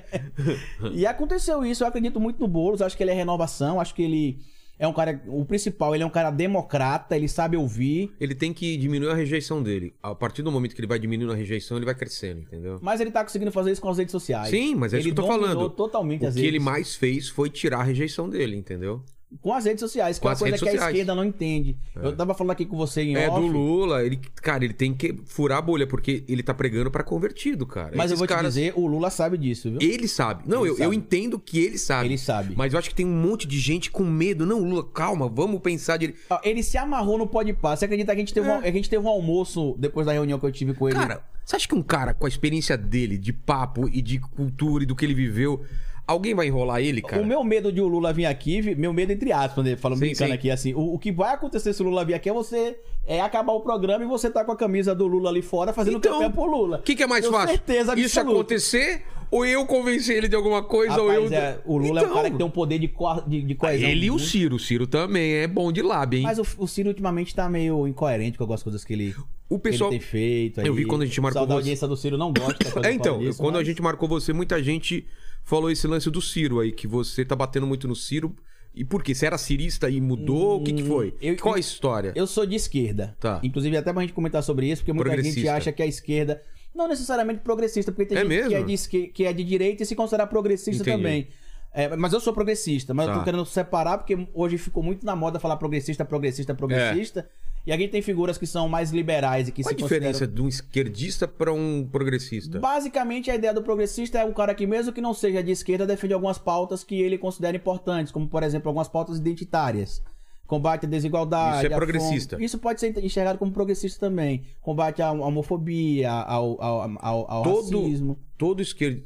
e 0.91 1.05
aconteceu 1.05 1.63
isso, 1.63 1.83
eu 1.83 1.87
acredito 1.87 2.19
muito 2.19 2.39
no 2.39 2.47
Boulos, 2.47 2.81
acho 2.81 2.97
que 2.97 3.03
ele 3.03 3.11
é 3.11 3.13
renovação, 3.13 3.79
acho 3.79 3.93
que 3.93 4.01
ele 4.01 4.39
é 4.79 4.87
um 4.87 4.93
cara. 4.93 5.21
O 5.27 5.45
principal, 5.45 5.93
ele 5.93 6.03
é 6.03 6.05
um 6.07 6.09
cara 6.09 6.31
democrata, 6.31 7.15
ele 7.15 7.27
sabe 7.27 7.55
ouvir. 7.57 8.11
Ele 8.19 8.33
tem 8.33 8.51
que 8.51 8.75
diminuir 8.75 9.11
a 9.11 9.13
rejeição 9.13 9.61
dele. 9.61 9.93
A 10.01 10.15
partir 10.15 10.41
do 10.41 10.51
momento 10.51 10.73
que 10.73 10.81
ele 10.81 10.87
vai 10.87 10.97
diminuindo 10.97 11.31
a 11.31 11.35
rejeição, 11.35 11.77
ele 11.77 11.85
vai 11.85 11.93
crescendo, 11.93 12.41
entendeu? 12.41 12.79
Mas 12.81 12.99
ele 12.99 13.11
tá 13.11 13.23
conseguindo 13.23 13.51
fazer 13.51 13.71
isso 13.71 13.81
com 13.81 13.89
as 13.89 13.99
redes 13.99 14.11
sociais. 14.11 14.49
Sim, 14.49 14.73
mas 14.73 14.95
é 14.95 14.97
isso 14.97 15.07
ele 15.09 15.13
que 15.13 15.21
eu 15.21 15.25
tô 15.25 15.31
falando. 15.31 15.69
totalmente 15.69 16.23
O 16.23 16.27
as 16.27 16.33
que 16.33 16.41
redes. 16.41 16.55
ele 16.55 16.63
mais 16.63 16.95
fez 16.95 17.29
foi 17.29 17.51
tirar 17.51 17.81
a 17.81 17.83
rejeição 17.83 18.27
dele, 18.27 18.55
entendeu? 18.55 19.03
Com 19.41 19.53
as 19.53 19.65
redes 19.65 19.81
sociais, 19.81 20.17
que 20.17 20.21
Com 20.21 20.29
é 20.29 20.31
uma 20.31 20.37
coisa 20.39 20.57
que 20.57 20.63
a 20.63 20.71
sociais. 20.71 20.89
esquerda 20.91 21.13
não 21.13 21.25
entende. 21.25 21.77
Eu 21.95 22.15
tava 22.15 22.33
falando 22.33 22.51
aqui 22.51 22.65
com 22.65 22.77
você 22.77 23.01
em 23.01 23.15
É 23.17 23.29
off. 23.29 23.41
do 23.41 23.47
Lula, 23.47 24.01
ele, 24.05 24.15
cara, 24.35 24.63
ele 24.63 24.73
tem 24.73 24.93
que 24.93 25.13
furar 25.25 25.57
a 25.57 25.61
bolha, 25.61 25.85
porque 25.85 26.23
ele 26.29 26.41
tá 26.41 26.53
pregando 26.53 26.89
pra 26.89 27.03
convertido, 27.03 27.65
cara. 27.65 27.91
Mas 27.93 28.05
eu 28.09 28.15
Esses 28.15 28.19
vou 28.19 28.25
te 28.27 28.33
caras- 28.33 28.53
dizer, 28.53 28.71
o 28.77 28.87
Lula 28.87 29.09
sabe 29.09 29.37
disso, 29.37 29.69
viu? 29.69 29.79
Ele 29.81 30.07
sabe. 30.07 30.43
Não, 30.47 30.61
Ele 30.61 30.69
eu, 30.69 30.73
sabe. 30.77 30.85
eu 30.85 30.93
entendo 30.93 31.37
que 31.37 31.59
ele 31.59 31.77
sabe. 31.77 32.07
Ele 32.07 32.17
sabe. 32.17 32.53
Mas 32.55 32.71
eu 32.71 32.79
acho 32.79 32.87
que 32.89 32.95
tem 32.95 33.05
um 33.05 33.21
monte 33.21 33.45
de 33.45 33.59
gente 33.59 33.91
com 33.91 34.05
medo. 34.05 34.45
Não, 34.45 34.59
Lula, 34.63 34.83
calma, 34.85 35.27
vamos 35.27 35.59
pensar 35.59 35.97
de. 35.97 36.15
Ele 36.41 36.63
se 36.63 36.77
amarrou 36.77 37.17
no 37.17 37.27
pode 37.27 37.51
Você 37.61 37.83
acredita 37.83 38.13
que 38.13 38.17
a 38.17 38.19
gente, 38.21 38.33
teve 38.33 38.47
um, 38.47 38.59
a 38.59 38.71
gente 38.71 38.89
teve 38.89 39.03
um 39.05 39.09
almoço 39.09 39.75
depois 39.77 40.05
da 40.07 40.13
reunião 40.13 40.39
que 40.39 40.45
eu 40.45 40.51
tive 40.53 40.73
com 40.73 40.87
ele? 40.87 40.97
Cara, 40.97 41.21
você 41.43 41.57
acha 41.57 41.67
que 41.67 41.75
um 41.75 41.83
cara 41.83 42.13
com 42.13 42.25
a 42.25 42.29
experiência 42.29 42.77
dele, 42.77 43.17
de 43.17 43.33
papo 43.33 43.89
e 43.91 44.01
de 44.01 44.19
cultura 44.19 44.83
e 44.83 44.87
do 44.87 44.95
que 44.95 45.03
ele 45.03 45.13
viveu, 45.13 45.63
Alguém 46.07 46.33
vai 46.33 46.47
enrolar 46.47 46.79
ele, 46.81 47.01
cara? 47.01 47.21
O 47.21 47.25
meu 47.25 47.43
medo 47.43 47.69
de 47.71 47.81
o 47.81 47.87
Lula 47.87 48.13
vir 48.13 48.25
aqui, 48.25 48.61
meu 48.75 48.93
medo 48.93 49.11
entre 49.11 49.31
aspas, 49.33 49.63
né? 49.65 49.75
Falando 49.75 49.99
Sim, 49.99 50.05
brincando 50.05 50.29
sim. 50.29 50.35
aqui, 50.35 50.49
assim, 50.49 50.73
o, 50.73 50.93
o 50.93 50.97
que 50.99 51.11
vai 51.11 51.33
acontecer 51.33 51.73
se 51.73 51.81
o 51.81 51.85
Lula 51.85 52.05
vir 52.05 52.13
aqui 52.13 52.29
é 52.29 52.33
você 52.33 52.79
é 53.05 53.19
acabar 53.19 53.51
o 53.53 53.59
programa 53.61 54.03
e 54.05 54.07
você 54.07 54.29
tá 54.29 54.43
com 54.45 54.51
a 54.51 54.55
camisa 54.55 54.95
do 54.95 55.05
Lula 55.05 55.29
ali 55.29 55.41
fora 55.41 55.73
fazendo 55.73 55.97
Então, 55.97 56.13
campanha 56.13 56.29
por 56.29 56.45
Lula. 56.49 56.77
O 56.77 56.81
que, 56.81 56.95
que 56.95 57.03
é 57.03 57.07
mais 57.07 57.21
Tenho 57.25 57.33
fácil? 57.33 57.49
certeza 57.57 57.93
Isso 57.99 58.19
absoluta. 58.19 58.31
acontecer 58.53 59.03
ou 59.29 59.45
eu 59.45 59.65
convencer 59.65 60.15
ele 60.17 60.29
de 60.29 60.35
alguma 60.37 60.63
coisa 60.63 61.01
ou 61.01 61.09
Rapaz, 61.09 61.31
eu. 61.31 61.37
é, 61.37 61.59
o 61.65 61.77
Lula 61.77 61.99
é 61.99 62.03
um 62.03 62.05
Então, 62.05 62.15
cara 62.15 62.31
que 62.31 62.37
tem 62.37 62.45
um 62.45 62.49
poder 62.49 62.79
de, 62.79 62.87
co 62.87 63.21
de, 63.27 63.41
de 63.41 63.55
coesão. 63.55 63.89
Ele 63.89 64.05
e 64.05 64.11
o 64.11 64.17
Ciro. 64.17 64.55
O 64.55 64.59
Ciro 64.59 64.87
também 64.87 65.33
é 65.33 65.47
bom 65.47 65.71
de 65.73 65.81
lábia, 65.81 66.17
hein? 66.19 66.23
Mas 66.23 66.39
o, 66.39 66.45
o 66.57 66.67
Ciro 66.67 66.87
ultimamente 66.89 67.35
tá 67.35 67.49
meio 67.49 67.85
incoerente 67.85 68.37
com 68.37 68.43
algumas 68.45 68.63
coisas 68.63 68.85
que 68.85 68.93
ele, 68.93 69.13
o 69.49 69.59
pessoal. 69.59 69.89
ele 69.91 69.99
tem 69.99 70.07
feito. 70.07 70.61
Eu 70.61 70.71
aí. 70.71 70.77
vi 70.79 70.85
quando 70.85 71.01
a 71.01 71.05
gente 71.05 71.19
marcou 71.19 71.41
O 71.41 71.45
pessoal 71.45 71.47
da 71.47 71.53
você. 71.55 71.59
audiência 71.69 71.87
do 71.87 71.97
Ciro 71.97 72.17
não 72.17 72.31
gosta. 72.31 72.57
É, 72.87 72.89
eu 72.89 72.93
então, 72.93 73.19
disso, 73.19 73.37
quando 73.41 73.55
a 73.55 73.59
mas- 73.59 73.67
gente 73.67 73.81
marcou 73.81 74.07
você, 74.07 74.31
muita 74.31 74.61
gente 74.63 75.05
falou 75.47 75.71
esse 75.71 75.87
lance 75.87 76.09
do 76.11 76.21
Ciro 76.21 76.59
aí, 76.59 76.71
que 76.71 76.85
você 76.87 77.23
tá 77.23 77.35
batendo 77.35 77.65
muito 77.65 77.87
no 77.87 77.95
Ciro. 77.95 78.35
E 78.75 78.83
por 78.85 79.01
quê? 79.01 79.15
Você 79.15 79.25
era 79.25 79.37
cirista 79.39 79.89
e 79.89 79.99
mudou? 79.99 80.59
o 80.59 80.63
que, 80.63 80.71
que 80.73 80.83
foi? 80.83 81.15
eu- 81.19 81.35
Qual 81.37 81.55
a 81.55 81.57
eu- 81.57 81.61
história? 81.61 82.11
Eu 82.15 82.27
sou 82.27 82.45
de 82.45 82.55
esquerda. 82.55 83.15
Tá. 83.19 83.39
Inclusive, 83.41 83.75
até 83.75 83.91
pra 83.91 84.01
gente 84.03 84.13
comentar 84.13 84.43
sobre 84.43 84.69
isso, 84.69 84.81
porque 84.83 84.93
muita 84.93 85.19
gente 85.23 85.47
acha 85.47 85.71
que 85.71 85.81
a 85.81 85.85
esquerda. 85.87 86.41
Não 86.75 86.87
necessariamente 86.87 87.39
progressista, 87.39 87.91
porque 87.91 88.05
tem 88.05 88.17
É 88.19 88.21
gente 88.21 88.29
que 88.49 88.53
é, 88.53 88.59
mesmo? 88.63 88.87
de, 88.91 89.07
que 89.07 89.25
é 89.25 89.33
de 89.33 89.43
direita 89.43 89.81
e 89.81 89.85
se 89.85 89.95
considera 89.95 90.27
progressista 90.27 90.83
Entendi. 90.83 90.97
também. 90.97 91.27
É, 91.73 91.95
mas 91.95 92.13
eu 92.13 92.19
sou 92.19 92.33
progressista, 92.33 92.93
mas 92.93 93.07
eu 93.07 93.13
Tá. 93.13 93.19
tô 93.19 93.25
querendo 93.25 93.45
separar, 93.45 93.97
porque 93.97 94.27
hoje 94.33 94.57
ficou 94.59 94.83
muito 94.83 95.03
na 95.05 95.15
moda 95.15 95.39
falar 95.39 95.57
progressista, 95.57 96.05
progressista, 96.05 96.53
progressista. 96.53 97.27
E 97.67 97.71
aqui 97.73 97.85
tem 97.85 98.01
figuras 98.01 98.37
que 98.37 98.47
são 98.47 98.69
mais 98.69 98.91
liberais 98.91 99.49
e 99.49 99.51
que 99.51 99.61
Qual 99.61 99.75
a 99.75 99.77
se 99.77 99.83
diferença 99.83 100.19
consideram... 100.19 100.35
de 100.35 100.41
um 100.41 100.47
esquerdista 100.47 101.27
pra 101.27 101.51
um 101.51 101.85
progressista? 101.85 102.61
Basicamente, 102.61 103.29
a 103.29 103.35
ideia 103.35 103.53
do 103.53 103.61
progressista 103.61 104.19
é 104.19 104.23
um 104.23 104.31
cara 104.31 104.55
que, 104.55 104.65
mesmo 104.65 104.93
que 104.93 105.01
não 105.01 105.13
seja 105.13 105.43
de 105.43 105.51
esquerda, 105.51 105.85
defende 105.85 106.13
algumas 106.13 106.37
pautas 106.37 106.81
que 106.81 107.01
ele 107.01 107.17
considera 107.17 107.57
importantes, 107.57 108.09
como, 108.09 108.25
por 108.25 108.41
exemplo, 108.41 108.69
algumas 108.69 108.87
pautas 108.87 109.17
identitárias. 109.17 110.01
Combate 110.47 110.85
à 110.85 110.89
desigualdade. 110.89 111.57
Isso 111.65 111.73
é 111.73 111.75
progressista. 111.75 112.35
fome. 112.37 112.45
Isso 112.45 112.57
pode 112.57 112.79
ser 112.79 112.97
enxergado 113.03 113.37
como 113.37 113.51
progressista 113.51 113.99
também. 113.99 114.43
Combate 114.61 115.01
à 115.01 115.11
homofobia, 115.11 116.09
ao, 116.11 116.61
ao, 116.61 116.81
ao, 116.99 117.31
ao 117.31 117.43
Todo- 117.43 117.81
racismo. 117.81 118.17
Todo 118.37 118.61
esquer... 118.61 119.01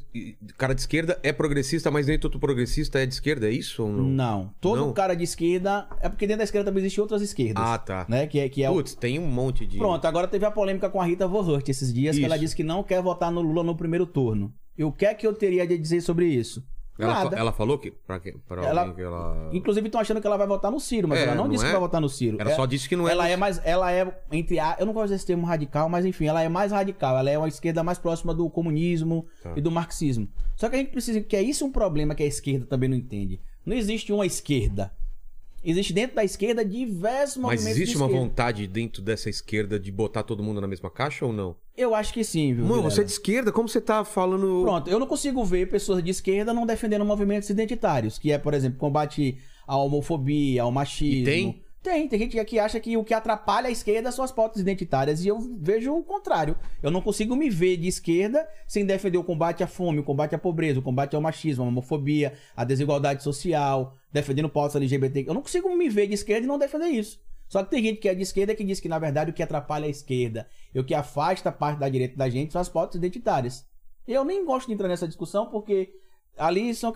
cara 0.57 0.75
de 0.75 0.81
esquerda 0.81 1.17
é 1.23 1.31
progressista, 1.31 1.89
mas 1.89 2.05
nem 2.05 2.19
todo 2.19 2.37
progressista 2.37 2.99
é 2.99 3.05
de 3.05 3.13
esquerda, 3.13 3.47
é 3.47 3.51
isso 3.51 3.81
ou 3.83 3.89
não? 3.89 4.03
Não. 4.03 4.53
Todo 4.59 4.81
Não? 4.87 4.93
cara 4.93 5.15
de 5.15 5.23
esquerda. 5.23 5.87
É 6.01 6.09
porque 6.09 6.27
dentro 6.27 6.39
da 6.39 6.43
esquerda 6.43 6.69
também 6.69 6.81
existem 6.83 7.01
outras 7.01 7.21
esquerdas. 7.21 7.63
Ah, 7.65 7.77
tá. 7.77 8.05
Né? 8.09 8.27
Que 8.27 8.39
é, 8.39 8.49
que 8.49 8.61
é 8.61 8.69
o- 8.69 8.73
Putz, 8.73 8.93
tem 8.93 9.17
um 9.17 9.25
monte 9.27 9.65
de. 9.65 9.77
Pronto, 9.77 10.05
agora 10.05 10.27
teve 10.27 10.45
a 10.45 10.51
polêmica 10.51 10.89
com 10.89 10.99
a 11.01 11.05
Rita 11.05 11.27
Von 11.29 11.43
Hunt 11.43 11.69
esses 11.69 11.93
dias, 11.93 12.15
que 12.17 12.21
Isso. 12.21 12.25
ela 12.25 12.37
disse 12.37 12.55
que 12.55 12.63
não 12.63 12.83
quer 12.83 13.01
votar 13.01 13.31
no 13.31 13.41
Lula 13.41 13.63
no 13.63 13.73
primeiro 13.75 14.05
turno. 14.05 14.53
E 14.77 14.83
o 14.83 14.91
que 14.91 15.05
é 15.05 15.13
que 15.13 15.25
eu 15.25 15.33
teria 15.33 15.65
de 15.65 15.77
dizer 15.77 16.01
sobre 16.01 16.25
isso? 16.27 16.61
Ela, 17.03 17.29
fa- 17.29 17.35
ela 17.35 17.51
falou 17.51 17.77
que. 17.77 17.91
Pra, 17.91 18.19
que, 18.19 18.31
pra 18.47 18.63
Ela- 18.65 18.93
que 18.93 19.01
ela. 19.01 19.49
Inclusive 19.51 19.87
estão 19.87 19.99
achando 20.01 20.21
que 20.21 20.27
ela 20.27 20.37
vai 20.37 20.47
votar 20.47 20.71
no 20.71 20.79
Ciro, 20.79 21.07
mas 21.07 21.19
É, 21.19 21.23
ela 21.23 21.35
não, 21.35 21.43
não 21.45 21.51
disse 21.51 21.63
é? 21.63 21.67
que 21.67 21.71
vai 21.73 21.81
votar 21.81 22.01
no 22.01 22.09
Ciro. 22.09 22.37
Ela 22.39 22.51
É- 22.51 22.55
só 22.55 22.65
disse 22.65 22.87
que 22.87 22.95
não 22.95 23.07
é. 23.07 23.11
ela 23.11 23.27
é 23.27 23.35
mais, 23.35 23.61
ela 23.65 23.91
é 23.91 24.13
entre 24.31 24.59
a, 24.59 24.75
eu 24.79 24.85
não 24.85 24.93
gosto 24.93 25.09
desse 25.11 25.25
termo 25.25 25.45
radical, 25.45 25.87
mas 25.89 26.05
enfim, 26.05 26.25
ela 26.25 26.41
é 26.41 26.49
mais 26.49 26.71
radical, 26.71 27.17
ela 27.17 27.29
é 27.29 27.37
uma 27.37 27.47
esquerda 27.47 27.83
mais 27.83 27.97
próxima 27.97 28.33
do 28.33 28.49
comunismo 28.49 29.25
Tá. 29.43 29.53
e 29.55 29.61
do 29.61 29.71
marxismo. 29.71 30.27
Só 30.55 30.69
que 30.69 30.75
a 30.75 30.79
gente 30.79 30.91
precisa 30.91 31.21
que 31.21 31.35
é 31.35 31.41
isso 31.41 31.65
um 31.65 31.71
problema 31.71 32.13
que 32.15 32.23
a 32.23 32.27
esquerda 32.27 32.65
também 32.65 32.89
não 32.89 32.97
entende. 32.97 33.39
Não 33.65 33.75
existe 33.75 34.11
uma 34.11 34.25
esquerda. 34.25 34.91
Existe 35.63 35.93
dentro 35.93 36.15
da 36.15 36.23
esquerda 36.23 36.65
diversos 36.65 37.37
Mas 37.37 37.59
movimentos 37.59 37.67
existe 37.77 37.91
de 37.91 37.97
uma 37.97 38.07
esquerda. 38.07 38.25
vontade 38.25 38.67
dentro 38.67 39.01
dessa 39.01 39.29
esquerda 39.29 39.79
de 39.79 39.91
botar 39.91 40.23
todo 40.23 40.41
mundo 40.41 40.59
na 40.59 40.67
mesma 40.67 40.89
caixa 40.89 41.25
ou 41.25 41.31
não? 41.31 41.55
Eu 41.77 41.93
acho 41.93 42.13
que 42.13 42.23
sim, 42.23 42.53
viu? 42.53 42.65
Mano, 42.65 42.81
você 42.83 43.01
é 43.01 43.03
de 43.03 43.11
esquerda, 43.11 43.51
como 43.51 43.69
você 43.69 43.79
tá 43.79 44.03
falando. 44.03 44.61
Pronto, 44.63 44.89
eu 44.89 44.99
não 44.99 45.07
consigo 45.07 45.43
ver 45.45 45.69
pessoas 45.69 46.03
de 46.03 46.09
esquerda 46.09 46.53
não 46.53 46.65
defendendo 46.65 47.05
movimentos 47.05 47.49
identitários, 47.49 48.17
que 48.17 48.31
é, 48.31 48.37
por 48.37 48.53
exemplo, 48.53 48.79
combate 48.79 49.37
à 49.67 49.77
homofobia, 49.77 50.63
ao 50.63 50.71
machismo. 50.71 51.21
E 51.21 51.23
tem? 51.23 51.61
Tem, 51.81 52.07
tem 52.07 52.19
gente 52.19 52.43
que 52.45 52.59
acha 52.59 52.79
que 52.79 52.95
o 52.95 53.03
que 53.03 53.13
atrapalha 53.13 53.67
a 53.67 53.71
esquerda 53.71 54.11
são 54.11 54.23
as 54.23 54.31
pautas 54.31 54.61
identitárias, 54.61 55.25
e 55.25 55.27
eu 55.27 55.39
vejo 55.59 55.95
o 55.95 56.03
contrário. 56.03 56.55
Eu 56.81 56.91
não 56.91 57.01
consigo 57.01 57.35
me 57.35 57.49
ver 57.49 57.75
de 57.77 57.87
esquerda 57.87 58.47
sem 58.67 58.85
defender 58.85 59.17
o 59.17 59.23
combate 59.23 59.63
à 59.63 59.67
fome, 59.67 59.97
o 59.97 60.03
combate 60.03 60.35
à 60.35 60.37
pobreza, 60.37 60.79
o 60.79 60.83
combate 60.83 61.15
ao 61.15 61.21
machismo, 61.21 61.63
à 61.63 61.67
homofobia, 61.67 62.33
à 62.55 62.63
desigualdade 62.63 63.23
social, 63.23 63.95
defendendo 64.13 64.47
pautas 64.47 64.75
LGBT. 64.75 65.25
Eu 65.27 65.33
não 65.33 65.41
consigo 65.41 65.75
me 65.75 65.89
ver 65.89 66.05
de 66.05 66.13
esquerda 66.13 66.45
e 66.45 66.47
não 66.47 66.59
defender 66.59 66.87
isso. 66.87 67.19
Só 67.49 67.63
que 67.63 67.71
tem 67.71 67.83
gente 67.83 67.99
que 67.99 68.07
é 68.07 68.13
de 68.13 68.21
esquerda 68.21 68.53
que 68.53 68.63
diz 68.63 68.79
que, 68.79 68.87
na 68.87 68.99
verdade, 68.99 69.31
o 69.31 69.33
que 69.33 69.41
atrapalha 69.41 69.87
a 69.87 69.89
esquerda 69.89 70.47
e 70.73 70.79
o 70.79 70.83
que 70.83 70.93
afasta 70.93 71.49
a 71.49 71.51
parte 71.51 71.79
da 71.79 71.89
direita 71.89 72.15
da 72.15 72.29
gente 72.29 72.53
são 72.53 72.61
as 72.61 72.69
pautas 72.69 72.95
identitárias. 72.95 73.65
Eu 74.07 74.23
nem 74.23 74.45
gosto 74.45 74.67
de 74.67 74.73
entrar 74.73 74.87
nessa 74.87 75.07
discussão 75.07 75.47
porque 75.47 75.91
ali 76.37 76.75
são. 76.75 76.93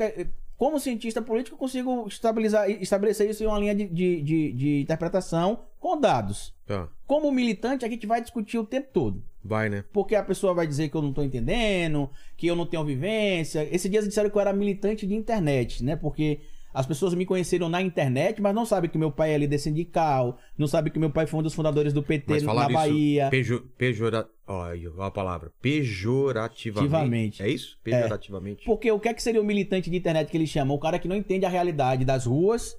Como 0.58 0.80
cientista 0.80 1.22
político, 1.22 1.56
eu 1.56 1.60
consigo 1.60 2.08
estabilizar, 2.08 2.70
estabelecer 2.70 3.30
isso 3.30 3.44
em 3.44 3.48
uma 3.48 3.60
linha 3.60 3.76
de, 3.76 3.88
de, 3.88 4.22
de- 4.22 4.52
de 4.54 4.82
interpretação 4.82 5.60
com 5.80 6.00
dados. 6.00 6.54
Tá, 6.66 6.88
Como 7.06 7.32
militante, 7.32 7.84
a 7.86 7.90
gente 7.90 8.08
vai 8.08 8.22
discutir 8.22 8.58
o 8.58 8.66
tempo 8.66 8.88
todo. 8.94 9.22
vai, 9.44 9.70
né? 9.70 9.84
Porque 9.94 10.16
a 10.16 10.24
pessoa 10.24 10.54
vai 10.54 10.66
dizer 10.66 10.90
que 10.90 10.96
eu 10.96 11.02
não 11.02 11.14
tô 11.14 11.22
entendendo, 11.22 12.10
que 12.38 12.48
eu 12.48 12.56
não 12.56 12.66
tenho 12.66 12.84
vivência. 12.86 13.68
Esses 13.72 13.92
dias 13.92 14.06
disseram 14.08 14.30
que 14.30 14.36
eu 14.38 14.42
era 14.42 14.54
militante 14.54 15.06
de 15.06 15.14
internet, 15.14 15.84
né? 15.84 15.96
Porque 15.96 16.40
as 16.76 16.86
pessoas 16.86 17.14
me 17.14 17.26
conheceram 17.26 17.70
na 17.70 17.82
internet, 17.82 18.42
mas 18.42 18.54
não 18.54 18.66
sabem 18.66 18.90
que 18.90 18.98
meu 18.98 19.10
pai 19.10 19.34
é 19.34 19.38
líder 19.38 19.60
sindical, 19.60 20.38
não 20.58 20.68
sabem 20.68 20.92
que 20.92 21.00
meu 21.00 21.10
pai 21.10 21.26
foi 21.26 21.40
um 21.40 21.44
dos 21.44 21.54
fundadores 21.54 21.94
do 21.94 22.04
PT 22.04 22.26
Mas 22.28 22.44
na. 22.44 22.68
Bahia. 22.68 23.30
Pejo, 23.32 23.62
pejora... 23.78 24.28
Ó, 24.46 24.64
aí, 24.64 24.86
ó 24.86 25.04
a 25.04 25.10
palavra. 25.10 25.52
Pejorativamente. 25.62 26.94
Ativamente. 26.94 27.44
É 27.44 27.50
isso? 27.50 27.80
Pejorativamente. 27.82 28.66
Porque 28.66 28.92
o 28.92 29.00
que 29.00 29.08
é 29.08 29.14
que 29.14 29.24
seria 29.24 29.42
o 29.42 29.46
militante 29.46 29.90
de 29.90 29.96
internet 29.96 30.30
que 30.30 30.36
eles 30.36 30.50
chamam? 30.50 30.76
O 30.76 30.80
cara 30.80 31.00
que 31.00 31.08
não 31.08 31.16
entende 31.16 31.46
a 31.46 31.50
realidade 31.50 32.04
das 32.04 32.26
ruas, 32.26 32.76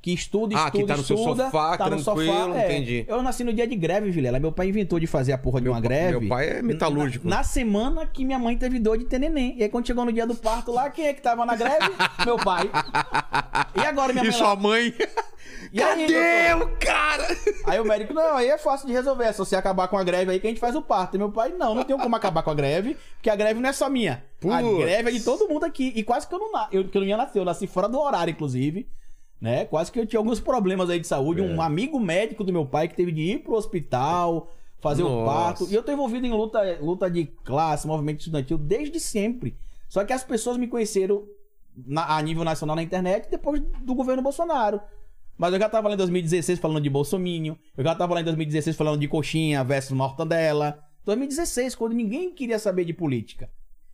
que 0.00 0.12
estuda, 0.12 0.54
Ah, 0.56 0.66
estuda, 0.66 0.78
que 0.82 0.86
tá 0.88 0.96
no 0.96 1.02
seu 1.02 1.16
estuda, 1.16 1.44
sofá, 1.46 1.76
tá 1.76 1.90
no 1.90 2.02
tranquilo, 2.02 2.32
sofá, 2.32 2.58
é. 2.60 2.64
entendi. 2.66 3.04
Eu 3.08 3.20
nasci 3.22 3.42
no 3.42 3.52
dia 3.52 3.66
de 3.66 3.74
greve, 3.74 4.10
Vilela. 4.10 4.38
Meu 4.38 4.52
pai 4.52 4.68
inventou 4.68 4.98
de 5.00 5.06
fazer 5.08 5.32
a 5.32 5.38
porra 5.38 5.58
de 5.60 5.64
Meu 5.64 5.72
uma 5.72 5.82
pa- 5.82 5.88
greve. 5.88 6.18
meu 6.20 6.28
pai 6.28 6.48
é 6.50 6.62
metalúrgico. 6.62 7.26
Na, 7.28 7.38
na 7.38 7.42
semana 7.42 8.06
que 8.06 8.24
minha 8.24 8.38
mãe 8.38 8.56
teve 8.56 8.78
dor 8.78 8.96
de 8.96 9.04
ter 9.04 9.18
neném. 9.18 9.56
E 9.58 9.62
aí 9.64 9.68
quando 9.68 9.86
chegou 9.86 10.04
no 10.04 10.12
dia 10.12 10.24
do 10.26 10.36
parto 10.36 10.70
lá, 10.70 10.88
quem 10.88 11.06
é 11.08 11.12
que 11.12 11.20
tava 11.20 11.44
na 11.44 11.56
greve? 11.56 11.90
meu 12.24 12.36
pai. 12.36 12.70
E 13.74 13.80
agora 13.80 14.12
minha 14.12 14.24
E 14.24 14.28
mãe 14.28 14.36
sua 14.36 14.48
lá... 14.48 14.56
mãe? 14.56 14.94
E 15.72 15.78
Cadê 15.80 16.54
o 16.54 16.68
cara? 16.78 17.26
Aí 17.66 17.80
o 17.80 17.84
médico, 17.84 18.14
não, 18.14 18.36
aí 18.36 18.48
é 18.48 18.56
fácil 18.56 18.86
de 18.86 18.92
resolver. 18.92 19.24
É 19.24 19.32
só 19.32 19.44
você 19.44 19.56
acabar 19.56 19.88
com 19.88 19.98
a 19.98 20.04
greve 20.04 20.30
aí 20.30 20.40
que 20.40 20.46
a 20.46 20.50
gente 20.50 20.60
faz 20.60 20.74
o 20.74 20.80
parto. 20.80 21.16
E 21.16 21.18
meu 21.18 21.30
pai, 21.30 21.52
não, 21.58 21.74
não 21.74 21.84
tenho 21.84 21.98
como 21.98 22.14
acabar 22.16 22.42
com 22.42 22.50
a 22.50 22.54
greve, 22.54 22.96
porque 23.16 23.28
a 23.28 23.36
greve 23.36 23.58
não 23.60 23.68
é 23.68 23.72
só 23.72 23.88
minha. 23.90 24.22
A 24.44 24.62
Putz. 24.62 24.78
greve 24.78 25.08
é 25.10 25.12
de 25.12 25.20
todo 25.20 25.48
mundo 25.48 25.64
aqui. 25.64 25.92
E 25.94 26.02
quase 26.02 26.26
que 26.28 26.34
eu 26.34 26.38
não, 26.38 26.66
eu, 26.70 26.88
que 26.88 26.96
eu 26.96 27.00
não 27.00 27.08
ia 27.08 27.16
nascer. 27.16 27.38
Eu 27.40 27.44
nasci 27.44 27.66
fora 27.66 27.88
do 27.88 27.98
horário, 27.98 28.30
inclusive. 28.30 28.88
Né? 29.40 29.64
Quase 29.66 29.92
que 29.92 30.00
eu 30.00 30.06
tinha 30.06 30.18
alguns 30.18 30.40
problemas 30.40 30.90
aí 30.90 30.98
de 30.98 31.06
saúde. 31.06 31.40
É. 31.40 31.44
Um 31.44 31.62
amigo 31.62 32.00
médico 32.00 32.42
do 32.42 32.52
meu 32.52 32.66
pai 32.66 32.88
que 32.88 32.96
teve 32.96 33.12
de 33.12 33.22
ir 33.22 33.38
pro 33.44 33.54
hospital, 33.54 34.50
fazer 34.80 35.04
o 35.04 35.08
Nossa. 35.08 35.32
parto. 35.32 35.68
E 35.70 35.74
eu 35.74 35.82
tô 35.82 35.92
envolvido 35.92 36.26
em 36.26 36.32
luta, 36.32 36.60
luta 36.80 37.08
de 37.10 37.26
classe, 37.44 37.86
movimento 37.86 38.18
estudantil 38.20 38.58
desde 38.58 38.98
sempre. 38.98 39.56
Só 39.88 40.04
que 40.04 40.12
as 40.12 40.24
pessoas 40.24 40.56
me 40.56 40.66
conheceram 40.66 41.24
na- 41.86 42.16
a 42.16 42.20
nível 42.20 42.42
nacional 42.42 42.74
na 42.74 42.82
internet 42.82 43.28
depois 43.30 43.62
do 43.82 43.94
governo 43.94 44.22
Bolsonaro. 44.22 44.80
Mas 45.36 45.52
eu 45.52 45.60
já 45.60 45.68
tava 45.68 45.86
lá 45.86 45.94
em 45.94 45.98
2016 45.98 46.58
falando 46.58 46.80
de 46.82 46.90
Bolsominion. 46.90 47.54
Eu 47.76 47.84
já 47.84 47.94
tava 47.94 48.14
lá 48.14 48.20
em 48.20 48.24
2016 48.24 48.76
falando 48.76 48.98
de 48.98 49.06
coxinha 49.06 49.62
versus 49.62 49.92
mortadela. 49.92 50.82
2016, 51.04 51.76
quando 51.76 51.92
ninguém 51.94 52.32
queria 52.34 52.58
saber 52.58 52.84
de 52.84 52.92
política. 52.92 53.48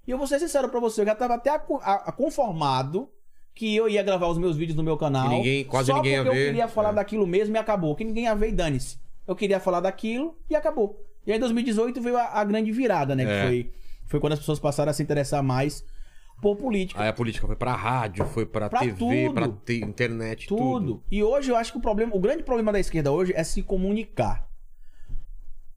E 0.07 0.11
eu 0.11 0.17
vou 0.17 0.27
ser 0.27 0.39
sincero 0.41 0.71
pra 0.71 0.81
você, 0.81 1.03
eu 1.03 1.07
já 1.07 1.15
tava 1.15 1.35
até 1.35 1.51
acu- 1.51 1.81
a- 1.83 2.09
a- 2.09 2.13
conformado 2.13 3.11
que 3.55 3.75
eu 3.77 3.89
ia 3.89 4.03
gravar 4.03 4.27
os 4.29 4.37
meus 4.39 4.57
vídeos 4.57 4.77
no 4.77 4.83
meu 4.83 4.97
canal. 4.97 5.29
Que 5.29 5.35
ninguém- 5.37 5.65
quase 5.65 5.87
só 5.91 5.97
ninguém 5.97 6.13
ia 6.15 6.23
porque 6.25 6.37
ver. 6.37 6.43
eu 6.43 6.47
queria 6.49 6.69
falar 6.69 6.91
É. 6.91 6.95
daquilo 6.95 7.27
mesmo 7.27 7.55
e 7.55 7.59
acabou. 7.59 7.95
Que 7.95 8.05
ninguém 8.05 8.25
ia 8.25 8.35
ver 8.35 8.49
e 8.49 8.53
dane-se. 8.53 8.99
Eu 9.27 9.37
queria 9.37 9.61
falar 9.61 9.81
daquilo 9.81 10.37
e 10.51 10.55
acabou. 10.57 11.01
E 11.27 11.31
aí 11.31 11.37
em 11.39 11.41
2018 11.41 12.03
veio 12.03 12.17
a, 12.17 12.25
a 12.41 12.45
grande 12.45 12.71
virada, 12.73 13.15
né? 13.15 13.23
É. 13.23 13.27
Que 13.27 13.47
foi, 13.47 13.73
foi 14.07 14.21
quando 14.21 14.33
as 14.35 14.39
pessoas 14.41 14.59
passaram 14.59 14.91
a 14.91 14.93
se 14.93 15.03
interessar 15.03 15.43
mais 15.43 15.85
por 16.43 16.57
política. 16.57 17.01
Aí 17.01 17.09
a 17.09 17.13
política 17.13 17.47
foi 17.47 17.57
pra 17.57 17.75
rádio, 17.75 18.25
foi 18.27 18.45
pra, 18.45 18.69
Pra 18.69 18.81
TV, 18.81 18.97
tudo. 19.29 19.35
pra 19.35 19.49
te- 19.49 19.81
internet, 19.85 20.47
tudo. 20.49 20.61
Tudo. 20.61 21.03
E 21.11 21.23
hoje 21.23 21.51
eu 21.51 21.57
acho 21.57 21.71
que 21.73 21.79
o 21.79 21.81
problema, 21.81 22.15
o 22.15 22.19
grande 22.21 22.43
problema 22.43 22.73
da 22.73 22.81
esquerda 22.81 23.13
hoje 23.13 23.33
é 23.37 23.45
se 23.45 23.63
comunicar. 23.63 24.47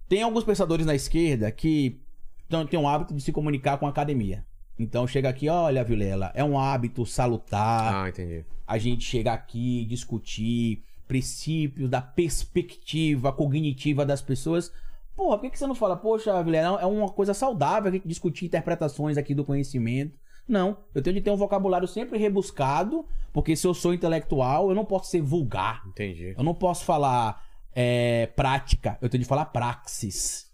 Tem 0.10 0.24
alguns 0.24 0.44
pensadores 0.44 0.86
na 0.86 0.96
esquerda 0.96 1.52
que 1.52 2.02
têm 2.70 2.80
um 2.80 2.88
hábito 2.88 3.14
de 3.14 3.22
se 3.22 3.32
comunicar 3.32 3.78
com 3.78 3.86
a 3.86 3.90
academia. 3.90 4.46
Então 4.80 5.08
chega 5.08 5.30
aqui, 5.30 5.50
olha, 5.50 5.84
Vilela, 5.84 6.32
é 6.36 6.44
um 6.44 6.60
hábito 6.60 7.06
salutar 7.06 8.06
Ah, 8.06 8.10
entendi. 8.10 8.46
a 8.66 8.78
gente 8.78 9.04
chegar 9.04 9.34
aqui, 9.34 9.86
discutir 9.86 10.84
princípios 11.08 11.90
da 11.90 12.02
perspectiva 12.02 13.32
cognitiva 13.32 14.06
das 14.06 14.22
pessoas. 14.22 14.72
Porra, 15.16 15.38
por 15.38 15.46
que, 15.46 15.52
que 15.52 15.58
você 15.60 15.66
não 15.66 15.74
fala, 15.74 15.98
poxa, 15.98 16.44
Vilela, 16.44 16.80
é 16.80 16.86
uma 16.86 17.10
coisa 17.10 17.34
saudável 17.34 17.90
a 17.90 17.94
gente 17.94 18.08
discutir 18.08 18.46
interpretações 18.46 19.18
aqui 19.18 19.34
do 19.34 19.44
conhecimento? 19.44 20.18
Não, 20.48 20.78
eu 20.94 21.02
tenho 21.02 21.16
de 21.16 21.22
ter 21.22 21.32
um 21.32 21.36
vocabulário 21.36 21.88
sempre 21.88 22.18
rebuscado, 22.18 23.06
porque 23.34 23.56
se 23.56 23.68
eu 23.68 23.74
sou 23.74 23.94
intelectual, 23.94 24.70
eu 24.70 24.76
não 24.76 24.86
posso 24.86 25.10
ser 25.12 25.22
vulgar. 25.22 25.82
Entendi. 25.88 26.34
Eu 26.38 26.44
não 26.44 26.54
posso 26.54 26.86
falar 26.86 27.44
é, 27.76 28.28
prática, 28.28 28.98
eu 29.02 29.10
tenho 29.10 29.24
de 29.24 29.28
falar 29.28 29.46
praxis. 29.46 30.50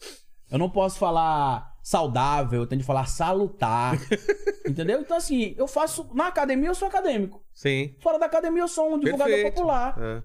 Eu 0.50 0.58
não 0.58 0.70
posso 0.70 0.98
falar 0.98 1.73
saudável, 1.84 2.62
eu 2.62 2.68
tento 2.68 2.80
de 2.80 2.86
falar 2.86 3.06
salutar. 3.06 4.00
entendeu? 4.66 5.02
Então, 5.02 5.18
assim, 5.18 5.54
eu 5.58 5.68
faço. 5.68 6.10
Na 6.14 6.28
academia 6.28 6.70
eu 6.70 6.76
sou 6.76 6.88
acadêmico. 6.88 7.44
Sim. 7.54 7.94
Fora 8.00 8.18
da 8.18 8.26
academia 8.26 8.64
eu 8.64 8.68
sou 8.70 8.94
um 8.94 8.98
divulgador 8.98 9.34
Perfeito. 9.34 9.56
popular. 9.56 9.96
É. 10.00 10.24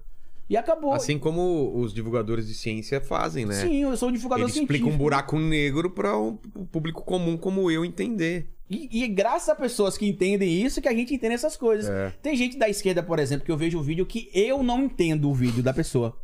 E 0.49 0.57
acabou. 0.57 0.93
Assim 0.93 1.19
como 1.19 1.77
os 1.79 1.93
divulgadores 1.93 2.47
de 2.47 2.55
ciência 2.55 2.99
fazem, 2.99 3.45
né? 3.45 3.53
Sim, 3.53 3.83
eu 3.83 3.95
sou 3.95 4.09
um 4.09 4.11
divulgador 4.11 4.45
Ele 4.45 4.51
científico. 4.53 4.73
explica 4.73 4.95
um 4.95 4.97
buraco 4.97 5.37
negro 5.37 5.91
para 5.91 6.17
um 6.17 6.35
público 6.71 7.03
comum 7.03 7.37
como 7.37 7.69
eu 7.69 7.85
entender. 7.85 8.49
E, 8.67 9.03
e 9.03 9.07
graças 9.07 9.49
a 9.49 9.55
pessoas 9.55 9.97
que 9.97 10.07
entendem 10.07 10.63
isso 10.63 10.81
que 10.81 10.87
a 10.87 10.93
gente 10.93 11.13
entende 11.13 11.35
essas 11.35 11.55
coisas. 11.55 11.89
É. 11.89 12.13
Tem 12.21 12.35
gente 12.35 12.57
da 12.57 12.67
esquerda, 12.67 13.03
por 13.03 13.19
exemplo, 13.19 13.45
que 13.45 13.51
eu 13.51 13.57
vejo 13.57 13.77
o 13.77 13.83
vídeo 13.83 14.05
que 14.05 14.29
eu 14.33 14.63
não 14.63 14.83
entendo 14.83 15.29
o 15.29 15.33
vídeo 15.33 15.61
da 15.61 15.73
pessoa. 15.73 16.17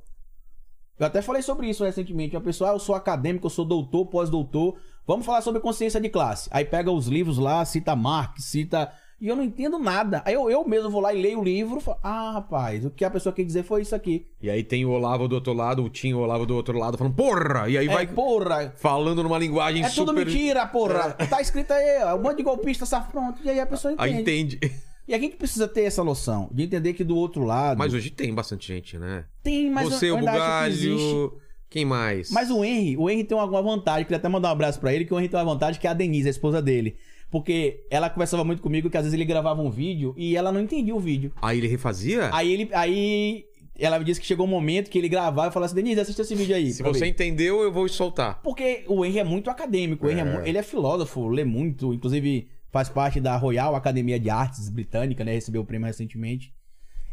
Eu 0.97 1.05
até 1.05 1.21
falei 1.21 1.41
sobre 1.41 1.69
isso 1.69 1.83
recentemente. 1.83 2.35
Uma 2.35 2.41
pessoa, 2.41 2.71
ah, 2.71 2.73
eu 2.73 2.79
sou 2.79 2.95
acadêmico, 2.95 3.45
eu 3.45 3.49
sou 3.51 3.65
doutor, 3.65 4.07
pós-doutor. 4.07 4.79
Vamos 5.07 5.25
falar 5.25 5.41
sobre 5.41 5.61
consciência 5.61 5.99
de 6.01 6.09
classe. 6.09 6.49
Aí 6.51 6.65
pega 6.65 6.91
os 6.91 7.07
livros 7.07 7.37
lá, 7.37 7.63
cita 7.63 7.95
Marx, 7.95 8.45
cita. 8.45 8.91
E 9.21 9.27
eu 9.27 9.35
não 9.35 9.43
entendo 9.43 9.79
nada. 9.79 10.21
Aí 10.25 10.33
eu, 10.33 10.49
eu 10.49 10.67
mesmo 10.67 10.89
vou 10.89 10.99
lá 10.99 11.13
e 11.13 11.21
leio 11.21 11.39
o 11.39 11.43
livro. 11.43 11.79
Falo, 11.79 11.97
ah, 12.03 12.31
rapaz, 12.33 12.83
o 12.83 12.89
que 12.89 13.05
a 13.05 13.09
pessoa 13.09 13.31
quer 13.31 13.43
dizer 13.45 13.63
foi 13.63 13.81
isso 13.81 13.95
aqui. 13.95 14.27
E 14.41 14.49
aí 14.49 14.61
tem 14.63 14.83
o 14.83 14.89
Olavo 14.89 15.27
do 15.27 15.35
outro 15.35 15.53
lado, 15.53 15.83
o 15.83 15.89
Tim 15.89 16.13
Olavo 16.13 16.45
do 16.45 16.55
outro 16.55 16.77
lado, 16.77 16.97
falando, 16.97 17.15
porra! 17.15 17.69
E 17.69 17.77
aí 17.77 17.87
É, 17.87 17.93
vai 17.93 18.07
porra, 18.07 18.73
falando 18.75 19.23
numa 19.23 19.37
linguagem 19.37 19.83
é 19.83 19.89
super... 19.89 20.11
tudo 20.11 20.13
mentira, 20.13 20.67
porra. 20.67 21.13
Tá 21.13 21.39
escrito 21.39 21.71
aí, 21.71 22.03
ó, 22.03 22.15
um 22.15 22.21
monte 22.21 22.37
de 22.37 22.43
golpista, 22.43 22.85
sabe? 22.85 23.11
Pronto. 23.11 23.39
E 23.43 23.49
aí 23.49 23.59
a 23.59 23.65
pessoa 23.65 23.93
Aí 23.97 24.11
entende. 24.11 24.57
entende. 24.57 24.75
E 25.07 25.13
a 25.13 25.19
gente 25.19 25.35
precisa 25.35 25.67
ter 25.67 25.83
essa 25.83 26.03
noção 26.03 26.49
de 26.51 26.63
entender 26.63 26.93
que 26.93 27.03
do 27.03 27.15
outro 27.15 27.43
lado. 27.43 27.77
Mas 27.77 27.93
hoje 27.93 28.09
tem 28.09 28.33
bastante 28.33 28.67
gente, 28.67 28.97
né? 28.97 29.25
tem, 29.43 29.69
mas 29.69 29.87
Você, 29.87 30.09
eu 30.09 30.15
o 30.15 30.19
que 30.19 30.25
existe. 30.67 30.89
Bugalho... 30.89 31.44
Quem 31.75 31.83
mais? 31.83 32.31
Mas 32.31 32.49
o 32.49 32.63
Henry, 32.63 32.95
o 32.95 33.09
Henry 33.09 33.25
tem 33.25 33.37
alguma 33.37 33.61
vantagem. 33.61 34.05
Queria 34.05 34.15
até 34.15 34.29
mandar 34.29 34.47
um 34.47 34.51
abraço 34.53 34.79
pra 34.79 34.93
ele, 34.93 35.03
que 35.03 35.13
o 35.13 35.19
Henry 35.19 35.27
tem 35.27 35.37
uma 35.37 35.43
vantagem 35.53 35.81
que 35.81 35.85
é 35.85 35.89
a 35.89 35.93
Denise, 35.93 36.25
a 36.25 36.31
esposa 36.31 36.61
dele. 36.61 36.95
Porque 37.29 37.81
ela 37.91 38.09
conversava 38.09 38.45
muito 38.45 38.61
comigo 38.61 38.89
que 38.89 38.95
às 38.95 39.03
vezes 39.03 39.13
ele 39.13 39.25
gravava 39.25 39.61
um 39.61 39.69
vídeo 39.69 40.13
e 40.15 40.37
ela 40.37 40.53
não 40.53 40.61
entendia 40.61 40.95
o 40.95 40.99
vídeo. 41.01 41.33
Aí 41.41 41.57
ele 41.57 41.67
refazia? 41.67 42.29
Aí 42.33 42.49
ele. 42.53 42.69
Aí 42.71 43.43
ela 43.77 43.99
me 43.99 44.05
disse 44.05 44.21
que 44.21 44.25
chegou 44.25 44.45
um 44.45 44.49
momento 44.49 44.89
que 44.89 44.97
ele 44.97 45.09
gravava 45.09 45.49
e 45.49 45.51
falava 45.51 45.65
assim: 45.65 45.75
Denise, 45.75 45.99
assista 45.99 46.21
esse 46.21 46.33
vídeo 46.33 46.55
aí. 46.55 46.71
Se 46.71 46.81
você 46.81 47.01
ver." 47.01 47.07
entendeu, 47.07 47.59
eu 47.61 47.73
vou 47.73 47.89
soltar. 47.89 48.41
Porque 48.41 48.85
o 48.87 49.03
Henry 49.03 49.19
é 49.19 49.23
muito 49.25 49.49
acadêmico, 49.49 50.07
o 50.07 50.09
Henry 50.09 50.21
é. 50.21 50.23
mu- 50.23 50.39
ele 50.45 50.57
é 50.57 50.63
filósofo, 50.63 51.27
lê 51.27 51.43
muito, 51.43 51.93
inclusive 51.93 52.47
faz 52.71 52.87
parte 52.87 53.19
da 53.19 53.35
Royal 53.35 53.75
Academia 53.75 54.17
de 54.17 54.29
Artes 54.29 54.69
Britânica, 54.69 55.25
né? 55.25 55.33
Recebeu 55.33 55.61
o 55.61 55.65
prêmio 55.65 55.87
recentemente. 55.87 56.53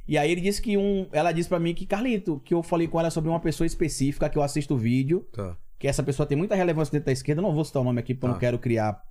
E 0.07 0.19
aí 0.19 0.31
ele 0.33 0.41
disse 0.41 0.61
que 0.61 0.77
um. 0.77 1.07
Ela 1.13 1.33
disse 1.33 1.49
pra 1.49 1.59
mim 1.61 1.75
que, 1.75 1.87
Carlito, 1.87 2.41
que 2.45 2.53
eu 2.53 2.63
falei 2.63 2.89
com 2.89 2.99
ela 2.99 3.11
sobre 3.11 3.31
uma 3.31 3.41
pessoa 3.41 3.67
específica 3.67 4.29
que 4.29 4.37
eu 4.37 4.43
assisto 4.43 4.75
o 4.75 4.79
vídeo, 4.79 5.27
Tá. 5.33 5.57
que 5.79 5.87
essa 5.87 6.03
pessoa 6.03 6.27
tem 6.27 6.37
muita 6.37 6.55
relevância 6.55 6.91
dentro 6.93 7.07
da 7.07 7.13
esquerda. 7.13 7.41
Eu 7.41 7.45
não 7.45 7.55
vou 7.55 7.65
citar 7.65 7.81
o 7.83 7.85
nome 7.85 8.01
aqui 8.01 8.13
porque 8.15 8.27
eu 8.27 8.29
Tá. 8.31 8.33
não 8.35 8.41
quero 8.41 8.59
criar. 8.59 9.03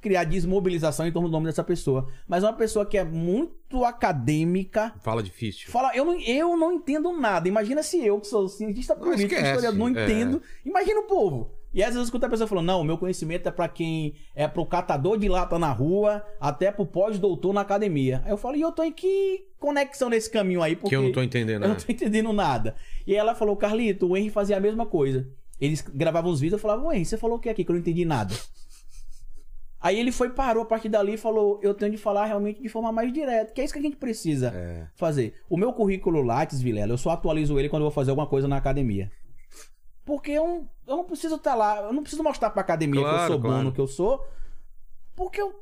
Criar 0.00 0.24
desmobilização 0.24 1.06
em 1.06 1.12
torno 1.12 1.28
do 1.28 1.32
nome 1.32 1.46
dessa 1.46 1.62
pessoa. 1.62 2.08
Mas 2.26 2.42
é 2.42 2.46
uma 2.48 2.52
pessoa 2.54 2.84
que 2.84 2.98
é 2.98 3.04
muito 3.04 3.84
acadêmica. 3.84 4.92
Fala 5.00 5.22
difícil. 5.22 5.70
Fala, 5.70 5.94
eu 5.94 6.04
não, 6.04 6.18
eu 6.20 6.56
não 6.56 6.72
entendo 6.72 7.12
nada. 7.12 7.46
Imagina 7.46 7.82
se 7.84 8.04
eu, 8.04 8.18
que 8.18 8.26
sou 8.26 8.48
cientista 8.48 8.96
político, 8.96 9.32
historiador, 9.34 9.74
não 9.78 9.86
é. 9.88 9.90
entendo. 10.04 10.42
Imagina 10.64 11.00
o 11.00 11.04
povo. 11.04 11.52
E 11.74 11.80
às 11.82 11.88
vezes 11.88 11.96
eu 11.98 12.04
escuto 12.04 12.26
a 12.26 12.28
pessoa 12.28 12.46
falando, 12.46 12.66
não, 12.66 12.80
o 12.80 12.84
meu 12.84 12.98
conhecimento 12.98 13.48
é 13.48 13.50
pra 13.52 13.66
quem 13.68 14.14
é 14.34 14.46
pro 14.46 14.66
catador 14.66 15.16
de 15.18 15.28
lata 15.28 15.58
na 15.58 15.72
rua, 15.72 16.22
até 16.38 16.70
pro 16.70 16.84
pós-doutor 16.84 17.54
na 17.54 17.62
academia. 17.62 18.20
Aí 18.24 18.30
eu 18.30 18.36
falo, 18.36 18.56
e 18.56 18.60
eu 18.60 18.70
tô 18.72 18.82
em 18.82 18.92
que 18.92 19.46
conexão 19.58 20.10
nesse 20.10 20.30
caminho 20.30 20.62
aí? 20.62 20.76
Porque 20.76 20.90
Que 20.90 20.96
eu 20.96 21.02
não 21.02 21.12
tô 21.12 21.22
entendendo, 21.22 21.62
eu 21.62 21.68
né? 21.68 21.74
não 21.74 21.76
tô 21.76 21.90
entendendo 21.90 22.32
nada. 22.32 22.74
E 23.06 23.12
aí 23.12 23.18
ela 23.18 23.34
falou, 23.34 23.56
Carlito, 23.56 24.06
o 24.06 24.16
Henry 24.16 24.28
fazia 24.28 24.56
a 24.56 24.60
mesma 24.60 24.84
coisa. 24.84 25.26
Eles 25.60 25.80
gravavam 25.80 26.30
os 26.30 26.40
vídeos, 26.40 26.60
eu 26.60 26.68
falava, 26.68 26.94
Henry, 26.94 27.04
você 27.06 27.16
falou 27.16 27.36
o 27.36 27.40
que 27.40 27.48
aqui 27.48 27.64
que 27.64 27.70
eu 27.70 27.74
não 27.74 27.80
entendi 27.80 28.04
nada? 28.04 28.34
Aí 29.80 29.98
ele 29.98 30.12
foi, 30.12 30.30
parou 30.30 30.62
a 30.62 30.66
partir 30.66 30.88
dali 30.88 31.14
e 31.14 31.16
falou: 31.16 31.58
Eu 31.60 31.74
tenho 31.74 31.90
de 31.90 31.98
falar 31.98 32.26
realmente 32.26 32.62
de 32.62 32.68
forma 32.68 32.92
mais 32.92 33.12
direta, 33.12 33.52
que 33.52 33.60
é 33.60 33.64
isso 33.64 33.72
que 33.72 33.80
a 33.80 33.82
gente 33.82 33.96
precisa 33.96 34.48
É. 34.54 34.86
fazer. 34.94 35.34
O 35.50 35.56
meu 35.56 35.72
currículo 35.72 36.22
Lattes, 36.22 36.62
Vilela, 36.62 36.92
eu 36.92 36.98
só 36.98 37.10
atualizo 37.10 37.58
ele 37.58 37.68
quando 37.68 37.82
eu 37.82 37.86
vou 37.86 37.90
fazer 37.90 38.10
alguma 38.10 38.28
coisa 38.28 38.46
na 38.46 38.56
academia. 38.56 39.10
Porque 40.04 40.32
eu, 40.32 40.46
não- 40.46 40.68
eu 40.86 40.96
não 40.96 41.04
preciso 41.04 41.36
estar 41.36 41.54
lá, 41.54 41.80
eu 41.82 41.92
não 41.92 42.02
preciso 42.02 42.22
mostrar 42.22 42.50
pra 42.50 42.60
academia 42.62 43.00
que 43.00 43.06
eu 43.06 43.10
Claro, 43.12 43.32
sou 43.32 43.40
bom 43.40 43.48
claro. 43.48 43.64
no 43.64 43.72
que 43.72 43.80
eu 43.80 43.86
sou, 43.86 44.24
porque 45.14 45.40
eu, 45.40 45.54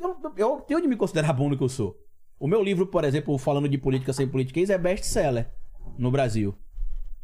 eu, 0.00 0.16
eu 0.36 0.56
tenho 0.62 0.80
de 0.82 0.88
me 0.88 0.96
considerar 0.96 1.32
bom 1.32 1.48
no 1.48 1.56
que 1.56 1.62
eu 1.62 1.68
sou. 1.68 1.96
O 2.38 2.48
meu 2.48 2.62
livro, 2.62 2.86
por 2.86 3.04
exemplo, 3.04 3.36
falando 3.38 3.68
de 3.68 3.78
política 3.78 4.12
sem 4.12 4.26
politiquês, 4.26 4.68
é 4.70 4.76
best-seller 4.76 5.48
no 5.96 6.10
Brasil. 6.10 6.54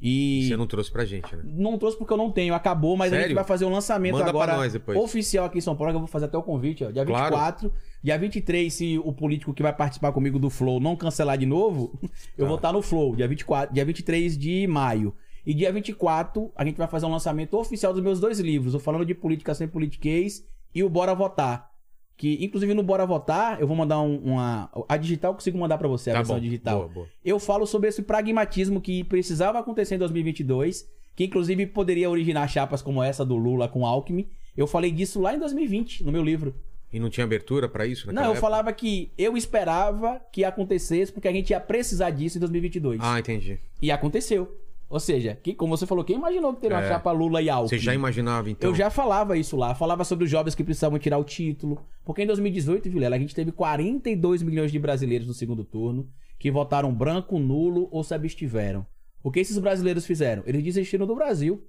E 0.02 0.46
Você 0.48 0.56
não 0.56 0.66
trouxe 0.66 0.90
pra 0.90 1.04
gente, 1.04 1.36
né? 1.36 1.42
não 1.44 1.76
trouxe 1.76 1.98
porque 1.98 2.10
eu 2.10 2.16
não 2.16 2.30
tenho, 2.30 2.54
acabou, 2.54 2.96
mas 2.96 3.08
a 3.12 3.16
Sério? 3.16 3.28
gente 3.28 3.34
vai 3.34 3.44
fazer 3.44 3.66
um 3.66 3.70
lançamento 3.70 4.14
Manda 4.14 4.30
agora 4.30 4.56
oficial 4.96 5.44
aqui 5.44 5.58
em 5.58 5.60
São 5.60 5.76
Paulo, 5.76 5.92
que 5.92 5.96
eu 5.96 6.00
vou 6.00 6.08
fazer 6.08 6.24
até 6.24 6.38
o 6.38 6.42
convite, 6.42 6.84
ó, 6.84 6.90
dia 6.90 7.04
Claro. 7.04 7.34
24. 7.36 7.72
Dia 8.02 8.16
23, 8.18 8.72
se 8.72 8.98
o 8.98 9.12
político 9.12 9.52
que 9.52 9.62
vai 9.62 9.74
participar 9.76 10.10
comigo 10.12 10.38
do 10.38 10.48
Flow 10.48 10.80
não 10.80 10.96
cancelar 10.96 11.36
de 11.36 11.44
novo, 11.44 11.98
eu 12.38 12.44
Tá. 12.44 12.46
vou 12.46 12.56
estar 12.56 12.72
no 12.72 12.80
Flow, 12.80 13.14
dia 13.14 13.28
24, 13.28 13.74
dia 13.74 13.84
23 13.84 14.38
de 14.38 14.66
maio. 14.66 15.14
E 15.46 15.54
dia 15.54 15.72
24, 15.72 16.52
a 16.54 16.64
gente 16.64 16.76
vai 16.76 16.86
fazer 16.86 17.06
um 17.06 17.10
lançamento 17.10 17.56
oficial 17.56 17.92
dos 17.92 18.02
meus 18.02 18.20
dois 18.20 18.38
livros, 18.40 18.74
o 18.74 18.78
Falando 18.78 19.04
de 19.06 19.14
Política 19.14 19.54
Sem 19.54 19.66
Politiquês 19.68 20.44
e 20.74 20.82
o 20.84 20.88
Bora 20.88 21.14
Votar. 21.14 21.70
Que, 22.16 22.44
inclusive, 22.44 22.74
no 22.74 22.82
Bora 22.82 23.06
Votar, 23.06 23.58
eu 23.60 23.66
vou 23.66 23.74
mandar 23.74 24.00
um- 24.02 24.18
uma. 24.18 24.70
A 24.86 24.96
digital 24.98 25.30
eu 25.30 25.34
consigo 25.36 25.56
mandar 25.58 25.78
pra 25.78 25.88
você, 25.88 26.10
a 26.10 26.12
Tá 26.12 26.18
versão 26.18 26.36
bom. 26.36 26.42
digital. 26.42 26.78
Boa, 26.80 26.88
boa. 26.90 27.06
Eu 27.24 27.38
falo 27.38 27.66
sobre 27.66 27.88
esse 27.88 28.02
pragmatismo 28.02 28.78
que 28.80 29.02
precisava 29.04 29.58
acontecer 29.58 29.94
em 29.94 29.98
2022, 29.98 30.86
que 31.16 31.24
inclusive 31.24 31.66
poderia 31.68 32.10
originar 32.10 32.46
chapas 32.46 32.82
como 32.82 33.02
essa 33.02 33.24
do 33.24 33.36
Lula 33.36 33.68
com 33.68 33.86
Alckmin. 33.86 34.28
Eu 34.54 34.66
falei 34.66 34.90
disso 34.90 35.18
lá 35.18 35.34
em 35.34 35.38
2020, 35.38 36.04
no 36.04 36.12
meu 36.12 36.22
livro. 36.22 36.54
E 36.92 36.98
não 37.00 37.08
tinha 37.08 37.24
abertura 37.24 37.68
pra 37.68 37.86
isso 37.86 38.08
Não, 38.12 38.22
eu 38.22 38.26
época? 38.30 38.40
falava 38.40 38.72
que 38.72 39.12
eu 39.16 39.36
esperava 39.36 40.20
que 40.32 40.44
acontecesse 40.44 41.10
porque 41.12 41.28
a 41.28 41.32
gente 41.32 41.50
ia 41.50 41.60
precisar 41.60 42.10
disso 42.10 42.36
em 42.36 42.40
2022. 42.40 43.00
Ah, 43.02 43.18
entendi. 43.18 43.58
E 43.80 43.90
aconteceu. 43.90 44.54
Ou 44.90 44.98
seja, 44.98 45.36
que, 45.40 45.54
como 45.54 45.76
você 45.76 45.86
falou, 45.86 46.04
quem 46.04 46.16
imaginou 46.16 46.52
que 46.52 46.60
teria 46.62 46.76
uma 46.78 46.84
É. 46.84 46.88
chapa 46.88 47.12
Lula 47.12 47.40
e 47.40 47.48
Alckmin? 47.48 47.68
Você 47.68 47.78
já 47.78 47.94
imaginava, 47.94 48.50
então? 48.50 48.68
Eu 48.68 48.74
já 48.74 48.90
falava 48.90 49.36
isso 49.38 49.56
lá, 49.56 49.72
falava 49.72 50.02
sobre 50.04 50.24
os 50.24 50.30
jovens 50.30 50.56
que 50.56 50.64
precisavam 50.64 50.98
tirar 50.98 51.16
o 51.16 51.22
título. 51.22 51.80
Porque 52.04 52.22
em 52.22 52.26
2018, 52.26 52.90
Vilela, 52.90 53.14
a 53.14 53.18
gente 53.18 53.32
teve 53.34 53.52
42 53.52 54.42
milhões 54.42 54.72
de 54.72 54.78
brasileiros 54.80 55.28
no 55.28 55.32
segundo 55.32 55.62
turno 55.64 56.08
que 56.40 56.50
votaram 56.50 56.92
branco, 56.92 57.38
nulo 57.38 57.88
ou 57.92 58.02
se 58.02 58.12
abstiveram. 58.14 58.84
O 59.22 59.30
que 59.30 59.38
esses 59.38 59.58
brasileiros 59.58 60.04
fizeram? 60.04 60.42
Eles 60.44 60.62
desistiram 60.64 61.06
do 61.06 61.14
Brasil. 61.14 61.62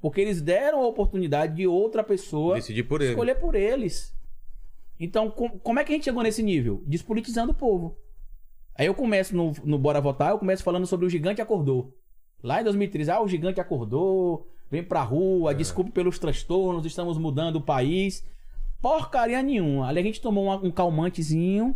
Porque 0.00 0.20
eles 0.20 0.40
deram 0.42 0.82
a 0.82 0.86
oportunidade 0.88 1.54
de 1.56 1.66
outra 1.66 2.02
pessoa 2.02 2.56
Decidi 2.56 2.82
por 2.82 3.00
ele. 3.00 3.10
escolher 3.10 3.34
por 3.36 3.54
eles. 3.54 4.12
Então, 4.98 5.30
com- 5.30 5.50
como 5.60 5.78
é 5.78 5.84
que 5.84 5.92
a 5.92 5.94
gente 5.94 6.04
chegou 6.04 6.22
nesse 6.24 6.42
nível? 6.42 6.82
Despolitizando 6.86 7.52
o 7.52 7.54
povo. 7.54 7.96
Aí 8.74 8.86
eu 8.86 8.94
começo 8.94 9.36
no, 9.36 9.52
no 9.64 9.78
Bora 9.78 10.00
Votar, 10.00 10.30
eu 10.30 10.38
começo 10.38 10.62
falando 10.64 10.86
sobre 10.86 11.06
o 11.06 11.10
gigante 11.10 11.40
acordou. 11.40 11.94
Lá 12.42 12.60
em 12.60 12.64
2013, 12.64 13.10
ah, 13.10 13.20
o 13.20 13.28
gigante 13.28 13.60
acordou, 13.60 14.46
vem 14.70 14.82
pra 14.82 15.02
rua, 15.02 15.54
desculpe 15.54 15.90
pelos 15.90 16.18
transtornos, 16.18 16.84
estamos 16.86 17.18
mudando 17.18 17.56
o 17.56 17.60
país. 17.60 18.24
Porcaria 18.80 19.42
nenhuma. 19.42 19.88
Ali 19.88 19.98
a 20.00 20.02
gente 20.02 20.20
tomou 20.20 20.44
uma- 20.44 20.56
um 20.64 20.70
calmantezinho, 20.70 21.74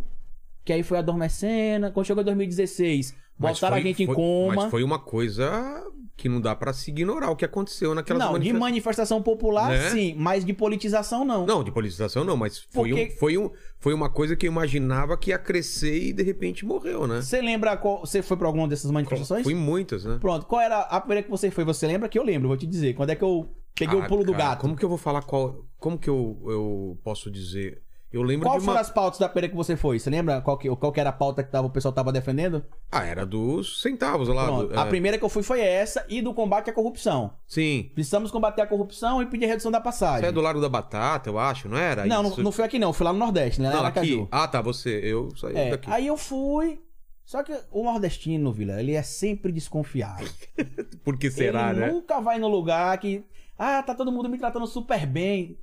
que 0.63 0.71
aí 0.71 0.83
foi 0.83 0.97
adormecendo. 0.97 1.91
Quando 1.91 2.05
chegou 2.05 2.21
em 2.21 2.25
2016, 2.25 3.13
Mas 3.37 3.55
botaram 3.59 3.75
foi- 3.75 3.81
a 3.81 3.85
gente 3.85 4.03
em 4.03 4.05
foi- 4.05 4.15
coma. 4.15 4.55
Mas 4.55 4.71
foi 4.71 4.83
uma 4.83 4.99
coisa 4.99 5.83
que 6.23 6.29
não 6.29 6.39
dá 6.39 6.55
pra 6.55 6.71
se 6.71 6.89
ignorar 6.89 7.29
o 7.31 7.35
que 7.35 7.43
aconteceu 7.43 7.93
naquelas 7.93 8.23
Não, 8.23 8.39
de 8.39 8.53
manifestação 8.53 9.21
popular, 9.21 9.71
Né? 9.71 9.89
sim, 9.89 10.15
mas 10.17 10.45
de 10.45 10.53
politização, 10.53 11.25
não. 11.25 11.45
Não, 11.45 11.61
de 11.61 11.69
politização 11.69 12.23
não, 12.23 12.37
mas 12.37 12.59
foi, 12.71 12.89
Porque- 12.91 13.11
um, 13.13 13.17
foi, 13.19 13.37
um, 13.37 13.49
foi 13.77 13.93
uma 13.93 14.09
coisa 14.09 14.33
que 14.33 14.47
eu 14.47 14.51
imaginava 14.53 15.17
que 15.17 15.31
ia 15.31 15.37
crescer 15.37 16.01
e 16.01 16.13
de 16.13 16.23
repente 16.23 16.65
morreu, 16.65 17.05
né? 17.05 17.21
Você 17.21 17.41
lembra 17.41 17.75
qual. 17.75 17.99
Você 18.05 18.21
foi 18.21 18.37
pra 18.37 18.47
alguma 18.47 18.69
dessas 18.69 18.89
manifestações? 18.89 19.43
Fui 19.43 19.53
muitas, 19.53 20.05
né? 20.05 20.17
Pronto, 20.21 20.45
qual 20.45 20.61
era 20.61 20.79
a 20.79 21.01
primeira 21.01 21.23
que 21.23 21.29
você 21.29 21.51
foi? 21.51 21.65
Você 21.65 21.85
lembra 21.85 22.07
que 22.07 22.17
eu 22.17 22.23
lembro, 22.23 22.47
vou 22.47 22.55
te 22.55 22.65
dizer. 22.65 22.93
Quando 22.93 23.09
é 23.09 23.15
que 23.17 23.23
eu 23.25 23.53
peguei 23.75 23.99
Ah, 23.99 24.05
o 24.05 24.07
pulo 24.07 24.23
do 24.23 24.31
cara, 24.31 24.43
gato? 24.51 24.61
Como 24.61 24.77
que 24.77 24.85
eu 24.85 24.89
vou 24.89 24.97
falar 24.97 25.23
qual. 25.23 25.65
Como 25.77 25.97
que 25.99 26.09
eu, 26.09 26.41
eu 26.47 26.97
posso 27.03 27.29
dizer? 27.29 27.82
Eu 28.13 28.21
lembro 28.21 28.47
Qual 28.47 28.59
de 28.59 28.63
foram 28.63 28.75
uma. 28.77 28.81
as 28.81 28.91
pautas 28.91 29.19
da 29.19 29.27
primeira 29.27 29.49
que 29.49 29.55
você 29.55 29.75
foi? 29.75 29.97
Você 29.97 30.07
lembra 30.09 30.39
qual 30.39 30.55
que, 30.55 30.69
qual 30.75 30.91
que 30.91 30.99
era 30.99 31.09
a 31.09 31.13
pauta 31.13 31.43
que 31.43 31.51
tava, 31.51 31.65
o 31.65 31.69
pessoal 31.71 31.91
tava 31.91 32.11
defendendo? 32.11 32.63
Ah, 32.91 33.03
era 33.03 33.25
dos 33.25 33.81
centavos 33.81 34.27
lá. 34.27 34.45
Pronto, 34.45 34.67
do- 34.67 34.79
a 34.79 34.85
é. 34.85 34.89
primeira 34.89 35.17
que 35.17 35.25
eu 35.25 35.29
fui 35.29 35.41
foi 35.41 35.61
essa 35.61 36.05
e 36.07 36.21
do 36.21 36.31
combate 36.31 36.69
à 36.69 36.73
corrupção. 36.73 37.33
Sim. 37.47 37.89
Precisamos 37.95 38.29
combater 38.29 38.61
a 38.61 38.67
corrupção 38.67 39.19
e 39.19 39.25
pedir 39.25 39.47
redução 39.47 39.71
da 39.71 39.81
passagem. 39.81 40.29
é 40.29 40.31
do 40.31 40.41
Largo 40.41 40.61
da 40.61 40.69
Batata, 40.69 41.27
eu 41.29 41.39
acho, 41.39 41.67
não 41.67 41.75
era? 41.77 42.05
não, 42.05 42.21
não, 42.21 42.29
Isso? 42.29 42.43
não 42.43 42.51
foi 42.51 42.65
aqui 42.65 42.77
não, 42.77 42.93
fui 42.93 43.03
lá 43.03 43.11
no 43.11 43.17
Nordeste, 43.19 43.59
né? 43.59 43.71
Não, 43.71 43.83
aqui. 43.83 44.27
Ah, 44.31 44.47
tá, 44.47 44.61
você. 44.61 44.99
Eu 45.03 45.29
saí 45.35 45.55
É, 45.57 45.69
daqui. 45.71 45.89
aí 45.89 46.05
eu 46.05 46.15
fui. 46.15 46.79
Só 47.25 47.41
que 47.41 47.57
o 47.71 47.83
nordestino, 47.83 48.51
Vila, 48.51 48.79
ele 48.79 48.93
é 48.93 49.01
sempre 49.01 49.51
desconfiado. 49.51 50.29
Por 51.03 51.17
que 51.17 51.31
será, 51.31 51.71
ele 51.71 51.79
né? 51.79 51.87
nunca 51.91 52.19
vai 52.19 52.37
no 52.37 52.47
lugar 52.47 52.95
que. 52.99 53.25
Ah, 53.57 53.81
tá 53.81 53.95
todo 53.95 54.11
mundo 54.11 54.29
me 54.29 54.37
tratando 54.37 54.67
super 54.67 55.05
bem. 55.07 55.57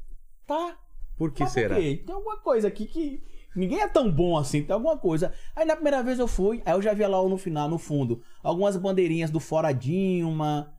Tá, 0.47 0.75
Por 1.21 1.31
que 1.33 1.43
Mas 1.43 1.53
por 1.53 1.61
será? 1.61 1.75
quê? 1.77 2.03
Tem 2.07 2.15
alguma 2.15 2.39
coisa 2.39 2.67
aqui 2.67 2.87
que. 2.87 3.23
Ninguém 3.55 3.81
é 3.83 3.89
tão 3.89 4.11
bom 4.11 4.39
assim, 4.39 4.63
tem 4.63 4.73
alguma 4.73 4.97
coisa. 4.97 5.35
Aí 5.55 5.67
na 5.67 5.75
primeira 5.75 6.03
vez 6.03 6.19
eu 6.19 6.27
fui, 6.27 6.63
aí 6.65 6.73
eu 6.73 6.81
já 6.81 6.95
via 6.95 7.07
lá 7.09 7.23
no 7.29 7.37
final, 7.37 7.69
no 7.69 7.77
fundo, 7.77 8.23
algumas 8.43 8.75
bandeirinhas 8.79 9.31
do 9.31 9.39
Fora 9.39 9.71
Dilma, 9.71 10.73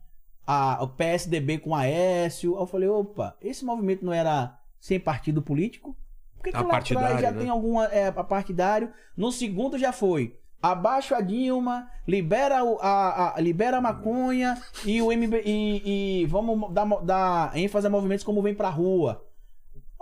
a, 0.47 0.81
o 0.83 0.87
PSDB 0.87 1.59
com 1.59 1.75
Aécio. 1.75 2.55
Aí 2.55 2.61
eu 2.63 2.65
falei, 2.65 2.89
opa, 2.89 3.37
esse 3.39 3.63
movimento 3.63 4.03
não 4.03 4.11
era 4.11 4.57
sem 4.79 4.99
partido 4.99 5.43
político? 5.43 5.95
Por 6.37 6.45
que, 6.45 6.49
que 6.51 6.57
A 6.57 6.61
lá 6.61 6.69
partidário, 6.69 7.19
já 7.19 7.29
né? 7.31 7.39
tem 7.41 7.49
alguma 7.49 7.85
é, 7.85 8.07
a 8.07 8.23
partidário? 8.23 8.91
No 9.15 9.31
segundo 9.31 9.77
já 9.77 9.91
foi. 9.91 10.39
Abaixa 10.59 11.17
a 11.17 11.21
Dilma, 11.21 11.87
libera, 12.07 12.63
o- 12.63 12.79
a, 12.81 13.35
a- 13.35 13.39
libera 13.41 13.77
a 13.77 13.81
maconha 13.81 14.59
e 14.85 15.01
o 15.03 15.11
MB, 15.11 15.41
e, 15.45 16.21
e 16.23 16.25
vamos 16.25 16.73
dar, 16.73 16.85
dar 17.03 17.55
ênfase 17.55 17.85
a 17.85 17.89
movimentos 17.91 18.23
como 18.23 18.41
vem 18.41 18.55
pra 18.55 18.69
rua. 18.69 19.23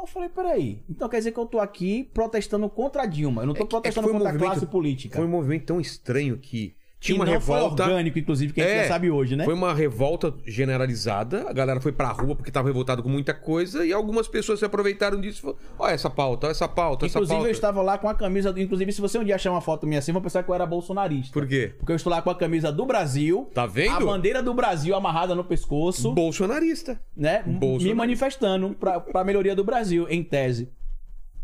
Eu 0.02 0.08
falei, 0.08 0.30
peraí, 0.30 0.82
então 0.90 1.10
quer 1.10 1.18
dizer 1.18 1.32
que 1.34 1.40
eu 1.40 1.46
tô 1.46 1.60
aqui 1.60 2.10
protestando 2.14 2.70
contra 2.70 3.04
a 3.04 3.06
Dilma. 3.06 3.42
Eu 3.42 3.48
não 3.48 3.54
tô 3.54 3.62
É 3.64 3.64
que- 3.66 3.70
protestando 3.70 4.08
é 4.08 4.12
que 4.12 4.18
foi 4.18 4.22
um 4.22 4.24
contra 4.32 4.46
a 4.46 4.50
classe 4.50 4.66
política. 4.66 5.16
Foi 5.18 5.26
um 5.26 5.30
movimento 5.30 5.66
tão 5.66 5.80
estranho 5.80 6.38
que 6.38 6.74
tinha 7.00 7.16
uma 7.16 7.26
revolta. 7.26 7.84
foi 7.84 7.92
orgânico, 7.94 8.20
inclusive, 8.20 8.52
que 8.54 8.62
a 8.62 8.64
gente 8.66 8.78
É, 8.78 8.82
já 8.84 8.88
sabe 8.90 9.10
hoje, 9.10 9.36
né? 9.36 9.46
Foi 9.46 9.54
uma 9.54 9.74
revolta 9.74 10.34
generalizada, 10.46 11.46
a 11.50 11.54
galera 11.54 11.80
foi 11.80 11.92
pra 11.92 12.10
rua 12.10 12.36
porque 12.36 12.52
tava 12.52 12.68
revoltado 12.68 13.02
com 13.02 13.10
muita 13.10 13.34
coisa 13.34 13.86
e 13.86 13.94
algumas 13.94 14.28
pessoas 14.28 14.60
se 14.60 14.66
aproveitaram 14.66 15.20
disso 15.20 15.40
e 15.40 15.42
falaram: 15.42 15.60
Olha 15.80 15.92
essa 15.94 16.10
pauta, 16.10 16.48
olha 16.48 16.52
essa 16.52 16.68
pauta, 16.68 17.06
essa 17.06 17.18
Inclusive, 17.18 17.36
pauta. 17.38 17.50
eu 17.50 17.52
estava 17.52 17.82
lá 17.82 17.98
com 17.98 18.10
a 18.10 18.14
camisa. 18.14 18.54
Inclusive, 18.58 18.92
se 18.92 19.02
você 19.02 19.18
um 19.18 19.24
dia 19.24 19.36
achar 19.36 19.52
uma 19.52 19.62
foto 19.62 19.88
minha 19.88 20.00
assim, 20.00 20.12
vão 20.12 20.22
pensar 20.22 20.44
que 20.44 20.50
eu 20.50 20.56
era 20.56 20.66
bolsonarista. 20.66 21.32
Por 21.34 21.48
quê? 21.48 21.74
Porque 21.78 21.92
eu 21.92 21.96
estou 21.96 22.12
lá 22.12 22.22
com 22.22 22.30
a 22.30 22.36
camisa 22.36 22.72
do 22.72 22.86
Brasil. 22.86 23.50
Tá 23.54 23.66
vendo? 23.66 23.96
A 23.96 24.00
bandeira 24.00 24.44
do 24.44 24.54
Brasil 24.54 24.96
amarrada 24.96 25.34
no 25.36 25.44
pescoço, 25.44 26.12
Bolsonarista. 26.12 27.00
né? 27.16 27.44
Bolsonaro. 27.46 27.84
Me 27.84 27.94
manifestando 27.94 28.76
pra, 28.80 29.00
pra 29.00 29.24
melhoria 29.24 29.56
do 29.56 29.64
Brasil, 29.64 30.06
em 30.10 30.24
tese. 30.24 30.70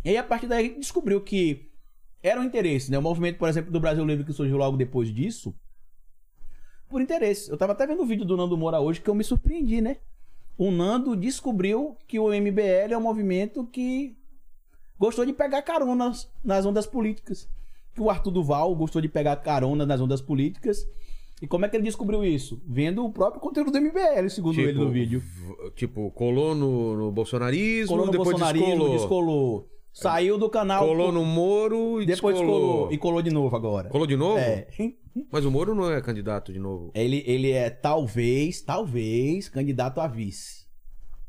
E 0.04 0.10
aí, 0.10 0.18
a 0.18 0.24
partir 0.24 0.48
daí, 0.48 0.60
a 0.60 0.68
gente 0.68 0.80
descobriu 0.80 1.20
que 1.22 1.70
era 2.28 2.42
um 2.42 2.44
interesse, 2.44 2.90
né? 2.90 2.98
O 2.98 3.02
movimento, 3.02 3.38
por 3.38 3.48
exemplo, 3.48 3.72
do 3.72 3.80
Brasil 3.80 4.04
Livre 4.04 4.26
que 4.26 4.34
surgiu 4.34 4.58
logo 4.58 4.76
depois 4.76 5.14
disso. 5.14 5.54
Por 6.90 7.00
interesse. 7.02 7.50
Eu 7.52 7.58
tava 7.58 7.74
até 7.74 7.86
vendo 7.86 8.02
o 8.02 8.06
vídeo 8.06 8.26
do 8.26 8.36
Nando 8.36 8.58
Moura 8.58 8.80
hoje 8.80 9.00
que 9.00 9.10
eu 9.10 9.16
me 9.16 9.24
surpreendi, 9.24 9.80
né? 9.80 9.98
O 10.58 10.72
Nando 10.72 11.16
descobriu 11.16 11.96
que 12.08 12.18
o 12.20 12.30
MBL 12.30 12.92
é 12.94 12.98
um 12.98 13.02
movimento 13.02 13.66
que 13.66 14.16
gostou 14.98 15.26
de 15.26 15.34
pegar 15.34 15.62
caronas 15.62 16.28
nas 16.44 16.66
ondas 16.66 16.88
políticas. 16.88 17.48
Que 17.94 18.02
o 18.02 18.10
Arthur 18.10 18.32
Duval 18.32 18.76
gostou 18.76 19.02
de 19.02 19.08
pegar 19.08 19.36
carona 19.38 19.86
nas 19.86 20.02
ondas 20.02 20.22
políticas. 20.22 20.86
E 21.42 21.48
como 21.48 21.66
é 21.66 21.70
que 21.70 21.76
ele 21.76 21.84
descobriu 21.84 22.24
isso? 22.24 22.62
Vendo 22.66 23.06
o 23.06 23.12
próprio 23.12 23.42
conteúdo 23.42 23.72
do 23.72 23.80
MBL, 23.80 24.30
segundo 24.30 24.60
ele 24.60 24.74
no 24.74 24.90
vídeo. 24.90 25.22
Tipo, 25.76 26.10
colou 26.12 26.56
no, 26.56 26.96
no 26.96 27.12
bolsonarismo, 27.12 27.90
Colou 27.90 28.06
no 28.06 28.12
depois 28.12 28.30
bolsonarismo, 28.32 28.68
descolou. 28.68 28.92
descolou. 28.94 29.75
Saiu 29.96 30.38
do 30.38 30.50
canal. 30.50 30.86
Colou 30.86 31.10
no 31.10 31.24
Moro 31.24 32.02
e 32.02 32.06
depois 32.06 32.36
descolou. 32.36 32.72
colou. 32.72 32.92
E 32.92 32.98
colou 32.98 33.22
de 33.22 33.32
novo 33.32 33.56
agora. 33.56 33.90
Colou 33.90 34.06
de 34.06 34.18
novo? 34.18 34.38
É. 34.38 34.68
Mas 35.32 35.46
o 35.46 35.52
Moro 35.52 35.74
não 35.74 35.90
é 35.90 36.02
candidato 36.02 36.52
de 36.52 36.60
novo. 36.60 36.92
Ele, 36.94 37.24
ele 37.26 37.52
é 37.52 37.70
talvez, 37.70 38.62
talvez, 38.62 39.48
candidato 39.48 40.02
a 40.02 40.08
vice. 40.08 40.65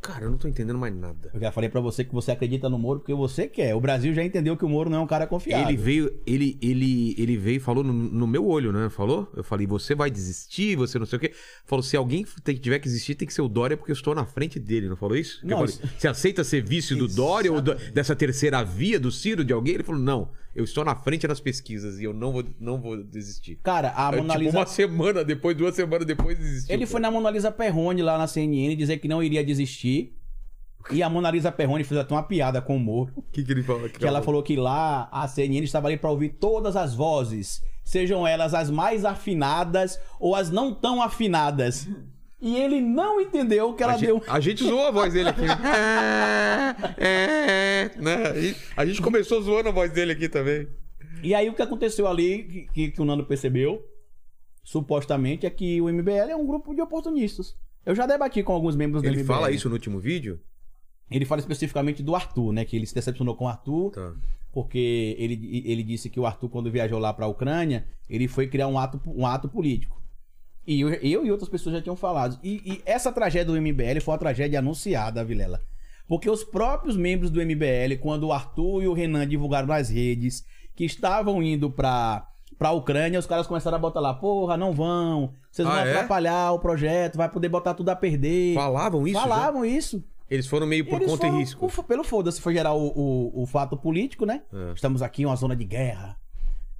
Cara, 0.00 0.24
eu 0.24 0.30
não 0.30 0.38
tô 0.38 0.46
entendendo 0.46 0.78
mais 0.78 0.94
nada. 0.94 1.30
Eu 1.34 1.40
já 1.40 1.50
falei 1.50 1.68
pra 1.68 1.80
você 1.80 2.04
que 2.04 2.12
você 2.14 2.30
acredita 2.30 2.68
no 2.68 2.78
Moro 2.78 3.00
porque 3.00 3.14
você 3.14 3.48
quer. 3.48 3.74
O 3.74 3.80
Brasil 3.80 4.14
já 4.14 4.22
entendeu 4.22 4.56
que 4.56 4.64
o 4.64 4.68
Moro 4.68 4.88
não 4.88 4.98
é 4.98 5.00
um 5.00 5.06
cara 5.06 5.26
confiável. 5.26 5.66
Ele 5.68 5.76
veio, 5.76 6.20
ele, 6.24 6.56
ele, 6.62 7.14
ele 7.18 7.36
veio 7.36 7.56
e 7.56 7.60
falou 7.60 7.82
no, 7.82 7.92
no 7.92 8.26
meu 8.26 8.46
olho, 8.46 8.72
né? 8.72 8.88
Falou? 8.88 9.28
Eu 9.34 9.42
falei, 9.42 9.66
você 9.66 9.94
vai 9.96 10.08
desistir, 10.10 10.76
você 10.76 10.96
não 10.98 11.06
sei 11.06 11.16
o 11.16 11.20
quê. 11.20 11.32
Falou, 11.64 11.82
se 11.82 11.96
alguém 11.96 12.24
tem- 12.44 12.54
tiver 12.56 12.78
que 12.78 12.86
existir, 12.86 13.14
tem 13.16 13.26
que 13.26 13.34
ser 13.34 13.42
o 13.42 13.48
Dória, 13.48 13.76
porque 13.76 13.90
eu 13.90 13.94
estou 13.96 14.14
na 14.14 14.24
frente 14.24 14.60
dele, 14.60 14.88
não 14.88 14.96
falou 14.96 15.16
isso? 15.16 15.40
Não, 15.42 15.62
eu 15.62 15.68
falei, 15.68 15.74
isso- 15.86 15.98
Você 15.98 16.06
aceita 16.08 16.44
ser 16.44 16.62
vice 16.62 16.94
do 16.94 17.08
Dória 17.08 17.52
ou 17.52 17.60
do- 17.60 17.74
dessa 17.92 18.14
terceira 18.14 18.62
via 18.62 19.00
do 19.00 19.10
Ciro, 19.10 19.44
de 19.44 19.52
alguém? 19.52 19.74
Ele 19.74 19.82
falou, 19.82 20.00
não, 20.00 20.30
eu 20.56 20.64
estou 20.64 20.82
na 20.82 20.96
frente 20.96 21.28
nas 21.28 21.38
pesquisas 21.38 22.00
e 22.00 22.04
eu 22.04 22.14
não 22.14 22.32
vou, 22.32 22.42
não 22.58 22.80
vou 22.80 23.04
desistir. 23.04 23.60
Cara, 23.62 23.90
a 23.90 24.08
Aí, 24.08 24.16
Mona 24.16 24.32
tipo, 24.32 24.44
Lisa. 24.44 24.58
uma 24.58 24.64
semana 24.66 25.22
depois, 25.22 25.54
duas 25.54 25.74
semanas 25.74 26.06
depois, 26.06 26.38
desistiu. 26.38 26.74
Ele 26.74 26.86
foi 26.86 26.98
na 26.98 27.10
Mona 27.10 27.30
Lisa 27.30 27.52
Perrone 27.52 28.00
lá 28.00 28.16
na 28.16 28.26
CNN 28.26 28.74
dizer 28.74 28.96
que 28.96 29.06
não 29.06 29.22
iria 29.22 29.44
desistir. 29.44 30.16
E 30.90 31.02
a 31.02 31.10
Mona 31.10 31.30
Lisa 31.30 31.52
Perrone 31.52 31.84
fez 31.84 32.00
até 32.00 32.14
uma 32.14 32.22
piada 32.22 32.62
com 32.62 32.76
o 32.76 32.80
Moro. 32.80 33.12
O 33.16 33.22
que, 33.22 33.44
que 33.44 33.52
ele 33.52 33.62
falou? 33.62 33.86
Que 33.86 34.06
ela 34.06 34.22
falou 34.22 34.42
que 34.42 34.56
lá 34.56 35.10
a 35.12 35.28
CNN 35.28 35.62
estava 35.62 35.88
ali 35.88 35.98
para 35.98 36.10
ouvir 36.10 36.30
todas 36.30 36.74
as 36.74 36.94
vozes, 36.94 37.62
sejam 37.84 38.26
elas 38.26 38.54
as 38.54 38.70
mais 38.70 39.04
afinadas 39.04 40.00
ou 40.18 40.34
as 40.34 40.50
não 40.50 40.72
tão 40.72 41.02
afinadas. 41.02 41.86
E 42.40 42.56
ele 42.56 42.80
não 42.80 43.20
entendeu 43.20 43.72
que 43.74 43.82
ela 43.82 43.94
a, 43.94 43.96
deu. 43.96 44.16
gente, 44.18 44.30
a 44.30 44.40
gente 44.40 44.64
zoou 44.64 44.86
a 44.86 44.90
voz 44.90 45.12
dele 45.12 45.28
aqui. 45.30 45.42
É, 46.98 47.90
é, 47.96 48.00
né? 48.00 48.14
A 48.28 48.40
gente- 48.40 48.58
A 48.76 48.86
gente 48.86 49.02
começou 49.02 49.40
zoando 49.40 49.68
a 49.68 49.72
voz 49.72 49.90
dele 49.92 50.12
aqui 50.12 50.28
também. 50.28 50.68
E 51.22 51.34
aí 51.34 51.48
o 51.48 51.54
que 51.54 51.62
aconteceu 51.62 52.06
ali, 52.06 52.68
que, 52.74 52.90
que- 52.90 53.00
o 53.00 53.04
Nando 53.04 53.24
percebeu, 53.24 53.82
supostamente, 54.62 55.46
é 55.46 55.50
que 55.50 55.80
o 55.80 55.88
MBL 55.88 56.30
é 56.30 56.36
um 56.36 56.46
grupo 56.46 56.74
de 56.74 56.80
oportunistas. 56.80 57.56
Eu 57.84 57.94
já 57.94 58.06
debati 58.06 58.42
com 58.42 58.52
alguns 58.52 58.74
membros 58.76 59.02
do 59.02 59.08
Ele 59.08 59.18
MBL. 59.22 59.26
fala 59.26 59.50
isso 59.50 59.68
no 59.68 59.74
último 59.74 59.98
vídeo? 60.00 60.40
Ele 61.10 61.24
fala 61.24 61.40
especificamente 61.40 62.02
do 62.02 62.14
Arthur, 62.16 62.52
né? 62.52 62.64
Que 62.64 62.76
ele 62.76 62.86
se 62.86 62.94
decepcionou 62.94 63.36
com 63.36 63.44
o 63.44 63.48
Arthur, 63.48 63.92
Tá. 63.92 64.12
porque 64.52 65.14
ele, 65.18 65.62
ele 65.64 65.82
disse 65.84 66.10
que 66.10 66.18
o 66.18 66.26
Arthur, 66.26 66.48
quando 66.48 66.70
viajou 66.70 66.98
lá 66.98 67.12
pra 67.12 67.28
Ucrânia, 67.28 67.86
ele 68.10 68.26
foi 68.26 68.48
criar 68.48 68.66
um 68.66 68.78
ato, 68.78 69.00
um 69.06 69.24
ato 69.26 69.48
político. 69.48 70.02
E 70.66 70.80
eu, 70.80 70.88
eu 70.90 71.24
e 71.26 71.30
outras 71.30 71.48
pessoas 71.48 71.76
já 71.76 71.82
tinham 71.82 71.96
falado. 71.96 72.38
E, 72.42 72.60
e 72.64 72.82
essa 72.84 73.12
tragédia 73.12 73.52
do 73.52 73.60
MBL 73.60 74.00
foi 74.02 74.12
uma 74.12 74.18
tragédia 74.18 74.58
anunciada, 74.58 75.24
Vilela. 75.24 75.60
Porque 76.08 76.28
os 76.30 76.42
próprios 76.44 76.96
membros 76.96 77.30
do 77.30 77.40
MBL, 77.40 77.98
quando 78.00 78.24
o 78.28 78.32
Arthur 78.32 78.82
e 78.82 78.88
o 78.88 78.92
Renan 78.92 79.26
divulgaram 79.26 79.66
nas 79.68 79.88
redes 79.88 80.44
que 80.74 80.84
estavam 80.84 81.42
indo 81.42 81.70
pra, 81.70 82.26
pra 82.58 82.70
Ucrânia, 82.72 83.18
os 83.18 83.26
caras 83.26 83.46
começaram 83.46 83.76
a 83.76 83.80
botar 83.80 84.00
lá, 84.00 84.14
porra, 84.14 84.56
não 84.56 84.72
vão, 84.72 85.32
vocês 85.50 85.66
vão 85.66 85.76
Ah, 85.76 85.86
é? 85.86 85.90
atrapalhar 85.92 86.52
o 86.52 86.58
projeto, 86.60 87.16
vai 87.16 87.28
poder 87.28 87.48
botar 87.48 87.74
tudo 87.74 87.88
a 87.88 87.96
perder. 87.96 88.54
Falavam 88.54 89.06
isso? 89.06 89.14
já? 89.18 89.20
Falavam 89.22 89.64
isso. 89.64 90.04
Eles 90.28 90.46
foram 90.48 90.66
meio 90.66 90.84
por 90.84 90.96
Eles 90.96 91.06
conta 91.10 91.26
foram 91.26 91.38
e 91.38 91.40
risco. 91.40 91.68
por- 91.68 91.84
pelo 91.84 92.02
foda-se, 92.04 92.40
foi 92.40 92.52
gerar 92.54 92.72
o, 92.74 92.88
o, 92.88 93.42
o 93.42 93.46
fato 93.46 93.76
político, 93.76 94.26
né? 94.26 94.42
É. 94.52 94.72
Estamos 94.74 95.00
aqui 95.02 95.22
em 95.22 95.26
uma 95.26 95.36
zona 95.36 95.54
de 95.56 95.64
guerra, 95.64 96.16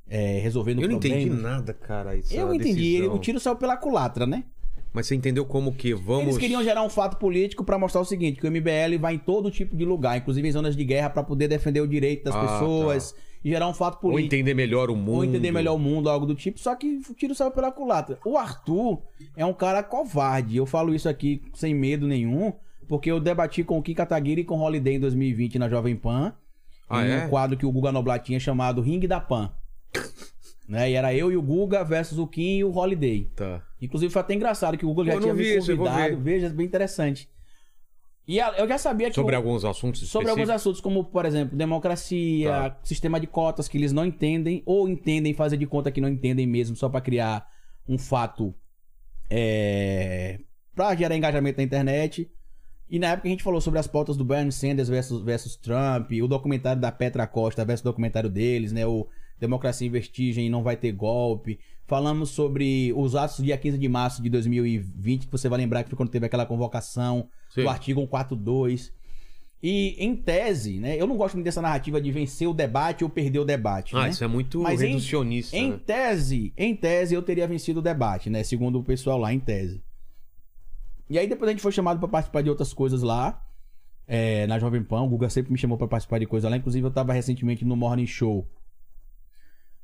é, 0.09 0.39
resolvendo 0.39 0.83
Eu 0.83 0.89
não 0.89 0.97
entendi 0.97 1.29
nada, 1.31 1.73
cara. 1.75 2.19
Eu 2.31 2.55
entendi, 2.55 2.97
ele- 2.97 3.09
o 3.09 3.19
tiro 3.19 3.41
saiu 3.41 3.57
pela 3.57 3.77
culatra, 3.77 4.27
né? 4.27 4.45
Mas 4.93 5.07
você 5.07 5.15
entendeu 5.15 5.45
como 5.45 5.73
que 5.75 5.93
vamos. 5.93 6.23
Eles 6.23 6.39
queriam 6.39 6.63
gerar 6.65 6.83
um 6.83 6.89
fato 6.89 7.19
político 7.19 7.63
pra 7.63 7.79
mostrar 7.79 8.01
o 8.01 8.05
seguinte, 8.05 8.41
que 8.41 8.47
o 8.47 8.51
MBL 8.51 8.97
vai 8.99 9.15
em 9.15 9.19
todo 9.19 9.51
tipo 9.51 9.77
de 9.77 9.85
lugar, 9.85 10.17
inclusive 10.17 10.49
em 10.49 10.53
zonas 10.53 10.75
de 10.75 10.85
guerra, 10.85 11.11
pra 11.11 11.23
poder 11.23 11.49
defender 11.49 11.81
o 11.83 11.87
direito 11.87 12.25
das 12.25 12.35
Ah, 12.35 12.41
pessoas 12.47 13.15
e 13.45 13.51
gerar 13.51 13.69
um 13.69 13.75
fato 13.75 13.97
Ou 13.97 14.01
político. 14.13 14.35
entender 14.35 14.55
melhor 14.55 14.89
o 14.91 14.97
mundo. 14.97 15.17
Ou 15.17 15.25
entender 15.25 15.53
melhor 15.53 15.75
o 15.75 15.79
mundo, 15.79 16.09
algo 16.09 16.25
do 16.25 16.35
tipo. 16.35 16.59
Só 16.59 16.75
que 16.75 16.99
o 17.11 17.15
tiro 17.15 17.35
saiu 17.35 17.51
pela 17.51 17.71
culatra. 17.71 18.19
O 18.25 18.39
Arthur 18.39 19.03
é 19.37 19.45
um 19.45 19.53
cara 19.53 19.83
covarde. 19.83 20.57
Eu 20.57 20.65
falo 20.65 20.95
isso 20.95 21.09
aqui 21.11 21.43
sem 21.53 21.75
medo 21.75 22.07
nenhum, 22.09 22.55
porque 22.89 23.11
eu 23.11 23.21
debati 23.21 23.63
com 23.63 23.77
o 23.77 23.83
Kika 23.83 24.07
Taguiri 24.07 24.41
e 24.41 24.45
com 24.45 24.57
o 24.59 24.63
Holiday 24.63 24.95
em 24.95 25.01
2020 25.01 25.59
na 25.59 25.69
Jovem 25.69 25.95
Pan. 25.95 26.33
Ah, 26.89 27.05
em 27.07 27.11
é? 27.11 27.25
um 27.27 27.29
quadro 27.29 27.59
que 27.59 27.67
o 27.67 27.73
Guga 27.73 27.93
Noblat 27.93 28.25
tinha 28.25 28.41
chamado 28.41 28.81
Ring 28.81 29.01
da 29.01 29.21
Pan. 29.21 29.53
né? 30.69 30.91
E 30.91 30.95
era 30.95 31.15
eu 31.15 31.31
e 31.31 31.37
o 31.37 31.43
Guga 31.43 31.85
versus 31.85 32.19
o 32.19 32.27
Kim 32.27 32.59
e 32.59 32.65
o 32.65 32.71
Holiday. 32.77 33.31
Tá. 33.37 33.63
Inclusive 33.81 34.13
foi 34.13 34.21
até 34.21 34.35
engraçado 34.35 34.77
que 34.77 34.85
o 34.87 34.89
Guga 34.93 35.05
já 35.13 35.15
eu 35.15 35.21
tinha 35.21 35.35
me 35.35 35.43
isso, 35.57 35.77
convidado. 35.77 36.19
Veja, 36.19 36.49
bem 36.51 36.67
interessante. 36.67 37.29
E 38.29 38.39
eu 38.39 38.67
já 38.67 38.77
sabia 38.77 39.09
que 39.09 39.15
Sobre 39.15 39.37
o- 39.37 39.39
alguns 39.39 39.65
assuntos 39.65 40.09
sobre 40.09 40.29
alguns 40.29 40.51
assuntos, 40.51 40.81
como, 40.81 41.05
por 41.05 41.25
exemplo, 41.25 41.57
democracia, 41.57 42.51
Tá. 42.51 42.81
sistema 42.83 43.21
de 43.21 43.27
cotas 43.29 43.69
que 43.69 43.79
eles 43.79 43.93
não 43.93 44.05
entendem, 44.05 44.63
ou 44.67 44.89
entendem 44.89 45.33
fazer 45.33 45.57
de 45.57 45.65
conta 45.67 45.93
que 45.93 46.01
não 46.01 46.09
entendem 46.09 46.45
mesmo, 46.45 46.75
só 46.75 46.89
pra 46.89 47.01
criar 47.01 47.47
um 47.89 47.97
fato 47.97 48.53
é, 49.31 50.39
pra 50.75 50.95
gerar 50.95 51.17
engajamento 51.17 51.59
na 51.59 51.65
internet. 51.65 52.31
E 52.89 52.99
na 52.99 53.09
época 53.13 53.29
a 53.29 53.31
gente 53.31 53.43
falou 53.43 53.61
sobre 53.61 53.79
as 53.81 53.87
pautas 53.87 54.17
do 54.17 54.25
Bernie 54.25 54.53
Sanders 54.53 54.89
versus, 54.89 55.21
versus 55.23 55.57
Trump, 55.57 56.11
o 56.23 56.29
documentário 56.29 56.81
da 56.81 56.93
Petra 56.93 57.27
Costa 57.27 57.65
versus 57.65 57.81
o 57.83 57.89
documentário 57.89 58.31
deles, 58.31 58.73
né? 58.73 58.87
O 58.87 59.09
Democracia 59.39 59.87
em 59.87 59.91
Vestigem 59.91 60.49
não 60.51 60.63
vai 60.63 60.77
ter 60.77 60.93
golpe. 60.93 61.59
Falamos 61.87 62.31
sobre 62.31 62.93
os 62.97 63.15
atos 63.15 63.39
do 63.39 63.45
dia 63.45 63.57
15 63.57 63.79
de 63.79 63.89
março 63.89 64.23
de 64.23 64.29
2020, 64.31 65.27
que 65.27 65.33
você 65.33 65.49
vai 65.49 65.59
lembrar 65.59 65.83
que 65.85 65.91
foi 65.91 65.97
quando 65.97 66.09
teve 66.11 66.27
aquela 66.27 66.45
convocação 66.47 67.29
Sim. 67.51 67.63
do 67.63 67.69
artigo 67.69 68.01
142. 68.01 68.93
E 69.63 69.97
em 70.05 70.15
tese, 70.15 70.79
né? 70.79 71.01
Eu 71.01 71.07
não 71.07 71.17
gosto 71.17 71.35
muito 71.35 71.45
dessa 71.47 71.63
narrativa 71.63 72.01
de 72.01 72.11
vencer 72.13 72.47
o 72.49 72.53
debate 72.55 73.03
ou 73.05 73.11
perder 73.11 73.39
o 73.39 73.45
debate. 73.45 73.97
Ah, 73.97 74.03
né? 74.05 74.11
isso 74.11 74.23
é 74.23 74.27
muito 74.27 74.61
Mas 74.63 74.83
em- 74.83 74.89
reducionista. 74.89 75.57
Em 75.57 75.71
né? 75.73 75.81
tese, 75.85 76.53
em 76.57 76.75
tese 76.77 77.15
eu 77.15 77.23
teria 77.23 77.47
vencido 77.49 77.81
o 77.81 77.83
debate, 77.83 78.29
né? 78.29 78.43
Segundo 78.43 78.79
o 78.79 78.85
pessoal 78.85 79.19
lá, 79.19 79.33
em 79.33 79.41
tese. 79.41 79.83
E 81.09 81.19
aí 81.19 81.27
depois 81.27 81.49
a 81.49 81.53
gente 81.53 81.63
foi 81.63 81.73
chamado 81.73 81.99
pra 81.99 82.09
participar 82.09 82.43
de 82.43 82.51
outras 82.51 82.73
coisas 82.73 83.03
lá. 83.03 83.43
é, 84.09 84.47
na 84.47 84.57
Jovem 84.59 84.83
Pan, 84.85 85.03
o 85.03 85.09
Guga 85.09 85.29
sempre 85.29 85.51
me 85.53 85.59
chamou 85.59 85.77
pra 85.77 85.89
participar 85.89 86.21
de 86.21 86.27
coisa 86.27 86.49
lá. 86.49 86.57
Inclusive 86.57 86.87
eu 86.87 86.91
tava 86.93 87.13
recentemente 87.13 87.65
no 87.65 87.75
Morning 87.77 88.07
Show. 88.07 88.47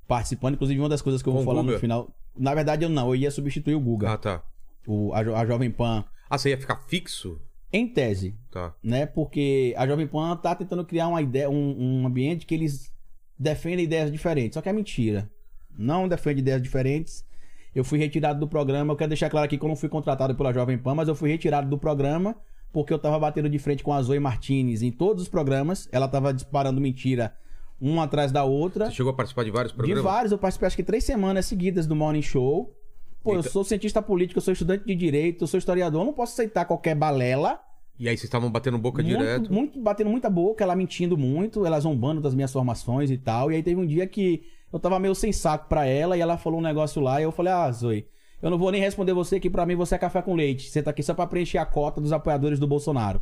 Participando, 0.09 0.55
inclusive 0.55 0.79
uma 0.81 0.89
das 0.89 1.01
coisas 1.03 1.23
que 1.23 1.29
eu 1.29 1.33
vou 1.33 1.43
Com 1.45 1.51
o 1.51 1.53
falar 1.53 1.63
Guga? 1.63 1.75
no 1.75 1.79
final. 1.81 2.09
Na 2.37 2.55
verdade 2.55 2.85
eu 2.85 2.89
não, 2.89 3.09
eu 3.09 3.17
ia 3.17 3.31
substituir 3.31 3.75
o 3.75 3.81
Guga. 3.81 4.13
Ah, 4.13 4.19
tá. 4.19 4.43
O, 4.87 5.13
a, 5.15 5.23
Jo- 5.23 5.35
a 5.35 5.47
Jovem 5.47 5.71
Pan. 5.71 6.05
Ah, 6.29 6.37
você 6.39 6.51
ia 6.51 6.59
ficar 6.59 6.77
fixo? 6.89 7.41
Em 7.73 7.87
tese, 7.89 8.35
Tá. 8.51 8.75
né? 8.83 9.07
Porque 9.07 9.73
a 9.79 9.87
Jovem 9.87 10.07
Pan 10.07 10.37
tá 10.37 10.55
tentando 10.55 10.85
criar 10.85 11.09
uma 11.09 11.23
ideia, 11.23 11.49
um, 11.49 12.03
um 12.03 12.07
ambiente 12.07 12.45
que 12.45 12.55
eles 12.55 12.93
defendem 13.39 13.85
ideias 13.85 14.11
diferentes. 14.13 14.55
Só 14.55 14.61
que 14.61 14.69
é 14.69 14.73
mentira. 14.73 15.31
Não 15.77 16.07
defende 16.07 16.41
ideias 16.41 16.61
diferentes. 16.63 17.25
Eu 17.75 17.83
fui 17.85 17.99
retirado 17.99 18.39
do 18.39 18.47
programa. 18.47 18.93
Eu 18.93 18.97
quero 18.97 19.09
deixar 19.09 19.31
claro 19.31 19.47
aqui 19.47 19.57
que 19.57 19.65
eu 19.65 19.69
não 19.69 19.77
fui 19.77 19.89
contratado 19.89 20.35
pela 20.35 20.53
Jovem 20.53 20.77
Pan, 20.77 20.95
mas 20.95 21.09
eu 21.09 21.15
fui 21.15 21.31
retirado 21.31 21.69
do 21.71 21.79
programa 21.79 22.37
porque 22.73 22.93
eu 22.93 22.99
tava 22.99 23.19
batendo 23.19 23.49
de 23.49 23.59
frente 23.59 23.83
com 23.83 23.93
a 23.93 24.03
Zoe 24.03 24.19
Martinez 24.19 24.83
em 24.83 24.91
todos 24.91 25.23
os 25.23 25.29
programas. 25.29 25.89
Ela 25.93 26.09
tava 26.09 26.33
disparando 26.35 26.81
mentira 26.81 27.35
uma 27.83 28.05
atrás 28.05 28.31
da 28.31 28.45
outra. 28.45 28.87
Você 28.87 28.93
chegou 28.93 29.11
a 29.11 29.15
participar 29.15 29.45
de 29.45 29.51
vários 29.51 29.73
De 29.73 29.77
programas? 29.77 30.05
vários, 30.05 30.33
eu 30.33 30.39
participei 30.39 30.67
acho 30.69 30.77
que 30.77 30.85
três 30.85 31.03
semanas 31.03 31.47
seguidas 31.47 31.87
do 31.87 31.97
Morning 31.97 32.23
Show. 32.23 32.73
Pô, 33.25 33.33
eu 33.33 33.37
Eita. 33.39 33.51
sou 33.51 33.65
cientista 33.65 34.01
político, 34.01 34.39
eu 34.39 34.43
sou 34.43 34.53
estudante 34.53 34.85
de 34.85 34.95
direito, 34.95 35.43
eu 35.43 35.47
sou 35.49 35.59
historiador, 35.59 36.01
eu 36.01 36.07
não 36.07 36.13
posso 36.13 36.33
aceitar 36.33 36.65
qualquer 36.65 36.95
balela. 36.95 37.61
E 37.99 38.09
aí 38.09 38.17
vocês 38.17 38.25
estavam 38.25 38.51
batendo 38.51 38.79
boca 38.79 39.03
muito, 39.03 39.19
direto. 39.19 39.53
muito, 39.53 39.81
batendo 39.81 40.11
muita 40.11 40.31
boca, 40.31 40.63
ela 40.65 40.75
mentindo 40.75 41.17
muito, 41.17 41.67
ela 41.67 41.79
zombando 41.79 42.21
das 42.21 42.35
minhas 42.35 42.53
formações 42.53 43.11
e 43.11 43.19
tal. 43.19 43.51
E 43.53 43.57
aí 43.57 43.63
teve 43.63 43.81
um 43.81 43.87
dia 43.87 44.07
que 44.07 44.43
eu 44.73 44.79
tava 44.81 44.99
meio 44.99 45.15
sem 45.15 45.33
saco 45.33 45.69
pra 45.69 45.85
ela 45.87 46.17
e 46.17 46.21
ela 46.21 46.37
falou 46.39 46.59
um 46.59 46.63
negócio 46.63 47.01
lá 47.03 47.21
e 47.21 47.25
eu 47.25 47.31
falei, 47.31 47.53
ah, 47.53 47.71
Zoe, 47.71 48.07
eu 48.41 48.51
não 48.51 48.59
vou 48.59 48.73
nem 48.73 48.81
responder 48.81 49.13
você 49.13 49.39
que 49.39 49.51
pra 49.51 49.67
mim 49.67 49.77
você 49.77 49.95
é 49.95 49.99
café 49.99 50.21
com 50.23 50.35
leite. 50.35 50.69
Você 50.69 50.83
tá 50.83 50.91
aqui 50.91 51.03
só 51.03 51.15
pra 51.15 51.27
preencher 51.27 51.59
a 51.59 51.67
cota 51.67 52.01
dos 52.01 52.13
apoiadores 52.13 52.59
do 52.59 52.67
Bolsonaro. 52.67 53.21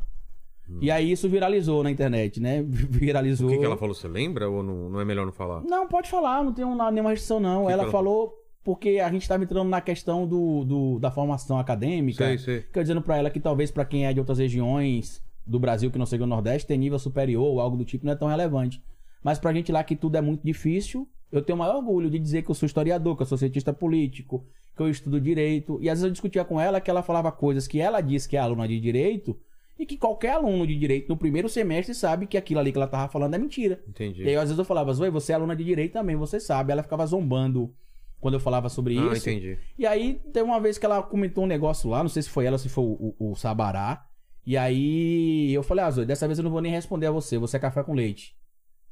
E 0.80 0.90
aí 0.90 1.10
isso 1.10 1.28
viralizou 1.28 1.82
na 1.82 1.90
internet, 1.90 2.40
né? 2.40 2.62
Viralizou. 2.66 3.48
O 3.48 3.52
que, 3.52 3.58
que 3.58 3.64
ela 3.64 3.76
falou? 3.76 3.94
Você 3.94 4.06
lembra 4.08 4.48
ou 4.48 4.62
não, 4.62 4.90
não 4.90 5.00
é 5.00 5.04
melhor 5.04 5.24
não 5.26 5.32
falar? 5.32 5.62
Não, 5.62 5.86
pode 5.88 6.08
falar, 6.10 6.44
não 6.44 6.52
tem 6.52 6.64
um- 6.64 6.76
nenhuma 6.90 7.10
restrição, 7.10 7.40
não. 7.40 7.66
que 7.66 7.72
ela, 7.72 7.82
ela 7.84 7.90
falou 7.92 8.34
porque 8.62 8.98
a 9.00 9.10
gente 9.10 9.26
tava 9.26 9.42
entrando 9.42 9.68
na 9.68 9.80
questão 9.80 10.26
do, 10.26 10.64
do- 10.64 10.98
da 10.98 11.10
formação 11.10 11.58
acadêmica. 11.58 12.24
Sei, 12.26 12.38
sei. 12.38 12.60
Fica 12.60 12.82
dizendo 12.82 13.00
pra 13.02 13.16
ela 13.16 13.30
que 13.30 13.40
talvez 13.40 13.70
pra 13.70 13.84
quem 13.84 14.06
é 14.06 14.12
de 14.12 14.20
outras 14.20 14.38
regiões 14.38 15.22
do 15.46 15.58
Brasil 15.58 15.90
que 15.90 15.98
não 15.98 16.06
seja 16.06 16.22
o 16.24 16.26
Nordeste, 16.26 16.68
ter 16.68 16.76
nível 16.76 16.98
superior 16.98 17.42
ou 17.44 17.60
algo 17.60 17.76
do 17.76 17.84
tipo 17.84 18.04
não 18.04 18.12
é 18.12 18.16
tão 18.16 18.28
relevante. 18.28 18.82
Mas 19.24 19.38
pra 19.38 19.52
gente 19.52 19.72
lá 19.72 19.82
que 19.82 19.96
tudo 19.96 20.16
é 20.16 20.20
muito 20.20 20.42
difícil, 20.44 21.08
eu 21.32 21.42
tenho 21.42 21.56
o 21.56 21.58
maior 21.58 21.76
orgulho 21.76 22.10
de 22.10 22.18
dizer 22.18 22.42
que 22.42 22.50
eu 22.50 22.54
sou 22.54 22.66
historiador, 22.66 23.16
que 23.16 23.22
eu 23.22 23.26
sou 23.26 23.36
cientista 23.38 23.72
político, 23.72 24.44
que 24.76 24.82
eu 24.82 24.88
estudo 24.88 25.20
direito. 25.20 25.78
E 25.80 25.88
às 25.88 25.94
vezes 25.98 26.04
eu 26.04 26.10
discutia 26.10 26.44
com 26.44 26.60
ela 26.60 26.80
que 26.80 26.90
ela 26.90 27.02
falava 27.02 27.32
coisas 27.32 27.66
que 27.66 27.80
ela 27.80 28.00
disse 28.00 28.28
que 28.28 28.36
é 28.36 28.40
aluna 28.40 28.68
de 28.68 28.78
direito 28.80 29.36
e 29.80 29.86
que 29.86 29.96
qualquer 29.96 30.32
aluno 30.32 30.66
de 30.66 30.76
direito 30.78 31.08
no 31.08 31.16
primeiro 31.16 31.48
semestre 31.48 31.94
sabe 31.94 32.26
que 32.26 32.36
aquilo 32.36 32.60
ali 32.60 32.70
que 32.70 32.76
ela 32.76 32.86
tava 32.86 33.10
falando 33.10 33.32
é 33.34 33.38
mentira. 33.38 33.82
Entendi. 33.88 34.22
E 34.22 34.28
aí, 34.28 34.36
às 34.36 34.42
vezes, 34.42 34.58
eu 34.58 34.64
falava, 34.64 34.92
Zoe, 34.92 35.08
você 35.08 35.32
é 35.32 35.36
aluna 35.36 35.56
de 35.56 35.64
direito 35.64 35.94
também, 35.94 36.16
você 36.16 36.38
sabe. 36.38 36.70
Ela 36.70 36.82
ficava 36.82 37.06
zombando 37.06 37.74
quando 38.20 38.34
eu 38.34 38.40
falava 38.40 38.68
sobre 38.68 38.98
ah, 38.98 39.12
isso. 39.14 39.26
entendi. 39.30 39.56
E 39.78 39.86
aí, 39.86 40.20
teve 40.34 40.42
uma 40.46 40.60
vez 40.60 40.76
que 40.76 40.84
ela 40.84 41.02
comentou 41.02 41.44
um 41.44 41.46
negócio 41.46 41.88
lá, 41.88 42.02
não 42.02 42.10
sei 42.10 42.22
se 42.22 42.28
foi 42.28 42.44
ela 42.44 42.56
ou 42.56 42.58
se 42.58 42.68
foi 42.68 42.84
o, 42.84 43.14
o- 43.18 43.30
o 43.30 43.34
Sabará. 43.34 44.04
E 44.44 44.54
aí, 44.56 45.50
eu 45.54 45.62
falei, 45.62 45.82
ah, 45.84 45.90
Zoe, 45.90 46.04
dessa 46.04 46.26
vez 46.26 46.38
eu 46.38 46.44
não 46.44 46.50
vou 46.50 46.60
nem 46.60 46.70
responder 46.72 47.06
a 47.06 47.10
você, 47.10 47.38
você 47.38 47.56
é 47.56 47.60
café 47.60 47.82
com 47.82 47.94
leite. 47.94 48.36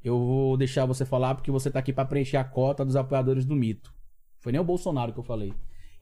Eu 0.02 0.18
vou 0.18 0.56
deixar 0.56 0.86
você 0.86 1.04
falar 1.04 1.34
porque 1.34 1.50
você 1.50 1.70
tá 1.70 1.80
aqui 1.80 1.92
pra 1.92 2.04
preencher 2.06 2.36
a 2.38 2.44
cota 2.44 2.82
dos 2.84 2.96
apoiadores 2.96 3.44
do 3.44 3.54
mito. 3.54 3.92
Foi 4.40 4.52
nem 4.52 4.60
o 4.60 4.64
Bolsonaro 4.64 5.12
que 5.12 5.18
eu 5.18 5.24
falei. 5.24 5.52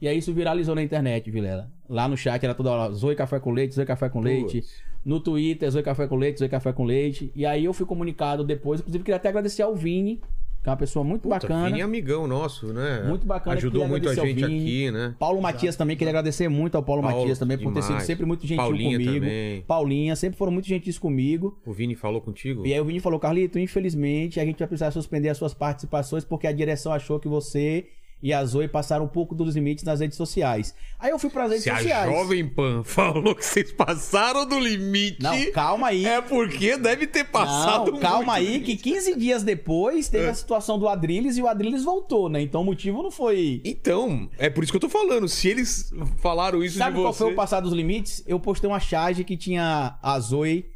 E 0.01 0.07
aí 0.07 0.19
isso 0.19 0.33
viralizou 0.33 0.75
na 0.75 0.83
internet, 0.83 1.31
Vilela. 1.31 1.71
Lá 1.89 2.07
no 2.09 2.17
chat 2.17 2.43
era 2.45 2.55
toda 2.55 2.71
hora, 2.71 2.93
Zoe 2.93 3.15
café 3.15 3.39
com 3.41 3.51
leite, 3.51 3.75
Zoe 3.75 3.87
café 3.87 4.09
com 4.09 4.21
leite. 4.21 4.63
No 5.07 5.21
Twitter, 5.21 5.71
Zoe 5.71 5.85
Café 5.85 6.09
com 6.09 6.17
Leite, 6.17 6.41
Zoe 6.41 6.49
Café 6.49 6.73
com 6.73 6.83
Leite. 6.83 7.31
E 7.33 7.47
aí 7.47 7.65
eu 7.65 7.73
fui 7.73 7.87
comunicado 7.87 8.43
depois. 8.43 8.81
Inclusive, 8.81 9.05
queria 9.05 9.15
até 9.19 9.29
agradecer 9.29 9.63
ao 9.63 9.73
Vini, 9.73 10.21
que 10.61 10.69
é 10.69 10.71
uma 10.73 10.77
pessoa 10.77 11.05
muito 11.05 11.23
Puta, 11.23 11.37
bacana. 11.37 11.67
Vini 11.67 11.81
é 11.81 11.85
amigão 11.85 12.27
nosso, 12.27 12.73
né? 12.73 13.05
Muito 13.07 13.25
bacana, 13.25 13.55
Ajudou 13.57 13.87
muito 13.87 14.09
a 14.09 14.15
gente 14.17 14.45
aqui, 14.45 14.91
né? 14.91 15.15
Paulo 15.17 15.41
Matias 15.41 15.77
também, 15.77 15.97
queria 15.97 16.11
agradecer 16.11 16.49
muito 16.49 16.75
ao 16.75 16.83
Paulo, 16.83 17.03
Paulo, 17.03 17.19
Matias 17.19 17.39
também 17.39 17.57
por 17.57 17.73
ter 17.73 17.83
sido 17.83 17.91
demais. 17.91 18.03
sempre 18.03 18.27
muito 18.27 18.45
gentil 18.45 18.65
Paulinha 18.65 18.99
comigo. 18.99 19.15
também. 19.15 19.63
Paulinha, 19.63 20.17
sempre 20.17 20.37
foram 20.37 20.51
muito 20.51 20.67
gentis 20.67 20.99
comigo. 20.99 21.57
O 21.65 21.73
Vini 21.73 21.95
falou 21.95 22.21
contigo? 22.21 22.67
E 22.67 22.75
aí 22.75 22.81
o 22.81 22.85
Vini 22.85 22.99
falou, 22.99 23.21
Carlito, 23.21 23.61
infelizmente 23.61 24.41
a 24.41 24.45
gente 24.45 24.59
vai 24.59 24.67
precisar 24.67 24.91
suspender 24.91 25.29
as 25.29 25.39
suas 25.39 25.55
participações 25.55 26.25
porque 26.25 26.49
a 26.49 26.53
direção 26.53 26.93
achou 26.93 27.21
que 27.21 27.29
você 27.29 27.87
e 28.27 28.33
a 28.33 28.45
Zoe 28.45 28.67
passaram 28.67 29.05
um 29.05 29.09
pouco 29.09 29.37
dos 29.37 29.55
limites 29.55 29.85
nas 29.85 30.01
redes 30.01 30.17
sociais. 30.17 30.75
Aí 30.99 31.13
eu 31.13 31.19
fui 31.19 31.31
pras 31.31 31.49
redes 31.49 31.63
Se 31.63 31.71
a 31.71 31.77
sociais. 31.77 32.11
Jovem 32.11 32.49
Pan 32.49 32.83
falou 32.85 33.37
que 33.37 33.45
vocês 33.45 33.71
passaram 33.71 34.45
do 34.45 34.59
limite, 34.59 35.23
Não, 35.23 35.53
calma 35.53 35.87
aí. 35.87 36.05
é 36.05 36.21
porque 36.21 36.77
deve 36.77 37.07
ter 37.07 37.23
passado 37.27 37.93
Não, 37.93 38.01
calma 38.01 38.35
aí, 38.35 38.63
que 38.63 38.77
15 38.77 39.15
dias 39.17 39.45
depois 39.45 40.09
teve 40.09 40.27
a 40.27 40.35
situação 40.35 40.77
do 40.77 40.89
Adrilles 40.89 41.37
e 41.37 41.43
o 41.43 41.47
Adrilles 41.47 41.85
voltou, 41.85 42.29
né? 42.29 42.41
Então 42.41 42.63
o 42.63 42.65
motivo 42.65 43.01
não 43.01 43.13
foi. 43.13 43.63
Então, 43.65 44.29
é 44.39 44.51
por 44.51 44.65
isso 44.65 44.73
que 44.73 44.77
eu 44.77 44.81
tô 44.81 44.89
falando. 44.89 45.29
Se 45.29 45.47
eles 45.47 45.93
falaram 46.17 46.65
isso 46.65 46.79
Sabe 46.79 46.97
de 46.97 47.03
qual 47.03 47.13
você... 47.13 47.19
foi 47.23 47.33
o 47.33 47.37
passar 47.37 47.61
dos 47.61 47.73
limites? 47.73 48.25
Eu 48.27 48.41
postei 48.41 48.69
uma 48.69 48.81
charge 48.81 49.23
que 49.23 49.37
tinha 49.37 49.97
a 50.03 50.19
Zoe, 50.19 50.67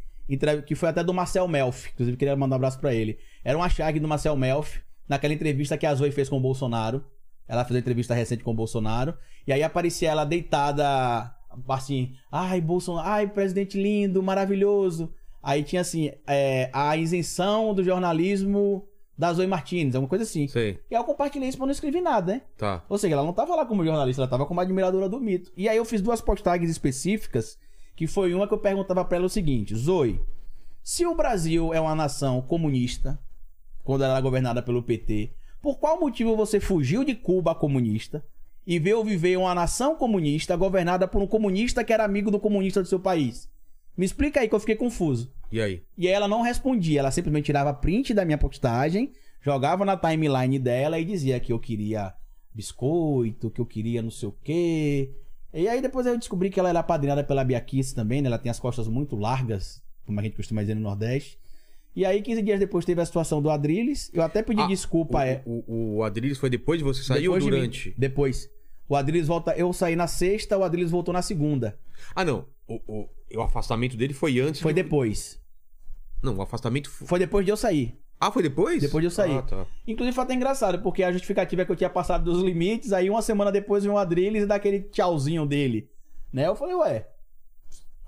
que 0.69 0.77
foi 0.77 0.89
até 0.89 1.03
do 1.03 1.13
Marcel 1.13 1.49
Melf. 1.49 1.89
Inclusive, 1.93 2.17
queria 2.17 2.37
mandar 2.37 2.55
um 2.55 2.59
abraço 2.59 2.79
pra 2.79 2.95
ele. 2.95 3.19
Era 3.45 3.59
uma 3.59 3.69
charge 3.69 3.99
do 3.99 4.07
Marcel 4.07 4.37
Melf, 4.37 4.77
naquela 5.09 5.35
entrevista 5.35 5.77
que 5.77 5.85
a 5.85 5.93
Zoe 5.97 6.13
fez 6.13 6.29
com 6.29 6.37
o 6.37 6.41
Bolsonaro. 6.41 7.05
Ela 7.51 7.65
fez 7.65 7.75
uma 7.75 7.81
entrevista 7.81 8.15
recente 8.15 8.45
com 8.45 8.53
o 8.53 8.55
Bolsonaro. 8.55 9.13
E 9.45 9.53
aí 9.53 9.61
aparecia 9.61 10.09
ela 10.09 10.25
deitada, 10.25 11.35
assim, 11.69 12.13
ai, 12.31 12.61
Bolsonaro, 12.61 13.09
ai, 13.09 13.27
presidente 13.27 13.77
lindo, 13.77 14.23
maravilhoso. 14.23 15.13
Aí 15.43 15.65
tinha 15.65 15.83
assim, 15.83 16.13
é, 16.29 16.71
a 16.73 16.97
isenção 16.97 17.75
do 17.75 17.83
jornalismo 17.83 18.87
da 19.19 19.33
Zoe 19.33 19.49
Martins, 19.49 19.97
alguma 19.97 20.09
coisa 20.09 20.23
assim. 20.23 20.47
Sei, 20.47 20.79
E 20.89 20.95
aí 20.95 21.01
eu 21.01 21.05
compartilhei 21.05 21.49
isso, 21.49 21.59
mas 21.59 21.67
não 21.67 21.73
escrevi 21.73 22.01
nada, 22.01 22.35
né? 22.35 22.43
tá. 22.57 22.85
Ou 22.89 22.97
seja, 22.97 23.15
ela 23.15 23.25
não 23.25 23.33
tava 23.33 23.57
lá 23.57 23.67
como 23.67 23.85
jornalista, 23.85 24.23
ela 24.23 24.31
tava 24.31 24.47
como 24.47 24.61
admiradora 24.61 25.09
do 25.09 25.19
mito. 25.19 25.51
E 25.57 25.69
aí 25.69 25.77
eu 25.77 25.85
fiz 25.85 26.01
duas 26.01 26.21
postagens 26.21 26.71
específicas, 26.71 27.59
que 27.97 28.07
foi 28.07 28.33
uma 28.33 28.47
que 28.47 28.55
eu 28.55 28.59
perguntava 28.59 29.05
pra 29.05 29.17
ela 29.17 29.27
o 29.27 29.31
seguinte: 29.31 29.75
Zoe, 29.75 30.21
se 30.85 31.05
o 31.05 31.17
Brasil 31.17 31.75
é 31.75 31.81
uma 31.81 31.97
nação 31.97 32.41
comunista, 32.41 33.19
quando 33.83 34.05
ela 34.05 34.13
era 34.15 34.21
governada 34.23 34.63
pelo 34.63 34.83
PT, 34.85 35.33
por 35.63 35.79
qual 35.79 36.01
motivo 36.01 36.37
você 36.37 36.59
fugiu 36.59 37.05
de 37.05 37.15
Cuba 37.15 37.55
comunista 37.55 38.25
e 38.67 38.79
veio 38.79 39.05
viver 39.05 39.37
uma 39.37 39.55
nação 39.55 39.97
comunista 39.97 40.57
governada 40.57 41.07
por 41.07 41.21
um 41.21 41.27
comunista 41.27 41.85
que 41.85 41.93
era 41.93 42.05
amigo 42.05 42.31
do 42.31 42.41
comunista 42.41 42.83
do 42.83 42.89
seu 42.89 43.01
país? 43.01 43.49
Me 43.97 44.07
explica 44.07 44.41
aí 44.41 44.49
que 44.49 44.55
eu 44.55 44.61
fiquei 44.61 44.77
confuso. 44.77 45.33
E 45.53 45.61
aí? 45.61 45.83
E 45.99 46.07
aí 46.07 46.13
ela 46.13 46.29
não 46.29 46.43
respondia, 46.43 47.01
ela 47.01 47.11
simplesmente 47.11 47.47
tirava 47.47 47.75
print 47.75 48.15
da 48.15 48.25
minha 48.25 48.39
postagem, 48.39 49.13
jogava 49.43 49.85
na 49.85 49.97
timeline 49.97 50.59
dela 50.59 50.99
e 50.99 51.05
dizia 51.05 51.41
que 51.41 51.53
eu 51.53 51.59
queria 51.59 52.15
biscoito, 52.55 53.51
que 53.51 53.61
eu 53.61 53.67
queria 53.67 54.03
não 54.03 54.11
sei 54.11 54.29
o 54.29 54.37
quê. 54.43 55.11
E 55.53 55.69
aí 55.69 55.83
depois 55.83 56.07
eu 56.07 56.17
descobri 56.17 56.51
que 56.51 56.61
ela 56.61 56.69
era 56.69 56.81
apadrinhada 56.81 57.25
pela 57.25 57.45
Biaquice 57.45 57.95
também, 57.95 58.23
né? 58.23 58.29
Ela 58.29 58.39
tem 58.39 58.51
as 58.51 58.61
costas 58.61 58.87
muito 58.87 59.17
largas, 59.17 59.83
como 60.07 60.21
a 60.21 60.23
gente 60.23 60.37
costuma 60.37 60.61
dizer 60.61 60.75
no 60.75 60.81
Nordeste. 60.81 61.39
E 61.95 62.05
aí 62.05 62.23
15 62.23 62.43
dias 62.43 62.61
depois 62.61 62.85
teve 62.85 63.01
a 63.01 63.05
situação 63.07 63.43
do 63.43 63.51
Adrilles, 63.51 64.11
eu 64.15 64.23
até 64.23 64.43
pedi 64.43 64.61
Ah, 64.63 64.67
desculpa 64.67 65.19
o, 65.19 65.23
é, 65.23 65.43
o, 65.45 65.97
o 65.97 66.03
Adriles 66.05 66.39
foi 66.39 66.49
depois 66.49 66.79
de 66.79 66.85
você 66.85 67.03
sair 67.03 67.29
ou 67.29 67.35
depois 67.35 67.45
de 67.45 67.51
mim. 67.51 67.57
durante? 67.57 67.95
Depois. 67.99 68.49
O 68.89 68.95
Adrilles 68.97 69.27
volta, 69.27 69.53
eu 69.57 69.73
saí 69.73 69.95
na 69.97 70.07
sexta, 70.07 70.57
o 70.57 70.63
Adrilles 70.65 70.91
voltou 70.91 71.13
na 71.13 71.23
segunda. 71.23 71.79
Ah, 72.15 72.25
não. 72.25 72.47
O, 72.69 72.75
o, 72.87 73.09
o 73.37 73.41
afastamento 73.43 73.97
dele 73.97 74.15
foi 74.15 74.39
antes. 74.41 74.61
Foi 74.61 74.73
depois. 74.73 75.41
Não, 76.23 76.37
o 76.37 76.43
afastamento. 76.43 76.89
foi- 76.91 77.07
Foi 77.09 77.19
depois 77.19 77.45
de 77.45 77.51
eu 77.53 77.57
sair. 77.57 77.97
Ah, 78.21 78.31
foi 78.31 78.43
depois? 78.43 78.83
Depois 78.83 79.01
de 79.03 79.07
eu 79.07 79.11
sair. 79.11 79.37
Ah, 79.39 79.43
tá. 79.43 79.67
Inclusive 79.87 80.15
foi 80.15 80.25
até 80.25 80.35
engraçado, 80.35 80.83
porque 80.83 81.03
a 81.03 81.11
justificativa 81.11 81.63
é 81.63 81.65
que 81.65 81.73
eu 81.73 81.77
tinha 81.77 81.89
passado 81.89 82.25
dos 82.31 82.43
limites, 82.43 82.93
aí 82.93 83.09
uma 83.09 83.23
semana 83.23 83.51
depois 83.51 83.83
veio 83.83 83.95
o 83.95 83.99
Adrilles 83.99 84.43
e 84.43 84.47
dá 84.47 84.57
aquele 84.57 84.81
tchauzinho 84.83 85.47
dele. 85.47 85.89
Né? 86.33 86.47
Eu 86.47 86.55
falei, 86.55 86.75
ué, 86.77 87.09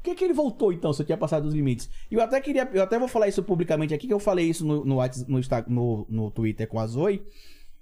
por 0.03 0.11
que, 0.11 0.15
que 0.17 0.25
ele 0.25 0.33
voltou 0.35 0.73
então, 0.73 0.93
se 0.93 1.01
eu 1.01 1.07
tinha 1.07 1.17
passado 1.17 1.45
dos 1.45 1.55
limites? 1.55 1.89
E 2.11 2.15
eu 2.17 2.21
até 2.21 2.41
queria, 2.41 2.69
eu 2.75 2.83
até 2.83 2.99
vou 2.99 3.07
falar 3.07 3.29
isso 3.29 3.41
publicamente 3.41 3.95
aqui, 3.95 4.09
que 4.09 4.13
eu 4.13 4.19
falei 4.19 4.49
isso 4.49 4.67
no, 4.67 4.85
no, 4.85 4.97
no, 5.29 5.41
no, 5.69 6.07
no 6.09 6.31
Twitter 6.33 6.67
com 6.67 6.81
a 6.81 6.87
Zoe. 6.89 7.23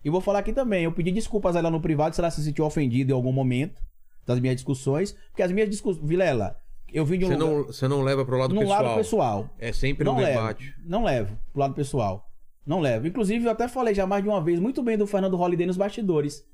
E 0.05 0.11
vou 0.11 0.21
falar 0.21 0.41
aqui 0.41 0.53
também. 0.53 0.85
Eu 0.85 0.93
pedi 0.93 1.11
desculpas 1.13 1.57
a 1.57 1.61
ela 1.61 1.71
no 1.71 1.81
privado 1.81 2.15
se 2.15 2.21
ela 2.21 2.31
se 2.31 2.45
sentiu 2.45 2.67
ofendida 2.67 3.11
em 3.11 3.15
algum 3.15 3.33
momento 3.33 3.81
das 4.27 4.39
minhas 4.39 4.57
discussões. 4.57 5.17
Porque 5.31 5.43
as 5.43 5.51
minhas 5.51 5.71
discussões. 5.71 6.07
Vilela, 6.07 6.57
eu 6.93 7.07
vim 7.07 7.19
de 7.19 7.25
um 7.25 7.29
Você 7.29 7.37
lugar. 7.37 7.55
não, 7.55 7.65
você 7.67 7.89
não 7.89 8.03
leva 8.03 8.25
pro 8.25 8.37
lado 8.37 8.55
no 8.55 8.61
pessoal. 8.61 8.83
lado 8.83 8.97
pessoal. 8.97 9.51
É 9.59 9.73
sempre 9.73 10.05
Não 10.05 10.15
um 10.15 10.19
levo. 10.19 10.29
debate. 10.29 10.75
Não 10.85 11.05
levo 11.05 11.39
pro 11.53 11.61
lado 11.61 11.75
pessoal. 11.75 12.27
Não 12.67 12.81
levo. 12.81 13.07
Inclusive, 13.07 13.47
eu 13.47 13.51
até 13.51 13.67
falei 13.67 13.95
já 13.95 14.07
mais 14.07 14.23
de 14.23 14.29
uma 14.29 14.43
vez 14.43 14.61
muito 14.61 14.83
bem 14.83 14.99
do 14.99 15.07
Fernando 15.07 15.37
Holliday 15.37 15.67
nos 15.67 15.79
bastidores. 15.79 16.45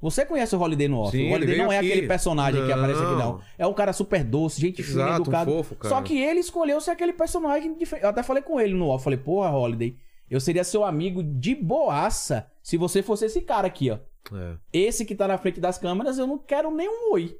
Você 0.00 0.26
conhece 0.26 0.54
o 0.54 0.60
Holiday 0.60 0.88
no 0.88 0.98
off. 1.00 1.10
Sim, 1.16 1.30
o 1.30 1.34
Holiday 1.34 1.56
não 1.58 1.72
é 1.72 1.78
aqui. 1.78 1.90
aquele 1.90 2.06
personagem 2.06 2.60
que 2.62 2.68
Não. 2.68 2.78
aparece 2.78 3.02
aqui, 3.02 3.14
não. 3.14 3.40
É 3.56 3.66
um 3.66 3.72
cara 3.72 3.92
super 3.92 4.22
doce, 4.22 4.60
gente 4.60 4.82
fina, 4.82 5.02
Exato, 5.04 5.12
um 5.12 5.22
educado. 5.22 5.50
fofo, 5.50 5.74
cara. 5.76 5.94
Só 5.94 6.02
que 6.02 6.18
ele 6.18 6.40
escolheu 6.40 6.80
ser 6.80 6.90
aquele 6.90 7.12
personagem 7.14 7.74
diferente. 7.74 8.04
Eu 8.04 8.10
até 8.10 8.22
falei 8.22 8.42
com 8.42 8.60
ele 8.60 8.74
no 8.74 8.88
off. 8.88 9.02
Falei, 9.02 9.18
porra, 9.18 9.50
Holiday, 9.50 9.96
eu 10.30 10.38
seria 10.38 10.64
seu 10.64 10.84
amigo 10.84 11.22
de 11.22 11.54
boaça 11.54 12.46
se 12.62 12.76
você 12.76 13.02
fosse 13.02 13.24
esse 13.24 13.40
cara 13.40 13.66
aqui, 13.66 13.90
ó. 13.90 13.98
É. 14.34 14.56
Esse 14.72 15.04
que 15.04 15.14
tá 15.14 15.26
na 15.26 15.38
frente 15.38 15.60
das 15.60 15.78
câmeras, 15.78 16.18
eu 16.18 16.26
não 16.26 16.36
quero 16.36 16.70
nem 16.70 16.88
um 16.88 17.12
oi. 17.12 17.36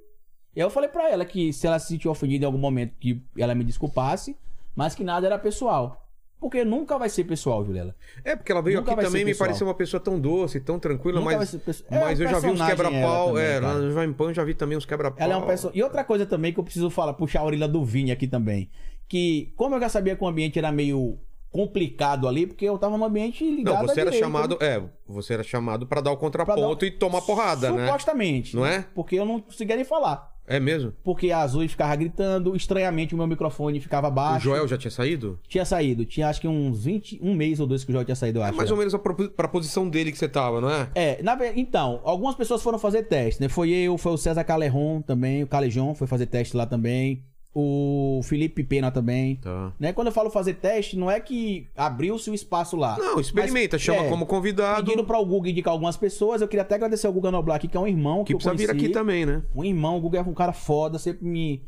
Eu 0.55 0.71
falei 0.71 0.89
pra 0.89 1.11
ela 1.11 1.25
que 1.25 1.53
se 1.53 1.67
ela 1.67 1.79
se 1.79 1.89
sentiu 1.89 2.11
ofendida 2.11 2.45
em 2.45 2.47
algum 2.47 2.57
momento, 2.59 2.95
que 2.99 3.23
ela 3.37 3.55
me 3.55 3.65
desculpasse, 3.65 4.35
mas 4.75 4.95
que 4.95 5.05
nada 5.05 5.27
era 5.27 5.39
pessoal. 5.39 6.06
Porque 6.47 6.65
nunca 6.65 6.97
vai 6.97 7.09
ser 7.09 7.25
pessoal, 7.25 7.65
Vilela. 7.65 7.93
É, 8.23 8.37
porque 8.37 8.53
ela 8.53 8.63
veio 8.63 8.79
Nunca 8.79 8.93
aqui 8.93 9.03
também 9.03 9.25
me 9.25 9.35
pareceu 9.35 9.67
uma 9.67 9.75
pessoa 9.75 10.01
tão 10.01 10.17
doce, 10.17 10.61
tão 10.61 10.79
tranquila, 10.79 11.19
Nunca 11.19 11.39
mas. 11.39 11.53
É 11.91 11.99
mas 11.99 12.21
eu 12.21 12.29
já 12.29 12.39
vi 12.39 12.51
uns 12.51 12.65
quebra-pau. 12.65 13.37
É, 13.37 13.59
lá 13.59 13.75
no 13.75 13.91
Jovem 13.91 14.13
Pan 14.13 14.33
já 14.33 14.45
vi 14.45 14.55
também 14.55 14.79
uns 14.79 14.87
quebra-pau. 14.87 15.19
Ela 15.21 15.35
é 15.35 15.37
uma 15.37 15.47
pessoa. 15.49 15.73
E 15.75 15.83
outra 15.83 16.05
coisa 16.05 16.25
também 16.25 16.53
que 16.53 16.61
eu 16.61 16.63
preciso 16.63 16.89
falar, 16.89 17.15
puxar 17.15 17.41
a 17.41 17.45
orelha 17.45 17.67
do 17.67 17.85
Vini 17.85 18.13
aqui 18.13 18.29
também. 18.29 18.71
Que, 19.09 19.53
como 19.57 19.75
eu 19.75 19.81
já 19.81 19.89
sabia 19.89 20.15
que 20.15 20.23
o 20.23 20.29
ambiente 20.29 20.57
era 20.57 20.71
meio 20.71 21.19
complicado 21.51 22.29
ali, 22.29 22.47
porque 22.47 22.65
eu 22.65 22.79
tava 22.79 22.97
num 22.97 23.05
ambiente 23.05 23.45
ligado 23.45 23.75
Não, 23.75 23.89
você 23.89 24.03
era 24.03 24.11
direita, 24.11 24.25
chamado. 24.25 24.57
É, 24.61 24.81
você 25.05 25.35
era 25.35 25.43
chamado 25.43 25.85
pra 25.85 26.01
dar 26.01 26.13
o 26.13 26.17
pra 26.17 26.29
dar- 26.29 26.45
contraponto 26.45 26.85
e 26.87 26.93
tomar 26.93 27.23
porrada, 27.23 27.73
né? 27.73 27.87
Supostamente. 27.87 28.55
Não 28.55 28.65
é? 28.65 28.87
Porque 28.95 29.17
eu 29.17 29.25
não 29.25 29.41
conseguia 29.41 29.75
nem 29.75 29.85
falar. 29.85 30.36
É 30.47 30.61
mesmo? 30.61 30.93
Porque 31.03 31.31
a 31.31 31.41
Azul 31.41 31.69
ficava 31.69 31.97
gritando, 31.97 32.55
estranhamente 32.55 33.15
o 33.15 33.19
meu 33.19 33.27
microfone 33.27 33.81
ficava 33.81 34.09
O 34.09 34.11
baixo. 34.11 34.45
Joel 34.45 34.69
já 34.69 34.79
tinha 34.79 34.91
saído? 34.91 35.39
Tinha 35.49 35.65
saído, 35.65 36.05
tinha 36.05 36.29
acho 36.29 36.41
que 36.41 36.47
uns 36.49 36.85
20, 36.85 37.19
um 37.23 37.35
mês 37.35 37.59
ou 37.59 37.67
dois 37.67 37.83
que 37.85 37.91
o 37.91 37.93
Joel 37.93 38.05
tinha 38.05 38.15
saído, 38.15 38.39
eu 38.39 38.43
É 38.45 38.49
acho. 38.49 38.57
mais 38.57 38.69
já. 38.69 38.75
ou 38.75 38.79
menos 38.79 38.95
a 38.95 38.99
pro- 38.99 39.29
pra 39.31 39.49
posição 39.49 39.89
dele 39.89 40.13
que 40.13 40.19
você 40.19 40.29
tava, 40.29 40.61
não 40.61 40.71
é? 40.71 40.89
É, 40.95 41.23
na 41.23 41.37
então, 41.57 42.01
algumas 42.05 42.35
pessoas 42.35 42.63
foram 42.63 42.79
fazer 42.79 43.03
teste, 43.05 43.41
né? 43.43 43.49
Foi 43.49 43.71
eu, 43.71 43.99
foi 43.99 44.13
o 44.13 44.17
César 44.17 44.45
Calejon 44.45 45.03
também, 45.03 45.43
o 45.43 45.47
Calejon 45.47 45.95
foi 45.95 46.07
fazer 46.07 46.27
teste 46.27 46.57
lá 46.57 46.65
também, 46.67 47.23
o 47.59 48.21
Felipe 48.23 48.63
Pena 48.63 48.91
também. 48.91 49.37
Tá. 49.37 49.73
Né? 49.81 49.91
Quando 49.91 50.09
eu 50.09 50.13
falo 50.13 50.29
fazer 50.29 50.55
teste, 50.55 50.95
não 50.95 51.11
é 51.11 51.19
que 51.19 51.67
abriu-se 51.75 52.29
o 52.29 52.35
espaço 52.35 52.77
lá. 52.77 52.99
Não, 52.99 53.19
experimenta, 53.19 53.77
Mas, 53.77 53.83
chama 53.83 54.03
é, 54.03 54.09
como 54.11 54.27
convidado. 54.27 54.85
Pediram 54.85 55.07
para 55.07 55.19
o 55.19 55.25
Google 55.25 55.47
indicar 55.49 55.73
algumas 55.73 55.97
pessoas. 55.97 56.43
Eu 56.43 56.49
queria 56.49 56.61
até 56.61 56.75
agradecer 56.75 57.07
ao 57.07 57.15
Guga 57.15 57.31
Noblar 57.31 57.57
aqui, 57.57 57.67
que 57.67 57.75
é 57.75 57.81
um 57.81 57.87
irmão 57.87 58.25
que, 58.25 58.27
Que 58.27 58.35
eu 58.35 58.39
precisa 58.39 58.57
vir 58.57 58.71
aqui 58.71 58.91
também, 58.91 59.25
né? 59.25 59.43
Um 59.55 59.65
irmão, 59.65 59.97
o 59.97 60.01
Guga 60.03 60.19
é 60.19 60.23
um 60.23 60.35
cara 60.35 60.53
foda, 60.53 60.99
sempre 60.99 61.27
me. 61.27 61.63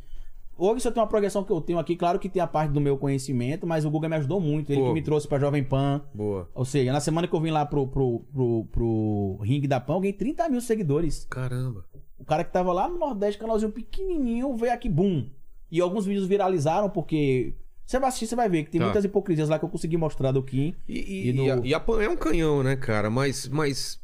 Hoje, 0.59 0.83
se 0.83 0.89
eu 0.89 0.93
tenho 0.93 1.05
uma 1.05 1.09
projeção 1.09 1.43
que 1.43 1.53
eu 1.53 1.61
tenho 1.63 1.79
aqui, 1.79 1.97
claro 1.97 2.19
que 2.19 2.29
tem 2.29 2.43
a 2.43 2.47
parte 2.47 2.71
do 2.71 2.83
meu 2.83 2.99
conhecimento, 2.99 3.67
mas 3.67 3.87
o 3.87 3.91
Guga 3.91 4.11
me 4.11 4.17
ajudou 4.17 4.41
muito. 4.41 4.71
Ele 4.71 4.83
Pô. 4.83 4.89
que 4.89 4.93
me 4.93 5.03
trouxe 5.03 5.27
pra 5.27 5.39
Jovem 5.39 5.65
Pan. 5.65 6.03
Boa. 6.13 6.51
Ou 6.55 6.67
seja, 6.67 6.93
na 6.93 7.01
semana 7.01 7.27
que 7.27 7.35
eu 7.35 7.41
vim 7.41 7.51
lá 7.51 7.65
pro, 7.65 7.87
pro, 7.87 8.27
pro, 8.31 8.67
pro 8.71 9.39
ringue 9.41 9.67
da 9.67 9.81
Pan, 9.81 9.95
eu 9.95 10.01
ganhei 10.01 10.13
30 10.13 10.51
mil 10.51 10.61
seguidores. 10.61 11.27
Caramba. 11.31 11.87
O 12.19 12.27
cara 12.27 12.45
que 12.45 12.53
tava 12.53 12.75
lá 12.75 12.89
no 12.89 12.99
Nordeste, 12.99 13.41
canalzinho 13.41 13.73
pequenininho, 13.73 14.55
veio 14.55 14.75
aqui, 14.75 14.91
boom. 14.91 15.31
E 15.71 15.81
alguns 15.81 16.07
vídeos 16.07 16.27
viralizaram 16.27 16.89
porque. 16.91 17.55
Você 17.85 17.99
vai 17.99 18.09
assistir, 18.11 18.27
você 18.27 18.37
vai 18.37 18.49
ver 18.51 18.65
que 18.65 18.71
tem 18.71 18.79
Tá. 18.81 18.87
muitas 18.87 19.05
hipocrisias 19.05 19.49
lá 19.49 19.59
que 19.59 19.65
eu 19.65 19.69
consegui 19.69 19.97
mostrar 19.97 20.31
do 20.31 20.43
Kim. 20.43 20.75
E, 20.87 20.99
e, 20.99 21.29
E 21.29 21.33
do- 21.33 21.43
e 21.45 21.51
a, 21.51 21.57
e 21.57 21.75
a 21.75 22.05
é 22.05 22.09
um 22.09 22.17
canhão, 22.17 22.63
né, 22.63 22.77
cara? 22.77 23.09
Mas. 23.11 23.49
mas 23.49 23.99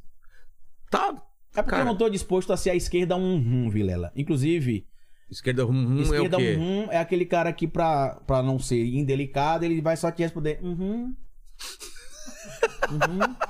tá. 0.91 1.15
É 1.57 1.63
porque 1.63 1.71
Cara. 1.71 1.83
eu 1.83 1.87
não 1.87 1.97
tô 1.97 2.09
disposto 2.09 2.53
a 2.53 2.57
ser 2.57 2.71
a 2.71 2.75
esquerda 2.75 3.15
um 3.15 3.37
rum, 3.37 3.71
Vilela. 3.71 4.11
Inclusive, 4.17 4.85
Esquerda 5.31 5.65
hum, 5.65 5.71
hum, 5.71 5.97
é 5.97 6.01
o 6.01 6.03
esquerda 6.03 6.37
quê? 6.37 6.57
um 6.59 6.61
rum 6.85 6.89
é 6.91 6.99
aquele 6.99 7.25
cara 7.25 7.53
que, 7.53 7.69
pra, 7.69 8.17
pra 8.27 8.43
não 8.43 8.59
ser 8.59 8.85
indelicado, 8.85 9.65
ele 9.65 9.81
vai 9.81 9.97
só 9.97 10.11
te 10.11 10.23
responder 10.23 10.59
uhum. 10.63 11.15
Uhum. 12.91 13.19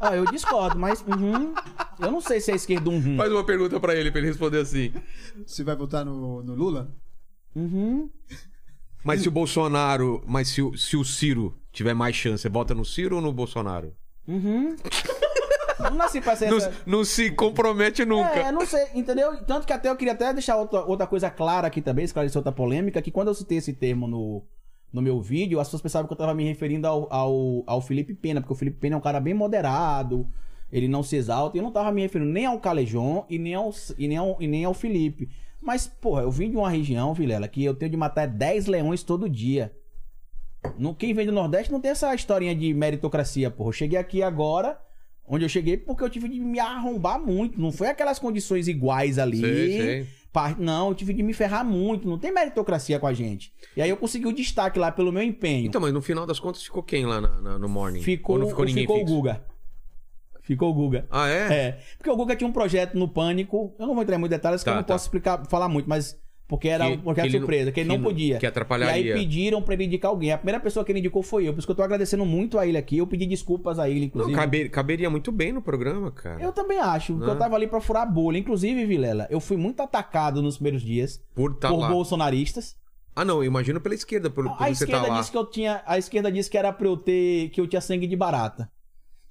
Ah, 0.00 0.14
eu 0.16 0.24
discordo, 0.26 0.78
mas 0.78 1.00
uhum. 1.02 1.54
Eu 2.00 2.10
não 2.10 2.20
sei 2.20 2.40
se 2.40 2.52
é 2.52 2.54
esquerda 2.54 2.90
um 2.90 3.00
rum. 3.00 3.16
Faz 3.16 3.32
uma 3.32 3.44
pergunta 3.44 3.78
pra 3.80 3.94
ele, 3.94 4.10
pra 4.10 4.20
ele 4.20 4.28
responder 4.28 4.58
assim. 4.58 4.92
Você 5.46 5.62
vai 5.64 5.76
votar 5.76 6.04
no, 6.04 6.42
no 6.42 6.54
Lula? 6.54 6.90
Uhum. 7.54 8.10
Mas 9.04 9.22
se 9.22 9.28
o 9.28 9.32
Bolsonaro. 9.32 10.22
Mas 10.26 10.48
se 10.48 10.62
o, 10.62 10.76
se 10.76 10.96
o 10.96 11.04
Ciro 11.04 11.56
tiver 11.72 11.94
mais 11.94 12.16
chance, 12.16 12.42
você 12.42 12.48
vota 12.48 12.74
no 12.74 12.84
Ciro 12.84 13.16
ou 13.16 13.22
no 13.22 13.32
Bolsonaro? 13.32 13.94
Uhum. 14.26 14.76
Não 15.78 15.94
nasci 15.96 16.20
pra 16.20 16.36
ser 16.36 16.50
Não, 16.50 16.56
essa... 16.56 16.72
não 16.86 17.04
se 17.04 17.30
compromete 17.30 18.04
nunca. 18.04 18.38
É, 18.38 18.52
não 18.52 18.64
sei, 18.64 18.86
entendeu? 18.94 19.36
Tanto 19.44 19.66
que 19.66 19.72
até 19.72 19.90
eu 19.90 19.96
queria 19.96 20.12
até 20.12 20.32
deixar 20.32 20.56
outra, 20.56 20.84
outra 20.84 21.06
coisa 21.06 21.30
clara 21.30 21.66
aqui 21.66 21.82
também, 21.82 22.04
esclarecer 22.04 22.38
outra 22.38 22.52
polêmica, 22.52 23.02
que 23.02 23.10
quando 23.10 23.28
eu 23.28 23.34
citei 23.34 23.58
esse 23.58 23.72
termo 23.72 24.06
no, 24.06 24.42
no 24.92 25.02
meu 25.02 25.20
vídeo, 25.20 25.60
as 25.60 25.66
pessoas 25.66 25.82
pensavam 25.82 26.06
que 26.06 26.12
eu 26.12 26.16
tava 26.16 26.32
me 26.32 26.44
referindo 26.44 26.86
ao, 26.86 27.12
ao, 27.12 27.64
ao 27.66 27.80
Felipe 27.82 28.14
Pena, 28.14 28.40
porque 28.40 28.52
o 28.52 28.56
Felipe 28.56 28.78
Pena 28.78 28.94
é 28.94 28.98
um 28.98 29.02
cara 29.02 29.20
bem 29.20 29.34
moderado, 29.34 30.26
ele 30.72 30.88
não 30.88 31.02
se 31.02 31.16
exalta, 31.16 31.56
e 31.56 31.60
eu 31.60 31.64
não 31.64 31.70
tava 31.72 31.92
me 31.92 32.02
referindo 32.02 32.30
nem 32.30 32.46
ao 32.46 32.58
Calejon 32.58 33.24
e 33.30 33.38
nem 33.38 33.54
ao, 33.54 33.72
e 33.98 34.08
nem 34.08 34.16
ao, 34.16 34.36
e 34.40 34.46
nem 34.46 34.64
ao 34.64 34.74
Felipe. 34.74 35.28
Mas, 35.60 35.86
porra, 35.86 36.22
eu 36.22 36.30
vim 36.30 36.50
de 36.50 36.56
uma 36.56 36.68
região, 36.68 37.14
Vilela, 37.14 37.48
que 37.48 37.64
eu 37.64 37.74
tenho 37.74 37.90
de 37.90 37.96
matar 37.96 38.26
10 38.26 38.66
leões 38.66 39.02
todo 39.02 39.28
dia. 39.28 39.72
No, 40.78 40.94
quem 40.94 41.12
vem 41.14 41.26
do 41.26 41.32
Nordeste 41.32 41.70
não 41.72 41.80
tem 41.80 41.90
essa 41.90 42.14
historinha 42.14 42.54
de 42.54 42.72
meritocracia, 42.74 43.50
porra. 43.50 43.68
Eu 43.68 43.72
cheguei 43.72 43.98
aqui 43.98 44.22
agora, 44.22 44.78
onde 45.26 45.44
eu 45.44 45.48
cheguei, 45.48 45.76
porque 45.76 46.02
eu 46.02 46.10
tive 46.10 46.28
de 46.28 46.40
me 46.40 46.58
arrombar 46.58 47.20
muito. 47.20 47.60
Não 47.60 47.70
foi 47.70 47.88
aquelas 47.88 48.18
condições 48.18 48.66
iguais 48.68 49.18
ali. 49.18 49.40
Sei. 49.40 50.06
Pa- 50.32 50.56
Não, 50.58 50.88
eu 50.88 50.94
tive 50.94 51.12
de 51.12 51.22
me 51.22 51.32
ferrar 51.32 51.64
muito. 51.64 52.08
Não 52.08 52.18
tem 52.18 52.32
meritocracia 52.32 52.98
com 52.98 53.06
a 53.06 53.12
gente. 53.14 53.52
E 53.76 53.80
aí 53.82 53.88
eu 53.88 53.96
consegui 53.96 54.26
o 54.26 54.32
destaque 54.32 54.78
lá 54.78 54.90
pelo 54.90 55.12
meu 55.12 55.22
empenho. 55.22 55.66
Então, 55.66 55.80
mas 55.80 55.92
no 55.92 56.02
final 56.02 56.26
das 56.26 56.40
contas 56.40 56.62
ficou 56.62 56.82
quem 56.82 57.06
lá 57.06 57.20
na- 57.20 57.40
na- 57.40 57.58
no 57.58 57.68
Morning? 57.68 58.00
ficou 58.00 58.36
Ou 58.36 58.42
não 58.42 58.48
ficou 58.48 58.64
ninguém 58.64 58.82
ficou 58.82 59.00
o? 59.00 59.04
Guga. 59.04 59.44
Ficou 60.44 60.70
o 60.70 60.74
Guga. 60.74 61.06
Ah, 61.10 61.28
é? 61.28 61.52
É. 61.54 61.78
Porque 61.96 62.10
o 62.10 62.16
Guga 62.16 62.36
tinha 62.36 62.46
um 62.48 62.52
projeto 62.52 62.96
no 62.98 63.08
Pânico. 63.08 63.74
Eu 63.78 63.86
não 63.86 63.94
vou 63.94 64.02
entrar 64.02 64.16
em 64.16 64.18
muitos 64.20 64.36
detalhes, 64.36 64.60
porque 64.60 64.70
Tá, 64.70 64.74
eu 64.76 64.80
não 64.80 64.84
tá. 64.84 64.94
posso 64.94 65.06
explicar, 65.06 65.44
falar 65.48 65.68
muito, 65.68 65.88
mas. 65.88 66.22
Porque 66.46 66.68
era 66.68 66.84
Que- 66.86 66.92
um 66.92 66.98
projeto 67.00 67.24
que 67.24 67.32
não- 67.32 67.38
surpresa, 67.40 67.72
que 67.72 67.80
ele 67.80 67.88
não 67.88 67.96
não- 67.96 68.04
podia. 68.04 68.36
que 68.38 68.46
atrapalharia. 68.46 69.02
E 69.02 69.12
aí 69.12 69.18
pediram 69.18 69.62
pra 69.62 69.72
ele 69.72 69.84
indicar 69.84 70.10
alguém. 70.10 70.30
A 70.30 70.36
primeira 70.36 70.60
pessoa 70.60 70.84
que 70.84 70.92
ele 70.92 70.98
indicou 70.98 71.22
foi 71.22 71.48
eu, 71.48 71.54
por 71.54 71.58
isso 71.60 71.66
que 71.66 71.70
eu 71.72 71.74
tô 71.76 71.82
agradecendo 71.82 72.26
muito 72.26 72.58
a 72.58 72.66
ele 72.66 72.76
aqui. 72.76 72.98
Eu 72.98 73.06
pedi 73.06 73.24
desculpas 73.24 73.78
a 73.78 73.88
ele, 73.88 74.00
Não, 74.00 74.06
inclusive. 74.08 74.36
caber- 74.36 74.70
caberia 74.70 75.08
muito 75.08 75.32
bem 75.32 75.52
no 75.52 75.62
programa, 75.62 76.10
cara. 76.10 76.42
Eu 76.42 76.52
também 76.52 76.78
acho, 76.78 77.14
porque 77.14 77.30
eu 77.30 77.38
tava 77.38 77.56
ali 77.56 77.66
pra 77.66 77.80
furar 77.80 78.02
a 78.02 78.06
bolha. 78.06 78.36
Inclusive, 78.36 78.84
Vilela, 78.84 79.26
eu 79.30 79.40
fui 79.40 79.56
muito 79.56 79.80
atacado 79.80 80.42
nos 80.42 80.56
primeiros 80.58 80.82
dias 80.82 81.18
Por 81.34 81.54
tá 81.54 81.70
por 81.70 81.78
lá. 81.78 81.88
bolsonaristas. 81.88 82.76
Ah, 83.16 83.24
não, 83.24 83.36
eu 83.38 83.44
imagino 83.44 83.80
pela 83.80 83.94
esquerda, 83.94 84.28
por, 84.28 84.44
por 84.44 84.52
A 84.62 84.66
você 84.66 84.84
esquerda 84.84 85.06
tá 85.08 85.18
disse 85.18 85.30
que 85.30 85.38
eu 85.38 85.46
tinha. 85.46 85.82
A 85.86 85.96
esquerda 85.96 86.30
disse 86.30 86.50
que 86.50 86.58
era 86.58 86.70
pra 86.72 86.86
eu 86.86 86.96
ter. 86.98 87.48
que 87.50 87.60
eu 87.60 87.66
tinha 87.66 87.80
sangue 87.80 88.06
de 88.06 88.16
barata. 88.16 88.68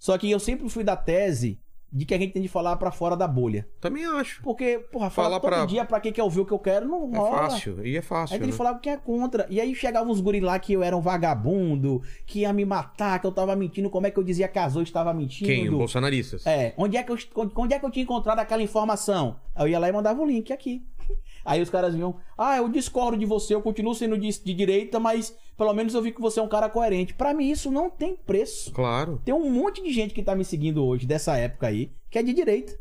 Só 0.04 0.18
que 0.18 0.30
eu 0.30 0.38
sempre 0.38 0.68
fui 0.68 0.84
da 0.84 0.98
tese 0.98 1.58
de 1.90 2.04
que 2.04 2.14
a 2.14 2.18
gente 2.18 2.34
tem 2.34 2.42
de 2.42 2.50
falar 2.50 2.76
pra 2.76 2.92
fora 2.92 3.16
da 3.16 3.26
bolha. 3.26 3.66
Também 3.80 4.04
acho. 4.04 4.42
Porque, 4.44 4.80
porra, 4.92 5.10
falar 5.10 5.30
Falar 5.30 5.40
todo 5.40 5.50
pra- 5.50 5.66
dia 5.66 5.86
pra 5.86 6.02
quem 6.02 6.12
quer 6.12 6.24
ouvir 6.24 6.42
o 6.42 6.46
que 6.46 6.52
eu 6.52 6.60
quero 6.60 6.86
não 6.86 7.10
É 7.14 7.18
rola. 7.18 7.38
fácil. 7.50 7.88
E 7.88 7.96
é 7.96 8.02
fácil. 8.02 8.34
Aí 8.36 8.42
ele 8.42 8.52
né? 8.52 8.58
falava 8.58 8.80
que 8.80 8.90
é 8.90 8.98
contra. 8.98 9.48
E 9.50 9.62
aí 9.62 9.74
chegavam 9.74 10.12
uns 10.12 10.20
guri 10.20 10.42
lá 10.42 10.60
que 10.60 10.74
eu 10.74 10.84
era 10.84 10.98
um 10.98 11.00
vagabundo, 11.00 12.02
que 12.26 12.40
ia 12.42 12.52
me 12.52 12.66
matar, 12.66 13.18
que 13.22 13.26
eu 13.26 13.32
tava 13.32 13.56
mentindo. 13.56 13.90
Como 13.90 14.06
é 14.06 14.12
que 14.12 14.20
eu 14.20 14.24
dizia 14.26 14.46
que 14.50 14.60
Zoe 14.68 14.84
estava 14.84 15.14
mentindo? 15.14 15.50
Quem? 15.50 15.70
Os 15.70 15.74
bolsonaristas? 15.78 16.46
É, 16.46 16.74
onde 16.78 16.98
é, 16.98 17.04
que 17.04 17.12
eu, 17.14 17.18
onde 17.56 17.74
é 17.74 17.80
que 17.80 17.86
eu 17.86 17.92
tinha 17.92 18.04
encontrado 18.04 18.40
aquela 18.40 18.62
informação? 18.62 19.38
Aí 19.56 19.64
eu 19.64 19.70
ia 19.70 19.80
lá 19.80 19.88
e 19.88 19.92
mandava 19.94 20.22
o 20.22 20.26
link 20.26 20.52
aqui. 20.52 20.84
Aí 21.46 21.62
os 21.62 21.70
caras 21.70 21.94
vinham, 21.94 22.16
ah, 22.38 22.58
eu 22.58 22.68
discordo 22.68 23.18
de 23.18 23.26
você, 23.26 23.54
eu 23.56 23.62
continuo 23.62 23.96
sendo 23.96 24.18
de, 24.18 24.30
de 24.44 24.54
direita, 24.54 25.00
mas 25.00 25.34
pelo 25.58 25.74
menos 25.74 25.94
eu 25.94 26.02
vi 26.02 26.12
que 26.12 26.22
você 26.22 26.40
é 26.40 26.44
um 26.44 26.48
cara 26.48 26.70
coerente. 26.70 27.14
Pra 27.14 27.34
mim 27.34 27.50
isso 27.50 27.70
não 27.72 27.90
tem 27.90 28.16
preço. 28.16 28.72
Claro. 28.72 29.22
Tem 29.24 29.34
um 29.34 29.50
monte 29.50 29.82
de 29.84 29.92
gente 29.92 30.14
que 30.14 30.24
tá 30.24 30.36
me 30.36 30.44
seguindo 30.46 30.84
hoje, 30.86 31.06
dessa 31.06 31.36
época 31.38 31.68
aí, 31.68 31.92
que 32.10 32.18
é 32.18 32.24
de 32.24 32.34
direita. 32.34 32.78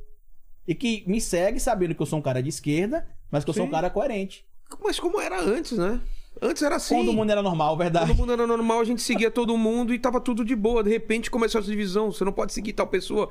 E 0.67 0.75
que 0.75 1.03
me 1.07 1.21
segue 1.21 1.59
sabendo 1.59 1.95
que 1.95 2.01
eu 2.03 2.07
sou 2.07 2.19
um 2.19 2.23
cara 2.23 2.43
de 2.43 2.49
esquerda, 2.49 3.07
mas 3.31 3.43
que 3.45 3.51
eu 3.51 3.55
sou 3.55 3.65
um 3.65 3.67
Sim. 3.67 3.73
cara 3.73 3.91
coerente. 3.91 4.47
Mas 4.83 4.99
como 5.01 5.21
era 5.21 5.41
antes, 5.41 5.77
né? 5.77 6.01
Antes 6.41 6.63
era 6.63 6.77
assim. 6.77 6.95
Quando 6.97 7.09
o 7.11 7.13
mundo 7.13 7.31
era 7.31 7.43
normal, 7.43 7.77
verdade. 7.77 8.07
Todo 8.09 8.17
mundo 8.17 8.33
era 8.33 8.47
normal, 8.47 8.81
a 8.81 8.85
gente 8.85 9.03
seguia 9.03 9.31
todo 9.31 9.57
mundo 9.59 9.93
e 9.93 9.99
tava 9.99 10.21
tudo 10.21 10.45
de 10.45 10.57
boa. 10.57 10.83
De 10.83 10.89
repente 10.91 11.31
começou 11.31 11.61
essa 11.61 11.71
divisão. 11.71 12.11
Você 12.11 12.25
não 12.25 12.33
pode 12.33 12.53
seguir 12.53 12.73
tal 12.73 12.87
pessoa. 12.87 13.29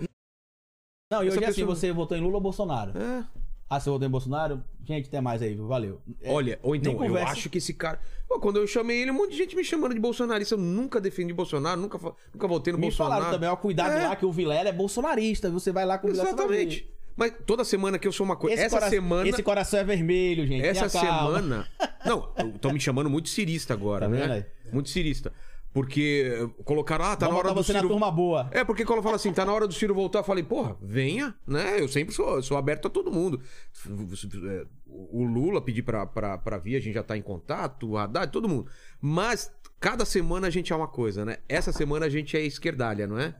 Não, 1.11 1.23
e 1.23 1.27
hoje 1.27 1.37
é 1.43 1.47
assim, 1.47 1.61
pessoa- 1.61 1.75
você 1.75 1.91
votou 1.91 2.15
em 2.17 2.21
Lula 2.21 2.35
ou 2.35 2.41
Bolsonaro? 2.41 2.91
É. 2.97 3.25
Ah, 3.73 3.79
você 3.79 3.89
em 3.89 4.09
Bolsonaro? 4.09 4.61
Gente, 4.85 5.07
até 5.07 5.21
mais 5.21 5.41
aí? 5.41 5.55
Valeu. 5.55 6.01
É, 6.21 6.29
Olha, 6.29 6.59
ou 6.61 6.75
então, 6.75 7.01
eu 7.05 7.17
acho 7.17 7.49
que 7.49 7.57
esse 7.59 7.73
cara. 7.73 8.01
Pô, 8.27 8.37
quando 8.37 8.57
eu 8.57 8.67
chamei 8.67 9.01
ele, 9.01 9.11
um 9.11 9.13
monte 9.13 9.31
de 9.31 9.37
gente 9.37 9.55
me 9.55 9.63
chamando 9.63 9.93
de 9.93 9.99
bolsonarista. 10.01 10.55
Eu 10.55 10.59
nunca 10.59 10.99
defendi 10.99 11.31
Bolsonaro, 11.31 11.79
nunca, 11.79 11.97
nunca 12.33 12.47
votei 12.49 12.73
no 12.73 12.77
Me 12.79 12.87
Bolsonaro. 12.87 13.13
falaram 13.21 13.33
também, 13.33 13.47
ó, 13.47 13.55
cuidado 13.55 13.93
É. 13.93 14.09
lá 14.09 14.15
que 14.17 14.25
o 14.25 14.31
Vilela 14.31 14.67
é 14.67 14.73
bolsonarista. 14.73 15.49
Você 15.49 15.71
vai 15.71 15.85
lá 15.85 15.97
com 15.97 16.07
o. 16.07 16.11
Exatamente. 16.11 16.85
Mas 17.15 17.33
toda 17.45 17.63
semana 17.63 17.97
que 17.97 18.05
eu 18.05 18.11
sou 18.11 18.25
uma 18.25 18.35
coisa. 18.35 18.61
Essa 18.61 18.75
Essa 18.77 18.89
semana. 18.89 19.29
Esse 19.29 19.41
coração 19.41 19.79
é 19.79 19.83
vermelho, 19.85 20.45
gente. 20.45 20.65
Essa 20.65 20.89
semana. 20.89 21.65
Não, 22.05 22.29
estão 22.53 22.73
me 22.73 22.79
chamando 22.79 23.09
muito 23.09 23.29
cirista 23.29 23.73
agora, 23.73 24.05
Tá 24.05 24.11
vendo 24.11 24.27
né? 24.27 24.33
aí? 24.65 24.71
Muito 24.73 24.89
cirista. 24.89 25.31
Porque 25.73 26.25
eh, 26.57 26.63
colocaram, 26.65 27.05
ah, 27.05 27.15
tá 27.15 27.27
Vamos 27.27 27.41
na 27.43 27.49
hora 27.49 27.55
do 27.55 27.63
você 27.63 27.71
Ciro. 27.71 27.83
na 27.85 27.89
turma 27.89 28.11
boa. 28.11 28.49
É, 28.51 28.63
porque 28.63 28.83
quando 28.83 29.01
fala 29.01 29.15
assim, 29.15 29.31
tá 29.31 29.45
na 29.45 29.53
hora 29.53 29.65
do 29.67 29.73
Ciro 29.73 29.93
voltar, 29.93 30.19
eu 30.19 30.23
falei, 30.23 30.43
porra, 30.43 30.75
venha, 30.81 31.33
né? 31.47 31.79
Eu 31.79 31.87
sempre 31.87 32.13
sou, 32.13 32.41
sou 32.43 32.57
aberto 32.57 32.87
a 32.87 32.89
todo 32.89 33.11
mundo. 33.11 33.39
É, 34.49 34.65
O 34.87 35.23
Lula 35.23 35.61
pedir 35.61 35.83
pra, 35.83 36.05
pra, 36.05 36.37
pra 36.37 36.57
vir, 36.57 36.75
a 36.75 36.79
gente 36.79 36.93
já 36.93 37.03
tá 37.03 37.15
em 37.17 37.21
contato, 37.21 37.89
o 37.91 37.97
Haddad, 37.97 38.31
todo 38.31 38.49
mundo. 38.49 38.67
Mas 38.99 39.49
cada 39.79 40.03
semana 40.03 40.47
a 40.47 40.49
gente 40.49 40.73
é 40.73 40.75
uma 40.75 40.87
coisa, 40.89 41.23
né? 41.23 41.37
Essa 41.47 41.71
semana 41.71 42.05
a 42.05 42.09
gente 42.09 42.35
é 42.35 42.41
esquerdalha, 42.41 43.07
não 43.07 43.17
é? 43.17 43.33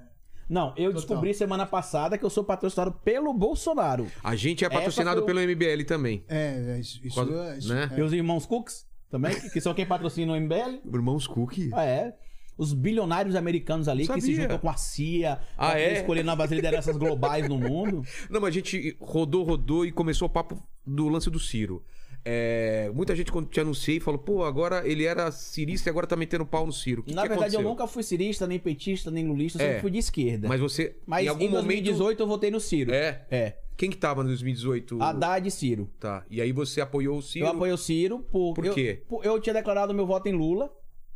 Não, 0.50 0.74
eu 0.76 0.92
descobri 0.92 1.34
semana 1.34 1.66
passada 1.66 2.18
que 2.18 2.26
eu 2.26 2.30
sou 2.30 2.44
patrocinado 2.44 2.92
pelo 2.92 3.34
Bolsonaro. 3.34 4.08
A 4.22 4.36
gente 4.36 4.66
é 4.66 4.70
patrocinado 4.70 5.22
foi 5.26 5.28
pelo 5.34 5.40
MBL 5.40 5.86
também. 5.86 6.26
É, 6.28 6.76
é, 6.76 6.80
isso, 6.80 7.00
isso, 7.06 7.16
Quando- 7.16 7.38
é, 7.40 7.58
isso 7.58 7.74
né? 7.74 7.90
é. 7.94 8.00
E 8.00 8.02
os 8.02 8.12
irmãos 8.12 8.46
Cooks 8.46 8.86
também, 9.12 9.40
que- 9.40 9.50
que 9.52 9.62
são 9.62 9.74
quem 9.74 9.86
patrocina 9.86 10.34
o 10.34 10.36
MBL. 10.36 10.80
Irmãos 10.92 11.28
Cook. 11.28 11.70
Ah, 11.74 11.84
é. 11.86 12.16
Os 12.58 12.74
bilionários 12.74 13.36
americanos 13.36 13.88
ali 13.88 14.08
que 14.08 14.22
se 14.22 14.36
juntam 14.36 14.58
com 14.60 14.70
a 14.70 14.76
CIA 14.78 15.40
Ah, 15.58 15.80
é? 15.80 15.94
escolher 15.94 16.24
novas 16.24 16.52
lideranças 16.52 16.96
globais 16.98 17.48
no 17.50 17.58
mundo. 17.58 18.04
Não, 18.30 18.40
mas 18.42 18.50
a 18.50 18.52
gente 18.54 18.96
rodou, 19.00 19.44
rodou 19.44 19.86
e 19.86 19.92
começou 19.92 20.28
o 20.28 20.30
papo 20.32 20.62
do 20.86 21.08
lance 21.10 21.30
do 21.30 21.40
Ciro. 21.40 21.84
É, 22.24 22.92
muita 22.94 23.16
gente, 23.16 23.32
quando 23.32 23.48
te 23.50 23.60
anunciei, 23.60 24.00
falou: 24.00 24.20
pô, 24.20 24.44
agora 24.44 24.88
ele 24.88 25.06
era 25.06 25.32
cirista 25.32 25.90
e 25.90 25.92
agora 25.92 26.06
tá 26.06 26.16
metendo 26.16 26.46
pau 26.46 26.66
no 26.66 26.72
Ciro. 26.74 27.04
Que 27.04 27.14
Na 27.14 27.24
que 27.24 27.30
verdade, 27.30 27.54
eu 27.56 27.60
aconteceu? 27.62 27.70
nunca 27.70 27.88
fui 27.88 28.04
cirista, 28.04 28.46
nem 28.46 28.60
petista, 28.60 29.10
nem 29.10 29.28
lulista, 29.28 29.58
eu 29.60 29.64
É. 29.66 29.68
sempre 29.70 29.82
fui 29.82 29.92
de 29.92 29.98
esquerda. 29.98 30.48
Mas 30.48 30.60
você, 30.60 30.96
Mas 31.06 31.26
em 31.26 31.30
algum 31.30 31.46
momento. 31.46 31.64
2018 31.66 32.22
eu 32.24 32.28
votei 32.28 32.52
no 32.52 32.60
Ciro. 32.60 32.94
É. 32.94 33.26
É. 33.32 33.58
Quem 33.76 33.90
que 33.90 33.98
tava 33.98 34.22
em 34.22 34.26
2018? 34.28 35.02
Haddad 35.02 35.48
e 35.48 35.50
Ciro. 35.52 35.90
Tá. 36.00 36.24
E 36.30 36.40
aí 36.40 36.52
você 36.52 36.82
apoiou 36.82 37.18
o 37.18 37.22
Ciro 37.22 37.46
Eu 37.48 37.52
apoio 37.52 37.74
o 37.74 37.78
Ciro 37.78 38.20
por. 38.20 38.54
Por 38.54 38.66
eu- 38.66 38.74
quê? 38.76 39.02
por- 39.10 39.26
Eu, 39.26 39.40
tinha 39.40 39.54
declarado 39.54 39.92
meu 39.94 40.06
voto 40.06 40.28
em 40.30 40.34
Lula 40.34 40.72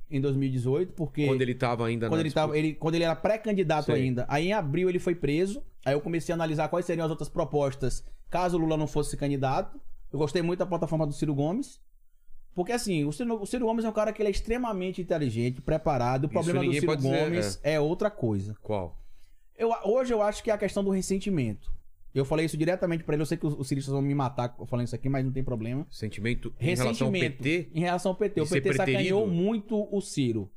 em 0.10 0.20
2018, 0.20 0.94
porque. 0.94 1.28
quando 1.28 1.42
ele 1.44 1.54
tava 1.54 1.86
ainda 1.86 2.08
quando 2.08 2.14
na 2.18 2.22
ele, 2.22 2.30
disputa. 2.30 2.48
tava, 2.48 2.58
ele, 2.58 2.74
quando 2.74 2.96
ele 2.96 3.04
era 3.04 3.16
pré-candidato 3.16 3.92
ainda. 3.92 4.26
Aí 4.28 4.48
em 4.48 4.54
abril 4.54 4.90
ele 4.90 4.98
foi 5.00 5.14
preso. 5.14 5.62
Aí 5.86 5.94
eu 5.94 6.02
comecei 6.02 6.34
a 6.34 6.36
analisar 6.36 6.68
quais 6.68 6.86
seriam 6.88 7.06
as 7.06 7.12
outras 7.12 7.30
propostas 7.30 8.04
caso 8.28 8.58
o 8.58 8.60
Lula 8.60 8.76
não 8.76 8.88
fosse 8.88 9.16
candidato. 9.16 9.80
Eu 10.16 10.20
gostei 10.20 10.42
muito 10.42 10.60
da 10.60 10.66
plataforma 10.66 11.06
do 11.06 11.12
Ciro 11.12 11.36
Gomes. 11.36 11.78
Porque 12.56 12.72
assim, 12.72 13.04
o 13.04 13.12
Ciro, 13.12 13.42
o 13.42 13.46
Ciro 13.46 13.66
Gomes 13.66 13.84
é 13.84 13.90
um 13.90 13.92
cara 13.92 14.14
que 14.14 14.22
ele 14.22 14.30
é 14.30 14.32
extremamente 14.32 15.02
inteligente, 15.02 15.62
preparado. 15.62 16.24
O 16.24 16.30
problema 16.30 16.64
do 16.64 16.72
Ciro 16.72 16.86
pode 16.86 17.02
dizer, 17.02 17.24
Gomes 17.26 17.60
é. 17.62 17.78
outra 17.82 18.10
coisa. 18.10 18.56
Qual? 18.62 18.98
Eu, 19.58 19.74
hoje 19.84 20.14
eu 20.14 20.22
acho 20.22 20.42
que 20.42 20.50
é 20.50 20.54
a 20.54 20.58
questão 20.58 20.82
do 20.82 20.90
ressentimento. 20.90 21.70
Eu 22.14 22.24
falei 22.24 22.46
isso 22.46 22.56
diretamente 22.56 23.04
pra 23.04 23.14
ele. 23.16 23.24
Eu 23.24 23.26
sei 23.26 23.38
que 23.38 23.46
os, 23.46 23.60
os 23.60 23.68
ciristas 23.68 23.92
vão 23.92 24.02
me 24.02 24.16
matar 24.16 24.56
falando 24.68 24.86
isso 24.86 24.96
aqui, 24.96 25.10
mas 25.10 25.26
não 25.26 25.34
tem 25.34 25.44
problema. 25.44 25.86
Sentimento 25.92 26.54
em 26.58 26.74
relação 26.74 27.08
ao. 27.08 27.12
PT? 27.14 27.72
Em 27.74 27.82
relação 27.82 28.12
ao 28.14 28.16
PT. 28.16 28.40
O 28.42 28.48
PT 28.48 28.74
sacaneou 28.74 29.28
muito 29.28 29.94
o 29.94 30.00
Ciro. 30.00 30.50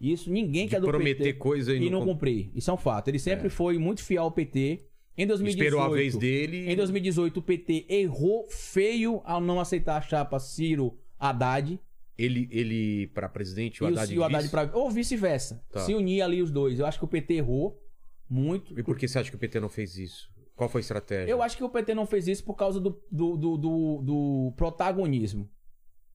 Isso 0.00 0.28
ninguém 0.28 0.64
De 0.64 0.70
que 0.70 0.76
é 0.76 0.80
do 0.80 0.88
prometer 0.88 1.22
PT 1.22 1.34
coisa 1.34 1.72
e 1.72 1.76
e 1.76 1.84
não 1.84 2.00
não 2.00 2.06
cum- 2.06 2.14
cumprir. 2.14 2.50
Isso 2.52 2.68
é 2.68 2.74
um 2.74 2.76
fato. 2.76 3.06
Ele 3.06 3.20
sempre 3.20 3.48
foi 3.48 3.78
muito 3.78 4.02
fiel 4.02 4.24
ao 4.24 4.32
PT. 4.32 4.84
Em 5.16 5.26
2018, 5.26 5.64
Esperou 5.68 5.80
a 5.80 5.88
vez 5.96 6.16
dele. 6.16 6.70
Em 6.70 6.76
2018, 6.76 7.36
o 7.38 7.42
PT 7.42 7.86
errou 7.88 8.46
feio 8.50 9.20
ao 9.24 9.40
não 9.40 9.60
aceitar 9.60 9.96
a 9.96 10.00
chapa 10.00 10.38
Ciro 10.40 10.98
Haddad. 11.18 11.78
Ele, 12.16 12.48
ele 12.50 13.06
para 13.08 13.28
presidente, 13.28 13.82
o 13.82 13.88
e 13.88 13.92
Haddad, 13.92 14.12
o, 14.12 14.14
e 14.14 14.18
o 14.18 14.24
Haddad 14.24 14.48
pra... 14.48 14.70
Ou 14.74 14.90
vice-versa. 14.90 15.64
Tá. 15.70 15.80
Se 15.80 15.94
unir 15.94 16.22
ali 16.22 16.42
os 16.42 16.50
dois. 16.50 16.78
Eu 16.78 16.86
acho 16.86 16.98
que 16.98 17.04
o 17.04 17.08
PT 17.08 17.34
errou 17.34 17.80
muito. 18.28 18.78
E 18.78 18.82
por 18.82 18.96
que 18.96 19.06
você 19.06 19.18
acha 19.18 19.30
que 19.30 19.36
o 19.36 19.38
PT 19.38 19.60
não 19.60 19.68
fez 19.68 19.96
isso? 19.98 20.28
Qual 20.56 20.68
foi 20.68 20.80
a 20.80 20.82
estratégia? 20.82 21.30
Eu 21.30 21.42
acho 21.42 21.56
que 21.56 21.64
o 21.64 21.68
PT 21.68 21.94
não 21.94 22.06
fez 22.06 22.28
isso 22.28 22.44
por 22.44 22.54
causa 22.54 22.78
do, 22.80 22.90
do, 23.10 23.36
do, 23.36 23.56
do- 23.56 24.02
do 24.02 24.52
protagonismo. 24.56 25.48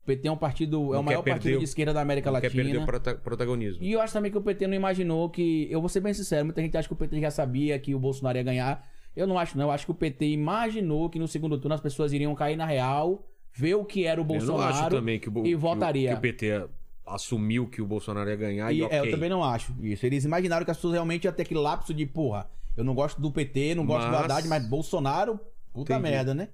O 0.04 0.06
PT 0.06 0.28
é 0.28 0.32
um 0.32 0.38
partido, 0.38 0.78
é 0.78 0.94
Não 0.94 1.02
o 1.02 1.04
maior 1.04 1.22
partido 1.24 1.42
perder 1.44 1.56
o- 1.58 1.60
de 1.60 1.66
esquerda 1.66 1.94
da 1.94 2.02
América 2.02 2.32
Não 2.32 2.40
quer 2.40 2.48
Latina. 2.48 2.64
perder 2.64 2.78
o 2.80 2.86
prota- 2.86 3.16
protagonismo. 3.16 3.84
E 3.84 3.92
eu 3.92 4.02
acho 4.02 4.14
também 4.14 4.32
que 4.32 4.38
o 4.38 4.42
PT 4.42 4.66
não 4.68 4.74
imaginou 4.74 5.30
que. 5.30 5.68
Eu 5.70 5.80
vou 5.80 5.90
ser 5.90 6.00
bem 6.00 6.14
sincero, 6.14 6.46
muita 6.46 6.62
gente 6.62 6.76
acha 6.76 6.88
que 6.88 6.94
o 6.94 6.98
PT 6.98 7.20
já 7.22 7.30
sabia 7.32 7.78
que 7.78 7.94
o 7.94 8.00
Bolsonaro 8.00 8.38
ia 8.38 8.44
ganhar. 8.44 8.88
Eu 9.16 9.28
não 9.28 9.38
acho, 9.38 9.58
não. 9.58 9.66
Eu 9.66 9.72
acho 9.72 9.86
que 9.86 9.92
o 9.92 9.96
PT 9.96 10.26
imaginou 10.28 11.10
que 11.10 11.20
no 11.20 11.28
segundo 11.28 11.60
turno 11.60 11.76
as 11.76 11.82
pessoas 11.82 12.12
iriam 12.14 12.34
cair 12.34 12.56
na 12.56 12.66
real, 12.66 13.28
ver 13.54 13.76
o 13.76 13.84
que 13.86 14.06
era 14.06 14.20
o 14.22 14.24
Eu 14.24 14.28
não 14.28 14.36
acho 14.36 14.46
Bolsonaro 14.48 14.96
também 14.96 15.20
que 15.20 15.30
o, 15.30 15.40
e 15.40 15.44
que 15.50 15.56
o- 15.56 15.60
votaria. 15.60 16.10
Que 16.10 16.16
o 16.16 16.22
PT 16.22 16.66
assumiu 17.06 17.68
que 17.68 17.82
o 17.82 17.86
Bolsonaro 17.86 18.30
ia 18.30 18.36
ganhar 18.36 18.72
e, 18.72 18.78
E, 18.78 18.84
ok. 18.84 18.98
é, 18.98 19.02
eu 19.02 19.12
também 19.12 19.30
não 19.30 19.44
acho 19.44 19.74
isso. 19.82 20.06
Eles 20.06 20.26
imaginaram 20.26 20.64
que 20.66 20.72
as 20.72 20.78
pessoas 20.78 20.94
realmente 20.94 21.26
iam 21.26 21.34
ter 21.34 21.42
aquele 21.44 21.60
lapso 21.60 21.94
de, 21.94 22.06
porra, 22.06 22.48
eu 22.78 22.84
não 22.84 22.94
gosto 22.96 23.20
do 23.20 23.32
PT, 23.32 23.76
não 23.76 23.86
gosto 23.86 24.06
do 24.08 24.12
Mas- 24.12 24.24
Haddad, 24.26 24.48
mas 24.48 24.66
Bolsonaro, 24.68 25.40
puta 25.74 25.94
Entendi. 25.94 26.10
merda, 26.10 26.34
né? 26.34 26.50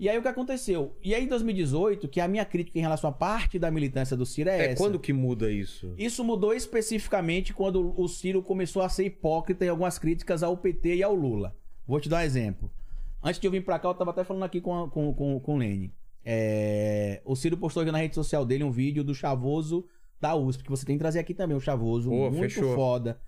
E 0.00 0.08
aí 0.08 0.16
o 0.16 0.22
que 0.22 0.28
aconteceu? 0.28 0.96
E 1.02 1.14
aí 1.14 1.24
em 1.24 1.28
2018, 1.28 2.06
que 2.08 2.20
a 2.20 2.28
minha 2.28 2.44
crítica 2.44 2.78
em 2.78 2.82
relação 2.82 3.10
à 3.10 3.12
parte 3.12 3.58
da 3.58 3.70
militância 3.70 4.16
do 4.16 4.24
Ciro 4.24 4.48
é, 4.50 4.58
É, 4.58 4.64
essa. 4.72 4.76
quando 4.82 4.98
que 4.98 5.12
muda 5.12 5.50
isso? 5.50 5.92
Isso 5.98 6.22
mudou 6.22 6.54
especificamente 6.54 7.52
quando 7.52 7.92
o 8.00 8.08
Ciro 8.08 8.42
começou 8.42 8.82
a 8.82 8.88
ser 8.88 9.04
hipócrita 9.06 9.64
em 9.64 9.68
algumas 9.68 9.98
críticas 9.98 10.42
ao 10.42 10.56
PT 10.56 10.96
e 10.96 11.02
ao 11.02 11.14
Lula. 11.14 11.56
Vou 11.86 12.00
te 12.00 12.08
dar 12.08 12.18
um 12.18 12.20
exemplo. 12.20 12.70
Antes 13.22 13.40
de 13.40 13.46
eu 13.46 13.50
vir 13.50 13.64
pra 13.64 13.78
cá, 13.78 13.88
eu 13.88 13.94
tava 13.94 14.10
até 14.12 14.22
falando 14.22 14.44
aqui 14.44 14.60
com, 14.60 14.84
a- 14.84 14.88
com, 14.88 15.12
com, 15.12 15.40
com 15.40 15.54
o 15.54 15.58
Lene. 15.58 15.92
É, 16.24 17.20
O 17.24 17.34
Ciro 17.34 17.56
postou 17.56 17.82
hoje 17.82 17.90
na 17.90 17.98
rede 17.98 18.14
social 18.14 18.44
dele 18.44 18.62
um 18.62 18.70
vídeo 18.70 19.02
do 19.02 19.14
Chavoso 19.14 19.84
da 20.20 20.34
USP, 20.36 20.62
que 20.64 20.70
você 20.70 20.84
tem 20.84 20.96
que 20.96 21.00
trazer 21.00 21.18
aqui 21.20 21.32
também, 21.34 21.56
o 21.56 21.60
Chavoso. 21.60 22.10
Muito 22.10 22.38
fechou. 22.38 22.74
foda. 22.74 23.18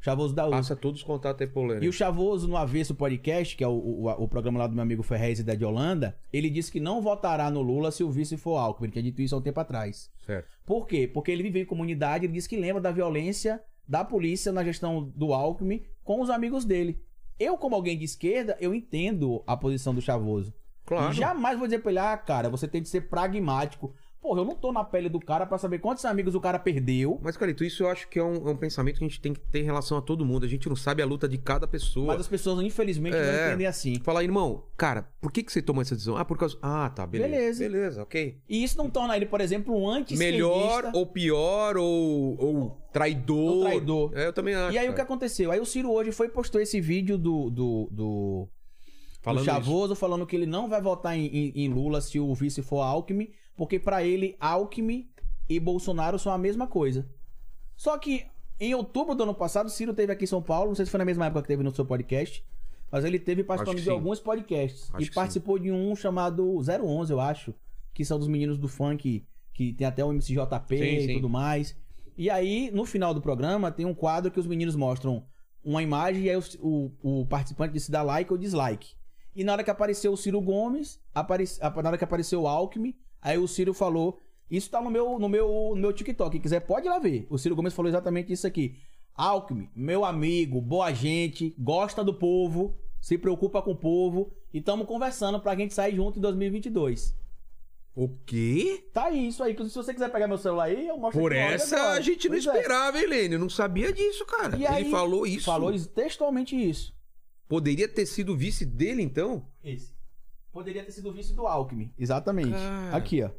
Chavoso 0.00 0.34
da 0.34 0.46
USP. 0.46 0.56
Passa 0.56 0.76
todos 0.76 1.00
os 1.00 1.06
contatos 1.06 1.42
aí 1.42 1.46
pro 1.46 1.64
Lênin. 1.64 1.84
E 1.84 1.88
o 1.88 1.92
Chavoso, 1.92 2.48
no 2.48 2.56
Avesso 2.56 2.94
Podcast, 2.94 3.54
que 3.54 3.62
é 3.62 3.68
o, 3.68 3.72
o, 3.72 4.08
o 4.08 4.28
programa 4.28 4.58
lá 4.58 4.66
do 4.66 4.74
meu 4.74 4.82
amigo 4.82 5.02
Ferrez 5.02 5.38
e 5.38 5.44
da 5.44 5.54
de 5.54 5.64
Holanda, 5.64 6.16
ele 6.32 6.48
disse 6.48 6.72
que 6.72 6.80
não 6.80 7.02
votará 7.02 7.50
no 7.50 7.60
Lula 7.60 7.90
se 7.90 8.02
o 8.02 8.10
vice 8.10 8.36
for 8.36 8.56
Alckmin. 8.56 8.86
Ele 8.86 8.92
tinha 8.92 9.02
dito 9.02 9.20
isso 9.20 9.34
há 9.34 9.38
um 9.38 9.42
tempo 9.42 9.60
atrás. 9.60 10.10
Certo. 10.24 10.48
Por 10.64 10.86
quê? 10.86 11.06
Porque 11.06 11.30
ele 11.30 11.42
viveu 11.42 11.62
em 11.62 11.66
comunidade, 11.66 12.24
ele 12.24 12.32
disse 12.32 12.48
que 12.48 12.56
lembra 12.56 12.80
da 12.80 12.90
violência 12.90 13.62
da 13.86 14.04
polícia 14.04 14.52
na 14.52 14.62
gestão 14.62 15.12
do 15.16 15.34
Alckmin 15.34 15.82
com 16.04 16.20
os 16.20 16.30
amigos 16.30 16.64
dele. 16.64 17.02
Eu, 17.38 17.58
como 17.58 17.74
alguém 17.74 17.98
de 17.98 18.04
esquerda, 18.04 18.56
eu 18.60 18.72
entendo 18.72 19.42
a 19.46 19.56
posição 19.56 19.92
do 19.92 20.00
Chavoso. 20.00 20.54
Claro. 20.86 21.12
E 21.12 21.16
jamais 21.16 21.58
vou 21.58 21.66
dizer 21.66 21.80
pra 21.80 21.90
ele, 21.90 21.98
ah, 21.98 22.16
cara, 22.16 22.48
você 22.48 22.68
tem 22.68 22.82
que 22.82 22.88
ser 22.88 23.02
pragmático. 23.02 23.94
Porra, 24.22 24.42
eu 24.42 24.44
não 24.44 24.54
tô 24.54 24.70
na 24.70 24.84
pele 24.84 25.08
do 25.08 25.18
cara 25.18 25.46
pra 25.46 25.56
saber 25.56 25.78
quantos 25.78 26.04
amigos 26.04 26.34
o 26.34 26.40
cara 26.40 26.58
perdeu. 26.58 27.18
Mas, 27.22 27.38
Carito, 27.38 27.64
isso 27.64 27.82
eu 27.84 27.88
acho 27.88 28.06
que 28.06 28.18
é 28.18 28.22
um, 28.22 28.48
é 28.48 28.50
um 28.52 28.56
pensamento 28.56 28.98
que 28.98 29.04
a 29.04 29.08
gente 29.08 29.20
tem 29.20 29.32
que 29.32 29.40
ter 29.40 29.60
em 29.60 29.64
relação 29.64 29.96
a 29.96 30.02
todo 30.02 30.26
mundo. 30.26 30.44
A 30.44 30.48
gente 30.48 30.68
não 30.68 30.76
sabe 30.76 31.00
a 31.02 31.06
luta 31.06 31.26
de 31.26 31.38
cada 31.38 31.66
pessoa. 31.66 32.08
Mas 32.08 32.20
as 32.20 32.28
pessoas, 32.28 32.62
infelizmente, 32.62 33.14
não 33.16 33.22
É. 33.22 33.48
entendem 33.48 33.66
assim. 33.66 33.98
Falar, 34.04 34.22
irmão, 34.22 34.64
cara, 34.76 35.08
por 35.22 35.32
que, 35.32 35.42
que 35.42 35.50
você 35.50 35.62
tomou 35.62 35.80
essa 35.80 35.94
decisão? 35.94 36.16
Ah, 36.18 36.24
por 36.24 36.36
causa. 36.36 36.58
Ah, 36.60 36.90
tá, 36.90 37.06
beleza. 37.06 37.30
Beleza. 37.30 37.64
Beleza, 37.64 38.02
ok. 38.02 38.38
E 38.46 38.62
isso 38.62 38.76
não 38.76 38.90
torna 38.90 39.16
ele, 39.16 39.24
por 39.26 39.40
exemplo, 39.40 39.74
um 39.74 39.88
anti 39.88 40.14
Melhor 40.16 40.90
ou 40.92 41.06
pior 41.06 41.78
ou, 41.78 42.36
ou 42.38 42.70
traidor. 42.92 43.38
Ou 43.38 43.60
traidor. 43.64 44.12
É, 44.14 44.26
eu 44.26 44.32
também 44.34 44.54
acho. 44.54 44.74
E 44.74 44.78
aí 44.78 44.86
o 44.86 44.90
que 44.90 44.96
cara. 44.96 45.04
aconteceu? 45.04 45.50
Aí 45.50 45.60
o 45.60 45.64
Ciro 45.64 45.90
hoje 45.90 46.12
foi 46.12 46.26
e 46.26 46.30
postou 46.30 46.60
esse 46.60 46.78
vídeo 46.78 47.16
do, 47.16 47.48
do, 47.48 47.88
do, 47.90 48.48
Falando 49.22 49.42
do 49.42 49.46
Chavoso 49.46 49.94
falando 49.94 50.26
que 50.26 50.36
ele 50.36 50.46
não 50.46 50.68
vai 50.68 50.80
votar 50.82 51.16
em, 51.16 51.26
em- 51.26 51.52
em 51.64 51.68
Lula 51.68 52.00
se 52.00 52.18
o 52.20 52.34
vice 52.34 52.62
for 52.62 52.80
Alckmin, 52.82 53.28
porque 53.60 53.78
pra 53.78 54.02
ele 54.02 54.36
Alckmin 54.40 55.06
e 55.46 55.60
Bolsonaro 55.60 56.18
são 56.18 56.32
a 56.32 56.38
mesma 56.38 56.66
coisa. 56.66 57.06
Só 57.76 57.98
que 57.98 58.24
em 58.58 58.74
outubro 58.74 59.14
do 59.14 59.22
ano 59.24 59.34
passado, 59.34 59.66
o 59.66 59.70
Ciro 59.70 59.92
teve 59.92 60.10
aqui 60.10 60.24
em 60.24 60.26
São 60.26 60.40
Paulo, 60.40 60.68
não 60.68 60.74
sei 60.74 60.86
se 60.86 60.90
foi 60.90 60.96
na 60.96 61.04
mesma 61.04 61.26
época 61.26 61.42
que 61.42 61.48
teve 61.48 61.62
no 61.62 61.74
seu 61.74 61.84
podcast, 61.84 62.42
mas 62.90 63.04
ele 63.04 63.18
teve 63.18 63.44
participando 63.44 63.76
de 63.76 63.84
sim. 63.84 63.90
alguns 63.90 64.18
podcasts 64.18 64.88
Acho 64.94 65.04
e 65.04 65.10
participou 65.12 65.58
de 65.58 65.70
um 65.70 65.94
chamado 65.94 66.56
011, 66.56 67.12
eu 67.12 67.20
acho, 67.20 67.54
que 67.92 68.02
são 68.02 68.18
dos 68.18 68.28
meninos 68.28 68.56
do 68.56 68.66
funk, 68.66 69.26
que 69.52 69.72
tem 69.74 69.86
até 69.86 70.02
o 70.02 70.10
MCJP 70.10 70.78
Sim, 70.78 70.84
e 70.84 71.06
sim. 71.08 71.14
tudo 71.16 71.28
mais. 71.28 71.76
E 72.16 72.30
aí, 72.30 72.70
no 72.72 72.86
final 72.86 73.12
do 73.12 73.20
programa, 73.20 73.70
tem 73.70 73.84
um 73.84 73.94
quadro 73.94 74.30
que 74.30 74.40
os 74.40 74.46
meninos 74.46 74.74
mostram 74.74 75.22
uma 75.62 75.82
imagem 75.82 76.22
e 76.22 76.30
aí 76.30 76.36
o, 76.36 76.42
o- 77.02 77.20
o 77.20 77.26
participante 77.26 77.74
disse 77.74 77.90
dar 77.90 78.02
like 78.04 78.32
ou 78.32 78.38
dislike. 78.38 78.94
E 79.36 79.44
na 79.44 79.52
hora 79.52 79.62
que 79.62 79.70
apareceu 79.70 80.12
o 80.14 80.16
Ciro 80.16 80.40
Gomes, 80.40 80.98
apare- 81.14 81.44
na 81.60 81.88
hora 81.90 81.98
que 81.98 82.04
apareceu 82.04 82.40
o 82.42 82.48
Alckmin, 82.48 82.94
aí 83.20 83.38
o 83.38 83.48
Ciro 83.48 83.72
falou: 83.74 84.18
Isso 84.50 84.70
tá 84.70 84.80
no 84.80 84.90
meu, 84.90 85.18
no 85.18 85.28
meu, 85.28 85.72
no 85.74 85.80
meu 85.80 85.92
TikTok. 85.92 86.32
Quem 86.32 86.40
quiser, 86.40 86.60
pode 86.60 86.86
ir 86.86 86.90
lá 86.90 86.98
ver. 86.98 87.26
O 87.30 87.38
Ciro 87.38 87.56
Gomes 87.56 87.74
falou 87.74 87.88
exatamente 87.88 88.32
isso 88.32 88.46
aqui. 88.46 88.76
Alckmin, 89.14 89.68
meu 89.74 90.04
amigo, 90.04 90.60
boa 90.60 90.92
gente, 90.92 91.54
gosta 91.58 92.02
do 92.02 92.14
povo, 92.14 92.74
se 93.00 93.18
preocupa 93.18 93.60
com 93.60 93.72
o 93.72 93.76
povo 93.76 94.32
e 94.52 94.58
estamos 94.58 94.86
conversando 94.86 95.38
pra 95.40 95.54
gente 95.54 95.74
sair 95.74 95.94
junto 95.96 96.18
em 96.18 96.22
2022. 96.22 97.14
O 97.94 98.08
quê? 98.24 98.88
Tá 98.94 99.06
aí, 99.06 99.28
isso 99.28 99.42
aí. 99.42 99.52
Inclusive, 99.52 99.72
se 99.72 99.84
você 99.84 99.92
quiser 99.92 100.10
pegar 100.10 100.28
meu 100.28 100.38
celular 100.38 100.64
aí, 100.64 100.86
eu 100.88 100.96
mostro 100.96 101.20
Por 101.20 101.32
aqui 101.32 101.40
essa 101.40 101.90
a 101.90 102.00
gente 102.00 102.28
não 102.28 102.36
Pois 102.36 102.46
é. 102.46 102.50
esperava, 102.56 102.98
hein, 102.98 103.06
Lênin? 103.06 103.34
Eu 103.34 103.40
não 103.40 103.50
sabia 103.50 103.92
disso, 103.92 104.24
cara. 104.24 104.56
E 104.56 104.64
Ele 104.64 104.66
aí, 104.68 104.90
falou 104.90 105.26
isso. 105.26 105.44
Falou 105.44 105.76
textualmente 105.78 106.56
isso. 106.56 106.94
Poderia 107.48 107.88
ter 107.88 108.06
sido 108.06 108.36
vice 108.36 108.64
dele, 108.64 109.02
então? 109.02 109.44
Esse. 109.62 109.92
Poderia 110.52 110.84
ter 110.84 110.92
sido 110.92 111.12
vice 111.12 111.34
do 111.34 111.46
Alckmin. 111.46 111.92
Exatamente. 111.98 112.50
Cara. 112.50 112.96
Aqui, 112.96 113.22
ó. 113.22 113.30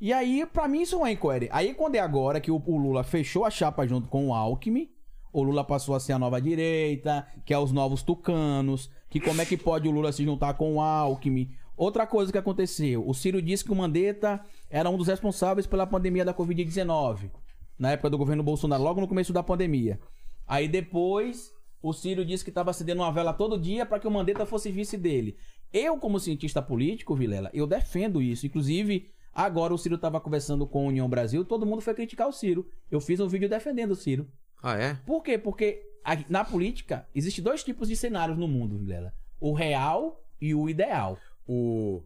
E 0.00 0.12
aí, 0.12 0.46
pra 0.46 0.68
mim, 0.68 0.82
isso 0.82 0.96
não 0.96 1.06
é 1.06 1.12
incoerente. 1.12 1.50
Aí, 1.52 1.74
quando 1.74 1.96
é 1.96 1.98
agora 1.98 2.40
que 2.40 2.50
o, 2.50 2.62
o 2.64 2.76
Lula 2.76 3.02
fechou 3.02 3.44
a 3.44 3.50
chapa 3.50 3.86
junto 3.86 4.08
com 4.08 4.28
o 4.28 4.34
Alckmin, 4.34 4.88
o 5.32 5.42
Lula 5.42 5.64
passou 5.64 5.94
a 5.94 6.00
ser 6.00 6.12
a 6.12 6.18
nova 6.18 6.40
direita, 6.40 7.26
que 7.44 7.52
é 7.52 7.58
os 7.58 7.72
novos 7.72 8.02
tucanos, 8.02 8.90
que 9.10 9.20
como 9.20 9.40
é 9.42 9.44
que 9.44 9.56
pode 9.56 9.88
o 9.88 9.90
Lula 9.90 10.12
se 10.12 10.24
juntar 10.24 10.54
com 10.54 10.76
o 10.76 10.80
Alckmin. 10.80 11.50
Outra 11.76 12.06
coisa 12.06 12.32
que 12.32 12.38
aconteceu, 12.38 13.06
o 13.06 13.14
Ciro 13.14 13.40
disse 13.40 13.64
que 13.64 13.70
o 13.70 13.76
Mandetta 13.76 14.40
era 14.68 14.90
um 14.90 14.96
dos 14.96 15.06
responsáveis 15.06 15.66
pela 15.66 15.86
pandemia 15.86 16.24
da 16.24 16.34
Covid-19, 16.34 17.30
na 17.78 17.92
época 17.92 18.10
do 18.10 18.18
governo 18.18 18.42
Bolsonaro, 18.42 18.82
logo 18.82 19.00
no 19.00 19.06
começo 19.06 19.32
da 19.32 19.42
pandemia. 19.42 20.00
Aí 20.46 20.66
depois, 20.66 21.52
o 21.80 21.92
Ciro 21.92 22.24
disse 22.24 22.42
que 22.42 22.50
estava 22.50 22.70
acendendo 22.70 23.02
uma 23.02 23.12
vela 23.12 23.32
todo 23.32 23.58
dia 23.58 23.86
para 23.86 24.00
que 24.00 24.08
o 24.08 24.10
Mandetta 24.10 24.44
fosse 24.44 24.72
vice 24.72 24.96
dele. 24.96 25.36
Eu, 25.72 25.98
como 25.98 26.18
cientista 26.18 26.62
político, 26.62 27.14
Vilela, 27.14 27.50
eu 27.52 27.66
defendo 27.66 28.22
isso. 28.22 28.46
Inclusive, 28.46 29.10
agora 29.34 29.74
o 29.74 29.78
Ciro 29.78 29.96
estava 29.96 30.20
conversando 30.20 30.66
com 30.66 30.86
a 30.86 30.88
União 30.88 31.08
Brasil, 31.08 31.44
todo 31.44 31.66
mundo 31.66 31.82
foi 31.82 31.94
criticar 31.94 32.28
o 32.28 32.32
Ciro. 32.32 32.66
Eu 32.90 33.00
fiz 33.00 33.20
um 33.20 33.28
vídeo 33.28 33.48
defendendo 33.48 33.92
o 33.92 33.96
Ciro. 33.96 34.26
Ah, 34.62 34.76
é? 34.76 34.94
Por 35.06 35.22
quê? 35.22 35.36
Porque 35.38 35.82
na 36.28 36.44
política 36.44 37.06
existem 37.14 37.44
dois 37.44 37.62
tipos 37.62 37.88
de 37.88 37.96
cenários 37.96 38.38
no 38.38 38.48
mundo, 38.48 38.78
Vilela. 38.78 39.12
O 39.38 39.52
real 39.52 40.24
e 40.40 40.54
o 40.54 40.68
ideal. 40.68 41.18
O 41.46 42.02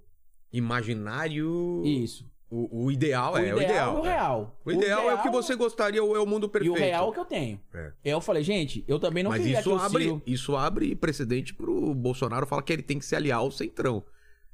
imaginário. 0.52 1.82
Isso. 1.84 2.30
O, 2.54 2.84
o 2.84 2.92
ideal 2.92 3.32
O 3.32 3.38
é 3.38 3.48
ideal 3.48 3.56
o 3.56 3.62
ideal. 3.62 3.96
e 3.96 3.98
o 3.98 4.02
real. 4.02 4.60
O 4.66 4.70
ideal 4.72 5.10
é 5.10 5.14
o 5.14 5.22
que 5.22 5.30
você 5.30 5.56
gostaria, 5.56 6.04
ou 6.04 6.14
é 6.14 6.20
o 6.20 6.26
mundo 6.26 6.46
E 6.46 6.50
perfeito. 6.50 6.74
o 6.74 6.78
real 6.78 7.06
é 7.06 7.08
o 7.08 7.12
que 7.12 7.18
eu 7.20 7.24
tenho. 7.24 7.58
É. 7.72 7.92
Eu 8.04 8.20
falei, 8.20 8.42
gente, 8.42 8.84
eu 8.86 8.98
também 9.00 9.22
não 9.22 9.30
Mas 9.30 9.40
queria 9.42 9.60
isso 9.60 9.72
o 9.74 9.78
abre, 9.78 10.02
Ciro... 10.04 10.22
isso 10.26 10.54
abre 10.56 10.94
precedente 10.94 11.54
pro 11.54 11.94
Bolsonaro 11.94 12.46
falar 12.46 12.60
que 12.62 12.70
ele 12.74 12.82
tem 12.82 12.98
que 12.98 13.06
se 13.06 13.16
aliar 13.16 13.38
ao 13.38 13.50
Centrão. 13.50 14.04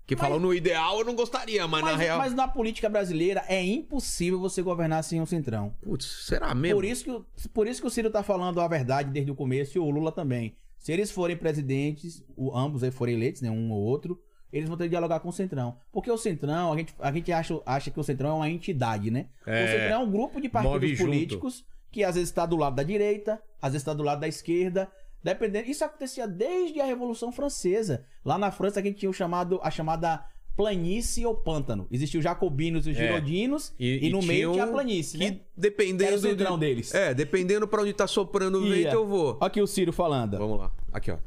Que 0.06 0.14
Mas- 0.14 0.24
falam 0.24 0.38
no 0.38 0.54
ideal 0.54 1.00
eu 1.00 1.04
não 1.04 1.14
gostaria, 1.16 1.66
mas, 1.66 1.84
na 1.84 1.90
Mas, 1.90 2.00
real. 2.00 2.18
mas 2.18 2.32
na 2.34 2.46
política 2.46 2.88
brasileira 2.88 3.44
é 3.48 3.62
impossível 3.62 4.38
você 4.38 4.62
governar 4.62 5.02
sem 5.02 5.20
um 5.20 5.26
centrão. 5.26 5.74
Putz, 5.82 6.06
será 6.26 6.54
mesmo? 6.54 6.76
Por 6.76 6.84
isso, 6.84 7.04
que, 7.04 7.10
o- 7.10 7.26
por 7.52 7.66
isso 7.66 7.80
que 7.80 7.86
o 7.88 7.90
Ciro 7.90 8.10
tá 8.10 8.22
falando 8.22 8.60
a 8.60 8.68
verdade 8.68 9.10
desde 9.10 9.30
o 9.30 9.34
começo 9.34 9.76
e 9.76 9.80
o 9.80 9.90
Lula 9.90 10.12
também. 10.12 10.56
Se 10.78 10.92
eles 10.92 11.10
forem 11.10 11.36
presidentes, 11.36 12.24
o, 12.36 12.56
ambos 12.56 12.82
aí 12.84 12.90
forem 12.92 13.16
eleitos, 13.16 13.42
né, 13.42 13.50
um 13.50 13.70
ou 13.72 13.80
outro, 13.82 14.18
eles 14.52 14.68
vão 14.68 14.76
ter 14.78 14.84
que 14.84 14.90
dialogar 14.90 15.20
com 15.20 15.28
o 15.28 15.32
Centrão. 15.32 15.76
Porque 15.92 16.10
o 16.10 16.16
Centrão, 16.18 16.72
a 16.72 16.76
gente, 16.76 16.94
a 16.98 17.12
gente 17.12 17.32
acha, 17.32 17.60
acha 17.66 17.90
que 17.90 17.98
o 18.00 18.02
Centrão 18.04 18.30
é 18.30 18.34
uma 18.34 18.50
entidade, 18.50 19.10
né? 19.10 19.26
É. 19.46 19.64
O 19.64 19.68
Centrão 19.68 20.00
é 20.00 20.04
um 20.04 20.10
grupo 20.10 20.40
de 20.40 20.48
partidos 20.48 20.90
junto. 20.90 21.04
políticos 21.04 21.64
que 21.90 22.04
às 22.04 22.14
vezes 22.14 22.28
está 22.30 22.44
do 22.46 22.56
lado 22.56 22.76
da 22.76 22.82
direita, 22.82 23.40
às 23.60 23.72
vezes 23.72 23.82
está 23.82 23.94
do 23.94 24.02
lado 24.02 24.20
da 24.20 24.28
esquerda. 24.28 24.88
Dependendo, 25.22 25.68
isso 25.68 25.84
acontecia 25.84 26.28
desde 26.28 26.80
a 26.80 26.84
Revolução 26.84 27.32
Francesa. 27.32 28.04
Lá 28.24 28.38
na 28.38 28.50
França 28.50 28.78
a 28.80 28.82
gente 28.82 28.98
tinha 28.98 29.10
o 29.10 29.12
chamado, 29.12 29.58
a 29.62 29.70
chamada 29.70 30.24
planície 30.56 31.24
ou 31.24 31.34
pântano. 31.36 31.86
Existiam 31.90 32.18
os 32.18 32.24
jacobinos 32.24 32.86
e 32.86 32.90
os 32.90 32.96
É. 32.96 33.00
girodinos 33.06 33.72
e, 33.78 34.06
E- 34.06 34.10
no 34.10 34.20
e 34.20 34.26
meio 34.26 34.52
tinha 34.52 34.64
a 34.64 34.66
planície, 34.66 35.18
Que 35.18 35.30
né? 35.30 35.40
dependendo 35.56 36.16
do- 36.20 36.28
centrão 36.28 36.58
deles. 36.58 36.92
É, 36.94 37.14
dependendo 37.14 37.66
pra 37.68 37.82
onde 37.82 37.92
tá 37.92 38.06
soprando 38.06 38.58
o 38.58 38.68
vento, 38.68 38.92
eu 38.94 39.06
vou. 39.06 39.38
Aqui 39.40 39.60
o 39.62 39.66
Ciro 39.66 39.92
falando. 39.92 40.36
Vamos 40.36 40.58
lá. 40.58 40.72
Aqui, 40.92 41.10
ó. 41.12 41.18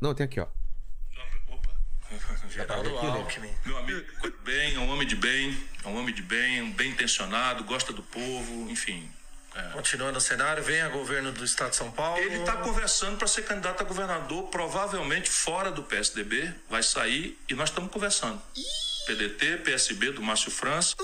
Não, 0.00 0.12
tem 0.14 0.24
aqui, 0.24 0.40
ó. 0.40 0.46
Geraldo 2.50 2.96
Alckmin. 2.96 3.50
Meu 3.64 3.78
amigo, 3.78 4.04
bem, 4.44 4.74
é 4.74 4.78
um 4.78 4.90
homem 4.90 5.06
de 5.06 5.16
bem, 5.16 5.56
é 5.84 5.88
um 5.88 5.98
homem 5.98 6.14
de 6.14 6.22
bem, 6.22 6.62
um 6.62 6.72
bem 6.72 6.90
intencionado, 6.90 7.64
gosta 7.64 7.92
do 7.92 8.02
povo, 8.02 8.70
enfim. 8.70 9.10
Continuando 9.72 10.18
o 10.18 10.20
cenário, 10.20 10.62
vem 10.62 10.80
a 10.80 10.88
governo 10.88 11.32
do 11.32 11.44
estado 11.44 11.70
de 11.70 11.76
São 11.76 11.90
Paulo. 11.90 12.18
Ele 12.18 12.36
está 12.36 12.58
conversando 12.58 13.16
para 13.16 13.26
ser 13.26 13.42
candidato 13.42 13.80
a 13.80 13.84
governador, 13.84 14.44
provavelmente 14.44 15.28
fora 15.28 15.72
do 15.72 15.82
PSDB, 15.82 16.54
vai 16.68 16.82
sair 16.82 17.38
e 17.48 17.54
nós 17.54 17.68
estamos 17.68 17.90
conversando. 17.90 18.40
PDT, 19.06 19.58
PSB 19.58 20.12
do 20.12 20.22
Márcio 20.22 20.52
França. 20.52 20.94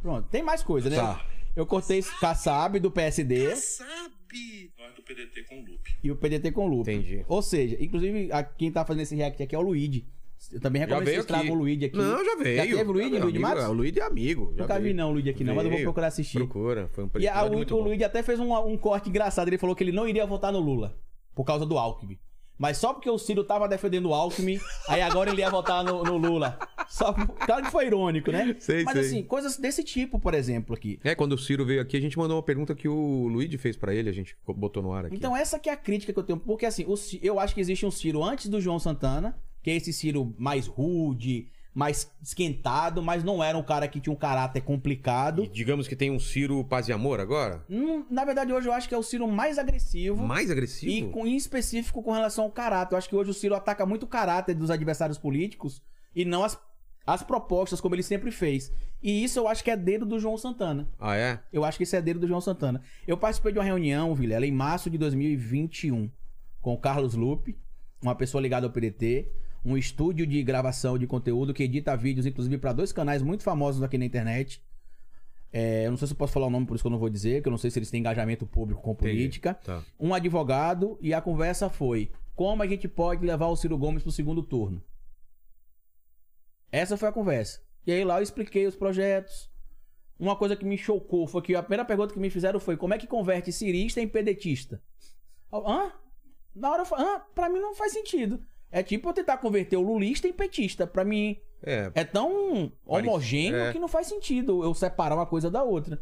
Pronto, 0.00 0.28
tem 0.30 0.42
mais 0.42 0.62
coisa, 0.62 0.88
né? 0.88 0.96
Tá. 0.96 1.22
Eu 1.54 1.66
cortei 1.66 2.02
Kassab 2.18 2.80
do 2.80 2.90
PSD 2.90 3.54
Sabe? 3.54 4.71
Do 5.02 5.14
PDT 5.14 5.42
com 5.44 5.56
o 5.56 5.64
Lupe. 5.64 5.96
e 6.02 6.10
o 6.10 6.16
PDT 6.16 6.52
com 6.52 6.64
o 6.64 6.68
Lupe. 6.68 6.90
Entendi. 6.92 7.24
Ou 7.28 7.42
seja, 7.42 7.76
inclusive, 7.80 8.30
a- 8.32 8.42
quem 8.44 8.70
tá 8.70 8.84
fazendo 8.84 9.02
esse 9.02 9.14
react 9.16 9.42
aqui 9.42 9.54
é 9.54 9.58
o 9.58 9.62
Luigi. 9.62 10.06
Eu 10.52 10.60
também 10.60 10.80
Já 10.80 10.86
recomendo 10.86 11.04
que 11.04 11.10
veio 11.10 11.22
vocês 11.22 11.26
tragam 11.26 11.52
o 11.54 11.58
Luigi 11.58 11.84
aqui. 11.84 11.96
Não, 11.96 12.24
já 12.24 12.34
veio. 12.36 12.56
Já 12.56 12.62
teve 12.62 12.82
o 12.90 12.92
Luigi, 12.92 13.10
Meu 13.10 13.20
Luigi 13.22 13.36
amigo, 13.36 13.42
Matos? 13.42 13.62
é, 13.64 13.68
O 13.68 13.72
Luigi 13.72 14.00
é 14.00 14.02
amigo. 14.04 14.52
já 14.56 14.62
Nunca 14.62 14.76
vi 14.78 14.82
veio. 14.84 14.96
não 14.96 15.08
o 15.10 15.12
Luigi 15.12 15.30
aqui 15.30 15.44
não, 15.44 15.54
mas 15.54 15.64
eu 15.64 15.70
vou 15.70 15.76
Veio. 15.78 15.86
procurar 15.86 16.06
assistir. 16.08 16.38
Procura, 16.38 16.88
foi 16.92 17.04
um 17.04 17.10
E 17.20 17.28
a- 17.28 17.44
o, 17.44 17.48
o. 17.76 17.80
Luigi 17.80 18.02
até 18.02 18.22
fez 18.24 18.40
um, 18.40 18.52
um 18.66 18.76
corte 18.76 19.08
engraçado. 19.08 19.46
Ele 19.48 19.58
falou 19.58 19.76
que 19.76 19.84
ele 19.84 19.92
não 19.92 20.08
iria 20.08 20.26
votar 20.26 20.52
no 20.52 20.58
Lula. 20.58 20.98
Por 21.34 21.44
causa 21.44 21.64
do 21.64 21.78
Alckmin. 21.78 22.18
Mas 22.58 22.76
só 22.76 22.92
porque 22.92 23.10
o 23.10 23.18
Ciro 23.18 23.42
tava 23.42 23.68
defendendo 23.68 24.06
o 24.08 24.14
Alckmin, 24.14 24.60
aí 24.88 25.02
agora 25.02 25.30
ele 25.30 25.40
ia 25.40 25.50
votar 25.50 25.82
no, 25.82 26.02
no 26.04 26.16
Lula. 26.16 26.58
Só, 26.88 27.12
claro 27.12 27.64
que 27.64 27.70
foi 27.70 27.86
irônico, 27.86 28.30
né? 28.30 28.54
Sei, 28.60 28.84
Mas 28.84 28.94
sei. 28.94 29.06
assim, 29.06 29.22
coisas 29.22 29.56
desse 29.56 29.82
tipo, 29.82 30.20
por 30.20 30.34
exemplo, 30.34 30.74
aqui. 30.74 31.00
É, 31.02 31.14
quando 31.14 31.32
o 31.32 31.38
Ciro 31.38 31.64
veio 31.64 31.80
aqui, 31.80 31.96
a 31.96 32.00
gente 32.00 32.18
mandou 32.18 32.36
uma 32.36 32.42
pergunta 32.42 32.74
que 32.74 32.88
o 32.88 33.28
Luigi 33.28 33.58
fez 33.58 33.76
pra 33.76 33.94
ele, 33.94 34.08
a 34.08 34.12
gente 34.12 34.36
botou 34.46 34.82
no 34.82 34.92
ar 34.92 35.06
aqui. 35.06 35.16
Então 35.16 35.36
essa 35.36 35.58
que 35.58 35.70
é 35.70 35.72
a 35.72 35.76
crítica 35.76 36.12
que 36.12 36.18
eu 36.18 36.22
tenho. 36.22 36.38
Porque 36.38 36.66
assim, 36.66 36.84
o 36.84 36.94
eu 37.22 37.40
acho 37.40 37.54
que 37.54 37.60
existe 37.60 37.84
um 37.84 37.90
Ciro 37.90 38.22
antes 38.22 38.48
do 38.48 38.60
João 38.60 38.78
Santana, 38.78 39.36
que 39.62 39.70
é 39.70 39.76
esse 39.76 39.92
Ciro 39.92 40.34
mais 40.38 40.66
rude, 40.66 41.48
mais 41.74 42.10
esquentado, 42.22 43.02
mas 43.02 43.24
não 43.24 43.42
era 43.42 43.56
um 43.56 43.62
cara 43.62 43.88
que 43.88 44.00
tinha 44.00 44.12
um 44.12 44.16
caráter 44.16 44.60
complicado. 44.60 45.44
E 45.44 45.48
digamos 45.48 45.88
que 45.88 45.96
tem 45.96 46.10
um 46.10 46.18
Ciro 46.18 46.62
paz 46.64 46.88
e 46.88 46.92
amor 46.92 47.18
agora? 47.18 47.64
Hum, 47.68 48.04
na 48.10 48.24
verdade, 48.24 48.52
hoje 48.52 48.68
eu 48.68 48.72
acho 48.72 48.88
que 48.88 48.94
é 48.94 48.98
o 48.98 49.02
Ciro 49.02 49.26
mais 49.26 49.58
agressivo. 49.58 50.22
Mais 50.22 50.50
agressivo? 50.50 51.08
E 51.08 51.10
com, 51.10 51.26
em 51.26 51.36
específico 51.36 52.02
com 52.02 52.12
relação 52.12 52.44
ao 52.44 52.50
caráter. 52.50 52.94
Eu 52.94 52.98
acho 52.98 53.08
que 53.08 53.16
hoje 53.16 53.30
o 53.30 53.34
Ciro 53.34 53.54
ataca 53.54 53.86
muito 53.86 54.04
o 54.04 54.08
caráter 54.08 54.54
dos 54.54 54.70
adversários 54.70 55.16
políticos 55.16 55.82
e 56.14 56.24
não 56.24 56.44
as, 56.44 56.58
as 57.06 57.22
propostas, 57.22 57.80
como 57.80 57.94
ele 57.94 58.02
sempre 58.02 58.30
fez. 58.30 58.70
E 59.02 59.24
isso 59.24 59.38
eu 59.38 59.48
acho 59.48 59.64
que 59.64 59.70
é 59.70 59.76
dedo 59.76 60.04
do 60.04 60.18
João 60.18 60.36
Santana. 60.36 60.88
Ah, 61.00 61.16
é? 61.16 61.40
Eu 61.52 61.64
acho 61.64 61.78
que 61.78 61.84
isso 61.84 61.96
é 61.96 62.02
dedo 62.02 62.20
do 62.20 62.28
João 62.28 62.40
Santana. 62.40 62.82
Eu 63.06 63.16
participei 63.16 63.52
de 63.52 63.58
uma 63.58 63.64
reunião, 63.64 64.14
Vilela, 64.14 64.46
em 64.46 64.52
março 64.52 64.90
de 64.90 64.98
2021, 64.98 66.10
com 66.60 66.74
o 66.74 66.78
Carlos 66.78 67.14
Lupe, 67.14 67.58
uma 68.02 68.14
pessoa 68.14 68.40
ligada 68.42 68.66
ao 68.66 68.72
PDT, 68.72 69.28
um 69.64 69.76
estúdio 69.76 70.26
de 70.26 70.42
gravação 70.42 70.98
de 70.98 71.06
conteúdo 71.06 71.54
que 71.54 71.62
edita 71.62 71.96
vídeos, 71.96 72.26
inclusive, 72.26 72.58
para 72.58 72.72
dois 72.72 72.92
canais 72.92 73.22
muito 73.22 73.42
famosos 73.42 73.82
aqui 73.82 73.96
na 73.96 74.04
internet. 74.04 74.62
É, 75.52 75.86
eu 75.86 75.90
não 75.90 75.98
sei 75.98 76.08
se 76.08 76.14
eu 76.14 76.16
posso 76.16 76.32
falar 76.32 76.46
o 76.46 76.50
nome, 76.50 76.66
por 76.66 76.74
isso 76.74 76.82
que 76.82 76.86
eu 76.86 76.92
não 76.92 76.98
vou 76.98 77.10
dizer, 77.10 77.42
que 77.42 77.48
eu 77.48 77.50
não 77.50 77.58
sei 77.58 77.70
se 77.70 77.78
eles 77.78 77.90
têm 77.90 78.00
engajamento 78.00 78.46
público 78.46 78.80
com 78.80 78.94
política. 78.94 79.54
Tá. 79.54 79.84
Um 80.00 80.14
advogado, 80.14 80.98
e 81.00 81.12
a 81.12 81.20
conversa 81.20 81.68
foi: 81.68 82.10
como 82.34 82.62
a 82.62 82.66
gente 82.66 82.88
pode 82.88 83.24
levar 83.24 83.48
o 83.48 83.56
Ciro 83.56 83.76
Gomes 83.76 84.02
pro 84.02 84.10
segundo 84.10 84.42
turno? 84.42 84.82
Essa 86.70 86.96
foi 86.96 87.08
a 87.08 87.12
conversa. 87.12 87.60
E 87.86 87.92
aí 87.92 88.02
lá 88.02 88.18
eu 88.18 88.22
expliquei 88.22 88.66
os 88.66 88.74
projetos. 88.74 89.50
Uma 90.18 90.36
coisa 90.36 90.56
que 90.56 90.64
me 90.64 90.78
chocou 90.78 91.26
foi 91.26 91.42
que 91.42 91.54
a 91.54 91.62
primeira 91.62 91.84
pergunta 91.84 92.14
que 92.14 92.20
me 92.20 92.30
fizeram 92.30 92.58
foi: 92.58 92.76
como 92.76 92.94
é 92.94 92.98
que 92.98 93.06
converte 93.06 93.52
cirista 93.52 94.00
em 94.00 94.08
pedetista? 94.08 94.82
Hã? 95.52 95.92
Na 96.54 96.70
hora 96.70 96.82
eu 96.82 96.86
falei: 96.86 97.06
hã? 97.06 97.20
Pra 97.34 97.50
mim 97.50 97.60
não 97.60 97.74
faz 97.74 97.92
sentido. 97.92 98.42
É 98.72 98.82
tipo 98.82 99.08
eu 99.08 99.12
tentar 99.12 99.36
converter 99.36 99.76
o 99.76 99.82
lulista 99.82 100.26
em 100.26 100.32
petista. 100.32 100.86
Pra 100.86 101.04
mim 101.04 101.36
É. 101.62 101.92
é 101.94 102.04
tão 102.04 102.72
homogêneo 102.84 103.60
é. 103.60 103.72
que 103.72 103.78
não 103.78 103.86
faz 103.86 104.06
sentido 104.06 104.64
eu 104.64 104.72
separar 104.74 105.14
uma 105.14 105.26
coisa 105.26 105.50
da 105.50 105.62
outra. 105.62 106.00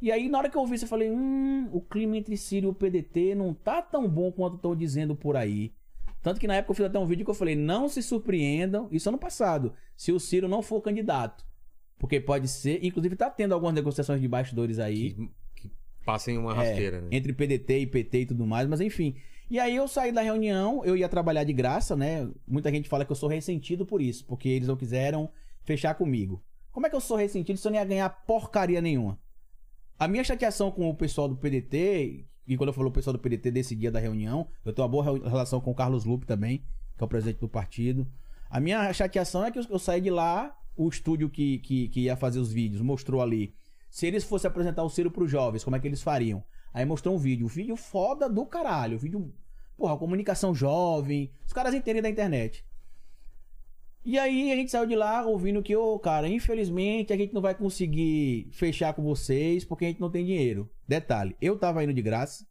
E 0.00 0.10
aí, 0.12 0.28
na 0.28 0.38
hora 0.38 0.50
que 0.50 0.56
eu 0.56 0.66
vi 0.66 0.74
isso, 0.74 0.84
eu 0.84 0.88
falei: 0.88 1.10
hum, 1.10 1.68
o 1.72 1.80
clima 1.80 2.16
entre 2.16 2.36
Ciro 2.36 2.66
e 2.66 2.70
o 2.70 2.74
PDT 2.74 3.34
não 3.34 3.54
tá 3.54 3.80
tão 3.80 4.08
bom 4.08 4.30
quanto 4.30 4.56
estão 4.56 4.76
dizendo 4.76 5.14
por 5.16 5.36
aí. 5.36 5.72
Tanto 6.20 6.38
que 6.38 6.46
na 6.46 6.56
época 6.56 6.72
eu 6.72 6.76
fiz 6.76 6.86
até 6.86 6.98
um 6.98 7.06
vídeo 7.06 7.24
que 7.24 7.30
eu 7.30 7.34
falei: 7.34 7.56
não 7.56 7.88
se 7.88 8.02
surpreendam, 8.02 8.88
isso 8.90 9.08
ano 9.08 9.18
passado, 9.18 9.72
se 9.96 10.12
o 10.12 10.20
Ciro 10.20 10.48
não 10.48 10.60
for 10.60 10.80
candidato. 10.82 11.44
Porque 11.98 12.20
pode 12.20 12.48
ser, 12.48 12.84
inclusive 12.84 13.14
tá 13.14 13.30
tendo 13.30 13.54
algumas 13.54 13.74
negociações 13.74 14.20
de 14.20 14.26
bastidores 14.26 14.80
aí. 14.80 15.14
Que, 15.14 15.30
que 15.54 15.70
passem 16.04 16.36
uma 16.36 16.52
É, 16.52 16.56
rasteira, 16.56 17.00
né? 17.00 17.08
Entre 17.12 17.32
PDT 17.32 17.78
e 17.78 17.86
PT 17.86 18.18
e 18.18 18.26
tudo 18.26 18.44
mais, 18.44 18.68
mas 18.68 18.80
enfim. 18.80 19.14
E 19.52 19.60
aí 19.60 19.76
eu 19.76 19.86
saí 19.86 20.10
da 20.10 20.22
reunião, 20.22 20.82
eu 20.82 20.96
ia 20.96 21.10
trabalhar 21.10 21.44
de 21.44 21.52
graça, 21.52 21.94
né? 21.94 22.26
Muita 22.48 22.70
gente 22.70 22.88
fala 22.88 23.04
que 23.04 23.12
eu 23.12 23.16
sou 23.16 23.28
ressentido 23.28 23.84
por 23.84 24.00
isso, 24.00 24.24
porque 24.24 24.48
eles 24.48 24.66
não 24.66 24.78
quiseram 24.78 25.30
fechar 25.62 25.92
comigo. 25.94 26.42
Como 26.70 26.86
é 26.86 26.88
que 26.88 26.96
eu 26.96 27.02
sou 27.02 27.18
ressentido 27.18 27.58
se 27.58 27.68
eu 27.68 27.70
não 27.70 27.78
ia 27.78 27.84
ganhar 27.84 28.08
porcaria 28.08 28.80
nenhuma? 28.80 29.20
A 29.98 30.08
minha 30.08 30.24
chateação 30.24 30.70
com 30.70 30.88
o 30.88 30.94
pessoal 30.94 31.28
do 31.28 31.36
PDT, 31.36 32.24
e 32.46 32.56
quando 32.56 32.68
eu 32.68 32.72
falo 32.72 32.88
o 32.88 32.90
pessoal 32.90 33.12
do 33.12 33.18
PDT 33.18 33.50
desse 33.50 33.76
dia 33.76 33.90
da 33.90 34.00
reunião, 34.00 34.48
eu 34.64 34.72
tenho 34.72 34.86
uma 34.86 34.90
boa 34.90 35.28
relação 35.28 35.60
com 35.60 35.72
o 35.72 35.74
Carlos 35.74 36.06
Lupe 36.06 36.24
também, 36.24 36.64
que 36.96 37.02
é 37.02 37.04
o 37.04 37.08
presidente 37.08 37.40
do 37.40 37.48
partido. 37.48 38.10
A 38.48 38.58
minha 38.58 38.90
chateação 38.94 39.44
é 39.44 39.50
que 39.50 39.58
eu, 39.58 39.78
saí 39.78 40.00
de 40.00 40.08
lá, 40.08 40.58
o 40.74 40.88
estúdio 40.88 41.28
que, 41.28 41.58
que, 41.58 41.88
que 41.88 42.00
ia 42.00 42.16
fazer 42.16 42.38
os 42.38 42.50
vídeos 42.50 42.80
mostrou 42.80 43.20
ali. 43.20 43.54
Se 43.90 44.06
eles 44.06 44.24
fossem 44.24 44.48
apresentar 44.48 44.82
o 44.82 44.88
Ciro 44.88 45.10
pros 45.10 45.30
jovens, 45.30 45.62
como 45.62 45.76
é 45.76 45.78
que 45.78 45.86
eles 45.86 46.00
fariam? 46.00 46.42
Aí 46.72 46.86
mostrou 46.86 47.14
um 47.14 47.18
vídeo, 47.18 47.44
um 47.44 47.50
vídeo 47.50 47.76
foda 47.76 48.30
do 48.30 48.46
caralho, 48.46 48.96
um 48.96 48.98
vídeo, 48.98 49.34
porra, 49.82 49.96
comunicação 49.98 50.54
jovem, 50.54 51.28
os 51.44 51.52
caras 51.52 51.74
entendem 51.74 52.00
da 52.00 52.08
internet. 52.08 52.64
E 54.04 54.16
aí 54.16 54.52
a 54.52 54.54
gente 54.54 54.70
saiu 54.70 54.86
de 54.86 54.94
lá 54.94 55.26
ouvindo 55.26 55.60
que, 55.60 55.74
ô, 55.74 55.98
cara, 55.98 56.28
infelizmente 56.28 57.12
a 57.12 57.16
gente 57.16 57.34
não 57.34 57.42
vai 57.42 57.52
conseguir 57.52 58.48
fechar 58.52 58.94
com 58.94 59.02
vocês 59.02 59.64
porque 59.64 59.84
a 59.84 59.88
gente 59.88 60.00
não 60.00 60.08
tem 60.08 60.24
dinheiro. 60.24 60.70
Detalhe, 60.86 61.36
eu 61.40 61.58
tava 61.58 61.82
indo 61.82 61.92
de 61.92 62.00
graça, 62.00 62.46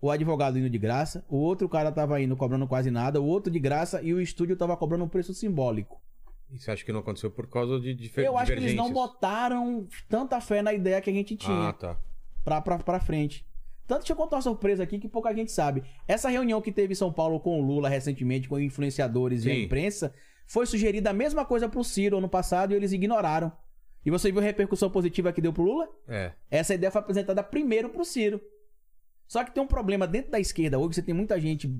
o 0.00 0.10
advogado 0.10 0.58
indo 0.58 0.68
de 0.68 0.78
graça, 0.78 1.24
o 1.28 1.36
outro 1.36 1.68
cara 1.68 1.92
tava 1.92 2.20
indo 2.20 2.36
cobrando 2.36 2.66
quase 2.66 2.90
nada, 2.90 3.20
o 3.20 3.26
outro 3.26 3.52
de 3.52 3.60
graça 3.60 4.02
e 4.02 4.12
o 4.12 4.20
estúdio 4.20 4.56
tava 4.56 4.76
cobrando 4.76 5.04
um 5.04 5.08
preço 5.08 5.32
simbólico. 5.32 6.02
E 6.50 6.58
você 6.58 6.72
acha 6.72 6.84
que 6.84 6.92
não 6.92 7.00
aconteceu 7.00 7.30
por 7.30 7.48
causa 7.48 7.78
de 7.78 7.94
difer 7.94 8.24
Eu 8.24 8.36
acho 8.36 8.50
que 8.52 8.58
eles 8.58 8.74
não 8.74 8.92
botaram 8.92 9.86
tanta 10.08 10.40
fé 10.40 10.60
na 10.60 10.72
ideia 10.72 11.00
que 11.00 11.10
a 11.10 11.12
gente 11.12 11.36
tinha 11.36 11.68
Ah, 11.68 11.72
tá. 11.72 11.96
pra, 12.42 12.60
pra, 12.60 12.78
pra 12.80 12.98
frente. 12.98 13.46
Tanto 13.88 14.00
deixa 14.00 14.12
eu 14.12 14.16
contar 14.16 14.36
uma 14.36 14.42
surpresa 14.42 14.82
aqui 14.82 14.98
que 14.98 15.08
pouca 15.08 15.34
gente 15.34 15.50
sabe. 15.50 15.82
Essa 16.06 16.28
reunião 16.28 16.60
que 16.60 16.70
teve 16.70 16.92
em 16.92 16.94
São 16.94 17.10
Paulo 17.10 17.40
com 17.40 17.58
o 17.58 17.64
Lula 17.64 17.88
recentemente, 17.88 18.46
com 18.46 18.60
influenciadores 18.60 19.46
e 19.46 19.50
a 19.50 19.54
Sim. 19.54 19.62
imprensa, 19.62 20.14
foi 20.46 20.66
sugerida 20.66 21.08
a 21.08 21.14
mesma 21.14 21.42
coisa 21.42 21.70
pro 21.70 21.82
Ciro 21.82 22.18
ano 22.18 22.28
passado 22.28 22.72
e 22.72 22.76
eles 22.76 22.92
ignoraram. 22.92 23.50
E 24.04 24.10
você 24.10 24.30
viu 24.30 24.40
a 24.40 24.44
repercussão 24.44 24.90
positiva 24.90 25.32
que 25.32 25.40
deu 25.40 25.54
pro 25.54 25.62
Lula? 25.62 25.88
É. 26.06 26.32
Essa 26.50 26.74
ideia 26.74 26.90
foi 26.90 27.00
apresentada 27.00 27.42
primeiro 27.42 27.88
pro 27.88 28.04
Ciro. 28.04 28.38
Só 29.26 29.42
que 29.42 29.52
tem 29.52 29.62
um 29.62 29.66
problema 29.66 30.06
dentro 30.06 30.30
da 30.30 30.38
esquerda 30.38 30.78
hoje, 30.78 30.96
você 30.96 31.02
tem 31.02 31.14
muita 31.14 31.40
gente 31.40 31.74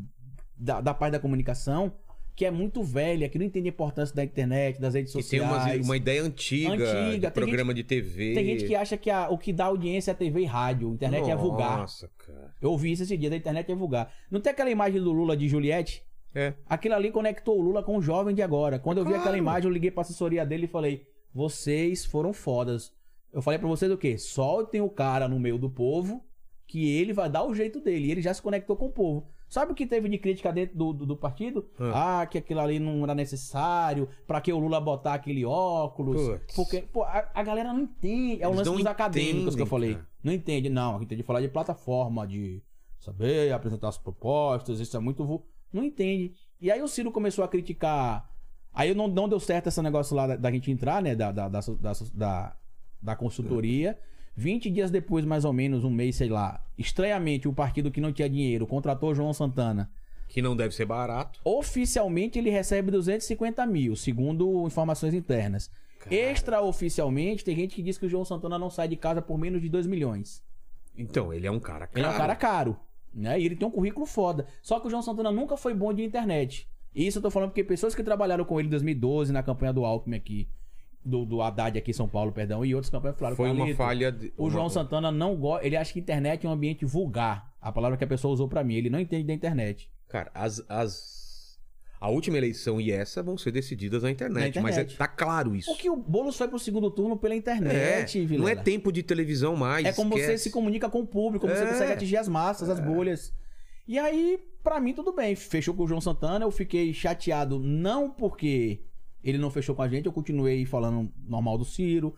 da, 0.56 0.80
da 0.80 0.94
parte 0.94 1.12
da 1.12 1.20
comunicação 1.20 1.92
que 2.38 2.44
é 2.44 2.52
muito 2.52 2.84
velha, 2.84 3.28
que 3.28 3.36
não 3.36 3.44
entende 3.44 3.66
a 3.66 3.70
importância 3.70 4.14
da 4.14 4.22
internet, 4.22 4.80
das 4.80 4.94
redes 4.94 5.12
tem 5.12 5.20
sociais. 5.20 5.50
umas- 5.50 5.84
uma 5.86 5.96
ideia 5.96 6.22
antiga, 6.22 6.72
Antiga, 6.72 7.10
de 7.14 7.20
tem 7.20 7.30
programa 7.32 7.74
de 7.74 7.82
TV. 7.82 8.32
Tem 8.32 8.44
gente 8.46 8.64
que 8.64 8.76
acha 8.76 8.96
que 8.96 9.10
a- 9.10 9.28
o 9.28 9.36
que 9.36 9.52
dá 9.52 9.64
audiência 9.64 10.12
é 10.12 10.14
TV 10.14 10.42
e 10.42 10.44
rádio, 10.44 10.88
a 10.88 10.92
internet 10.94 11.28
é 11.28 11.34
vulgar. 11.34 11.78
Nossa, 11.78 12.08
cara. 12.16 12.54
Eu 12.62 12.70
ouvi 12.70 12.92
isso 12.92 13.02
esse 13.02 13.16
dia, 13.16 13.28
da 13.28 13.34
internet 13.36 13.72
é 13.72 13.74
vulgar. 13.74 14.12
Não 14.30 14.40
tem 14.40 14.52
aquela 14.52 14.70
imagem 14.70 15.02
do 15.02 15.10
Lula 15.10 15.36
de 15.36 15.48
Juliette? 15.48 16.04
É. 16.32 16.54
Aquilo 16.68 16.94
ali 16.94 17.10
conectou 17.10 17.58
o 17.58 17.60
Lula 17.60 17.82
com 17.82 17.96
o 17.96 18.00
jovem 18.00 18.32
de 18.36 18.40
agora. 18.42 18.78
Quando 18.78 18.98
eu 18.98 19.04
vi 19.04 19.08
Claro. 19.10 19.22
aquela 19.24 19.36
imagem, 19.38 19.68
eu 19.68 19.72
liguei 19.74 19.90
pra 19.90 20.02
assessoria 20.02 20.46
dele 20.46 20.66
e 20.66 20.68
falei: 20.68 21.02
vocês 21.34 22.04
foram 22.04 22.32
fodas. 22.32 22.92
Eu 23.32 23.42
falei 23.42 23.58
pra 23.58 23.68
vocês 23.68 23.90
o 23.90 23.96
quê? 23.98 24.16
Soltem 24.16 24.80
o 24.80 24.88
cara 24.88 25.26
no 25.26 25.40
meio 25.40 25.58
do 25.58 25.68
povo, 25.68 26.22
que 26.68 26.88
ele 26.98 27.12
vai 27.12 27.28
dar 27.28 27.44
o 27.44 27.52
jeito 27.54 27.80
dele. 27.80 28.06
E 28.06 28.10
ele 28.12 28.22
já 28.22 28.32
se 28.32 28.40
conectou 28.40 28.76
com 28.76 28.86
o 28.86 28.92
povo. 28.92 29.26
Sabe 29.48 29.72
o 29.72 29.74
que 29.74 29.86
teve 29.86 30.08
de 30.08 30.18
crítica 30.18 30.52
dentro 30.52 30.76
do, 30.76 30.92
do, 30.92 31.06
do 31.06 31.16
partido? 31.16 31.66
Ah, 31.94 32.26
que 32.26 32.36
aquilo 32.38 32.60
ali 32.60 32.78
não 32.78 33.02
era 33.04 33.14
necessário. 33.14 34.08
Pra 34.26 34.40
que 34.40 34.52
o 34.52 34.58
Lula 34.58 34.78
botar 34.80 35.14
aquele 35.14 35.44
óculos? 35.44 36.20
Putz. 36.38 36.54
Porque, 36.54 36.82
pô, 36.82 37.02
a, 37.02 37.28
a 37.34 37.42
galera 37.42 37.72
não 37.72 37.80
entende. 37.80 38.42
É 38.42 38.46
o 38.46 38.50
Eles 38.50 38.66
lance 38.66 38.70
dos 38.82 38.86
acadêmicos 38.86 39.54
que 39.54 39.62
eu 39.62 39.64
entendem, 39.64 39.66
falei. 39.66 39.94
cara. 39.94 40.06
Não 40.22 40.32
entende, 40.32 40.68
não. 40.68 40.96
A 40.96 40.98
gente 40.98 41.08
tem 41.08 41.16
de 41.18 41.24
falar 41.24 41.40
de 41.40 41.48
plataforma, 41.48 42.26
de 42.26 42.62
saber 43.00 43.50
apresentar 43.52 43.88
as 43.88 43.96
propostas, 43.96 44.80
isso 44.80 44.96
é 44.96 45.00
muito. 45.00 45.24
vu- 45.24 45.42
Não 45.72 45.82
entende. 45.82 46.34
E 46.60 46.70
aí 46.70 46.82
o 46.82 46.88
Ciro 46.88 47.10
começou 47.10 47.42
a 47.44 47.48
criticar. 47.48 48.28
Aí 48.74 48.94
não, 48.94 49.08
não 49.08 49.28
deu 49.28 49.40
certo 49.40 49.68
esse 49.68 49.80
negócio 49.80 50.14
lá 50.14 50.26
da, 50.26 50.36
da 50.36 50.50
gente 50.50 50.70
entrar, 50.70 51.00
né? 51.00 51.14
Da, 51.14 51.32
da, 51.32 51.48
da, 51.48 51.60
da, 51.60 51.92
da, 52.14 52.56
da 53.00 53.16
consultoria. 53.16 53.98
20 54.38 54.70
dias 54.70 54.88
depois, 54.88 55.24
mais 55.24 55.44
ou 55.44 55.52
menos, 55.52 55.82
um 55.82 55.90
mês, 55.90 56.14
sei 56.14 56.28
lá, 56.28 56.64
estranhamente, 56.78 57.48
o 57.48 57.52
partido 57.52 57.90
que 57.90 58.00
não 58.00 58.12
tinha 58.12 58.30
dinheiro 58.30 58.68
contratou 58.68 59.12
João 59.12 59.32
Santana. 59.32 59.90
Que 60.28 60.40
não 60.40 60.54
deve 60.54 60.72
ser 60.72 60.84
barato. 60.84 61.40
Oficialmente, 61.44 62.38
ele 62.38 62.48
recebe 62.48 62.92
250 62.92 63.66
mil, 63.66 63.96
segundo 63.96 64.64
informações 64.64 65.12
internas. 65.12 65.68
Extraoficialmente, 66.08 67.44
tem 67.44 67.56
gente 67.56 67.74
que 67.74 67.82
diz 67.82 67.98
que 67.98 68.06
o 68.06 68.08
João 68.08 68.24
Santana 68.24 68.56
não 68.56 68.70
sai 68.70 68.86
de 68.86 68.94
casa 68.94 69.20
por 69.20 69.36
menos 69.36 69.60
de 69.60 69.68
2 69.68 69.88
milhões. 69.88 70.40
Então, 70.96 71.34
ele 71.34 71.48
é 71.48 71.50
um 71.50 71.58
cara 71.58 71.88
caro. 71.88 71.98
Ele 71.98 72.06
é 72.06 72.10
um 72.10 72.16
cara 72.16 72.36
caro. 72.36 72.76
Né? 73.12 73.40
E 73.40 73.44
ele 73.44 73.56
tem 73.56 73.66
um 73.66 73.72
currículo 73.72 74.06
foda. 74.06 74.46
Só 74.62 74.78
que 74.78 74.86
o 74.86 74.90
João 74.90 75.02
Santana 75.02 75.32
nunca 75.32 75.56
foi 75.56 75.74
bom 75.74 75.92
de 75.92 76.04
internet. 76.04 76.68
Isso 76.94 77.18
eu 77.18 77.22
tô 77.22 77.30
falando 77.30 77.50
porque 77.50 77.64
pessoas 77.64 77.92
que 77.92 78.04
trabalharam 78.04 78.44
com 78.44 78.60
ele 78.60 78.68
em 78.68 78.70
2012 78.70 79.32
na 79.32 79.42
campanha 79.42 79.72
do 79.72 79.84
Alckmin 79.84 80.16
aqui, 80.16 80.48
do, 81.04 81.24
do 81.24 81.40
Haddad 81.40 81.78
aqui 81.78 81.90
em 81.90 81.94
São 81.94 82.08
Paulo, 82.08 82.32
perdão, 82.32 82.64
e 82.64 82.74
outras 82.74 82.90
campanhas 82.90 83.16
falaram 83.18 83.36
Foi 83.36 83.48
uma 83.50 83.56
"Carlito, 83.58 83.76
falha. 83.78 84.12
De... 84.12 84.32
O 84.36 84.44
uma- 84.44 84.50
João 84.50 84.68
Santana 84.68 85.10
não 85.10 85.36
gosta. 85.36 85.66
Ele 85.66 85.76
acha 85.76 85.92
que 85.92 86.00
internet 86.00 86.44
é 86.44 86.48
um 86.48 86.52
ambiente 86.52 86.84
vulgar. 86.84 87.52
A 87.60 87.72
palavra 87.72 87.96
que 87.96 88.04
a 88.04 88.06
pessoa 88.06 88.32
usou 88.34 88.48
pra 88.48 88.62
mim. 88.62 88.74
Ele 88.74 88.90
não 88.90 89.00
entende 89.00 89.24
da 89.24 89.32
internet. 89.32 89.90
Cara, 90.08 90.30
as, 90.34 90.62
as. 90.68 91.58
A 92.00 92.08
última 92.08 92.36
eleição 92.38 92.80
e 92.80 92.92
essa 92.92 93.22
vão 93.24 93.36
ser 93.36 93.50
decididas 93.50 94.04
na 94.04 94.10
internet. 94.10 94.54
Na 94.56 94.62
Mas 94.62 94.76
é, 94.76 94.82
internet. 94.82 94.96
tá 94.98 95.08
claro 95.08 95.56
isso. 95.56 95.68
Porque 95.72 95.90
o 95.90 95.96
Boulos 95.96 96.36
foi 96.36 96.46
pro 96.46 96.58
segundo 96.58 96.90
turno 96.92 97.16
pela 97.16 97.34
É, 97.34 97.36
internet, 97.36 98.24
não 98.38 98.48
é 98.48 98.54
tempo 98.54 98.92
de 98.92 99.02
televisão 99.02 99.56
mais. 99.56 99.84
É 99.84 99.92
como 99.92 100.10
você 100.14 100.20
esquece. 100.20 100.44
se 100.44 100.50
comunica 100.50 100.88
com 100.88 101.00
o 101.00 101.06
público, 101.06 101.44
como 101.46 101.58
você 101.58 101.64
É. 101.64 101.72
consegue 101.72 101.92
atingir 101.92 102.16
as 102.18 102.28
massas, 102.28 102.68
as 102.70 102.78
bolhas. 102.78 103.32
E 103.86 103.98
aí, 103.98 104.38
pra 104.62 104.78
mim, 104.80 104.94
tudo 104.94 105.12
bem. 105.12 105.34
Fechou 105.34 105.74
com 105.74 105.82
o 105.82 105.88
João 105.88 106.00
Santana, 106.00 106.44
eu 106.44 106.50
fiquei 106.52 106.92
chateado, 106.94 107.58
não 107.58 108.08
porque 108.08 108.80
ele 109.22 109.38
não 109.38 109.50
fechou 109.50 109.74
com 109.74 109.82
a 109.82 109.88
gente, 109.88 110.06
eu 110.06 110.12
continuei 110.12 110.64
falando 110.64 111.12
normal 111.26 111.58
do 111.58 111.64
Ciro. 111.64 112.14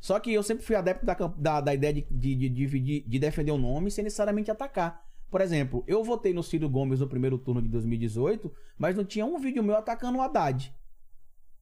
Só 0.00 0.20
que 0.20 0.32
eu 0.32 0.42
sempre 0.42 0.64
fui 0.64 0.76
adepto 0.76 1.06
da, 1.06 1.14
da, 1.14 1.60
da 1.60 1.74
ideia 1.74 1.92
de, 1.94 2.06
de, 2.10 2.48
de, 2.48 3.00
de 3.00 3.18
defender 3.18 3.52
o 3.52 3.58
nome 3.58 3.90
sem 3.90 4.04
necessariamente 4.04 4.50
atacar. 4.50 5.02
Por 5.30 5.40
exemplo, 5.40 5.82
eu 5.86 6.04
votei 6.04 6.32
no 6.32 6.42
Ciro 6.42 6.68
Gomes 6.68 7.00
no 7.00 7.08
primeiro 7.08 7.38
turno 7.38 7.60
de 7.60 7.68
2018, 7.68 8.52
mas 8.78 8.94
não 8.94 9.04
tinha 9.04 9.24
um 9.26 9.38
vídeo 9.38 9.62
meu 9.64 9.76
atacando 9.76 10.18
o 10.18 10.22
Haddad. 10.22 10.72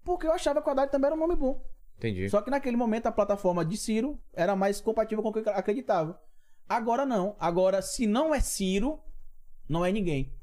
Porque 0.05 0.27
eu 0.27 0.33
achava 0.33 0.61
que 0.61 0.69
o 0.69 0.73
Haddad 0.73 0.91
também 0.91 1.07
era 1.07 1.17
um 1.17 1.21
nome 1.21 1.37
bom. 1.37 1.65
Entendi. 1.97 2.29
Só 2.29 2.43
que 2.43 2.51
naquele 2.51 2.77
momento 2.77 3.07
a 3.07 3.13
plataforma 3.13 3.65
de 3.65 3.77
Ciro 3.77 4.21
era 4.33 4.57
mais 4.57 4.81
compatível 4.81 5.23
com 5.23 5.31
o 5.31 5.33
que 5.33 5.39
eu 5.39 5.53
acreditava. 5.53 6.21
Agora 6.69 7.07
não. 7.07 7.37
Agora, 7.39 7.81
se 7.81 8.07
não 8.07 8.35
é 8.35 8.41
Ciro, 8.41 8.99
não 9.69 9.85
é 9.85 9.93
ninguém. 9.93 10.35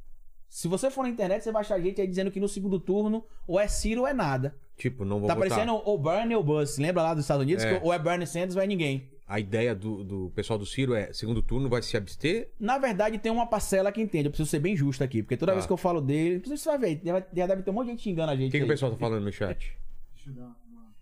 Se 0.49 0.67
você 0.67 0.89
for 0.89 1.03
na 1.03 1.09
internet, 1.09 1.43
você 1.43 1.51
vai 1.51 1.61
achar 1.61 1.79
gente 1.79 2.01
aí 2.01 2.07
dizendo 2.07 2.31
que 2.31 2.39
no 2.39 2.47
segundo 2.47 2.79
turno 2.79 3.23
ou 3.47 3.59
é 3.59 3.67
Ciro 3.67 4.01
ou 4.01 4.07
é 4.07 4.13
nada. 4.13 4.55
Tipo, 4.75 5.05
não 5.05 5.19
vou 5.19 5.27
tá 5.27 5.35
votar. 5.35 5.49
parecendo 5.49 5.73
ou 5.85 5.97
Bernie 5.97 6.35
ou 6.35 6.43
Buzz. 6.43 6.77
Lembra 6.77 7.03
lá 7.03 7.13
dos 7.13 7.23
Estados 7.25 7.43
Unidos? 7.43 7.63
É. 7.63 7.77
Que 7.79 7.85
ou 7.85 7.93
é 7.93 7.99
Bernie 7.99 8.25
Sanders 8.25 8.55
ou 8.55 8.61
é 8.61 8.65
ninguém. 8.67 9.07
A 9.27 9.39
ideia 9.39 9.75
do, 9.75 10.03
do 10.03 10.31
pessoal 10.33 10.57
do 10.57 10.65
Ciro 10.65 10.95
é: 10.95 11.13
segundo 11.13 11.41
turno 11.43 11.69
vai 11.69 11.83
se 11.83 11.95
abster. 11.95 12.49
Na 12.59 12.79
verdade, 12.79 13.19
tem 13.19 13.31
uma 13.31 13.45
parcela 13.45 13.91
que 13.91 14.01
entende. 14.01 14.25
Eu 14.25 14.31
preciso 14.31 14.49
ser 14.49 14.57
bem 14.59 14.75
justo 14.75 15.03
aqui. 15.03 15.21
Porque 15.21 15.37
toda 15.37 15.51
Tá. 15.51 15.55
vez 15.57 15.67
que 15.67 15.71
eu 15.71 15.77
falo 15.77 16.01
dele, 16.01 16.41
você 16.43 16.67
vai 16.69 16.79
ver, 16.79 17.01
já, 17.05 17.45
deve 17.45 17.61
ter 17.61 17.69
um 17.69 17.73
monte 17.73 17.85
de 17.85 17.91
gente 17.91 18.03
xingando 18.03 18.31
a 18.31 18.33
O 18.33 18.37
gente. 18.37 18.51
que, 18.51 18.57
que 18.57 18.63
o 18.63 18.67
pessoal 18.67 18.91
tá 18.91 18.97
falando 18.97 19.23
no 19.23 19.31
chat? 19.31 19.77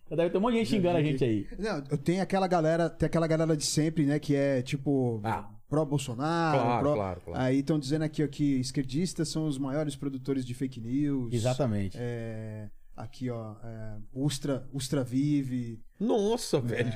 Já 0.09 0.15
deve 0.15 0.29
ter 0.29 0.37
um 0.37 0.41
monte 0.41 0.53
de 0.53 0.59
gente 0.59 0.69
xingando 0.69 0.97
a 0.97 1.03
gente 1.03 1.23
aí. 1.23 1.47
Não, 1.57 1.83
eu 1.89 1.97
tenho 1.97 2.21
aquela 2.21 2.47
galera, 2.47 2.89
tem 2.89 3.07
aquela 3.07 3.27
galera 3.27 3.55
de 3.55 3.65
sempre, 3.65 4.05
né, 4.05 4.19
que 4.19 4.35
é 4.35 4.61
tipo 4.61 5.19
Ah. 5.23 5.49
pró-Bolsonaro, 5.69 6.59
Claro, 6.59 6.81
pró... 6.83 6.93
claro, 6.95 7.21
claro. 7.25 7.41
Aí 7.41 7.59
estão 7.59 7.77
dizendo 7.79 8.03
aqui 8.03 8.23
ó, 8.23 8.27
que 8.27 8.59
esquerdistas 8.59 9.29
são 9.29 9.45
os 9.47 9.57
maiores 9.57 9.95
produtores 9.95 10.45
de 10.45 10.53
fake 10.53 10.79
news. 10.79 11.33
Exatamente. 11.33 11.97
É, 11.99 12.69
aqui, 12.95 13.29
ó, 13.29 13.55
é, 13.63 13.97
Ustra, 14.13 14.67
Ustra 14.73 15.03
Vive, 15.03 15.79
Nossa, 15.99 16.59
velho. 16.61 16.93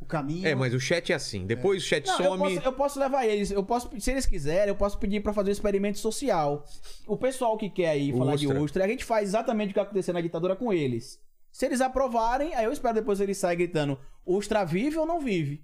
o 0.00 0.04
caminho. 0.04 0.46
É, 0.46 0.54
mas 0.54 0.74
o 0.74 0.80
chat 0.80 1.10
é 1.12 1.14
assim. 1.14 1.46
Depois 1.46 1.82
o 1.82 1.86
chat 1.86 2.06
Não, 2.06 2.18
eu 2.18 2.24
some. 2.36 2.54
posso, 2.54 2.66
eu 2.68 2.72
posso 2.72 3.00
levar 3.00 3.26
eles, 3.26 3.50
eu 3.50 3.64
posso, 3.64 3.90
se 4.00 4.10
eles 4.10 4.26
quiserem, 4.26 4.68
eu 4.68 4.76
posso 4.76 4.98
pedir 4.98 5.20
pra 5.22 5.32
fazer 5.32 5.50
um 5.50 5.52
experimento 5.52 5.98
social. 5.98 6.64
O 7.06 7.16
pessoal 7.16 7.56
que 7.56 7.70
quer 7.70 7.90
aí 7.90 8.12
falar 8.12 8.34
Ustra. 8.34 8.54
de 8.54 8.60
Ustra, 8.60 8.84
a 8.84 8.88
gente 8.88 9.04
faz 9.04 9.28
exatamente 9.30 9.70
o 9.70 9.74
que 9.74 9.80
aconteceu 9.80 10.12
na 10.14 10.20
ditadura 10.20 10.54
com 10.56 10.72
eles. 10.72 11.18
Se 11.50 11.66
eles 11.66 11.80
aprovarem, 11.82 12.54
aí 12.54 12.64
eu 12.64 12.72
espero 12.72 12.94
depois 12.94 13.20
eles 13.20 13.36
saem 13.38 13.58
gritando: 13.58 13.98
Ustra 14.24 14.64
vive 14.64 14.96
ou 14.96 15.06
não 15.06 15.20
vive? 15.20 15.62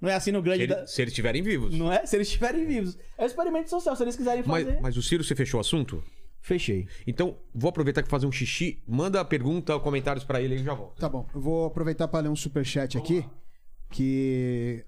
Não 0.00 0.08
é 0.08 0.14
assim 0.14 0.32
no 0.32 0.38
Se, 0.38 0.44
grande. 0.44 0.62
ele- 0.62 0.74
da- 0.74 0.86
se 0.86 1.02
eles 1.02 1.12
estiverem 1.12 1.42
vivos. 1.42 1.76
Não 1.76 1.92
é? 1.92 2.06
Se 2.06 2.16
eles 2.16 2.28
estiverem 2.28 2.64
vivos. 2.66 2.96
É 3.18 3.22
um 3.22 3.26
experimento 3.26 3.68
social, 3.68 3.94
se 3.94 4.02
eles 4.02 4.16
quiserem 4.16 4.42
fazer. 4.42 4.72
Mas, 4.74 4.80
mas 4.82 4.96
o 4.96 5.02
Ciro, 5.02 5.22
você 5.22 5.34
fechou 5.34 5.58
o 5.58 5.60
assunto? 5.60 6.02
Fechei. 6.40 6.88
Então, 7.06 7.36
vou 7.54 7.68
aproveitar 7.68 8.02
que 8.02 8.08
fazer 8.08 8.24
um 8.26 8.32
xixi. 8.32 8.82
Manda 8.88 9.20
a 9.20 9.24
pergunta, 9.24 9.78
comentários 9.78 10.24
pra 10.24 10.40
ele 10.40 10.54
e 10.54 10.64
já 10.64 10.72
volto. 10.72 10.98
Tá 10.98 11.08
bom, 11.08 11.28
eu 11.34 11.40
vou 11.40 11.66
aproveitar 11.66 12.08
para 12.08 12.20
ler 12.20 12.28
um 12.30 12.36
superchat 12.36 12.96
aqui, 12.96 13.24
que 13.90 14.82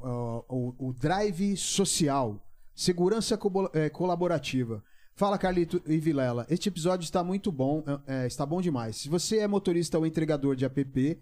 ó, 0.00 0.42
o, 0.48 0.88
o 0.88 0.92
Drive 0.92 1.56
Social, 1.56 2.44
Segurança 2.74 3.38
é, 3.74 3.88
Colaborativa. 3.88 4.82
Fala, 5.14 5.36
Carlito 5.36 5.82
e 5.86 5.98
Vilela. 5.98 6.46
Este 6.48 6.68
episódio 6.68 7.04
está 7.04 7.24
muito 7.24 7.50
bom, 7.50 7.82
é, 8.06 8.24
é, 8.24 8.26
está 8.26 8.46
bom 8.46 8.60
demais. 8.60 8.96
Se 8.96 9.08
você 9.08 9.38
é 9.38 9.48
motorista 9.48 9.98
ou 9.98 10.06
entregador 10.06 10.54
de 10.54 10.64
app, 10.64 11.18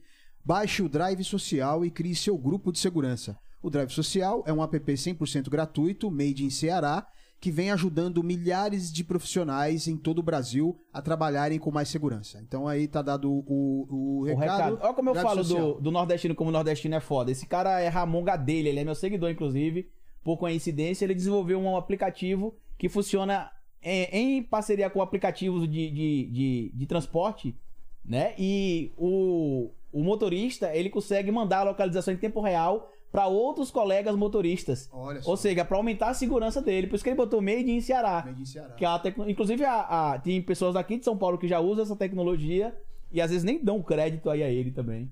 baixe 0.46 0.80
o 0.80 0.88
Drive 0.88 1.24
Social 1.24 1.84
e 1.84 1.90
crie 1.90 2.14
seu 2.14 2.38
grupo 2.38 2.70
de 2.70 2.78
segurança. 2.78 3.36
O 3.60 3.68
Drive 3.68 3.90
Social 3.90 4.44
é 4.46 4.52
um 4.52 4.62
app 4.62 4.78
100% 4.78 5.50
gratuito, 5.50 6.08
made 6.08 6.44
in 6.44 6.50
Ceará, 6.50 7.04
que 7.40 7.50
vem 7.50 7.72
ajudando 7.72 8.22
milhares 8.22 8.92
de 8.92 9.02
profissionais 9.02 9.88
em 9.88 9.96
todo 9.96 10.20
o 10.20 10.22
Brasil 10.22 10.78
a 10.92 11.02
trabalharem 11.02 11.58
com 11.58 11.72
mais 11.72 11.88
segurança. 11.88 12.40
Então 12.40 12.68
aí 12.68 12.86
tá 12.86 13.02
dado 13.02 13.28
o, 13.28 13.86
o, 13.90 14.20
O 14.20 14.22
recado. 14.22 14.40
recado. 14.40 14.78
Olha 14.80 14.94
como 14.94 15.08
eu 15.10 15.14
Drive 15.14 15.26
falo 15.26 15.42
do, 15.42 15.80
do 15.80 15.90
nordestino, 15.90 16.34
como 16.34 16.50
o 16.50 16.52
nordestino 16.52 16.94
é 16.94 17.00
foda. 17.00 17.32
Esse 17.32 17.44
cara 17.44 17.80
é 17.80 17.88
Ramon 17.88 18.22
Gadelha, 18.22 18.68
ele 18.68 18.78
é 18.78 18.84
meu 18.84 18.94
seguidor, 18.94 19.30
inclusive. 19.30 19.90
Por 20.22 20.38
coincidência, 20.38 21.04
ele 21.04 21.14
desenvolveu 21.14 21.58
um 21.58 21.76
aplicativo 21.76 22.54
que 22.78 22.88
funciona 22.88 23.50
em, 23.82 24.04
em 24.12 24.42
parceria 24.44 24.88
com 24.88 25.02
aplicativos 25.02 25.68
de, 25.68 25.90
de, 25.90 26.30
de, 26.30 26.72
de 26.72 26.86
transporte, 26.86 27.56
né? 28.04 28.32
E 28.38 28.92
o, 28.96 29.72
o 30.00 30.04
motorista, 30.04 30.74
ele 30.74 30.90
consegue 30.90 31.30
mandar 31.30 31.60
a 31.60 31.64
localização 31.70 32.12
em 32.12 32.16
tempo 32.16 32.40
real 32.40 32.90
para 33.10 33.26
outros 33.26 33.70
colegas 33.70 34.14
motoristas. 34.16 34.88
Olha 34.92 35.22
só. 35.22 35.30
Ou 35.30 35.36
seja, 35.36 35.64
para 35.64 35.76
aumentar 35.76 36.08
a 36.08 36.14
segurança 36.14 36.60
dele. 36.60 36.86
Por 36.86 36.96
isso 36.96 37.04
que 37.04 37.08
ele 37.10 37.16
botou 37.16 37.40
Made 37.40 37.70
in 37.70 37.80
Ceará. 37.80 38.22
Made 38.26 38.42
in 38.42 38.44
Ceará. 38.44 38.74
Que 38.74 38.84
é 38.84 38.88
uma 38.88 38.98
tecno- 38.98 39.30
Inclusive, 39.30 39.64
a, 39.64 40.12
a- 40.12 40.18
tem 40.18 40.42
pessoas 40.42 40.74
daqui 40.74 40.98
de 40.98 41.04
São 41.04 41.16
Paulo 41.16 41.38
que 41.38 41.48
já 41.48 41.60
usam 41.60 41.84
essa 41.84 41.96
tecnologia 41.96 42.76
e 43.10 43.20
às 43.22 43.30
vezes 43.30 43.44
nem 43.44 43.62
dão 43.64 43.80
crédito 43.82 44.28
aí 44.28 44.42
a 44.42 44.50
ele 44.50 44.70
também. 44.70 45.10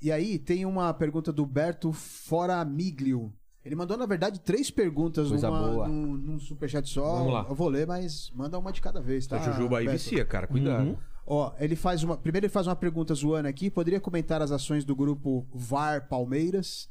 E 0.00 0.12
aí 0.12 0.38
tem 0.38 0.64
uma 0.66 0.92
pergunta 0.94 1.32
do 1.32 1.44
Berto 1.46 1.92
Foramiglio. 1.92 3.32
Ele 3.64 3.76
mandou, 3.76 3.96
na 3.96 4.06
verdade, 4.06 4.40
três 4.40 4.70
perguntas 4.70 5.28
Coisa 5.28 5.48
numa, 5.48 5.68
boa. 5.70 5.88
num, 5.88 6.16
num 6.16 6.38
superchat 6.38 6.88
só. 6.88 7.18
Vamos 7.18 7.32
lá. 7.32 7.46
Eu 7.48 7.54
vou 7.54 7.68
ler, 7.68 7.86
mas 7.86 8.30
manda 8.34 8.58
uma 8.58 8.72
de 8.72 8.80
cada 8.80 9.00
vez, 9.00 9.26
tá? 9.26 9.36
a 9.36 9.40
Jujuba 9.40 9.78
aí 9.78 9.86
Beto? 9.86 9.98
vicia, 9.98 10.24
cara. 10.24 10.46
Cuidado. 10.48 10.84
Uhum. 10.88 10.96
Ó, 11.26 11.52
ele 11.58 11.76
faz 11.76 12.02
uma. 12.02 12.16
Primeiro 12.16 12.46
ele 12.46 12.52
faz 12.52 12.66
uma 12.66 12.76
pergunta 12.76 13.14
zoando 13.14 13.48
aqui. 13.48 13.70
Poderia 13.70 14.00
comentar 14.00 14.42
as 14.42 14.50
ações 14.50 14.84
do 14.84 14.94
grupo 14.96 15.46
VAR 15.54 16.08
Palmeiras? 16.08 16.90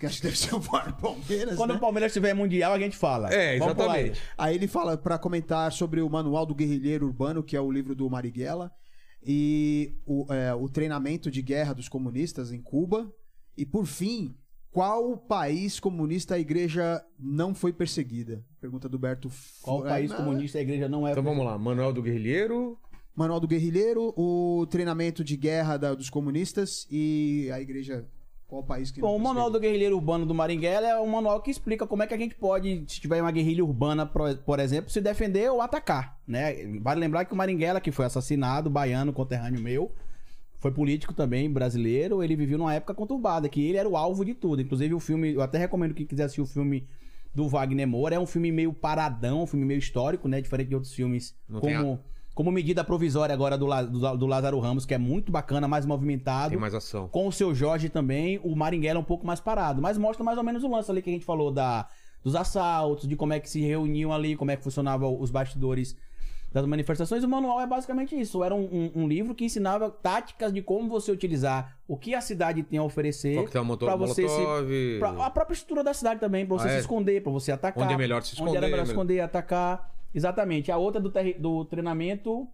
Que 0.00 0.06
acho 0.06 0.16
que 0.16 0.24
deve 0.24 0.36
ser 0.36 0.54
o 0.54 0.58
VAR 0.58 0.96
Palmeiras. 0.98 1.56
Quando 1.56 1.70
né? 1.70 1.76
o 1.76 1.80
Palmeiras 1.80 2.12
tiver 2.12 2.34
mundial, 2.34 2.72
a 2.72 2.78
gente 2.78 2.96
fala. 2.96 3.32
É, 3.32 3.56
Vamos 3.58 3.74
pular 3.74 3.92
aí. 3.94 4.04
exatamente. 4.06 4.22
Aí 4.36 4.54
ele 4.56 4.66
fala 4.66 4.96
pra 4.96 5.18
comentar 5.18 5.70
sobre 5.72 6.00
o 6.00 6.08
Manual 6.10 6.44
do 6.44 6.54
Guerrilheiro 6.54 7.06
Urbano, 7.06 7.42
que 7.42 7.54
é 7.56 7.60
o 7.60 7.70
livro 7.70 7.94
do 7.94 8.08
Marighella, 8.10 8.72
e 9.22 9.94
o, 10.06 10.26
é, 10.32 10.52
o 10.54 10.68
treinamento 10.68 11.30
de 11.30 11.40
guerra 11.42 11.72
dos 11.72 11.88
comunistas 11.88 12.50
em 12.52 12.60
Cuba. 12.60 13.12
E 13.56 13.64
por 13.66 13.86
fim, 13.86 14.34
qual 14.72 15.16
país 15.16 15.78
comunista 15.78 16.34
a 16.34 16.38
igreja 16.38 17.04
não 17.18 17.54
foi 17.54 17.72
perseguida? 17.72 18.44
Pergunta 18.60 18.88
do 18.88 18.98
Berto. 18.98 19.30
Qual 19.62 19.82
Fu- 19.82 19.84
país 19.84 20.12
comunista 20.12 20.58
a 20.58 20.62
igreja 20.62 20.88
não 20.88 21.06
é? 21.06 21.12
Então 21.12 21.22
vamos 21.22 21.44
lá. 21.44 21.56
Manuel 21.58 21.92
do 21.92 22.02
Guerrilheiro. 22.02 22.76
Manual 23.14 23.40
do 23.40 23.46
Guerrilheiro, 23.48 24.14
o 24.16 24.66
treinamento 24.70 25.22
de 25.24 25.36
guerra 25.36 25.76
da- 25.76 25.94
dos 25.94 26.08
comunistas 26.10 26.86
e 26.90 27.50
a 27.52 27.60
igreja. 27.60 28.06
Qual 28.46 28.64
país 28.64 28.90
que 28.90 29.00
Bom, 29.00 29.14
o 29.14 29.18
Manual 29.20 29.48
do? 29.48 29.60
Guerrilheiro 29.60 29.94
Urbano 29.94 30.26
do 30.26 30.34
Maringuela 30.34 30.88
é 30.88 31.00
um 31.00 31.06
manual 31.06 31.40
que 31.40 31.52
explica 31.52 31.86
como 31.86 32.02
é 32.02 32.06
que 32.08 32.14
a 32.14 32.18
gente 32.18 32.34
pode, 32.34 32.84
se 32.88 33.00
tiver 33.00 33.22
uma 33.22 33.30
guerrilha 33.30 33.64
urbana, 33.64 34.04
por 34.04 34.58
exemplo, 34.58 34.90
se 34.90 35.00
defender 35.00 35.48
ou 35.52 35.60
atacar, 35.62 36.18
né? 36.26 36.54
Vale 36.80 36.98
lembrar 36.98 37.24
que 37.26 37.32
o 37.32 37.36
Maringuela, 37.36 37.80
que 37.80 37.92
foi 37.92 38.06
assassinado, 38.06 38.68
baiano, 38.68 39.12
conterrâneo 39.12 39.60
meu, 39.60 39.92
foi 40.58 40.72
político 40.72 41.14
também, 41.14 41.48
brasileiro, 41.48 42.24
ele 42.24 42.34
viveu 42.34 42.58
numa 42.58 42.74
época 42.74 42.92
conturbada, 42.92 43.48
que 43.48 43.62
ele 43.64 43.78
era 43.78 43.88
o 43.88 43.96
alvo 43.96 44.24
de 44.24 44.34
tudo. 44.34 44.60
Inclusive 44.60 44.94
o 44.94 45.00
filme, 45.00 45.32
eu 45.34 45.42
até 45.42 45.56
recomendo 45.56 45.94
quem 45.94 46.04
quiser 46.04 46.24
assistir 46.24 46.40
o 46.40 46.46
filme 46.46 46.88
do 47.32 47.46
Wagner 47.48 47.86
Moura, 47.86 48.16
é 48.16 48.18
um 48.18 48.26
filme 48.26 48.50
meio 48.50 48.72
paradão, 48.72 49.44
um 49.44 49.46
filme 49.46 49.64
meio 49.64 49.78
histórico, 49.78 50.26
né? 50.26 50.40
Diferente 50.40 50.68
de 50.70 50.74
outros 50.74 50.92
filmes, 50.92 51.36
Não 51.48 51.60
tem 51.60 51.76
como... 52.44 52.50
Medida 52.60 52.82
provisória 52.84 53.32
agora 53.34 53.56
do, 53.56 53.66
do, 53.86 54.16
do 54.16 54.26
Lázaro 54.26 54.58
Ramos, 54.58 54.84
que 54.84 54.92
é 54.92 54.98
muito 54.98 55.32
bacana, 55.32 55.66
mais 55.68 55.86
movimentado. 55.86 56.50
Tem 56.50 56.58
mais 56.58 56.74
ação. 56.74 57.08
Com 57.08 57.26
o 57.28 57.32
seu 57.32 57.54
Jorge 57.54 57.88
também, 57.88 58.38
o 58.42 58.54
Maringuela 58.54 58.98
é 58.98 59.00
um 59.00 59.04
pouco 59.04 59.26
mais 59.26 59.40
parado. 59.40 59.80
Mas 59.80 59.96
mostra 59.96 60.22
mais 60.24 60.36
ou 60.36 60.44
menos 60.44 60.62
o 60.64 60.68
lance 60.68 60.90
ali 60.90 61.00
que 61.00 61.08
a 61.10 61.12
gente 61.12 61.24
falou 61.24 61.50
da, 61.50 61.86
dos 62.22 62.34
assaltos, 62.36 63.08
de 63.08 63.16
como 63.16 63.32
é 63.32 63.40
que 63.40 63.48
se 63.48 63.60
reuniam 63.60 64.12
ali, 64.12 64.36
como 64.36 64.50
é 64.50 64.56
que 64.56 64.62
funcionavam 64.64 65.18
os 65.20 65.30
bastidores 65.30 65.96
das 66.52 66.66
manifestações. 66.66 67.22
O 67.22 67.28
manual 67.28 67.60
é 67.60 67.66
basicamente 67.66 68.18
isso. 68.20 68.42
Era 68.42 68.54
um, 68.54 68.64
um- 68.64 69.02
um 69.04 69.08
livro 69.08 69.34
que 69.34 69.44
ensinava 69.44 69.88
táticas 69.88 70.52
de 70.52 70.60
como 70.60 70.88
você 70.88 71.12
utilizar 71.12 71.76
o 71.86 71.96
que 71.96 72.14
a 72.14 72.20
cidade 72.20 72.62
tem 72.64 72.78
a 72.78 72.82
oferecer. 72.82 73.36
Pra 73.78 73.96
você 73.96 74.28
se 74.28 74.34
molotov. 74.40 74.98
Pra- 74.98 75.26
a 75.26 75.30
própria 75.30 75.54
estrutura 75.54 75.84
da 75.84 75.94
cidade 75.94 76.18
também, 76.18 76.44
pra 76.44 76.56
você 76.58 76.66
Ah, 76.66 76.70
se 76.70 76.76
é? 76.76 76.80
esconder, 76.80 77.22
pra 77.22 77.30
você 77.32 77.52
atacar. 77.52 77.84
Onde 77.84 77.94
é 77.94 77.96
melhor 77.96 78.22
se 78.22 78.32
Onde 78.34 78.42
era 78.42 78.50
esconder, 78.50 78.70
melhor 78.70 78.84
se 78.86 78.90
esconder 78.92 79.14
e 79.14 79.20
atacar. 79.20 79.99
Exatamente. 80.14 80.70
A 80.72 80.76
outra 80.76 81.00
do, 81.00 81.10
terri- 81.10 81.34
do 81.34 81.64
treinamento 81.64 82.46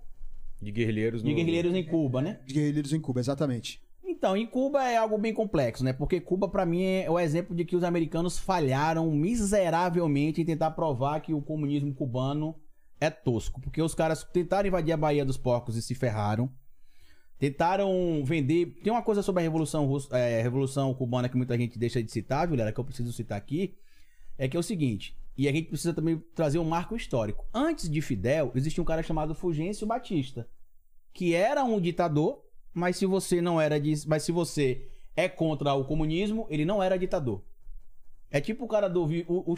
De 0.61 0.71
guerrilheiros 0.71 1.23
de 1.23 1.29
no- 1.31 1.35
guerrilheiros 1.37 1.75
em 1.75 1.85
Cuba, 1.85 2.21
né? 2.23 2.41
De 2.47 2.55
guerrilheiros 2.55 2.93
em 2.93 3.01
Cuba, 3.01 3.21
exatamente. 3.21 3.81
Então, 4.05 4.37
em 4.37 4.47
Cuba 4.47 4.83
é 4.85 4.97
algo 4.97 5.19
bem 5.19 5.35
complexo, 5.35 5.83
né? 5.85 5.93
Porque 5.93 6.21
Cuba, 6.21 6.49
pra 6.49 6.65
mim, 6.65 6.83
é 6.85 7.11
o 7.11 7.19
exemplo 7.19 7.55
de 7.57 7.65
que 7.65 7.75
os 7.77 7.83
americanos 7.85 8.39
falharam 8.39 9.11
miseravelmente 9.11 10.41
em 10.41 10.45
tentar 10.45 10.71
provar 10.73 11.21
que 11.21 11.35
o 11.35 11.43
comunismo 11.43 11.93
cubano 11.95 12.55
é 13.01 13.11
tosco. 13.11 13.61
Porque 13.61 13.83
os 13.83 13.95
caras 13.95 14.23
tentaram 14.25 14.69
invadir 14.69 14.93
a 14.93 14.97
Baía 14.97 15.25
dos 15.25 15.37
Porcos 15.37 15.77
e 15.77 15.83
se 15.83 15.95
ferraram. 15.95 16.51
Tentaram 17.39 18.23
vender. 18.25 18.79
Tem 18.83 18.91
uma 18.93 19.03
coisa 19.03 19.23
sobre 19.23 19.41
a 19.41 19.43
Revolução, 19.43 19.87
é, 20.13 20.41
Revolução 20.41 20.95
Cubana 20.95 21.29
que 21.29 21.37
muita 21.37 21.57
gente 21.59 21.79
deixa 21.79 22.03
de 22.03 22.11
citar, 22.11 22.49
Vilela, 22.49 22.73
que 22.73 22.81
eu 22.81 22.85
preciso 22.85 23.13
citar 23.13 23.37
aqui. 23.37 23.75
É 24.39 24.49
que 24.49 24.57
é 24.57 24.61
o 24.61 24.63
seguinte. 24.63 25.15
E 25.37 25.49
a 25.49 25.53
gente 25.53 25.69
precisa 25.69 25.93
também 25.93 26.23
trazer 26.35 26.59
um 26.59 26.65
marco 26.65 26.97
histórico. 26.97 27.45
Antes 27.53 27.91
de 27.91 28.01
Fidel, 28.01 28.53
existia 28.55 28.83
um 28.83 28.87
cara 28.87 29.03
chamado 29.03 29.35
Fulgêncio 29.35 29.87
Batista, 29.87 30.49
que 31.13 31.35
era 31.35 31.63
um 31.63 31.81
ditador, 31.81 32.43
mas 32.73 32.97
se 32.97 33.05
você 33.07 33.41
não 33.41 33.61
era 33.61 33.79
de, 33.79 33.93
mas 34.07 34.23
se 34.23 34.33
você 34.33 34.89
é 35.15 35.29
contra 35.29 35.75
o 35.75 35.85
comunismo, 35.85 36.47
ele 36.49 36.65
não 36.65 36.83
era 36.83 36.99
ditador. 36.99 37.43
É 38.31 38.41
tipo 38.41 38.65
o 38.65 38.69
cara 38.69 38.89
do 38.89 39.05
o 39.29 39.55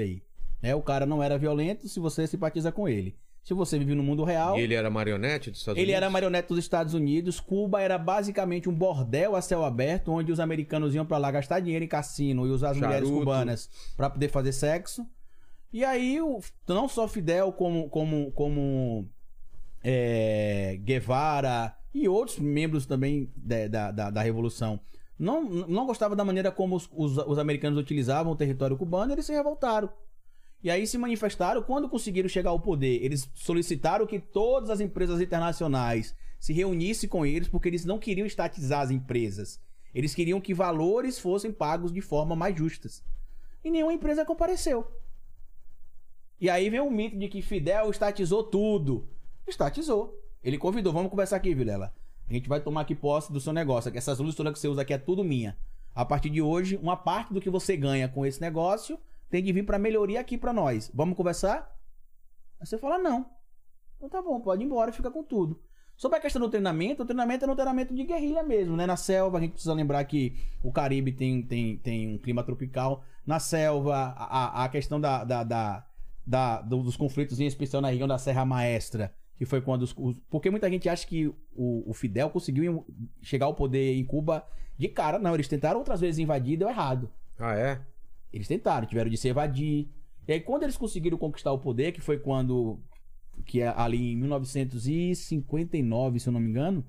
aí, 0.00 0.22
né? 0.62 0.74
O 0.74 0.82
cara 0.82 1.06
não 1.06 1.22
era 1.22 1.38
violento 1.38 1.88
se 1.88 2.00
você 2.00 2.26
simpatiza 2.26 2.72
com 2.72 2.88
ele. 2.88 3.16
Se 3.44 3.54
você 3.54 3.78
vive 3.78 3.94
no 3.94 4.02
mundo 4.02 4.24
real, 4.24 4.58
E 4.58 4.60
ele 4.62 4.74
era 4.74 4.90
marionete 4.90 5.50
dos 5.50 5.60
Estados 5.60 5.78
ele 5.78 5.86
Unidos? 5.86 5.96
era 6.02 6.10
marionete 6.10 6.48
dos 6.48 6.58
Estados 6.58 6.92
Unidos. 6.92 7.40
Cuba 7.40 7.80
era 7.80 7.96
basicamente 7.96 8.68
um 8.68 8.74
bordel 8.74 9.34
a 9.34 9.40
céu 9.40 9.64
aberto, 9.64 10.10
onde 10.12 10.30
os 10.30 10.38
americanos 10.40 10.94
iam 10.94 11.06
pra 11.06 11.16
lá 11.16 11.30
gastar 11.30 11.60
dinheiro 11.60 11.82
em 11.84 11.88
cassino 11.88 12.46
e 12.46 12.50
usar 12.50 12.70
as 12.70 12.76
mulheres 12.76 13.08
Charuto. 13.08 13.18
cubanas 13.20 13.70
pra 13.96 14.10
poder 14.10 14.28
fazer 14.28 14.52
sexo. 14.52 15.06
E 15.72 15.84
aí, 15.84 16.20
o- 16.20 16.40
não 16.66 16.88
só 16.88 17.06
Fidel, 17.06 17.52
como, 17.52 17.88
como, 17.88 18.32
como 18.32 19.08
é, 19.82 20.78
Guevara 20.82 21.76
e 21.92 22.08
outros 22.08 22.38
membros 22.38 22.86
também 22.86 23.30
da, 23.36 23.90
da, 23.90 24.10
da, 24.10 24.22
Revolução 24.22 24.80
não, 25.18 25.44
não 25.44 25.86
gostavam 25.86 26.16
da 26.16 26.24
maneira 26.24 26.52
como 26.52 26.76
os, 26.76 26.88
os, 26.92 27.18
os 27.18 27.38
americanos 27.38 27.78
utilizavam 27.78 28.32
o 28.32 28.36
território 28.36 28.76
cubano, 28.76 29.12
eles 29.12 29.26
se 29.26 29.32
revoltaram. 29.32 29.90
E 30.62 30.70
aí 30.70 30.86
se 30.86 30.98
manifestaram, 30.98 31.62
quando 31.62 31.88
conseguiram 31.88 32.28
chegar 32.28 32.50
ao 32.50 32.60
poder, 32.60 33.02
eles 33.04 33.28
solicitaram 33.34 34.06
que 34.06 34.18
todas 34.18 34.70
as 34.70 34.80
empresas 34.80 35.20
internacionais 35.20 36.14
se 36.38 36.52
reunissem 36.52 37.08
com 37.08 37.26
eles, 37.26 37.48
porque 37.48 37.68
eles 37.68 37.84
não 37.84 37.98
queriam 37.98 38.26
estatizar 38.26 38.80
as 38.80 38.90
empresas. 38.90 39.60
Eles 39.94 40.14
queriam 40.14 40.40
que 40.40 40.54
valores 40.54 41.18
fossem 41.18 41.52
pagos 41.52 41.92
de 41.92 42.00
forma 42.00 42.36
mais 42.36 42.56
justas. 42.56 43.02
E 43.64 43.70
nenhuma 43.70 43.92
empresa 43.92 44.24
compareceu. 44.24 44.86
E 46.40 46.48
aí 46.48 46.70
vem 46.70 46.80
o 46.80 46.90
mito 46.90 47.18
de 47.18 47.28
que 47.28 47.42
Fidel 47.42 47.90
estatizou 47.90 48.42
tudo. 48.44 49.08
Estatizou. 49.46 50.14
Ele 50.42 50.56
convidou, 50.58 50.92
vamos 50.92 51.10
conversar 51.10 51.36
aqui, 51.36 51.54
Vilela. 51.54 51.92
A 52.28 52.32
gente 52.32 52.48
vai 52.48 52.60
tomar 52.60 52.82
aqui 52.82 52.94
posse 52.94 53.32
do 53.32 53.40
seu 53.40 53.52
negócio. 53.52 53.90
que 53.90 53.98
Essas 53.98 54.18
luzes 54.18 54.34
todas 54.36 54.52
que 54.52 54.58
você 54.58 54.68
usa 54.68 54.82
aqui 54.82 54.92
é 54.92 54.98
tudo 54.98 55.24
minha. 55.24 55.56
A 55.94 56.04
partir 56.04 56.30
de 56.30 56.40
hoje, 56.40 56.76
uma 56.80 56.96
parte 56.96 57.32
do 57.34 57.40
que 57.40 57.50
você 57.50 57.76
ganha 57.76 58.08
com 58.08 58.24
esse 58.24 58.40
negócio 58.40 58.98
tem 59.30 59.42
de 59.42 59.52
vir 59.52 59.64
pra 59.64 59.78
melhoria 59.78 60.20
aqui 60.20 60.38
pra 60.38 60.52
nós. 60.52 60.90
Vamos 60.94 61.16
conversar? 61.16 61.74
Aí 62.60 62.66
você 62.66 62.78
fala, 62.78 62.98
não. 62.98 63.26
Então 63.96 64.08
tá 64.08 64.22
bom, 64.22 64.40
pode 64.40 64.62
ir 64.62 64.66
embora, 64.66 64.92
fica 64.92 65.10
com 65.10 65.24
tudo. 65.24 65.60
Sobre 65.96 66.18
a 66.18 66.20
questão 66.20 66.40
do 66.40 66.48
treinamento, 66.48 67.02
o 67.02 67.04
treinamento 67.04 67.44
é 67.44 67.48
um 67.48 67.54
treinamento 67.56 67.92
de 67.92 68.04
guerrilha 68.04 68.44
mesmo, 68.44 68.76
né? 68.76 68.86
Na 68.86 68.96
selva, 68.96 69.38
a 69.38 69.40
gente 69.40 69.52
precisa 69.52 69.74
lembrar 69.74 70.04
que 70.04 70.36
o 70.62 70.70
Caribe 70.70 71.10
tem, 71.10 71.42
tem, 71.42 71.76
tem 71.78 72.14
um 72.14 72.18
clima 72.18 72.44
tropical. 72.44 73.02
Na 73.26 73.40
selva, 73.40 74.14
a- 74.16 74.64
a 74.64 74.68
questão 74.68 75.00
da, 75.00 75.24
da, 75.24 75.42
da, 75.42 75.84
da- 76.28 76.60
do- 76.60 76.82
dos 76.82 76.96
conflitos, 76.96 77.40
em 77.40 77.46
especial 77.46 77.80
na 77.80 77.88
região 77.88 78.06
da 78.06 78.18
Serra 78.18 78.44
Maestra, 78.44 79.14
que 79.36 79.46
foi 79.46 79.60
quando 79.62 79.82
os. 79.82 79.94
os- 79.96 80.18
porque 80.28 80.50
muita 80.50 80.68
gente 80.70 80.88
acha 80.88 81.06
que 81.06 81.28
o, 81.54 81.88
o 81.90 81.94
Fidel 81.94 82.28
conseguiu 82.30 82.86
chegar 83.22 83.46
ao 83.46 83.54
poder 83.54 83.94
em 83.96 84.04
Cuba 84.04 84.46
de 84.76 84.88
cara. 84.88 85.18
Não, 85.18 85.34
eles 85.34 85.48
tentaram 85.48 85.78
outras 85.78 86.00
vezes 86.00 86.18
invadir 86.18 86.54
e 86.54 86.58
deu 86.58 86.68
errado. 86.68 87.10
Ah, 87.38 87.54
é? 87.56 87.80
Eles 88.32 88.46
tentaram, 88.46 88.86
tiveram 88.86 89.08
de 89.10 89.16
se 89.16 89.28
evadir. 89.28 89.88
E 90.26 90.32
aí, 90.32 90.40
quando 90.40 90.64
eles 90.64 90.76
conseguiram 90.76 91.16
conquistar 91.16 91.52
o 91.52 91.58
poder, 91.58 91.92
que 91.92 92.00
foi 92.00 92.18
quando. 92.18 92.78
Que 93.46 93.62
é 93.62 93.68
ali 93.68 94.12
em 94.12 94.16
1959, 94.16 96.18
se 96.20 96.28
eu 96.28 96.32
não 96.32 96.40
me 96.40 96.50
engano. 96.50 96.84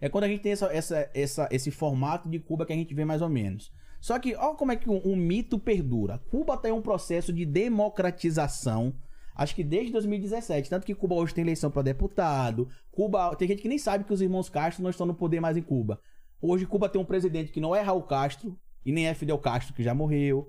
É 0.00 0.08
quando 0.08 0.24
a 0.24 0.28
gente 0.28 0.42
tem 0.42 0.52
essa, 0.52 0.66
essa, 0.72 1.10
essa- 1.14 1.48
esse 1.50 1.70
formato 1.70 2.28
de 2.28 2.38
Cuba 2.38 2.66
que 2.66 2.72
a 2.72 2.76
gente 2.76 2.92
vê 2.94 3.04
mais 3.04 3.22
ou 3.22 3.28
menos. 3.28 3.72
Só 4.00 4.18
que, 4.18 4.34
olha 4.34 4.54
como 4.54 4.72
é 4.72 4.76
que 4.76 4.88
um, 4.88 5.00
um 5.04 5.16
mito 5.16 5.58
perdura. 5.58 6.18
Cuba 6.30 6.56
tem 6.56 6.72
um 6.72 6.82
processo 6.82 7.32
de 7.32 7.44
democratização, 7.44 8.94
acho 9.34 9.54
que 9.54 9.64
desde 9.64 9.92
2017. 9.92 10.70
Tanto 10.70 10.86
que 10.86 10.94
Cuba 10.94 11.14
hoje 11.14 11.34
tem 11.34 11.42
eleição 11.42 11.70
para 11.70 11.82
deputado. 11.82 12.68
Cuba. 12.90 13.34
Tem 13.36 13.48
gente 13.48 13.62
que 13.62 13.68
nem 13.68 13.78
sabe 13.78 14.04
que 14.04 14.12
os 14.12 14.20
irmãos 14.20 14.48
Castro 14.48 14.82
não 14.82 14.90
estão 14.90 15.06
no 15.06 15.14
poder 15.14 15.40
mais 15.40 15.56
em 15.56 15.62
Cuba. 15.62 16.00
Hoje, 16.40 16.66
Cuba 16.66 16.88
tem 16.88 17.00
um 17.00 17.04
presidente 17.04 17.50
que 17.50 17.60
não 17.60 17.74
é 17.74 17.80
Raul 17.80 18.02
Castro 18.02 18.58
e 18.84 18.92
nem 18.92 19.06
é 19.06 19.14
Fidel 19.14 19.38
Castro, 19.38 19.74
que 19.74 19.82
já 19.82 19.94
morreu. 19.94 20.48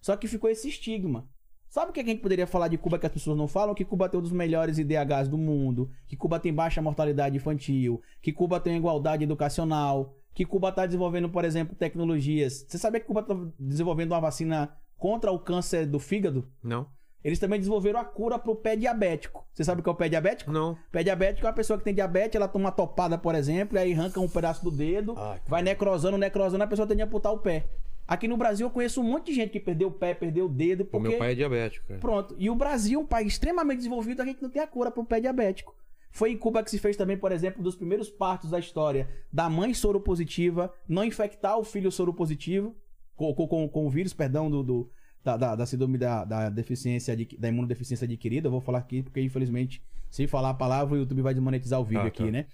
Só 0.00 0.16
que 0.16 0.26
ficou 0.26 0.50
esse 0.50 0.68
estigma. 0.68 1.28
Sabe 1.68 1.90
o 1.90 1.92
que 1.92 2.00
a 2.00 2.04
gente 2.04 2.22
poderia 2.22 2.46
falar 2.46 2.68
de 2.68 2.78
Cuba 2.78 2.98
que 2.98 3.06
as 3.06 3.12
pessoas 3.12 3.36
não 3.36 3.46
falam? 3.46 3.74
Que 3.74 3.84
Cuba 3.84 4.08
tem 4.08 4.18
um 4.18 4.22
dos 4.22 4.32
melhores 4.32 4.78
IDHs 4.78 5.28
do 5.28 5.36
mundo, 5.36 5.90
que 6.06 6.16
Cuba 6.16 6.40
tem 6.40 6.52
baixa 6.52 6.80
mortalidade 6.80 7.36
infantil, 7.36 8.00
que 8.22 8.32
Cuba 8.32 8.58
tem 8.58 8.76
igualdade 8.76 9.24
educacional, 9.24 10.16
que 10.38 10.44
Cuba 10.46 10.68
está 10.68 10.86
desenvolvendo, 10.86 11.28
por 11.28 11.44
exemplo, 11.44 11.74
tecnologias. 11.74 12.64
Você 12.68 12.78
sabia 12.78 13.00
que 13.00 13.06
Cuba 13.08 13.22
está 13.22 13.34
desenvolvendo 13.58 14.12
uma 14.12 14.20
vacina 14.20 14.72
contra 14.96 15.32
o 15.32 15.38
câncer 15.40 15.84
do 15.84 15.98
fígado? 15.98 16.46
Não. 16.62 16.86
Eles 17.24 17.40
também 17.40 17.58
desenvolveram 17.58 17.98
a 17.98 18.04
cura 18.04 18.38
para 18.38 18.52
o 18.52 18.54
pé 18.54 18.76
diabético. 18.76 19.44
Você 19.52 19.64
sabe 19.64 19.80
o 19.80 19.82
que 19.82 19.90
é 19.90 19.92
o 19.92 19.96
pé 19.96 20.08
diabético? 20.08 20.52
Não. 20.52 20.78
Pé 20.92 21.02
diabético 21.02 21.44
é 21.44 21.50
uma 21.50 21.56
pessoa 21.56 21.76
que 21.76 21.84
tem 21.84 21.92
diabetes, 21.92 22.36
ela 22.36 22.46
toma 22.46 22.66
uma 22.66 22.70
topada, 22.70 23.18
por 23.18 23.34
exemplo, 23.34 23.76
e 23.76 23.80
aí 23.80 23.92
arranca 23.92 24.20
um 24.20 24.28
pedaço 24.28 24.62
do 24.62 24.70
dedo, 24.70 25.14
Ai, 25.16 25.40
vai 25.44 25.60
necrosando, 25.60 26.16
necrosando, 26.16 26.62
a 26.62 26.68
pessoa 26.68 26.86
tem 26.86 26.96
de 26.96 27.02
amputar 27.02 27.32
o 27.32 27.38
pé. 27.38 27.66
Aqui 28.06 28.28
no 28.28 28.36
Brasil 28.36 28.64
eu 28.64 28.70
conheço 28.70 29.00
um 29.00 29.04
monte 29.04 29.26
de 29.26 29.34
gente 29.34 29.50
que 29.50 29.58
perdeu 29.58 29.88
o 29.88 29.92
pé, 29.92 30.14
perdeu 30.14 30.46
o 30.46 30.48
dedo, 30.48 30.82
O 30.82 30.86
porque... 30.86 31.08
meu 31.08 31.18
pai 31.18 31.32
é 31.32 31.34
diabético. 31.34 31.94
Pronto. 31.94 32.36
E 32.38 32.48
o 32.48 32.54
Brasil, 32.54 33.00
um 33.00 33.06
país 33.06 33.32
extremamente 33.32 33.78
desenvolvido, 33.78 34.22
a 34.22 34.24
gente 34.24 34.40
não 34.40 34.48
tem 34.48 34.62
a 34.62 34.68
cura 34.68 34.88
para 34.88 35.02
o 35.02 35.04
pé 35.04 35.20
diabético. 35.20 35.74
Foi 36.10 36.32
em 36.32 36.36
Cuba 36.38 36.62
que 36.62 36.70
se 36.70 36.78
fez 36.78 36.96
também, 36.96 37.16
por 37.16 37.30
exemplo, 37.32 37.62
dos 37.62 37.76
primeiros 37.76 38.08
partos 38.10 38.50
da 38.50 38.58
história 38.58 39.08
da 39.32 39.48
mãe 39.48 39.74
soropositiva, 39.74 40.72
não 40.88 41.04
infectar 41.04 41.58
o 41.58 41.64
filho 41.64 41.90
soropositivo 41.92 42.74
com, 43.14 43.32
com, 43.34 43.68
com, 43.68 43.86
o 43.86 43.90
vírus, 43.90 44.12
perdão, 44.12 44.50
do, 44.50 44.62
do- 44.62 44.90
da, 45.22 45.36
da, 45.36 45.54
da 45.56 45.66
síndrome 45.66 45.98
da, 45.98 46.24
da 46.24 46.48
deficiência, 46.48 47.14
da 47.38 47.48
imunodeficiência 47.48 48.04
adquirida. 48.06 48.46
Eu 48.46 48.52
vou 48.52 48.60
falar 48.60 48.78
aqui 48.78 49.02
porque, 49.02 49.20
infelizmente, 49.20 49.82
se 50.10 50.26
falar 50.26 50.50
a 50.50 50.54
palavra, 50.54 50.94
o 50.94 50.98
YouTube 50.98 51.20
vai 51.22 51.34
desmonetizar 51.34 51.78
o 51.80 51.84
vídeo 51.84 52.02
Ah, 52.04 52.06
aqui, 52.06 52.24
tá. 52.24 52.30
né? 52.30 52.46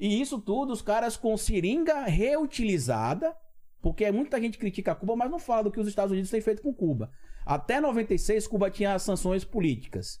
E 0.00 0.20
isso 0.20 0.38
tudo, 0.40 0.72
os 0.72 0.80
caras 0.80 1.16
com 1.16 1.36
seringa 1.36 2.04
reutilizada, 2.06 3.34
porque 3.82 4.10
muita 4.10 4.40
gente 4.40 4.56
critica 4.58 4.94
Cuba, 4.94 5.14
mas 5.16 5.30
não 5.30 5.38
fala 5.38 5.64
do 5.64 5.70
que 5.70 5.80
os 5.80 5.86
Estados 5.88 6.12
Unidos 6.12 6.30
têm 6.30 6.40
feito 6.40 6.62
com 6.62 6.72
Cuba. 6.72 7.10
Até 7.44 7.80
96, 7.80 8.46
Cuba 8.46 8.70
tinha 8.70 8.94
as 8.94 9.02
sanções 9.02 9.44
políticas. 9.44 10.20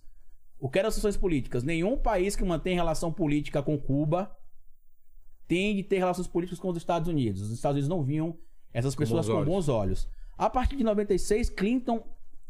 O 0.60 0.68
que 0.68 0.78
eram 0.78 0.88
as 0.88 0.94
sanções 0.94 1.16
políticas? 1.16 1.62
Nenhum 1.62 1.96
país 1.96 2.34
que 2.34 2.44
mantém 2.44 2.74
relação 2.74 3.12
política 3.12 3.62
com 3.62 3.78
Cuba 3.78 4.34
tem 5.46 5.74
de 5.76 5.82
ter 5.82 5.98
relações 5.98 6.26
políticas 6.26 6.58
com 6.58 6.68
os 6.68 6.76
Estados 6.76 7.08
Unidos. 7.08 7.42
Os 7.42 7.52
Estados 7.52 7.76
Unidos 7.76 7.88
não 7.88 8.02
viam 8.02 8.36
essas 8.72 8.94
Com 8.94 9.00
pessoas 9.00 9.26
bons 9.26 9.34
com 9.34 9.44
bons 9.44 9.68
olhos. 9.68 10.08
A 10.36 10.50
partir 10.50 10.76
de 10.76 10.84
96, 10.84 11.50
Clinton 11.50 12.04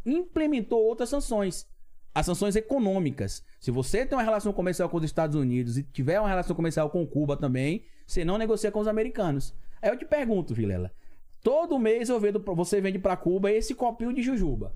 implementou 0.05 0.83
outras 0.83 1.09
sanções. 1.09 1.67
As 2.15 2.27
sanções 2.27 2.57
econômicas. 2.57 3.45
Se 3.61 3.71
você 3.71 4.05
tem 4.05 4.17
uma 4.17 4.25
relação 4.25 4.53
comercial 4.53 4.89
com 4.89 4.97
os 4.97 5.05
Estados 5.05 5.37
Unidos 5.37 5.79
e 5.79 5.83
tiver 5.83 6.19
uma 6.19 6.29
relação 6.29 6.57
comercial 6.57 6.91
com 6.91 7.07
Cuba 7.07 7.37
também, 7.37 7.85
você 8.07 8.25
não 8.25 8.39
negocia 8.39 8.73
com 8.73 8.81
os 8.81 8.89
americanos. 8.89 9.55
Aí 9.81 9.91
eu 9.91 9.97
te 9.97 10.05
pergunto, 10.05 10.55
Vilela. 10.55 10.91
Todo 11.43 11.79
mês 11.79 12.09
eu 12.09 12.19
vendo, 12.19 12.43
você 12.55 12.81
vende 12.81 12.99
pra 12.99 13.17
Cuba 13.17 13.53
esse 13.53 13.75
copinho 13.75 14.13
de 14.13 14.23
jujuba. 14.23 14.75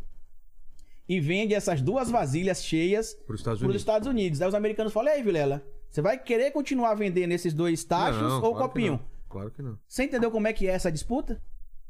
E 1.09 1.21
vende 1.21 1.55
essas 1.55 1.81
duas 1.83 2.11
vasilhas 2.11 2.65
cheias 2.65 3.15
Para 3.27 3.35
os 3.35 3.41
Estados. 3.41 3.75
Estados 3.75 4.09
Unidos. 4.09 4.41
Aí 4.41 4.49
os 4.49 4.55
americanos 4.55 4.93
falam, 4.93 5.13
e 5.13 5.17
aí, 5.17 5.23
Vilela, 5.23 5.63
você 5.91 6.01
vai 6.01 6.17
querer 6.19 6.53
continuar 6.53 6.95
vendendo 6.95 7.33
esses 7.33 7.53
dois 7.53 7.85
tachos 7.85 8.23
Não, 8.23 8.37
ou 8.37 8.41
claro 8.41 8.57
que 8.57 8.63
copinho? 8.63 8.93
não. 8.93 9.13
Claro 9.29 9.51
que 9.51 9.63
não. 9.63 9.79
Você 9.89 10.05
entendeu 10.05 10.31
como 10.31 10.47
é 10.47 10.53
que 10.53 10.69
é 10.69 10.73
essa 10.73 10.93
disputa? 10.93 11.41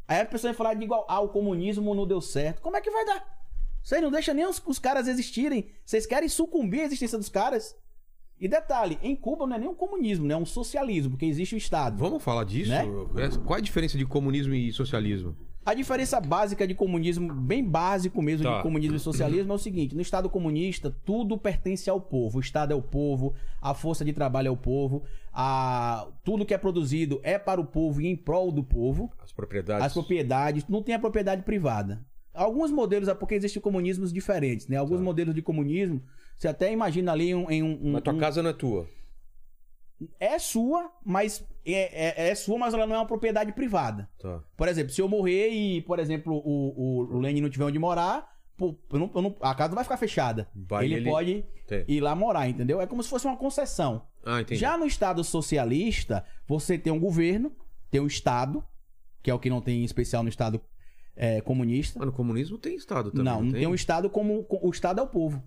Aí 0.09 0.21
a 0.21 0.27
pessoa 0.27 0.53
vai 0.53 0.57
falar 0.57 0.75
de 0.75 0.85
igual, 0.85 1.05
ah, 1.09 1.21
o 1.21 1.29
comunismo 1.29 1.95
não 1.95 2.07
deu 2.07 2.21
certo. 2.21 2.61
Como 2.61 2.77
é 2.77 2.81
que 2.81 2.91
vai 2.91 3.05
dar? 3.05 3.25
Vocês 3.83 4.01
não 4.01 4.11
deixam 4.11 4.35
nem 4.35 4.47
os, 4.47 4.63
os 4.65 4.79
caras 4.79 5.09
existirem. 5.09 5.71
Vocês 5.85 6.07
querem 6.07 6.29
sucumbir 6.29 6.81
à 6.81 6.85
existência 6.85 7.19
dos 7.19 7.29
caras. 7.29 7.77
E 8.39 8.49
detalhe, 8.49 8.99
em 9.03 9.15
Cuba 9.15 9.47
não 9.47 9.55
é 9.57 9.59
nem 9.59 9.69
um 9.69 9.75
comunismo, 9.75 10.27
né? 10.27 10.35
É 10.35 10.37
um 10.37 10.47
socialismo, 10.47 11.13
porque 11.13 11.27
existe 11.27 11.55
o 11.55 11.59
Estado. 11.59 11.97
Vamos 11.97 12.23
falar 12.23 12.45
disso? 12.45 12.71
Né? 12.71 12.85
É, 13.17 13.39
Qual 13.45 13.57
a 13.57 13.61
diferença 13.61 13.97
de 13.97 14.05
comunismo 14.05 14.53
e 14.55 14.73
socialismo? 14.73 15.37
A 15.65 15.75
diferença 15.75 16.21
básica 16.21 16.67
de 16.67 16.75
comunismo, 16.75 17.33
bem 17.33 17.63
básico 17.65 18.21
mesmo, 18.21 18.45
Tá. 18.45 18.57
de 18.57 18.63
comunismo 18.65 18.97
e 18.97 19.01
socialismo, 19.01 19.53
é 19.53 19.55
o 19.55 19.59
seguinte: 19.59 19.95
no 19.95 20.01
Estado 20.01 20.29
comunista, 20.29 20.95
tudo 21.05 21.39
pertence 21.39 21.89
ao 21.89 22.01
povo. 22.01 22.39
O 22.39 22.41
Estado 22.41 22.73
é 22.73 22.75
o 22.75 22.83
povo, 22.83 23.33
a 23.61 23.73
força 23.73 24.05
de 24.05 24.13
trabalho 24.13 24.49
é 24.49 24.51
o 24.51 24.57
povo, 24.57 25.05
a... 25.33 26.09
tudo 26.25 26.45
que 26.45 26.53
é 26.53 26.59
produzido 26.59 27.21
é 27.23 27.39
para 27.39 27.61
o 27.61 27.65
povo 27.65 28.01
e 28.01 28.09
em 28.09 28.17
prol 28.17 28.51
do 28.51 28.65
povo. 28.65 29.13
As 29.23 29.33
propriedades. 29.33 29.87
As 29.87 29.93
propriedades, 29.93 30.67
não 30.69 30.83
tem 30.83 30.95
a 30.97 30.99
propriedade 30.99 31.43
privada. 31.43 32.05
Alguns 32.35 32.71
modelos, 32.73 33.09
é 33.09 33.15
porque 33.15 33.35
existem 33.35 33.63
comunismos 33.63 34.13
diferentes, 34.13 34.67
né? 34.67 34.77
Alguns 34.79 35.01
modelos 35.01 35.35
de 35.35 35.43
comunismo, 35.43 36.03
você 36.37 36.49
até 36.49 36.73
imagina 36.73 37.13
ali 37.13 37.33
um, 37.35 37.49
em 37.51 37.63
um, 37.63 37.79
um- 37.83 37.93
Mas 37.93 38.03
tua 38.03 38.13
um- 38.15 38.19
casa 38.19 38.43
não 38.43 38.51
é 38.51 38.55
tua. 38.55 38.89
é 40.19 40.39
sua, 40.39 40.91
mas 41.05 41.45
é, 41.65 42.25
é, 42.27 42.29
é 42.31 42.35
sua, 42.35 42.59
mas 42.59 42.75
ela 42.75 42.87
não 42.87 42.95
é 42.97 42.99
uma 42.99 43.07
propriedade 43.07 43.53
privada. 43.53 44.09
Tá. 44.19 44.43
Por 44.57 44.69
exemplo, 44.69 44.93
se 44.93 45.01
eu 45.01 45.09
morrer 45.09 45.51
e, 45.51 45.83
por 45.83 45.99
exemplo, 45.99 46.35
o, 46.45 47.01
o, 47.05 47.17
o 47.17 47.19
Lenin 47.21 47.41
não 47.41 47.51
tiver 47.51 47.65
onde 47.65 47.79
morar, 47.79 48.27
pô, 48.57 48.77
eu 48.93 48.99
não- 48.99 49.11
eu 49.15 49.23
não- 49.23 49.37
a 49.41 49.55
casa 49.55 49.69
não 49.71 49.77
vai 49.77 49.85
ficar 49.85 49.97
fechada. 49.97 50.49
Vai 50.55 50.85
ele, 50.87 50.95
ele- 50.97 51.11
pode 51.11 51.45
Tem. 51.67 51.85
ir 51.87 52.01
lá 52.01 52.15
morar, 52.15 52.49
entendeu? 52.49 52.81
É 52.81 52.87
como 52.87 53.03
se 53.03 53.09
fosse 53.09 53.27
uma 53.27 53.37
concessão. 53.37 54.07
Ah. 54.25 54.39
Já 54.51 54.77
no 54.77 54.87
Estado 54.87 55.23
socialista, 55.23 56.25
você 56.47 56.77
tem 56.79 56.93
um 56.93 56.99
governo, 57.01 57.53
tem 57.91 58.01
um 58.01 58.07
Estado, 58.07 58.65
que 59.23 59.31
é 59.31 59.35
o 59.35 59.39
que 59.39 59.51
não 59.51 59.61
tem 59.61 59.83
em 59.83 59.85
especial 59.85 60.23
no 60.23 60.29
Estado 60.29 60.61
é, 61.15 61.41
comunista. 61.43 61.99
Mas 61.99 62.07
no 62.07 62.13
comunismo 62.13 62.57
tem 62.59 62.75
Estado 62.75 63.11
também. 63.11 63.25
não, 63.25 63.43
não 63.45 63.53
tem 63.53 63.67
um 63.67 63.75
Estado 63.75 64.09
como. 64.11 64.47
O 64.49 64.71
Estado 64.71 64.99
é 65.01 65.03
o 65.03 65.07
povo. 65.07 65.43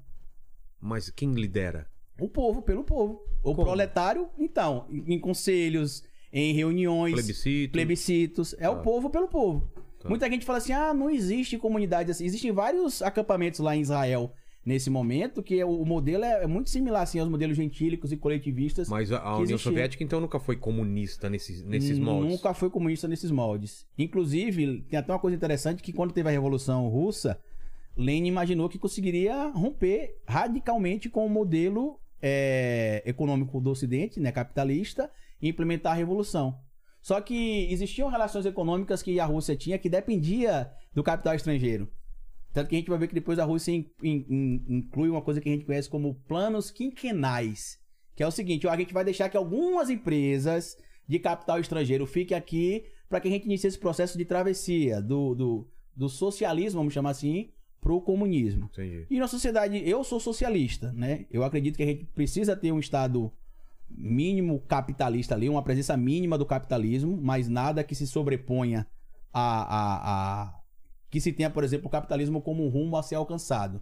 Mas 0.79 1.09
quem 1.09 1.33
lidera? 1.33 1.87
O 2.19 2.27
povo, 2.29 2.61
pelo 2.61 2.83
povo. 2.83 3.21
O 3.43 3.53
Como? 3.53 3.65
proletário, 3.67 4.27
então, 4.39 4.85
em 4.89 5.19
conselhos, 5.19 6.03
em 6.31 6.53
reuniões, 6.53 7.13
Plebiscito. 7.13 7.71
plebiscitos. 7.73 8.55
É 8.57 8.69
o 8.69 8.75
Tá. 8.77 8.81
povo 8.81 9.09
pelo 9.09 9.27
povo. 9.27 9.67
Tá. 9.99 10.09
Muita 10.09 10.29
gente 10.29 10.45
fala 10.45 10.57
assim: 10.57 10.73
ah, 10.73 10.93
não 10.93 11.09
existe 11.09 11.57
comunidade 11.57 12.11
assim. 12.11 12.25
Existem 12.25 12.51
vários 12.51 13.01
acampamentos 13.01 13.59
lá 13.59 13.75
em 13.75 13.81
Israel 13.81 14.31
nesse 14.65 14.89
momento, 14.89 15.43
que 15.43 15.63
o 15.63 15.85
modelo 15.85 16.23
é, 16.25 16.43
é 16.43 16.47
muito 16.47 16.71
similar 16.71 17.03
assim, 17.03 17.19
aos 17.19 17.29
modelos 17.29 17.55
gentílicos 17.55 18.11
e 18.11 18.17
coletivistas. 18.17 18.89
Mas 18.89 19.11
a, 19.11 19.19
a 19.19 19.37
União. 19.37 19.59
Soviética, 19.59 20.03
então, 20.03 20.19
nunca 20.19 20.39
foi 20.39 20.55
comunista 20.55 21.29
nesses, 21.29 21.63
nesses 21.63 21.99
moldes. 21.99 22.31
Nunca 22.31 22.51
foi 22.53 22.69
comunista 22.71 23.07
nesses 23.07 23.29
moldes. 23.29 23.85
Inclusive, 23.95 24.81
tem 24.89 24.97
até 24.97 25.11
uma 25.13 25.19
coisa 25.19 25.35
interessante 25.37 25.83
que 25.83 25.93
quando 25.93 26.13
teve 26.13 26.29
a 26.29 26.31
Revolução 26.31 26.87
Russa, 26.87 27.39
Lenin 27.95 28.27
imaginou 28.27 28.67
que 28.67 28.79
conseguiria 28.79 29.49
romper 29.49 30.17
radicalmente 30.27 31.09
com 31.09 31.25
o 31.25 31.29
modelo 31.29 31.99
é, 32.27 33.03
econômico 33.06 33.61
do 33.61 33.69
Ocidente, 33.69 34.19
né, 34.19 34.31
capitalista, 34.31 35.11
e 35.39 35.47
implementar 35.47 35.93
a 35.93 35.95
Revolução. 35.95 36.60
Só 36.99 37.22
que 37.22 37.68
existiam 37.72 38.10
relações 38.10 38.47
econômicas 38.47 39.03
que 39.03 39.19
a 39.19 39.26
Rússia 39.26 39.56
tinha 39.56 39.77
que 39.77 39.88
dependia 39.88 40.72
do 40.91 41.03
capital 41.03 41.35
estrangeiro. 41.35 41.88
Tanto 42.52 42.68
que 42.69 42.76
a 42.76 42.80
gente 42.80 42.89
vai 42.89 42.97
ver 42.97 43.07
que 43.10 43.14
depois 43.14 43.38
a 43.38 43.43
Rússia 43.43 43.72
in- 43.73 43.85
in- 44.02 44.26
in- 44.27 44.65
inclui 44.77 45.10
uma 45.10 45.22
coisa 45.22 45.39
que 45.39 45.47
a 45.47 45.52
gente 45.52 45.65
conhece 45.65 45.88
como 45.88 46.15
planos 46.27 46.72
quinquenais. 46.72 47.77
Que 48.15 48.23
é 48.23 48.27
o 48.27 48.31
seguinte, 48.31 48.65
ó, 48.65 48.72
a 48.72 48.77
gente 48.77 48.93
vai 48.93 49.03
deixar 49.03 49.30
que 49.30 49.38
algumas 49.38 49.89
empresas 49.91 50.76
de 51.07 51.19
capital 51.19 51.60
estrangeiro 51.60 52.07
fiquem 52.07 52.35
aqui 52.35 52.85
para 53.07 53.19
que 53.19 53.27
a 53.27 53.31
gente 53.31 53.45
inicie 53.45 53.68
esse 53.68 53.77
processo 53.77 54.18
de 54.18 54.26
travessia 54.26 54.99
do, 54.99 55.35
do, 55.35 55.69
do 55.95 56.10
socialismo, 56.10 56.80
vamos 56.80 56.93
chamar 56.93 57.11
assim, 57.11 57.52
pro 57.85 58.01
comunismo. 58.01 58.67
Entendi. 58.73 59.05
E 59.11 59.19
na 59.19 59.27
sociedade, 59.27 59.77
eu 59.87 60.03
sou 60.03 60.19
socialista, 60.19 60.91
né? 60.91 61.27
Eu 61.29 61.43
acredito 61.43 61.77
que 61.77 61.83
a 61.83 61.85
gente 61.85 62.03
precisa 62.15 62.55
ter 62.55 62.71
um 62.71 62.79
Estado 62.79 63.31
mínimo 63.87 64.59
capitalista 64.67 65.35
ali, 65.35 65.47
uma 65.47 65.61
presença 65.61 65.95
mínima 65.95 66.35
do 66.35 66.47
capitalismo, 66.47 67.15
mas 67.21 67.47
nada 67.47 67.83
que 67.83 67.93
se 67.93 68.07
sobreponha 68.07 68.87
a, 69.31 69.41
a, 69.61 70.41
a- 70.45 70.59
que 71.11 71.21
se 71.21 71.31
tenha, 71.31 71.49
por 71.51 71.63
exemplo, 71.63 71.85
o 71.85 71.89
capitalismo 71.91 72.41
como 72.41 72.65
um 72.65 72.69
rumo 72.69 72.97
a 72.97 73.03
ser 73.03 73.15
alcançado. 73.15 73.79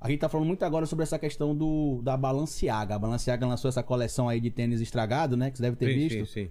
A 0.00 0.08
gente 0.08 0.20
tá 0.20 0.30
falando 0.30 0.46
muito 0.46 0.62
agora 0.64 0.86
sobre 0.86 1.02
essa 1.02 1.18
questão 1.18 1.54
do, 1.54 2.00
da 2.02 2.16
Balenciaga. 2.16 2.94
A 2.94 2.98
Balenciaga 2.98 3.46
lançou 3.46 3.68
essa 3.68 3.82
coleção 3.82 4.30
aí 4.30 4.40
de 4.40 4.50
tênis 4.50 4.80
estragado, 4.80 5.36
né? 5.36 5.50
Que 5.50 5.58
você 5.58 5.62
deve 5.64 5.76
ter 5.76 5.92
Sim, 5.92 5.94
visto. 6.08 6.26
sim, 6.26 6.44
sim. 6.46 6.50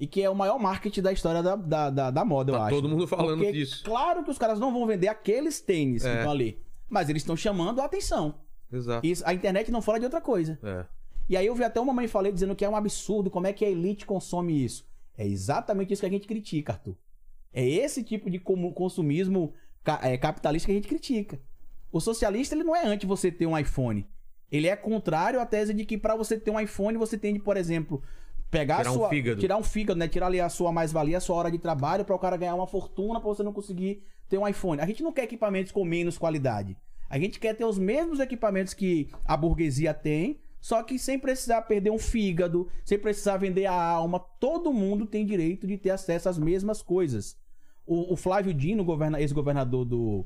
E 0.00 0.06
que 0.06 0.22
é 0.22 0.30
o 0.30 0.34
maior 0.34 0.58
marketing 0.58 1.02
da 1.02 1.12
história 1.12 1.42
da, 1.42 1.54
da, 1.56 1.90
da, 1.90 2.10
da 2.10 2.24
moda, 2.24 2.50
eu 2.52 2.56
Tá 2.56 2.64
acho. 2.64 2.74
todo 2.76 2.88
mundo 2.88 3.06
falando 3.06 3.36
Porque, 3.40 3.52
disso. 3.52 3.84
Claro 3.84 4.24
que 4.24 4.30
os 4.30 4.38
caras 4.38 4.58
não 4.58 4.72
vão 4.72 4.86
vender 4.86 5.08
aqueles 5.08 5.60
tênis 5.60 6.02
que 6.02 6.08
É. 6.08 6.16
estão 6.16 6.32
ali. 6.32 6.58
Mas 6.88 7.10
eles 7.10 7.20
estão 7.22 7.36
chamando 7.36 7.80
a 7.80 7.84
atenção. 7.84 8.34
Exato. 8.72 9.06
Isso, 9.06 9.22
a 9.26 9.34
internet 9.34 9.70
não 9.70 9.82
fala 9.82 9.98
de 9.98 10.06
outra 10.06 10.20
coisa. 10.20 10.58
É. 10.62 10.86
E 11.28 11.36
aí 11.36 11.44
eu 11.46 11.54
vi 11.54 11.62
até 11.64 11.78
uma 11.78 11.92
mãe 11.92 12.08
falei 12.08 12.32
dizendo 12.32 12.56
que 12.56 12.64
é 12.64 12.68
um 12.68 12.74
absurdo 12.74 13.30
como 13.30 13.46
é 13.46 13.52
que 13.52 13.62
a 13.64 13.68
elite 13.68 14.06
consome 14.06 14.64
isso. 14.64 14.88
É 15.18 15.26
exatamente 15.26 15.92
isso 15.92 16.00
que 16.00 16.06
a 16.06 16.10
gente 16.10 16.26
critica, 16.26 16.72
Arthur. 16.72 16.96
É 17.52 17.64
esse 17.68 18.02
tipo 18.02 18.30
de 18.30 18.38
consumismo 18.38 19.52
é, 20.02 20.16
capitalista 20.16 20.66
que 20.66 20.72
a 20.72 20.74
gente 20.76 20.88
critica. 20.88 21.38
O 21.92 22.00
socialista 22.00 22.54
ele 22.54 22.64
não 22.64 22.74
é 22.74 22.86
anti 22.86 23.06
você 23.06 23.30
ter 23.30 23.46
um 23.46 23.56
iPhone. 23.58 24.06
Ele 24.50 24.66
é 24.66 24.74
contrário 24.76 25.40
à 25.40 25.46
tese 25.46 25.74
de 25.74 25.84
que 25.84 25.98
para 25.98 26.16
você 26.16 26.38
ter 26.38 26.50
um 26.50 26.58
iPhone 26.58 26.96
você 26.96 27.18
tem 27.18 27.34
de, 27.34 27.38
por 27.40 27.56
exemplo, 27.56 28.02
pegar 28.50 28.78
Tirar 28.78 28.90
a 28.90 28.92
um 28.92 28.96
sua 28.96 29.08
fígado. 29.08 29.40
tirar 29.40 29.56
um 29.56 29.62
fígado, 29.62 29.98
né? 29.98 30.08
Tirar 30.08 30.26
ali 30.26 30.40
a 30.40 30.48
sua 30.48 30.72
mais-valia, 30.72 31.18
a 31.18 31.20
sua 31.20 31.36
hora 31.36 31.50
de 31.50 31.58
trabalho 31.58 32.04
para 32.04 32.14
o 32.14 32.18
cara 32.18 32.36
ganhar 32.36 32.54
uma 32.54 32.66
fortuna 32.66 33.20
para 33.20 33.28
você 33.28 33.42
não 33.42 33.52
conseguir 33.52 34.02
ter 34.28 34.38
um 34.38 34.46
iPhone. 34.46 34.80
A 34.80 34.86
gente 34.86 35.02
não 35.02 35.12
quer 35.12 35.24
equipamentos 35.24 35.72
com 35.72 35.84
menos 35.84 36.18
qualidade. 36.18 36.76
A 37.08 37.18
gente 37.18 37.38
quer 37.40 37.54
ter 37.54 37.64
os 37.64 37.78
mesmos 37.78 38.20
equipamentos 38.20 38.72
que 38.74 39.08
a 39.24 39.36
burguesia 39.36 39.92
tem, 39.94 40.38
só 40.60 40.82
que 40.82 40.98
sem 40.98 41.18
precisar 41.18 41.62
perder 41.62 41.90
um 41.90 41.98
fígado, 41.98 42.68
sem 42.84 42.98
precisar 42.98 43.36
vender 43.36 43.66
a 43.66 43.72
alma. 43.82 44.20
Todo 44.38 44.72
mundo 44.72 45.06
tem 45.06 45.24
direito 45.26 45.66
de 45.66 45.76
ter 45.78 45.90
acesso 45.90 46.28
às 46.28 46.38
mesmas 46.38 46.82
coisas. 46.82 47.36
O, 47.86 48.12
o 48.12 48.16
Flávio 48.16 48.54
Dino, 48.54 48.84
governa- 48.84 49.20
ex-governador 49.20 49.84
do, 49.84 50.24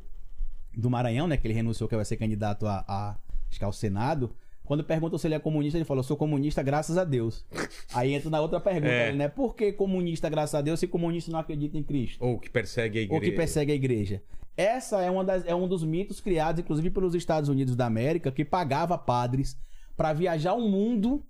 do 0.77 0.91
Maranhão, 0.91 1.27
né? 1.27 1.37
Que 1.37 1.47
ele 1.47 1.55
renunciou 1.55 1.89
que 1.89 1.97
vai 1.97 2.05
ser 2.05 2.17
candidato 2.17 2.67
a, 2.67 2.85
a, 2.87 3.17
acho 3.49 3.59
que 3.59 3.65
ao 3.65 3.73
Senado. 3.73 4.35
Quando 4.65 4.82
perguntam 4.82 5.19
se 5.19 5.27
ele 5.27 5.35
é 5.35 5.39
comunista, 5.39 5.77
ele 5.77 5.85
falou: 5.85 6.03
sou 6.03 6.16
comunista 6.16 6.62
graças 6.62 6.97
a 6.97 7.05
Deus. 7.05 7.45
Aí 7.95 8.15
entra 8.15 8.31
na 8.31 8.41
outra 8.41 8.59
pergunta, 8.59 8.86
É. 8.86 9.12
né? 9.12 9.28
Por 9.28 9.55
que 9.55 9.73
comunista 9.73 10.28
graças 10.28 10.55
a 10.55 10.62
Deus 10.62 10.81
se 10.81 10.89
comunista 10.89 11.31
não 11.31 11.39
acredita 11.39 11.77
em 11.77 11.82
Cristo? 11.82 12.24
Ou 12.24 12.39
que 12.39 12.49
persegue 12.51 12.99
a 12.99 13.03
igreja. 13.03 13.15
Ou 13.15 13.20
que 13.20 13.36
persegue 13.36 13.73
a 13.73 13.74
igreja. 13.74 14.23
Essa 14.57 15.03
é, 15.03 15.11
uma 15.11 15.24
das, 15.24 15.45
é 15.47 15.55
um 15.55 15.66
dos 15.66 15.82
mitos 15.85 16.20
criados, 16.20 16.61
inclusive, 16.61 16.89
pelos 16.91 17.15
Estados 17.15 17.49
Unidos 17.49 17.74
da 17.77 17.86
América, 17.86 18.31
que 18.31 18.45
pagava 18.45 18.97
padres 18.97 19.59
para 19.97 20.12
viajar 20.12 20.55
o 20.55 20.69
mundo 20.69 21.24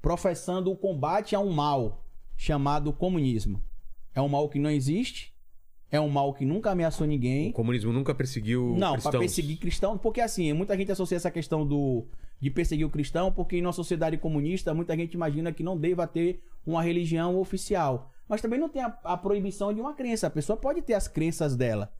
professando 0.00 0.70
o 0.70 0.76
combate 0.76 1.34
a 1.34 1.40
um 1.40 1.50
mal 1.52 2.04
chamado 2.36 2.92
comunismo. 2.92 3.62
É 4.14 4.20
um 4.20 4.28
mal 4.28 4.48
que 4.48 4.58
não 4.58 4.70
existe, 4.70 5.34
é 5.90 6.00
um 6.00 6.08
mal 6.08 6.32
que 6.32 6.44
nunca 6.44 6.70
ameaçou 6.70 7.06
ninguém. 7.06 7.50
O 7.50 7.54
comunismo 7.54 7.92
nunca 7.92 8.14
perseguiu 8.14 8.74
Não, 8.78 8.98
para 8.98 9.18
perseguir 9.18 9.58
cristão, 9.58 9.96
porque 9.98 10.20
assim, 10.20 10.52
muita 10.52 10.76
gente 10.76 10.92
associa 10.92 11.16
essa 11.16 11.30
questão 11.30 11.66
do 11.66 12.06
de 12.40 12.50
perseguir 12.50 12.86
o 12.86 12.90
cristão, 12.90 13.32
porque 13.32 13.56
em 13.56 13.62
uma 13.62 13.72
sociedade 13.72 14.16
comunista, 14.18 14.74
muita 14.74 14.96
gente 14.96 15.14
imagina 15.14 15.52
que 15.52 15.62
não 15.62 15.76
deva 15.76 16.06
ter 16.06 16.42
uma 16.66 16.82
religião 16.82 17.38
oficial. 17.38 18.10
Mas 18.28 18.40
também 18.42 18.58
não 18.58 18.68
tem 18.68 18.82
a, 18.82 18.98
a 19.04 19.16
proibição 19.16 19.72
de 19.72 19.80
uma 19.80 19.94
crença. 19.94 20.26
A 20.26 20.30
pessoa 20.30 20.56
pode 20.56 20.82
ter 20.82 20.94
as 20.94 21.06
crenças 21.08 21.56
dela, 21.56 21.92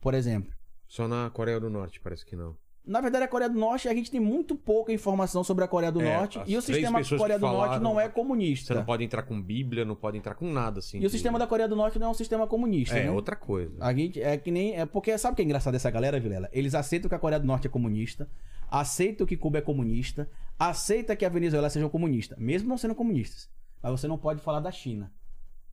por 0.00 0.14
exemplo. 0.14 0.52
Só 0.86 1.08
na 1.08 1.28
Coreia 1.30 1.58
do 1.58 1.68
Norte, 1.70 2.00
parece 2.00 2.24
que 2.24 2.36
não. 2.36 2.56
Na 2.84 3.00
verdade, 3.00 3.24
a 3.24 3.28
Coreia 3.28 3.48
do 3.48 3.56
Norte, 3.58 3.88
a 3.88 3.94
gente 3.94 4.10
tem 4.10 4.18
muito 4.20 4.56
pouca 4.56 4.92
informação 4.92 5.44
sobre 5.44 5.62
a 5.62 5.68
Coreia 5.68 5.92
do 5.92 6.00
É, 6.00 6.16
Norte. 6.16 6.40
E 6.46 6.56
o 6.56 6.60
sistema 6.62 7.00
da 7.00 7.08
Coreia 7.16 7.38
que 7.38 7.40
do 7.40 7.46
Norte 7.46 7.64
falaram- 7.64 7.82
não 7.82 8.00
é 8.00 8.04
Você 8.06 8.10
comunista. 8.12 8.74
não 8.74 8.84
pode 8.84 9.04
entrar 9.04 9.22
com 9.22 9.40
Bíblia, 9.40 9.84
não 9.84 9.94
pode 9.94 10.18
entrar 10.18 10.34
com 10.34 10.50
nada 10.50 10.80
assim. 10.80 10.98
E 10.98 11.06
o 11.06 11.10
sistema 11.10 11.38
da 11.38 11.46
Coreia 11.46 11.68
do 11.68 11.76
Norte 11.76 11.96
não 11.98 12.08
é 12.08 12.10
um 12.10 12.14
sistema 12.14 12.44
comunista. 12.46 12.98
É, 12.98 13.04
né? 13.04 13.10
outra 13.12 13.36
coisa. 13.36 13.72
A 13.80 13.94
gente 13.94 14.20
é 14.20 14.36
que 14.36 14.50
nem. 14.50 14.74
É 14.76 14.84
porque 14.84 15.16
sabe 15.16 15.34
o 15.34 15.36
que 15.36 15.42
é 15.42 15.44
engraçado 15.44 15.72
dessa 15.74 15.90
galera, 15.92 16.18
Vilela? 16.18 16.48
Eles 16.52 16.74
aceitam 16.74 17.08
que 17.08 17.14
a 17.14 17.18
Coreia 17.20 17.38
do 17.38 17.46
Norte 17.46 17.68
é 17.68 17.70
comunista, 17.70 18.28
aceitam 18.72 19.26
que 19.26 19.36
Cuba 19.36 19.58
é 19.58 19.60
comunista, 19.60 20.28
aceita 20.58 21.14
que 21.14 21.26
a 21.26 21.28
Venezuela 21.28 21.68
seja 21.68 21.88
comunista, 21.90 22.34
mesmo 22.38 22.70
não 22.70 22.78
sendo 22.78 22.94
comunistas. 22.94 23.50
Mas 23.82 23.92
você 23.92 24.08
não 24.08 24.16
pode 24.16 24.40
falar 24.40 24.60
da 24.60 24.72
China. 24.72 25.12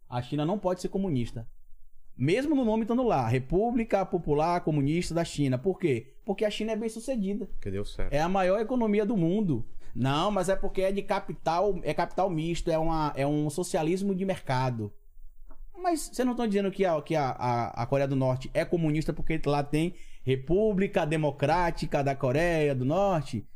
A 0.10 0.22
China 0.22 0.46
não 0.46 0.60
pode 0.60 0.82
ser 0.82 0.90
comunista. 0.90 1.48
Mesmo 2.18 2.54
no 2.54 2.66
nome 2.66 2.84
estando 2.84 3.04
lá, 3.04 3.26
República 3.26 4.06
Popular 4.06 4.60
Comunista 4.62 5.14
da 5.14 5.24
China. 5.24 5.58
Por 5.58 5.80
quê? 5.80 6.14
Porque 6.26 6.44
a 6.44 6.50
China 6.50 6.74
é 6.74 6.76
bem 6.76 6.90
sucedida. 6.90 7.50
Que 7.62 7.72
deu 7.72 7.86
certo. 7.86 8.12
É 8.12 8.20
a 8.20 8.28
maior 8.28 8.60
economia 8.60 9.06
do 9.06 9.16
mundo. 9.16 9.66
Não, 9.96 10.30
mas 10.30 10.50
é 10.50 10.56
porque 10.56 10.82
é 10.82 10.92
de 10.92 11.02
capital, 11.02 11.80
é 11.84 11.94
capital 11.94 12.30
misto, 12.30 12.70
é, 12.70 12.78
uma, 12.78 13.14
é 13.16 13.26
um 13.26 13.50
socialismo 13.50 14.14
de 14.14 14.26
mercado. 14.26 14.92
Mas 15.78 16.10
vocês 16.12 16.26
não 16.26 16.34
estão 16.34 16.46
dizendo 16.46 16.70
que, 16.70 16.84
a, 16.84 17.02
que 17.02 17.16
a, 17.16 17.30
a, 17.30 17.84
a 17.84 17.86
Coreia 17.86 18.08
do 18.08 18.16
Norte 18.18 18.52
é 18.54 18.66
comunista 18.66 19.14
porque 19.14 19.40
lá 19.46 19.64
tem 19.64 19.96
República 20.30 21.06
Democrática 21.06 22.04
da 22.04 22.16
Coreia 22.16 22.76
do 22.76 22.86
Norte? 22.86 23.48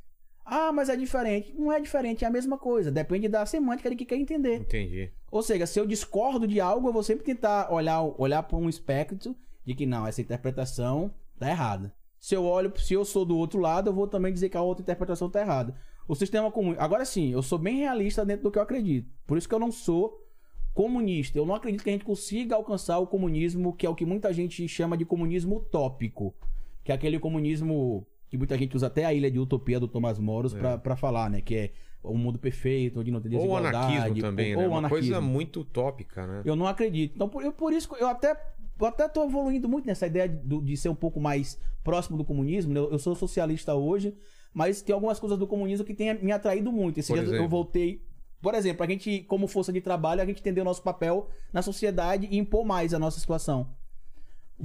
Ah, 0.43 0.71
mas 0.71 0.89
é 0.89 0.95
diferente. 0.95 1.53
Não 1.55 1.71
é 1.71 1.79
diferente, 1.79 2.25
é 2.25 2.27
a 2.27 2.31
mesma 2.31 2.57
coisa. 2.57 2.91
Depende 2.91 3.27
da 3.27 3.45
semântica 3.45 3.91
de 3.91 3.95
que 3.95 4.05
quer 4.05 4.15
entender. 4.15 4.55
Entendi. 4.55 5.11
Ou 5.29 5.43
seja, 5.43 5.67
se 5.67 5.79
eu 5.79 5.85
discordo 5.85 6.47
de 6.47 6.59
algo, 6.59 6.89
eu 6.89 6.93
vou 6.93 7.03
sempre 7.03 7.23
tentar 7.23 7.71
olhar, 7.71 8.01
olhar 8.01 8.41
para 8.41 8.57
um 8.57 8.67
espectro 8.67 9.35
de 9.63 9.75
que 9.75 9.85
não, 9.85 10.07
essa 10.07 10.19
interpretação 10.19 11.13
tá 11.37 11.47
errada. 11.47 11.93
Se 12.19 12.33
eu 12.33 12.43
olho, 12.43 12.73
se 12.75 12.95
eu 12.95 13.05
sou 13.05 13.23
do 13.23 13.37
outro 13.37 13.59
lado, 13.59 13.91
eu 13.91 13.93
vou 13.93 14.07
também 14.07 14.33
dizer 14.33 14.49
que 14.49 14.57
a 14.57 14.61
outra 14.61 14.81
interpretação 14.81 15.29
tá 15.29 15.41
errada. 15.41 15.75
O 16.07 16.15
sistema 16.15 16.51
comum. 16.51 16.73
Agora 16.79 17.05
sim, 17.05 17.31
eu 17.31 17.43
sou 17.43 17.59
bem 17.59 17.77
realista 17.77 18.25
dentro 18.25 18.45
do 18.45 18.51
que 18.51 18.57
eu 18.57 18.63
acredito. 18.63 19.11
Por 19.27 19.37
isso 19.37 19.47
que 19.47 19.53
eu 19.53 19.59
não 19.59 19.71
sou 19.71 20.19
comunista. 20.73 21.37
Eu 21.37 21.45
não 21.45 21.53
acredito 21.53 21.83
que 21.83 21.89
a 21.91 21.93
gente 21.93 22.03
consiga 22.03 22.55
alcançar 22.55 22.97
o 22.97 23.05
comunismo, 23.05 23.73
que 23.73 23.85
é 23.85 23.89
o 23.89 23.95
que 23.95 24.05
muita 24.05 24.33
gente 24.33 24.67
chama 24.67 24.97
de 24.97 25.05
comunismo 25.05 25.57
utópico. 25.57 26.33
Que 26.83 26.91
é 26.91 26.95
aquele 26.95 27.17
comunismo 27.19 28.05
que 28.29 28.37
muita 28.37 28.57
gente 28.57 28.75
usa 28.75 28.87
até 28.87 29.05
a 29.05 29.13
ilha 29.13 29.29
de 29.29 29.39
utopia 29.39 29.79
do 29.79 29.87
Thomas 29.87 30.17
Moros 30.19 30.53
pra, 30.53 30.77
pra 30.77 30.95
falar, 30.95 31.29
né? 31.29 31.39
Que 31.41 31.55
é 31.55 31.71
um 32.03 32.17
mundo 32.17 32.37
perfeito, 32.39 32.99
onde 32.99 33.11
não 33.11 33.21
tem 33.21 33.31
Ou 33.31 33.37
o 33.37 33.39
desigualdade. 33.41 33.75
anarquismo 33.95 34.21
também, 34.21 34.55
ou, 34.55 34.61
né? 34.61 34.67
ou 34.67 34.73
Uma 34.79 34.89
coisa 34.89 35.21
muito 35.21 35.61
utópica, 35.61 36.25
né? 36.27 36.41
Eu 36.43 36.55
não 36.55 36.67
acredito. 36.67 37.13
Então, 37.15 37.29
por, 37.29 37.43
eu- 37.43 37.53
por 37.53 37.71
isso 37.71 37.87
que 37.87 38.01
eu 38.01 38.07
até, 38.07 38.35
eu 38.79 38.85
até 38.85 39.07
tô 39.07 39.23
evoluindo 39.23 39.69
muito 39.69 39.85
nessa 39.85 40.07
ideia 40.07 40.27
de, 40.27 40.61
de 40.61 40.75
ser 40.77 40.89
um 40.89 40.95
pouco 40.95 41.19
mais 41.21 41.57
próximo 41.83 42.17
do 42.17 42.25
comunismo. 42.25 42.73
né? 42.73 42.79
Eu, 42.79 42.91
eu 42.91 42.99
sou 42.99 43.15
socialista 43.15 43.73
hoje, 43.75 44.13
mas 44.53 44.81
tem 44.81 44.93
algumas 44.93 45.19
coisas 45.19 45.37
do 45.37 45.47
comunismo 45.47 45.85
que 45.85 45.93
tem 45.93 46.13
me 46.21 46.31
atraído 46.31 46.71
muito. 46.71 46.99
Esse 46.99 47.09
Por 47.09 47.19
dia 47.19 47.23
eu 47.27 47.29
exemplo? 47.33 47.47
voltei. 47.49 48.01
Por 48.41 48.53
exemplo, 48.55 48.83
a 48.83 48.87
gente, 48.89 49.21
como 49.21 49.47
força 49.47 49.71
de 49.71 49.79
trabalho, 49.79 50.21
a 50.21 50.25
gente 50.25 50.41
entender 50.41 50.59
o 50.59 50.65
nosso 50.65 50.81
papel 50.83 51.29
na 51.53 51.61
sociedade 51.61 52.27
e 52.29 52.37
impor 52.37 52.65
mais 52.65 52.93
a 52.93 52.99
nossa 52.99 53.17
situação. 53.19 53.69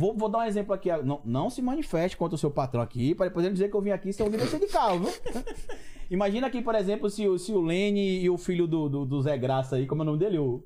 Vou, 0.01 0.15
vou 0.17 0.29
dar 0.29 0.39
um 0.39 0.43
exemplo 0.45 0.73
aqui. 0.73 0.91
Não, 1.03 1.21
não 1.25 1.51
se 1.51 1.61
manifeste 1.61 2.17
contra 2.17 2.37
o 2.37 2.39
seu 2.39 2.53
patrão 2.53 2.81
aqui, 2.81 3.17
para 3.17 3.27
depois 3.27 3.45
ele 3.45 3.53
dizer 3.55 3.69
que 3.69 3.75
eu 3.77 3.81
vim 3.83 3.91
aqui 3.91 4.13
ser 4.13 4.23
um 4.23 4.29
líder 4.29 4.47
sindical, 4.47 4.97
viu? 5.01 5.11
Imagina 6.09 6.47
aqui, 6.47 6.63
por 6.63 6.75
exemplo, 6.77 7.11
se, 7.11 7.27
o- 7.27 7.37
se 7.37 7.51
o 7.53 7.61
Lene 7.61 8.21
e 8.23 8.31
o 8.31 8.39
filho 8.39 8.69
do, 8.69 8.89
do, 8.89 9.05
do 9.05 9.21
Zé 9.21 9.37
Graça 9.37 9.75
aí, 9.75 9.87
como 9.89 10.03
é 10.03 10.05
o 10.05 10.07
nome 10.07 10.19
dele? 10.19 10.39
O, 10.39 10.63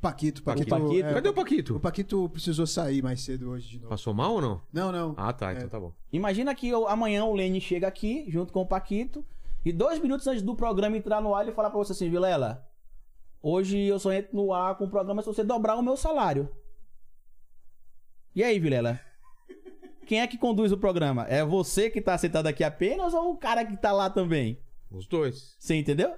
Paquito, 0.00 0.42
Paquito. 0.42 0.70
Paquito. 0.70 1.04
é, 1.06 1.12
Cadê 1.14 1.28
o 1.28 1.34
Paquito? 1.34 1.76
O 1.76 1.80
Paquito 1.80 2.28
precisou 2.30 2.64
sair 2.66 3.02
mais 3.02 3.20
cedo 3.22 3.50
hoje 3.50 3.68
de 3.70 3.76
novo. 3.78 3.88
Passou 3.90 4.14
mal 4.14 4.34
ou 4.34 4.40
não? 4.40 4.60
Não, 4.72 4.90
não. 4.92 5.14
Ah, 5.16 5.32
tá. 5.32 5.50
É. 5.52 5.56
Então 5.56 5.68
tá 5.68 5.78
bom. 5.80 5.92
Imagina 6.12 6.54
que 6.54 6.68
eu- 6.68 6.88
amanhã 6.88 7.24
o 7.24 7.34
Lene 7.34 7.60
chega 7.60 7.86
aqui, 7.88 8.24
junto 8.28 8.52
com 8.52 8.62
o 8.62 8.66
Paquito, 8.66 9.22
e 9.64 9.72
dois 9.72 9.98
minutos 10.00 10.26
antes 10.28 10.42
do 10.42 10.54
programa 10.54 10.96
entrar 10.96 11.20
no 11.20 11.34
ar, 11.34 11.42
ele 11.42 11.52
fala 11.52 11.68
pra 11.68 11.76
você 11.78 11.92
assim, 11.92 12.08
Vilela, 12.08 12.64
hoje 13.42 13.78
eu 13.78 13.98
só 13.98 14.10
entro 14.12 14.34
no 14.34 14.52
ar 14.54 14.76
com 14.78 14.84
o 14.84 14.88
programa 14.88 15.20
se 15.22 15.26
você 15.28 15.44
dobrar 15.44 15.74
o 15.76 15.82
meu 15.82 15.96
salário. 15.96 16.48
E 18.40 18.42
aí, 18.42 18.58
Vilela? 18.58 18.98
Quem 20.06 20.22
é 20.22 20.26
que 20.26 20.38
conduz 20.38 20.72
o 20.72 20.78
programa? 20.78 21.26
É 21.28 21.44
você 21.44 21.90
que 21.90 22.00
tá 22.00 22.16
sentado 22.16 22.46
aqui 22.46 22.64
apenas 22.64 23.12
ou 23.12 23.32
o 23.32 23.36
cara 23.36 23.66
que 23.66 23.76
tá 23.76 23.92
lá 23.92 24.08
também? 24.08 24.58
Os 24.90 25.06
dois. 25.06 25.54
Você 25.58 25.74
entendeu? 25.74 26.14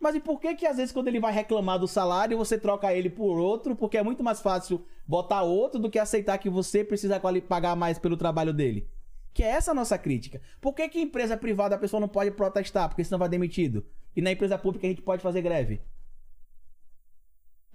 Mas 0.00 0.14
e 0.14 0.20
por 0.20 0.40
que 0.40 0.54
que 0.54 0.64
às 0.64 0.78
vezes 0.78 0.92
quando 0.92 1.08
ele 1.08 1.20
vai 1.20 1.30
reclamar 1.30 1.78
do 1.78 1.86
salário, 1.86 2.38
você 2.38 2.56
troca 2.56 2.90
ele 2.94 3.10
por 3.10 3.38
outro, 3.38 3.76
porque 3.76 3.98
é 3.98 4.02
muito 4.02 4.24
mais 4.24 4.40
fácil 4.40 4.82
botar 5.06 5.42
outro 5.42 5.78
do 5.78 5.90
que 5.90 5.98
aceitar 5.98 6.38
que 6.38 6.48
você 6.48 6.82
precisa 6.82 7.20
pagar 7.46 7.76
mais 7.76 7.98
pelo 7.98 8.16
trabalho 8.16 8.54
dele? 8.54 8.88
Que 9.34 9.42
é 9.42 9.48
essa 9.48 9.72
a 9.72 9.74
nossa 9.74 9.98
crítica. 9.98 10.40
Por 10.62 10.72
que 10.72 10.88
que 10.88 10.98
em 10.98 11.02
empresa 11.02 11.36
privada 11.36 11.74
a 11.74 11.78
pessoa 11.78 12.00
não 12.00 12.08
pode 12.08 12.30
protestar, 12.30 12.88
porque 12.88 13.04
senão 13.04 13.18
vai 13.18 13.28
demitido? 13.28 13.84
E 14.16 14.22
na 14.22 14.32
empresa 14.32 14.56
pública 14.56 14.86
a 14.86 14.88
gente 14.90 15.02
pode 15.02 15.22
fazer 15.22 15.42
greve? 15.42 15.82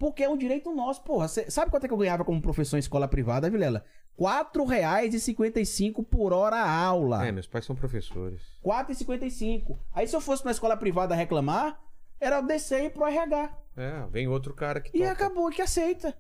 Porque 0.04 0.22
é 0.22 0.28
um 0.28 0.36
direito 0.36 0.70
nosso, 0.76 1.02
porra. 1.02 1.30
Cê- 1.30 1.50
sabe 1.50 1.72
quanto 1.72 1.86
é 1.86 1.88
que 1.88 1.94
eu 1.94 1.98
ganhava 1.98 2.26
como 2.26 2.42
professor 2.42 2.76
em 2.76 2.80
escola 2.82 3.08
privada, 3.08 3.50
Vilela? 3.50 3.86
R$ 4.20 4.26
4,55 4.26 6.04
por 6.04 6.34
hora 6.34 6.60
aula. 6.60 7.26
É, 7.26 7.32
meus 7.32 7.48
pais 7.48 7.64
são 7.64 7.74
professores. 7.74 8.42
4,55. 8.62 9.78
Aí 9.94 10.06
se 10.06 10.14
eu 10.14 10.20
fosse 10.20 10.44
pra 10.44 10.52
escola 10.52 10.76
privada 10.76 11.16
reclamar, 11.16 11.80
era 12.20 12.42
descer 12.42 12.84
e 12.84 12.90
pro 12.90 13.06
RH. 13.06 13.58
É, 13.78 14.06
vem 14.12 14.28
outro 14.28 14.54
cara 14.54 14.82
que 14.82 14.90
E 14.90 15.00
toca. 15.00 15.12
acabou, 15.14 15.50
que 15.50 15.62
aceita. 15.62 16.14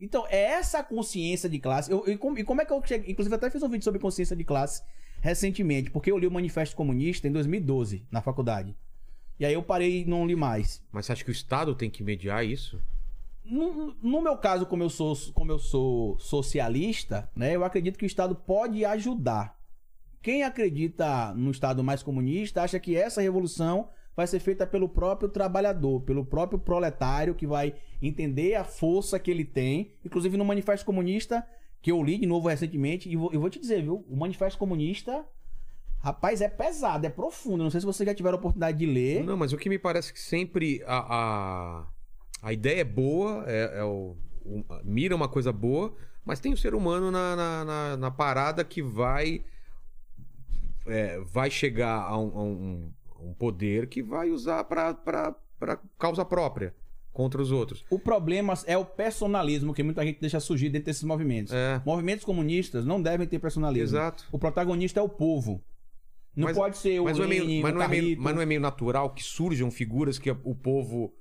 Então, 0.00 0.26
é 0.28 0.42
essa 0.54 0.82
consciência 0.82 1.48
de 1.48 1.60
classe. 1.60 1.88
Eu, 1.92 2.02
e, 2.08 2.16
como, 2.18 2.36
e 2.36 2.42
como 2.42 2.60
é 2.62 2.64
que 2.64 2.72
eu 2.72 2.82
cheguei? 2.84 3.12
Inclusive, 3.12 3.36
até 3.36 3.48
fiz 3.48 3.62
um 3.62 3.68
vídeo 3.68 3.84
sobre 3.84 4.00
consciência 4.00 4.34
de 4.34 4.42
classe 4.42 4.82
recentemente, 5.20 5.88
porque 5.92 6.10
eu 6.10 6.18
li 6.18 6.26
o 6.26 6.32
Manifesto 6.32 6.74
Comunista 6.74 7.28
em 7.28 7.32
2012, 7.32 8.04
na 8.10 8.20
faculdade. 8.20 8.76
E 9.38 9.44
aí 9.46 9.54
eu 9.54 9.62
parei 9.62 10.00
e 10.00 10.04
não 10.04 10.26
li 10.26 10.34
mais. 10.34 10.82
Mas 10.90 11.06
você 11.06 11.12
acha 11.12 11.22
que 11.24 11.30
o 11.30 11.32
Estado 11.32 11.76
tem 11.76 11.88
que 11.88 12.02
mediar 12.02 12.44
isso? 12.44 12.82
No, 13.50 13.94
no 14.02 14.22
meu 14.22 14.36
caso, 14.36 14.64
como 14.66 14.82
eu 14.82 14.90
sou, 14.90 15.16
como 15.34 15.50
eu 15.50 15.58
sou 15.58 16.18
socialista, 16.18 17.28
né, 17.34 17.56
eu 17.56 17.64
acredito 17.64 17.98
que 17.98 18.04
o 18.04 18.06
Estado 18.06 18.34
pode 18.34 18.84
ajudar. 18.84 19.58
Quem 20.22 20.42
acredita 20.42 21.34
no 21.34 21.50
Estado 21.50 21.82
mais 21.82 22.02
comunista 22.02 22.62
acha 22.62 22.78
que 22.78 22.94
essa 22.94 23.22
revolução 23.22 23.88
vai 24.14 24.26
ser 24.26 24.38
feita 24.38 24.66
pelo 24.66 24.88
próprio 24.88 25.28
trabalhador, 25.28 26.02
pelo 26.02 26.24
próprio 26.24 26.58
proletário, 26.58 27.34
que 27.34 27.46
vai 27.46 27.74
entender 28.02 28.54
a 28.54 28.64
força 28.64 29.18
que 29.18 29.30
ele 29.30 29.44
tem. 29.44 29.92
Inclusive 30.04 30.36
no 30.36 30.44
Manifesto 30.44 30.84
Comunista, 30.84 31.46
que 31.80 31.90
eu 31.90 32.02
li 32.02 32.18
de 32.18 32.26
novo 32.26 32.48
recentemente, 32.48 33.08
e 33.08 33.16
vou, 33.16 33.32
eu 33.32 33.40
vou 33.40 33.48
te 33.48 33.58
dizer, 33.58 33.82
viu? 33.82 34.04
O 34.08 34.16
Manifesto 34.16 34.58
Comunista, 34.58 35.24
rapaz, 36.00 36.42
é 36.42 36.48
pesado, 36.48 37.06
é 37.06 37.10
profundo. 37.10 37.64
Não 37.64 37.70
sei 37.70 37.80
se 37.80 37.86
vocês 37.86 38.06
já 38.06 38.14
tiveram 38.14 38.36
a 38.36 38.38
oportunidade 38.38 38.78
de 38.78 38.86
ler. 38.86 39.24
Não, 39.24 39.36
mas 39.36 39.52
o 39.52 39.56
que 39.56 39.68
me 39.68 39.78
parece 39.78 40.12
que 40.12 40.20
sempre 40.20 40.82
a, 40.86 41.86
a, 42.42 42.52
ideia 42.52 42.80
é 42.80 42.84
boa, 42.84 43.44
é, 43.46 43.78
é 43.80 43.84
o, 43.84 44.16
o- 44.44 44.64
mira 44.84 45.14
uma 45.16 45.28
coisa 45.28 45.52
boa, 45.52 45.94
mas 46.24 46.40
tem 46.40 46.52
o 46.52 46.56
ser 46.56 46.74
humano 46.74 47.10
na, 47.10 47.36
na, 47.36 47.64
na- 47.64 47.96
na 47.96 48.10
parada 48.10 48.64
que 48.64 48.82
vai 48.82 49.44
é, 50.86 51.20
vai 51.20 51.50
chegar 51.50 52.00
a 52.02 52.18
um, 52.18 52.38
a 52.38 52.42
um- 52.42 52.92
um 53.22 53.34
poder 53.34 53.86
que 53.88 54.02
vai 54.02 54.30
usar 54.30 54.64
pra 54.64 54.96
causa 55.98 56.24
própria 56.24 56.74
contra 57.12 57.40
os 57.42 57.52
outros. 57.52 57.84
O 57.90 57.98
problema 57.98 58.54
é 58.66 58.78
o 58.78 58.84
personalismo 58.84 59.74
que 59.74 59.82
muita 59.82 60.04
gente 60.04 60.20
deixa 60.20 60.40
surgir 60.40 60.70
dentro 60.70 60.86
desses 60.86 61.02
movimentos. 61.02 61.52
É. 61.52 61.82
Movimentos 61.84 62.24
comunistas 62.24 62.86
não 62.86 63.02
devem 63.02 63.26
ter 63.26 63.38
personalismo. 63.38 63.96
Exato. 63.98 64.26
O 64.32 64.38
protagonista 64.38 65.00
é 65.00 65.02
o 65.02 65.08
povo. 65.08 65.62
Não 66.34 66.46
Mas- 66.46 66.56
pode 66.56 66.78
ser 66.78 66.98
o 67.00 67.04
Mas 67.04 67.18
não, 67.18 67.24
é 67.24 67.28
meio, 67.28 67.42
Lenin, 67.42 67.60
mas, 67.62 67.74
não 67.74 67.82
é 67.82 67.88
meio, 67.88 68.20
mas 68.20 68.34
não 68.34 68.40
é 68.42 68.46
meio 68.46 68.60
natural 68.60 69.10
que 69.10 69.22
surjam 69.22 69.70
figuras 69.70 70.18
que 70.18 70.30
o 70.30 70.54
povo 70.54 71.12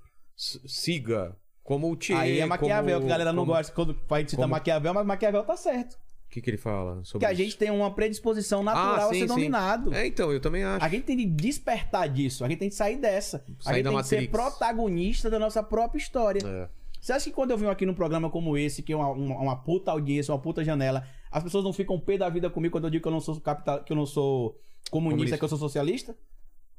siga, 0.44 1.36
como 1.64 1.92
o 1.92 1.98
Che, 2.02 2.14
Aí 2.14 2.40
é 2.40 2.46
Maquiavel, 2.46 2.96
como- 2.96 3.08
que 3.08 3.12
a 3.12 3.16
galera 3.18 3.34
não 3.34 3.44
como- 3.44 3.54
gosta 3.58 3.74
quando 3.74 3.94
vai 4.08 4.22
citar 4.22 4.38
como- 4.38 4.52
Maquiavel, 4.52 4.94
mas 4.94 5.06
Maquiavel 5.06 5.44
tá 5.44 5.58
certo. 5.58 5.94
O 5.94 6.30
que, 6.32 6.42
que 6.42 6.50
ele 6.52 6.58
fala 6.58 7.04
sobre 7.04 7.20
Que 7.20 7.26
a 7.26 7.34
isso? 7.34 7.42
gente 7.44 7.58
tem 7.58 7.72
uma 7.72 7.92
predisposição 7.92 8.62
natural 8.64 8.96
Ah, 8.96 9.06
a 9.06 9.10
sim, 9.10 9.16
ser 9.16 9.20
sim. 9.22 9.26
dominado. 9.28 9.94
É, 9.94 10.06
então, 10.06 10.32
eu 10.32 10.40
também 10.40 10.64
acho. 10.64 10.86
A 10.86 10.88
gente 10.88 11.04
tem 11.04 11.18
de 11.18 11.26
despertar 11.26 12.08
disso, 12.08 12.46
a 12.46 12.48
gente 12.48 12.60
tem 12.60 12.70
de 12.70 12.76
sair 12.76 12.98
dessa. 12.98 13.38
a 13.60 13.64
Sair 13.64 13.76
gente 13.78 13.84
da 13.86 13.90
tem 13.92 14.00
de 14.02 14.08
ser 14.08 14.16
Matrix. 14.22 14.32
protagonista 14.32 15.30
da 15.30 15.40
nossa 15.40 15.62
própria 15.64 15.98
história. 16.00 16.42
É. 16.46 16.70
Você 17.02 17.14
acha 17.14 17.26
que 17.26 17.32
quando 17.36 17.52
eu 17.52 17.58
venho 17.58 17.72
aqui 17.72 17.86
num 17.86 17.94
programa 17.96 18.30
como 18.30 18.56
esse, 18.58 18.84
que 18.84 18.94
é 18.94 18.96
uma, 18.96 19.10
uma, 19.10 19.36
uma 19.40 19.56
puta 19.56 19.90
audiência, 19.92 20.32
uma 20.34 20.40
puta 20.40 20.64
janela, 20.64 21.04
as 21.32 21.44
pessoas 21.44 21.64
não 21.64 21.74
ficam 21.74 22.00
pé 22.00 22.18
da 22.18 22.30
vida 22.30 22.50
comigo 22.50 22.74
quando 22.74 22.84
eu 22.86 22.90
digo 22.92 23.02
que 23.02 23.08
eu 23.08 23.12
não 23.12 23.22
sou 23.22 23.40
capital, 23.42 23.84
que 23.84 23.92
eu 23.92 23.98
não 23.98 24.06
sou 24.06 24.52
comunista, 24.92 25.16
Comunista. 25.16 25.38
que 25.38 25.44
eu 25.44 25.50
sou 25.50 25.58
socialista? 25.58 26.16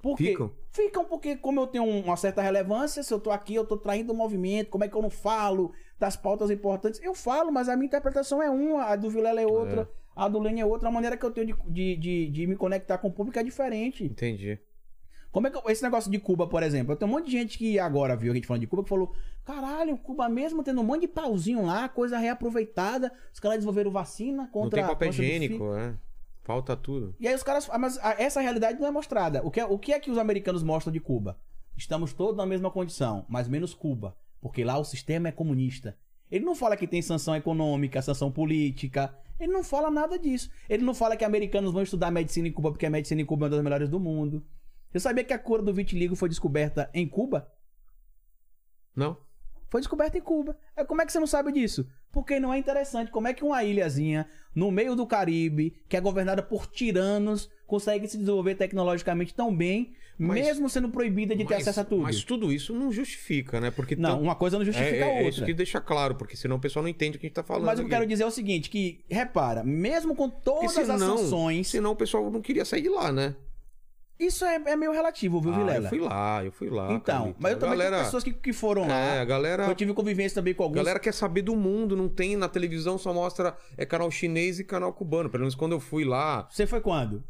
Por 0.02 0.16
quê? 0.16 0.28
Ficam? 0.28 0.50
Ficam 0.70 1.04
porque, 1.04 1.36
como 1.36 1.60
eu 1.60 1.66
tenho 1.66 1.84
um, 1.84 2.00
uma 2.04 2.16
certa 2.16 2.40
relevância, 2.40 3.02
se 3.02 3.12
eu 3.12 3.20
tô 3.20 3.30
aqui, 3.30 3.54
eu 3.54 3.64
tô 3.66 3.76
traindo 3.76 4.12
o 4.12 4.16
movimento, 4.16 4.70
como 4.70 4.84
é 4.84 4.88
que 4.88 4.96
eu 4.96 5.02
não 5.02 5.10
falo 5.10 5.72
das 5.98 6.16
pautas 6.16 6.50
importantes? 6.50 7.00
Eu 7.02 7.14
falo, 7.14 7.52
mas 7.52 7.68
a 7.68 7.76
minha 7.76 7.86
interpretação 7.86 8.42
é 8.42 8.48
uma, 8.48 8.84
a 8.84 8.96
do 8.96 9.10
Vilela 9.10 9.40
é 9.40 9.46
outra, 9.46 9.88
a 10.16 10.28
do 10.28 10.38
Lênin 10.38 10.60
é 10.60 10.64
outra, 10.66 10.88
a 10.88 10.92
maneira 10.92 11.16
que 11.16 11.24
eu 11.24 11.30
tenho 11.30 11.46
de, 11.48 11.54
de, 11.68 11.96
de, 11.96 12.30
de 12.30 12.46
me 12.46 12.56
conectar 12.56 12.98
com 12.98 13.08
o 13.08 13.12
público 13.12 13.38
é 13.38 13.42
diferente. 13.42 14.04
Entendi. 14.04 14.58
Como 15.32 15.46
é 15.46 15.50
que 15.50 15.56
eu- 15.56 15.62
esse 15.68 15.82
negócio 15.82 16.10
de 16.10 16.18
Cuba, 16.18 16.48
por 16.48 16.62
exemplo? 16.62 16.92
Eu 16.92 16.96
tenho 16.96 17.08
um 17.10 17.14
monte 17.14 17.26
de 17.26 17.32
gente 17.32 17.56
que 17.58 17.78
agora 17.78 18.16
viu 18.16 18.32
a 18.32 18.34
gente 18.34 18.46
falando 18.46 18.62
de 18.62 18.66
Cuba 18.66 18.82
que 18.82 18.88
falou: 18.88 19.14
caralho, 19.44 19.96
Cuba 19.98 20.28
mesmo 20.28 20.62
tendo 20.64 20.80
um 20.80 20.84
monte 20.84 21.02
de 21.02 21.08
pauzinho 21.08 21.64
lá, 21.66 21.88
coisa 21.88 22.18
reaproveitada, 22.18 23.12
os 23.32 23.38
caras 23.38 23.58
desenvolveram 23.58 23.90
vacina 23.92 24.48
contra. 24.48 24.80
não 24.80 24.88
tem 24.88 24.94
papel 24.94 25.08
higiênico, 25.10 25.74
é. 25.74 25.94
Falta 26.42 26.76
tudo. 26.76 27.14
E 27.20 27.28
aí 27.28 27.34
os 27.34 27.42
caras. 27.42 27.68
ah, 27.70 27.78
Mas 27.78 27.98
ah, 27.98 28.16
essa 28.18 28.40
realidade 28.40 28.80
não 28.80 28.88
é 28.88 28.90
mostrada. 28.90 29.44
O 29.44 29.50
que 29.50 29.60
é, 29.60 29.64
o 29.64 29.78
que 29.78 29.92
é 29.92 30.00
que 30.00 30.10
os 30.10 30.18
americanos 30.18 30.62
mostram 30.62 30.92
de 30.92 31.00
Cuba? 31.00 31.38
Estamos 31.76 32.12
todos 32.12 32.36
na 32.36 32.46
mesma 32.46 32.70
condição, 32.70 33.24
mas 33.28 33.48
menos 33.48 33.74
Cuba. 33.74 34.16
Porque 34.40 34.64
lá 34.64 34.78
o 34.78 34.84
sistema 34.84 35.28
é 35.28 35.32
comunista. 35.32 35.96
Ele 36.30 36.44
não 36.44 36.54
fala 36.54 36.76
que 36.76 36.86
tem 36.86 37.02
sanção 37.02 37.34
econômica, 37.36 38.00
sanção 38.00 38.30
política. 38.30 39.14
Ele 39.38 39.52
não 39.52 39.64
fala 39.64 39.90
nada 39.90 40.18
disso. 40.18 40.50
Ele 40.68 40.84
não 40.84 40.94
fala 40.94 41.16
que 41.16 41.24
americanos 41.24 41.72
vão 41.72 41.82
estudar 41.82 42.10
medicina 42.10 42.48
em 42.48 42.52
Cuba 42.52 42.70
porque 42.70 42.86
a 42.86 42.90
medicina 42.90 43.20
em 43.20 43.26
Cuba 43.26 43.46
é 43.46 43.48
uma 43.48 43.56
das 43.56 43.64
melhores 43.64 43.88
do 43.88 43.98
mundo. 43.98 44.44
Você 44.90 45.00
sabia 45.00 45.24
que 45.24 45.32
a 45.32 45.38
cura 45.38 45.62
do 45.62 45.72
vitiligo 45.72 46.16
foi 46.16 46.28
descoberta 46.28 46.90
em 46.92 47.06
Cuba? 47.06 47.50
Não? 48.94 49.16
Foi 49.70 49.80
descoberta 49.80 50.18
em 50.18 50.20
Cuba. 50.20 50.56
É, 50.76 50.84
Como 50.84 51.00
é 51.00 51.06
que 51.06 51.12
você 51.12 51.20
não 51.20 51.26
sabe 51.28 51.52
disso? 51.52 51.86
Porque 52.12 52.38
não 52.40 52.52
é 52.52 52.58
interessante. 52.58 53.10
Como 53.10 53.28
é 53.28 53.32
que 53.32 53.44
uma 53.44 53.62
ilhazinha 53.62 54.26
no 54.54 54.70
meio 54.70 54.96
do 54.96 55.06
Caribe, 55.06 55.72
que 55.88 55.96
é 55.96 56.00
governada 56.00 56.42
por 56.42 56.66
tiranos, 56.66 57.48
consegue 57.68 58.08
se 58.08 58.18
desenvolver 58.18 58.56
tecnologicamente 58.56 59.32
tão 59.32 59.54
bem, 59.56 59.92
Mas- 60.18 60.44
mesmo 60.44 60.68
sendo 60.68 60.88
proibida 60.88 61.36
de 61.36 61.44
ter 61.44 61.54
Mas- 61.54 61.62
acesso 61.62 61.80
a 61.80 61.84
tudo? 61.84 62.02
Mas 62.02 62.24
tudo 62.24 62.52
isso 62.52 62.74
não 62.74 62.90
justifica, 62.90 63.60
né? 63.60 63.70
Porque 63.70 63.94
Não, 63.94 64.10
tam- 64.16 64.20
uma 64.22 64.34
coisa 64.34 64.58
não 64.58 64.64
justifica 64.64 64.96
é, 64.96 65.02
a 65.02 65.06
é, 65.06 65.08
outra. 65.10 65.24
É 65.24 65.28
isso 65.28 65.44
que 65.44 65.54
deixa 65.54 65.80
claro, 65.80 66.16
porque 66.16 66.36
senão 66.36 66.56
o 66.56 66.60
pessoal 66.60 66.82
não 66.82 66.90
entende 66.90 67.16
o 67.16 67.20
que 67.20 67.26
a 67.26 67.28
gente 67.28 67.36
tá 67.36 67.44
falando. 67.44 67.64
Mas 67.66 67.78
o 67.78 67.82
que 67.82 67.86
eu 67.86 67.90
quero 67.90 68.06
dizer 68.06 68.24
é 68.24 68.26
o 68.26 68.30
seguinte, 68.32 68.68
que, 68.68 69.04
repara, 69.08 69.62
mesmo 69.62 70.16
com 70.16 70.28
todas 70.28 70.76
as 70.76 70.84
senão, 70.86 71.16
sanções, 71.16 71.68
senão 71.68 71.92
o 71.92 71.96
pessoal 71.96 72.28
não 72.28 72.42
queria 72.42 72.64
sair 72.64 72.82
de 72.82 72.88
lá, 72.88 73.12
né? 73.12 73.36
Isso 74.20 74.44
é, 74.44 74.54
é 74.66 74.76
meio 74.76 74.92
relativo, 74.92 75.40
viu, 75.40 75.52
Ah, 75.52 75.56
Vilela? 75.58 75.86
eu 75.86 75.88
fui 75.90 75.98
lá, 76.00 76.44
eu 76.44 76.52
fui 76.52 76.70
lá. 76.70 76.92
Então, 76.92 77.16
Carlito. 77.18 77.36
mas 77.40 77.52
eu 77.52 77.56
A 77.56 77.60
também 77.60 77.78
galera, 77.78 77.96
tenho 77.96 78.04
pessoas 78.06 78.22
que, 78.24 78.32
que 78.32 78.52
foram 78.52 78.86
lá. 78.86 78.94
É, 78.98 79.20
a 79.20 79.24
galera, 79.24 79.66
Eu 79.66 79.74
tive 79.74 79.92
convivência 79.94 80.34
também 80.36 80.54
com 80.54 80.62
a 80.62 80.66
alguns. 80.66 80.76
galera 80.76 80.98
quer 80.98 81.12
saber 81.14 81.42
do 81.42 81.56
mundo, 81.56 81.96
não 81.96 82.08
tem 82.08 82.36
na 82.36 82.48
televisão, 82.48 82.98
só 82.98 83.12
mostra 83.14 83.56
é 83.76 83.84
canal 83.86 84.10
chinês 84.10 84.58
e 84.60 84.64
canal 84.64 84.92
cubano. 84.92 85.28
Pelo 85.30 85.42
menos 85.42 85.54
quando 85.54 85.72
eu 85.72 85.80
fui 85.80 86.04
lá. 86.04 86.46
Você 86.50 86.66
foi 86.66 86.80
quando? 86.80 87.22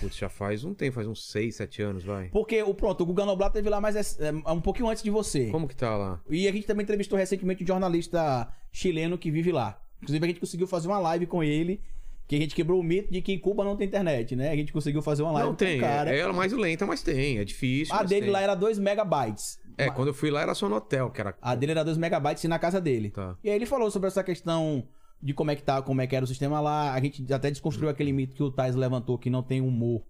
Putz, 0.00 0.16
já 0.16 0.28
faz 0.30 0.64
um 0.64 0.72
tempo, 0.72 0.94
faz 0.94 1.06
uns 1.06 1.30
6, 1.30 1.54
7 1.56 1.82
anos, 1.82 2.02
vai. 2.02 2.28
Porque, 2.28 2.62
o 2.62 2.72
pronto, 2.72 3.02
o 3.02 3.06
Guga 3.06 3.26
Noblat 3.26 3.52
teve 3.52 3.68
lá 3.68 3.78
mais 3.78 3.94
é, 4.18 4.28
é, 4.28 4.50
um 4.50 4.60
pouquinho 4.60 4.88
antes 4.88 5.02
de 5.02 5.10
você. 5.10 5.50
Como 5.50 5.68
que 5.68 5.76
tá 5.76 5.94
lá? 5.96 6.18
E 6.30 6.48
a 6.48 6.52
gente 6.52 6.66
também 6.66 6.82
entrevistou 6.82 7.18
recentemente 7.18 7.62
um 7.62 7.66
jornalista 7.66 8.48
chileno 8.72 9.18
que 9.18 9.30
vive 9.30 9.52
lá. 9.52 9.78
Inclusive, 10.02 10.24
a 10.24 10.28
gente 10.28 10.40
conseguiu 10.40 10.66
fazer 10.66 10.88
uma 10.88 10.98
live 10.98 11.26
com 11.26 11.44
ele, 11.44 11.78
que 12.26 12.36
a 12.36 12.38
gente 12.38 12.54
quebrou 12.54 12.80
o 12.80 12.82
mito 12.82 13.12
de 13.12 13.20
que 13.20 13.32
em 13.32 13.38
Cuba 13.38 13.64
não 13.64 13.76
tem 13.76 13.86
internet, 13.86 14.34
né? 14.34 14.50
A 14.50 14.56
gente 14.56 14.72
conseguiu 14.72 15.02
fazer 15.02 15.22
uma 15.22 15.32
live 15.32 15.46
Não 15.48 15.52
com 15.54 15.58
tem, 15.58 15.78
o 15.78 15.80
cara. 15.80 16.14
é 16.14 16.18
ela 16.18 16.32
mais 16.32 16.52
lenta, 16.52 16.86
mas 16.86 17.02
tem, 17.02 17.38
é 17.38 17.44
difícil. 17.44 17.94
a 17.94 17.98
mas 17.98 18.08
dele 18.08 18.22
tem. 18.22 18.30
lá 18.30 18.40
era 18.40 18.54
2 18.54 18.78
megabytes. 18.78 19.58
É, 19.76 19.90
quando 19.90 20.08
eu 20.08 20.14
fui 20.14 20.30
lá 20.30 20.42
era 20.42 20.54
só 20.54 20.68
no 20.68 20.76
hotel, 20.76 21.10
que 21.10 21.20
era... 21.20 21.34
A 21.40 21.54
dele 21.54 21.72
era 21.72 21.84
2 21.84 21.98
megabytes 21.98 22.44
e 22.44 22.48
na 22.48 22.58
casa 22.58 22.80
dele. 22.80 23.10
Tá. 23.10 23.36
E 23.42 23.48
aí 23.50 23.56
ele 23.56 23.66
falou 23.66 23.90
sobre 23.90 24.08
essa 24.08 24.22
questão 24.22 24.86
de 25.22 25.32
como 25.32 25.50
é 25.50 25.56
que 25.56 25.62
tá, 25.62 25.80
como 25.80 26.00
é 26.00 26.06
que 26.06 26.16
era 26.16 26.24
o 26.24 26.28
sistema 26.28 26.60
lá. 26.60 26.92
A 26.92 27.00
gente 27.00 27.32
até 27.32 27.50
desconstruiu 27.50 27.88
aquele 27.88 28.12
mito 28.12 28.34
que 28.34 28.42
o 28.42 28.50
Tais 28.50 28.74
levantou 28.74 29.18
que 29.18 29.30
não 29.30 29.42
tem 29.42 29.60
humor 29.60 30.02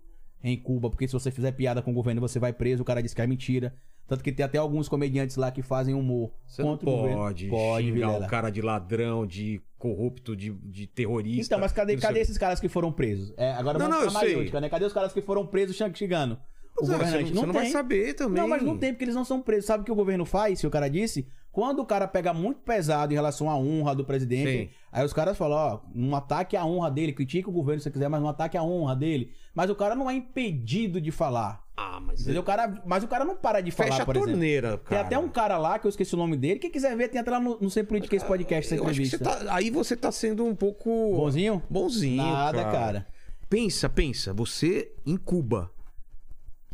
em 0.43 0.57
Cuba, 0.57 0.91
porque 0.91 1.07
se 1.07 1.13
você 1.13 1.31
fizer 1.31 1.53
piada 1.53 1.83
com 1.83 1.91
o 1.93 1.95
governo 1.95 2.21
você 2.21 2.39
vai 2.39 2.53
preso, 2.53 2.83
o 2.83 2.85
cara 2.85 3.03
disse 3.03 3.15
que 3.15 3.23
é 3.23 3.27
mentira. 3.27 3.75
Tanto 4.13 4.23
que 4.23 4.31
tem 4.31 4.45
até 4.45 4.59
alguns 4.59 4.91
comediantes 4.91 5.37
lá 5.37 5.51
que 5.51 5.63
fazem 5.63 5.95
humor 5.95 6.31
Você 6.47 6.63
não 6.63 6.73
contra 6.73 6.87
o 6.91 6.93
governo. 6.97 7.17
pode, 7.17 7.47
Pode, 7.49 7.87
xingar 7.87 8.07
Vilela. 8.09 8.27
o 8.27 8.29
cara 8.29 8.51
de 8.51 8.61
ladrão, 8.61 9.27
de 9.27 9.63
corrupto, 9.79 10.37
de, 10.37 10.51
de 10.51 10.87
terrorista. 10.87 11.47
Então, 11.47 11.59
mas 11.59 11.73
cadê, 11.73 11.95
não 11.95 12.01
cadê 12.03 12.21
esses 12.21 12.37
caras 12.37 12.61
que 12.61 12.69
foram 12.69 12.93
presos? 12.93 13.33
É, 13.39 13.53
agora 13.53 13.79
Não, 13.79 13.89
vamos 13.89 14.13
não, 14.13 14.23
eu 14.23 14.61
né? 14.61 14.69
Cadê 14.69 14.85
os 14.85 14.93
caras 14.93 15.15
que 15.15 15.23
foram 15.23 15.47
presos 15.47 15.75
xing- 15.79 15.95
xingando? 15.95 16.39
O 16.79 16.85
é, 16.85 16.89
governante 16.89 17.29
você 17.31 17.35
não, 17.35 17.41
você 17.41 17.47
não 17.47 17.55
vai 17.55 17.67
saber 17.71 18.13
também. 18.13 18.39
Não, 18.43 18.47
mas 18.47 18.63
não 18.63 18.77
tem, 18.77 18.93
porque 18.93 19.07
eles 19.07 19.15
não 19.15 19.25
são 19.25 19.41
presos. 19.41 19.65
Sabe 19.65 19.81
o 19.81 19.85
que 19.87 19.93
o 19.93 19.95
governo 19.95 20.27
faz, 20.27 20.59
se 20.59 20.67
o 20.67 20.71
cara 20.71 20.89
disse? 20.91 21.27
Quando 21.51 21.79
o 21.81 21.87
cara 21.87 22.07
pega 22.07 22.35
muito 22.35 22.61
pesado 22.61 23.15
em 23.15 23.17
relação 23.17 23.49
à 23.49 23.57
honra 23.57 23.95
do 23.95 24.05
presidente, 24.05 24.69
Sim. 24.69 24.75
aí 24.93 25.05
os 25.07 25.13
caras 25.15 25.39
falam, 25.39 25.57
ó, 25.57 25.81
um 25.95 26.15
ataque 26.15 26.55
à 26.55 26.67
honra 26.67 26.91
dele, 26.91 27.15
critica 27.15 27.49
o 27.49 27.53
governo 27.53 27.81
se 27.81 27.85
você 27.85 27.91
quiser, 27.91 28.09
mas 28.09 28.23
um 28.23 28.29
ataque 28.29 28.59
à 28.59 28.63
honra 28.63 28.95
dele. 28.95 29.33
Mas 29.55 29.71
o 29.71 29.75
cara 29.75 29.95
não 29.95 30.11
é 30.11 30.15
impedido 30.15 31.01
de 31.01 31.11
falar. 31.11 31.62
Ah, 31.77 32.01
mas... 32.01 32.21
Entendeu? 32.21 32.43
O 32.43 32.45
cara, 32.45 32.83
mas 32.85 33.03
o 33.03 33.09
cara 33.09 33.25
não 33.25 33.35
para 33.35 33.61
de 33.61 33.71
falar, 33.71 33.91
Fecha 33.91 34.03
a 34.03 34.07
por 34.07 34.15
exemplo. 34.17 34.33
torneira, 34.33 34.71
Tem 34.79 34.79
cara. 34.85 35.01
até 35.03 35.19
um 35.19 35.29
cara 35.29 35.57
lá, 35.59 35.79
que 35.79 35.87
eu 35.87 35.89
esqueci 35.89 36.15
o 36.15 36.19
nome 36.19 36.37
dele, 36.37 36.59
quem 36.59 36.71
quiser 36.71 36.95
ver, 36.97 37.09
tem 37.09 37.21
até 37.21 37.31
lá 37.31 37.41
no, 37.41 37.59
no 37.61 37.71
Sem 37.71 37.85
Política 37.85 38.15
esse 38.15 38.27
podcast, 38.27 38.75
essa 38.75 38.83
você 38.83 38.91
entrevista. 38.91 39.19
tá... 39.19 39.55
Aí 39.55 39.71
você 39.71 39.97
tá 39.97 40.13
sendo 40.13 40.45
um 40.45 40.55
pouco... 40.55 40.91
Bonzinho? 41.17 41.63
Bonzinho, 41.71 42.23
Nada, 42.23 42.63
cara. 42.63 42.73
cara. 42.73 43.07
Pensa, 43.49 43.89
pensa. 43.89 44.33
Você 44.35 44.93
em 45.07 45.17
Cuba 45.17 45.71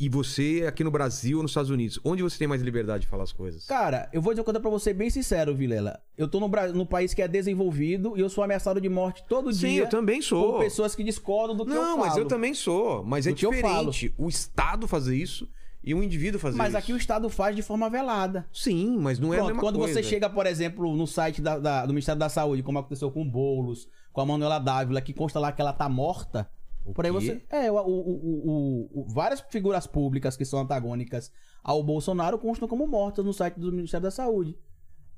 e 0.00 0.08
você 0.08 0.64
aqui 0.68 0.84
no 0.84 0.90
Brasil 0.90 1.38
ou 1.38 1.42
nos 1.42 1.50
Estados 1.50 1.70
Unidos. 1.70 1.98
Onde 2.04 2.22
você 2.22 2.38
tem 2.38 2.46
mais 2.48 2.62
liberdade 2.62 3.02
de 3.02 3.06
falar 3.08 3.24
as 3.24 3.32
coisas? 3.32 3.66
Cara, 3.66 4.08
eu 4.12 4.20
vou 4.22 4.32
dizer 4.32 4.40
uma 4.40 4.44
coisa 4.44 4.60
pra 4.60 4.70
você 4.70 4.92
bem 4.92 5.10
sincero, 5.10 5.54
Vilela. 5.54 6.00
Eu 6.16 6.28
tô 6.28 6.38
no, 6.40 6.48
no 6.74 6.86
país 6.86 7.12
que 7.14 7.22
é 7.22 7.28
desenvolvido 7.28 8.16
e 8.16 8.20
eu 8.20 8.28
sou 8.28 8.44
ameaçado 8.44 8.80
de 8.80 8.88
morte 8.88 9.24
todo 9.28 9.52
Sim, 9.52 9.68
dia. 9.68 9.82
eu 9.82 9.88
também 9.88 10.22
sou. 10.22 10.52
Por 10.54 10.60
pessoas 10.60 10.94
que 10.94 11.02
discordam 11.02 11.56
do 11.56 11.64
que 11.64 11.72
eu 11.72 11.74
Não, 11.82 11.96
falo. 11.96 12.06
mas 12.08 12.16
eu 12.16 12.26
também 12.26 12.54
sou. 12.54 13.02
Mas 13.04 13.26
é 13.26 13.32
Do 13.32 13.40
eu 13.44 13.52
falo. 13.54 13.90
diferente 13.90 14.14
o 14.16 14.28
Estado 14.28 14.86
fazer 14.86 15.16
isso 15.16 15.48
e 15.82 15.94
o 15.94 16.02
indivíduo 16.02 16.38
fazer 16.40 16.56
Mas 16.58 16.68
isso. 16.68 16.76
aqui 16.76 16.92
o 16.92 16.96
Estado 16.96 17.28
faz 17.30 17.54
de 17.56 17.62
forma 17.62 17.88
velada. 17.88 18.46
Sim, 18.52 18.98
mas 18.98 19.18
não 19.18 19.32
é 19.32 19.36
a 19.36 19.38
Pronto, 19.38 19.48
mesma 19.48 19.62
quando 19.62 19.78
coisa. 19.78 19.94
você 19.94 20.02
chega, 20.02 20.28
por 20.28 20.46
exemplo, 20.46 20.94
no 20.96 21.06
site 21.06 21.40
da- 21.40 21.58
da- 21.58 21.86
do 21.86 21.92
Ministério 21.92 22.18
da 22.18 22.28
Saúde, 22.28 22.62
como 22.62 22.78
aconteceu 22.78 23.10
com 23.10 23.22
o 23.22 23.24
Boulos, 23.24 23.88
com 24.12 24.20
a 24.20 24.26
Manuela 24.26 24.58
Dávila, 24.58 25.00
que 25.00 25.12
consta 25.12 25.38
lá 25.38 25.50
que 25.52 25.60
ela 25.60 25.72
tá 25.72 25.88
morta. 25.88 26.50
O 26.88 26.94
Por 26.94 27.04
aí 27.04 27.12
quê? 27.12 27.18
você. 27.20 27.42
É, 27.50 27.70
o, 27.70 27.76
o- 27.76 27.80
o- 27.80 28.90
o- 28.94 29.00
o- 29.02 29.06
várias 29.12 29.40
figuras 29.50 29.86
públicas 29.86 30.36
que 30.36 30.44
são 30.44 30.58
antagônicas 30.60 31.30
ao 31.62 31.82
Bolsonaro 31.82 32.38
constam 32.38 32.66
como 32.66 32.86
mortas 32.86 33.24
no 33.24 33.32
site 33.32 33.58
do 33.60 33.70
Ministério 33.72 34.04
da 34.04 34.10
Saúde. 34.10 34.56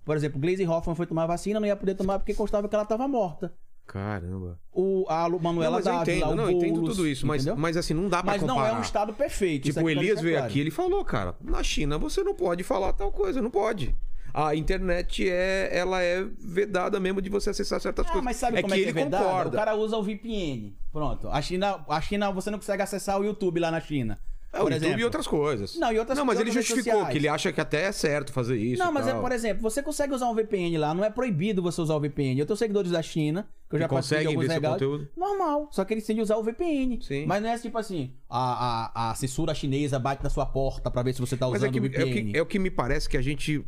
Por 0.05 0.17
exemplo, 0.17 0.41
Glaze 0.41 0.67
Hoffman 0.67 0.97
foi 0.97 1.07
tomar 1.07 1.27
vacina, 1.27 1.61
não 1.61 1.67
ia 1.67 1.77
poder 1.77 1.95
tomar 1.95 2.19
porque 2.19 2.35
constava 2.35 2.69
que 2.69 2.75
ela 2.75 2.83
estava 2.85 3.07
morta. 3.07 3.55
Caramba. 3.87 4.59
O, 4.73 5.05
a 5.09 5.27
Lu- 5.27 5.37
Não, 5.37 5.43
Manuela 5.43 5.77
mas 5.79 5.87
eu 5.87 5.93
Dávila, 5.93 6.17
entendo, 6.17 6.31
o 6.31 6.35
não, 6.37 6.45
eu 6.45 6.51
entendo 6.53 6.85
tudo 6.85 7.07
isso, 7.09 7.27
mas, 7.27 7.43
entendeu? 7.43 7.61
mas 7.61 7.77
assim, 7.77 7.93
não 7.93 8.09
dá 8.09 8.23
pra 8.23 8.33
Mas 8.33 8.43
não 8.43 8.55
comparar. 8.55 8.75
é 8.75 8.79
um 8.79 8.83
estado 8.83 9.13
perfeito. 9.13 9.65
Tipo, 9.65 9.81
o 9.81 9.83
aqui 9.87 9.95
pra 9.95 10.03
Elias 10.03 10.21
veio 10.21 10.35
claro. 10.37 10.49
aqui, 10.49 10.61
ele 10.61 10.71
falou, 10.71 11.05
cara, 11.05 11.35
na 11.41 11.63
China 11.63 11.99
você 11.99 12.23
não 12.23 12.35
pode 12.35 12.63
falar 12.63 12.93
tal 12.93 13.11
coisa, 13.11 13.43
não 13.43 13.51
pode. 13.51 13.95
A 14.33 14.55
internet 14.55 15.29
é, 15.29 15.69
ela 15.73 16.03
é 16.03 16.25
vedada 16.39 16.99
mesmo 17.01 17.21
de 17.23 17.29
você 17.31 17.51
acessar 17.51 17.81
certas 17.81 18.07
Ah, 18.07 18.09
coisas. 18.11 18.25
mas 18.25 18.37
sabe 18.37 18.59
é 18.59 18.63
como 18.63 18.75
que 18.75 18.81
é 18.81 18.85
que 18.85 18.91
ele 18.91 18.99
é 18.99 19.03
verdade? 19.03 19.25
concorda. 19.25 19.51
O 19.57 19.59
cara 19.61 19.75
usa 19.75 19.97
o 19.97 20.03
VPN. 20.03 20.75
Pronto. 20.93 21.29
A 21.29 21.41
China, 21.43 21.85
a 21.89 22.01
China, 22.01 22.31
você 22.33 22.51
não 22.51 22.59
consegue 22.59 22.83
acessar 22.83 23.21
o 23.21 23.25
YouTube 23.25 23.61
lá 23.61 23.71
na 23.71 23.81
China. 23.81 24.19
É, 24.53 24.57
o 24.59 24.63
por 24.63 24.73
YouTube 24.73 24.85
exemplo. 24.87 25.01
e 25.01 25.05
outras 25.05 25.27
coisas. 25.29 25.77
Não, 25.79 25.93
e 25.93 25.99
outras- 26.01 26.19
Não, 26.19 26.25
mas 26.25 26.41
ele 26.41 26.51
justificou 26.51 26.83
sociais. 26.93 27.13
que 27.13 27.19
ele 27.19 27.29
acha 27.29 27.53
que 27.53 27.61
até 27.61 27.83
é 27.85 27.93
certo 27.93 28.33
fazer 28.33 28.57
isso. 28.57 28.83
Não, 28.83 28.91
mas 28.91 29.07
é, 29.07 29.15
por 29.15 29.31
exemplo, 29.31 29.63
você 29.63 29.81
consegue 29.81 30.13
usar 30.13 30.29
um 30.29 30.35
VPN 30.35 30.77
lá, 30.77 30.93
não 30.93 31.05
é 31.05 31.11
proibido 31.11 31.63
você 31.63 31.81
usar 31.81 31.95
o 31.95 32.01
VPN. 32.01 32.37
Eu 32.41 32.45
tenho 32.47 32.57
seguidores 32.57 32.91
da 32.91 33.01
China, 33.01 33.49
que 33.69 33.77
eu 33.77 33.81
já 33.81 33.87
conseguem 33.87 34.27
alguns 34.27 34.41
ver 34.43 34.47
seu 34.49 34.55
legais. 34.57 34.73
conteúdo? 34.75 35.09
Normal, 35.17 35.69
só 35.71 35.85
que 35.85 35.95
eles 35.95 36.05
têm 36.05 36.17
de 36.17 36.23
usar 36.23 36.37
o 36.37 36.43
VPN. 36.43 36.99
Sim. 37.01 37.27
Mas 37.27 37.41
não 37.41 37.49
é 37.49 37.57
tipo 37.61 37.79
assim, 37.79 38.13
a, 38.29 38.91
a, 39.07 39.11
a 39.11 39.15
censura 39.15 39.55
chinesa 39.55 40.01
bate 40.01 40.25
na 40.25 40.31
sua 40.31 40.47
porta 40.47 40.91
pra 40.91 41.05
ver 41.05 41.13
se 41.15 41.21
você 41.21 41.37
tá 41.37 41.47
Mas 41.49 41.63
usando 41.63 41.69
é, 41.69 41.73
que, 41.73 41.79
o 41.79 41.85
é, 41.85 41.89
o 41.89 42.07
VPN. 42.09 42.33
que, 42.33 42.39
é 42.39 42.43
o 42.43 42.47
que 42.47 42.59
me 42.59 42.73
parece 42.73 43.09
que 43.09 43.17
a 43.17 43.23
gente 43.23 43.65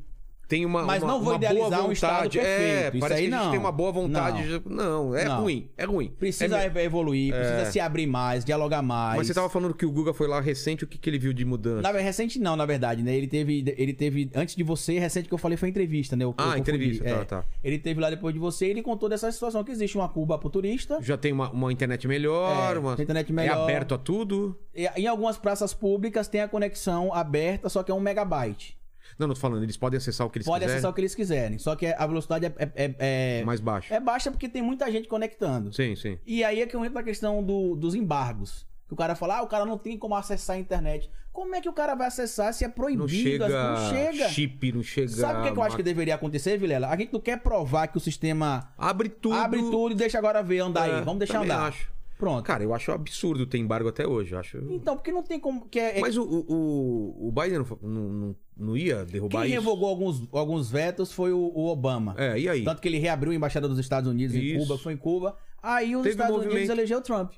tem 0.53 0.67
uma, 0.67 0.83
Mas 0.83 1.03
uma, 1.03 1.13
não 1.13 1.21
vou 1.21 1.33
uma 1.33 1.39
boa 1.39 1.51
idealizar 1.51 1.79
um 1.81 1.83
vontade. 1.89 1.93
estado 1.95 2.31
perfeito, 2.31 2.47
É, 2.47 2.89
isso 2.91 2.99
parece 3.01 3.21
aí 3.23 3.29
que 3.29 3.35
a 3.35 3.37
gente 3.39 3.45
não. 3.47 3.51
tem 3.53 3.61
uma 3.61 3.73
boa 3.73 3.91
vontade. 3.93 4.43
de- 4.47 4.69
Não, 4.69 5.17
é 5.17 5.25
Não. 5.25 5.41
ruim, 5.41 5.71
é 5.79 5.85
ruim. 5.87 6.09
Precisa 6.19 6.59
É 6.59 6.85
evoluir, 6.85 7.33
precisa 7.35 7.65
se 7.73 7.81
abrir 7.81 8.07
mais, 8.07 8.45
dialogar 8.45 8.83
mais. 8.83 9.17
Mas 9.17 9.27
você 9.29 9.33
tava 9.35 9.49
falando 9.49 9.73
que 9.73 9.87
o 9.87 9.91
Guga 9.91 10.13
foi 10.13 10.29
lá 10.29 10.41
recente, 10.43 10.85
o 10.85 10.87
que, 10.87 10.99
que 10.99 11.09
ele 11.09 11.19
viu 11.19 11.33
de 11.33 11.43
mudança? 11.45 11.81
Na, 11.81 11.91
recente 11.99 12.39
não, 12.39 12.55
na 12.55 12.67
verdade, 12.67 13.03
né? 13.03 13.15
Ele 13.15 13.27
teve, 13.27 13.65
ele 13.79 13.95
teve, 13.95 14.31
antes 14.35 14.55
de 14.55 14.63
você, 14.63 14.99
recente 14.99 15.27
que 15.27 15.33
eu 15.33 15.39
falei 15.39 15.57
foi 15.57 15.71
entrevista, 15.71 16.15
né? 16.17 16.25
Eu- 16.25 16.29
eu 16.29 16.35
Ah, 16.37 16.43
confundi. 16.45 16.61
entrevista, 16.61 17.05
tá, 17.05 17.11
É. 17.11 17.25
tá. 17.25 17.45
Ele 17.65 17.79
teve 17.79 17.99
lá 18.01 18.11
depois 18.11 18.35
de 18.35 18.39
você 18.41 18.67
e 18.67 18.71
ele 18.71 18.83
contou 18.83 19.09
dessa 19.09 19.33
situação 19.33 19.65
que 19.65 19.73
existe 19.73 19.97
uma 19.97 20.09
Cuba 20.09 20.37
pro 20.39 20.51
turista. 20.51 20.99
Já 21.01 21.17
tem 21.17 21.33
uma, 21.33 21.51
uma 21.51 21.73
internet 21.73 22.07
melhor, 22.07 22.77
É, 22.77 22.79
uma... 22.79 22.93
internet 23.01 23.33
melhor. 23.33 23.57
É 23.57 23.63
aberto 23.63 23.95
a 23.95 23.99
tudo? 23.99 24.55
E, 24.75 24.87
em 24.97 25.07
algumas 25.07 25.39
praças 25.39 25.73
públicas 25.73 26.29
tem 26.29 26.43
a 26.43 26.49
conexão 26.49 27.13
aberta, 27.15 27.69
só 27.71 27.83
que 27.83 27.91
é 27.91 27.95
um 27.95 28.01
megabyte. 28.01 28.77
Não, 29.23 29.29
não 29.29 29.35
tô 29.35 29.41
falando, 29.41 29.63
eles 29.63 29.77
podem 29.77 29.97
acessar 29.99 30.27
o 30.27 30.31
que 30.31 30.39
eles 30.39 30.47
Pode 30.47 30.61
quiserem. 30.61 30.75
acessar 30.77 30.91
o 30.91 30.95
que 30.95 31.01
eles 31.01 31.15
quiserem. 31.15 31.59
Só 31.59 31.75
que 31.77 31.87
a 31.87 32.07
velocidade 32.07 32.47
é, 32.47 32.53
é, 32.59 32.71
é, 32.77 32.95
é- 33.41 33.45
Mais 33.45 33.61
baixo. 33.61 33.93
é 33.93 33.99
baixa 34.01 34.31
porque 34.31 34.49
tem 34.49 34.63
muita 34.63 34.91
gente 34.91 35.09
conectando. 35.09 35.73
Sim, 35.73 35.95
sim. 35.97 36.19
E 36.27 36.43
aí 36.45 36.61
é 36.61 36.67
que 36.67 36.75
eu 36.77 36.81
entro 36.85 36.95
na 36.95 37.03
questão 37.03 37.43
do- 37.43 37.75
dos 37.77 37.95
embargos. 37.95 38.67
Que 38.89 38.95
o 38.95 38.97
cara 38.97 39.15
fala, 39.15 39.39
ah, 39.39 39.43
o 39.43 39.47
cara 39.47 39.65
não 39.65 39.79
tem 39.79 39.97
como 39.97 40.15
acessar 40.15 40.57
a 40.57 40.59
internet. 40.59 41.09
Como 41.33 41.55
é 41.55 41.63
que 41.63 41.69
o 41.69 41.73
cara 41.73 41.95
vai 41.95 42.09
acessar 42.09 42.53
se 42.53 42.63
é 42.63 42.69
proibido? 42.69 43.05
Não 43.05 43.09
chega, 43.09 43.49
Não 43.49 43.89
chega. 43.91 44.29
chip, 44.29 44.71
não 44.73 44.83
chega... 44.83 45.09
Sabe 45.09 45.41
o 45.41 45.43
que, 45.45 45.53
que 45.53 45.59
eu 45.59 45.63
acho 45.63 45.77
que 45.77 45.83
deveria 45.83 46.15
acontecer, 46.15 46.59
Vilela? 46.59 46.89
A 46.89 46.97
gente 46.97 47.11
não 47.11 47.21
quer 47.21 47.39
provar 47.41 47.87
que 47.89 47.97
o 47.97 48.01
sistema 48.01 48.71
Abre 48.77 49.09
tudo. 49.09 49.35
abre 49.35 49.61
tudo 49.63 49.93
e 49.93 49.95
deixa 49.95 50.19
agora 50.19 50.43
ver 50.43 50.59
andar 50.59 50.87
É, 50.91 50.97
aí. 50.97 51.01
Vamos 51.03 51.21
deixar 51.21 51.41
andar. 51.43 51.69
acho. 51.69 51.91
Pronto. 52.23 52.45
Cara, 52.47 52.63
eu 52.63 52.73
acho 52.73 52.93
absurdo 52.93 53.45
ter 53.47 53.59
embargo 53.59 53.89
até 53.89 54.07
hoje, 54.07 54.33
eu 54.33 54.39
acho... 54.39 54.59
Então, 54.71 54.95
porque 54.95 55.11
não 55.11 55.25
tem 55.25 55.41
como. 55.41 55.67
Que 55.69 55.81
é, 55.81 55.99
é- 55.99 56.01
Mas 56.01 56.17
o, 56.17 56.23
o, 56.23 57.27
o- 57.27 57.33
Biden 57.33 57.59
não, 57.59 57.89
não, 57.91 58.37
não, 58.57 58.77
ia 58.77 59.05
derrubar 59.05 59.41
quem 59.43 59.51
isso? 59.51 59.61
revogou 59.61 59.89
alguns, 59.89 60.23
alguns 60.33 60.71
vetos 60.71 61.11
foi 61.13 61.33
o, 61.33 61.39
o 61.53 61.67
Obama. 61.67 62.15
É, 62.17 62.39
e 62.39 62.49
aí? 62.49 62.63
Tanto 62.63 62.81
que 62.81 62.87
ele 62.87 62.99
reabriu 62.99 63.33
a 63.33 63.35
embaixada 63.35 63.67
dos 63.69 63.81
Estados 63.81 64.09
Unidos 64.09 64.37
em 64.37 64.39
Isso. 64.41 64.59
Cuba, 64.61 64.79
foi 64.79 64.93
em 64.93 64.97
Cuba. 64.97 65.37
Aí 65.61 65.97
os 65.97 66.05
Teve 66.05 66.15
Estados. 66.15 66.47
Unidos 66.47 66.69
elegeu 66.69 66.99
o 66.99 67.03
Trump. 67.03 67.33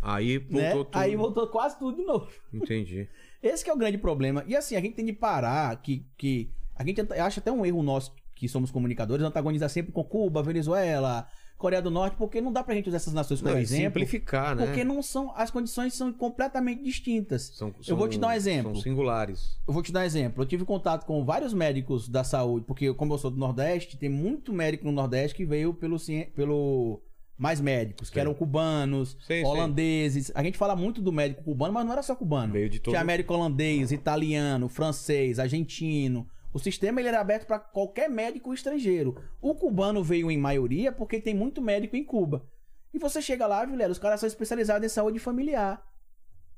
Aí 0.00 0.38
Né? 0.48 0.68
voltou 0.72 0.84
tudo. 0.84 1.00
Aí 1.02 1.16
voltou 1.16 1.46
quase 1.48 1.76
tudo 1.76 1.96
de 1.96 2.04
novo. 2.04 2.28
Entendi. 2.54 3.08
Esse 3.42 3.64
que 3.64 3.70
é 3.70 3.74
o 3.74 3.76
grande 3.76 3.98
problema. 3.98 4.44
E 4.46 4.54
assim, 4.54 4.76
a 4.76 4.80
gente 4.80 4.94
tem 4.94 5.04
de 5.04 5.12
parar 5.12 5.82
que. 5.82 6.06
que 6.16 6.48
a 6.76 6.84
gente 6.84 7.00
acha 7.14 7.40
até 7.40 7.50
um 7.50 7.66
erro 7.66 7.82
nosso, 7.82 8.14
que 8.36 8.48
somos 8.48 8.70
comunicadores, 8.70 9.24
antagonizar 9.26 9.68
sempre 9.68 9.90
com 9.90 10.04
Cuba, 10.04 10.44
Venezuela, 10.44 11.26
Coreia 11.58 11.82
do 11.82 11.90
Norte, 11.90 12.14
porque 12.16 12.40
não 12.40 12.52
dá 12.52 12.62
pra 12.62 12.72
gente 12.74 12.88
usar 12.88 12.96
essas 12.98 13.12
nações 13.12 13.40
como 13.40 13.52
Não, 13.52 13.58
exemplo. 13.60 13.86
simplificar, 14.00 14.54
né? 14.54 14.64
Porque 14.64 14.84
não 14.84 15.02
são. 15.02 15.32
As 15.34 15.50
condições 15.50 15.92
são 15.92 16.12
completamente 16.12 16.84
distintas. 16.84 17.50
São- 17.54 17.74
eu 17.86 17.96
vou 17.96 18.06
são- 18.06 18.08
te 18.10 18.18
dar 18.18 18.28
um 18.28 18.32
exemplo. 18.32 18.72
São 18.74 18.82
singulares. 18.82 19.58
Eu 19.66 19.74
vou 19.74 19.82
te 19.82 19.90
dar 19.90 20.00
um 20.00 20.04
exemplo. 20.04 20.42
Eu 20.42 20.46
tive 20.46 20.64
contato 20.64 21.04
com 21.04 21.24
vários 21.24 21.52
médicos 21.52 22.08
da 22.08 22.22
saúde, 22.22 22.64
porque 22.64 22.94
como 22.94 23.12
eu 23.12 23.18
sou 23.18 23.28
do 23.30 23.36
Nordeste, 23.36 23.96
tem 23.96 24.08
muito 24.08 24.52
médico 24.52 24.84
no 24.86 24.92
Nordeste 24.92 25.34
que 25.36 25.44
veio 25.44 25.74
pelo, 25.74 25.96
pelo 26.34 27.02
mais 27.36 27.60
médicos, 27.60 28.08
que 28.08 28.14
Sim. 28.14 28.20
eram 28.20 28.34
cubanos, 28.34 29.16
Sim, 29.26 29.40
sim. 29.40 29.44
holandeses. 29.44 30.30
A 30.34 30.42
gente 30.42 30.56
fala 30.58 30.74
muito 30.76 31.00
do 31.02 31.12
médico 31.12 31.42
cubano, 31.42 31.72
mas 31.72 31.84
não 31.84 31.92
era 31.92 32.02
só 32.02 32.14
cubano. 32.14 32.52
Veio 32.52 32.68
de 32.70 32.78
todo- 32.78 32.92
Tinha 32.92 33.04
médico 33.04 33.34
holandês, 33.34 33.90
italiano, 33.92 34.68
francês, 34.68 35.38
argentino. 35.38 36.26
O 36.58 36.60
sistema 36.60 37.00
ele 37.00 37.08
era 37.08 37.20
aberto 37.20 37.46
para 37.46 37.60
qualquer 37.60 38.10
médico 38.10 38.52
estrangeiro. 38.52 39.14
O 39.40 39.54
cubano 39.54 40.02
veio 40.02 40.28
em 40.28 40.36
maioria 40.36 40.90
porque 40.90 41.20
tem 41.20 41.32
muito 41.32 41.62
médico 41.62 41.94
em 41.94 42.04
Cuba. 42.04 42.44
E 42.92 42.98
você 42.98 43.22
chega 43.22 43.46
lá, 43.46 43.64
Vilera, 43.64 43.92
os 43.92 43.98
caras 43.98 44.18
são 44.18 44.26
especializados 44.26 44.84
em 44.84 44.88
saúde 44.88 45.20
familiar. 45.20 45.80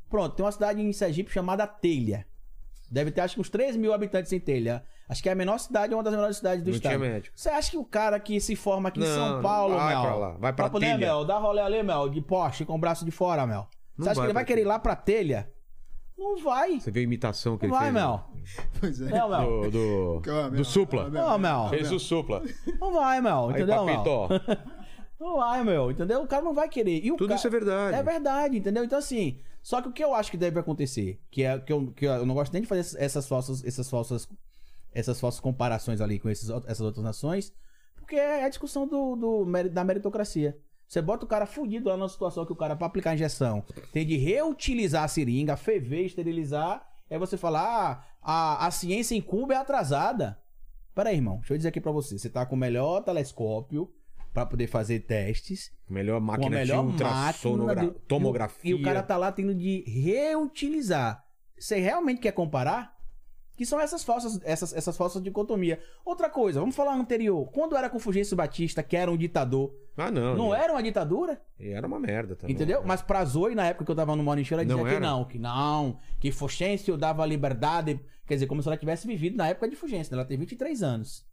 Pronto, 0.08 0.34
tem 0.34 0.42
uma 0.44 0.50
cidade 0.52 0.80
em 0.80 0.90
Sergipe 0.90 1.30
chamada 1.30 1.66
Telha. 1.66 2.26
Deve 2.90 3.10
ter 3.10 3.20
acho 3.20 3.34
que 3.34 3.42
uns 3.42 3.50
3 3.50 3.76
mil 3.76 3.92
habitantes 3.92 4.32
em 4.32 4.40
Telha. 4.40 4.82
Acho 5.06 5.22
que 5.22 5.28
é 5.28 5.32
a 5.32 5.34
menor 5.34 5.58
cidade, 5.58 5.92
uma 5.92 6.02
das 6.02 6.14
menores 6.14 6.38
cidades 6.38 6.64
do 6.64 6.70
Não 6.70 6.76
estado. 6.76 6.96
tinha 6.96 6.98
médico. 6.98 7.38
Você 7.38 7.50
acha 7.50 7.70
que 7.70 7.76
o 7.76 7.84
cara 7.84 8.18
que 8.18 8.40
se 8.40 8.56
forma 8.56 8.88
aqui 8.88 9.00
em 9.00 9.04
Não, 9.04 9.14
São 9.14 9.42
Paulo, 9.42 9.76
vai 9.76 9.94
Mel, 9.94 10.02
pra 10.02 10.14
lá, 10.14 10.30
vai 10.38 10.52
pra 10.54 10.70
poder, 10.70 10.86
Telha. 10.86 10.98
Mel, 10.98 11.24
dá 11.26 11.36
rolê 11.36 11.60
ali, 11.60 11.82
Mel, 11.82 12.08
de 12.08 12.22
Porsche 12.22 12.64
com 12.64 12.74
o 12.74 12.78
braço 12.78 13.04
de 13.04 13.10
fora, 13.10 13.46
Mel. 13.46 13.68
Não 13.98 14.04
Você 14.04 14.10
acha 14.12 14.14
vai 14.20 14.26
que 14.26 14.30
ele 14.30 14.32
vai 14.34 14.44
pra 14.44 14.48
querer 14.48 14.62
ir 14.62 14.64
lá 14.64 14.78
pra 14.78 14.96
Telha? 14.96 15.52
Não 16.20 16.36
vai. 16.42 16.78
Você 16.78 16.90
viu 16.90 17.00
a 17.00 17.04
imitação 17.04 17.56
que 17.56 17.66
Não 17.66 17.74
ele 17.74 17.78
vai, 17.82 17.92
fez? 17.92 17.94
Mel. 17.94 18.30
Pois 18.78 19.00
é. 19.00 19.08
Não, 19.10 19.28
Mel. 19.30 19.60
Do, 19.62 19.70
do, 19.70 20.20
Calma, 20.22 20.48
do 20.50 20.54
Mel. 20.56 20.64
Supla. 20.64 21.10
Calma, 21.10 21.20
Não, 21.20 21.38
Mel. 21.38 21.68
Fez 21.70 21.90
o 21.90 21.98
Supla. 21.98 22.42
Não 22.80 22.92
vai, 22.92 23.20
Mel. 23.20 23.44
Aí, 23.48 23.62
Entendeu, 23.62 23.84
Mel? 23.84 23.96
papito, 23.96 24.10
ó. 24.10 24.28
Não 25.20 25.36
vai, 25.36 25.62
meu, 25.62 25.90
entendeu? 25.90 26.22
O 26.22 26.26
cara 26.26 26.42
não 26.42 26.54
vai 26.54 26.66
querer. 26.66 27.04
E 27.04 27.12
o 27.12 27.16
Tudo 27.16 27.28
ca- 27.28 27.34
isso 27.34 27.46
é 27.46 27.50
verdade. 27.50 27.94
É 27.94 28.02
verdade, 28.02 28.56
entendeu? 28.56 28.82
Então, 28.82 28.98
assim, 28.98 29.38
só 29.62 29.82
que 29.82 29.88
o 29.88 29.92
que 29.92 30.02
eu 30.02 30.14
acho 30.14 30.30
que 30.30 30.36
deve 30.38 30.58
acontecer, 30.58 31.20
que 31.30 31.42
é 31.42 31.58
que 31.58 31.70
eu, 31.70 31.92
que 31.92 32.06
eu 32.06 32.24
não 32.24 32.34
gosto 32.34 32.50
nem 32.54 32.62
de 32.62 32.66
fazer 32.68 32.96
essas- 32.98 33.28
falsas, 33.28 33.62
essas 33.62 33.90
falsas, 33.90 34.26
essas 34.94 35.20
falsas 35.20 35.38
comparações 35.38 36.00
ali 36.00 36.18
com 36.18 36.30
esses, 36.30 36.48
essas 36.66 36.80
outras 36.80 37.04
nações, 37.04 37.52
porque 37.96 38.16
é 38.16 38.44
a 38.44 38.48
discussão 38.48 38.86
do, 38.88 39.14
do 39.14 39.44
da 39.68 39.84
meritocracia. 39.84 40.56
Você 40.90 41.00
bota 41.00 41.24
o 41.24 41.28
cara 41.28 41.46
fudido 41.46 41.88
lá 41.88 41.96
numa 41.96 42.08
situação 42.08 42.44
que 42.44 42.50
o 42.52 42.56
cara, 42.56 42.74
pra 42.74 42.88
aplicar 42.88 43.10
a 43.10 43.14
injeção, 43.14 43.62
tem 43.92 44.04
de 44.04 44.16
reutilizar 44.16 45.04
a 45.04 45.08
seringa, 45.08 45.56
ferver, 45.56 46.04
esterilizar, 46.06 46.84
aí 47.08 47.16
você 47.16 47.36
fala, 47.36 47.60
ah, 47.62 48.04
a, 48.20 48.66
a 48.66 48.70
ciência 48.72 49.14
em 49.14 49.20
Cuba 49.20 49.54
é 49.54 49.56
atrasada. 49.56 50.36
Pera 50.92 51.10
aí, 51.10 51.14
irmão, 51.14 51.36
deixa 51.36 51.54
eu 51.54 51.56
dizer 51.58 51.68
aqui 51.68 51.80
pra 51.80 51.92
você, 51.92 52.18
você 52.18 52.28
tá 52.28 52.44
com 52.44 52.56
o 52.56 52.58
melhor 52.58 53.04
telescópio 53.04 53.88
pra 54.34 54.44
poder 54.44 54.66
fazer 54.66 54.98
testes, 55.00 55.70
Melhor 55.88 56.14
com 56.14 56.24
a 56.24 56.26
máquina 56.26 56.50
melhor 56.56 56.82
de 56.84 56.90
ultrassonografia. 56.90 57.82
máquina 57.84 57.92
do- 58.00 58.06
Tomografia. 58.08 58.70
E 58.72 58.74
o, 58.74 58.82
cara 58.82 59.00
tá 59.00 59.16
lá 59.16 59.30
tendo 59.30 59.54
de 59.54 59.84
reutilizar. 59.86 61.24
Você 61.56 61.78
realmente 61.78 62.20
quer 62.20 62.32
comparar? 62.32 62.98
Que 63.56 63.66
são 63.66 63.78
essas 63.78 64.02
falsas, 64.02 64.40
essas, 64.42 64.72
essas 64.72 64.96
falsas 64.96 65.22
dicotomia. 65.22 65.78
Outra 66.04 66.30
coisa, 66.30 66.58
vamos 66.60 66.74
falar 66.74 66.94
anterior. 66.94 67.48
Quando 67.52 67.76
era 67.76 67.90
com 67.90 67.98
Fulgêncio 67.98 68.34
Batista, 68.36 68.82
que 68.82 68.96
era 68.96 69.10
um 69.10 69.16
ditador, 69.18 69.70
Ah, 70.00 70.10
não. 70.10 70.34
não 70.36 70.54
era 70.54 70.72
uma 70.72 70.82
ditadura? 70.82 71.40
Era 71.58 71.86
uma 71.86 71.98
merda 71.98 72.34
também. 72.36 72.54
Entendeu? 72.54 72.82
Mas 72.84 73.02
pra 73.02 73.24
Zoe, 73.24 73.54
na 73.54 73.66
época 73.66 73.84
que 73.84 73.90
eu 73.90 73.96
tava 73.96 74.16
no 74.16 74.22
Morning 74.22 74.44
Show, 74.44 74.58
ela 74.58 74.66
Não 74.66 74.76
dizia 74.76 74.90
que 74.90 74.96
era? 74.96 75.06
não, 75.06 75.24
que 75.24 75.38
não, 75.38 75.98
que 76.18 76.32
Fulgêncio 76.32 76.96
dava 76.96 77.24
liberdade. 77.26 78.00
Quer 78.26 78.34
dizer, 78.34 78.46
como 78.46 78.62
se 78.62 78.68
ela 78.68 78.76
tivesse 78.76 79.06
vivido 79.06 79.36
na 79.36 79.48
época 79.48 79.68
de 79.68 79.76
Fulgêncio. 79.76 80.12
né? 80.12 80.20
Ela 80.20 80.26
tem 80.28 80.38
23 80.38 80.82
anos. 80.82 81.26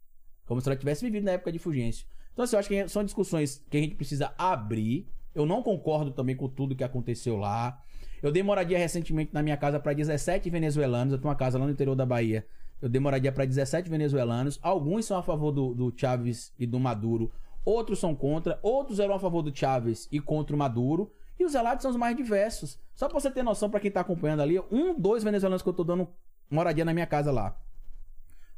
Como 0.46 0.60
se 0.60 0.68
ela 0.68 0.76
tivesse 0.76 1.04
vivido 1.04 1.24
na 1.24 1.32
época 1.32 1.52
de 1.52 1.58
Fulgêncio. 1.58 2.06
Então, 2.32 2.44
assim, 2.44 2.56
eu 2.56 2.60
acho 2.60 2.68
que 2.68 2.88
são 2.88 3.04
discussões 3.04 3.64
que 3.70 3.76
a 3.76 3.80
gente 3.80 3.94
precisa 3.94 4.32
abrir. 4.36 5.06
Eu 5.34 5.44
não 5.46 5.62
concordo 5.62 6.10
também 6.10 6.34
com 6.36 6.48
tudo 6.48 6.74
que 6.74 6.82
aconteceu 6.84 7.36
lá. 7.36 7.80
Eu 8.22 8.32
dei 8.32 8.42
moradia 8.42 8.78
recentemente 8.78 9.32
na 9.32 9.42
minha 9.42 9.56
casa 9.56 9.78
pra 9.78 9.92
17 9.92 10.50
venezuelanos. 10.50 11.12
Eu 11.12 11.18
tenho 11.18 11.28
uma 11.28 11.36
casa 11.36 11.58
lá 11.58 11.64
no 11.66 11.70
interior 11.72 11.94
da 11.94 12.04
Bahia. 12.06 12.46
Eu 12.80 12.88
dei 12.88 13.00
moradia 13.00 13.30
pra 13.32 13.44
17 13.44 13.88
venezuelanos. 13.90 14.58
Alguns 14.62 15.04
são 15.04 15.16
a 15.18 15.22
favor 15.22 15.52
do, 15.52 15.74
do 15.74 15.92
Chávez 15.96 16.52
e 16.58 16.66
do 16.66 16.78
Maduro. 16.80 17.30
Outros 17.64 17.98
são 17.98 18.14
contra. 18.14 18.58
Outros 18.62 18.98
eram 19.00 19.14
a 19.14 19.18
favor 19.18 19.42
do 19.42 19.54
Chávez 19.54 20.08
e 20.10 20.20
contra 20.20 20.54
o 20.54 20.58
Maduro. 20.58 21.12
E 21.38 21.44
os 21.44 21.54
relatos 21.54 21.82
são 21.82 21.90
os 21.90 21.96
mais 21.96 22.16
diversos. 22.16 22.80
Só 22.94 23.08
pra 23.08 23.18
você 23.20 23.30
ter 23.30 23.42
noção, 23.42 23.70
pra 23.70 23.78
quem 23.78 23.90
tá 23.90 24.00
acompanhando 24.00 24.40
ali, 24.42 24.58
um, 24.72 24.98
dois 24.98 25.22
venezuelanos 25.22 25.62
que 25.62 25.68
eu 25.68 25.72
tô 25.72 25.84
dando 25.84 26.08
moradia 26.50 26.84
na 26.84 26.92
minha 26.94 27.06
casa 27.06 27.30
lá. 27.30 27.56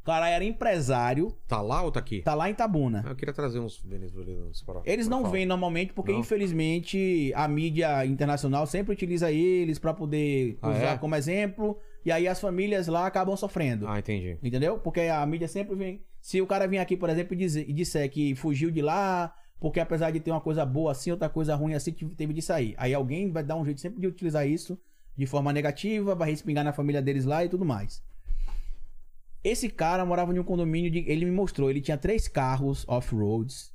O 0.01 0.03
cara 0.03 0.31
era 0.31 0.43
empresário, 0.43 1.37
Tá 1.47 1.61
lá 1.61 1.83
ou 1.83 1.93
tá 1.93 2.01
aqui? 2.01 2.23
tá 2.23 2.33
lá 2.35 2.49
em 2.49 2.55
Tabuna. 2.55 3.03
Ah, 3.07 3.11
Eu 3.11 3.17
queria 3.17 3.35
trazer 3.35 3.59
uns 3.59 3.77
venezuelanos 3.83 4.63
para 4.63 4.81
Eles 4.87 5.07
pra 5.07 5.15
não 5.15 5.25
falar. 5.25 5.33
vêm 5.33 5.45
normalmente 5.45 5.93
porque, 5.93 6.11
Não? 6.13 6.21
infelizmente, 6.21 7.31
a 7.37 7.47
mídia 7.47 8.07
internacional 8.07 8.67
sempre 8.67 8.95
utiliza 8.95 9.31
eles 9.31 9.79
pra 9.79 9.93
poder 9.93 10.59
Ah, 10.63 10.71
usar 10.71 10.93
é? 10.95 10.99
como 10.99 11.15
exemplo. 11.17 11.79
E 12.05 12.11
aí 12.11 12.27
as 12.27 12.41
famílias 12.41 12.87
lá 12.87 13.07
acabam 13.07 13.37
sofrendo. 13.37 13.87
Ah, 13.87 13.99
entendi. 13.99 14.39
Entendeu? 14.43 14.79
Porque 14.79 15.01
a 15.01 15.25
mídia 15.27 15.47
sempre 15.49 15.75
vem. 15.77 16.03
Se 16.21 16.41
o 16.41 16.47
cara 16.47 16.67
vir 16.67 16.79
aqui, 16.79 16.97
por 16.97 17.09
exemplo, 17.11 17.35
e, 17.35 17.37
dizer, 17.37 17.69
e 17.69 17.73
disser 17.73 18.11
que 18.11 18.35
fugiu 18.35 18.71
de 18.71 18.81
lá, 18.83 19.35
porque 19.59 19.81
apesar 19.81 20.11
de 20.11 20.21
ter 20.21 20.31
uma 20.31 20.41
coisa 20.41 20.65
boa 20.65 20.93
assim, 20.93 21.11
outra 21.11 21.29
coisa 21.29 21.55
ruim 21.55 21.75
assim, 21.75 21.93
teve 21.93 22.33
de 22.33 22.41
sair. 22.43 22.75
Aí 22.79 22.95
alguém 22.95 23.31
vai 23.31 23.43
dar 23.43 23.57
um 23.57 23.65
jeito 23.65 23.81
sempre 23.81 24.01
de 24.01 24.07
utilizar 24.07 24.47
isso 24.47 24.79
de 25.17 25.27
forma 25.27 25.53
negativa, 25.53 26.15
vai 26.15 26.31
respingar 26.31 26.65
na 26.65 26.73
família 26.73 27.03
deles 27.03 27.25
lá 27.27 27.45
e 27.45 27.49
tudo 27.49 27.65
mais. 27.65 28.03
Esse 29.43 29.69
cara 29.69 30.05
morava 30.05 30.35
em 30.35 30.39
um 30.39 30.45
condomínio 30.45 30.91
de. 30.91 30.99
Ele 31.11 31.25
me 31.25 31.31
mostrou, 31.31 31.71
ele 31.71 31.81
tinha 31.81 31.97
três 31.97 32.29
carros 32.29 32.87
off-roads, 32.87 33.73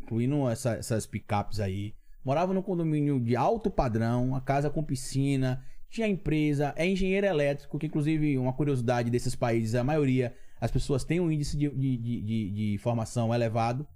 incluindo 0.00 0.48
essa- 0.48 0.74
essas 0.76 1.06
picapes 1.06 1.58
aí. 1.58 1.94
Morava 2.24 2.54
num 2.54 2.62
condomínio 2.62 3.18
de 3.20 3.34
alto 3.34 3.68
padrão, 3.70 4.28
uma 4.28 4.40
casa 4.40 4.70
com 4.70 4.82
piscina, 4.82 5.64
tinha 5.92 6.08
empresa, 6.08 6.72
é 6.74 6.86
engenheiro 6.88 7.26
elétrico, 7.26 7.78
que 7.78 7.86
inclusive 7.86 8.38
uma 8.38 8.52
curiosidade 8.54 9.10
desses 9.10 9.36
países, 9.36 9.74
a 9.74 9.84
maioria, 9.84 10.34
as 10.58 10.70
pessoas 10.70 11.04
têm 11.04 11.20
um 11.20 11.30
índice 11.30 11.54
de, 11.56 11.68
de, 11.68 11.96
de, 11.98 12.50
de- 12.50 12.78
formação 12.78 13.32
elevado. 13.34 13.86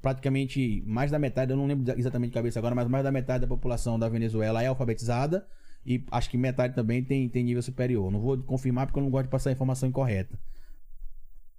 Praticamente 0.00 0.82
mais 0.86 1.10
da 1.10 1.18
metade, 1.18 1.50
eu 1.52 1.56
não 1.56 1.66
lembro 1.66 1.92
exatamente 1.98 2.30
de 2.30 2.34
cabeça 2.34 2.58
agora, 2.60 2.74
mas 2.74 2.88
mais 2.88 3.02
da 3.04 3.10
metade 3.10 3.42
da 3.42 3.46
população 3.48 3.98
da 3.98 4.08
Venezuela 4.08 4.62
é 4.62 4.66
alfabetizada. 4.66 5.46
E 5.84 6.04
acho 6.12 6.30
que 6.30 6.38
metade 6.38 6.74
também 6.76 7.02
tem, 7.02 7.28
tem 7.28 7.42
nível 7.42 7.62
superior. 7.62 8.10
Não 8.10 8.20
vou 8.20 8.38
confirmar 8.38 8.86
porque 8.86 9.00
eu 9.00 9.02
não 9.02 9.10
gosto 9.10 9.24
de 9.24 9.30
passar 9.30 9.50
informação 9.50 9.88
incorreta. 9.88 10.38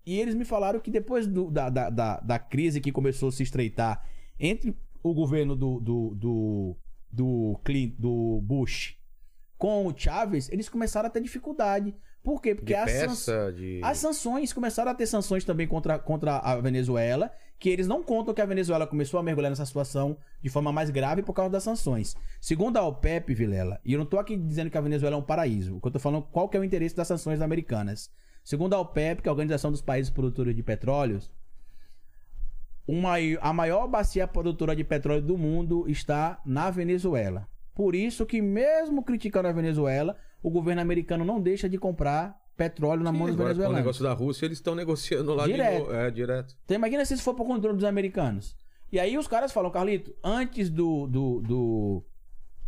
E 0.06 0.18
eles 0.20 0.34
me 0.36 0.46
falaram 0.46 0.80
que 0.80 0.92
depois 0.92 1.28
do- 1.28 1.52
da, 1.52 1.70
da, 1.70 1.90
da, 1.90 2.20
da 2.22 2.40
crise 2.40 2.80
que 2.80 2.92
começou 2.92 3.30
a 3.30 3.32
se 3.34 3.44
estreitar 3.44 4.02
entre 4.40 4.76
o 5.02 5.14
governo 5.14 5.56
do, 5.56 5.80
do, 5.82 6.16
do, 6.16 6.78
do, 7.12 7.60
Clint, 7.66 7.96
do 8.00 8.40
Bush 8.42 8.96
com 9.64 9.88
o 9.88 9.94
Chávez, 9.96 10.50
eles 10.52 10.68
começaram 10.68 11.08
a 11.08 11.10
ter 11.10 11.22
dificuldade. 11.22 11.96
Por 12.22 12.42
quê? 12.42 12.54
Porque 12.54 12.74
as, 12.74 12.92
san- 12.92 13.08
peça, 13.08 13.54
de... 13.54 13.80
as 13.82 13.98
sanções 13.98 14.52
começaram 14.52 14.92
a 14.92 14.94
ter 14.94 15.08
sanções 15.08 15.46
também 15.46 15.66
contra, 15.66 15.98
contra 15.98 16.36
a 16.40 16.60
Venezuela, 16.60 17.32
que 17.58 17.70
eles 17.70 17.88
não 17.88 18.04
contam 18.04 18.34
que 18.34 18.42
a 18.42 18.46
Venezuela 18.46 18.86
começou 18.86 19.22
a 19.22 19.24
mergulhar 19.24 19.50
nessa 19.50 19.66
situação 19.66 20.18
de 20.42 20.50
forma 20.50 20.70
mais 20.74 20.90
grave 20.90 21.24
por 21.24 21.32
causa 21.32 21.50
das 21.50 21.64
sanções. 21.64 22.14
Segundo 22.42 22.76
a 22.76 22.86
OPEP, 22.86 23.34
Vilela, 23.34 23.80
e 23.86 23.94
eu 23.94 24.00
não 24.00 24.06
tô 24.06 24.20
aqui 24.20 24.36
dizendo 24.36 24.70
que 24.70 24.78
a 24.78 24.82
Venezuela 24.82 25.16
é 25.16 25.20
um 25.20 25.24
paraíso, 25.24 25.78
o 25.78 25.80
que 25.80 25.88
eu 25.88 25.92
tô 25.92 26.00
falando 26.00 26.24
qual 26.24 26.50
que 26.50 26.58
é 26.58 26.60
o 26.60 26.64
interesse 26.66 26.94
das 26.94 27.08
sanções 27.08 27.40
americanas. 27.40 28.12
Segundo 28.44 28.74
a 28.74 28.82
OPEP, 28.82 29.22
que 29.22 29.30
é 29.30 29.32
a 29.32 29.32
Organização 29.32 29.72
dos 29.72 29.82
Países 29.82 30.12
Produtores 30.12 30.54
de 30.54 30.62
Petróleos, 30.62 31.32
uma, 32.86 33.14
a 33.40 33.54
maior 33.54 33.88
bacia 33.88 34.28
produtora 34.28 34.76
de 34.76 34.84
petróleo 34.84 35.22
do 35.22 35.38
mundo 35.38 35.88
está 35.88 36.42
na 36.46 36.70
Venezuela. 36.70 37.48
Por 37.76 37.96
isso 37.96 38.26
que, 38.26 38.42
mesmo 38.42 39.04
criticando 39.04 39.48
a 39.48 39.52
Venezuela, 39.52 40.16
o 40.42 40.50
governo 40.50 40.82
americano 40.82 41.26
não 41.26 41.42
deixa 41.42 41.68
de 41.68 41.78
comprar 41.78 42.40
petróleo 42.56 43.02
na 43.04 43.12
mão 43.12 43.26
dos 43.28 43.36
com 43.36 43.42
o 43.42 43.46
venezuelanos. 43.46 43.78
negócio 43.80 44.04
da 44.04 44.14
Rússia, 44.14 44.46
eles 44.46 44.60
estão 44.60 44.76
negociando 44.76 45.34
lá 45.34 45.48
Direto. 45.48 45.88
de. 45.88 45.96
É, 45.96 46.12
direto. 46.12 46.56
Então 46.66 46.76
imagina 46.76 47.04
se 47.04 47.16
isso 47.16 47.24
for 47.24 47.34
pro 47.34 47.46
controle 47.46 47.76
dos 47.76 47.84
americanos. 47.86 48.56
E 48.92 49.00
aí 49.00 49.18
os 49.18 49.28
caras 49.28 49.52
falam, 49.52 49.72
Carlito, 49.72 50.14
antes 50.24 50.70
do, 50.70 51.08
do, 51.08 51.42
do, 51.42 52.04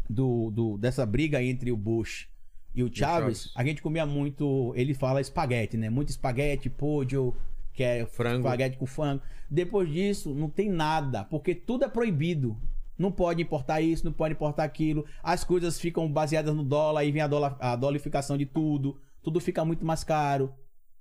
do- 0.10 0.52
do- 0.52 0.78
dessa 0.80 1.06
briga 1.06 1.42
entre 1.44 1.72
o 1.72 1.78
Bush 1.78 2.28
e 2.74 2.82
o 2.84 2.90
Chávez. 2.94 3.52
a 3.56 3.64
gente 3.64 3.82
comia 3.82 4.06
muito, 4.08 4.74
ele 4.76 4.94
fala 4.96 5.22
espaguete, 5.22 5.78
né? 5.78 5.90
Muito 5.90 6.10
espaguete, 6.10 6.68
podio, 6.70 7.36
que 7.74 7.84
é 7.84 8.06
Frango. 8.08 8.40
espaguete 8.40 8.78
com 8.78 8.86
frango. 8.88 9.22
Depois 9.50 9.88
disso, 9.88 10.34
não 10.34 10.50
tem 10.50 10.68
nada, 10.68 11.24
porque 11.26 11.54
tudo 11.54 11.86
é 11.86 11.88
proibido. 11.88 12.58
Não 12.98 13.12
pode 13.12 13.42
importar 13.42 13.82
isso, 13.82 14.06
não 14.06 14.14
pode 14.14 14.34
importar 14.34 14.64
aquilo. 14.64 15.06
As 15.22 15.44
coisas 15.44 15.80
ficam 15.80 16.12
baseadas 16.12 16.56
no 16.56 16.64
dólar, 16.64 17.02
aí 17.02 17.12
vem 17.12 17.22
a, 17.22 17.28
dólar, 17.28 17.58
a 17.60 17.76
dolarificação 17.76 18.38
de 18.38 18.46
tudo. 18.46 19.00
Tudo 19.22 19.40
fica 19.40 19.66
muito 19.66 19.86
mais 19.86 20.04
caro. 20.04 20.54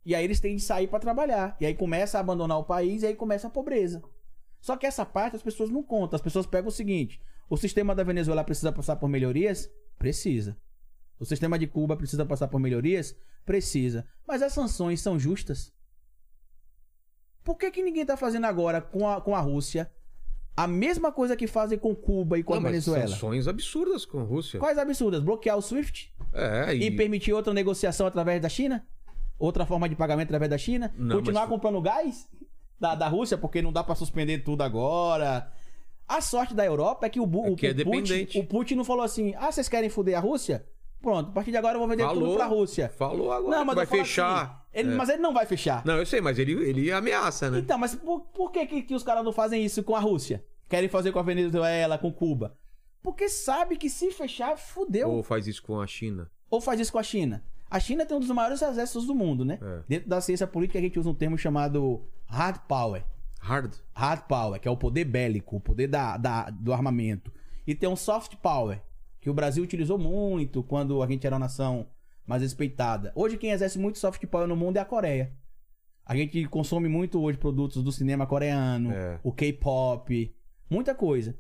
E 0.04 0.14
aí 0.14 0.24
eles 0.24 0.40
têm 0.40 0.56
de 0.56 0.62
sair 0.62 0.88
pra 0.88 0.98
trabalhar. 0.98 1.56
E 1.60 1.66
aí 1.66 1.74
começa 1.74 2.18
a 2.18 2.20
abandonar 2.20 2.58
o 2.58 2.64
país 2.64 3.02
e 3.02 3.06
aí 3.06 3.14
começa 3.14 3.46
a 3.46 3.50
pobreza. 3.50 4.02
Só 4.60 4.76
que 4.76 4.86
essa 4.86 5.04
parte 5.04 5.36
as 5.36 5.42
pessoas 5.42 5.70
não 5.70 5.82
contam. 5.82 6.16
As 6.16 6.22
pessoas 6.22 6.46
pegam 6.46 6.68
o 6.68 6.72
seguinte: 6.72 7.20
o 7.48 7.56
sistema 7.56 7.94
da 7.94 8.02
Venezuela 8.02 8.44
precisa 8.44 8.72
passar 8.72 8.96
por 8.96 9.08
melhorias? 9.08 9.70
Precisa. 9.98 10.56
O 11.18 11.24
sistema 11.24 11.58
de 11.58 11.66
Cuba 11.66 11.96
precisa 11.96 12.26
passar 12.26 12.48
por 12.48 12.58
melhorias? 12.58 13.16
Precisa. 13.46 14.06
Mas 14.26 14.42
as 14.42 14.52
sanções 14.52 15.00
são 15.00 15.18
justas? 15.18 15.72
Por 17.44 17.56
que, 17.56 17.70
que 17.70 17.82
ninguém 17.82 18.04
tá 18.04 18.16
fazendo 18.16 18.46
agora 18.46 18.80
com 18.80 19.08
a, 19.08 19.20
com 19.20 19.36
a 19.36 19.40
Rússia 19.40 19.90
a 20.56 20.66
mesma 20.66 21.10
coisa 21.10 21.36
que 21.36 21.46
fazem 21.46 21.78
com 21.78 21.94
Cuba 21.94 22.38
e 22.38 22.42
com 22.44 22.52
Não, 22.52 22.58
a 22.60 22.62
mas 22.62 22.72
Venezuela? 22.72 23.08
sanções 23.08 23.48
absurdas 23.48 24.04
com 24.06 24.20
a 24.20 24.22
Rússia. 24.22 24.60
Quais 24.60 24.78
absurdas? 24.78 25.20
Bloquear 25.22 25.56
o 25.58 25.62
SWIFT? 25.62 26.12
É, 26.32 26.74
E 26.74 26.84
e... 26.86 26.90
permitir 26.90 27.32
outra 27.32 27.52
negociação 27.52 28.06
através 28.06 28.40
da 28.40 28.48
China? 28.48 28.86
Outra 29.38 29.66
forma 29.66 29.88
de 29.88 29.96
pagamento 29.96 30.28
através 30.28 30.48
da 30.50 30.58
China? 30.58 30.92
Não, 30.96 31.16
Continuar 31.16 31.42
mas- 31.42 31.50
comprando 31.50 31.80
gás 31.80 32.28
da, 32.78 32.94
da 32.94 33.08
Rússia, 33.08 33.36
porque 33.36 33.60
não 33.60 33.72
dá 33.72 33.82
pra 33.82 33.94
suspender 33.96 34.38
tudo 34.44 34.62
agora. 34.62 35.50
A 36.06 36.20
sorte 36.20 36.54
da 36.54 36.64
Europa 36.64 37.06
é 37.06 37.08
que 37.10 37.18
o, 37.18 37.24
É 37.24 37.50
o, 37.50 37.56
que 37.56 37.66
é 37.66 37.70
o 37.70 37.84
Putin, 37.84 38.28
o 38.38 38.44
Putin 38.44 38.74
não 38.76 38.84
falou 38.84 39.02
assim: 39.02 39.34
ah, 39.38 39.50
vocês 39.50 39.68
querem 39.68 39.88
foder 39.88 40.16
a 40.16 40.20
Rússia? 40.20 40.66
Pronto, 41.00 41.30
a 41.30 41.32
partir 41.32 41.50
de 41.50 41.56
agora 41.56 41.74
eu 41.74 41.80
vou 41.80 41.88
vender 41.88 42.06
tudo 42.06 42.20
Falou. 42.20 42.36
pra 42.36 42.46
Rússia. 42.46 42.88
Falou 42.96 43.32
agora 43.32 43.58
que 43.58 43.74
vai 43.74 43.84
eu 43.84 43.88
falo 43.88 44.00
fechar. 44.04 44.42
assim, 44.44 44.52
ele- 44.74 44.92
É. 44.92 44.96
Mas 44.96 45.08
ele 45.08 45.22
não 45.22 45.32
vai 45.32 45.46
fechar. 45.46 45.84
Não, 45.86 45.96
eu 45.96 46.04
sei, 46.06 46.20
mas 46.20 46.38
ele, 46.38 46.52
ele 46.52 46.92
ameaça, 46.92 47.50
né? 47.50 47.58
Então, 47.58 47.78
mas 47.78 47.94
por, 47.94 48.20
por 48.20 48.50
que, 48.50 48.66
que, 48.66 48.82
que 48.82 48.94
os 48.94 49.02
caras 49.02 49.24
não 49.24 49.32
fazem 49.32 49.64
isso 49.64 49.82
com 49.82 49.94
a 49.96 50.00
Rússia? 50.00 50.44
Querem 50.68 50.88
fazer 50.88 51.12
com 51.12 51.18
a 51.18 51.22
Venezuela, 51.22 51.96
com 51.98 52.12
Cuba? 52.12 52.56
Porque 53.02 53.28
sabe 53.28 53.76
que 53.76 53.88
se 53.90 54.10
fechar, 54.10 54.56
fudeu. 54.56 55.10
Ou 55.10 55.22
faz 55.22 55.46
isso 55.46 55.62
com 55.62 55.80
a 55.80 55.86
China. 55.86 56.30
Ou 56.50 56.60
faz 56.60 56.80
isso 56.80 56.90
com 56.92 56.98
a 56.98 57.02
China? 57.02 57.44
A 57.70 57.78
China 57.80 58.06
tem 58.06 58.16
um 58.16 58.20
dos 58.20 58.30
maiores 58.30 58.62
exércitos 58.62 59.06
do 59.06 59.14
mundo, 59.14 59.44
né? 59.44 59.58
É. 59.60 59.82
Dentro 59.88 60.08
da 60.08 60.20
ciência 60.20 60.46
política 60.46 60.78
a 60.78 60.82
gente 60.82 60.98
usa 60.98 61.10
um 61.10 61.14
termo 61.14 61.36
chamado 61.36 62.02
hard 62.26 62.58
power. 62.68 63.04
Hard. 63.40 63.74
Hard 63.94 64.22
power, 64.22 64.58
que 64.60 64.66
é 64.66 64.70
o 64.70 64.76
poder 64.76 65.04
bélico, 65.04 65.56
o 65.56 65.60
poder 65.60 65.86
da, 65.86 66.16
da- 66.16 66.48
do 66.50 66.72
armamento. 66.72 67.30
E 67.66 67.74
tem 67.74 67.88
um 67.88 67.96
soft 67.96 68.36
power, 68.36 68.80
que 69.20 69.28
o 69.28 69.34
Brasil 69.34 69.62
utilizou 69.62 69.98
muito 69.98 70.62
quando 70.62 71.02
a 71.02 71.06
gente 71.06 71.26
era 71.26 71.34
uma 71.36 71.40
nação 71.40 71.86
mais 72.26 72.42
respeitada. 72.42 73.12
Hoje 73.14 73.36
quem 73.36 73.50
exerce 73.50 73.78
muito 73.78 73.98
soft 73.98 74.24
power 74.26 74.46
no 74.46 74.56
mundo 74.56 74.76
é 74.76 74.80
a 74.80 74.84
Coreia. 74.84 75.32
A 76.06 76.14
gente 76.16 76.44
consome 76.48 76.88
muito 76.88 77.20
hoje 77.22 77.38
produtos 77.38 77.82
do 77.82 77.90
cinema 77.90 78.26
coreano, 78.26 78.92
É. 78.92 79.18
o 79.22 79.32
K-pop, 79.32 80.34
muita 80.68 80.94
coisa. 80.94 81.34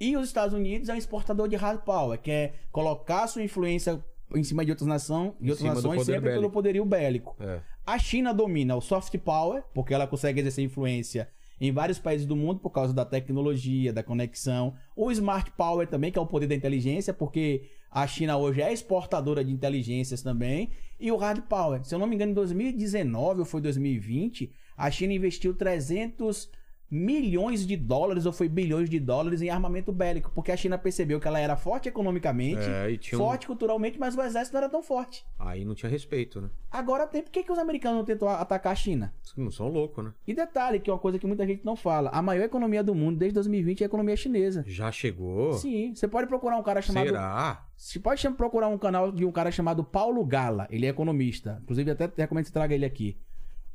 E 0.00 0.16
os 0.16 0.26
Estados 0.26 0.54
Unidos 0.54 0.88
é 0.88 0.94
um 0.94 0.96
exportador 0.96 1.48
de 1.48 1.56
hard 1.56 1.80
power, 1.80 2.18
que 2.18 2.30
é 2.30 2.54
colocar 2.70 3.26
sua 3.26 3.42
influência 3.42 4.02
em 4.34 4.44
cima 4.44 4.64
de 4.64 4.70
outras, 4.70 4.86
nação, 4.86 5.34
de 5.40 5.50
outras 5.50 5.74
nações 5.74 6.04
sempre 6.04 6.20
pelo 6.30 6.34
bélico. 6.42 6.52
poderio 6.52 6.84
bélico. 6.84 7.36
É. 7.40 7.60
A 7.84 7.98
China 7.98 8.32
domina 8.32 8.76
o 8.76 8.80
soft 8.80 9.16
power, 9.18 9.62
porque 9.74 9.92
ela 9.92 10.06
consegue 10.06 10.40
exercer 10.40 10.64
influência 10.64 11.28
em 11.60 11.72
vários 11.72 11.98
países 11.98 12.26
do 12.26 12.36
mundo 12.36 12.60
por 12.60 12.70
causa 12.70 12.92
da 12.92 13.04
tecnologia, 13.04 13.92
da 13.92 14.02
conexão. 14.02 14.74
O 14.96 15.10
smart 15.10 15.50
power 15.52 15.86
também, 15.86 16.12
que 16.12 16.18
é 16.18 16.22
o 16.22 16.26
poder 16.26 16.46
da 16.46 16.54
inteligência, 16.54 17.12
porque 17.12 17.70
a 17.90 18.06
China 18.06 18.36
hoje 18.36 18.62
é 18.62 18.72
exportadora 18.72 19.44
de 19.44 19.52
inteligências 19.52 20.22
também. 20.22 20.70
E 21.00 21.10
o 21.10 21.16
hard 21.16 21.42
power. 21.42 21.84
Se 21.84 21.94
eu 21.94 21.98
não 21.98 22.06
me 22.06 22.14
engano, 22.14 22.32
em 22.32 22.34
2019 22.34 23.40
ou 23.40 23.46
foi 23.46 23.60
2020, 23.60 24.52
a 24.76 24.90
China 24.90 25.12
investiu 25.12 25.54
300 25.54 26.50
milhões 26.90 27.66
de 27.66 27.76
dólares 27.76 28.26
ou 28.26 28.32
foi 28.32 28.48
bilhões 28.48 28.88
de 28.88 28.98
dólares 28.98 29.42
em 29.42 29.50
armamento 29.50 29.92
bélico, 29.92 30.30
porque 30.34 30.50
a 30.52 30.56
China 30.56 30.78
percebeu 30.78 31.20
que 31.20 31.28
ela 31.28 31.38
era 31.38 31.56
forte 31.56 31.88
economicamente, 31.88 32.62
É, 32.68 32.90
e 32.90 32.98
tinha 32.98 33.18
um- 33.18 33.22
forte 33.24 33.46
culturalmente, 33.46 33.98
mas 33.98 34.16
o 34.16 34.22
exército 34.22 34.54
não 34.54 34.62
era 34.62 34.70
tão 34.70 34.82
forte. 34.82 35.24
Aí 35.38 35.64
não 35.64 35.74
tinha 35.74 35.90
respeito, 35.90 36.40
né? 36.40 36.48
Agora 36.70 37.06
tem. 37.06 37.22
Por 37.22 37.30
que, 37.30 37.42
que 37.42 37.52
os 37.52 37.58
americanos 37.58 37.98
não 37.98 38.04
tentou 38.04 38.28
atacar 38.28 38.72
a 38.72 38.76
China? 38.76 39.12
Não 39.36 39.50
são 39.50 39.68
loucos, 39.68 40.04
né? 40.04 40.12
E 40.26 40.34
detalhe, 40.34 40.80
que 40.80 40.90
é 40.90 40.92
uma 40.92 40.98
coisa 40.98 41.18
que 41.18 41.26
muita 41.26 41.46
gente 41.46 41.64
não 41.64 41.76
fala: 41.76 42.10
a 42.10 42.20
maior 42.22 42.44
economia 42.44 42.82
do 42.82 42.94
mundo 42.94 43.18
desde 43.18 43.34
2020 43.34 43.80
é 43.82 43.84
a 43.84 43.86
economia 43.86 44.16
chinesa. 44.16 44.64
Já 44.66 44.90
chegou? 44.92 45.52
Sim, 45.54 45.94
você 45.94 46.06
pode 46.08 46.26
procurar 46.26 46.56
um 46.56 46.62
cara 46.62 46.82
chamado. 46.82 47.06
Será? 47.06 47.66
Você 47.76 47.98
pode 48.00 48.28
procurar 48.30 48.68
um 48.68 48.76
canal 48.78 49.12
de 49.12 49.24
um 49.24 49.32
cara 49.32 49.50
chamado 49.50 49.84
Paulo 49.84 50.24
Gala. 50.24 50.66
Ele 50.70 50.84
é 50.84 50.88
economista. 50.88 51.58
Inclusive, 51.62 51.90
até 51.90 52.10
recomendo 52.16 52.44
que 52.44 52.48
você 52.48 52.54
traga 52.54 52.74
ele 52.74 52.84
aqui. 52.84 53.16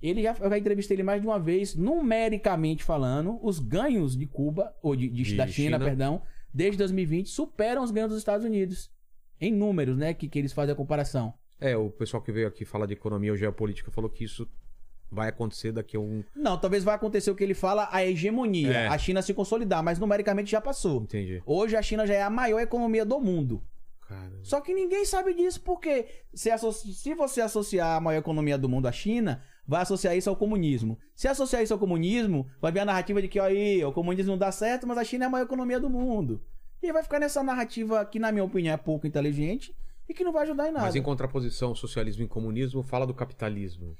Ele 0.04 0.22
já, 0.22 0.36
eu 0.40 0.50
já 0.50 0.58
entrevistei 0.58 0.96
ele 0.96 1.04
mais 1.04 1.22
de 1.22 1.28
uma 1.28 1.40
vez, 1.40 1.76
numericamente 1.76 2.84
falando, 2.84 3.40
os 3.42 3.58
ganhos 3.58 4.18
de 4.18 4.26
Cuba, 4.28 4.76
ou 4.82 4.96
de, 4.96 5.08
de- 5.10 5.36
da 5.36 5.48
China, 5.48 5.78
China. 5.78 5.80
perdão, 5.80 6.22
desde 6.54 6.78
2020 6.78 7.30
superam 7.30 7.82
os 7.84 7.90
ganhos 7.90 8.10
dos 8.10 8.18
Estados 8.20 8.46
Unidos. 8.46 8.92
Em 9.40 9.52
números, 9.52 9.98
né? 9.98 10.14
Que, 10.14 10.28
que 10.28 10.38
eles 10.38 10.54
fazem 10.54 10.74
a 10.74 10.76
comparação. 10.76 11.34
É, 11.60 11.76
o 11.78 11.90
pessoal 11.90 12.22
que 12.22 12.32
veio 12.32 12.48
aqui 12.48 12.66
falar 12.66 12.86
de 12.86 12.94
economia 12.94 13.32
ou 13.32 13.38
geopolítica 13.38 13.90
falou 13.92 14.10
que 14.10 14.24
isso 14.26 14.48
vai 15.12 15.30
acontecer 15.30 15.72
daqui 15.72 15.96
a 15.96 16.00
um. 16.00 16.24
Não, 16.36 16.58
talvez 16.58 16.84
vai 16.84 16.96
acontecer 16.96 17.32
o 17.32 17.36
que 17.36 17.44
ele 17.44 17.54
fala, 17.54 17.88
a 17.92 18.04
hegemonia. 18.06 18.72
É. 18.72 18.88
A 18.88 18.98
China 18.98 19.22
se 19.22 19.34
consolidar, 19.34 19.82
mas 19.84 20.00
numericamente 20.00 20.52
já 20.52 20.60
passou. 20.62 21.02
Entendi. 21.04 21.42
Hoje 21.46 21.76
a 21.76 21.82
China 21.82 22.06
já 22.06 22.14
é 22.16 22.22
a 22.22 22.30
maior 22.30 22.60
economia 22.60 23.06
do 23.06 23.20
mundo. 23.20 23.64
Cara. 24.08 24.32
Só 24.44 24.60
que 24.60 24.74
ninguém 24.74 25.06
sabe 25.06 25.34
disso, 25.34 25.62
porque 25.62 26.06
se, 26.34 26.50
associ- 26.52 26.94
se 26.94 27.14
você 27.16 27.42
associar 27.42 27.96
a 27.98 28.02
maior 28.02 28.20
economia 28.20 28.58
do 28.58 28.68
mundo 28.70 28.88
à 28.88 28.92
China, 28.92 29.42
vai 29.68 29.82
associar 29.82 30.16
isso 30.18 30.30
ao 30.30 30.36
comunismo. 30.36 30.98
Se 31.16 31.28
associar 31.28 31.64
isso 31.64 31.74
ao 31.74 31.80
comunismo, 31.80 32.48
vai 32.62 32.72
vir 32.72 32.80
a 32.80 32.86
narrativa 32.86 33.22
de 33.22 33.28
que 33.28 33.40
aí, 33.40 33.84
o 33.84 33.92
comunismo 33.92 34.32
não 34.32 34.38
dá 34.38 34.52
certo, 34.52 34.86
mas 34.88 34.98
a 34.98 35.04
China 35.04 35.26
é 35.26 35.28
a 35.28 35.30
maior 35.30 35.46
economia 35.46 35.80
do 35.80 35.90
mundo. 35.90 36.42
E 36.82 36.92
vai 36.92 37.02
ficar 37.04 37.20
nessa 37.20 37.42
narrativa 37.42 38.06
que, 38.06 38.20
na 38.20 38.32
minha 38.32 38.44
opinião, 38.44 38.74
é 38.74 38.78
pouco 38.78 39.08
inteligente 39.08 39.74
e 40.10 40.14
que 40.14 40.24
não 40.24 40.34
vai 40.34 40.44
ajudar 40.44 40.68
em 40.68 40.72
nada. 40.74 40.86
Mas 40.86 40.96
em 40.96 41.02
contraposição, 41.02 41.74
socialismo 41.74 42.24
e 42.24 42.28
comunismo, 42.28 42.84
fala 42.84 43.08
do 43.08 43.14
capitalismo. 43.14 43.96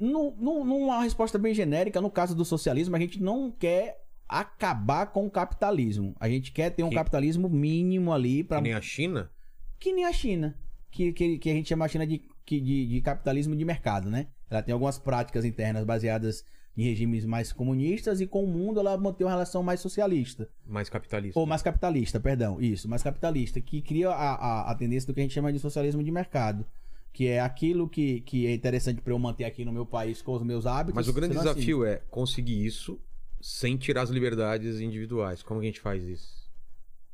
Num- 0.00 0.34
num- 0.36 0.64
numa 0.64 1.00
resposta 1.02 1.38
bem 1.38 1.54
genérica, 1.54 2.00
no 2.00 2.10
caso 2.10 2.34
do 2.34 2.44
socialismo, 2.44 2.96
a 2.96 2.98
gente 2.98 3.22
não 3.22 3.52
quer 3.52 4.02
acabar 4.28 5.06
com 5.06 5.26
o 5.26 5.30
capitalismo. 5.30 6.16
A 6.18 6.28
gente 6.28 6.50
quer 6.50 6.70
ter 6.70 6.82
um 6.82 6.88
Que- 6.88 6.94
capitalismo 6.96 7.48
mínimo 7.48 8.12
ali 8.12 8.42
para 8.42 8.56
Que 8.58 8.62
nem 8.64 8.72
a 8.74 8.80
China? 8.80 9.30
que 9.78 9.92
nem 9.92 10.04
a 10.04 10.12
China, 10.12 10.58
que, 10.90 11.12
que, 11.12 11.38
que 11.38 11.50
a 11.50 11.54
gente 11.54 11.68
chama 11.68 11.84
a 11.84 11.88
China 11.88 12.06
de, 12.06 12.20
que- 12.44 12.60
de, 12.60 12.86
de 12.86 13.00
capitalismo 13.00 13.54
de 13.54 13.64
mercado, 13.64 14.10
né? 14.10 14.26
Ela 14.52 14.62
tem 14.62 14.72
algumas 14.72 14.98
práticas 14.98 15.44
internas 15.44 15.84
baseadas 15.84 16.44
em 16.76 16.84
regimes 16.84 17.24
mais 17.24 17.52
comunistas 17.52 18.20
e 18.20 18.26
com 18.26 18.44
o 18.44 18.46
mundo 18.46 18.80
ela 18.80 18.96
mantém 18.96 19.26
uma 19.26 19.32
relação 19.32 19.62
mais 19.62 19.80
socialista. 19.80 20.48
Mais 20.66 20.88
capitalista. 20.88 21.38
Ou 21.38 21.46
mais 21.46 21.62
capitalista, 21.62 22.18
perdão, 22.18 22.60
isso, 22.60 22.88
mais 22.88 23.02
capitalista, 23.02 23.60
que 23.60 23.82
cria 23.82 24.10
a, 24.10 24.34
a, 24.34 24.70
a 24.70 24.74
tendência 24.74 25.06
do 25.06 25.14
que 25.14 25.20
a 25.20 25.22
gente 25.22 25.34
chama 25.34 25.52
de 25.52 25.58
socialismo 25.58 26.02
de 26.02 26.10
mercado. 26.10 26.66
Que 27.12 27.28
é 27.28 27.40
aquilo 27.40 27.88
que, 27.88 28.20
que 28.20 28.46
é 28.46 28.54
interessante 28.54 29.02
para 29.02 29.12
eu 29.12 29.18
manter 29.18 29.44
aqui 29.44 29.66
no 29.66 29.72
meu 29.72 29.84
país 29.84 30.22
com 30.22 30.32
os 30.32 30.42
meus 30.42 30.64
hábitos. 30.64 30.94
Mas 30.94 31.08
o 31.08 31.12
grande 31.12 31.36
assim. 31.36 31.46
desafio 31.46 31.84
é 31.84 32.00
conseguir 32.10 32.64
isso 32.64 32.98
sem 33.38 33.76
tirar 33.76 34.02
as 34.02 34.08
liberdades 34.08 34.80
individuais. 34.80 35.42
Como 35.42 35.60
que 35.60 35.66
a 35.66 35.68
gente 35.68 35.80
faz 35.80 36.02
isso? 36.02 36.50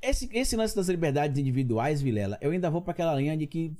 Esse, 0.00 0.28
esse 0.32 0.54
lance 0.54 0.76
das 0.76 0.88
liberdades 0.88 1.36
individuais, 1.36 2.00
Vilela, 2.00 2.38
eu 2.40 2.52
ainda 2.52 2.70
vou 2.70 2.80
para 2.80 2.92
aquela 2.92 3.16
linha 3.16 3.36
de 3.36 3.48
que 3.48 3.74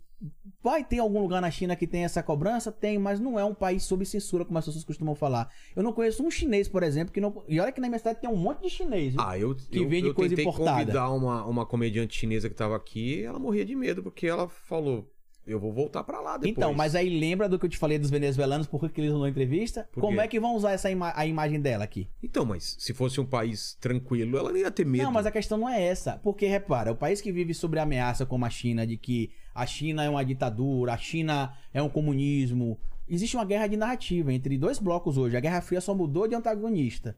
vai 0.62 0.82
ter 0.84 0.98
algum 0.98 1.20
lugar 1.20 1.40
na 1.40 1.50
China 1.50 1.76
que 1.76 1.86
tem 1.86 2.04
essa 2.04 2.22
cobrança? 2.22 2.72
Tem, 2.72 2.98
mas 2.98 3.20
não 3.20 3.38
é 3.38 3.44
um 3.44 3.54
país 3.54 3.84
sob 3.84 4.04
censura, 4.04 4.44
como 4.44 4.58
as 4.58 4.64
pessoas 4.64 4.84
costumam 4.84 5.14
falar. 5.14 5.48
Eu 5.76 5.82
não 5.82 5.92
conheço 5.92 6.22
um 6.24 6.30
chinês, 6.30 6.68
por 6.68 6.82
exemplo, 6.82 7.12
que 7.12 7.20
não. 7.20 7.44
E 7.48 7.60
olha 7.60 7.72
que 7.72 7.80
na 7.80 7.88
minha 7.88 7.98
cidade 7.98 8.20
tem 8.20 8.28
um 8.28 8.36
monte 8.36 8.62
de 8.62 8.70
chinês. 8.70 9.12
viu? 9.14 9.22
Ah, 9.22 9.38
eu, 9.38 9.54
Que 9.54 9.78
eu, 9.78 9.88
vende 9.88 10.08
eu 10.08 10.14
coisa 10.14 10.34
tentei 10.34 10.44
importada. 10.50 10.78
convidar 10.80 11.10
uma, 11.10 11.44
uma 11.46 11.64
comediante 11.66 12.16
chinesa 12.18 12.48
que 12.48 12.54
tava 12.54 12.76
aqui 12.76 13.22
ela 13.22 13.38
morria 13.38 13.64
de 13.64 13.74
medo 13.76 14.02
porque 14.02 14.26
ela 14.26 14.48
falou, 14.48 15.08
eu 15.46 15.58
vou 15.58 15.72
voltar 15.72 16.04
pra 16.04 16.20
lá 16.20 16.36
depois. 16.36 16.50
Então, 16.58 16.74
mas 16.74 16.94
aí 16.94 17.08
lembra 17.18 17.48
do 17.48 17.58
que 17.58 17.64
eu 17.64 17.70
te 17.70 17.78
falei 17.78 17.98
dos 17.98 18.10
venezuelanos, 18.10 18.66
por 18.66 18.90
que 18.90 19.00
eles 19.00 19.12
não 19.12 19.20
dão 19.20 19.28
entrevista? 19.28 19.88
Como 19.94 20.20
é 20.20 20.28
que 20.28 20.38
vão 20.38 20.54
usar 20.54 20.72
essa 20.72 20.90
ima- 20.90 21.12
a 21.16 21.24
imagem 21.24 21.58
dela 21.60 21.84
aqui? 21.84 22.06
Então, 22.22 22.44
mas 22.44 22.76
se 22.78 22.92
fosse 22.92 23.18
um 23.18 23.24
país 23.24 23.74
tranquilo, 23.80 24.36
ela 24.36 24.50
não 24.50 24.58
ia 24.58 24.70
ter 24.70 24.84
medo. 24.84 25.04
Não, 25.04 25.12
mas 25.12 25.24
a 25.24 25.30
questão 25.30 25.56
não 25.56 25.68
é 25.68 25.82
essa. 25.82 26.18
Porque, 26.22 26.46
repara, 26.46 26.92
o 26.92 26.96
país 26.96 27.20
que 27.22 27.32
vive 27.32 27.54
sobre 27.54 27.80
ameaça 27.80 28.26
como 28.26 28.44
a 28.44 28.50
China, 28.50 28.86
de 28.86 28.98
que 28.98 29.30
a 29.62 29.66
China 29.66 30.04
é 30.04 30.08
uma 30.08 30.24
ditadura, 30.24 30.92
a 30.92 30.96
China 30.98 31.52
é 31.72 31.82
um 31.82 31.88
comunismo. 31.88 32.78
Existe 33.08 33.36
uma 33.36 33.44
guerra 33.44 33.66
de 33.66 33.76
narrativa 33.76 34.32
entre 34.32 34.56
dois 34.58 34.78
blocos 34.78 35.16
hoje. 35.16 35.36
A 35.36 35.40
Guerra 35.40 35.60
Fria 35.60 35.80
só 35.80 35.94
mudou 35.94 36.28
de 36.28 36.34
antagonista. 36.34 37.16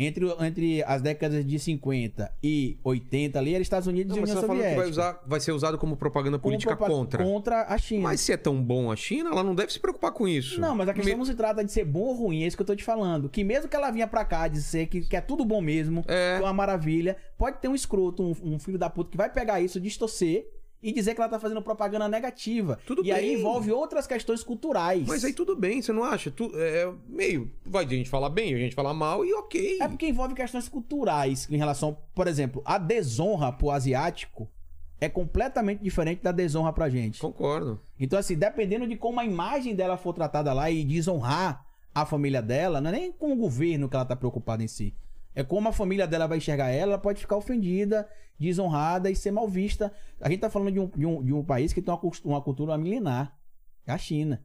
Entre, 0.00 0.24
entre 0.40 0.80
as 0.84 1.02
décadas 1.02 1.44
de 1.44 1.58
50 1.58 2.32
e 2.40 2.78
80 2.84 3.36
ali, 3.36 3.52
era 3.54 3.60
Estados 3.60 3.88
Unidos 3.88 4.10
Não, 4.12 4.18
e 4.18 4.22
União 4.22 4.36
você 4.36 4.40
tá 4.40 4.46
falando 4.46 4.62
que 4.62 4.68
Soviética. 4.68 4.80
vai, 4.82 4.90
usar, 5.12 5.22
vai 5.26 5.40
ser 5.40 5.50
usado 5.52 5.76
como 5.76 5.96
propaganda 5.96 6.38
Como 6.38 6.52
política 6.52 6.76
propa- 6.76 6.92
contra. 6.94 7.24
Contra 7.24 7.62
a 7.64 7.76
China. 7.76 8.02
Mas 8.04 8.20
se 8.20 8.32
é 8.32 8.36
tão 8.36 8.62
bom 8.62 8.92
a 8.92 8.96
China, 8.96 9.30
ela 9.30 9.42
não 9.42 9.56
deve 9.56 9.72
se 9.72 9.80
preocupar 9.80 10.12
com 10.12 10.28
isso. 10.28 10.60
Não, 10.60 10.76
mas 10.76 10.88
a 10.88 10.94
questão 10.94 11.12
Me- 11.14 11.18
não 11.18 11.24
se 11.26 11.34
trata 11.34 11.64
de 11.64 11.72
ser 11.72 11.84
bom 11.84 11.98
ou 12.02 12.14
ruim, 12.14 12.44
é 12.44 12.46
isso 12.46 12.56
que 12.56 12.62
eu 12.62 12.66
tô 12.66 12.76
te 12.76 12.84
falando. 12.84 13.28
Que 13.28 13.42
mesmo 13.42 13.68
que 13.68 13.74
ela 13.74 13.90
vinha 13.90 14.06
pra 14.06 14.24
cá 14.24 14.46
dizer 14.46 14.86
que, 14.86 15.00
que 15.00 15.16
é 15.16 15.20
tudo 15.20 15.44
bom 15.44 15.60
mesmo, 15.60 16.04
É. 16.06 16.36
é 16.36 16.40
uma 16.40 16.52
maravilha, 16.52 17.16
pode 17.36 17.58
ter 17.58 17.66
um 17.66 17.74
escroto, 17.74 18.22
um, 18.22 18.54
um 18.54 18.58
filho 18.60 18.78
da 18.78 18.88
puta 18.88 19.10
que 19.10 19.16
vai 19.16 19.28
pegar 19.28 19.60
isso, 19.60 19.80
distorcer 19.80 20.46
e 20.82 20.92
dizer 20.92 21.14
que 21.14 21.20
ela 21.20 21.28
tá 21.28 21.38
fazendo 21.38 21.60
propaganda 21.60 22.08
negativa. 22.08 22.78
Tudo 22.86 23.04
e 23.04 23.10
aí 23.10 23.28
bem. 23.28 23.38
envolve 23.38 23.72
outras 23.72 24.06
questões 24.06 24.42
culturais. 24.42 25.06
Mas 25.06 25.24
aí 25.24 25.32
tudo 25.32 25.56
bem, 25.56 25.82
você 25.82 25.92
não 25.92 26.04
acha? 26.04 26.30
Tu, 26.30 26.50
é 26.54 26.92
meio. 27.08 27.50
Vai 27.64 27.84
a 27.84 27.88
gente 27.88 28.08
falar 28.08 28.30
bem, 28.30 28.54
a 28.54 28.58
gente 28.58 28.74
falar 28.74 28.94
mal 28.94 29.24
e 29.24 29.32
ok. 29.34 29.78
É 29.80 29.88
porque 29.88 30.06
envolve 30.06 30.34
questões 30.34 30.68
culturais 30.68 31.48
em 31.50 31.56
relação, 31.56 31.96
por 32.14 32.26
exemplo, 32.26 32.62
a 32.64 32.78
desonra 32.78 33.52
pro 33.52 33.70
asiático 33.70 34.48
é 35.00 35.08
completamente 35.08 35.82
diferente 35.82 36.22
da 36.22 36.32
desonra 36.32 36.72
pra 36.72 36.88
gente. 36.88 37.20
Concordo. 37.20 37.80
Então, 37.98 38.18
assim, 38.18 38.36
dependendo 38.36 38.86
de 38.86 38.96
como 38.96 39.20
a 39.20 39.24
imagem 39.24 39.74
dela 39.74 39.96
for 39.96 40.12
tratada 40.12 40.52
lá 40.52 40.70
e 40.70 40.84
desonrar 40.84 41.64
a 41.94 42.04
família 42.04 42.42
dela, 42.42 42.80
não 42.80 42.90
é 42.90 42.92
nem 42.92 43.12
com 43.12 43.32
o 43.32 43.36
governo 43.36 43.88
que 43.88 43.96
ela 43.96 44.04
tá 44.04 44.16
preocupada 44.16 44.62
em 44.62 44.68
si. 44.68 44.94
É 45.38 45.44
como 45.44 45.68
a 45.68 45.72
família 45.72 46.04
dela 46.04 46.26
vai 46.26 46.38
enxergar 46.38 46.70
ela, 46.70 46.94
ela 46.94 46.98
pode 46.98 47.20
ficar 47.20 47.36
ofendida, 47.36 48.08
desonrada 48.36 49.08
e 49.08 49.14
ser 49.14 49.30
mal 49.30 49.46
vista. 49.46 49.92
A 50.20 50.28
gente 50.28 50.40
tá 50.40 50.50
falando 50.50 50.72
de 50.72 50.80
um, 50.80 50.88
de 50.88 51.06
um, 51.06 51.24
de 51.24 51.32
um 51.32 51.44
país 51.44 51.72
que 51.72 51.80
tem 51.80 51.94
uma, 51.94 52.12
uma 52.24 52.42
cultura 52.42 52.76
milenar. 52.76 53.38
É 53.86 53.92
a 53.92 53.98
China. 53.98 54.44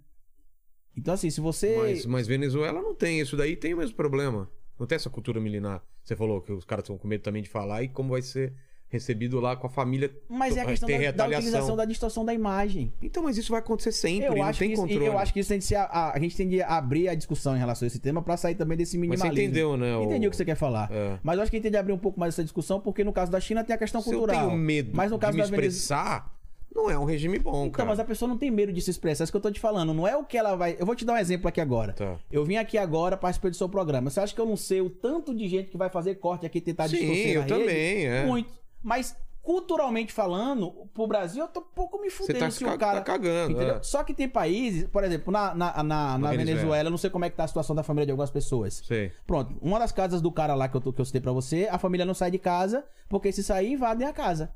Então, 0.96 1.16
assim, 1.16 1.32
se 1.32 1.42
você. 1.42 1.76
Mas, 1.78 2.06
mas 2.06 2.28
Venezuela 2.28 2.80
não 2.80 2.94
tem 2.94 3.20
isso 3.20 3.36
daí, 3.36 3.56
tem 3.56 3.74
o 3.74 3.78
mesmo 3.78 3.96
problema. 3.96 4.48
Não 4.80 4.86
tem 4.86 4.96
essa 4.96 5.10
cultura 5.10 5.42
milenar. 5.42 5.84
Você 6.04 6.16
falou 6.16 6.40
que 6.40 6.52
os 6.52 6.64
caras 6.64 6.84
estão 6.84 6.96
com 6.96 7.08
medo 7.08 7.24
também 7.24 7.42
de 7.42 7.50
falar 7.50 7.82
e 7.82 7.88
como 7.88 8.12
vai 8.12 8.22
ser 8.22 8.54
recebido 8.94 9.40
lá 9.40 9.56
com 9.56 9.68
a 9.68 9.70
família. 9.70 10.12
Mas 10.30 10.56
é 10.56 10.62
a 10.62 10.66
questão 10.66 10.88
da, 10.88 11.12
da 11.12 11.28
utilização 11.28 11.76
da 11.76 11.84
distorção 11.84 12.24
da 12.24 12.34
imagem. 12.34 12.94
Então, 13.02 13.24
mas 13.24 13.38
isso 13.38 13.52
vai 13.52 13.60
acontecer 13.60 13.92
sempre, 13.92 14.28
Eu 14.28 14.36
não 14.36 14.44
acho, 14.44 14.60
tem 14.60 14.70
que 14.70 14.74
isso, 14.76 14.82
controle. 14.84 15.06
eu 15.06 15.18
acho 15.18 15.34
que 15.34 15.40
isso 15.40 15.50
tem 15.50 15.60
ser 15.60 15.76
a, 15.76 16.12
a, 16.14 16.20
gente 16.20 16.38
tem 16.38 16.48
de 16.48 16.62
abrir 16.62 17.10
a 17.10 17.16
discussão 17.16 17.56
em 17.56 17.60
relação 17.60 17.86
a 17.86 17.88
esse 17.88 18.00
tema 18.00 18.22
pra 18.22 18.38
sair 18.38 18.56
também 18.56 18.78
desse 18.78 18.98
Mas 18.98 19.10
minimalismo. 19.10 19.36
você 19.36 19.44
entendeu, 19.44 19.76
né? 19.76 20.02
Entendi 20.04 20.28
o 20.28 20.30
que 20.30 20.38
você 20.38 20.46
quer 20.46 20.56
falar. 20.56 20.90
É. 20.92 21.18
Mas 21.24 21.36
eu 21.38 21.42
acho 21.42 21.52
que 21.52 21.58
a 21.58 21.60
gente 21.60 21.64
tem 21.64 21.72
de 21.72 21.78
abrir 21.78 21.94
um 21.94 21.98
pouco 21.98 22.20
mais 22.20 22.34
essa 22.36 22.44
discussão, 22.44 22.80
porque 22.80 23.04
no 23.04 23.12
caso 23.12 23.32
da 23.32 23.40
China 23.40 23.64
tem 23.64 23.76
a 23.76 23.80
questão 23.80 24.02
Se 24.02 24.10
eu 24.10 24.20
cultural. 24.20 24.48
tenho 24.48 24.58
medo 24.60 24.92
mas 24.94 25.12
no 25.12 25.18
caso 25.18 25.32
de 25.34 25.38
me 25.40 25.44
expressar, 25.44 26.32
não 26.76 26.90
é 26.90 26.98
um 26.98 27.06
regime 27.06 27.38
bom, 27.38 27.66
Então, 27.66 27.72
cara. 27.72 27.90
mas 27.90 28.00
a 28.00 28.04
pessoa 28.04 28.28
não 28.28 28.38
tem 28.38 28.50
medo 28.50 28.74
de 28.74 28.82
se 28.82 28.90
expressar, 28.90 29.24
é 29.24 29.26
isso 29.26 29.32
que 29.32 29.38
eu 29.38 29.42
tô 29.42 29.52
te 29.52 29.60
falando. 29.60 29.94
Não 29.94 30.08
é 30.08 30.16
o 30.18 30.24
que 30.24 30.38
ela 30.38 30.56
vai. 30.56 30.76
Eu 30.80 30.86
vou 30.86 30.96
te 30.96 31.06
dar 31.06 31.14
um 31.14 31.18
exemplo 31.18 31.48
aqui 31.48 31.62
agora. 31.62 31.94
Tá. 31.94 32.16
Eu 32.32 32.44
vim 32.44 32.56
aqui 32.58 32.78
agora 32.78 33.16
participar 33.16 33.50
do 33.50 33.56
seu 33.56 33.70
programa. 33.70 34.10
Você 34.10 34.20
acha 34.20 34.34
que 34.34 34.42
eu 34.42 34.46
não 34.46 34.58
sei 34.58 34.82
o 34.82 34.90
tanto 34.90 35.36
de 35.36 35.48
gente 35.48 35.70
que 35.70 35.78
vai 35.78 35.90
fazer 35.90 36.16
corte 36.16 36.46
aqui 36.46 36.58
e 36.58 36.62
tentar 36.62 36.88
Sim, 36.90 36.98
distorcer 36.98 37.28
eu 37.30 37.42
na 37.42 37.46
rede? 37.48 37.60
também, 37.60 38.08
é. 38.08 38.26
Muito. 38.26 38.63
Mas 38.84 39.16
culturalmente 39.42 40.14
falando, 40.14 40.72
pro 40.94 41.06
Brasil, 41.06 41.44
eu 41.44 41.48
tô 41.50 41.60
um 41.60 41.64
pouco 41.64 42.00
me 42.00 42.10
Você 42.10 42.18
fudendo 42.28 42.40
tá, 42.40 42.52
se 42.52 42.64
o 42.64 42.78
cara. 42.78 43.00
tá 43.00 43.02
cagando. 43.02 43.60
É. 43.62 43.84
Só 43.84 44.02
que 44.04 44.14
tem 44.14 44.28
países, 44.30 44.86
por 44.88 45.04
exemplo, 45.04 45.34
na, 45.34 45.54
na, 45.54 45.84
na, 45.84 46.18
na 46.18 46.30
Venezuela. 46.32 46.36
Venezuela. 46.60 46.88
eu 46.88 46.92
não 46.92 46.98
sei 46.98 47.10
como 47.10 47.26
é 47.26 47.30
que 47.30 47.36
tá 47.36 47.44
a 47.44 47.48
situação 47.48 47.76
da 47.76 47.84
família 47.84 48.06
de 48.06 48.12
algumas 48.12 48.32
pessoas. 48.32 48.82
Sei. 48.86 49.12
Pronto, 49.28 49.54
uma 49.62 49.78
das 49.80 49.92
casas 49.92 50.22
do 50.22 50.32
cara 50.32 50.56
lá 50.56 50.70
que 50.70 50.78
eu, 50.78 50.94
que 50.94 51.02
eu 51.02 51.06
citei 51.06 51.20
pra 51.20 51.32
você, 51.34 51.68
a 51.70 51.78
família 51.78 52.06
não 52.06 52.14
sai 52.14 52.32
de 52.32 52.40
casa, 52.40 52.86
porque 53.10 53.32
se 53.34 53.44
sair, 53.44 53.74
invadem 53.74 54.08
a 54.08 54.14
casa. 54.14 54.54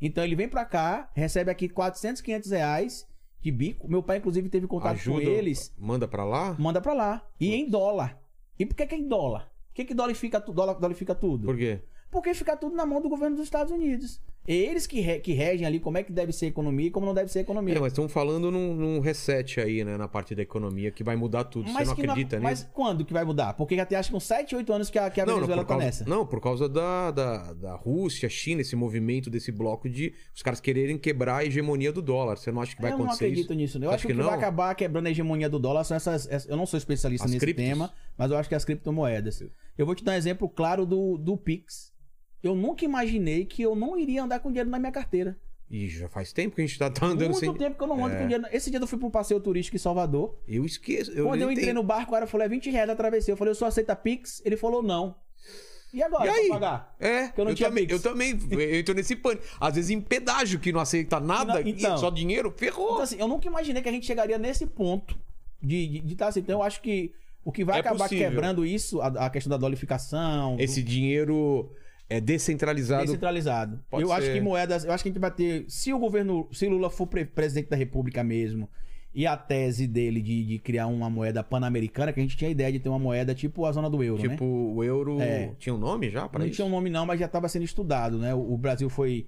Então 0.00 0.22
ele 0.22 0.36
vem 0.36 0.48
pra 0.48 0.64
cá, 0.64 1.10
recebe 1.14 1.50
aqui 1.50 1.68
400, 1.68 2.22
500 2.22 2.50
reais 2.52 3.06
de 3.40 3.50
bico. 3.50 3.88
Meu 3.88 4.04
pai, 4.04 4.18
inclusive, 4.18 4.48
teve 4.48 4.68
contato 4.68 4.92
Ajuda, 4.92 5.20
com 5.24 5.28
eles, 5.30 5.74
manda 5.76 6.06
pra 6.06 6.24
lá? 6.24 6.54
manda 6.56 6.80
pra 6.80 6.94
lá. 6.94 7.26
E 7.40 7.52
em 7.56 7.68
dólar. 7.68 8.16
E 8.56 8.64
por 8.64 8.76
que, 8.76 8.86
que 8.86 8.94
é 8.94 8.98
em 8.98 9.08
dólar? 9.08 9.50
que 9.74 9.84
que 9.84 9.94
dólifica, 9.94 10.40
tu- 10.40 10.52
dólar- 10.52 10.74
dólifica 10.74 11.14
tudo? 11.14 11.46
Por 11.46 11.56
quê? 11.56 11.80
Porque 12.10 12.32
fica 12.34 12.56
tudo 12.56 12.74
na 12.74 12.86
mão 12.86 13.00
do 13.02 13.08
governo 13.08 13.36
dos 13.36 13.44
Estados 13.44 13.72
Unidos. 13.72 14.20
É 14.46 14.54
eles 14.54 14.86
que, 14.86 14.98
re- 15.00 15.20
que 15.20 15.34
regem 15.34 15.66
ali 15.66 15.78
como 15.78 15.98
é 15.98 16.02
que 16.02 16.10
deve 16.10 16.32
ser 16.32 16.46
a 16.46 16.48
economia 16.48 16.86
e 16.86 16.90
como 16.90 17.04
não 17.04 17.12
deve 17.12 17.30
ser 17.30 17.40
a 17.40 17.42
economia. 17.42 17.74
É, 17.76 17.78
mas 17.80 17.92
estão 17.92 18.08
falando 18.08 18.50
num, 18.50 18.74
num 18.74 18.98
reset 18.98 19.60
aí, 19.60 19.84
né, 19.84 19.98
na 19.98 20.08
parte 20.08 20.34
da 20.34 20.40
economia, 20.40 20.90
que 20.90 21.04
vai 21.04 21.16
mudar 21.16 21.44
tudo. 21.44 21.70
Você 21.70 21.84
não 21.84 21.92
acredita 21.92 22.40
Mas 22.40 22.60
nisso? 22.60 22.70
quando 22.72 23.04
que 23.04 23.12
vai 23.12 23.26
mudar? 23.26 23.52
Porque 23.52 23.76
já 23.76 23.84
tem 23.84 23.98
acho 23.98 24.08
que 24.08 24.16
uns 24.16 24.24
7, 24.24 24.56
8 24.56 24.72
anos 24.72 24.88
que 24.88 24.98
a, 24.98 25.10
que 25.10 25.20
a 25.20 25.26
Venezuela 25.26 25.56
por 25.62 25.66
tá 25.68 25.74
causa, 25.74 25.84
nessa. 25.84 26.04
não, 26.06 26.24
por 26.24 26.40
causa 26.40 26.66
da, 26.66 27.10
da, 27.10 27.52
da 27.52 27.74
Rússia, 27.74 28.26
China, 28.30 28.62
esse 28.62 28.74
movimento 28.74 29.28
desse 29.28 29.52
bloco 29.52 29.86
de 29.86 30.14
os 30.34 30.42
caras 30.42 30.60
quererem 30.62 30.96
quebrar 30.96 31.36
a 31.36 31.44
hegemonia 31.44 31.92
do 31.92 32.00
dólar. 32.00 32.38
Você 32.38 32.50
não 32.50 32.62
acha 32.62 32.74
que 32.74 32.80
vai 32.80 32.90
eu 32.92 32.96
não 32.96 33.04
acontecer 33.04 33.26
acredito 33.26 33.50
isso? 33.52 33.54
nisso. 33.54 33.76
Eu 33.76 33.80
Você 33.82 33.86
acho 33.88 33.94
acha 33.96 34.06
que 34.06 34.14
que 34.14 34.22
vai 34.22 34.34
acabar 34.34 34.74
quebrando 34.74 35.08
a 35.08 35.10
hegemonia 35.10 35.50
do 35.50 35.58
dólar 35.58 35.84
são 35.84 35.94
essas. 35.94 36.26
ess- 36.26 36.46
Eu 36.48 36.56
não 36.56 36.64
sou 36.64 36.78
especialista 36.78 37.26
As 37.26 37.30
nesse 37.32 37.44
criptos? 37.44 37.62
tema, 37.66 37.92
mas 38.16 38.30
eu 38.30 38.38
acho 38.38 38.48
que 38.48 38.54
as 38.54 38.64
criptomoedas. 38.64 39.42
Eu 39.76 39.84
vou 39.84 39.94
te 39.94 40.02
dar 40.02 40.12
um 40.12 40.16
exemplo 40.16 40.48
claro 40.48 40.86
do, 40.86 41.18
do 41.18 41.36
Pix. 41.36 41.92
Eu 42.42 42.54
nunca 42.54 42.84
imaginei 42.84 43.44
que 43.44 43.62
eu 43.62 43.74
não 43.74 43.98
iria 43.98 44.22
andar 44.22 44.38
com 44.40 44.48
dinheiro 44.48 44.70
na 44.70 44.78
minha 44.78 44.92
carteira. 44.92 45.36
Ih, 45.70 45.88
já 45.88 46.08
faz 46.08 46.32
tempo 46.32 46.56
que 46.56 46.62
a 46.62 46.66
gente 46.66 46.78
tá, 46.78 46.88
tá 46.90 47.04
andando 47.06 47.30
Muito 47.32 47.40
sem. 47.40 47.52
tempo 47.54 47.76
que 47.76 47.82
eu 47.82 47.88
não 47.88 48.02
ando 48.04 48.14
É. 48.14 48.18
com 48.20 48.24
dinheiro. 48.26 48.44
Esse 48.52 48.70
dia 48.70 48.80
eu 48.80 48.86
fui 48.86 48.98
pra 48.98 49.06
um 49.06 49.10
passeio 49.10 49.38
turístico 49.40 49.76
em 49.76 49.78
Salvador. 49.78 50.34
Eu 50.48 50.64
esqueço. 50.64 51.10
Eu 51.12 51.26
Quando 51.26 51.42
eu 51.42 51.50
entrei 51.50 51.66
tenho- 51.66 51.74
no 51.74 51.82
barco, 51.82 52.10
o 52.10 52.14
cara 52.14 52.26
falou: 52.26 52.44
é 52.46 52.48
20 52.48 52.70
reais 52.70 52.88
a 52.88 52.96
travessia. 52.96 53.32
Eu 53.32 53.36
falei: 53.36 53.50
eu 53.50 53.54
só 53.54 53.66
aceita 53.66 53.94
Pix? 53.94 54.40
Ele 54.46 54.56
falou: 54.56 54.82
não. 54.82 55.14
E 55.92 56.02
agora, 56.02 56.26
E 56.26 56.28
aí? 56.28 56.48
pagar? 56.48 56.94
É, 57.00 57.28
Que 57.28 57.40
eu 57.40 57.44
não 57.46 57.54
tinha 57.54 57.68
também, 57.68 57.86
Pix. 57.86 58.02
eu 58.04 58.10
também. 58.10 58.38
Eu 58.50 58.74
entro 58.76 58.94
nesse 58.94 59.16
pânico. 59.16 59.42
Às 59.60 59.74
vezes 59.74 59.90
em 59.90 60.00
pedágio 60.00 60.58
que 60.60 60.70
não 60.72 60.80
aceita 60.80 61.18
nada, 61.20 61.60
então. 61.62 61.96
e 61.96 61.98
só 61.98 62.08
dinheiro, 62.10 62.52
ferrou. 62.56 62.90
Então, 62.92 63.02
assim, 63.02 63.16
eu 63.18 63.26
nunca 63.28 63.46
imaginei 63.46 63.82
que 63.82 63.88
a 63.88 63.92
gente 63.92 64.06
chegaria 64.06 64.38
nesse 64.38 64.66
ponto 64.66 65.18
de 65.62 66.02
estar 66.06 66.28
assim. 66.28 66.40
Então, 66.40 66.60
eu 66.60 66.62
acho 66.62 66.80
que 66.82 67.12
o 67.44 67.50
que 67.52 67.64
vai 67.64 67.76
É 67.76 67.80
acabar 67.80 68.04
possível. 68.04 68.28
quebrando 68.30 68.64
isso, 68.66 69.00
a, 69.02 69.06
a 69.26 69.30
questão 69.30 69.50
da 69.50 69.56
dolificação, 69.56 70.56
do- 70.56 70.62
Esse 70.62 70.82
dinheiro 70.82 71.70
é 72.10 72.20
descentralizado. 72.20 73.04
descentralizado. 73.04 73.80
Pode 73.90 74.02
eu 74.04 74.12
acho 74.12 74.26
ser. 74.26 74.34
que 74.34 74.40
moedas, 74.40 74.84
eu 74.84 74.92
acho 74.92 75.02
que 75.02 75.08
a 75.08 75.12
gente 75.12 75.20
vai 75.20 75.30
ter, 75.30 75.64
se 75.68 75.92
o 75.92 75.98
governo, 75.98 76.48
se 76.52 76.66
Lula 76.68 76.88
for 76.90 77.06
pre- 77.06 77.24
presidente 77.24 77.68
da 77.68 77.76
República 77.76 78.22
mesmo, 78.24 78.68
e 79.14 79.26
a 79.26 79.36
tese 79.36 79.86
dele 79.86 80.20
de, 80.22 80.44
de 80.44 80.58
criar 80.58 80.86
uma 80.86 81.10
moeda 81.10 81.42
pan-americana, 81.42 82.12
que 82.12 82.20
a 82.20 82.22
gente 82.22 82.36
tinha 82.36 82.48
a 82.48 82.52
ideia 82.52 82.70
de 82.70 82.78
ter 82.78 82.88
uma 82.88 82.98
moeda 82.98 83.34
tipo 83.34 83.64
a 83.66 83.72
zona 83.72 83.90
do 83.90 84.02
euro, 84.02 84.22
né? 84.22 84.28
Tipo, 84.28 84.44
o 84.44 84.84
euro 84.84 85.20
É. 85.20 85.52
tinha 85.58 85.74
um 85.74 85.78
nome 85.78 86.08
já 86.10 86.28
para 86.28 86.40
Não 86.40 86.46
isso? 86.46 86.56
tinha 86.56 86.66
um 86.66 86.70
nome 86.70 86.88
não, 86.90 87.04
mas 87.06 87.18
já 87.18 87.26
estava 87.26 87.48
sendo 87.48 87.64
estudado, 87.64 88.18
né? 88.18 88.34
O, 88.34 88.52
o 88.54 88.58
Brasil 88.58 88.88
foi 88.88 89.26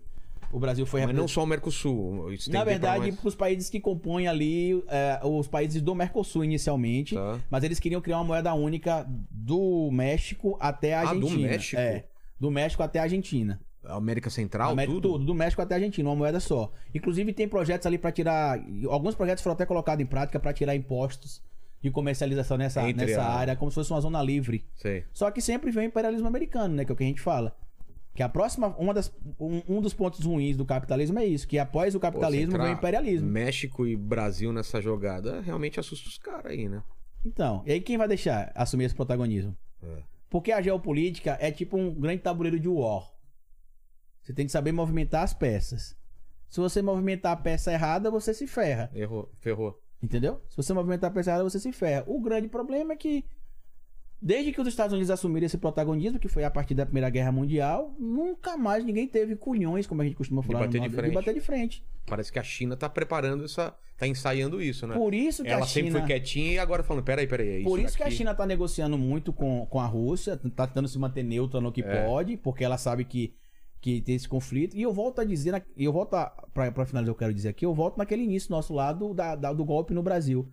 o 0.52 0.58
Brasil 0.58 0.84
foi 0.84 1.06
Mas 1.06 1.14
não 1.14 1.28
só 1.28 1.44
o 1.44 1.46
Mercosul. 1.46 2.26
Na 2.48 2.64
verdade, 2.64 3.12
para 3.12 3.28
os 3.28 3.36
países 3.36 3.70
que 3.70 3.78
compõem 3.78 4.26
ali, 4.26 4.82
é, 4.88 5.20
os 5.24 5.46
países 5.46 5.80
do 5.80 5.94
Mercosul 5.94 6.44
inicialmente, 6.44 7.14
Tá. 7.14 7.38
mas 7.48 7.62
eles 7.62 7.78
queriam 7.78 8.00
criar 8.00 8.18
uma 8.18 8.24
moeda 8.24 8.52
única 8.54 9.06
do 9.30 9.90
México 9.92 10.56
até 10.60 10.94
a 10.94 11.02
Ah, 11.02 11.14
do 11.14 11.26
Argentina. 11.26 11.48
México? 11.48 11.80
É, 11.80 12.04
do 12.40 12.50
México 12.50 12.82
até 12.82 12.98
a 12.98 13.02
Argentina. 13.02 13.60
América 13.84 14.28
Central, 14.30 14.72
América- 14.72 14.94
tudo? 14.94 15.08
tudo, 15.12 15.24
do 15.24 15.34
México 15.34 15.62
até 15.62 15.74
a 15.74 15.78
Argentina, 15.78 16.08
uma 16.08 16.16
moeda 16.16 16.38
só. 16.40 16.72
Inclusive 16.94 17.32
tem 17.32 17.48
projetos 17.48 17.86
ali 17.86 17.96
para 17.98 18.10
tirar, 18.12 18.58
alguns 18.88 19.14
projetos 19.14 19.42
foram 19.42 19.54
até 19.54 19.64
colocados 19.64 20.02
em 20.02 20.06
prática 20.06 20.38
para 20.40 20.52
tirar 20.52 20.74
impostos 20.74 21.42
de 21.82 21.90
comercialização 21.90 22.58
nessa, 22.58 22.86
Entre 22.88 23.06
nessa 23.06 23.22
a- 23.22 23.34
área, 23.34 23.56
como 23.56 23.70
se 23.70 23.76
fosse 23.76 23.90
uma 23.90 24.00
zona 24.00 24.22
livre. 24.22 24.66
Sei. 24.76 25.04
Só 25.12 25.30
que 25.30 25.40
sempre 25.40 25.70
vem 25.70 25.84
o 25.84 25.88
imperialismo 25.88 26.26
americano, 26.28 26.74
né? 26.74 26.84
Que 26.84 26.92
é 26.92 26.94
o 26.94 26.96
que 26.96 27.04
a 27.04 27.06
gente 27.06 27.22
fala. 27.22 27.56
Que 28.14 28.22
a 28.22 28.28
próxima, 28.28 28.66
uma 28.76 28.92
das, 28.92 29.10
um, 29.38 29.62
um 29.66 29.80
dos 29.80 29.94
pontos 29.94 30.26
ruins 30.26 30.56
do 30.58 30.66
capitalismo 30.66 31.18
é 31.18 31.24
isso, 31.24 31.48
que 31.48 31.58
após 31.58 31.94
o 31.94 31.98
Pô, 31.98 32.02
capitalismo 32.02 32.52
entrar 32.52 32.64
vem 32.64 32.74
o 32.74 32.76
imperialismo. 32.76 33.26
México 33.30 33.86
e 33.86 33.96
Brasil 33.96 34.52
nessa 34.52 34.78
jogada 34.82 35.40
realmente 35.40 35.80
assusta 35.80 36.06
os 36.08 36.18
caras 36.18 36.52
aí, 36.52 36.68
né? 36.68 36.82
Então, 37.24 37.62
e 37.64 37.72
aí 37.72 37.80
quem 37.80 37.96
vai 37.96 38.08
deixar 38.08 38.52
assumir 38.54 38.84
esse 38.84 38.94
protagonismo? 38.94 39.56
É. 39.82 40.02
Porque 40.30 40.52
a 40.52 40.62
geopolítica 40.62 41.36
é 41.40 41.50
tipo 41.50 41.76
um 41.76 41.92
grande 41.92 42.22
tabuleiro 42.22 42.58
de 42.58 42.68
war. 42.68 43.12
Você 44.22 44.32
tem 44.32 44.46
que 44.46 44.52
saber 44.52 44.70
movimentar 44.70 45.24
as 45.24 45.34
peças. 45.34 45.96
Se 46.48 46.60
você 46.60 46.80
movimentar 46.80 47.32
a 47.32 47.36
peça 47.36 47.72
errada, 47.72 48.10
você 48.10 48.32
se 48.32 48.46
ferra. 48.46 48.90
Errou, 48.94 49.30
ferrou. 49.40 49.82
Entendeu? 50.02 50.40
Se 50.48 50.56
você 50.56 50.72
movimentar 50.72 51.10
a 51.10 51.12
peça 51.12 51.30
errada, 51.30 51.44
você 51.44 51.58
se 51.58 51.72
ferra. 51.72 52.04
O 52.06 52.20
grande 52.20 52.48
problema 52.48 52.92
é 52.92 52.96
que, 52.96 53.24
desde 54.22 54.52
que 54.52 54.60
os 54.60 54.66
Estados 54.68 54.92
Unidos 54.92 55.10
assumiram 55.10 55.46
esse 55.46 55.56
protagonismo, 55.56 56.18
que 56.18 56.28
foi 56.28 56.44
a 56.44 56.50
partir 56.50 56.74
da 56.74 56.84
Primeira 56.84 57.08
Guerra 57.08 57.32
Mundial, 57.32 57.94
nunca 57.98 58.56
mais 58.56 58.84
ninguém 58.84 59.06
teve 59.06 59.34
culhões, 59.36 59.86
como 59.86 60.02
a 60.02 60.04
gente 60.04 60.16
costuma 60.16 60.42
falar, 60.42 60.60
no 60.60 60.66
bater 60.66 60.72
de 60.80 60.88
Nordeste, 60.88 60.96
frente. 61.00 61.10
de 61.10 61.14
bater 61.14 61.34
de 61.34 61.40
frente. 61.40 61.84
Parece 62.06 62.32
que 62.32 62.38
a 62.38 62.42
China 62.42 62.76
tá 62.76 62.88
preparando 62.88 63.44
essa. 63.44 63.74
tá 63.96 64.06
ensaiando 64.06 64.60
isso, 64.62 64.86
né? 64.86 64.94
Por 64.94 65.14
isso 65.14 65.42
que 65.42 65.48
Ela 65.50 65.64
a 65.64 65.66
sempre 65.66 65.90
China. 65.90 65.98
foi 66.00 66.06
quietinha 66.08 66.52
e 66.52 66.58
agora 66.58 66.82
falando, 66.82 67.04
peraí, 67.04 67.26
peraí, 67.26 67.48
é 67.48 67.58
isso 67.60 67.68
Por 67.68 67.78
isso 67.80 67.96
que 67.96 68.02
a. 68.02 68.10
China 68.10 68.34
tá 68.34 68.44
negociando 68.46 68.98
muito 68.98 69.32
com, 69.32 69.66
com 69.66 69.78
a 69.80 69.86
Rússia, 69.86 70.36
tá 70.56 70.66
tentando 70.66 70.88
se 70.88 70.98
manter 70.98 71.22
neutra 71.22 71.60
no 71.60 71.70
que 71.72 71.82
É. 71.82 72.04
pode, 72.06 72.36
porque 72.36 72.64
ela 72.64 72.76
sabe 72.78 73.04
que, 73.04 73.32
que 73.80 74.00
tem 74.02 74.14
esse 74.16 74.28
conflito. 74.28 74.76
E 74.76 74.82
eu 74.82 74.92
volto 74.92 75.20
a 75.20 75.24
dizer, 75.24 75.62
e 75.76 75.84
eu 75.84 75.92
volto 75.92 76.14
a, 76.14 76.26
pra, 76.52 76.70
pra 76.72 76.84
finalizar, 76.84 77.12
eu 77.12 77.16
quero 77.18 77.32
dizer 77.32 77.48
aqui, 77.50 77.64
eu 77.64 77.72
volto 77.74 77.96
naquele 77.96 78.22
início 78.24 78.50
nosso 78.50 78.74
lado 78.74 79.14
da, 79.14 79.34
da- 79.36 79.52
do 79.52 79.64
golpe 79.64 79.94
no 79.94 80.02
Brasil. 80.02 80.46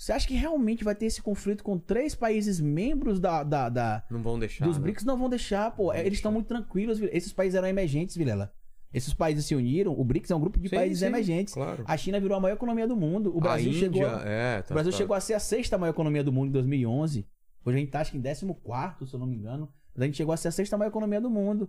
Você 0.00 0.12
acha 0.12 0.26
que 0.26 0.32
realmente 0.34 0.82
vai 0.82 0.94
ter 0.94 1.04
esse 1.04 1.20
conflito 1.20 1.62
com 1.62 1.76
três 1.78 2.14
países 2.14 2.58
membros 2.58 3.20
da, 3.20 3.42
da, 3.42 3.68
da- 3.68 4.02
Não 4.10 4.22
vão 4.22 4.38
deixar. 4.38 4.64
dos 4.64 4.78
né? 4.78 4.82
BRICS? 4.82 5.04
Não 5.04 5.14
vão 5.18 5.28
deixar, 5.28 5.70
pô. 5.72 5.92
Eles 5.92 6.14
estão 6.14 6.32
muito 6.32 6.46
tranquilos. 6.46 6.98
Esses 7.12 7.34
países 7.34 7.54
eram 7.54 7.68
emergentes, 7.68 8.16
Vilela. 8.16 8.50
Esses 8.94 9.12
países 9.12 9.44
se 9.44 9.54
uniram. 9.54 9.92
O 9.92 10.02
BRICS 10.02 10.30
é 10.30 10.34
um 10.34 10.40
grupo 10.40 10.58
de 10.58 10.70
Sim, 10.70 10.76
países 10.76 11.00
sim, 11.00 11.04
emergentes. 11.04 11.52
Claro. 11.52 11.84
A 11.86 11.98
China 11.98 12.18
virou 12.18 12.38
a 12.38 12.40
maior 12.40 12.54
economia 12.54 12.88
do 12.88 12.96
mundo. 12.96 13.36
O 13.36 13.42
Brasil 13.42 13.70
a 13.70 13.74
Índia, 13.74 13.92
chegou. 13.92 14.06
a- 14.06 14.22
é, 14.24 14.62
tá, 14.62 14.72
o 14.72 14.74
Brasil 14.74 14.90
tá. 14.90 14.96
chegou 14.96 15.14
a 15.14 15.20
ser 15.20 15.34
a 15.34 15.38
sexta 15.38 15.76
maior 15.76 15.90
economia 15.90 16.24
do 16.24 16.32
mundo 16.32 16.48
em 16.48 16.52
2011. 16.52 17.26
Hoje 17.62 17.76
a 17.76 17.80
gente 17.80 17.90
tá 17.90 18.00
acho 18.00 18.10
que 18.12 18.16
em 18.16 18.22
14, 18.22 19.06
se 19.06 19.14
eu 19.14 19.20
não 19.20 19.26
me 19.26 19.36
engano. 19.36 19.68
Mas 19.94 20.02
a 20.02 20.06
gente 20.06 20.16
chegou 20.16 20.32
a 20.32 20.36
ser 20.38 20.48
a 20.48 20.52
sexta 20.52 20.78
maior 20.78 20.88
economia 20.88 21.20
do 21.20 21.28
mundo. 21.28 21.68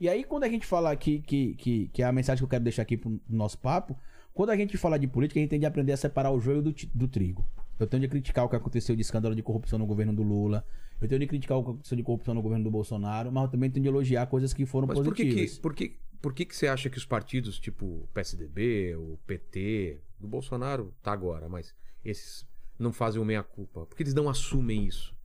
E 0.00 0.08
aí, 0.08 0.24
quando 0.24 0.42
a 0.42 0.48
gente 0.48 0.66
fala 0.66 0.90
aqui, 0.90 1.20
que, 1.20 1.54
que, 1.54 1.88
que 1.90 2.02
é 2.02 2.06
a 2.06 2.10
mensagem 2.12 2.38
que 2.40 2.44
eu 2.44 2.48
quero 2.48 2.64
deixar 2.64 2.82
aqui 2.82 2.96
pro 2.96 3.20
nosso 3.28 3.56
papo, 3.56 3.96
quando 4.34 4.50
a 4.50 4.56
gente 4.56 4.76
fala 4.76 4.98
de 4.98 5.06
política, 5.06 5.38
a 5.38 5.42
gente 5.42 5.50
tem 5.50 5.60
de 5.60 5.66
aprender 5.66 5.92
a 5.92 5.96
separar 5.96 6.32
o 6.32 6.40
joio 6.40 6.60
do, 6.60 6.74
do 6.92 7.06
trigo. 7.06 7.46
Eu 7.78 7.86
tenho 7.86 8.00
de 8.00 8.08
criticar 8.08 8.44
o 8.44 8.48
que 8.48 8.56
aconteceu 8.56 8.94
de 8.96 9.02
escândalo 9.02 9.34
de 9.34 9.42
corrupção 9.42 9.78
no 9.78 9.86
governo 9.86 10.12
do 10.12 10.22
Lula. 10.22 10.64
Eu 11.00 11.06
tenho 11.08 11.20
de 11.20 11.26
criticar 11.26 11.56
o 11.58 11.62
que 11.64 11.70
aconteceu 11.70 11.96
de 11.96 12.02
corrupção 12.02 12.34
no 12.34 12.42
governo 12.42 12.64
do 12.64 12.70
Bolsonaro, 12.70 13.30
mas 13.30 13.44
eu 13.44 13.50
também 13.50 13.70
tenho 13.70 13.82
de 13.84 13.88
elogiar 13.88 14.26
coisas 14.26 14.52
que 14.52 14.66
foram 14.66 14.86
Mas 14.88 14.98
por 14.98 15.14
que 15.14 15.22
positivas. 15.24 15.54
que, 15.54 15.60
por, 15.60 15.74
que, 15.74 15.96
por 16.20 16.34
que 16.34 16.44
que 16.44 16.56
você 16.56 16.66
acha 16.66 16.90
que 16.90 16.98
os 16.98 17.04
partidos, 17.06 17.58
tipo 17.60 17.84
o 17.86 18.08
PSDB, 18.12 18.96
o 18.96 19.16
PT, 19.26 20.00
do 20.18 20.26
Bolsonaro 20.26 20.92
tá 21.02 21.12
agora, 21.12 21.48
mas 21.48 21.72
esses 22.04 22.44
não 22.78 22.92
fazem 22.92 23.20
o 23.22 23.24
meia-culpa? 23.24 23.86
Por 23.86 23.96
que 23.96 24.02
eles 24.02 24.14
não 24.14 24.28
assumem 24.28 24.84
isso? 24.86 25.16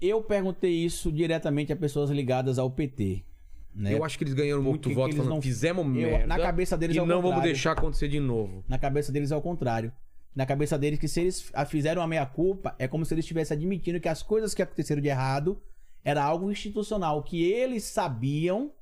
Eu 0.00 0.22
perguntei 0.22 0.72
isso 0.72 1.12
diretamente 1.12 1.72
a 1.72 1.76
pessoas 1.76 2.08
ligadas 2.10 2.58
ao 2.58 2.70
PT. 2.70 3.24
Né? 3.74 3.92
Eu 3.94 4.02
acho 4.02 4.16
que 4.16 4.24
eles 4.24 4.32
ganharam 4.34 4.62
muito 4.62 4.88
que 4.88 4.94
voto 4.94 5.14
falando, 5.14 5.28
não- 5.34 5.42
fizemos 5.42 5.84
Eu- 5.84 5.92
merda 5.92 6.26
na 6.26 6.38
cabeça 6.38 6.76
deles 6.76 6.96
e 6.96 6.98
é 6.98 7.02
o 7.02 7.06
não 7.06 7.16
vamos 7.16 7.30
contrário. 7.30 7.52
deixar 7.52 7.72
acontecer 7.72 8.08
de 8.08 8.18
novo. 8.18 8.64
Na 8.66 8.78
cabeça 8.78 9.12
deles 9.12 9.30
é 9.30 9.36
o 9.36 9.42
contrário. 9.42 9.92
Na 10.34 10.46
cabeça 10.46 10.78
deles, 10.78 10.98
que 10.98 11.08
se 11.08 11.20
eles 11.20 11.52
fizeram 11.68 12.00
a 12.00 12.06
meia-culpa, 12.06 12.74
é 12.78 12.86
como 12.86 13.04
se 13.04 13.12
eles 13.14 13.24
estivessem 13.24 13.56
admitindo 13.56 13.98
que 14.00 14.08
as 14.08 14.22
coisas 14.22 14.54
que 14.54 14.62
aconteceram 14.62 15.02
de 15.02 15.08
errado 15.08 15.60
era 16.04 16.22
algo 16.22 16.50
institucional, 16.50 17.22
que 17.22 17.42
eles 17.50 17.84
sabiam 17.84 18.72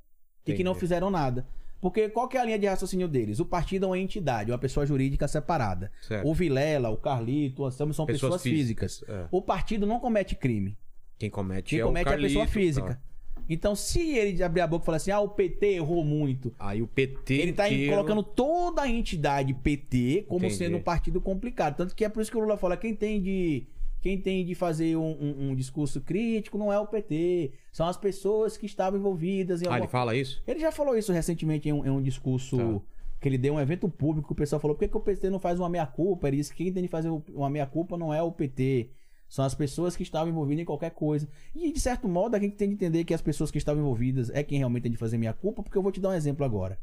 e 0.45 0.53
que 0.53 0.63
não 0.63 0.75
fizeram 0.75 1.09
nada. 1.09 1.47
Porque 1.81 2.09
qual 2.09 2.27
que 2.27 2.37
é 2.37 2.41
a 2.41 2.43
linha 2.43 2.57
de 2.59 2.65
raciocínio 2.67 3.07
deles? 3.07 3.39
O 3.39 3.45
partido 3.45 3.85
é 3.85 3.89
uma 3.89 3.99
entidade, 3.99 4.51
uma 4.51 4.57
pessoa 4.57 4.85
jurídica 4.85 5.27
separada. 5.27 5.91
Certo. 6.01 6.27
O 6.27 6.33
Vilela, 6.33 6.89
o 6.89 6.97
Carlito, 6.97 7.61
o 7.63 7.65
Anselmo 7.65 7.93
são 7.93 8.05
pessoas, 8.05 8.33
Pessoas 8.33 8.41
físicas. 8.43 8.99
físicas, 8.99 9.15
é. 9.25 9.27
O 9.31 9.41
partido 9.41 9.85
não 9.85 9.99
comete 9.99 10.35
crime. 10.35 10.77
Quem 11.19 11.29
comete 11.29 11.71
Quem 11.71 11.79
é 11.79 11.83
comete 11.83 12.09
o 12.09 12.11
é 12.11 12.15
a 12.15 12.19
pessoa 12.19 12.47
física. 12.47 12.95
tá. 12.95 13.01
Então, 13.49 13.75
se 13.75 14.15
ele 14.17 14.41
abrir 14.43 14.61
a 14.61 14.67
boca 14.67 14.83
e 14.83 14.85
falar 14.85 14.97
assim, 14.97 15.11
ah, 15.11 15.19
o 15.19 15.29
PT 15.29 15.65
errou 15.75 16.03
muito, 16.03 16.53
Aí 16.59 16.81
o 16.81 16.87
PT 16.87 17.33
ele 17.33 17.53
tá 17.53 17.67
inteiro- 17.69 17.91
colocando 17.93 18.21
toda 18.23 18.81
a 18.81 18.89
entidade 18.89 19.53
PT 19.53 20.25
como 20.27 20.39
Entendi. 20.45 20.55
sendo 20.55 20.77
um 20.77 20.81
partido 20.81 21.21
complicado. 21.21 21.75
Tanto 21.77 21.95
que 21.95 22.03
é 22.03 22.09
por 22.09 22.21
isso 22.21 22.29
que 22.31 22.37
o 22.37 22.41
Lula 22.41 22.57
fala: 22.57 22.75
quem 22.77 22.93
tem 22.95 23.21
de. 23.21 23.67
Quem 23.99 24.17
tem 24.21 24.45
de 24.45 24.53
fazer 24.53 24.95
um, 24.95 25.01
um- 25.19 25.49
um 25.49 25.55
discurso 25.55 25.99
crítico 25.99 26.57
não 26.57 26.71
é 26.71 26.79
o 26.79 26.85
PT. 26.85 27.51
São 27.71 27.87
as 27.87 27.97
pessoas 27.97 28.55
que 28.55 28.65
estavam 28.67 28.99
envolvidas 28.99 29.61
em 29.61 29.65
Ah, 29.65 29.69
alguma... 29.69 29.79
ele 29.85 29.87
fala 29.91 30.15
isso? 30.15 30.41
Ele 30.47 30.59
já 30.59 30.71
falou 30.71 30.95
isso 30.95 31.11
recentemente 31.11 31.67
em 31.67 31.73
um, 31.73 31.83
em 31.85 31.89
um 31.89 32.01
discurso 32.01 32.57
Tá. 32.57 32.81
que 33.19 33.27
ele 33.27 33.37
deu 33.39 33.55
em 33.55 33.57
um 33.57 33.59
evento 33.59 33.89
público. 33.89 34.31
O 34.33 34.35
pessoal 34.35 34.59
falou: 34.61 34.75
por 34.75 34.81
que, 34.81 34.87
que 34.87 34.95
o 34.97 34.99
PT 34.99 35.29
não 35.31 35.39
faz 35.39 35.59
uma 35.59 35.67
meia-culpa? 35.67 36.27
Ele 36.27 36.37
disse 36.37 36.53
que 36.53 36.63
quem 36.63 36.71
tem 36.71 36.83
de 36.83 36.87
fazer 36.89 37.09
uma 37.33 37.49
meia-culpa 37.49 37.97
não 37.97 38.13
é 38.13 38.21
o 38.21 38.31
PT. 38.31 38.91
São 39.29 39.43
as 39.43 39.53
pessoas 39.53 39.95
que 39.95 40.03
estavam 40.03 40.29
envolvidas 40.29 40.61
em 40.61 40.65
qualquer 40.65 40.91
coisa. 40.91 41.27
E, 41.53 41.71
de 41.71 41.79
certo 41.79 42.07
modo, 42.07 42.35
a 42.35 42.39
gente 42.39 42.55
tem 42.55 42.69
de 42.69 42.75
entender 42.75 43.03
que 43.03 43.13
as 43.13 43.21
pessoas 43.21 43.51
que 43.51 43.57
estavam 43.57 43.81
envolvidas 43.81 44.29
é 44.29 44.43
quem 44.43 44.57
realmente 44.57 44.83
tem 44.83 44.91
de 44.91 44.97
fazer 44.97 45.17
meia-culpa, 45.17 45.61
porque 45.61 45.77
eu 45.77 45.81
vou 45.81 45.91
te 45.91 45.99
dar 45.99 46.09
um 46.09 46.13
exemplo 46.13 46.45
agora. 46.45 46.79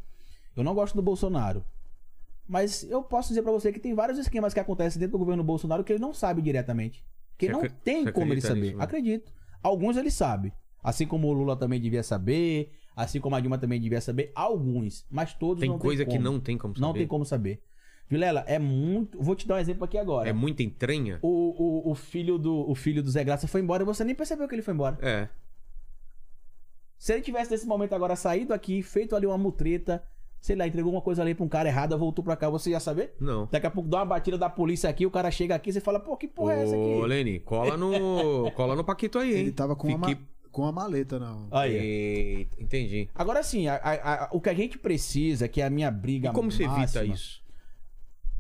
Eu 0.55 0.63
não 0.63 0.75
gosto 0.75 0.95
do 0.95 1.03
Bolsonaro. 1.03 1.65
Mas 2.47 2.85
eu 2.91 3.03
posso 3.03 3.29
dizer 3.29 3.43
pra 3.43 3.53
você 3.53 3.73
que 3.73 3.81
tem 3.81 3.95
vários 3.95 4.19
esquemas 4.19 4.53
que 4.53 4.61
acontecem 4.61 5.01
dentro 5.01 5.13
do 5.13 5.19
governo 5.19 5.43
Bolsonaro 5.43 5.83
que 5.83 5.93
ele 5.93 6.01
não 6.01 6.13
sabe 6.13 6.43
diretamente. 6.43 7.03
Que 7.39 7.47
Você 7.47 7.53
não 7.53 7.63
tem 7.83 8.13
como 8.13 8.33
ele 8.33 8.41
saber. 8.41 8.61
nisso, 8.61 8.77
né? 8.77 8.85
Acredito. 8.85 9.33
Alguns 9.63 9.97
ele 9.97 10.11
sabe. 10.11 10.53
Assim 10.83 11.07
como 11.07 11.29
o 11.29 11.33
Lula 11.33 11.57
também 11.57 11.81
devia 11.81 12.03
saber, 12.03 12.71
assim 12.95 13.19
como 13.19 13.35
a 13.35 13.41
Dilma 13.41 13.57
também 13.57 13.81
devia 13.81 14.01
saber, 14.01 14.31
alguns, 14.35 15.07
mas 15.11 15.33
todos 15.33 15.61
Tem 15.61 15.71
não 15.71 15.79
coisa 15.79 16.05
tem 16.05 16.19
que 16.19 16.23
não 16.23 16.39
tem 16.39 16.59
como 16.59 16.75
saber. 16.75 16.87
Não 16.87 16.93
tem 16.93 17.07
como 17.07 17.25
saber. 17.25 17.63
Vilela, 18.09 18.45
é 18.47 18.59
muito. 18.59 19.21
Vou 19.21 19.35
te 19.35 19.47
dar 19.49 19.55
um 19.57 19.59
exemplo 19.59 19.85
aqui 19.85 19.97
agora. 19.99 20.29
É 20.29 20.33
muita 20.33 20.63
entranha? 20.63 21.19
O, 21.23 21.29
o, 21.89 21.91
o 21.93 21.95
filho 21.95 22.39
do, 22.39 22.69
o 22.71 22.75
filho 22.75 23.03
do 23.03 23.11
Zé 23.11 23.25
Graça 23.25 23.49
foi 23.49 23.61
embora 23.61 23.83
e 23.83 23.87
você 23.87 24.05
nem 24.05 24.15
percebeu 24.15 24.47
que 24.47 24.55
ele 24.55 24.63
foi 24.63 24.75
embora. 24.75 24.99
É. 25.01 25.29
Se 26.99 27.13
ele 27.13 27.23
tivesse 27.23 27.51
nesse 27.51 27.67
momento 27.67 27.95
agora 27.95 28.17
saído 28.17 28.55
aqui, 28.55 28.83
feito 28.83 29.15
ali 29.15 29.27
uma 29.27 29.37
mutreta, 29.37 30.03
sei 30.41 30.57
lá, 30.57 30.67
entregou 30.67 30.91
uma 30.93 31.01
coisa 31.03 31.23
ali 31.23 31.35
pra 31.35 31.45
um 31.45 31.49
cara 31.49 31.69
errado, 31.69 31.97
voltou 31.99 32.25
pra 32.25 32.37
cá, 32.37 32.49
você 32.49 32.71
ia 32.71 32.81
saber? 32.81 33.15
Não. 33.21 33.47
Daqui 33.51 33.67
a 33.67 33.71
pouco 33.71 33.89
dá 33.89 33.99
uma 33.99 34.07
batida 34.07 34.39
da 34.39 34.49
polícia 34.49 34.89
aqui, 34.89 35.05
o 35.05 35.11
cara 35.11 35.31
chega 35.31 35.55
aqui, 35.55 35.73
você 35.73 35.81
fala, 35.81 36.01
pô, 36.01 36.17
que 36.17 36.29
porra 36.29 36.55
é 36.55 36.63
essa 36.63 36.77
Ô, 36.77 36.99
aqui? 37.01 37.09
Leni, 37.09 37.41
cola 37.41 37.77
no, 37.77 38.51
cola 38.57 38.75
no 38.77 38.85
Paquito 38.85 39.19
aí, 39.19 39.35
hein? 39.35 39.41
Ele 39.41 39.53
tava 39.53 39.77
com, 39.77 39.89
uma, 39.89 40.09
Fique- 40.09 40.21
ma- 40.21 40.27
com 40.51 40.65
a 40.65 40.73
maleta, 40.73 41.19
não. 41.19 41.49
Aí. 41.51 41.75
Eita, 41.75 42.63
entendi. 42.63 43.09
Agora 43.15 43.43
sim, 43.43 43.67
a- 43.69 43.77
a- 43.77 44.25
a- 44.25 44.29
o 44.33 44.41
que 44.41 44.49
a 44.49 44.55
gente 44.55 44.79
precisa, 44.79 45.47
que 45.49 45.61
é 45.61 45.67
a 45.67 45.71
minha 45.71 45.91
briga 45.91 46.31
E 46.31 46.33
como 46.33 46.51
você 46.51 46.63
evita 46.65 46.79
máxima, 46.81 47.15
isso? 47.15 47.44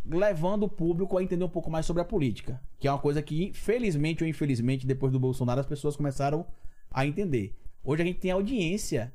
Levando 0.05 0.65
o 0.65 0.69
público 0.69 1.17
a 1.17 1.23
entender 1.23 1.45
um 1.45 1.49
pouco 1.49 1.71
mais 1.71 1.87
sobre 1.87 2.03
a 2.03 2.05
política. 2.05 2.61
Que 2.79 2.87
é 2.87 2.91
uma 2.91 2.99
coisa 2.99 3.23
que, 3.23 3.53
felizmente 3.55 4.23
ou 4.23 4.29
infelizmente, 4.29 4.87
depois 4.87 5.13
do 5.13 5.21
Bolsonaro, 5.21 5.61
as 5.61 5.67
pessoas 5.67 5.97
começaram 5.97 6.47
a 6.91 7.07
entender. 7.07 7.55
Hoje 7.83 8.03
a 8.03 8.07
gente 8.07 8.21
tem 8.21 8.31
audiência. 8.31 9.13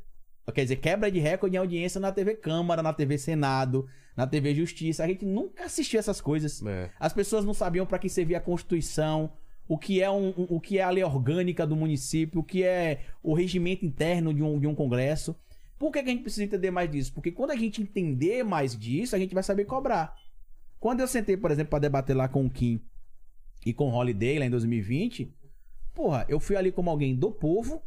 Quer 0.54 0.64
dizer, 0.64 0.78
quebra 0.78 1.12
de 1.12 1.20
recorde 1.20 1.56
em 1.56 1.60
audiência 1.60 2.00
na 2.00 2.12
TV 2.12 2.36
Câmara, 2.36 2.82
na 2.82 2.92
TV 2.92 3.18
Senado, 3.20 3.88
na 4.18 4.26
TV 4.26 4.56
Justiça. 4.56 5.04
A 5.04 5.08
gente 5.08 5.26
nunca 5.26 5.66
assistiu 5.66 6.00
essas 6.00 6.20
coisas. 6.20 6.66
É. 6.66 6.90
As 7.00 7.14
pessoas 7.14 7.46
não 7.46 7.54
sabiam 7.54 7.86
para 7.86 8.00
que 8.00 8.10
servia 8.10 8.40
a 8.40 8.42
Constituição, 8.42 9.32
o 9.68 9.78
que 9.78 10.02
é 10.02 10.10
um, 10.10 10.34
o 10.50 10.60
que 10.60 10.80
é 10.80 10.82
a 10.82 10.90
lei 10.90 11.04
orgânica 11.04 11.68
do 11.68 11.76
município, 11.76 12.42
o 12.42 12.44
que 12.44 12.64
é 12.64 13.02
o 13.22 13.36
regimento 13.36 13.86
interno 13.86 14.34
de 14.34 14.42
um, 14.42 14.60
de 14.60 14.66
um 14.66 14.74
congresso. 14.74 15.36
Por 15.78 15.92
que, 15.92 16.02
que 16.02 16.10
a 16.10 16.12
gente 16.12 16.24
precisa 16.24 16.44
entender 16.44 16.72
mais 16.72 16.92
disso? 16.92 17.14
Porque 17.14 17.32
quando 17.32 17.52
a 17.52 17.56
gente 17.56 17.82
entender 17.82 18.44
mais 18.44 18.78
disso, 18.78 19.16
a 19.16 19.20
gente 19.20 19.34
vai 19.34 19.44
saber 19.44 19.66
cobrar. 19.66 20.16
Quando 20.80 21.02
eu 21.02 21.08
sentei, 21.08 21.36
por 21.36 21.52
exemplo, 21.52 21.72
para 21.72 21.80
debater 21.80 22.16
lá 22.16 22.28
com 22.28 22.46
o 22.46 22.50
Kim 22.50 22.82
e 23.66 23.74
com 23.74 23.90
o 23.90 23.94
Holiday 23.94 24.40
lá 24.40 24.46
em 24.46 24.50
2020, 24.50 25.34
porra, 25.94 26.26
eu 26.30 26.40
fui 26.40 26.56
ali 26.56 26.72
como 26.72 26.90
alguém 26.90 27.16
do 27.16 27.32
povo 27.32 27.82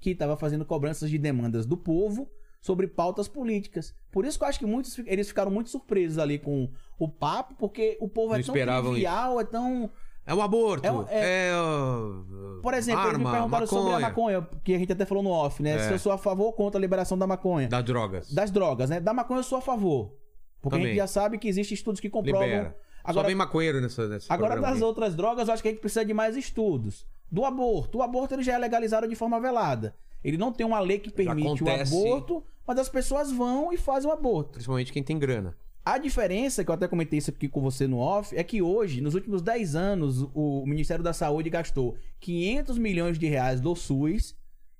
que 0.00 0.10
estava 0.10 0.36
fazendo 0.36 0.64
cobranças 0.64 1.08
de 1.08 1.16
demandas 1.18 1.64
do 1.64 1.76
povo 1.76 2.28
sobre 2.60 2.86
pautas 2.88 3.28
políticas. 3.28 3.94
Por 4.10 4.24
isso 4.24 4.38
que 4.38 4.44
eu 4.44 4.48
acho 4.48 4.58
que 4.58 4.66
muitos 4.66 4.98
eles 5.06 5.28
ficaram 5.28 5.50
muito 5.50 5.70
surpresos 5.70 6.18
ali 6.18 6.38
com 6.38 6.68
o 6.98 7.08
papo, 7.08 7.54
porque 7.56 7.96
o 8.00 8.08
povo 8.08 8.28
Não 8.30 8.34
é 8.34 8.42
tão 8.42 8.54
trivial, 8.92 9.40
é 9.40 9.44
tão 9.44 9.90
É 10.26 10.34
o 10.34 10.40
aborto. 10.40 10.86
É 11.10 11.50
É, 11.50 11.52
o- 11.56 12.60
por 12.62 12.72
exemplo, 12.74 13.02
eles 13.02 13.18
me 13.18 13.24
arma, 13.26 13.30
perguntaram 13.32 13.66
sobre 13.66 13.92
a 13.92 14.00
maconha. 14.00 14.40
maconha, 14.40 14.60
que 14.64 14.74
a 14.74 14.78
gente 14.78 14.90
até 14.92 15.04
falou 15.04 15.22
no 15.22 15.30
off, 15.30 15.62
né? 15.62 15.72
É. 15.74 15.78
Se 15.78 15.92
eu 15.92 15.98
sou 15.98 16.10
a 16.12 16.18
favor 16.18 16.46
ou 16.46 16.52
contra 16.54 16.78
a 16.78 16.80
liberação 16.80 17.16
da 17.18 17.26
maconha. 17.26 17.68
Das 17.68 17.84
drogas. 17.84 18.32
Das 18.32 18.50
drogas, 18.50 18.88
né? 18.90 18.98
Da 19.00 19.12
maconha 19.12 19.40
eu 19.40 19.44
sou 19.44 19.58
a 19.58 19.60
favor. 19.62 20.16
Porque 20.64 20.76
a 20.76 20.78
Também. 20.78 20.86
gente 20.94 20.96
já 20.96 21.06
sabe 21.06 21.36
que 21.38 21.46
existem 21.46 21.74
estudos 21.74 22.00
que 22.00 22.08
comprovam. 22.08 22.46
Libera. 22.46 22.70
Só 23.04 23.10
Agora, 23.10 23.26
vem 23.26 23.36
maconheiro 23.36 23.82
nessa, 23.82 24.08
nessa 24.08 24.32
agora 24.32 24.58
das 24.58 24.72
aqui. 24.76 24.82
outras 24.82 25.14
drogas, 25.14 25.46
eu 25.46 25.52
acho 25.52 25.62
que 25.62 25.68
a 25.68 25.70
gente 25.72 25.80
precisa 25.80 26.04
de 26.04 26.14
mais 26.14 26.36
estudos. 26.36 27.06
Do 27.30 27.44
aborto. 27.44 27.98
O 27.98 28.02
aborto 28.02 28.34
ele 28.34 28.42
já 28.42 28.54
é 28.54 28.58
legalizado 28.58 29.06
de 29.06 29.14
forma 29.14 29.38
velada. 29.38 29.94
Ele 30.22 30.38
não 30.38 30.50
tem 30.50 30.64
uma 30.64 30.80
lei 30.80 30.98
que 30.98 31.10
permite 31.10 31.62
o 31.62 31.68
aborto, 31.68 32.42
mas 32.66 32.78
as 32.78 32.88
pessoas 32.88 33.30
vão 33.30 33.72
e 33.72 33.76
fazem 33.76 34.08
o 34.08 34.12
aborto. 34.12 34.52
Principalmente 34.52 34.90
quem 34.90 35.02
tem 35.02 35.18
grana. 35.18 35.54
A 35.84 35.98
diferença, 35.98 36.64
que 36.64 36.70
eu 36.70 36.74
até 36.74 36.88
comentei 36.88 37.18
isso 37.18 37.28
aqui 37.28 37.46
com 37.46 37.60
você 37.60 37.86
no 37.86 37.98
off, 37.98 38.34
é 38.34 38.42
que 38.42 38.62
hoje, 38.62 39.02
nos 39.02 39.14
últimos 39.14 39.42
10 39.42 39.76
anos, 39.76 40.26
o 40.32 40.64
Ministério 40.66 41.04
da 41.04 41.12
Saúde 41.12 41.50
gastou 41.50 41.94
500 42.20 42.78
milhões 42.78 43.18
de 43.18 43.26
reais 43.26 43.60
do 43.60 43.76
SUS 43.76 44.34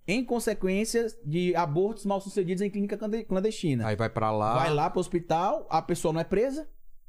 em 0.06 0.24
consequências 0.24 1.16
de 1.24 1.54
abortos 1.56 2.04
mal 2.04 2.20
sucedidos 2.20 2.60
em 2.62 2.70
clínica 2.70 2.96
clande- 2.96 3.24
clandestina. 3.24 3.86
Aí 3.86 3.96
vai 3.96 4.08
pra 4.10 4.30
lá. 4.30 4.54
Vai 4.54 4.72
lá 4.72 4.90
pro 4.90 5.00
hospital, 5.00 5.66
a 5.70 5.80
pessoa 5.80 6.12
não 6.12 6.20
é 6.20 6.24
presa, 6.24 6.68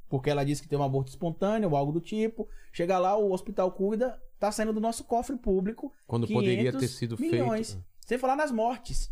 porque 0.09 0.29
ela 0.29 0.45
disse 0.45 0.61
que 0.61 0.67
tem 0.69 0.77
um 0.79 0.83
aborto 0.83 1.09
espontâneo 1.09 1.69
ou 1.69 1.75
algo 1.75 1.91
do 1.91 1.99
tipo. 1.99 2.47
Chega 2.71 2.97
lá, 2.97 3.17
o 3.17 3.31
hospital 3.31 3.71
cuida, 3.71 4.21
tá 4.39 4.51
saindo 4.51 4.71
do 4.73 4.79
nosso 4.79 5.03
cofre 5.03 5.35
público. 5.37 5.91
Quando 6.07 6.25
500 6.27 6.43
poderia 6.43 6.71
ter 6.77 6.87
sido 6.87 7.17
milhões. 7.19 7.71
feito. 7.73 7.85
Sem 8.05 8.17
falar 8.17 8.35
nas 8.35 8.51
mortes. 8.51 9.11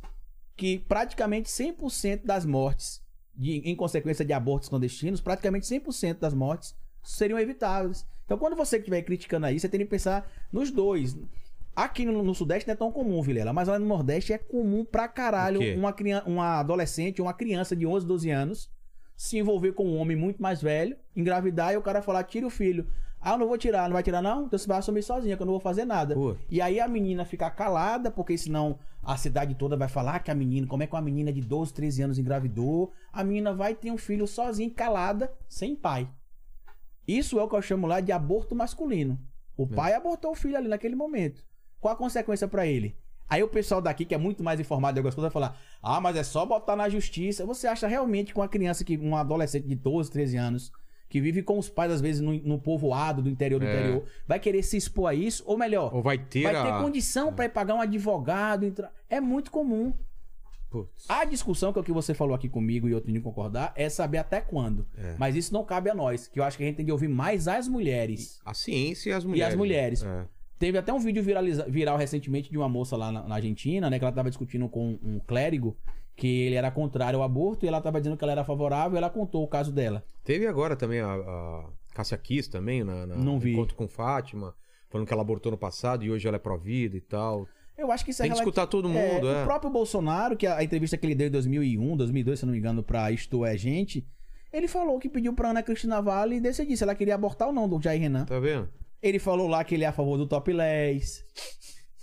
Que 0.56 0.78
praticamente 0.80 1.50
100% 1.50 2.26
das 2.26 2.45
mortes, 2.45 3.02
de- 3.36 3.58
em 3.66 3.76
consequência 3.76 4.24
de 4.24 4.32
abortos 4.32 4.70
clandestinos, 4.70 5.20
praticamente 5.20 5.66
100% 5.66 6.20
das 6.20 6.34
mortes 6.34 6.76
seriam 7.02 7.40
evitáveis. 7.40 8.06
Então, 8.24 8.38
quando 8.38 8.56
você 8.56 8.78
estiver 8.78 9.02
criticando 9.02 9.45
aí, 9.48 9.60
você 9.60 9.68
tem 9.68 9.80
que 9.82 9.86
pensar 9.88 10.30
nos 10.52 10.72
dois. 10.72 11.18
Aqui 11.76 12.06
no, 12.06 12.22
no 12.22 12.35
Sudeste 12.35 12.68
não 12.68 12.74
é 12.74 12.77
tão 12.77 12.92
comum, 12.92 13.22
Vilela, 13.22 13.52
mas 13.52 13.68
lá 13.68 13.80
no 13.80 13.85
Nordeste 13.85 14.32
é 14.32 14.38
comum 14.38 14.85
pra 14.85 15.08
caralho 15.08 15.60
uma, 15.76 15.92
criança, 15.92 16.27
uma 16.27 16.60
adolescente, 16.60 17.22
uma 17.22 17.34
criança 17.34 17.76
de 17.76 17.88
11, 17.88 18.06
12 18.06 18.30
anos 18.30 18.69
se 19.16 19.38
envolver 19.38 19.74
com 19.74 19.85
um 19.85 19.98
homem 19.98 20.18
muito 20.18 20.42
mais 20.42 20.61
velho, 20.61 20.98
engravidar 21.16 21.74
e 21.74 21.77
o 21.77 21.82
cara 21.82 22.02
falar, 22.02 22.24
tira 22.24 22.45
o 22.45 22.50
filho. 22.50 22.88
Ah, 23.22 23.34
eu 23.34 23.38
não 23.38 23.48
vou 23.48 23.58
tirar, 23.58 23.88
não 23.88 23.93
vai 23.93 24.03
tirar 24.03 24.22
não? 24.22 24.45
Então 24.45 24.60
você 24.60 24.68
vai 24.68 24.80
assumir 24.80 25.02
sozinha, 25.02 25.38
que 25.38 25.42
eu 25.42 25.45
não 25.45 25.53
vou 25.53 25.60
fazer 25.61 25.85
nada. 25.85 26.14
Pô. 26.14 26.35
E 26.50 26.61
aí 26.61 26.80
a 26.80 26.88
menina 26.90 27.24
fica 27.24 27.50
calada, 27.50 28.11
porque 28.11 28.38
senão 28.38 28.77
a 29.02 29.16
cidade 29.16 29.56
toda 29.56 29.77
vai 29.77 29.88
falar 29.88 30.19
que 30.19 30.30
a 30.30 30.35
menina, 30.35 30.68
como 30.68 30.84
é 30.84 30.88
que 30.88 30.93
uma 30.93 31.02
menina 31.02 31.32
de 31.32 31.40
12, 31.40 31.74
13 31.74 32.02
anos 32.02 32.19
engravidou? 32.19 32.92
A 33.14 33.24
menina 33.24 33.53
vai 33.53 33.76
ter 33.76 33.92
um 33.92 33.98
filho 33.98 34.27
sozinha, 34.27 34.69
calada, 34.69 35.32
sem 35.48 35.74
pai. 35.74 36.10
Isso 37.08 37.40
é 37.40 37.43
o 37.43 37.48
que 37.48 37.56
eu 37.56 37.61
chamo 37.61 37.88
lá 37.88 38.02
de 38.02 38.11
aborto 38.11 38.53
masculino. 38.53 39.18
O 39.56 39.68
pai 39.68 39.93
abortou 39.93 40.32
o 40.32 40.35
filho 40.35 40.58
ali 40.58 40.68
naquele 40.68 40.95
momento. 40.95 41.45
Qual 41.84 41.94
a 41.94 41.98
consequência 41.98 42.48
pra 42.48 42.66
ele? 42.66 42.95
Aí 43.30 43.44
o 43.44 43.48
pessoal 43.50 43.82
daqui, 43.82 44.06
que 44.06 44.16
é 44.16 44.18
muito 44.18 44.42
mais 44.44 44.58
informado 44.60 44.94
de 44.94 45.00
algumas 45.00 45.14
coisas, 45.16 45.32
vai 45.34 45.42
falar: 45.42 45.60
Ah, 45.82 46.00
mas 46.00 46.16
é 46.16 46.24
só 46.24 46.45
botar 46.45 46.76
na 46.78 46.88
justiça. 46.88 47.45
Você 47.45 47.68
acha 47.68 47.88
realmente 47.88 48.32
que 48.34 48.40
uma 48.40 48.48
criança, 48.48 48.84
que 48.86 48.98
um 48.98 49.16
adolescente 49.18 49.68
de 49.68 49.76
12, 49.76 50.10
13 50.12 50.38
anos, 50.38 50.72
que 51.10 51.20
vive 51.20 51.44
com 51.44 51.60
os 51.60 51.68
pais, 51.70 51.92
às 51.92 52.00
vezes, 52.00 52.22
no, 52.22 52.34
no 52.34 52.58
povoado 52.58 53.22
do 53.22 53.30
interior 53.30 53.60
do 53.60 53.66
É. 53.66 53.74
interior, 53.74 54.03
vai 54.26 54.40
querer 54.40 54.64
se 54.64 54.78
expor 54.78 55.08
a 55.10 55.14
isso? 55.14 55.44
Ou 55.45 55.58
melhor, 55.58 55.94
Ou 55.94 56.02
vai 56.02 56.18
ter 56.18 56.44
vai 56.44 56.56
a... 56.56 56.64
ter 56.64 56.82
condição 56.84 57.34
pra 57.34 57.44
ir 57.45 57.50
pagar 57.50 57.76
um 57.76 57.82
advogado? 57.82 58.64
entrar- 58.66 58.92
É 59.10 59.20
muito 59.20 59.52
comum. 59.52 59.94
Putz. 60.70 61.06
A 61.08 61.24
discussão 61.24 61.72
que 61.72 61.78
é 61.78 61.82
o 61.82 61.86
que 61.86 61.92
você 61.92 62.14
falou 62.16 62.34
aqui 62.34 62.50
comigo 62.50 62.90
e 62.90 62.92
eu 62.92 63.00
tenho 63.02 63.18
que 63.20 63.24
concordar 63.24 63.72
é 63.76 63.90
saber 63.90 64.18
até 64.18 64.42
quando. 64.42 64.88
É. 64.98 65.16
Mas 65.20 65.36
isso 65.36 65.53
não 65.53 65.64
cabe 65.64 65.90
a 65.90 65.94
nós, 65.94 66.28
que 66.28 66.40
eu 66.40 66.44
acho 66.44 66.58
que 66.58 66.64
a 66.64 66.66
gente 66.66 66.78
tem 66.78 66.86
que 66.86 66.92
ouvir 66.92 67.08
mais 67.08 67.48
as 67.48 67.68
mulheres. 67.68 68.40
A 68.44 68.53
ciência 68.56 69.12
e 69.12 69.14
as 69.14 69.24
mulheres. 69.24 69.50
E 69.50 69.52
as 69.52 69.56
mulheres. 69.56 70.03
É. 70.03 70.26
Teve 70.64 70.77
até 70.77 70.93
um 70.93 71.00
vídeo 71.00 71.22
viraliza- 71.22 71.66
viral 71.67 71.98
recentemente 71.98 72.50
de 72.50 72.58
uma 72.58 72.69
moça 72.69 72.95
lá 72.95 73.11
na, 73.11 73.27
na 73.27 73.35
Argentina, 73.35 73.90
né? 73.90 74.00
Que 74.00 74.06
ela 74.06 74.14
tava 74.14 74.30
discutindo 74.30 74.69
com 74.69 74.98
um 75.03 75.19
clérigo 75.19 75.75
que 76.16 76.43
ele 76.43 76.56
era 76.56 76.72
contrário 76.72 77.19
ao 77.19 77.25
aborto 77.25 77.66
e 77.66 77.67
ela 77.67 77.82
tava 77.82 78.00
dizendo 78.00 78.16
que 78.16 78.24
ela 78.24 78.32
era 78.32 78.45
favorável 78.45 78.95
e 78.95 78.98
ela 78.98 79.09
contou 79.09 79.43
o 79.43 79.48
caso 79.48 79.74
dela. 79.74 80.06
Teve 80.24 80.48
agora 80.48 80.77
também 80.77 81.01
a, 81.01 81.14
a 81.16 81.66
Cássia 81.93 82.17
Kiss 82.17 82.50
também, 82.50 82.82
na, 82.82 83.06
na 83.06 83.16
Não 83.17 83.38
vi. 83.40 83.51
encontro 83.51 83.75
com 83.75 83.90
Fátima, 83.90 84.56
falando 84.90 85.06
que 85.06 85.11
ela 85.11 85.22
abortou 85.22 85.51
no 85.51 85.58
passado 85.58 86.06
e 86.06 86.09
hoje 86.09 86.25
ela 86.27 86.38
é 86.38 86.40
pró-vida 86.40 86.95
e 86.95 87.01
tal. 87.01 87.45
Eu 87.77 87.92
acho 87.92 88.06
que 88.06 88.11
isso 88.11 88.22
Tem 88.22 88.27
é 88.27 88.33
que 88.33 88.40
relati- 88.40 88.50
escutar 88.50 88.67
todo 88.67 88.88
mundo, 88.88 89.27
É, 89.27 89.40
é. 89.40 89.42
O 89.42 89.45
próprio 89.45 89.69
Bolsonaro, 89.69 90.38
que 90.38 90.48
a, 90.48 90.58
a 90.59 90.64
entrevista 90.64 90.95
que 90.95 91.06
ele 91.06 91.16
deu 91.16 91.27
em 91.27 91.32
2001, 91.32 91.98
2002, 91.98 92.40
se 92.40 92.45
não 92.45 92.53
me 92.53 92.59
engano, 92.59 92.82
pra 92.83 93.11
Isto 93.11 93.43
É 93.45 93.58
Gente, 93.58 94.08
ele 94.53 94.69
falou 94.69 94.98
que 94.98 95.09
pediu 95.09 95.33
pra 95.33 95.50
Ana 95.50 95.61
Cristina 95.61 96.01
Vale 96.01 96.40
decidir 96.40 96.77
se 96.77 96.83
ela 96.83 96.95
queria 96.95 97.16
abortar 97.16 97.48
ou 97.50 97.53
não 97.53 97.67
do 97.67 97.82
Jair 97.82 98.00
Renan. 98.00 98.24
Tá 98.25 98.40
vendo? 98.40 98.69
Ele 99.04 99.20
falou 99.20 99.50
lá 99.50 99.62
que 99.66 99.76
ele 99.76 99.84
é 99.84 99.88
a 99.88 99.92
favor 99.92 100.18
do 100.18 100.26
topless. 100.26 101.26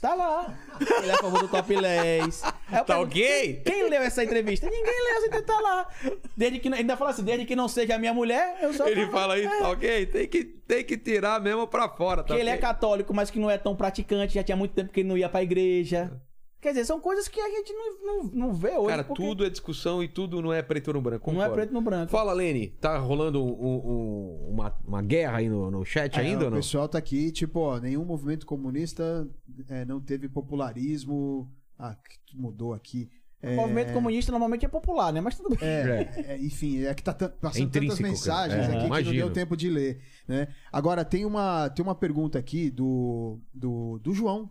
Tá 0.02 0.14
lá. 0.14 0.54
Ele 0.78 1.10
é 1.10 1.14
a 1.14 1.16
favor 1.16 1.40
do 1.40 1.48
topless. 1.48 2.42
Tá 2.70 2.84
pergunto, 2.84 3.08
ok? 3.08 3.62
Quem, 3.66 3.88
leu 3.88 4.00
essa 4.00 4.22
entrevista? 4.22 4.70
Ninguém 4.70 4.84
leu 4.84 5.16
essa 5.16 5.26
entrevista, 5.26 5.52
tá 5.52 5.60
lá. 5.60 5.88
Desde 6.36 6.60
que, 6.60 6.68
ainda 6.72 6.96
fala 6.96 7.10
assim, 7.10 7.24
desde 7.24 7.44
que 7.44 7.56
não 7.56 7.66
seja 7.66 7.96
a 7.96 7.98
minha 7.98 8.14
mulher, 8.14 8.58
eu 8.62 8.70
a 8.84 8.88
Ele 8.88 9.08
fala 9.08 9.36
isso, 9.36 9.58
tá 9.58 9.70
ok? 9.70 10.06
Tem 10.06 10.28
que, 10.28 10.44
tem 10.44 10.84
que 10.84 10.96
tirar 10.96 11.40
mesmo 11.40 11.66
pra 11.66 11.88
fora, 11.88 12.22
tá 12.22 12.32
Que 12.32 12.40
ele 12.40 12.48
é 12.48 12.56
católico, 12.56 13.12
mas 13.12 13.28
que 13.28 13.40
não 13.40 13.50
é 13.50 13.58
tão 13.58 13.74
praticante, 13.74 14.34
já 14.34 14.44
tinha 14.44 14.54
muito 14.54 14.72
tempo 14.72 14.92
que 14.92 15.00
ele 15.00 15.08
não 15.08 15.18
ia 15.18 15.28
pra 15.28 15.42
igreja. 15.42 16.12
Quer 16.60 16.70
dizer, 16.70 16.84
são 16.84 17.00
coisas 17.00 17.26
que 17.26 17.40
a 17.40 17.48
gente 17.48 17.72
não, 17.72 17.94
não, 18.02 18.24
não 18.32 18.52
vê 18.52 18.76
hoje. 18.76 18.88
Cara, 18.88 19.02
porque 19.04 19.22
tudo 19.22 19.44
é 19.46 19.48
discussão 19.50 20.02
e 20.02 20.08
tudo 20.08 20.42
não 20.42 20.52
é 20.52 20.60
preto 20.62 20.92
no 20.92 21.00
branco. 21.00 21.32
não 21.32 21.40
é 21.40 21.44
concordo. 21.44 21.54
preto 21.54 21.72
no 21.72 21.80
branco. 21.80 22.10
Fala, 22.12 22.32
Lene, 22.34 22.68
tá 22.68 22.98
rolando 22.98 23.42
um- 23.42 23.50
um- 23.50 24.48
uma, 24.50 24.76
uma 24.86 25.00
guerra 25.02 25.38
aí 25.38 25.48
no, 25.48 25.70
no 25.70 25.84
chat 25.86 26.14
É, 26.16 26.20
ainda 26.20 26.42
ou 26.44 26.48
o 26.48 26.50
não? 26.50 26.58
pessoal 26.58 26.86
tá 26.86 26.98
aqui, 26.98 27.32
tipo, 27.32 27.60
ó, 27.60 27.78
nenhum 27.78 28.04
movimento 28.04 28.44
comunista 28.44 29.26
é, 29.68 29.84
não 29.86 30.00
teve 30.00 30.28
popularismo. 30.28 31.50
Ah, 31.78 31.96
que 32.26 32.36
mudou 32.36 32.74
aqui. 32.74 33.08
É, 33.42 33.54
O 33.54 33.56
movimento 33.56 33.94
comunista 33.94 34.30
normalmente 34.30 34.66
é 34.66 34.68
popular, 34.68 35.10
né? 35.14 35.20
Mas 35.22 35.34
tudo 35.38 35.48
bem. 35.56 35.58
É, 35.62 36.12
é, 36.36 36.38
enfim, 36.38 36.84
é 36.84 36.92
que 36.92 37.02
tá 37.02 37.14
passando 37.14 37.40
tantas 37.40 37.62
intrínseco, 37.62 38.02
mensagens. 38.02 38.58
É, 38.60 38.64
aqui 38.64 38.72
que 38.72 38.78
não 38.80 38.86
imagino. 38.86 39.14
deu 39.14 39.32
tempo 39.32 39.56
de 39.56 39.70
ler, 39.70 39.98
né? 40.28 40.48
Agora, 40.70 41.06
tem 41.06 41.24
uma, 41.24 41.70
tem 41.70 41.82
uma 41.82 41.94
pergunta 41.94 42.38
aqui 42.38 42.70
do, 42.70 43.38
do, 43.54 43.98
do 44.00 44.12
João, 44.12 44.50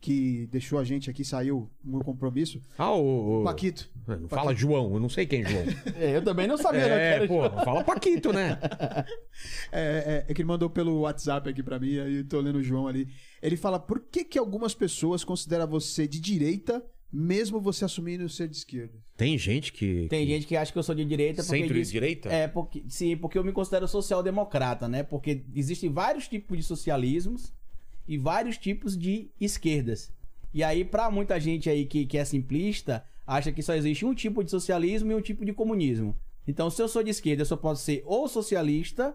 que 0.00 0.46
deixou 0.50 0.78
a 0.78 0.84
gente 0.84 1.10
aqui, 1.10 1.22
saiu 1.24 1.70
no 1.84 2.02
compromisso. 2.02 2.60
Ah, 2.78 2.92
o... 2.94 3.40
o- 3.42 3.44
Paquito. 3.44 3.90
Não 4.06 4.28
fala 4.28 4.54
João, 4.54 4.94
eu 4.94 5.00
não 5.00 5.08
sei 5.10 5.26
quem 5.26 5.42
é 5.42 5.48
João. 5.48 5.64
É, 5.94 6.16
eu 6.16 6.22
também 6.22 6.46
não 6.46 6.56
sabia, 6.56 6.80
é, 6.80 7.18
quero... 7.18 7.28
pô, 7.28 7.50
fala 7.64 7.84
Paquito, 7.84 8.32
né? 8.32 8.58
É, 9.72 10.24
é, 10.26 10.30
é 10.30 10.34
que 10.34 10.42
ele 10.42 10.48
mandou 10.48 10.68
pelo 10.68 11.00
WhatsApp 11.00 11.48
aqui 11.48 11.62
pra 11.62 11.78
mim, 11.78 11.98
aí 11.98 12.16
eu 12.18 12.28
tô 12.28 12.40
lendo 12.40 12.56
o 12.56 12.62
João 12.62 12.86
ali. 12.86 13.08
Ele 13.42 13.56
fala, 13.56 13.78
por 13.78 14.00
que 14.00 14.24
que 14.24 14.38
algumas 14.38 14.74
pessoas 14.74 15.22
consideram 15.24 15.66
você 15.66 16.06
de 16.08 16.20
direita, 16.20 16.82
mesmo 17.12 17.60
você 17.60 17.84
assumindo 17.84 18.28
ser 18.28 18.48
de 18.48 18.56
esquerda? 18.56 18.98
Tem 19.16 19.36
gente 19.38 19.72
que... 19.72 20.08
Tem 20.08 20.26
gente 20.26 20.46
que 20.46 20.56
acha 20.56 20.72
que 20.72 20.78
eu 20.78 20.82
sou 20.82 20.94
de 20.94 21.04
direita 21.04 21.42
Centro-direita? 21.42 22.28
É, 22.30 22.48
porque 22.48 22.84
sim, 22.88 23.16
porque 23.16 23.38
eu 23.38 23.44
me 23.44 23.52
considero 23.52 23.86
social-democrata, 23.86 24.88
né? 24.88 25.02
Porque 25.02 25.44
existem 25.54 25.90
vários 25.90 26.26
tipos 26.28 26.56
de 26.56 26.62
socialismos 26.62 27.52
e 28.06 28.18
vários 28.18 28.56
tipos 28.58 28.96
de 28.96 29.30
esquerdas. 29.40 30.12
E 30.52 30.64
aí, 30.64 30.84
pra 30.84 31.10
muita 31.10 31.38
gente 31.38 31.70
aí 31.70 31.86
que, 31.86 32.04
que 32.06 32.18
é 32.18 32.24
simplista, 32.24 33.04
acha 33.26 33.52
que 33.52 33.62
só 33.62 33.74
existe 33.74 34.04
um 34.04 34.14
tipo 34.14 34.42
de 34.42 34.50
socialismo 34.50 35.12
e 35.12 35.14
um 35.14 35.20
tipo 35.20 35.44
de 35.44 35.52
comunismo. 35.52 36.16
Então, 36.46 36.68
se 36.70 36.82
eu 36.82 36.88
sou 36.88 37.02
de 37.02 37.10
esquerda, 37.10 37.42
eu 37.42 37.46
só 37.46 37.56
posso 37.56 37.82
ser 37.84 38.02
ou 38.04 38.26
socialista, 38.26 39.14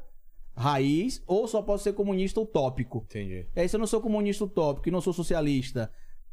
raiz, 0.55 1.21
ou 1.27 1.47
só 1.47 1.61
posso 1.61 1.83
ser 1.83 1.93
comunista 1.93 2.39
utópico. 2.39 3.03
Entendi. 3.09 3.45
E 3.55 3.59
aí, 3.59 3.67
se 3.67 3.75
eu 3.75 3.79
não 3.79 3.87
sou 3.87 3.99
comunista 3.99 4.45
utópico 4.45 4.87
e 4.87 4.91
não 4.91 5.01
sou 5.01 5.11
socialista, 5.11 5.91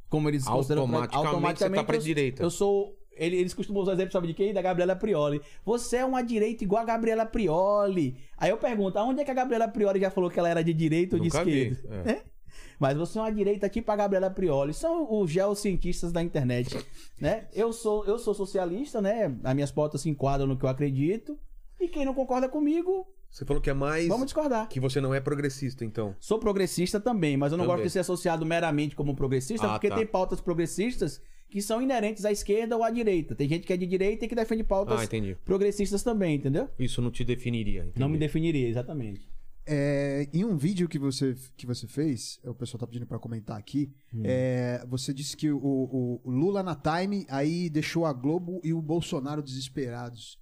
como 0.08 0.28
eles 0.28 0.44
consideram... 0.44 0.82
Automaticamente 0.82 1.58
você 1.58 1.70
tá 1.70 1.84
pra 1.84 1.96
eu- 1.96 2.00
direita. 2.00 2.42
Eu 2.42 2.50
sou... 2.50 2.96
ele- 3.16 3.36
Eles 3.36 3.52
costumam 3.54 3.82
usar 3.82 3.94
exemplo, 3.94 4.12
sabe 4.12 4.28
de 4.28 4.34
quem? 4.34 4.52
Da 4.54 4.62
Gabriela 4.62 4.94
Prioli. 4.94 5.40
Você 5.64 5.96
é 5.96 6.04
uma 6.04 6.22
direita 6.22 6.62
igual 6.62 6.82
a 6.82 6.84
Gabriela 6.86 7.26
Prioli. 7.26 8.16
Aí 8.38 8.50
eu 8.50 8.56
pergunto, 8.58 8.96
aonde 8.98 9.20
é 9.22 9.24
que 9.24 9.30
a 9.32 9.34
Gabriela 9.34 9.66
Prioli 9.66 9.98
já 9.98 10.10
falou 10.10 10.30
que 10.30 10.38
ela 10.38 10.48
era 10.48 10.62
de 10.62 10.72
direita 10.72 11.16
ou 11.16 11.20
de 11.20 11.26
Nunca 11.28 11.42
vi, 11.44 11.68
esquerda? 11.72 12.10
é. 12.10 12.31
Mas 12.78 12.96
você 12.96 13.18
é 13.18 13.22
uma 13.22 13.32
direita 13.32 13.68
tipo 13.68 13.90
a 13.90 13.96
Gabriela 13.96 14.30
Prioli. 14.30 14.72
São 14.74 15.06
os 15.20 15.30
geocientistas 15.30 16.12
da 16.12 16.22
internet, 16.22 16.76
né? 17.20 17.46
Eu 17.52 17.72
sou, 17.72 18.04
eu 18.06 18.18
sou 18.18 18.34
socialista, 18.34 19.00
né? 19.00 19.34
As 19.44 19.54
minhas 19.54 19.70
pautas 19.70 20.00
se 20.00 20.08
enquadram 20.10 20.46
no 20.46 20.56
que 20.56 20.64
eu 20.64 20.68
acredito. 20.68 21.38
E 21.80 21.88
quem 21.88 22.04
não 22.04 22.14
concorda 22.14 22.48
comigo, 22.48 23.06
Você 23.30 23.44
falou 23.44 23.60
que 23.62 23.70
é 23.70 23.74
mais. 23.74 24.06
vamos 24.08 24.26
discordar. 24.26 24.68
Que 24.68 24.78
você 24.78 25.00
não 25.00 25.12
é 25.14 25.20
progressista, 25.20 25.84
então. 25.84 26.14
Sou 26.20 26.38
progressista 26.38 27.00
também, 27.00 27.36
mas 27.36 27.50
eu 27.52 27.58
não 27.58 27.64
Também. 27.64 27.76
gosto 27.78 27.86
de 27.88 27.92
ser 27.92 27.98
associado 28.00 28.44
meramente 28.46 28.94
como 28.94 29.14
progressista, 29.16 29.66
Ah, 29.66 29.70
porque 29.72 29.88
tá. 29.88 29.96
tem 29.96 30.06
pautas 30.06 30.40
progressistas 30.40 31.20
que 31.50 31.60
são 31.60 31.82
inerentes 31.82 32.24
à 32.24 32.32
esquerda 32.32 32.76
ou 32.76 32.82
à 32.84 32.90
direita. 32.90 33.34
Tem 33.34 33.48
gente 33.48 33.66
que 33.66 33.72
é 33.72 33.76
de 33.76 33.86
direita 33.86 34.24
e 34.24 34.28
que 34.28 34.34
defende 34.34 34.62
pautas 34.64 35.00
Ah, 35.00 35.04
entendi. 35.04 35.36
progressistas 35.44 36.02
também, 36.02 36.36
entendeu? 36.36 36.68
Isso 36.78 37.02
não 37.02 37.10
te 37.10 37.24
definiria. 37.24 37.82
Não 37.96 38.08
me 38.08 38.16
entendi. 38.16 38.18
definiria, 38.26 38.68
exatamente. 38.68 39.28
É, 39.64 40.28
em 40.32 40.44
um 40.44 40.56
vídeo 40.56 40.88
que 40.88 40.98
você, 40.98 41.36
que 41.56 41.64
você 41.66 41.86
fez, 41.86 42.40
o 42.44 42.52
pessoal 42.54 42.80
tá 42.80 42.86
pedindo 42.86 43.06
pra 43.06 43.18
comentar 43.18 43.56
aqui, 43.56 43.92
é, 44.24 44.84
você 44.88 45.14
disse 45.14 45.36
que 45.36 45.50
o, 45.52 45.58
o- 45.58 46.20
o 46.24 46.30
Lula 46.30 46.62
na 46.64 46.74
Time 46.74 47.24
aí 47.28 47.70
deixou 47.70 48.04
a 48.04 48.12
Globo 48.12 48.60
e 48.64 48.72
o 48.72 48.82
Bolsonaro 48.82 49.40
desesperados. 49.42 50.36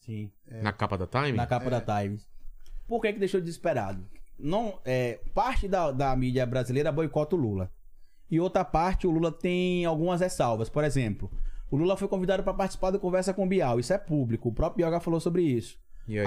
Sim. 0.00 0.30
Na 0.62 0.72
capa 0.72 0.98
da 0.98 1.06
Time? 1.06 1.32
na 1.32 1.46
capa 1.46 1.70
da 1.70 1.80
Times. 1.80 2.26
Por 2.88 3.00
que, 3.00 3.12
que 3.12 3.18
deixou 3.20 3.40
desesperado? 3.40 4.04
Não, 4.36 4.80
é, 4.84 5.20
parte 5.34 5.68
da, 5.68 5.92
da 5.92 6.16
mídia 6.16 6.44
brasileira 6.46 6.90
boicota 6.90 7.36
o 7.36 7.38
Lula. 7.38 7.70
E 8.28 8.40
outra 8.40 8.64
parte, 8.64 9.06
o 9.06 9.10
Lula 9.10 9.30
tem 9.30 9.84
algumas 9.84 10.20
ressalvas. 10.20 10.68
Por 10.68 10.82
exemplo, 10.82 11.30
o 11.70 11.76
Lula 11.76 11.96
foi 11.96 12.08
convidado 12.08 12.42
para 12.42 12.54
participar 12.54 12.90
da 12.90 12.98
conversa 12.98 13.32
com 13.34 13.44
o 13.44 13.48
Bial. 13.48 13.78
Isso 13.78 13.92
é 13.92 13.98
público. 13.98 14.48
O 14.48 14.52
próprio 14.52 14.78
Bial 14.78 14.90
já 14.92 15.00
falou 15.00 15.20
sobre 15.20 15.42
isso. 15.42 15.78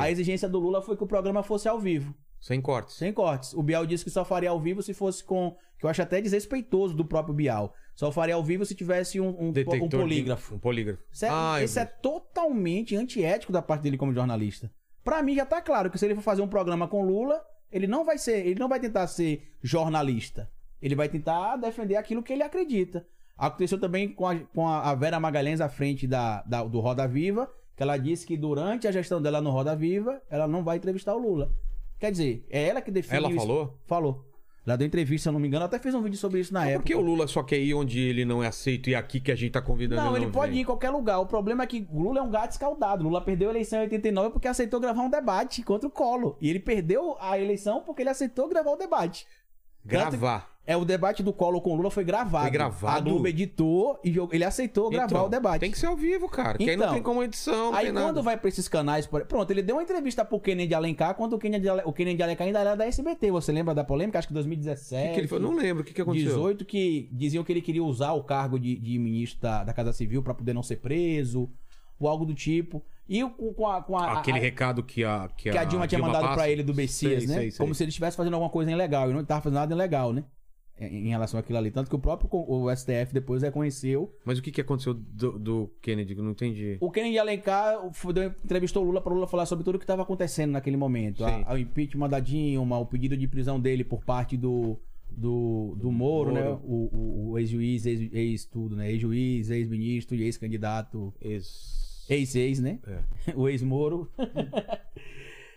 A 0.02 0.10
exigência 0.12 0.48
do 0.50 0.60
Lula 0.60 0.82
foi 0.82 0.96
que 0.98 1.04
o 1.04 1.08
programa 1.08 1.44
fosse 1.44 1.68
ao 1.68 1.80
vivo. 1.80 2.14
Sem 2.40 2.60
cortes. 2.62 2.96
Sem 2.96 3.14
cortes. 3.14 3.54
O 3.54 3.64
Bial 3.64 3.86
disse 3.86 4.04
que 4.04 4.10
só 4.10 4.26
faria 4.26 4.50
ao 4.50 4.60
vivo 4.60 4.82
se 4.84 4.94
fosse 4.94 5.24
com. 5.24 5.56
Que 5.80 5.86
eu 5.86 5.90
acho 5.90 6.02
até 6.02 6.20
desrespeitoso 6.22 6.94
do 6.96 7.06
próprio 7.06 7.34
Bial. 7.34 7.74
Só 7.96 8.12
faria 8.12 8.36
ao 8.36 8.44
vivo 8.44 8.66
se 8.66 8.74
tivesse 8.76 9.20
um, 9.20 9.30
um, 9.40 9.52
um 9.84 9.88
de- 9.88 9.98
polígrafo. 9.98 10.56
Um 10.56 10.60
polígrafo. 10.60 11.04
Isso 11.12 11.26
é, 11.26 11.30
isso 11.64 11.80
é 11.80 11.86
totalmente 11.86 12.96
antiético 12.96 13.52
da 13.52 13.62
parte 13.62 13.84
dele 13.84 13.98
como 13.98 14.14
jornalista. 14.14 14.72
Pra 15.04 15.22
mim 15.22 15.36
já 15.36 15.46
tá 15.46 15.62
claro 15.62 15.90
que 15.92 15.98
se 15.98 16.06
ele 16.06 16.16
for 16.16 16.22
fazer 16.22 16.42
um 16.42 16.48
programa 16.48 16.88
com 16.88 17.06
Lula, 17.06 17.42
ele 17.72 17.88
não 17.88 18.04
vai 18.06 18.18
ser, 18.18 18.46
ele 18.46 18.60
não 18.60 18.68
vai 18.70 18.80
tentar 18.80 19.06
ser 19.08 19.48
jornalista. 19.62 20.50
Ele 20.82 20.96
vai 20.96 21.08
tentar 21.10 21.56
defender 21.58 21.96
aquilo 21.96 22.24
que 22.24 22.34
ele 22.34 22.44
acredita. 22.44 23.06
Aconteceu 23.38 23.80
também 23.80 24.10
com 24.14 24.28
a, 24.28 24.36
com 24.40 24.68
a 24.68 24.94
Vera 24.96 25.20
Magalhães 25.20 25.62
à 25.62 25.70
frente 25.70 26.06
da, 26.08 26.42
da- 26.44 26.64
do 26.64 26.80
Roda 26.80 27.08
Viva, 27.08 27.50
que 27.76 27.84
ela 27.84 27.98
disse 27.98 28.26
que 28.26 28.38
durante 28.38 28.88
a 28.88 28.92
gestão 28.92 29.22
dela 29.22 29.42
no 29.42 29.50
Roda 29.50 29.76
Viva, 29.76 30.22
ela 30.30 30.48
não 30.48 30.64
vai 30.64 30.78
entrevistar 30.78 31.16
o 31.16 31.20
Lula. 31.20 31.52
Quer 32.00 32.12
dizer, 32.12 32.46
é 32.50 32.68
ela 32.68 32.82
que 32.82 32.92
define 32.92 33.18
Ela 33.18 33.30
isso. 33.30 33.38
falou? 33.40 33.80
Falou. 33.86 34.26
Ela 34.66 34.78
deu 34.78 34.88
entrevista, 34.88 35.24
se 35.24 35.30
eu 35.30 35.34
não 35.34 35.40
me 35.42 35.48
engano, 35.48 35.66
até 35.66 35.78
fez 35.78 35.94
um 35.94 36.02
vídeo 36.02 36.18
sobre 36.18 36.40
isso 36.40 36.54
na 36.54 36.62
Por 36.62 36.70
época. 36.70 36.86
que 36.86 36.96
o 36.96 37.02
Lula 37.02 37.28
só 37.28 37.44
quer 37.44 37.60
ir 37.60 37.74
onde 37.74 38.00
ele 38.00 38.24
não 38.24 38.42
é 38.42 38.48
aceito 38.48 38.90
e 38.90 38.96
aqui 38.96 39.20
que 39.20 39.30
a 39.30 39.36
gente 39.36 39.52
tá 39.52 39.62
convidando 39.62 40.02
Não, 40.02 40.16
ele 40.16 40.28
pode 40.28 40.54
ir 40.54 40.60
em 40.62 40.64
qualquer 40.64 40.90
lugar. 40.90 41.20
O 41.20 41.26
problema 41.26 41.64
é 41.64 41.68
que 41.68 41.86
o 41.92 42.02
Lula 42.02 42.20
é 42.20 42.22
um 42.22 42.30
gato 42.30 42.52
escaldado. 42.52 43.04
Lula 43.04 43.20
perdeu 43.20 43.50
a 43.50 43.52
eleição 43.52 43.80
em 43.80 43.84
89 43.84 44.30
porque 44.30 44.48
aceitou 44.48 44.80
gravar 44.80 45.02
um 45.02 45.10
debate 45.10 45.62
contra 45.64 45.88
o 45.88 45.92
Collor. 45.92 46.38
E 46.40 46.50
ele 46.50 46.60
perdeu 46.60 47.18
a 47.20 47.38
eleição 47.38 47.82
porque 47.82 48.04
ele 48.04 48.10
aceitou 48.10 48.48
gravar 48.48 48.72
o 48.72 48.78
debate. 48.78 49.28
Gravar. 49.84 50.53
É, 50.66 50.78
o 50.78 50.86
debate 50.86 51.22
do 51.22 51.34
Collor 51.34 51.60
com 51.62 51.72
o 51.74 51.76
Lula 51.76 51.92
foi 51.92 52.06
gravado. 52.06 52.44
Foi 52.46 52.52
gravado? 52.52 52.98
A 52.98 53.02
Globo 53.02 53.28
editou 53.28 54.00
e 54.02 54.16
ele 54.32 54.46
aceitou 54.46 54.90
gravar 54.90 55.08
Então, 55.08 55.26
o 55.26 55.30
debate. 55.30 55.60
Tem 55.60 55.70
que 55.72 55.78
ser 55.78 55.88
ao 55.88 55.96
vivo, 55.98 56.30
cara. 56.30 56.58
Que 56.58 56.70
aí 56.70 56.78
não 56.78 56.84
Então, 56.86 56.94
tem 56.94 57.04
como 57.04 57.22
edição, 57.22 57.74
Aí 57.76 57.88
quando 57.88 57.96
nada. 57.96 58.22
vai 58.22 58.38
pra 58.38 58.48
esses 58.48 58.70
canais, 58.70 59.06
pronto, 59.06 59.52
ele 59.52 59.62
deu 59.62 59.76
uma 59.76 59.84
entrevista 59.84 60.24
pro 60.24 60.40
Kennedy 60.40 60.74
Alencar 60.74 61.16
quando 61.16 61.34
o 61.34 61.38
Kennedy, 61.38 61.68
o 61.84 61.92
Kennedy 61.92 62.24
Alencar 62.24 62.48
ainda 62.48 62.60
era 62.60 62.76
da 62.76 62.86
SBT. 62.86 63.30
Você 63.32 63.52
lembra 63.52 63.76
da 63.76 63.84
polêmica? 63.84 64.18
Acho 64.20 64.30
que 64.30 64.34
O 64.34 64.36
2017. 64.36 65.08
que, 65.10 65.14
que 65.16 65.20
ele 65.20 65.28
falou? 65.28 65.52
Não 65.52 65.58
lembro. 65.58 65.84
O 65.84 65.86
que, 65.86 65.94
que 65.94 66.02
aconteceu? 66.02 66.30
18 66.30 66.64
que 66.64 67.10
diziam 67.12 67.44
que 67.44 67.52
ele 67.52 67.62
queria 67.62 67.84
usar 67.84 68.14
o 68.14 68.24
cargo 68.24 68.58
de, 68.58 68.78
de 68.80 68.98
ministro 68.98 69.42
da, 69.42 69.66
da 69.66 69.74
Casa 69.74 69.92
Civil 69.92 70.24
pra 70.24 70.34
poder 70.34 70.54
não 70.54 70.64
ser 70.64 70.78
preso, 70.78 71.50
ou 72.00 72.08
algo 72.08 72.26
do 72.26 72.34
tipo. 72.34 72.82
E 73.10 73.22
com 73.22 73.68
a. 73.68 73.82
Com 73.84 73.98
a 73.98 74.20
Aquele 74.20 74.38
a- 74.38 74.42
recado 74.42 74.82
que 74.82 75.04
a, 75.04 75.30
que 75.36 75.52
que 75.52 75.58
a 75.58 75.66
Dilma 75.66 75.88
tinha 75.88 76.00
mandado 76.00 76.22
passa? 76.22 76.36
pra 76.36 76.50
ele 76.50 76.64
do 76.64 76.74
Messias, 76.74 77.24
Sei, 77.24 77.28
né? 77.28 77.34
sei, 77.42 77.52
sei. 77.52 77.58
Como 77.58 77.76
se 77.76 77.84
ele 77.84 77.90
estivesse 77.90 78.16
fazendo 78.16 78.36
alguma 78.36 78.50
coisa 78.50 78.72
ilegal. 78.72 79.10
E 79.10 79.14
não 79.14 79.20
estava 79.20 79.42
fazendo 79.42 79.60
nada 79.60 79.74
ilegal, 79.76 80.14
né? 80.14 80.24
Em 80.88 81.10
relação 81.10 81.40
àquilo 81.40 81.58
ali. 81.58 81.72
Tanto 81.72 81.90
que 81.90 81.96
o 81.96 82.00
próprio 82.00 82.30
o 82.32 82.74
STF 82.76 83.14
depois 83.14 83.42
reconheceu. 83.44 84.14
Mas 84.26 84.38
o 84.38 84.42
que, 84.42 84.52
que 84.52 84.62
aconteceu 84.62 84.94
do, 84.94 85.38
do 85.40 85.72
Kennedy? 85.82 86.16
Eu 86.16 86.24
não 86.24 86.32
entendi. 86.32 86.78
O 86.80 86.90
Kennedy 86.92 87.18
Alencar 87.20 87.92
foi- 87.94 88.14
entrevistou 88.44 88.84
o 88.84 88.86
Lula 88.88 89.02
para 89.02 89.12
o 89.12 89.16
Lula 89.16 89.28
falar 89.28 89.46
sobre 89.46 89.64
tudo 89.64 89.76
o 89.76 89.80
que 89.80 89.84
estava 89.84 90.02
acontecendo 90.04 90.52
naquele 90.52 90.78
momento. 90.78 91.24
A- 91.26 91.54
o 91.54 91.58
impeachment 91.58 92.10
da 92.10 92.20
Dilma, 92.20 92.78
o 92.80 92.86
pedido 92.86 93.16
de 93.18 93.28
prisão 93.28 93.60
dele 93.60 93.84
por 93.84 94.04
parte 94.04 94.36
do, 94.38 94.80
do, 95.10 95.76
do 95.80 95.92
Moro, 95.92 96.32
Moro. 96.32 96.34
né? 96.34 96.50
O, 96.64 96.90
o- 96.92 97.30
o 97.32 97.40
ex-juiz, 97.40 97.86
ex- 97.86 98.14
ex-tudo, 98.14 98.76
né? 98.76 98.92
Ex-juiz, 98.92 99.50
ex-ministro 99.50 100.16
e 100.16 100.24
ex-candidato. 100.24 101.14
Ex... 101.22 102.06
Ex-ex, 102.10 102.60
né? 102.60 102.80
o 103.36 103.48
ex-Moro. 103.48 104.10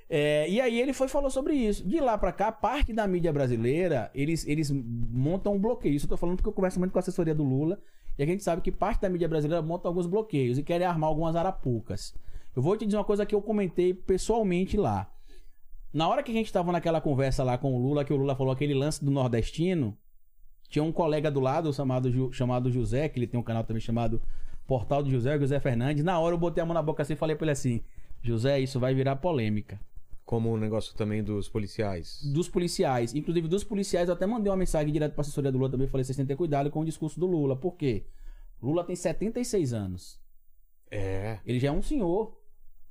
É, 0.08 0.48
e 0.48 0.60
aí 0.60 0.80
ele 0.80 0.92
foi 0.92 1.08
falou 1.08 1.30
sobre 1.30 1.54
isso. 1.54 1.86
De 1.86 2.00
lá 2.00 2.16
pra 2.16 2.32
cá, 2.32 2.52
parte 2.52 2.92
da 2.92 3.06
mídia 3.06 3.32
brasileira, 3.32 4.10
eles, 4.14 4.46
eles 4.46 4.70
montam 4.70 5.54
um 5.54 5.58
bloqueio. 5.58 5.94
Isso 5.94 6.06
eu 6.06 6.10
tô 6.10 6.16
falando 6.16 6.36
porque 6.36 6.48
eu 6.48 6.52
converso 6.52 6.78
muito 6.78 6.92
com 6.92 6.98
a 6.98 7.00
assessoria 7.00 7.34
do 7.34 7.42
Lula. 7.42 7.78
E 8.18 8.22
a 8.22 8.26
gente 8.26 8.42
sabe 8.42 8.62
que 8.62 8.72
parte 8.72 9.00
da 9.00 9.08
mídia 9.08 9.28
brasileira 9.28 9.62
monta 9.62 9.88
alguns 9.88 10.06
bloqueios 10.06 10.58
e 10.58 10.62
querem 10.62 10.86
armar 10.86 11.08
algumas 11.08 11.36
arapucas. 11.36 12.14
Eu 12.54 12.62
vou 12.62 12.76
te 12.76 12.86
dizer 12.86 12.96
uma 12.96 13.04
coisa 13.04 13.26
que 13.26 13.34
eu 13.34 13.42
comentei 13.42 13.92
pessoalmente 13.92 14.76
lá. 14.76 15.10
Na 15.92 16.08
hora 16.08 16.22
que 16.22 16.30
a 16.30 16.34
gente 16.34 16.52
tava 16.52 16.72
naquela 16.72 17.00
conversa 17.00 17.42
lá 17.44 17.58
com 17.58 17.74
o 17.74 17.78
Lula, 17.78 18.04
que 18.04 18.12
o 18.12 18.16
Lula 18.16 18.34
falou 18.34 18.52
aquele 18.52 18.74
lance 18.74 19.04
do 19.04 19.10
nordestino, 19.10 19.96
tinha 20.68 20.82
um 20.82 20.92
colega 20.92 21.30
do 21.30 21.40
lado 21.40 21.72
chamado, 21.72 22.32
chamado 22.32 22.70
José, 22.70 23.08
que 23.08 23.18
ele 23.18 23.26
tem 23.26 23.38
um 23.38 23.42
canal 23.42 23.64
também 23.64 23.80
chamado 23.80 24.20
Portal 24.66 25.02
do 25.02 25.10
José, 25.10 25.38
José 25.38 25.60
Fernandes. 25.60 26.02
Na 26.02 26.18
hora 26.18 26.34
eu 26.34 26.38
botei 26.38 26.62
a 26.62 26.66
mão 26.66 26.74
na 26.74 26.82
boca 26.82 27.02
assim 27.02 27.12
e 27.12 27.16
falei 27.16 27.36
pra 27.36 27.44
ele 27.44 27.52
assim: 27.52 27.82
José, 28.22 28.58
isso 28.60 28.80
vai 28.80 28.94
virar 28.94 29.16
polêmica. 29.16 29.78
Como 30.26 30.52
o 30.52 30.56
negócio 30.58 30.92
também 30.96 31.22
dos 31.22 31.48
policiais. 31.48 32.20
Dos 32.34 32.48
policiais, 32.48 33.14
inclusive 33.14 33.46
dos 33.46 33.62
policiais, 33.64 34.08
eu 34.08 34.14
até 34.14 34.26
mandei 34.26 34.50
uma 34.50 34.56
mensagem 34.58 34.92
direto 34.92 35.12
pra 35.14 35.20
assessoria 35.22 35.52
do 35.52 35.56
Lula 35.58 35.70
também. 35.70 35.86
Falei: 35.86 36.02
vocês 36.04 36.16
têm 36.16 36.26
que 36.26 36.32
ter 36.32 36.36
cuidado 36.36 36.68
com 36.68 36.80
o 36.80 36.84
discurso 36.84 37.18
do 37.20 37.26
Lula. 37.26 37.54
Por 37.56 37.76
quê? 37.76 38.04
Lula 38.60 38.82
tem 38.82 38.96
76 38.96 39.72
anos. 39.72 40.20
É. 40.90 41.38
Ele 41.46 41.60
já 41.60 41.68
é 41.68 41.72
um 41.72 41.80
senhor. 41.82 42.36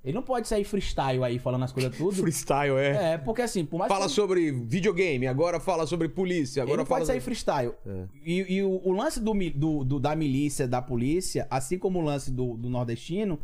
Ele 0.04 0.14
não 0.14 0.22
pode 0.22 0.48
sair 0.48 0.64
freestyle 0.64 1.24
aí 1.24 1.40
falando 1.40 1.64
as 1.64 1.72
coisas 1.74 1.94
tudo. 1.98 2.14
Freestyle, 2.22 2.78
é. 2.78 3.14
É, 3.14 3.18
porque 3.18 3.42
assim, 3.42 3.66
por 3.66 3.80
mais 3.80 3.92
Fala 3.92 4.06
que... 4.06 4.12
sobre 4.12 4.52
videogame, 4.52 5.26
agora 5.26 5.60
fala 5.60 5.88
sobre 5.88 6.08
polícia, 6.08 6.60
Ele 6.62 6.68
agora 6.70 6.78
não 6.84 6.86
fala. 6.86 7.00
pode 7.00 7.08
sair 7.08 7.20
freestyle. 7.20 7.74
É. 7.86 8.06
E, 8.24 8.54
e 8.58 8.64
o, 8.64 8.82
o 8.88 8.92
lance 8.92 9.20
do, 9.20 9.34
do- 9.34 9.84
do- 9.84 10.00
da 10.00 10.16
milícia, 10.16 10.68
da 10.68 10.80
polícia, 10.82 11.48
assim 11.50 11.80
como 11.80 11.98
o 12.00 12.04
lance 12.04 12.30
do, 12.32 12.56
do 12.56 12.70
nordestino, 12.70 13.40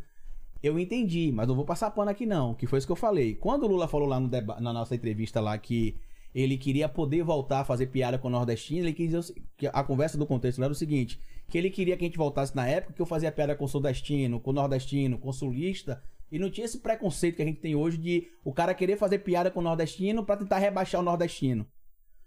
eu 0.64 0.78
entendi, 0.78 1.32
mas 1.32 1.48
não 1.48 1.56
vou 1.56 1.66
passar 1.66 1.92
pano 1.92 2.12
aqui 2.12 2.26
não, 2.26 2.54
que 2.54 2.68
foi 2.68 2.78
isso 2.78 2.88
que 2.88 2.92
eu 2.92 2.98
falei. 2.98 3.36
Quando 3.36 3.64
o 3.64 3.68
Lula 3.68 3.88
falou 3.88 4.08
lá 4.08 4.20
na 4.20 4.74
nossa 4.74 4.94
entrevista 4.94 5.40
lá 5.42 5.58
que 5.58 5.98
ele 6.34 6.58
queria 6.58 6.88
poder 6.88 7.24
voltar 7.24 7.62
a 7.62 7.66
fazer 7.66 7.88
piada 7.88 8.18
com 8.18 8.28
o 8.28 8.32
nordestino, 8.32 8.86
ele 8.86 8.94
quis 8.94 9.10
dizer 9.10 9.36
que 9.58 9.68
a 9.68 9.84
conversa 9.84 10.18
do 10.18 10.26
contexto 10.26 10.64
era 10.64 10.72
o 10.72 10.76
seguinte, 10.76 11.20
que 11.50 11.58
ele 11.58 11.70
queria 11.70 11.98
que 11.98 12.06
a 12.06 12.08
gente 12.08 12.18
voltasse 12.18 12.56
na 12.56 12.68
época 12.68 12.94
que 12.94 13.02
eu 13.02 13.06
fazia 13.06 13.32
piada 13.32 13.56
com 13.56 13.66
o 13.66 13.68
sudestino, 13.68 14.40
com 14.40 14.52
o 14.52 14.54
nordestino, 14.54 15.18
com 15.18 15.30
o 15.30 15.34
sulista, 15.34 16.02
e 16.32 16.40
não 16.40 16.50
tinha 16.50 16.66
esse 16.66 16.80
preconceito 16.80 17.36
que 17.36 17.42
a 17.42 17.46
gente 17.46 17.60
tem 17.60 17.76
hoje 17.76 17.98
de 17.98 18.28
o 18.44 18.54
cara 18.54 18.74
querer 18.74 18.98
fazer 18.98 19.20
piada 19.20 19.52
com 19.52 19.60
o 19.60 19.64
nordestino 19.64 20.24
pra 20.24 20.38
tentar 20.38 20.60
rebaixar 20.60 21.02
o 21.02 21.04
nordestino. 21.04 21.68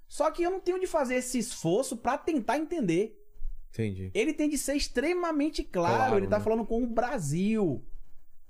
Só 0.06 0.30
que 0.30 0.42
eu 0.42 0.50
não 0.50 0.60
tenho 0.60 0.78
de 0.78 0.86
fazer 0.86 1.14
esse 1.14 1.38
esforço 1.38 1.96
pra 1.96 2.18
tentar 2.18 2.58
entender. 2.58 3.18
Entendi. 3.70 4.10
Ele 4.12 4.34
tem 4.34 4.48
de 4.48 4.58
ser 4.58 4.74
extremamente 4.74 5.64
claro. 5.64 5.96
Claro, 5.96 6.16
ele 6.18 6.26
tá 6.26 6.38
né? 6.38 6.44
falando 6.44 6.66
com 6.66 6.82
o 6.82 6.86
Brasil. 6.86 7.82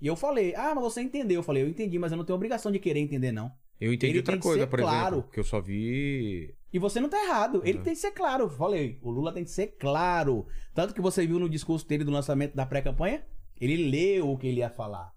E 0.05 0.07
eu 0.07 0.15
falei, 0.15 0.55
ah, 0.55 0.75
mas 0.75 0.85
você 0.85 1.01
entendeu. 1.01 1.37
Eu 1.39 1.43
falei, 1.43 1.63
eu 1.63 1.69
entendi, 1.69 1.99
mas 1.99 2.13
eu 2.13 2.19
não 2.19 2.25
tenho 2.27 2.37
obrigação 2.37 2.71
de 2.71 2.79
querer 2.79 3.01
entender, 3.01 3.33
não. 3.33 3.51
Eu 3.81 3.91
entendi 3.91 4.13
Ele 4.13 4.19
outra 4.19 4.37
coisa, 4.39 4.67
por 4.67 4.79
claro. 4.81 5.15
exemplo. 5.17 5.31
Que 5.33 5.41
eu 5.41 5.45
só 5.45 5.61
vi. 5.63 6.55
E 6.71 6.79
você 6.79 7.01
não 7.01 7.09
tá 7.09 7.25
errado. 7.25 7.63
Ele 7.65 7.79
Uhum. 7.79 7.85
tem 7.85 7.95
que 7.95 7.99
ser 8.01 8.11
claro. 8.11 8.45
Eu 8.45 8.51
falei, 8.51 8.99
o 9.03 9.11
Lula 9.11 9.33
tem 9.33 9.45
que 9.45 9.51
ser 9.51 9.69
claro. 9.79 10.47
Tanto 10.75 10.93
que 10.95 11.01
você 11.01 11.27
viu 11.27 11.39
no 11.39 11.49
discurso 11.49 11.89
dele 11.89 12.05
do 12.05 12.11
lançamento 12.11 12.55
da 12.55 12.67
pré-campanha, 12.67 13.25
ele 13.59 13.89
leu 13.91 14.31
o 14.31 14.37
que 14.37 14.47
ele 14.47 14.61
ia 14.61 14.69
falar. 14.69 15.11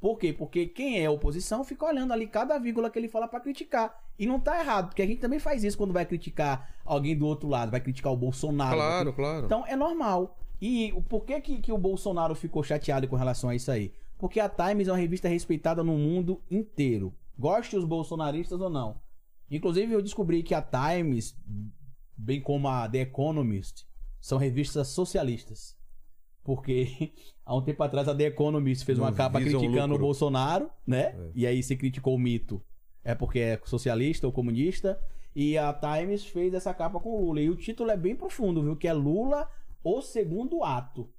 Por 0.00 0.18
quê? 0.18 0.32
Porque 0.32 0.66
quem 0.66 0.98
é 1.04 1.08
oposição 1.10 1.62
fica 1.62 1.84
olhando 1.84 2.12
ali 2.12 2.26
cada 2.26 2.58
vírgula 2.58 2.88
que 2.90 2.98
ele 2.98 3.08
fala 3.08 3.28
pra 3.28 3.38
criticar. 3.38 4.02
E 4.18 4.26
não 4.26 4.40
tá 4.40 4.58
errado, 4.58 4.86
porque 4.88 5.02
a 5.02 5.06
gente 5.06 5.20
também 5.20 5.38
faz 5.38 5.62
isso 5.62 5.76
quando 5.76 5.92
vai 5.92 6.04
criticar 6.06 6.74
alguém 6.84 7.14
do 7.16 7.26
outro 7.26 7.48
lado, 7.48 7.70
vai 7.70 7.80
criticar 7.80 8.12
o 8.12 8.16
Bolsonaro. 8.16 8.74
Claro, 8.76 9.12
cri- 9.12 9.22
claro. 9.22 9.44
Então 9.46 9.64
é 9.66 9.76
normal. 9.76 10.36
E 10.60 10.92
por 11.08 11.24
que, 11.24 11.40
que, 11.40 11.60
que 11.60 11.72
o 11.72 11.78
Bolsonaro 11.78 12.34
ficou 12.34 12.62
chateado 12.64 13.06
com 13.06 13.14
relação 13.16 13.50
a 13.50 13.54
isso 13.54 13.70
aí? 13.70 13.92
Porque 14.22 14.38
a 14.38 14.48
Times 14.48 14.86
é 14.86 14.92
uma 14.92 14.98
revista 14.98 15.26
respeitada 15.26 15.82
no 15.82 15.98
mundo 15.98 16.40
inteiro. 16.48 17.12
Goste 17.36 17.76
os 17.76 17.84
bolsonaristas 17.84 18.60
ou 18.60 18.70
não. 18.70 19.00
Inclusive, 19.50 19.92
eu 19.92 20.00
descobri 20.00 20.44
que 20.44 20.54
a 20.54 20.62
Times, 20.62 21.36
bem 22.16 22.40
como 22.40 22.68
a 22.68 22.88
The 22.88 23.00
Economist, 23.00 23.84
são 24.20 24.38
revistas 24.38 24.86
socialistas. 24.86 25.76
Porque 26.44 27.12
há 27.44 27.56
um 27.56 27.62
tempo 27.62 27.82
atrás 27.82 28.06
a 28.06 28.14
The 28.14 28.26
Economist 28.26 28.84
fez 28.84 28.96
uma 28.96 29.12
capa 29.12 29.40
criticando 29.40 29.94
lucro. 29.94 29.96
o 29.96 29.98
Bolsonaro, 29.98 30.70
né? 30.86 31.16
E 31.34 31.44
aí 31.44 31.60
se 31.60 31.74
criticou 31.74 32.14
o 32.14 32.18
mito. 32.18 32.62
É 33.02 33.16
porque 33.16 33.40
é 33.40 33.60
socialista 33.64 34.24
ou 34.24 34.32
comunista. 34.32 35.00
E 35.34 35.58
a 35.58 35.72
Times 35.72 36.26
fez 36.26 36.54
essa 36.54 36.72
capa 36.72 37.00
com 37.00 37.10
o 37.10 37.26
Lula. 37.26 37.40
E 37.40 37.50
o 37.50 37.56
título 37.56 37.90
é 37.90 37.96
bem 37.96 38.14
profundo, 38.14 38.62
viu? 38.62 38.76
Que 38.76 38.86
é 38.86 38.92
Lula, 38.92 39.50
o 39.82 40.00
segundo 40.00 40.62
ato. 40.62 41.10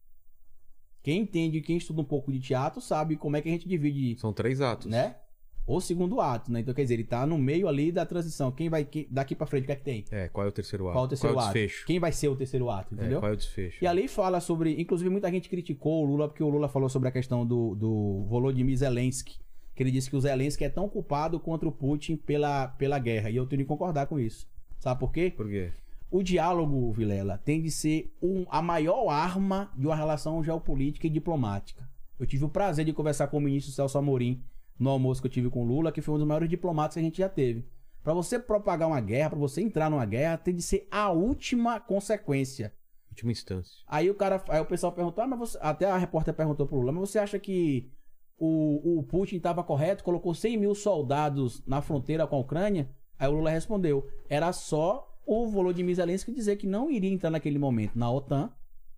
Quem 1.03 1.19
entende, 1.21 1.61
quem 1.61 1.77
estuda 1.77 2.01
um 2.01 2.05
pouco 2.05 2.31
de 2.31 2.39
teatro, 2.39 2.79
sabe 2.81 3.15
como 3.17 3.35
é 3.35 3.41
que 3.41 3.49
a 3.49 3.51
gente 3.51 3.67
divide 3.67 4.17
São 4.19 4.31
três 4.33 4.61
atos. 4.61 4.87
né? 4.89 5.17
O 5.65 5.79
segundo 5.79 6.19
ato, 6.19 6.51
né? 6.51 6.59
Então, 6.59 6.73
quer 6.73 6.81
dizer, 6.81 6.95
ele 6.95 7.05
tá 7.05 7.25
no 7.25 7.37
meio 7.37 7.69
ali 7.69 7.89
da 7.89 8.05
transição. 8.05 8.51
Quem 8.51 8.67
vai. 8.67 8.83
quem- 8.83 9.07
daqui 9.09 9.33
pra 9.33 9.47
frente, 9.47 9.63
o 9.63 9.65
que 9.67 9.71
é 9.71 9.75
que 9.77 9.83
tem? 9.83 10.03
É, 10.11 10.27
qual 10.27 10.45
é 10.45 10.49
o 10.49 10.51
terceiro 10.51 10.87
ato? 10.89 10.93
Qual 10.93 11.03
é 11.03 11.05
o 11.05 11.09
terceiro 11.09 11.33
qual 11.35 11.43
é 11.43 11.45
o 11.45 11.49
ato? 11.49 11.53
desfecho? 11.53 11.85
Quem 11.87 11.99
vai 11.99 12.11
ser 12.11 12.27
o 12.27 12.35
terceiro 12.35 12.69
ato, 12.69 12.93
É, 12.93 12.97
entendeu? 12.97 13.19
qual 13.21 13.31
é 13.31 13.33
o 13.33 13.37
desfecho? 13.37 13.81
E 13.81 13.87
a 13.87 13.91
lei 13.93 14.09
fala 14.09 14.41
sobre. 14.41 14.79
Inclusive, 14.81 15.09
muita 15.09 15.31
gente 15.31 15.47
criticou 15.49 16.03
o 16.03 16.05
Lula 16.05 16.27
porque 16.27 16.43
o 16.43 16.49
Lula 16.49 16.67
falou 16.67 16.89
sobre 16.89 17.07
a 17.07 17.11
questão 17.13 17.45
do, 17.45 17.75
do 17.75 18.25
Volodymyr 18.27 18.75
Zelensky. 18.77 19.37
Que 19.73 19.81
ele 19.83 19.91
disse 19.91 20.09
que 20.09 20.15
o 20.17 20.21
Zelensky 20.21 20.65
é 20.65 20.69
tão 20.69 20.87
culpado 20.89 21.39
contra 21.39 21.67
o 21.67 21.71
Putin 21.71 22.17
pela, 22.17 22.67
pela 22.67 22.99
guerra. 22.99 23.29
E 23.29 23.37
eu 23.37 23.45
tenho 23.45 23.61
que 23.61 23.67
concordar 23.67 24.05
com 24.07 24.19
isso. 24.19 24.45
Sabe 24.79 24.99
por 24.99 25.11
quê? 25.13 25.31
Por 25.35 25.47
quê? 25.49 25.71
O 26.13 26.21
diálogo, 26.21 26.91
Vilela, 26.91 27.39
tem 27.39 27.59
de 27.59 27.71
ser 27.71 28.15
um- 28.21 28.45
a 28.47 28.61
maior 28.61 29.09
arma 29.09 29.71
de 29.75 29.87
uma 29.87 29.95
relação 29.95 30.43
geopolítica 30.43 31.07
e 31.07 31.09
diplomática. 31.09 31.89
Eu 32.19 32.27
tive 32.27 32.45
o 32.45 32.49
prazer 32.49 32.85
de 32.85 32.93
conversar 32.93 33.25
com 33.29 33.37
o 33.37 33.41
ministro 33.41 33.73
Celso 33.73 33.97
Amorim 33.97 34.43
no 34.77 34.91
almoço 34.91 35.19
que 35.19 35.25
eu 35.25 35.31
tive 35.31 35.49
com 35.49 35.63
o 35.63 35.65
Lula, 35.65 35.91
que 35.91 36.01
foi 36.01 36.13
um 36.13 36.19
dos 36.19 36.27
maiores 36.27 36.47
diplomatas 36.47 36.93
que 36.93 36.99
a 36.99 37.03
gente 37.03 37.17
já 37.17 37.27
teve. 37.27 37.65
Pra 38.03 38.13
você 38.13 38.37
propagar 38.37 38.87
uma 38.87 39.01
guerra, 39.01 39.31
pra 39.31 39.39
você 39.39 39.59
entrar 39.61 39.89
numa 39.89 40.05
guerra, 40.05 40.37
tem 40.37 40.53
de 40.55 40.61
ser 40.61 40.87
a 40.91 41.09
última 41.09 41.79
consequência. 41.79 42.71
Última 43.09 43.31
instância. 43.31 43.73
Aí 43.87 44.07
o 44.07 44.13
cara, 44.13 44.43
aí 44.49 44.61
o 44.61 44.65
pessoal 44.65 44.91
perguntou, 44.91 45.23
ah, 45.23 45.27
mas 45.27 45.39
você, 45.39 45.57
até 45.61 45.89
a 45.89 45.97
repórter 45.97 46.33
perguntou 46.35 46.67
pro 46.67 46.77
Lula, 46.77 46.91
mas 46.91 47.09
você 47.09 47.17
acha 47.17 47.39
que 47.39 47.91
o, 48.37 48.99
o 48.99 49.03
Putin 49.03 49.37
estava 49.37 49.63
correto, 49.63 50.03
colocou 50.03 50.35
100 50.35 50.57
mil 50.57 50.75
soldados 50.75 51.63
na 51.65 51.81
fronteira 51.81 52.27
com 52.27 52.35
a 52.35 52.39
Ucrânia? 52.39 52.87
Aí 53.17 53.27
o 53.27 53.31
Lula 53.31 53.49
respondeu, 53.49 54.07
era 54.29 54.53
só 54.53 55.09
o 55.25 55.47
Volodymyr 55.47 55.95
Zelensky 55.95 56.31
dizer 56.31 56.55
que 56.57 56.67
não 56.67 56.89
iria 56.91 57.09
entrar 57.11 57.29
naquele 57.29 57.57
momento 57.59 57.97
na 57.97 58.09
OTAN, 58.11 58.49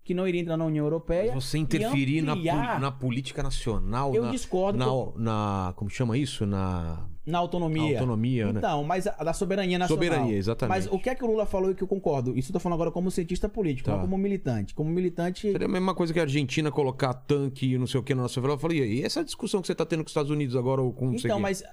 que 0.04 0.14
não 0.14 0.26
iria 0.28 0.40
entrar 0.40 0.56
na 0.56 0.64
União 0.64 0.84
Europeia. 0.84 1.32
Mas 1.34 1.44
você 1.44 1.58
interferir 1.58 2.22
na, 2.22 2.34
ampliar- 2.34 2.70
pol- 2.72 2.80
na 2.80 2.92
política 2.92 3.42
nacional, 3.42 4.14
Eu 4.14 4.22
na, 4.24 4.30
discordo 4.30 4.78
na, 4.78 4.84
com- 4.86 5.12
na- 5.16 5.72
Como 5.76 5.90
chama 5.90 6.16
isso? 6.16 6.46
Na 6.46 7.08
na 7.26 7.38
autonomia. 7.38 7.96
autonomia, 7.98 8.52
né? 8.52 8.58
Então, 8.60 8.84
mas 8.84 9.04
a, 9.08 9.10
da 9.24 9.32
soberania 9.32 9.76
nacional. 9.80 10.04
Soberania, 10.04 10.36
exatamente. 10.36 10.76
Mas 10.76 10.86
o 10.86 10.96
que 10.96 11.10
é 11.10 11.14
que 11.16 11.24
o 11.24 11.26
Lula 11.26 11.44
falou 11.44 11.72
e 11.72 11.74
que 11.74 11.82
eu 11.82 11.88
concordo? 11.88 12.38
Isso 12.38 12.50
eu 12.50 12.52
tô 12.52 12.60
falando 12.60 12.76
agora 12.76 12.92
como 12.92 13.10
cientista 13.10 13.48
político, 13.48 13.86
Tá. 13.90 13.96
não 13.96 14.02
como 14.02 14.16
militante. 14.16 14.72
Como 14.76 14.88
militante. 14.88 15.50
Seria 15.50 15.66
a 15.66 15.68
mesma 15.68 15.92
coisa 15.92 16.12
que 16.12 16.20
a 16.20 16.22
Argentina 16.22 16.70
colocar 16.70 17.12
tanque 17.12 17.72
e 17.74 17.78
não 17.78 17.86
sei 17.88 17.98
o 17.98 18.02
que 18.04 18.14
na 18.14 18.22
nossa 18.22 18.34
fronteira. 18.34 18.54
Eu 18.54 18.58
falei, 18.60 18.78
e 19.00 19.02
essa 19.02 19.24
discussão 19.24 19.60
que 19.60 19.66
você 19.66 19.74
tá 19.74 19.84
tendo 19.84 20.00
com 20.00 20.06
os 20.06 20.10
Estados 20.12 20.30
Unidos 20.30 20.54
agora 20.54 20.80
ou 20.80 20.92
com 20.92 21.14
Então, 21.14 21.40
mas 21.40 21.64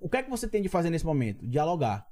o 0.00 0.08
que 0.08 0.16
é 0.16 0.22
que 0.22 0.30
você 0.30 0.48
tem 0.48 0.62
de 0.62 0.70
fazer 0.70 0.88
nesse 0.88 1.04
momento? 1.04 1.46
Dialogar. 1.46 2.06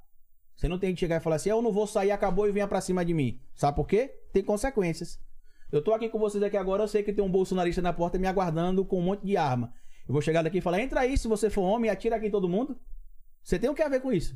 Você 0.57 0.67
não 0.67 0.77
tem 0.79 0.93
de 0.93 0.99
chegar 0.99 1.17
e 1.17 1.19
falar 1.19 1.35
assim, 1.37 1.49
eu 1.49 1.61
não 1.61 1.71
vou 1.71 1.85
sair, 1.87 2.11
acabou 2.11 2.49
e 2.49 2.51
venha 2.51 2.67
pra 2.67 2.81
cima 2.81 3.05
de 3.05 3.13
mim. 3.13 3.39
Sabe 3.55 3.75
por 3.75 3.87
quê? 3.87 4.11
Tem 4.33 4.43
consequências. 4.43 5.19
Eu 5.71 5.81
tô 5.83 5.93
aqui 5.93 6.09
com 6.09 6.17
vocês 6.17 6.43
aqui 6.43 6.57
agora, 6.57 6.83
eu 6.83 6.87
sei 6.87 7.03
que 7.03 7.13
tem 7.13 7.23
um 7.23 7.29
bolsonarista 7.29 7.81
na 7.81 7.93
porta 7.93 8.17
me 8.17 8.25
aguardando 8.27 8.83
com 8.83 8.97
um 8.99 9.03
monte 9.03 9.23
de 9.25 9.37
arma. 9.37 9.71
Eu 10.07 10.13
vou 10.13 10.21
chegar 10.21 10.41
daqui 10.41 10.57
e 10.57 10.61
falar, 10.61 10.81
entra 10.81 11.01
aí 11.01 11.17
se 11.17 11.27
você 11.27 11.49
for 11.49 11.61
homem 11.61 11.89
atira 11.91 12.15
aqui 12.15 12.27
em 12.27 12.31
todo 12.31 12.49
mundo. 12.49 12.75
Você 13.43 13.59
tem 13.59 13.69
o 13.69 13.73
que 13.75 13.83
a 13.83 13.89
ver 13.89 14.01
com 14.01 14.11
isso? 14.11 14.35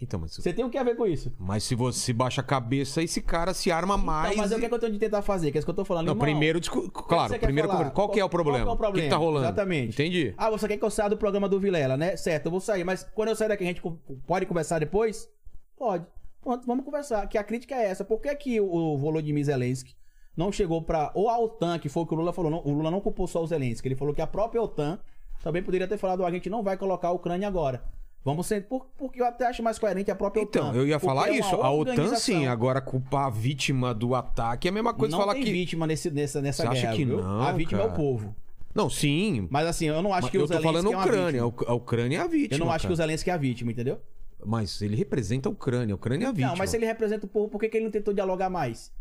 Então, 0.00 0.20
mas, 0.20 0.36
Você 0.36 0.52
tem 0.52 0.64
o 0.64 0.70
que 0.70 0.78
a 0.78 0.84
ver 0.84 0.94
com 0.96 1.04
isso? 1.04 1.34
mas 1.36 1.64
se 1.64 1.74
você 1.74 2.12
baixa 2.12 2.40
a 2.40 2.44
cabeça, 2.44 3.02
esse 3.02 3.20
cara 3.20 3.52
se 3.52 3.68
arma 3.70 3.96
mais. 3.98 4.30
Então, 4.30 4.42
mas 4.44 4.52
é 4.52 4.56
o 4.56 4.58
que, 4.60 4.64
é 4.66 4.68
que 4.68 4.74
eu 4.74 4.78
tenho 4.78 4.92
de 4.92 4.98
tentar 5.00 5.22
fazer? 5.22 5.50
Que 5.50 5.58
é 5.58 5.60
isso 5.60 5.66
que 5.66 5.70
eu 5.72 5.74
tô 5.74 5.84
falando. 5.84 6.06
Não, 6.06 6.12
irmão. 6.12 6.24
primeiro, 6.24 6.60
discu- 6.60 6.82
que 6.88 7.02
claro, 7.02 7.32
quer 7.32 7.40
primeiro 7.40 7.66
falar? 7.68 7.80
conver- 7.80 7.94
qual 7.94 8.08
que 8.08 8.20
é 8.20 8.24
o 8.24 8.28
problema? 8.28 8.64
Qual 8.64 8.76
que 8.78 8.84
é 8.84 8.86
o 8.86 8.90
O 8.90 8.94
que, 8.94 9.00
que 9.00 9.08
problema? 9.08 9.10
tá 9.10 9.16
rolando? 9.16 9.46
Exatamente. 9.46 9.92
Entendi. 9.94 10.34
Ah, 10.38 10.48
você 10.50 10.68
quer 10.68 10.76
que 10.76 10.84
eu 10.84 10.90
saia 10.90 11.10
do 11.10 11.16
programa 11.16 11.48
do 11.48 11.58
Vilela, 11.58 11.96
né? 11.96 12.16
Certo, 12.16 12.46
eu 12.46 12.50
vou 12.52 12.60
sair. 12.60 12.84
Mas 12.84 13.02
quando 13.12 13.30
eu 13.30 13.36
sair 13.36 13.48
daqui, 13.48 13.64
a 13.64 13.66
gente 13.66 13.82
pode 14.24 14.46
conversar 14.46 14.78
depois? 14.78 15.28
Pode. 15.78 16.04
Pronto, 16.42 16.66
vamos 16.66 16.84
conversar. 16.84 17.26
Que 17.28 17.36
a 17.38 17.44
crítica 17.44 17.74
é 17.74 17.84
essa. 17.86 18.04
Por 18.04 18.20
que, 18.20 18.34
que 18.34 18.60
o 18.60 18.96
Volodymyr 18.96 19.44
Zelensky 19.44 19.94
não 20.36 20.50
chegou 20.52 20.82
pra... 20.82 21.10
Ou 21.14 21.28
a 21.28 21.38
OTAN, 21.38 21.78
que 21.78 21.88
foi 21.88 22.02
o 22.02 22.06
que 22.06 22.14
o 22.14 22.16
Lula 22.16 22.32
falou. 22.32 22.50
Não, 22.50 22.62
o 22.64 22.72
Lula 22.72 22.90
não 22.90 23.00
culpou 23.00 23.26
só 23.26 23.42
o 23.42 23.46
Zelensky. 23.46 23.88
Ele 23.88 23.96
falou 23.96 24.14
que 24.14 24.22
a 24.22 24.26
própria 24.26 24.62
OTAN 24.62 24.98
também 25.42 25.62
poderia 25.62 25.86
ter 25.86 25.96
falado, 25.98 26.20
"Ó, 26.22 26.26
a 26.26 26.30
gente 26.30 26.48
não 26.50 26.62
vai 26.62 26.76
colocar 26.76 27.08
a 27.08 27.12
Ucrânia 27.12 27.46
agora. 27.48 27.82
Vamos 28.24 28.46
ser... 28.46 28.62
Por, 28.68 28.86
porque 28.96 29.20
eu 29.20 29.26
até 29.26 29.46
acho 29.46 29.62
mais 29.62 29.78
coerente 29.78 30.10
a 30.10 30.14
própria 30.16 30.42
Então, 30.42 30.68
OTAN. 30.70 30.76
eu 30.78 30.86
ia 30.86 30.98
falar 30.98 31.28
é 31.30 31.38
isso. 31.38 31.54
A 31.56 31.70
OTAN, 31.72 32.14
sim. 32.16 32.46
Agora, 32.46 32.80
culpar 32.80 33.26
a 33.26 33.30
vítima 33.30 33.94
do 33.94 34.14
ataque 34.14 34.68
é 34.68 34.70
a 34.70 34.74
mesma 34.74 34.92
coisa 34.94 35.12
não 35.12 35.20
falar 35.20 35.34
tem 35.34 35.44
que. 35.44 35.52
vítima 35.52 35.86
nesse, 35.86 36.10
nessa, 36.10 36.40
nessa 36.42 36.62
Você 36.64 36.68
acha 36.68 36.80
guerra, 36.82 36.96
que 36.96 37.04
viu? 37.04 37.22
não, 37.22 37.40
A 37.42 37.52
vítima 37.52 37.80
é 37.80 37.84
cara? 37.84 37.94
o 37.94 37.96
povo. 37.96 38.34
Não, 38.74 38.90
sim. 38.90 39.48
Mas 39.50 39.66
assim, 39.66 39.86
eu 39.86 40.02
não 40.02 40.12
acho 40.12 40.22
Mas 40.22 40.30
que 40.30 40.38
o 40.38 40.42
eu 40.42 40.46
tô 40.46 40.54
Zelensky 40.54 40.72
falando 40.72 40.92
é 40.92 40.96
Ucrânia. 40.96 41.42
A 41.42 41.74
Ucrânia 41.74 42.18
é 42.18 42.20
a 42.20 42.26
vítima. 42.26 42.54
Eu 42.54 42.58
não 42.66 42.70
acho 42.70 42.82
que 42.82 42.86
cara. 42.88 42.92
o 42.92 42.96
Zelensky 42.96 43.30
é 43.30 43.32
a 43.32 43.36
vítima, 43.36 43.72
entendeu? 43.72 43.98
Mas 44.44 44.80
ele 44.82 44.94
representa 44.96 45.48
a 45.48 45.52
Ucrânia. 45.52 45.94
A 45.94 45.96
Ucrânia 45.96 46.26
é 46.26 46.28
a 46.28 46.32
vítima. 46.32 46.48
Não, 46.50 46.56
mas 46.56 46.70
se 46.70 46.76
ele 46.76 46.86
representa 46.86 47.26
o 47.26 47.28
povo, 47.28 47.48
por 47.48 47.58
que, 47.60 47.68
que 47.68 47.76
ele 47.76 47.84
não 47.84 47.90
tentou 47.92 48.14
dialogar 48.14 48.48
mais? 48.48 48.92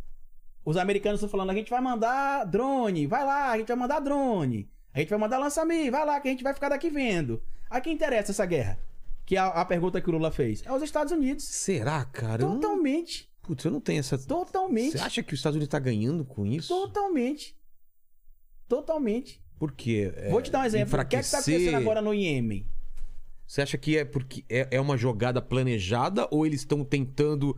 Os 0.66 0.75
americanos 0.77 1.19
estão 1.19 1.30
falando, 1.30 1.51
a 1.51 1.53
gente 1.53 1.69
vai 1.69 1.80
mandar 1.80 2.43
drone, 2.43 3.07
vai 3.07 3.24
lá, 3.24 3.51
a 3.51 3.57
gente 3.57 3.67
vai 3.67 3.77
mandar 3.77 3.99
drone. 3.99 4.69
A 4.93 4.99
gente 4.99 5.09
vai 5.09 5.19
mandar 5.19 5.38
lançamento, 5.38 5.91
vai 5.91 6.06
lá, 6.06 6.19
que 6.19 6.27
a 6.27 6.32
gente 6.32 6.43
vai 6.43 6.53
ficar 6.53 6.69
daqui 6.69 6.90
vendo. 6.90 7.41
A 7.69 7.80
quem 7.80 7.93
interessa 7.93 8.32
essa 8.32 8.45
guerra? 8.45 8.80
Que 9.25 9.35
é 9.35 9.40
a, 9.40 9.48
a 9.48 9.66
pergunta 9.66 10.01
que 10.01 10.09
o 10.09 10.11
Lula 10.14 10.32
fez. 10.32 10.64
É 10.66 10.72
os 10.74 10.82
Estados 10.82 11.14
Unidos. 11.14 11.43
Será, 11.45 12.03
cara? 12.06 12.40
Totalmente. 12.45 13.30
Putz, 13.43 13.64
eu 13.64 13.72
não 13.72 13.80
tenho 13.80 13.99
essa. 13.99 14.17
Totalmente. 14.17 14.91
Você 14.91 14.99
acha 14.99 15.22
que 15.24 15.33
os 15.33 15.40
Estados 15.40 15.56
Unidos 15.56 15.72
tá 15.72 15.80
ganhando 15.80 16.25
com 16.25 16.45
isso? 16.45 16.67
Totalmente. 16.69 17.56
Totalmente. 18.67 19.41
Por 19.57 19.72
quê? 19.72 20.11
É, 20.16 20.30
Vou 20.30 20.41
te 20.41 20.51
dar 20.51 20.59
um 20.61 20.66
exemplo. 20.66 20.93
O 20.99 21.06
que 21.06 21.16
é 21.16 21.22
que 21.22 21.30
tá 21.32 21.40
enfraquecer- 21.40 21.40
acontecendo 21.56 21.75
agora 21.77 22.01
no 22.01 22.14
Iêmen? 22.14 22.66
Você 23.48 23.61
acha 23.61 23.77
que 23.77 23.98
é 23.98 24.03
porque 24.06 24.43
é, 24.50 24.67
é 24.72 24.82
uma 24.82 24.98
jogada 24.98 25.42
planejada 25.42 26.27
ou 26.30 26.45
eles 26.45 26.59
estão 26.59 26.84
tentando 26.84 27.56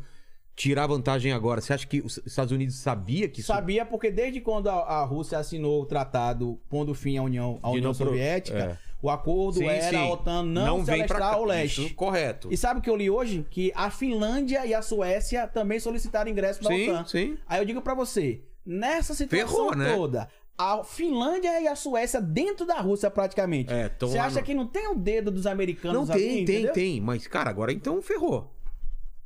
tirar 0.55 0.85
vantagem 0.87 1.31
agora? 1.31 1.61
Você 1.61 1.73
acha 1.73 1.87
que 1.87 1.99
os 2.01 2.19
Estados 2.25 2.51
Unidos 2.51 2.75
sabia 2.75 3.27
que 3.27 3.39
isso 3.39 3.47
Sabia 3.47 3.85
porque 3.85 4.11
desde 4.11 4.39
quando 4.39 4.69
a, 4.69 4.73
a 4.75 5.03
Rússia 5.03 5.37
assinou 5.39 5.81
o 5.81 5.85
tratado 5.85 6.59
pondo 6.69 6.93
fim 6.93 7.17
à 7.17 7.23
União, 7.23 7.59
à 7.63 7.69
União 7.71 7.85
não 7.91 7.95
pro- 7.95 8.05
Soviética, 8.07 8.57
é. 8.59 8.77
o 9.01 9.09
acordo 9.09 9.57
Sim, 9.59 9.65
era 9.67 9.89
sim. 9.89 9.95
a 9.95 10.07
OTAN 10.09 10.43
não, 10.43 10.85
se 10.85 10.91
vem 10.91 11.07
pra 11.07 11.25
ao 11.33 11.43
leste. 11.45 11.85
Isso, 11.87 11.95
correto. 11.95 12.49
E 12.51 12.57
sabe 12.57 12.79
o 12.79 12.83
que 12.83 12.89
eu 12.89 12.95
li 12.95 13.09
hoje? 13.09 13.45
Que 13.49 13.71
a 13.75 13.89
Finlândia 13.89 14.65
e 14.67 14.73
a 14.75 14.81
Suécia 14.83 15.47
também 15.47 15.79
solicitaram 15.79 16.29
ingresso 16.29 16.61
da 16.61 16.69
Sim, 16.69 16.91
OTAN. 16.91 17.05
sim. 17.07 17.37
Aí 17.47 17.59
eu 17.59 17.65
digo 17.65 17.81
pra 17.81 17.95
você, 17.95 18.41
nessa 18.65 19.13
situação 19.15 19.47
Ferrou, 19.47 19.75
né? 19.75 19.95
toda, 19.95 20.27
a 20.59 20.83
Finlândia 20.83 21.61
e 21.61 21.67
a 21.69 21.75
Suécia 21.75 22.19
dentro 22.19 22.65
da 22.65 22.81
Rússia 22.81 23.09
praticamente. 23.09 23.71
É, 23.73 23.89
você 23.97 24.17
lá 24.17 24.25
acha 24.25 24.39
no- 24.41 24.45
que 24.45 24.53
não 24.53 24.67
tem 24.67 24.89
o 24.89 24.95
dedo 24.95 25.31
dos 25.31 25.47
americanos 25.47 26.09
Não 26.09 26.13
ali, 26.13 26.23
tem, 26.23 26.45
tem, 26.45 26.55
entendeu? 26.57 26.73
tem. 26.73 26.99
Mas, 27.01 27.25
cara, 27.27 27.49
agora 27.49 27.71
então 27.71 28.01
ferrou. 28.01 28.53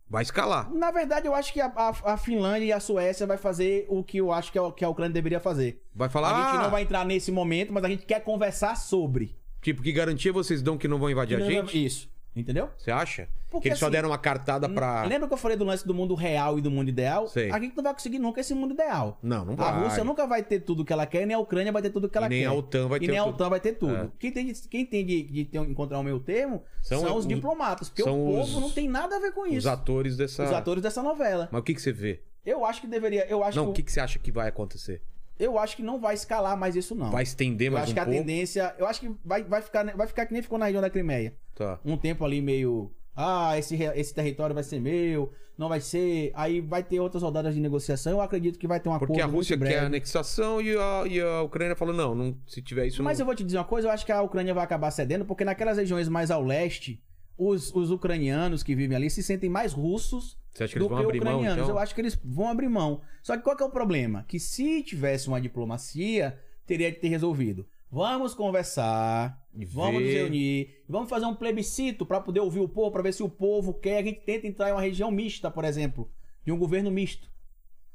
Vai 0.08 0.22
escalar. 0.22 0.72
Na 0.72 0.92
verdade, 0.92 1.26
eu 1.26 1.34
acho 1.34 1.52
que 1.52 1.60
a, 1.60 1.66
a- 1.76 2.14
a 2.14 2.18
Finlândia 2.18 2.66
e 2.68 2.72
a 2.72 2.80
Suécia 2.80 3.26
vai 3.26 3.38
fazer 3.38 3.88
o 3.90 4.04
que 4.04 4.18
eu 4.18 4.32
acho 4.32 4.52
que 4.52 4.60
a, 4.60 4.72
que 4.72 4.86
a 4.86 4.90
Ucrânia 4.90 5.12
deveria 5.14 5.40
fazer. 5.40 5.82
Vai 5.96 6.08
falar. 6.08 6.36
a 6.36 6.44
gente 6.52 6.60
"Ah, 6.60 6.64
não 6.64 6.70
vai 6.72 6.84
entrar 6.84 7.04
nesse 7.04 7.32
momento, 7.32 7.74
mas 7.74 7.84
a 7.84 7.90
gente 7.90 8.06
quer 8.06 8.20
conversar 8.20 8.76
sobre. 8.78 9.36
Tipo, 9.60 9.82
que 9.82 9.92
garantia 9.92 10.32
vocês 10.32 10.62
dão 10.62 10.78
que 10.78 10.88
não 10.88 11.00
vão 11.00 11.10
invadir 11.10 11.42
a 11.42 11.44
gente? 11.44 11.84
Isso. 11.84 12.08
Entendeu? 12.36 12.70
Você 12.78 12.92
acha? 12.92 13.28
Porque, 13.54 13.64
que 13.64 13.70
eles 13.70 13.80
só 13.80 13.86
assim, 13.86 13.92
deram 13.94 14.10
uma 14.10 14.18
cartada 14.18 14.68
pra. 14.68 15.04
Lembra 15.04 15.28
que 15.28 15.34
eu 15.34 15.38
falei 15.38 15.56
do 15.56 15.64
lance 15.64 15.86
do 15.86 15.94
mundo 15.94 16.16
real 16.16 16.58
e 16.58 16.62
do 16.62 16.72
mundo 16.72 16.90
ideal? 16.90 17.28
Sei. 17.28 17.52
A 17.52 17.60
gente 17.60 17.76
não 17.78 17.84
vai 17.84 17.94
conseguir 17.94 18.18
nunca 18.18 18.42
esse 18.42 18.54
mundo 18.56 18.74
ideal. 18.74 19.20
Não, 19.22 19.46
não 19.46 19.54
A 19.54 19.72
vai. 19.72 19.84
Rússia 19.84 20.04
nunca 20.04 20.26
vai 20.26 20.42
ter 20.42 20.62
tudo 20.62 20.84
que 20.84 20.92
ela 20.92 21.06
quer, 21.06 21.26
nem 21.28 21.36
a 21.36 21.40
Ucrânia 21.40 21.72
vai 21.72 21.82
ter 21.82 21.92
tudo 21.92 22.10
que 22.10 22.18
ela 22.18 22.26
E 22.26 22.30
nem 22.30 22.40
quer. 22.42 22.48
a 22.48 22.54
OTAN 22.54 22.88
vai 22.88 22.98
e 22.98 23.02
ter 23.02 23.08
nem 23.12 23.20
a 23.20 23.24
tudo. 23.24 23.34
OTAN 23.36 23.50
vai 23.50 23.60
ter 23.60 23.74
tudo. 23.74 23.96
É. 23.96 24.10
Quem 24.18 24.32
tem, 24.32 24.46
de, 24.48 24.68
quem 24.68 24.86
tem 24.86 25.06
de, 25.06 25.24
de 25.24 25.46
ter- 25.46 25.60
encontrar 25.60 26.00
o 26.00 26.04
meu 26.04 26.20
termo 26.20 26.64
São 26.82 27.02
são, 27.02 27.16
os 27.16 27.26
o- 27.26 27.28
diplomatas. 27.28 27.90
Porque 27.90 28.02
o 28.02 28.06
povo 28.06 28.42
os- 28.42 28.54
não 28.60 28.72
tem 28.72 28.90
nada 28.90 29.16
a 29.16 29.20
ver 29.20 29.32
com 29.34 29.42
Os 29.44 29.54
isso. 29.54 29.70
atores 29.70 30.18
dessa. 30.18 30.44
Os 30.44 30.52
atores 30.52 30.82
dessa 30.82 31.04
novela. 31.04 31.48
Mas 31.52 31.62
o 31.62 31.64
que, 31.64 31.76
que 31.76 31.82
você 31.82 31.92
vê? 31.94 32.22
Eu 32.46 32.66
acho 32.66 32.82
que 32.82 32.88
deveria. 32.88 33.26
Eu 33.30 33.44
acho, 33.44 33.58
Não, 33.58 33.70
o 33.70 33.74
que, 33.74 33.82
que, 33.82 33.84
que 33.86 33.92
você 33.92 34.00
acha 34.00 34.18
que 34.20 34.32
vai 34.32 34.50
acontecer? 34.50 35.02
eu 35.40 35.58
acho 35.58 35.76
que 35.76 35.82
não 35.84 36.00
vai 36.00 36.14
escalar 36.14 36.56
mais 36.56 36.76
isso, 36.76 36.94
não. 36.96 37.10
Vai 37.12 37.24
estender 37.24 37.68
eu 37.68 37.72
mais 37.74 37.84
acho 37.84 37.92
um 37.92 37.96
que 37.96 38.00
a 38.00 38.06
pouco? 38.06 38.18
tendência. 38.20 38.76
Eu 38.78 38.86
acho 38.86 39.00
que 39.02 39.12
vai, 39.26 39.44
vai, 39.44 39.62
ficar, 39.62 39.84
vai 39.96 40.08
ficar 40.08 40.26
que 40.26 40.32
nem 40.34 40.42
ficou 40.42 40.58
na 40.60 40.66
região 40.66 40.80
da 40.82 40.90
Crimeia. 40.90 41.36
Tá. 41.56 41.80
Um 41.84 41.98
tempo 41.98 42.24
ali 42.24 42.40
meio 42.42 42.92
Ah, 43.16 43.58
esse, 43.58 43.76
esse 43.76 44.14
território 44.14 44.56
vai 44.56 44.64
ser 44.64 44.80
meu, 44.80 45.32
não 45.58 45.70
vai 45.70 45.80
ser. 45.80 46.32
Aí 46.34 46.62
vai 46.62 46.84
ter 46.84 47.00
outras 47.00 47.22
rodadas 47.22 47.54
de 47.54 47.62
negociação. 47.62 48.14
Eu 48.14 48.22
acredito 48.22 48.58
que 48.58 48.68
vai 48.68 48.80
ter 48.80 48.90
um 48.90 48.94
acordo 48.94 49.12
Porque 49.12 49.22
a 49.22 49.26
Rússia 49.26 49.58
quer 49.58 49.80
a 49.80 49.86
anexação 49.86 50.62
e 50.62 50.76
a, 50.76 51.04
e 51.08 51.22
a 51.22 51.42
Ucrânia 51.42 51.76
falou: 51.76 51.94
não, 51.94 52.16
não, 52.16 52.38
se 52.48 52.62
tiver 52.62 52.88
isso. 52.88 53.04
Mas 53.04 53.20
eu 53.20 53.24
não... 53.24 53.28
vou 53.28 53.36
te 53.36 53.44
dizer 53.44 53.58
uma 53.58 53.64
coisa, 53.64 53.88
eu 53.88 53.92
acho 53.92 54.06
que 54.06 54.12
a 54.12 54.22
Ucrânia 54.22 54.54
vai 54.54 54.64
acabar 54.64 54.92
cedendo, 54.92 55.26
porque 55.26 55.46
naquelas 55.46 55.78
regiões 55.78 56.10
mais 56.10 56.32
ao 56.32 56.44
leste, 56.44 57.02
os, 57.38 57.74
os 57.74 57.92
ucranianos 57.92 58.64
que 58.64 58.76
vivem 58.76 58.96
ali 58.96 59.10
se 59.10 59.22
sentem 59.22 59.50
mais 59.50 59.74
russos 59.74 60.38
Você 60.52 60.64
acha 60.64 60.74
que 60.74 60.80
do 60.80 60.86
eles 60.86 60.90
vão 60.90 61.00
que 61.00 61.06
abrir 61.06 61.24
mão? 61.24 61.34
ucranianos. 61.34 61.64
Então? 61.64 61.76
Eu 61.76 61.80
acho 61.80 61.94
que 61.94 62.02
eles 62.02 62.20
vão 62.24 62.48
abrir 62.48 62.70
mão. 62.70 63.02
Só 63.22 63.38
que 63.38 63.44
qual 63.44 63.56
que 63.56 63.64
é 63.64 63.66
o 63.66 63.72
problema? 63.72 64.26
Que 64.28 64.40
se 64.40 64.82
tivesse 64.84 65.28
uma 65.28 65.40
diplomacia, 65.40 66.40
teria 66.66 66.92
que 66.92 67.00
ter 67.00 67.10
resolvido. 67.10 67.68
Vamos 67.94 68.34
conversar, 68.34 69.40
E 69.54 69.64
vamos 69.66 70.02
nos 70.02 70.12
ver. 70.12 70.18
reunir, 70.24 70.84
vamos 70.90 71.08
fazer 71.08 71.28
um 71.28 71.36
plebiscito 71.36 72.08
para 72.08 72.20
poder 72.20 72.40
ouvir 72.40 72.60
o 72.60 72.68
povo, 72.68 72.90
para 72.92 73.04
ver 73.04 73.14
se 73.14 73.22
o 73.22 73.30
povo 73.30 73.72
quer. 73.76 74.00
A 74.00 74.04
gente 74.04 74.22
tenta 74.22 74.48
entrar 74.48 74.70
em 74.70 74.72
uma 74.72 74.82
região 74.82 75.12
mista, 75.12 75.52
por 75.52 75.64
exemplo, 75.64 76.10
de 76.44 76.52
um 76.52 76.58
governo 76.58 76.90
misto. 76.90 77.30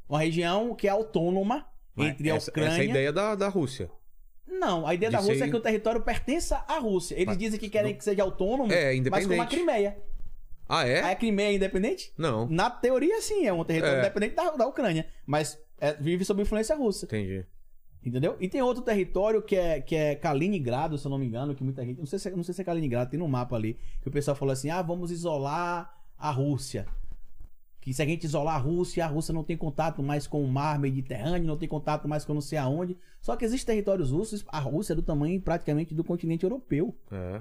Uma 0.09 0.21
região 0.21 0.73
que 0.77 0.87
é 0.87 0.91
autônoma 0.91 1.67
Mas 1.97 2.11
entre 2.11 2.31
a 2.31 2.37
essa, 2.37 2.49
Ucrânia. 2.51 2.71
essa 2.71 2.79
é 2.79 2.83
a 2.83 2.85
ideia 2.91 3.13
da, 3.13 3.35
da 3.35 3.49
Rússia. 3.49 3.91
Não, 4.47 4.87
a 4.87 4.95
ideia 4.95 5.11
da 5.11 5.19
Disso 5.19 5.31
Rússia 5.31 5.45
aí- 5.45 5.51
é 5.51 5.53
que 5.53 5.59
o 5.59 5.63
território 5.63 6.01
pertença 6.01 6.65
à 6.69 6.79
Rússia. 6.79 7.17
Eles 7.17 7.27
Mas 7.27 7.39
dizem 7.39 7.59
que 7.59 7.69
querem 7.69 7.93
que 7.95 8.05
seja 8.05 8.23
autônomo, 8.23 8.73
É, 8.73 8.95
mas 9.11 9.27
como 9.27 9.43
a. 9.43 9.47
Crimeia. 9.47 9.99
Ah, 10.69 10.87
é? 10.87 11.01
A 11.01 11.15
Crimeia 11.17 11.49
é 11.49 11.55
independente? 11.57 12.13
Não. 12.17 12.47
Na 12.49 12.71
teoria, 12.71 13.21
sim, 13.21 13.47
é 13.47 13.53
um 13.53 13.65
território 13.65 13.97
É. 13.97 14.01
independente 14.01 14.35
da, 14.37 14.51
da 14.53 14.67
Ucrânia, 14.67 15.09
mas 15.27 15.59
é, 15.81 15.95
vive 15.95 16.25
sob 16.25 16.41
influência 16.41 16.77
russa, 16.77 17.05
Entendi. 17.07 17.45
Entendeu? 18.09 18.37
E 18.41 18.49
tem 18.49 18.61
outro 18.63 18.83
território 18.83 19.41
que 19.43 19.57
é, 19.57 19.81
que 19.81 19.95
é 19.95 20.15
Kaliningrado, 20.15 20.99
se 20.99 21.07
eu 21.07 21.11
não 21.11 21.19
me 21.19 21.27
engano, 21.27 21.55
que 21.55 21.63
muita 21.63 21.85
gente... 21.85 21.99
Não 21.99 22.07
sei, 22.07 22.19
se, 22.19 22.31
não 22.31 22.43
sei 22.43 22.55
se 22.55 22.61
é 22.61 22.65
Kaliningrado, 22.65 23.11
tem 23.11 23.19
no 23.19 23.29
mapa 23.29 23.55
ali, 23.57 23.79
que 24.03 24.09
o 24.09 24.11
pessoal 24.13 24.37
falou 24.37 24.53
assim, 24.53 24.71
ah, 24.71 24.83
vamos 24.83 25.11
isolar 25.11 25.95
a 26.19 26.31
Rússia. 26.31 26.87
Que 27.81 27.95
se 27.95 28.03
a 28.03 28.05
gente 28.05 28.25
isolar 28.25 28.57
a 28.57 28.59
Rússia, 28.59 29.05
a 29.05 29.09
Rússia 29.09 29.33
não 29.33 29.45
tem 29.45 29.57
contato 29.57 30.03
mais 30.03 30.27
com 30.27 30.43
o 30.43 30.49
mar 30.49 30.79
Mediterrâneo, 30.79 31.47
não 31.47 31.57
tem 31.57 31.69
contato 31.69 32.09
mais 32.09 32.25
com 32.25 32.35
não 32.35 32.41
sei 32.41 32.59
aonde. 32.59 32.97
Só 33.21 33.37
que 33.37 33.45
existem 33.45 33.75
territórios 33.77 34.11
russos, 34.11 34.45
a 34.49 34.59
Rússia 34.59 34.93
é 34.93 34.97
do 34.97 35.03
tamanho 35.03 35.41
praticamente 35.41 35.95
do 35.95 36.03
continente 36.05 36.45
europeu. 36.45 36.95
É. 37.11 37.41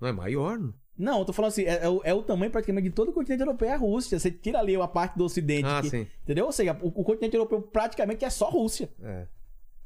Não 0.00 0.08
é 0.08 0.12
maior, 0.12 0.58
não? 0.58 0.74
Não, 0.96 1.20
eu 1.20 1.24
tô 1.24 1.32
falando 1.32 1.48
assim, 1.52 1.62
é, 1.62 1.84
é 1.84 1.88
o, 1.88 2.00
é 2.04 2.12
o 2.14 2.22
tamanho 2.22 2.52
praticamente 2.52 2.90
de 2.90 2.94
todo 2.94 3.08
o 3.08 3.12
continente 3.12 3.40
europeu, 3.40 3.66
é 3.66 3.72
a 3.72 3.76
Rússia. 3.78 4.18
Você 4.20 4.30
tira 4.30 4.58
ali 4.58 4.76
uma 4.76 4.86
parte 4.86 5.16
do 5.16 5.24
ocidente. 5.24 5.66
Ah, 5.66 5.80
que- 5.80 5.88
sim. 5.88 6.06
Entendeu? 6.22 6.44
Ou 6.44 6.52
seja, 6.52 6.78
o, 6.82 6.88
o 6.88 7.02
continente 7.02 7.34
europeu 7.34 7.62
praticamente 7.62 8.24
é 8.24 8.30
só 8.30 8.50
Rússia. 8.50 8.90
É. 9.02 9.26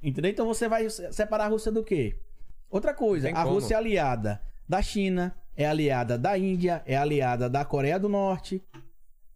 Entendeu? 0.03 0.31
Então 0.31 0.47
você 0.47 0.69
vai 0.69 0.89
se- 0.89 1.13
separar 1.13 1.45
a 1.45 1.49
Rússia 1.49 1.73
do 1.73 1.83
quê? 1.83 2.17
Outra 2.71 2.93
coisa, 2.95 3.31
a. 3.31 3.43
Rússia 3.43 3.75
é 3.75 3.77
aliada 3.79 4.41
da 4.69 4.83
China, 4.83 5.35
é 5.57 5.67
aliada 5.67 6.19
da 6.19 6.37
Índia, 6.37 6.83
é 6.87 6.97
aliada 6.97 7.49
da 7.49 7.65
Coreia 7.65 7.99
do 7.99 8.09
Norte. 8.09 8.63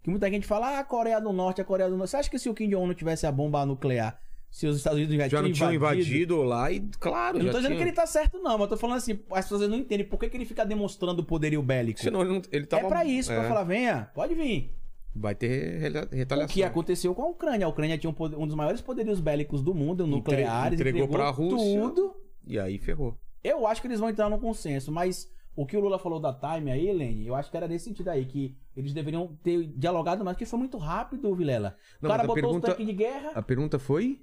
Que 0.03 0.11
muita 0.11 0.31
gente 0.31 0.47
fala, 0.47 0.77
ah, 0.77 0.79
a 0.81 0.85
Coreia 0.85 1.21
do 1.21 1.33
Norte, 1.33 1.61
a 1.61 1.65
Coreia 1.65 1.89
do 1.89 1.97
Norte. 1.97 2.11
Você 2.11 2.17
acha 2.17 2.31
que 2.31 2.39
se 2.39 2.49
o 2.49 2.55
Kim 2.55 2.69
Jong-un 2.69 2.87
não 2.87 2.95
tivesse 2.95 3.27
a 3.27 3.33
bomba 3.33 3.65
nuclear, 3.67 4.19
se 4.51 4.67
os 4.67 4.77
Estados 4.79 4.99
Unidos 4.99 5.15
já, 5.17 5.29
Já 5.29 5.43
não 5.43 5.53
tinham 5.53 5.73
invadido 5.73 6.43
lá 6.43 6.73
e, 6.73 6.81
claro, 6.99 7.39
Eu 7.39 7.45
não 7.45 7.51
tô 7.53 7.59
dizendo 7.59 7.73
tinha. 7.73 7.77
que 7.85 7.89
ele 7.91 7.93
tá 7.97 8.07
certo, 8.07 8.39
não, 8.39 8.53
mas 8.53 8.63
eu 8.63 8.69
tô 8.69 8.77
falando 8.77 8.97
assim, 8.97 9.21
as 9.31 9.45
pessoas 9.45 9.69
não 9.69 9.77
entendem 9.77 10.05
por 10.07 10.19
que, 10.19 10.29
que 10.29 10.37
ele 10.37 10.45
fica 10.47 10.65
demonstrando 10.65 11.21
o 11.23 11.25
poderio 11.25 11.63
bélico. 11.63 12.01
Senão 12.01 12.23
ele, 12.23 12.31
não, 12.31 12.43
ele 12.51 12.67
tava... 12.67 12.87
É 12.87 12.89
pra 12.89 13.05
isso, 13.05 13.31
é. 13.31 13.39
pra 13.39 13.49
falar, 13.49 13.65
venha, 13.65 14.11
pode 14.15 14.35
vir. 14.35 14.75
Vai 15.15 15.35
ter 15.35 15.79
retaliação. 16.13 16.45
O 16.45 16.49
que 16.49 16.63
aconteceu 16.63 17.15
com 17.15 17.23
a 17.23 17.27
Ucrânia? 17.29 17.67
A 17.67 17.69
Ucrânia 17.69 17.99
tinha 17.99 18.11
um, 18.11 18.15
poder- 18.15 18.37
um 18.37 18.47
dos 18.47 18.55
maiores 18.55 18.81
poderios 18.81 19.19
bélicos 19.21 19.63
do 19.63 19.75
mundo, 19.75 20.07
nucleares, 20.07 20.79
entregou 20.79 21.09
pra 21.09 21.31
Rússia. 21.31 21.81
tudo. 21.81 22.15
E 22.47 22.59
aí 22.59 22.79
ferrou. 22.79 23.17
Eu 23.43 23.67
acho 23.67 23.81
que 23.81 23.89
eles 23.89 23.99
vão 23.99 24.09
entrar 24.09 24.29
num 24.31 24.39
consenso, 24.39 24.93
mas 24.93 25.29
o 25.57 25.67
que 25.67 25.77
o 25.77 25.81
Lula 25.81 25.99
falou 25.99 26.21
da 26.21 26.33
Time 26.33 26.71
aí, 26.71 26.89
Helene, 26.89 27.27
eu 27.27 27.35
acho 27.35 27.51
que 27.51 27.57
era 27.57 27.67
nesse 27.67 27.87
sentido 27.87 28.09
aí, 28.09 28.25
que 28.25 28.57
eles 28.77 28.93
deveriam 28.93 29.37
ter 29.43 29.67
dialogado 29.77 30.25
mais, 30.25 30.37
porque 30.37 30.47
foi 30.47 30.59
muito 30.59 30.79
rápido, 30.79 31.35
Vilela. 31.35 31.77
O 32.01 32.05
Não, 32.05 32.11
cara 32.11 32.23
a 32.23 32.27
botou 32.27 32.43
pergunta- 32.43 32.69
os 32.69 32.73
tanques 32.75 32.87
de 32.87 32.93
guerra. 32.93 33.33
A 33.35 33.43
pergunta 33.43 33.79
foi? 33.79 34.21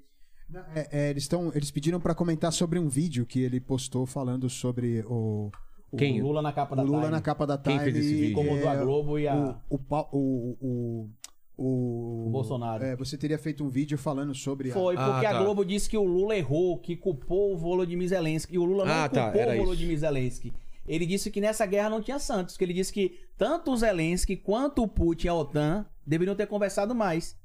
É, 0.74 0.88
é, 0.92 1.10
eles, 1.10 1.28
tão, 1.28 1.52
eles 1.54 1.70
pediram 1.70 2.00
pra 2.00 2.16
comentar 2.16 2.54
sobre 2.54 2.80
um 2.80 2.88
vídeo 2.88 3.26
que 3.26 3.42
ele 3.42 3.60
postou 3.60 4.06
falando 4.06 4.50
sobre 4.50 5.04
o. 5.06 5.52
o 5.92 5.98
Quem? 5.98 6.22
O 6.22 6.26
Lula 6.28 6.42
na 6.42 6.52
capa 6.52 6.76
da 6.76 6.82
Lula 6.84 7.00
Time. 7.02 7.12
na 7.12 7.22
capa 7.22 7.48
da 7.48 7.58
Quem 7.58 7.78
Time. 7.78 7.92
fez 7.92 8.06
esse 8.06 8.14
vídeo? 8.16 8.32
Incomodou 8.32 8.70
a 8.70 8.74
é, 8.74 8.78
Globo 8.82 9.20
e 9.20 9.28
a... 9.28 9.60
O, 9.70 9.76
o, 9.76 9.80
o, 10.12 10.58
o, 10.62 11.10
o, 11.58 12.28
O 12.28 12.30
Bolsonaro. 12.30 12.84
É, 12.84 12.96
você 12.96 13.18
teria 13.18 13.38
feito 13.38 13.64
um 13.64 13.70
vídeo 13.70 13.98
falando 13.98 14.34
sobre. 14.36 14.72
a- 14.72 14.74
Foi, 14.74 14.96
Ah, 14.98 15.12
porque 15.12 15.26
a 15.26 15.32
tá. 15.32 15.44
Globo 15.44 15.64
disse 15.66 15.90
que 15.90 15.98
o 15.98 16.04
Lula 16.04 16.36
errou, 16.36 16.78
que 16.80 16.96
culpou 16.96 17.54
o 17.54 17.58
Volodymyr 17.58 18.08
Zelensky. 18.10 18.56
E 18.56 18.58
o 18.60 18.66
Lula 18.66 18.86
não 18.86 18.94
Ah, 18.94 19.10
tá, 19.10 19.24
culpou 19.26 19.42
era 19.42 19.54
o. 19.54 19.58
Volodymyr 19.58 19.98
Zelensky. 19.98 20.54
Ele 20.88 21.06
disse 21.06 21.30
que 21.32 21.42
nessa 21.42 21.66
guerra 21.66 21.90
não 21.90 22.02
tinha 22.02 22.18
Santos, 22.20 22.56
que 22.56 22.64
ele 22.64 22.74
disse 22.74 22.94
que 22.94 23.20
tanto 23.38 23.72
o 23.72 23.76
Zelensky 23.78 24.38
quanto 24.38 24.84
o 24.84 24.88
Putin 24.88 25.28
e 25.28 25.30
a 25.30 25.34
OTAN 25.36 25.86
deveriam 26.06 26.36
ter 26.36 26.48
conversado 26.48 26.94
mais. 26.96 27.36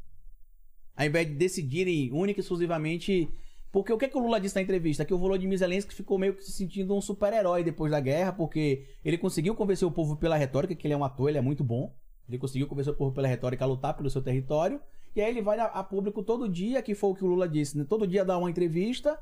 Ao 0.97 1.07
invés 1.07 1.27
de 1.27 1.35
decidirem 1.35 2.13
única 2.13 2.39
e 2.39 2.43
exclusivamente. 2.43 3.29
Porque 3.73 3.91
o 3.91 3.97
que, 3.97 4.07
que 4.07 4.17
o 4.19 4.21
Lula 4.21 4.39
disse 4.39 4.55
na 4.55 4.61
entrevista? 4.61 5.03
Que 5.03 5.15
o 5.15 5.19
Volodymyr 5.19 5.59
Zelensky 5.59 5.95
ficou 5.95 6.19
meio 6.19 6.35
que 6.35 6.45
se 6.45 6.53
sentindo 6.53 6.95
um 6.95 7.01
super-herói 7.01 7.65
depois 7.65 7.91
da 7.91 7.99
guerra, 7.99 8.31
porque 8.31 8.85
ele 9.03 9.17
conseguiu 9.17 9.55
convencer 9.55 9.89
o 9.89 9.91
povo 9.91 10.15
pela 10.15 10.37
retórica, 10.37 10.75
que 10.75 10.87
ele 10.87 10.93
é 10.93 10.97
um 10.97 11.03
ator, 11.03 11.31
ele 11.31 11.39
é 11.39 11.41
muito 11.41 11.65
bom. 11.65 11.97
Ele 12.29 12.37
conseguiu 12.39 12.69
convencer 12.69 12.93
o 12.93 12.97
povo 12.97 13.15
pela 13.15 13.27
retórica 13.27 13.65
a 13.65 13.69
lutar 13.69 13.97
pelo 13.97 14.11
seu 14.11 14.21
território. 14.23 14.79
E 15.17 15.23
aí 15.23 15.31
ele 15.31 15.41
vai 15.41 15.59
a, 15.59 15.65
a 15.65 15.83
público 15.83 16.23
todo 16.23 16.51
dia, 16.51 16.83
que 16.83 16.95
foi 16.95 17.11
o 17.11 17.15
que 17.15 17.25
o 17.25 17.27
Lula 17.27 17.49
disse, 17.49 17.79
né? 17.79 17.85
Todo 17.89 18.07
dia 18.07 18.27
dá 18.27 18.37
uma 18.37 18.51
entrevista, 18.51 19.19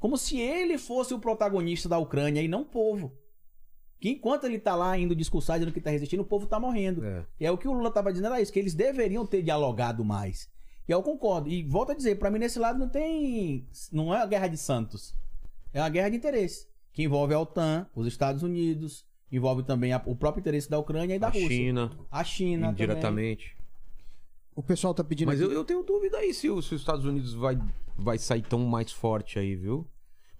como 0.00 0.16
se 0.16 0.38
ele 0.40 0.78
fosse 0.78 1.14
o 1.14 1.20
protagonista 1.20 1.88
da 1.88 1.98
Ucrânia 1.98 2.42
e 2.42 2.48
não 2.48 2.62
o 2.62 2.66
povo. 2.66 3.16
Que 4.00 4.10
enquanto 4.10 4.44
ele 4.44 4.58
tá 4.58 4.74
lá 4.74 4.98
indo 4.98 5.14
discursar, 5.14 5.60
dizendo 5.60 5.72
que 5.72 5.80
tá 5.80 5.90
resistindo, 5.90 6.22
o 6.22 6.26
povo 6.26 6.48
tá 6.48 6.58
morrendo. 6.58 7.04
É. 7.04 7.24
E 7.38 7.46
é 7.46 7.52
o 7.52 7.56
que 7.56 7.68
o 7.68 7.72
Lula 7.72 7.88
tava 7.88 8.10
dizendo 8.10 8.26
era 8.26 8.40
isso, 8.40 8.52
que 8.52 8.58
eles 8.58 8.74
deveriam 8.74 9.24
ter 9.24 9.42
dialogado 9.42 10.04
mais. 10.04 10.50
E 10.88 10.92
eu 10.92 11.02
concordo. 11.02 11.48
E 11.48 11.62
volto 11.62 11.92
a 11.92 11.94
dizer, 11.94 12.18
pra 12.18 12.30
mim 12.30 12.38
nesse 12.38 12.58
lado 12.58 12.78
não 12.78 12.88
tem. 12.88 13.66
Não 13.92 14.12
é 14.14 14.18
uma 14.18 14.26
guerra 14.26 14.48
de 14.48 14.56
Santos. 14.56 15.14
É 15.72 15.80
uma 15.80 15.88
guerra 15.88 16.08
de 16.10 16.16
interesse. 16.16 16.66
Que 16.92 17.02
envolve 17.04 17.32
a 17.32 17.40
OTAN, 17.40 17.86
os 17.94 18.06
Estados 18.06 18.42
Unidos, 18.42 19.06
envolve 19.30 19.62
também 19.62 19.92
a- 19.92 20.02
o 20.04 20.14
próprio 20.14 20.40
interesse 20.40 20.68
da 20.68 20.78
Ucrânia 20.78 21.14
e 21.14 21.18
da 21.18 21.28
a 21.28 21.30
Rússia. 21.30 21.48
China, 21.48 21.90
A 22.10 22.22
China. 22.24 22.66
também. 22.68 22.72
indiretamente. 22.72 23.56
O 24.54 24.62
pessoal 24.62 24.92
tá 24.92 25.02
pedindo. 25.02 25.28
Mas 25.28 25.40
aqui- 25.40 25.50
eu, 25.50 25.54
eu 25.56 25.64
tenho 25.64 25.82
dúvida 25.82 26.18
aí 26.18 26.34
se, 26.34 26.50
os 26.50 26.70
Estados 26.70 27.04
Unidos 27.06 27.32
vai, 27.32 27.58
vai 27.96 28.18
sair 28.18 28.42
tão 28.42 28.58
mais 28.60 28.92
forte 28.92 29.38
aí, 29.38 29.54
viu? 29.56 29.86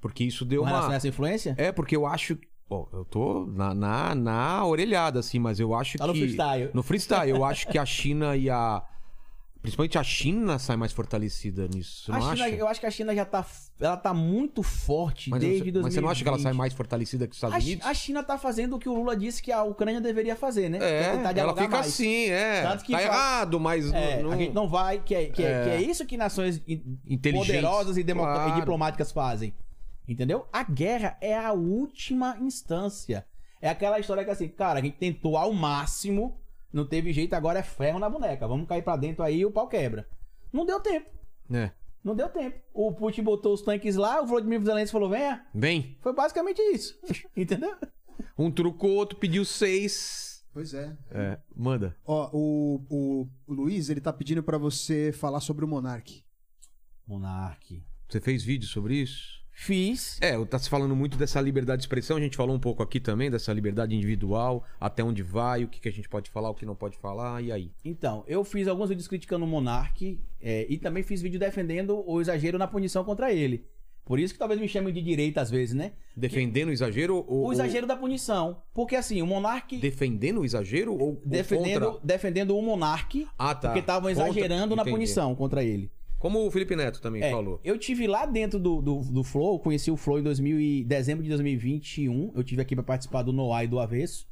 Porque 0.01 0.25
isso 0.25 0.45
deu 0.45 0.61
Com 0.63 0.67
relação 0.67 0.87
a 0.89 0.91
uma. 0.91 0.97
essa 0.97 1.09
influência? 1.09 1.55
É, 1.57 1.73
porque 1.73 1.97
eu 1.97 2.05
acho. 2.05 2.37
Bom, 2.69 2.89
eu 2.93 3.05
tô 3.05 3.47
na, 3.47 3.73
na, 3.75 4.15
na 4.15 4.67
orelhada, 4.67 5.21
assim, 5.21 5.39
mas 5.39 5.59
eu 5.61 5.75
acho 5.75 5.97
Tá 5.97 6.05
que. 6.05 6.11
no 6.11 6.15
freestyle. 6.19 6.71
No 6.75 6.83
freestyle, 6.83 7.31
eu 7.31 7.45
acho 7.45 7.69
que 7.69 7.79
a 7.79 7.87
China 7.87 8.37
e 8.37 8.51
a. 8.51 8.83
Principalmente 9.63 9.97
a 9.97 10.03
China 10.03 10.59
sai 10.59 10.77
mais 10.77 10.91
fortalecida 10.93 11.69
nisso. 11.69 12.07
Você 12.07 12.11
A 12.11 12.15
não 12.19 12.33
China, 12.35 12.47
acha? 12.47 12.55
eu 12.57 12.67
acho 12.67 12.81
que 12.81 12.87
a 12.87 12.91
China 12.91 13.15
já 13.15 13.25
tá. 13.25 13.47
Ela 13.79 13.97
tá 13.97 14.13
muito 14.13 14.61
forte 14.63 15.31
Mas, 15.31 15.41
desde 15.41 15.59
você, 15.59 15.71
2020. 15.71 15.83
mas 15.85 15.95
você 15.95 16.01
não 16.01 16.09
acha 16.09 16.23
que 16.23 16.29
ela 16.29 16.39
sai 16.41 16.53
mais 16.53 16.73
fortalecida 16.73 17.27
que 17.29 17.31
os 17.33 17.37
Estados 17.37 17.55
A, 17.57 17.59
Unidos? 17.61 17.87
a 17.87 17.95
China 17.95 18.23
tá 18.25 18.37
fazendo 18.37 18.75
o 18.75 18.79
que 18.81 18.89
o 18.89 18.95
Lula 18.95 19.17
disse 19.17 19.41
que 19.41 19.53
a 19.53 19.63
Ucrânia 19.63 20.01
deveria 20.01 20.35
fazer, 20.35 20.69
né? 20.69 20.79
É, 20.83 21.17
tentar 21.17 21.37
ela 21.39 21.55
fica 21.55 21.69
mais. 21.69 21.87
assim, 21.87 22.25
é. 22.27 22.63
Tanto 22.63 22.85
que 22.85 22.91
tá 22.93 22.99
fala- 22.99 23.11
errado, 23.15 23.61
mas. 23.61 23.93
É, 23.93 24.21
não, 24.23 24.33
a 24.33 24.37
gente 24.37 24.53
não 24.53 24.69
vai, 24.69 24.99
que 24.99 25.15
é, 25.15 25.27
que 25.27 25.43
é, 25.45 25.47
É. 25.53 25.65
que 25.65 25.71
é 25.71 25.81
isso 25.83 26.05
que 26.07 26.17
nações 26.17 26.61
poderosas 27.33 27.97
e, 27.97 28.05
claro. 28.05 28.51
e 28.53 28.61
diplomáticas 28.61 29.13
fazem. 29.13 29.55
Entendeu? 30.09 30.47
A 30.53 30.65
guerra 30.65 31.17
é 31.21 31.37
a 31.39 31.53
última 31.53 32.37
instância. 32.41 33.25
É 33.61 33.69
aquela 33.69 34.01
história 34.01 34.25
que 34.25 34.31
assim, 34.31 34.49
cara, 34.49 34.81
a 34.81 34.83
gente 34.83 34.97
tentou 34.97 35.37
ao 35.37 35.53
máximo, 35.53 36.37
não 36.73 36.87
teve 36.87 37.13
jeito, 37.13 37.35
agora 37.35 37.59
é 37.59 37.63
ferro 37.63 37.99
na 37.99 38.09
boneca. 38.09 38.49
Vamos 38.49 38.67
cair 38.67 38.83
pra 38.83 38.97
dentro 38.97 39.23
aí 39.23 39.41
e 39.41 39.47
o 39.47 39.51
pau 39.51 39.69
quebra. 39.69 40.09
Não 40.53 40.65
deu 40.65 40.81
tempo. 40.81 41.11
É. 41.53 41.71
Não 42.03 42.17
deu 42.17 42.29
tempo. 42.29 42.59
O 42.73 42.93
Putin 42.93 43.23
botou 43.23 43.55
os 43.55 43.63
tanques 43.63 43.97
lá, 43.97 44.21
o 44.21 44.27
Vladimir 44.27 44.63
Zelensky 44.63 44.93
falou: 44.93 45.11
venha. 45.11 45.47
Vem. 45.55 45.97
Foi 46.01 46.13
basicamente 46.13 46.61
isso. 46.61 46.99
Entendeu? 47.37 47.77
Um 48.37 48.51
trucou, 48.51 48.91
outro 48.93 49.19
pediu 49.19 49.45
seis. 49.45 50.45
Pois 50.53 50.75
é. 50.75 50.97
É, 51.11 51.39
manda. 51.55 51.97
Ó, 52.05 52.29
o, 52.33 52.85
o, 52.91 53.29
o 53.47 53.53
Luiz, 53.53 53.89
ele 53.89 54.01
tá 54.01 54.13
pedindo 54.13 54.43
pra 54.43 54.59
você 54.59 55.13
falar 55.13 55.41
sobre 55.41 55.65
o 55.65 55.69
Monark. 55.69 56.23
Monark. 57.07 57.83
Você 58.09 58.21
fez 58.21 58.43
vídeo 58.43 58.69
sobre 58.69 58.97
isso? 58.97 59.42
Fiz. 59.53 60.19
É, 60.21 60.43
tá 60.47 60.59
se 60.59 60.69
falando 60.69 60.97
muito 60.97 61.17
dessa 61.19 61.41
liberdade 61.41 61.79
de 61.81 61.85
expressão, 61.85 62.17
a 62.17 62.21
gente 62.21 62.37
falou 62.37 62.57
um 62.57 62.59
pouco 62.59 62.83
aqui 62.83 62.99
também 62.99 63.31
dessa 63.31 63.53
liberdade 63.53 63.95
individual, 63.95 64.65
até 64.81 65.05
onde 65.05 65.23
vai, 65.23 65.63
o 65.63 65.69
que, 65.69 65.79
que 65.79 65.89
a 65.89 65.93
gente 65.93 66.09
pode 66.09 66.31
falar, 66.31 66.51
o 66.51 66.55
que 66.55 66.67
não 66.67 66.75
pode 66.75 66.97
falar, 66.97 67.43
e 67.43 67.53
aí? 67.53 67.71
Então, 67.85 68.25
eu 68.27 68.43
fiz 68.45 68.67
alguns 68.67 68.89
vídeos 68.89 69.07
criticando 69.07 69.45
o 69.45 69.49
Monark 69.49 70.19
é, 70.41 70.67
e 70.69 70.79
também 70.79 71.03
fiz 71.03 71.21
vídeo 71.23 71.39
defendendo 71.39 72.03
o 72.07 72.21
exagero 72.21 72.59
na 72.59 72.67
punição 72.67 73.05
contra 73.05 73.33
ele. 73.33 73.65
Por 74.05 74.19
isso 74.19 74.33
que 74.35 74.39
talvez 74.39 74.61
me 74.61 74.67
chamem 74.67 74.93
de 74.93 75.01
direita 75.01 75.41
às 75.41 75.49
vezes, 75.49 75.77
né? 75.77 75.93
Defendendo 76.17 76.69
o 76.71 76.73
exagero 76.73 77.25
ou... 77.29 77.47
O 77.47 77.53
exagero 77.53 77.87
da 77.87 77.95
punição. 77.95 78.61
Porque 78.75 78.97
assim, 78.97 79.23
o 79.23 79.27
Monark 79.27 79.77
ou 79.77 79.81
defendendo 79.81 80.41
o 80.41 80.45
exagero 80.45 80.93
ou, 80.93 81.23
defendendo, 81.25 81.87
contra? 81.93 82.01
defendendo 82.05 82.57
o 82.57 82.61
Monark 82.63 83.29
Ah, 83.39 83.55
tá. 83.55 83.69
porque 83.69 83.79
estavam 83.79 84.13
Contra- 84.13 84.29
exagerando 84.29 84.75
na 84.75 84.83
entendi. 84.83 84.97
punição 84.97 85.35
contra 85.37 85.63
ele. 85.63 85.89
Como 86.23 86.47
o 86.47 86.51
Felipe 86.53 86.77
Neto 86.77 87.01
também 87.03 87.21
É, 87.21 87.31
falou. 87.33 87.59
Eu 87.65 87.77
tive 87.77 88.07
lá 88.07 88.25
dentro 88.27 88.61
do, 88.61 88.81
do, 88.81 89.01
do 89.01 89.25
Flow, 89.25 89.59
conheci 89.59 89.91
o 89.91 89.97
Flow 89.97 90.21
em 90.21 90.23
2000 90.23 90.61
e- 90.61 90.85
dezembro 90.85 91.23
de 91.25 91.29
2021. 91.29 92.31
Eu 92.37 92.45
tive 92.45 92.63
aqui 92.63 92.77
pra 92.77 92.85
participar 92.85 93.23
do 93.23 93.33
Noai 93.33 93.67
do 93.67 93.81
Avesso. 93.81 94.25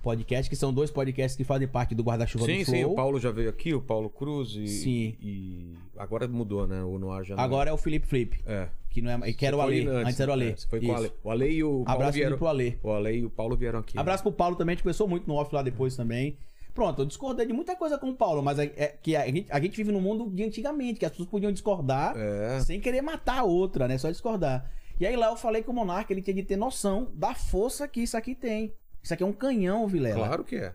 podcast, 0.00 0.48
que 0.50 0.54
são 0.54 0.72
dois 0.72 0.90
podcasts 0.92 1.34
que 1.36 1.42
fazem 1.44 1.66
parte 1.66 1.94
do 1.94 2.02
guarda-chuva 2.04 2.44
Sim, 2.44 2.58
do 2.60 2.64
Flow. 2.66 2.76
sim, 2.76 2.84
o 2.84 2.94
Paulo 2.94 3.18
já 3.18 3.30
veio 3.30 3.48
aqui, 3.48 3.72
o 3.74 3.80
Paulo 3.80 4.08
Cruz 4.10 4.50
e. 4.54 4.68
Sim. 4.68 5.16
E 5.20 5.72
agora 5.96 6.28
mudou, 6.28 6.66
né? 6.68 6.82
O 6.84 6.98
Noir 6.98 7.24
já 7.24 7.34
não 7.34 7.42
Agora 7.42 7.70
é 7.70 7.72
o 7.72 7.76
Felipe 7.78 8.06
Flip, 8.06 8.38
É. 8.46 8.68
que, 8.90 9.00
não 9.02 9.10
é, 9.24 9.32
que 9.32 9.44
era 9.46 9.56
o 9.56 9.60
Ale. 9.62 9.88
Antes, 9.88 10.20
era 10.20 10.30
o 10.30 10.34
Ale. 10.34 10.48
É, 10.50 10.56
foi 10.68 10.78
com 10.80 10.86
o 10.86 10.90
Isso. 10.90 10.98
Ale. 11.04 11.12
O 11.24 11.30
Ale 11.30 11.48
e 11.50 11.64
o 11.64 11.70
Paulo 11.70 11.84
Abraço 11.90 12.12
vieram. 12.12 12.28
Felipe 12.28 12.38
pro 12.38 12.48
Ale. 12.48 12.78
O 12.82 12.90
Ale 12.92 13.12
e 13.18 13.24
o 13.24 13.30
Paulo 13.30 13.56
vieram 13.56 13.78
aqui. 13.80 13.98
Abraço 13.98 14.22
pro 14.22 14.30
Paulo 14.30 14.54
também, 14.56 14.74
a 14.74 14.76
gente 14.76 14.82
conversou 14.84 15.08
muito 15.08 15.26
no 15.26 15.34
off 15.34 15.52
lá 15.54 15.62
depois 15.62 15.96
também. 15.96 16.36
Pronto, 16.74 17.02
eu 17.02 17.06
discordei 17.06 17.46
de 17.46 17.52
muita 17.52 17.76
coisa 17.76 17.96
com 17.96 18.10
o 18.10 18.14
Paulo, 18.16 18.42
mas 18.42 18.58
é, 18.58 18.64
é 18.76 18.86
que 18.88 19.14
a 19.14 19.24
gente, 19.26 19.46
a 19.50 19.60
gente 19.60 19.76
vive 19.76 19.92
num 19.92 20.00
mundo 20.00 20.28
de 20.28 20.42
antigamente, 20.42 20.98
que 20.98 21.06
as 21.06 21.12
pessoas 21.12 21.28
podiam 21.28 21.52
discordar 21.52 22.16
É. 22.16 22.60
sem 22.60 22.80
querer 22.80 23.00
matar 23.00 23.38
a 23.38 23.44
outra, 23.44 23.86
né? 23.86 23.96
Só 23.96 24.10
discordar. 24.10 24.68
E 24.98 25.06
aí 25.06 25.16
lá 25.16 25.28
eu 25.28 25.36
falei 25.36 25.62
que 25.62 25.70
o 25.70 25.72
Monarca 25.72 26.12
ele 26.12 26.20
tinha 26.20 26.34
de 26.34 26.42
ter 26.42 26.56
noção 26.56 27.08
da 27.14 27.34
força 27.34 27.86
que 27.86 28.00
isso 28.02 28.16
aqui 28.16 28.34
tem. 28.34 28.72
Isso 29.02 29.14
aqui 29.14 29.22
é 29.22 29.26
um 29.26 29.32
canhão, 29.32 29.86
Vilela. 29.86 30.26
Claro 30.26 30.44
que 30.44 30.56
é. 30.56 30.74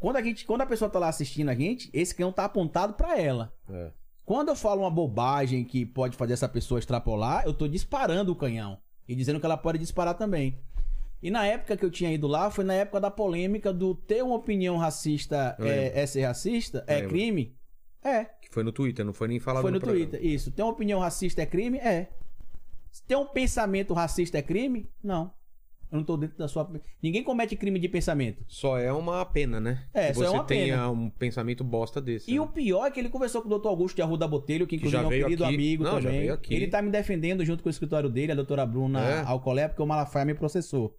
Quando 0.00 0.16
a, 0.16 0.22
gente, 0.22 0.44
quando 0.46 0.62
a 0.62 0.66
pessoa 0.66 0.90
tá 0.90 0.98
lá 0.98 1.08
assistindo 1.08 1.50
a 1.50 1.54
gente, 1.54 1.90
esse 1.92 2.14
canhão 2.14 2.32
tá 2.32 2.44
apontado 2.44 2.94
pra 2.94 3.18
ela. 3.20 3.52
É. 3.70 3.90
Quando 4.24 4.48
eu 4.48 4.56
falo 4.56 4.80
uma 4.80 4.90
bobagem 4.90 5.62
que 5.64 5.84
pode 5.84 6.16
fazer 6.16 6.32
essa 6.32 6.48
pessoa 6.48 6.78
extrapolar, 6.78 7.44
eu 7.44 7.52
tô 7.52 7.68
disparando 7.68 8.32
o 8.32 8.36
canhão. 8.36 8.78
E 9.06 9.14
dizendo 9.14 9.38
que 9.38 9.44
ela 9.44 9.58
pode 9.58 9.78
disparar 9.78 10.14
também. 10.14 10.58
E 11.24 11.30
na 11.30 11.46
época 11.46 11.74
que 11.74 11.82
eu 11.82 11.90
tinha 11.90 12.12
ido 12.12 12.26
lá, 12.26 12.50
foi 12.50 12.64
na 12.64 12.74
época 12.74 13.00
da 13.00 13.10
polêmica 13.10 13.72
do 13.72 13.94
ter 13.94 14.22
uma 14.22 14.34
opinião 14.36 14.76
racista 14.76 15.56
é, 15.58 16.02
é 16.02 16.06
ser 16.06 16.20
racista? 16.24 16.84
É 16.86 17.00
crime? 17.00 17.56
É. 18.04 18.26
Que 18.26 18.50
foi 18.50 18.62
no 18.62 18.70
Twitter, 18.70 19.06
não 19.06 19.14
foi 19.14 19.28
nem 19.28 19.40
falado 19.40 19.62
Foi 19.62 19.70
no 19.70 19.80
programa. 19.80 20.06
Twitter. 20.06 20.22
Isso. 20.22 20.50
Ter 20.52 20.62
uma 20.62 20.72
opinião 20.72 21.00
racista 21.00 21.40
é 21.40 21.46
crime? 21.46 21.78
É. 21.78 22.10
Ter 23.08 23.16
um 23.16 23.24
pensamento 23.24 23.94
racista 23.94 24.36
é 24.36 24.42
crime? 24.42 24.86
Não. 25.02 25.32
Eu 25.90 25.96
não 25.98 26.04
tô 26.04 26.14
dentro 26.18 26.36
da 26.36 26.46
sua. 26.46 26.70
Ninguém 27.02 27.22
comete 27.24 27.56
crime 27.56 27.78
de 27.78 27.88
pensamento. 27.88 28.44
Só 28.46 28.76
é 28.76 28.92
uma 28.92 29.24
pena, 29.24 29.58
né? 29.58 29.86
É, 29.94 30.08
que 30.08 30.14
só 30.14 30.24
é 30.24 30.26
você 30.26 30.34
uma 30.34 30.44
tenha 30.44 30.74
pena. 30.76 30.90
um 30.90 31.08
pensamento 31.08 31.64
bosta 31.64 32.02
desse. 32.02 32.30
E 32.30 32.34
né? 32.34 32.40
o 32.40 32.46
pior 32.48 32.84
é 32.84 32.90
que 32.90 33.00
ele 33.00 33.08
conversou 33.08 33.40
com 33.40 33.48
o 33.48 33.58
Dr. 33.58 33.68
Augusto 33.68 33.96
de 33.96 34.02
Arruda 34.02 34.28
Botelho, 34.28 34.66
que 34.66 34.76
Que 34.76 34.86
inclusive 34.86 35.02
já 35.02 35.04
é 35.04 35.06
um 35.06 35.22
querido 35.22 35.44
aqui. 35.44 35.54
amigo 35.54 35.84
Não, 35.84 36.02
também. 36.02 36.28
Ele 36.50 36.66
tá 36.66 36.82
me 36.82 36.90
defendendo 36.90 37.42
junto 37.46 37.62
com 37.62 37.68
o 37.68 37.70
escritório 37.70 38.10
dele, 38.10 38.32
a 38.32 38.34
doutora 38.34 38.66
Bruna 38.66 39.00
É? 39.00 39.22
Alcolé, 39.22 39.68
porque 39.68 39.80
o 39.80 39.86
Malafaia 39.86 40.26
me 40.26 40.34
processou. 40.34 40.94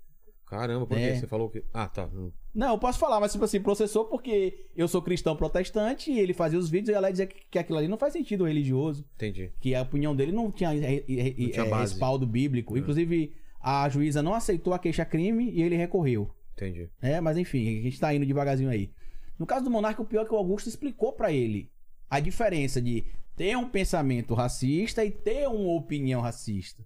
Caramba, 0.45 0.85
por 0.85 0.97
É. 0.97 1.13
que 1.13 1.19
você 1.19 1.27
falou 1.27 1.49
que. 1.49 1.63
Ah, 1.73 1.87
tá. 1.87 2.05
Hum. 2.13 2.31
Não, 2.53 2.69
eu 2.73 2.77
posso 2.77 2.99
falar, 2.99 3.19
mas 3.19 3.31
tipo 3.31 3.43
assim, 3.43 3.59
processou 3.59 4.05
porque 4.05 4.67
eu 4.75 4.87
sou 4.87 5.01
cristão 5.01 5.35
protestante 5.35 6.11
e 6.11 6.19
ele 6.19 6.33
fazia 6.33 6.57
os 6.59 6.69
vídeos 6.69 6.89
e 6.89 6.93
ela 6.93 7.09
dizia 7.11 7.25
que, 7.27 7.35
que 7.51 7.59
aquilo 7.59 7.77
ali 7.79 7.87
não 7.87 7.97
faz 7.97 8.13
sentido 8.13 8.45
religioso, 8.45 9.05
Entendi. 9.15 9.51
que 9.59 9.73
a 9.75 9.81
opinião 9.81 10.15
dele 10.15 10.31
não 10.31 10.51
tinha, 10.51 10.73
eh, 10.73 11.03
eh, 11.09 11.33
Não 11.37 11.49
tinha 11.49 11.65
base. 11.65 11.93
respaldo 11.93 12.25
bíblico. 12.25 12.77
Inclusive, 12.77 13.35
a 13.59 13.89
juíza 13.89 14.21
não 14.23 14.33
aceitou 14.33 14.73
a 14.73 14.79
queixa-crime 14.79 15.51
e 15.51 15.61
ele 15.61 15.75
recorreu. 15.75 16.29
Entendi. 16.53 16.89
É, 17.01 17.19
mas 17.19 17.37
enfim, 17.37 17.79
a 17.79 17.81
gente 17.81 17.99
tá 17.99 18.13
indo 18.13 18.25
devagarzinho 18.25 18.69
aí. 18.69 18.91
No 19.37 19.45
caso 19.45 19.65
do 19.65 19.71
Monarca, 19.71 20.01
o 20.01 20.05
pior 20.05 20.21
é 20.21 20.25
que 20.25 20.33
o 20.33 20.37
Augusto 20.37 20.69
explicou 20.69 21.11
pra 21.11 21.33
ele 21.33 21.69
a 22.09 22.19
diferença 22.21 22.81
de 22.81 23.03
ter 23.35 23.57
um 23.57 23.67
pensamento 23.67 24.33
racista 24.33 25.03
e 25.03 25.11
ter 25.11 25.47
uma 25.49 25.73
opinião 25.73 26.21
racista. 26.21 26.85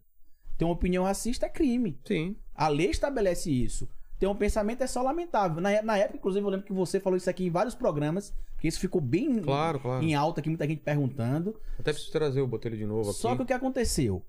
Ter 0.59 0.65
uma 0.65 0.73
opinião 0.73 1.03
racista 1.05 1.45
é 1.47 1.49
crime. 1.49 1.97
Sim. 2.05 2.35
A 2.53 2.67
lei 2.67 2.89
estabelece 2.91 3.49
isso. 3.49 3.89
Ter 4.19 4.27
um 4.27 4.35
pensamento 4.35 4.83
é 4.83 4.87
só 4.87 5.01
lamentável. 5.01 5.61
Na, 5.61 5.81
na 5.81 5.97
época, 5.97 6.17
inclusive, 6.17 6.45
eu 6.45 6.49
lembro 6.49 6.65
que 6.65 6.73
você 6.73 6.99
falou 6.99 7.15
isso 7.15 7.29
aqui 7.29 7.45
em 7.45 7.49
vários 7.49 7.73
programas, 7.73 8.33
que 8.59 8.67
isso 8.67 8.77
ficou 8.79 8.99
bem 8.99 9.39
Claro, 9.41 9.79
claro. 9.79 10.03
em 10.03 10.13
alta, 10.13 10.41
que 10.41 10.49
muita 10.49 10.67
gente 10.67 10.81
perguntando. 10.81 11.55
Até 11.79 11.93
preciso 11.93 12.11
trazer 12.11 12.41
o 12.41 12.47
botelho 12.47 12.77
de 12.77 12.85
novo 12.85 13.09
aqui. 13.09 13.19
Só 13.19 13.35
que 13.37 13.41
o 13.41 13.45
que 13.45 13.53
aconteceu? 13.53 14.21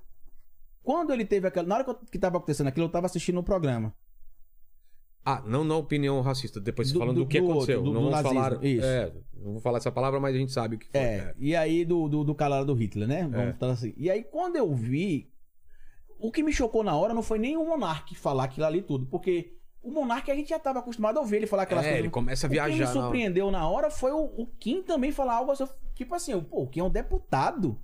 Quando 0.85 1.13
ele 1.13 1.25
teve 1.25 1.49
aquela. 1.49 1.67
Na 1.67 1.75
hora 1.75 1.85
que, 1.85 1.91
eu, 1.91 1.95
que 1.97 2.19
tava 2.19 2.39
acontecendo 2.39 2.69
aquilo, 2.69 2.87
eu 2.87 2.91
tava 2.91 3.07
assistindo 3.07 3.39
o 3.41 3.43
programa. 3.43 3.93
Ah, 5.25 5.43
não 5.45 5.65
na 5.65 5.77
opinião 5.77 6.21
racista. 6.23 6.61
Depois 6.61 6.91
Do- 6.93 6.99
falando 7.01 7.17
do- 7.17 7.25
do, 7.25 7.29
que 7.29 7.41
do 7.41 7.51
aconteceu. 7.51 7.79
outro, 7.79 7.93
não 7.93 8.01
vamos 8.03 8.17
nazismo, 8.17 8.43
falar. 8.43 8.65
isso. 8.65 8.87
É, 8.87 9.13
não 9.37 9.53
vou 9.53 9.61
falar 9.61 9.79
essa 9.79 9.93
palavra, 9.93 10.19
mas 10.21 10.35
a 10.35 10.39
gente 10.39 10.53
sabe 10.53 10.77
o 10.77 10.79
que 10.79 10.87
foi. 10.87 11.01
É, 11.01 11.35
e 11.39 11.55
aí 11.55 11.85
do, 11.85 12.09
do, 12.09 12.25
do 12.25 12.65
do 12.65 12.75
Hitler, 12.75 13.07
né? 13.09 13.23
Vamos 13.25 13.49
É. 13.49 13.53
falar 13.55 13.73
assim. 13.73 13.93
E 13.97 14.09
aí 14.09 14.23
quando 14.23 14.57
eu 14.57 14.73
vi, 14.73 15.29
o 16.21 16.31
que 16.31 16.43
me 16.43 16.53
chocou 16.53 16.83
na 16.83 16.95
hora 16.97 17.13
não 17.15 17.23
foi 17.23 17.39
nem 17.39 17.57
o 17.57 17.65
Monark 17.65 18.15
falar 18.15 18.45
aquilo 18.45 18.67
ali 18.67 18.83
tudo, 18.83 19.07
porque 19.07 19.55
o 19.83 19.91
Monark 19.91 20.31
a 20.31 20.35
gente 20.35 20.51
já 20.51 20.59
tava 20.59 20.79
acostumado 20.81 21.17
a 21.19 21.21
ouvir 21.21 21.37
ele 21.37 21.47
falar 21.47 21.63
aquelas 21.63 21.85
É, 21.85 21.89
coisas. 21.89 22.05
ele 22.05 22.11
começa 22.11 22.47
a 22.47 22.49
O 22.49 22.51
que 22.51 22.55
viajar. 22.57 22.77
me 22.87 22.87
surpreendeu 22.87 23.51
na 23.51 23.69
hora 23.69 23.91
foi 23.91 24.13
o, 24.13 24.19
o 24.37 24.47
Kim 24.59 24.83
também 24.83 25.11
falar 25.11 25.35
algo 25.37 25.51
assim, 25.53 25.67
tipo 25.95 26.15
assim, 26.15 26.39
pô, 26.41 26.63
o 26.63 26.67
Kim 26.69 26.81
é 26.81 26.85
um 26.85 26.91
deputado. 26.91 27.79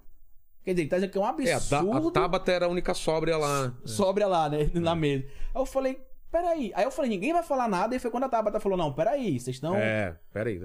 Quer 0.63 0.73
dizer, 0.73 0.83
ele 0.83 0.91
tá 0.91 0.97
dizendo 0.97 1.11
que 1.13 1.19
é 1.19 1.21
um 1.21 1.25
É, 1.25 1.53
a, 1.53 1.57
absurdo. 1.57 2.09
a 2.09 2.11
Tabata 2.11 2.51
era 2.53 2.67
a 2.67 2.69
única 2.69 2.93
sóbria 2.93 3.37
lá. 3.37 3.73
Sobra 3.85 4.27
lá, 4.27 4.49
né? 4.49 4.69
É. 4.75 4.79
Na 4.81 4.97
mesa. 4.97 5.25
Aí 5.55 5.63
eu 5.63 5.65
falei, 5.65 6.01
peraí. 6.31 6.73
Aí 6.75 6.83
eu 6.85 6.91
falei, 6.91 7.09
ninguém 7.09 7.33
vai 7.33 7.45
falar 7.45 7.69
nada. 7.69 7.95
E 7.95 8.01
foi 8.01 8.11
quando 8.11 8.25
a 8.25 8.29
Tabata 8.29 8.59
falou, 8.59 8.77
não, 8.77 8.93
peraí, 8.93 9.39
vocês 9.39 9.55
estão. 9.57 9.77
É, 9.77 10.17
peraí. 10.33 10.61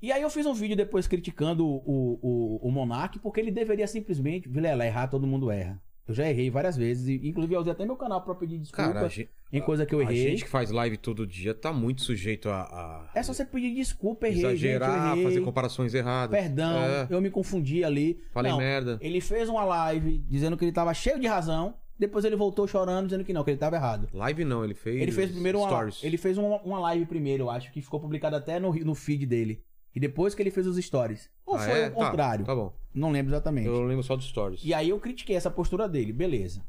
E 0.00 0.10
aí 0.10 0.22
eu 0.22 0.30
fiz 0.30 0.46
um 0.46 0.54
vídeo 0.54 0.74
depois 0.74 1.06
criticando 1.06 1.66
o, 1.66 2.18
o, 2.22 2.68
o 2.68 2.70
Monark, 2.72 3.18
porque 3.18 3.38
ele 3.38 3.50
deveria 3.50 3.86
simplesmente, 3.86 4.48
Vilela, 4.48 4.86
errar, 4.86 5.08
todo 5.08 5.26
mundo 5.26 5.50
erra. 5.50 5.78
Eu 6.06 6.14
já 6.14 6.28
errei 6.28 6.50
várias 6.50 6.76
vezes, 6.76 7.08
e, 7.08 7.28
inclusive 7.28 7.54
eu 7.54 7.60
usei 7.60 7.72
até 7.72 7.84
meu 7.86 7.96
canal 7.96 8.20
pra 8.22 8.34
pedir 8.34 8.58
desculpa 8.58 8.92
Cara, 8.92 9.06
a 9.06 9.08
gente, 9.08 9.30
em 9.50 9.60
coisa 9.60 9.86
que 9.86 9.94
eu 9.94 10.00
a 10.00 10.02
errei. 10.02 10.30
gente 10.30 10.44
que 10.44 10.50
faz 10.50 10.70
live 10.70 10.98
todo 10.98 11.26
dia 11.26 11.54
tá 11.54 11.72
muito 11.72 12.02
sujeito 12.02 12.50
a, 12.50 12.62
a 12.62 13.10
É 13.14 13.22
só 13.22 13.32
você 13.32 13.44
pedir 13.44 13.74
desculpa, 13.74 14.26
errei, 14.28 14.40
exagerar, 14.40 15.08
gente, 15.08 15.12
errei. 15.12 15.24
fazer 15.24 15.40
comparações 15.40 15.94
erradas. 15.94 16.38
Perdão, 16.38 16.76
É, 16.76 17.06
eu 17.08 17.20
me 17.22 17.30
confundi 17.30 17.82
ali. 17.82 18.20
falei 18.32 18.52
Não, 18.52 18.58
merda. 18.58 18.98
Ele 19.00 19.20
fez 19.20 19.48
uma 19.48 19.64
live 19.64 20.18
dizendo 20.28 20.56
que 20.58 20.64
ele 20.66 20.72
tava 20.72 20.92
cheio 20.92 21.18
de 21.18 21.26
razão, 21.26 21.74
depois 21.98 22.24
ele 22.24 22.36
voltou 22.36 22.66
chorando, 22.66 23.06
dizendo 23.06 23.24
que 23.24 23.32
não, 23.32 23.42
que 23.42 23.50
ele 23.52 23.58
tava 23.58 23.76
errado. 23.76 24.08
Live 24.12 24.44
não, 24.44 24.62
ele 24.62 24.74
fez. 24.74 25.00
Ele 25.00 25.12
fez 25.12 25.30
primeiro 25.30 25.58
uma, 25.58 25.68
stories. 25.68 26.04
ele 26.04 26.18
fez 26.18 26.36
uma, 26.36 26.60
uma 26.62 26.80
live 26.80 27.06
primeiro, 27.06 27.44
eu 27.44 27.50
acho, 27.50 27.72
que 27.72 27.80
ficou 27.80 27.98
publicada 27.98 28.36
até 28.36 28.60
no, 28.60 28.74
no 28.74 28.94
feed 28.94 29.24
dele. 29.24 29.62
E 29.94 30.00
depois 30.00 30.34
que 30.34 30.42
ele 30.42 30.50
fez 30.50 30.66
os 30.66 30.76
stories. 30.76 31.30
Ou 31.46 31.54
Ah, 31.56 31.58
foi 31.60 31.80
é? 31.80 31.88
o 31.88 31.92
contrário? 31.92 32.44
Tá, 32.44 32.52
tá 32.52 32.56
bom. 32.56 32.72
Não 32.92 33.10
lembro 33.10 33.32
exatamente. 33.32 33.66
Eu 33.68 33.82
lembro 33.82 34.02
só 34.02 34.16
dos 34.16 34.26
stories. 34.26 34.60
E 34.64 34.74
aí 34.74 34.88
eu 34.88 34.98
critiquei 34.98 35.36
essa 35.36 35.50
postura 35.50 35.88
dele, 35.88 36.12
beleza. 36.12 36.64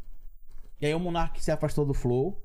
E 0.79 0.85
aí 0.85 0.93
o 0.93 0.99
Monark 0.99 1.43
se 1.43 1.51
afastou 1.51 1.85
do 1.85 1.93
Flow. 1.93 2.41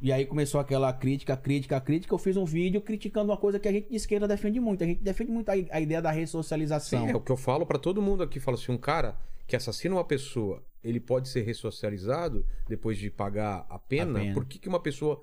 E 0.00 0.12
aí 0.12 0.26
começou 0.26 0.60
aquela 0.60 0.92
crítica, 0.92 1.34
crítica, 1.36 1.80
crítica. 1.80 2.12
Eu 2.14 2.18
fiz 2.18 2.36
um 2.36 2.44
vídeo 2.44 2.82
criticando 2.82 3.30
uma 3.30 3.36
coisa 3.38 3.58
que 3.58 3.66
a 3.66 3.72
gente 3.72 3.88
de 3.88 3.96
esquerda 3.96 4.28
defende 4.28 4.60
muito. 4.60 4.84
A 4.84 4.86
gente 4.86 5.02
defende 5.02 5.30
muito 5.32 5.48
a, 5.48 5.54
a 5.70 5.80
ideia 5.80 6.02
da 6.02 6.10
ressocialização. 6.10 7.06
Sim, 7.06 7.12
é 7.12 7.16
o 7.16 7.20
que 7.20 7.32
eu 7.32 7.36
falo 7.36 7.64
pra 7.64 7.78
todo 7.78 8.02
mundo 8.02 8.22
aqui. 8.22 8.38
Falo 8.38 8.58
assim, 8.58 8.72
um 8.72 8.78
cara 8.78 9.16
que 9.46 9.56
assassina 9.56 9.94
uma 9.94 10.04
pessoa, 10.04 10.62
ele 10.84 11.00
pode 11.00 11.28
ser 11.28 11.42
ressocializado 11.42 12.44
depois 12.68 12.98
de 12.98 13.10
pagar 13.10 13.64
a 13.70 13.78
pena? 13.78 14.18
A 14.18 14.22
pena. 14.22 14.34
Por 14.34 14.44
que, 14.44 14.58
que 14.58 14.68
uma 14.68 14.80
pessoa, 14.80 15.22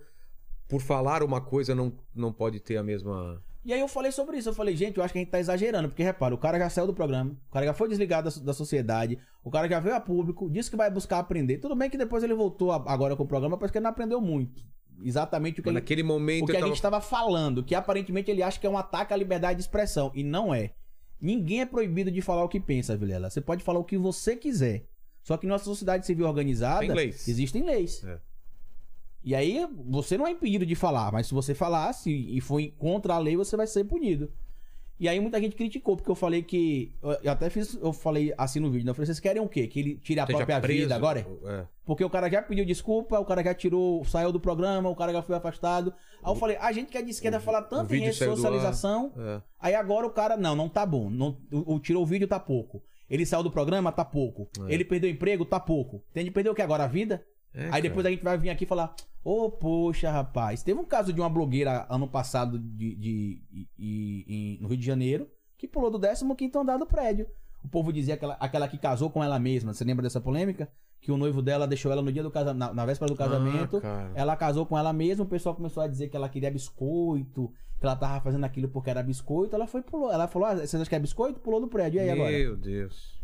por 0.67 0.81
falar 0.81 1.21
uma 1.21 1.39
coisa, 1.41 1.75
não, 1.75 1.93
não 2.15 2.33
pode 2.33 2.59
ter 2.59 2.77
a 2.77 2.83
mesma... 2.83 3.43
E 3.65 3.71
aí 3.73 3.79
eu 3.79 3.87
falei 3.87 4.11
sobre 4.11 4.37
isso. 4.37 4.49
Eu 4.49 4.53
falei, 4.53 4.75
gente, 4.75 4.97
eu 4.97 5.03
acho 5.03 5.13
que 5.13 5.19
a 5.19 5.21
gente 5.21 5.31
tá 5.31 5.39
exagerando. 5.39 5.87
Porque, 5.89 6.03
repara, 6.03 6.35
o 6.35 6.37
cara 6.37 6.59
já 6.59 6.69
saiu 6.69 6.87
do 6.87 6.93
programa, 6.93 7.31
o 7.49 7.51
cara 7.53 7.65
já 7.65 7.73
foi 7.73 7.87
desligado 7.87 8.29
da, 8.29 8.45
da 8.45 8.53
sociedade, 8.53 9.17
o 9.43 9.49
cara 9.49 9.67
já 9.69 9.79
veio 9.79 9.95
a 9.95 10.01
público, 10.01 10.49
disse 10.49 10.69
que 10.69 10.75
vai 10.75 10.89
buscar 10.91 11.19
aprender. 11.19 11.59
Tudo 11.59 11.75
bem 11.75 11.89
que 11.89 11.97
depois 11.97 12.23
ele 12.23 12.33
voltou 12.33 12.71
a- 12.71 12.83
agora 12.87 13.15
com 13.15 13.23
o 13.23 13.27
programa, 13.27 13.57
parece 13.57 13.71
que 13.71 13.77
ele 13.77 13.83
não 13.83 13.91
aprendeu 13.91 14.19
muito. 14.19 14.61
Exatamente 15.01 15.59
o 15.59 15.63
que, 15.63 15.69
ele, 15.69 15.73
naquele 15.75 16.03
momento 16.03 16.43
o 16.43 16.45
que 16.45 16.51
a 16.51 16.55
tava... 16.55 16.67
gente 16.67 16.75
estava 16.75 17.01
falando, 17.01 17.63
que 17.63 17.73
aparentemente 17.73 18.29
ele 18.29 18.43
acha 18.43 18.59
que 18.59 18.67
é 18.67 18.69
um 18.69 18.77
ataque 18.77 19.13
à 19.13 19.17
liberdade 19.17 19.57
de 19.57 19.63
expressão. 19.63 20.11
E 20.13 20.23
não 20.23 20.53
é. 20.53 20.71
Ninguém 21.19 21.61
é 21.61 21.65
proibido 21.65 22.11
de 22.11 22.21
falar 22.21 22.43
o 22.43 22.49
que 22.49 22.59
pensa, 22.59 22.95
Vilela. 22.97 23.29
Você 23.29 23.41
pode 23.41 23.63
falar 23.63 23.79
o 23.79 23.83
que 23.85 23.97
você 23.97 24.35
quiser. 24.35 24.85
Só 25.23 25.37
que 25.37 25.47
nossa 25.47 25.63
sociedade 25.63 26.05
civil 26.05 26.27
organizada, 26.27 26.81
Tem 26.81 26.91
leis. 26.91 27.27
existem 27.27 27.63
leis. 27.63 28.03
É. 28.03 28.19
E 29.23 29.33
aí, 29.33 29.65
você 29.85 30.17
não 30.17 30.27
é 30.27 30.31
impedido 30.31 30.65
de 30.65 30.75
falar, 30.75 31.11
mas 31.11 31.27
se 31.27 31.33
você 31.33 31.53
falasse 31.55 32.11
e 32.11 32.41
for 32.41 32.61
contra 32.77 33.13
a 33.15 33.17
lei, 33.19 33.37
você 33.37 33.55
vai 33.55 33.65
ser 33.67 33.83
punido. 33.85 34.29
E 34.99 35.09
aí 35.09 35.19
muita 35.19 35.39
gente 35.41 35.55
criticou, 35.55 35.97
porque 35.97 36.09
eu 36.11 36.15
falei 36.15 36.43
que. 36.43 36.93
Eu 37.23 37.31
até 37.31 37.49
fiz. 37.49 37.73
Eu 37.81 37.91
falei 37.91 38.33
assim 38.37 38.59
no 38.59 38.69
vídeo, 38.69 38.85
né? 38.85 38.91
Eu 38.91 38.95
falei, 38.95 39.07
vocês 39.07 39.19
querem 39.19 39.41
o 39.41 39.49
quê? 39.49 39.67
Que 39.67 39.79
ele 39.79 39.95
tire 39.95 40.19
a 40.19 40.23
esteja 40.23 40.37
própria 40.37 40.61
preso. 40.61 40.81
vida 40.81 40.95
agora? 40.95 41.27
É. 41.45 41.65
Porque 41.83 42.03
o 42.05 42.09
cara 42.09 42.29
já 42.29 42.41
pediu 42.41 42.63
desculpa, 42.63 43.19
o 43.19 43.25
cara 43.25 43.43
já 43.43 43.53
tirou, 43.53 44.05
saiu 44.05 44.31
do 44.31 44.39
programa, 44.39 44.87
o 44.89 44.95
cara 44.95 45.11
já 45.11 45.21
foi 45.21 45.35
afastado. 45.35 45.93
Aí 46.23 46.31
eu 46.31 46.35
falei, 46.35 46.57
a 46.57 46.71
gente 46.71 46.91
que 46.91 46.97
é 46.97 47.01
de 47.01 47.09
esquerda 47.09 47.39
falar 47.39 47.63
tanto 47.63 47.93
em 47.93 48.01
ar. 48.01 48.05
ressocialização. 48.05 49.11
É. 49.17 49.41
Aí 49.59 49.75
agora 49.75 50.05
o 50.05 50.11
cara, 50.11 50.37
não, 50.37 50.55
não 50.55 50.69
tá 50.69 50.85
bom. 50.85 51.09
Não, 51.09 51.37
o, 51.51 51.75
o- 51.75 51.79
tirou 51.79 52.03
o 52.03 52.05
vídeo, 52.05 52.27
tá 52.27 52.39
pouco. 52.39 52.81
Ele 53.09 53.25
saiu 53.25 53.43
do 53.43 53.51
programa, 53.51 53.91
tá 53.91 54.05
pouco. 54.05 54.47
É. 54.69 54.73
Ele 54.73 54.85
perdeu 54.85 55.09
o 55.09 55.13
emprego, 55.13 55.43
tá 55.43 55.59
pouco. 55.59 56.01
Entende? 56.11 56.31
Perdeu 56.31 56.53
o 56.53 56.55
que 56.55 56.61
agora? 56.61 56.83
A 56.85 56.87
vida? 56.87 57.25
É, 57.53 57.65
Aí 57.65 57.69
cara. 57.69 57.81
depois 57.81 58.05
a 58.05 58.09
gente 58.09 58.23
vai 58.23 58.37
vir 58.37 58.49
aqui 58.49 58.65
falar, 58.65 58.95
ô, 59.23 59.49
poxa, 59.49 60.09
rapaz. 60.11 60.63
Teve 60.63 60.79
um 60.79 60.85
caso 60.85 61.13
de 61.13 61.21
uma 61.21 61.29
blogueira 61.29 61.85
ano 61.89 62.07
passado 62.07 62.57
de, 62.57 62.95
de- 62.95 63.41
de- 63.51 63.67
de- 63.77 64.57
no 64.61 64.67
Rio 64.67 64.77
de 64.77 64.85
Janeiro 64.85 65.27
que 65.57 65.67
pulou 65.67 65.89
do 65.89 65.99
15 66.35 66.57
andar 66.57 66.77
do 66.77 66.85
prédio. 66.85 67.25
O 67.63 67.69
povo 67.69 67.93
dizia 67.93 68.15
aquela, 68.15 68.33
aquela 68.39 68.67
que 68.67 68.77
casou 68.77 69.09
com 69.09 69.23
ela 69.23 69.39
mesma. 69.39 69.73
Você 69.73 69.85
lembra 69.85 70.03
dessa 70.03 70.19
polêmica? 70.19 70.69
Que 70.99 71.11
o 71.11 71.17
noivo 71.17 71.41
dela 71.41 71.65
deixou 71.67 71.91
ela 71.91 72.01
no 72.01 72.11
dia 72.11 72.23
do 72.23 72.29
casamento, 72.31 72.57
na, 72.59 72.73
na 72.73 72.85
véspera 72.85 73.09
do 73.11 73.17
casamento. 73.17 73.81
Ah, 73.83 74.11
ela 74.15 74.35
casou 74.35 74.65
com 74.65 74.77
ela 74.77 74.91
mesma, 74.91 75.23
o 75.23 75.27
pessoal 75.27 75.55
começou 75.55 75.81
a 75.83 75.87
dizer 75.87 76.09
que 76.09 76.15
ela 76.17 76.27
queria 76.29 76.49
biscoito, 76.51 77.51
que 77.79 77.85
ela 77.85 77.95
tava 77.95 78.19
fazendo 78.21 78.43
aquilo 78.45 78.67
porque 78.69 78.89
era 78.89 79.01
biscoito. 79.03 79.55
Ela 79.55 79.67
foi 79.67 79.81
pulou. 79.81 80.11
Ela 80.11 80.27
falou: 80.27 80.47
ah, 80.49 80.55
vocês 80.55 80.75
acham 80.75 80.85
que 80.85 80.95
é 80.95 80.99
biscoito? 80.99 81.39
Pulou 81.39 81.61
do 81.61 81.67
prédio. 81.67 81.97
E 81.97 82.01
aí 82.01 82.09
agora? 82.09 82.31
Meu 82.31 82.55
Deus. 82.57 83.21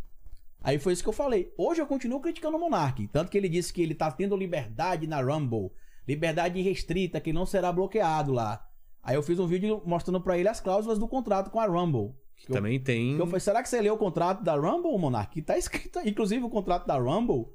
Aí 0.61 0.77
foi 0.77 0.93
isso 0.93 1.03
que 1.03 1.09
eu 1.09 1.13
falei. 1.13 1.53
Hoje 1.57 1.81
eu 1.81 1.87
continuo 1.87 2.19
criticando 2.19 2.57
o 2.57 2.59
Monark. 2.59 3.07
Tanto 3.07 3.31
que 3.31 3.37
ele 3.37 3.47
disse 3.49 3.71
que 3.73 3.81
ele 3.81 3.95
tá 3.95 4.11
tendo 4.11 4.35
liberdade 4.35 5.07
na 5.07 5.21
Rumble. 5.21 5.71
liberdade 6.07 6.59
restrita 6.61 7.21
que 7.21 7.31
não 7.31 7.45
será 7.45 7.71
bloqueado 7.71 8.31
lá. 8.31 8.65
Aí 9.03 9.15
eu 9.15 9.21
fiz 9.21 9.37
um 9.37 9.45
vídeo 9.45 9.79
mostrando 9.85 10.19
pra 10.19 10.35
ele 10.37 10.49
as 10.49 10.59
cláusulas 10.59 10.97
do 10.97 11.07
contrato 11.07 11.51
com 11.51 11.59
a 11.59 11.67
Rumble. 11.67 12.15
Que 12.35 12.51
eu- 12.51 12.55
Também 12.55 12.79
tem. 12.79 13.15
que 13.15 13.21
eu 13.21 13.27
falei, 13.27 13.39
será 13.39 13.61
que 13.61 13.69
você 13.69 13.79
leu 13.79 13.93
o 13.93 13.97
contrato 13.97 14.43
da 14.43 14.55
Rumble, 14.55 14.97
Monark? 14.97 15.31
Que 15.31 15.41
tá 15.41 15.55
escrito, 15.57 15.99
aí. 15.99 16.09
inclusive 16.09 16.43
o 16.43 16.49
contrato 16.49 16.87
da 16.87 16.97
Rumble, 16.97 17.45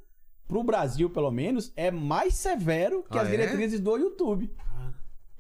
pro 0.47 0.63
Brasil 0.63 1.11
pelo 1.11 1.33
menos, 1.33 1.73
é 1.75 1.91
mais 1.91 2.35
severo 2.35 3.03
que 3.11 3.19
Ah, 3.19 3.23
as 3.23 3.29
é? 3.29 3.31
diretrizes 3.33 3.81
do 3.81 3.97
YouTube. 3.97 4.49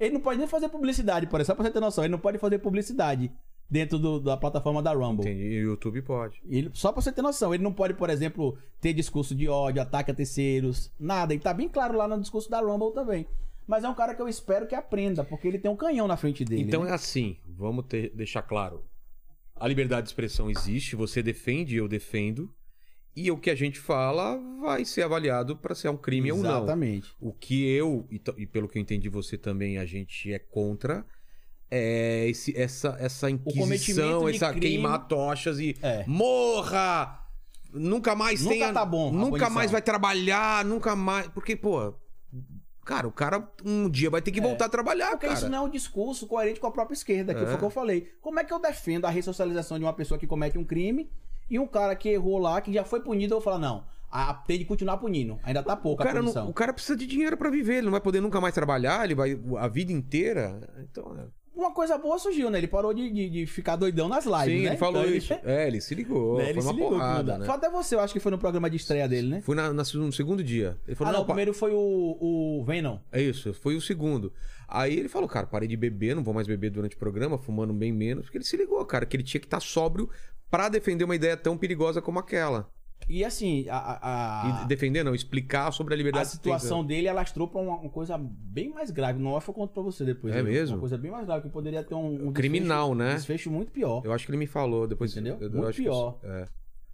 Ele 0.01 0.15
não 0.15 0.21
pode 0.21 0.39
nem 0.39 0.49
fazer 0.49 0.69
publicidade, 0.69 1.29
por 1.29 1.41
exemplo, 1.41 1.47
só 1.47 1.55
pra 1.55 1.65
você 1.65 1.71
ter 1.73 1.81
noção, 1.81 2.03
ele 2.05 2.11
não 2.13 2.19
pode 2.19 2.39
fazer 2.39 2.59
publicidade 2.59 3.31
dentro 3.75 3.99
do- 3.99 4.21
da 4.21 4.37
plataforma 4.37 4.81
da 4.81 4.93
Rumble. 4.93 5.29
Entendi. 5.29 5.43
E 5.55 5.65
o 5.65 5.71
YouTube 5.71 6.01
pode. 6.03 6.41
Ele, 6.49 6.71
só 6.73 6.93
pra 6.93 7.03
você 7.03 7.11
ter 7.11 7.23
noção, 7.23 7.53
ele 7.53 7.63
não 7.65 7.73
pode, 7.73 7.95
por 7.95 8.09
exemplo, 8.09 8.57
ter 8.81 8.93
discurso 8.93 9.35
de 9.35 9.49
ódio, 9.49 9.83
ataque 9.83 10.13
a 10.13 10.15
terceiros, 10.15 10.93
nada. 10.99 11.35
E 11.35 11.39
tá 11.41 11.53
bem 11.53 11.69
claro 11.69 11.99
lá 11.99 12.07
no 12.07 12.21
discurso 12.21 12.49
da 12.49 12.61
Rumble 12.61 12.93
também. 12.95 13.27
Mas 13.67 13.83
é 13.83 13.89
um 13.89 13.95
cara 13.95 14.15
que 14.15 14.23
eu 14.23 14.29
espero 14.29 14.67
que 14.69 14.75
aprenda, 14.77 15.25
porque 15.25 15.49
ele 15.49 15.59
tem 15.59 15.69
um 15.71 15.77
canhão 15.77 16.07
na 16.07 16.17
frente 16.17 16.45
dele. 16.45 16.63
Então 16.63 16.85
né? 16.85 16.91
é 16.91 16.95
assim, 16.95 17.37
vamos 17.49 17.87
ter- 17.87 18.13
deixar 18.15 18.43
claro. 18.43 18.85
A 19.57 19.67
liberdade 19.67 20.03
de 20.03 20.09
expressão 20.11 20.49
existe, 20.51 20.95
você 20.95 21.21
defende, 21.23 21.75
eu 21.77 21.89
defendo. 21.89 22.49
E 23.17 23.31
o 23.31 23.39
que 23.39 23.49
a 23.51 23.55
gente 23.55 23.79
fala 23.81 24.39
vai 24.61 24.85
ser 24.85 25.03
avaliado 25.03 25.57
para 25.57 25.75
ser 25.75 25.89
um 25.89 25.97
crime 25.97 26.31
ou 26.31 26.39
não. 26.39 26.59
Exatamente. 26.59 27.11
O 27.21 27.33
que 27.33 27.65
eu, 27.69 28.07
e, 28.11 28.21
e 28.39 28.47
pelo 28.47 28.69
que 28.69 28.77
eu 28.79 28.83
entendi 28.83 29.09
você 29.09 29.37
também, 29.39 29.79
a 29.79 29.87
gente 29.87 30.33
é 30.33 30.39
contra, 30.39 31.05
é 31.77 32.29
esse, 32.29 32.57
essa, 32.57 32.97
essa 33.01 33.29
inquisição, 33.31 34.29
essa 34.29 34.49
crime- 34.53 34.61
queimar 34.61 35.09
tochas 35.09 35.59
e 35.59 35.77
É. 35.83 36.05
morra! 36.07 37.21
Nunca 37.73 38.15
mais 38.15 38.41
Nunca 38.43 38.55
tenha. 38.55 38.73
tá 38.73 38.85
bom 38.85 39.11
Nunca 39.11 39.31
punição. 39.31 39.51
mais 39.51 39.71
vai 39.73 39.83
trabalhar, 39.83 40.65
nunca 40.65 40.95
mais. 40.95 41.27
Porque, 41.29 41.57
pô. 41.57 41.93
Cara, 42.85 43.09
o 43.09 43.13
cara 43.13 43.51
um 43.65 43.89
dia 43.89 44.11
vai 44.11 44.21
ter 44.21 44.31
que 44.31 44.41
voltar 44.43 44.67
a 44.67 44.69
trabalhar, 44.69 45.11
Porque 45.13 45.27
cara. 45.27 45.39
isso 45.39 45.49
não 45.49 45.59
é 45.59 45.61
um 45.63 45.71
discurso 45.71 46.27
coerente 46.27 46.61
com 46.61 46.67
a 46.67 46.71
própria 46.71 46.95
esquerda, 46.95 47.35
que 47.35 47.41
É. 47.43 47.47
foi 47.47 47.55
o 47.55 47.59
que 47.59 47.65
eu 47.65 47.71
falei. 47.71 48.13
Como 48.21 48.39
é 48.39 48.45
que 48.45 48.53
eu 48.53 48.59
defendo 48.61 49.07
a 49.07 49.11
ressocialização 49.11 49.79
de 49.79 49.85
uma 49.85 49.93
pessoa 49.95 50.19
que 50.19 50.27
comete 50.27 50.59
um 50.59 50.65
crime 50.65 51.11
e 51.51 51.59
um 51.59 51.67
cara 51.67 51.97
que 51.97 52.11
errou 52.11 52.39
lá, 52.39 52.61
que 52.61 52.73
já 52.73 52.85
foi 52.85 53.01
punido, 53.01 53.33
eu 53.35 53.39
vou 53.39 53.43
falar, 53.45 53.59
não, 53.59 53.87
a, 54.11 54.35
tem 54.35 54.59
de 54.59 54.67
continuar 54.67 54.99
punindo. 54.99 55.41
Ainda 55.43 55.63
tá 55.63 55.73
O 55.73 55.77
pouco 55.79 56.03
a 56.03 56.07
cara, 56.07 56.19
não- 56.19 56.25
punição. 56.31 56.49
o 56.49 56.53
cara 56.53 56.73
precisa 56.75 56.95
de 56.97 57.07
dinheiro 57.07 57.37
pra 57.39 57.49
viver, 57.51 57.77
ele 57.77 57.87
não 57.87 57.91
vai 57.93 58.01
poder 58.03 58.21
nunca 58.21 58.39
mais 58.41 58.55
trabalhar, 58.55 59.03
ele 59.05 59.15
vai 59.15 59.37
a 59.59 59.67
vida 59.67 59.91
inteira. 59.91 60.61
Então, 60.89 61.17
é. 61.19 61.25
Uma 61.55 61.73
coisa 61.73 61.97
boa 61.97 62.19
surgiu, 62.19 62.51
né? 62.51 62.59
Ele 62.59 62.67
parou 62.67 62.93
de, 62.93 63.09
de, 63.11 63.31
de 63.31 63.47
ficar 63.47 63.77
doidão 63.77 64.09
nas 64.09 64.25
lives, 64.25 64.45
Sim, 64.45 64.63
né? 64.65 64.71
ele 64.71 64.77
falou 64.77 65.03
Então, 65.03 65.15
isso. 65.17 65.33
É, 65.45 65.69
ele 65.69 65.81
se 65.81 65.95
ligou. 65.95 66.39
né, 66.39 66.51
ele 66.51 66.61
foi 66.61 66.63
se 66.63 66.73
ligou 66.77 66.91
porrada, 66.91 67.39
né? 67.39 67.47
Foi 67.47 67.55
até 67.55 67.71
você, 67.71 67.95
eu 67.95 68.01
acho 68.01 68.13
que 68.13 68.19
foi 68.21 68.33
no 68.33 68.39
programa 68.39 68.69
de 68.69 68.77
estreia 68.77 69.09
dele, 69.09 69.29
né? 69.29 69.41
Foi 69.41 69.55
na, 69.55 69.73
na- 69.73 69.83
no 69.95 70.13
segundo 70.13 70.43
dia. 70.43 70.77
Ele 70.87 70.97
falou, 70.97 71.11
ah, 71.11 71.13
não, 71.13 71.19
não, 71.21 71.25
o 71.25 71.27
primeiro 71.27 71.55
foi 71.55 71.71
o, 71.73 72.59
o 72.59 72.65
Venom. 72.65 72.99
É 73.13 73.23
isso, 73.23 73.55
foi 73.55 73.77
o 73.77 73.81
segundo. 73.81 74.33
Aí 74.67 74.99
ele 74.99 75.09
falou, 75.09 75.29
cara, 75.29 75.47
parei 75.47 75.69
de 75.69 75.77
beber, 75.77 76.17
não 76.17 76.25
vou 76.25 76.35
mais 76.35 76.47
beber 76.47 76.71
durante 76.71 76.97
o 76.97 76.99
programa, 76.99 77.39
fumando 77.39 77.73
bem 77.73 77.93
menos, 77.93 78.25
porque 78.25 78.39
ele 78.39 78.45
se 78.45 78.57
ligou, 78.57 78.85
cara, 78.85 79.07
que 79.07 79.17
ele 79.17 79.23
tinha 79.23 79.41
que 79.41 79.47
estar 79.47 79.61
sóbrio 79.61 80.11
pra 80.51 80.69
defender 80.69 81.05
uma 81.05 81.15
ideia 81.15 81.37
tão 81.37 81.57
perigosa 81.57 82.03
como 82.03 82.19
aquela. 82.19 82.69
E 83.09 83.25
assim, 83.25 83.67
a, 83.69 83.77
a, 83.77 84.63
E 84.63 84.67
defender, 84.67 85.05
não, 85.05 85.15
explicar 85.15 85.71
sobre 85.73 85.93
a 85.95 85.97
liberdade 85.97 86.27
a 86.27 86.31
situação 86.31 86.85
dele 86.85 87.09
alastrou 87.09 87.47
pra 87.47 87.61
uma, 87.61 87.77
uma 87.77 87.91
coisa 87.91 88.17
bem 88.19 88.71
mais 88.71 88.91
grave. 88.91 89.19
Não 89.19 89.35
eu 89.35 89.41
conto 89.53 89.73
pra 89.73 89.83
você 89.83 90.05
depois. 90.05 90.35
É 90.35 90.43
né? 90.43 90.51
mesmo? 90.51 90.77
Uma 90.77 90.81
coisa 90.81 90.97
bem 90.97 91.11
mais 91.11 91.27
grave, 91.27 91.43
que 91.43 91.49
poderia 91.51 91.83
ter 91.83 91.95
um, 91.95 92.29
um 92.29 92.33
Criminal, 92.33 92.91
desfecho, 92.91 93.09
né? 93.09 93.15
desfecho 93.15 93.51
muito 93.51 93.73
pior. 93.73 94.03
Eu 94.05 94.13
acho 94.13 94.25
que 94.25 94.31
ele 94.31 94.39
me 94.39 94.47
falou 94.47 94.87
depois. 94.87 95.13
Entendeu? 95.13 95.37
Eu, 95.39 95.49
eu 95.49 95.51
Muito 95.51 95.69
acho 95.69 95.83
pior. 95.83 96.19
Que, 96.19 96.27
é, 96.27 96.49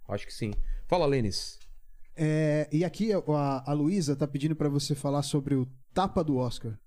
acho 0.09 0.27
que 0.27 0.33
sim. 0.33 0.53
Fala, 0.87 1.05
Lênis. 1.05 1.59
É, 2.15 2.67
e 2.71 2.83
aqui 2.83 3.11
a, 3.13 3.71
a 3.71 3.73
Luísa 3.73 4.15
tá 4.15 4.27
pedindo 4.27 4.55
pra 4.55 4.67
você 4.67 4.93
falar 4.93 5.21
sobre 5.23 5.55
o 5.55 5.67
tapa 5.93 6.23
do 6.23 6.35
Oscar. 6.35 6.77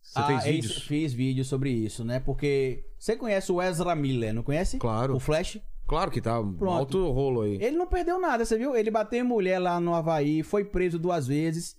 Você 0.00 0.18
ah, 0.18 0.26
fez 0.26 0.44
vídeos? 0.44 0.82
fiz 0.82 1.12
vídeo 1.12 1.44
sobre 1.44 1.70
isso, 1.70 2.04
né? 2.04 2.20
Porque 2.20 2.84
você 2.98 3.16
conhece 3.16 3.50
o 3.50 3.62
Ezra 3.62 3.94
Miller, 3.94 4.34
não 4.34 4.42
conhece? 4.42 4.78
Claro. 4.78 5.16
O 5.16 5.20
Flash? 5.20 5.58
Claro 5.86 6.10
que 6.10 6.20
tá 6.20 6.40
Pronto. 6.42 6.68
alto 6.70 7.10
rolo 7.10 7.42
aí. 7.42 7.54
Ele 7.62 7.76
não 7.76 7.86
perdeu 7.86 8.18
nada, 8.18 8.44
você 8.44 8.56
viu? 8.56 8.74
Ele 8.76 8.90
bateu 8.90 9.20
em 9.20 9.26
mulher 9.26 9.58
lá 9.58 9.78
no 9.80 9.94
Havaí, 9.94 10.42
foi 10.42 10.64
preso 10.64 10.98
duas 10.98 11.26
vezes. 11.26 11.76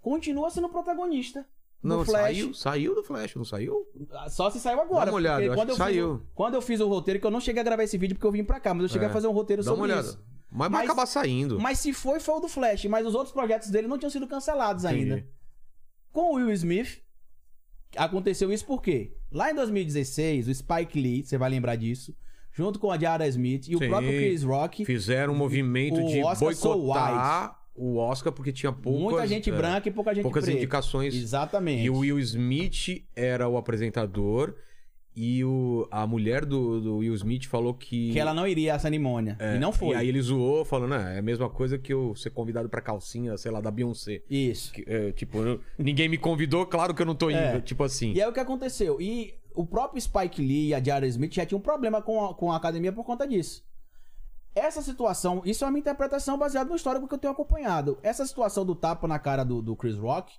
Continua 0.00 0.50
sendo 0.50 0.68
protagonista. 0.68 1.46
Não, 1.82 2.04
saiu, 2.04 2.54
saiu 2.54 2.94
do 2.94 3.02
Flash, 3.02 3.34
não 3.34 3.44
saiu? 3.44 3.84
Só 4.30 4.48
se 4.50 4.60
saiu 4.60 4.80
agora. 4.80 5.06
Dá 5.06 5.10
uma 5.12 5.16
olhada, 5.16 5.42
eu 5.44 5.52
acho 5.52 5.60
quando 5.60 5.66
que 5.68 5.72
eu 5.72 5.76
fiz 5.76 5.84
saiu. 5.84 6.12
o- 6.14 6.22
quando 6.34 6.54
eu 6.54 6.62
fiz 6.62 6.80
o 6.80 6.88
roteiro, 6.88 7.18
que 7.20 7.26
eu 7.26 7.30
não 7.30 7.40
cheguei 7.40 7.60
a 7.60 7.64
gravar 7.64 7.82
esse 7.82 7.98
vídeo 7.98 8.14
porque 8.14 8.26
eu 8.26 8.30
vim 8.32 8.44
pra 8.44 8.60
cá, 8.60 8.72
mas 8.72 8.84
eu 8.84 8.88
cheguei 8.88 9.06
É. 9.06 9.10
a 9.10 9.12
fazer 9.12 9.26
um 9.26 9.32
roteiro 9.32 9.62
Dá 9.64 9.70
uma 9.72 9.76
sobre 9.76 9.92
olhada. 9.92 10.08
isso. 10.08 10.24
Mas, 10.50 10.70
vai 10.70 10.84
acabar 10.84 11.06
saindo. 11.06 11.58
Mas 11.58 11.78
se 11.80 11.92
foi, 11.92 12.20
foi 12.20 12.34
o 12.36 12.40
do 12.40 12.48
Flash. 12.48 12.84
Mas 12.84 13.06
os 13.06 13.14
outros 13.14 13.32
projetos 13.32 13.68
dele 13.70 13.88
não 13.88 13.98
tinham 13.98 14.10
sido 14.10 14.28
cancelados 14.28 14.84
Entendi. 14.84 15.12
ainda. 15.12 15.26
Com 16.12 16.32
o 16.32 16.34
Will 16.36 16.52
Smith, 16.52 17.00
aconteceu 17.96 18.52
isso 18.52 18.64
por 18.64 18.80
quê? 18.82 19.16
Lá 19.30 19.50
em 19.50 19.54
2016, 19.54 20.48
o 20.48 20.54
Spike 20.54 21.00
Lee, 21.00 21.24
você 21.24 21.38
vai 21.38 21.50
lembrar 21.50 21.76
disso, 21.76 22.14
junto 22.52 22.78
com 22.78 22.90
a 22.90 22.98
Jada 22.98 23.26
Smith 23.28 23.68
e 23.68 23.76
o 23.76 23.78
Sim. 23.78 23.88
próprio 23.88 24.10
Chris 24.10 24.42
Rock, 24.42 24.84
Fizeram 24.84 25.32
um 25.32 25.36
movimento 25.36 26.00
o 26.00 26.06
de 26.06 26.22
Oscar 26.22 26.48
boicotar 26.48 27.58
o 27.74 27.96
Oscar 27.96 28.32
porque 28.32 28.52
tinha 28.52 28.70
poucas, 28.70 29.02
muita 29.02 29.26
gente 29.26 29.48
é, 29.50 29.52
branca 29.56 29.88
e 29.88 29.92
pouca 29.92 30.14
gente 30.14 30.22
poucas 30.22 30.44
preta. 30.44 30.58
indicações. 30.58 31.14
Exatamente. 31.14 31.82
E 31.84 31.88
o 31.90 31.98
Will 31.98 32.18
Smith 32.20 33.02
era 33.16 33.48
o 33.48 33.56
apresentador 33.56 34.54
e 35.16 35.44
o, 35.44 35.86
a 35.90 36.06
mulher 36.06 36.44
do, 36.44 36.80
do 36.80 36.96
Will 36.98 37.14
Smith 37.14 37.44
falou 37.46 37.74
que... 37.74 38.12
Que 38.12 38.18
ela 38.18 38.32
não 38.32 38.46
iria 38.46 38.74
à 38.74 38.78
cerimônia. 38.78 39.36
é, 39.38 39.56
e 39.56 39.58
não 39.58 39.70
foi. 39.72 39.94
E 39.94 39.94
aí 39.94 40.08
ele 40.08 40.20
zoou, 40.22 40.64
falando, 40.64 40.90
né, 40.92 41.16
é 41.16 41.18
a 41.18 41.22
mesma 41.22 41.50
coisa 41.50 41.78
que 41.78 41.92
eu 41.92 42.14
ser 42.14 42.30
convidado 42.30 42.68
pra 42.68 42.80
calcinha, 42.80 43.36
sei 43.36 43.50
lá, 43.50 43.60
da 43.60 43.70
Beyoncé. 43.70 44.22
Isso. 44.28 44.72
Que, 44.72 44.84
é, 44.86 45.12
tipo, 45.12 45.38
eu- 45.38 45.60
ninguém 45.78 46.08
me 46.08 46.16
convidou, 46.18 46.64
claro 46.66 46.94
que 46.94 47.02
eu 47.02 47.06
não 47.06 47.14
tô 47.14 47.30
indo. 47.30 47.38
É. 47.38 47.60
Tipo 47.60 47.84
assim. 47.84 48.12
E 48.14 48.22
aí 48.22 48.28
o 48.28 48.32
que 48.32 48.40
aconteceu? 48.40 49.00
E 49.00 49.34
o 49.54 49.66
próprio 49.66 50.00
Spike 50.00 50.40
Lee 50.40 50.68
e 50.68 50.74
a 50.74 50.82
Jada 50.82 51.06
Smith 51.06 51.32
já 51.34 51.44
tinham 51.46 51.58
um 51.58 51.62
problema 51.62 52.00
com 52.02 52.24
a, 52.24 52.34
com 52.34 52.50
a 52.52 52.56
academia 52.56 52.92
por 52.92 53.04
conta 53.04 53.26
disso. 53.26 53.64
Essa 54.54 54.82
situação, 54.82 55.40
isso 55.46 55.64
é 55.64 55.68
uma 55.68 55.78
interpretação 55.78 56.36
baseada 56.36 56.68
no 56.68 56.76
histórico 56.76 57.08
que 57.08 57.14
eu 57.14 57.18
tenho 57.18 57.32
acompanhado. 57.32 57.98
Essa 58.02 58.26
situação 58.26 58.66
do 58.66 58.74
tapa 58.74 59.08
na 59.08 59.18
cara 59.18 59.44
do, 59.44 59.62
do 59.62 59.74
Chris 59.74 59.96
Rock 59.96 60.34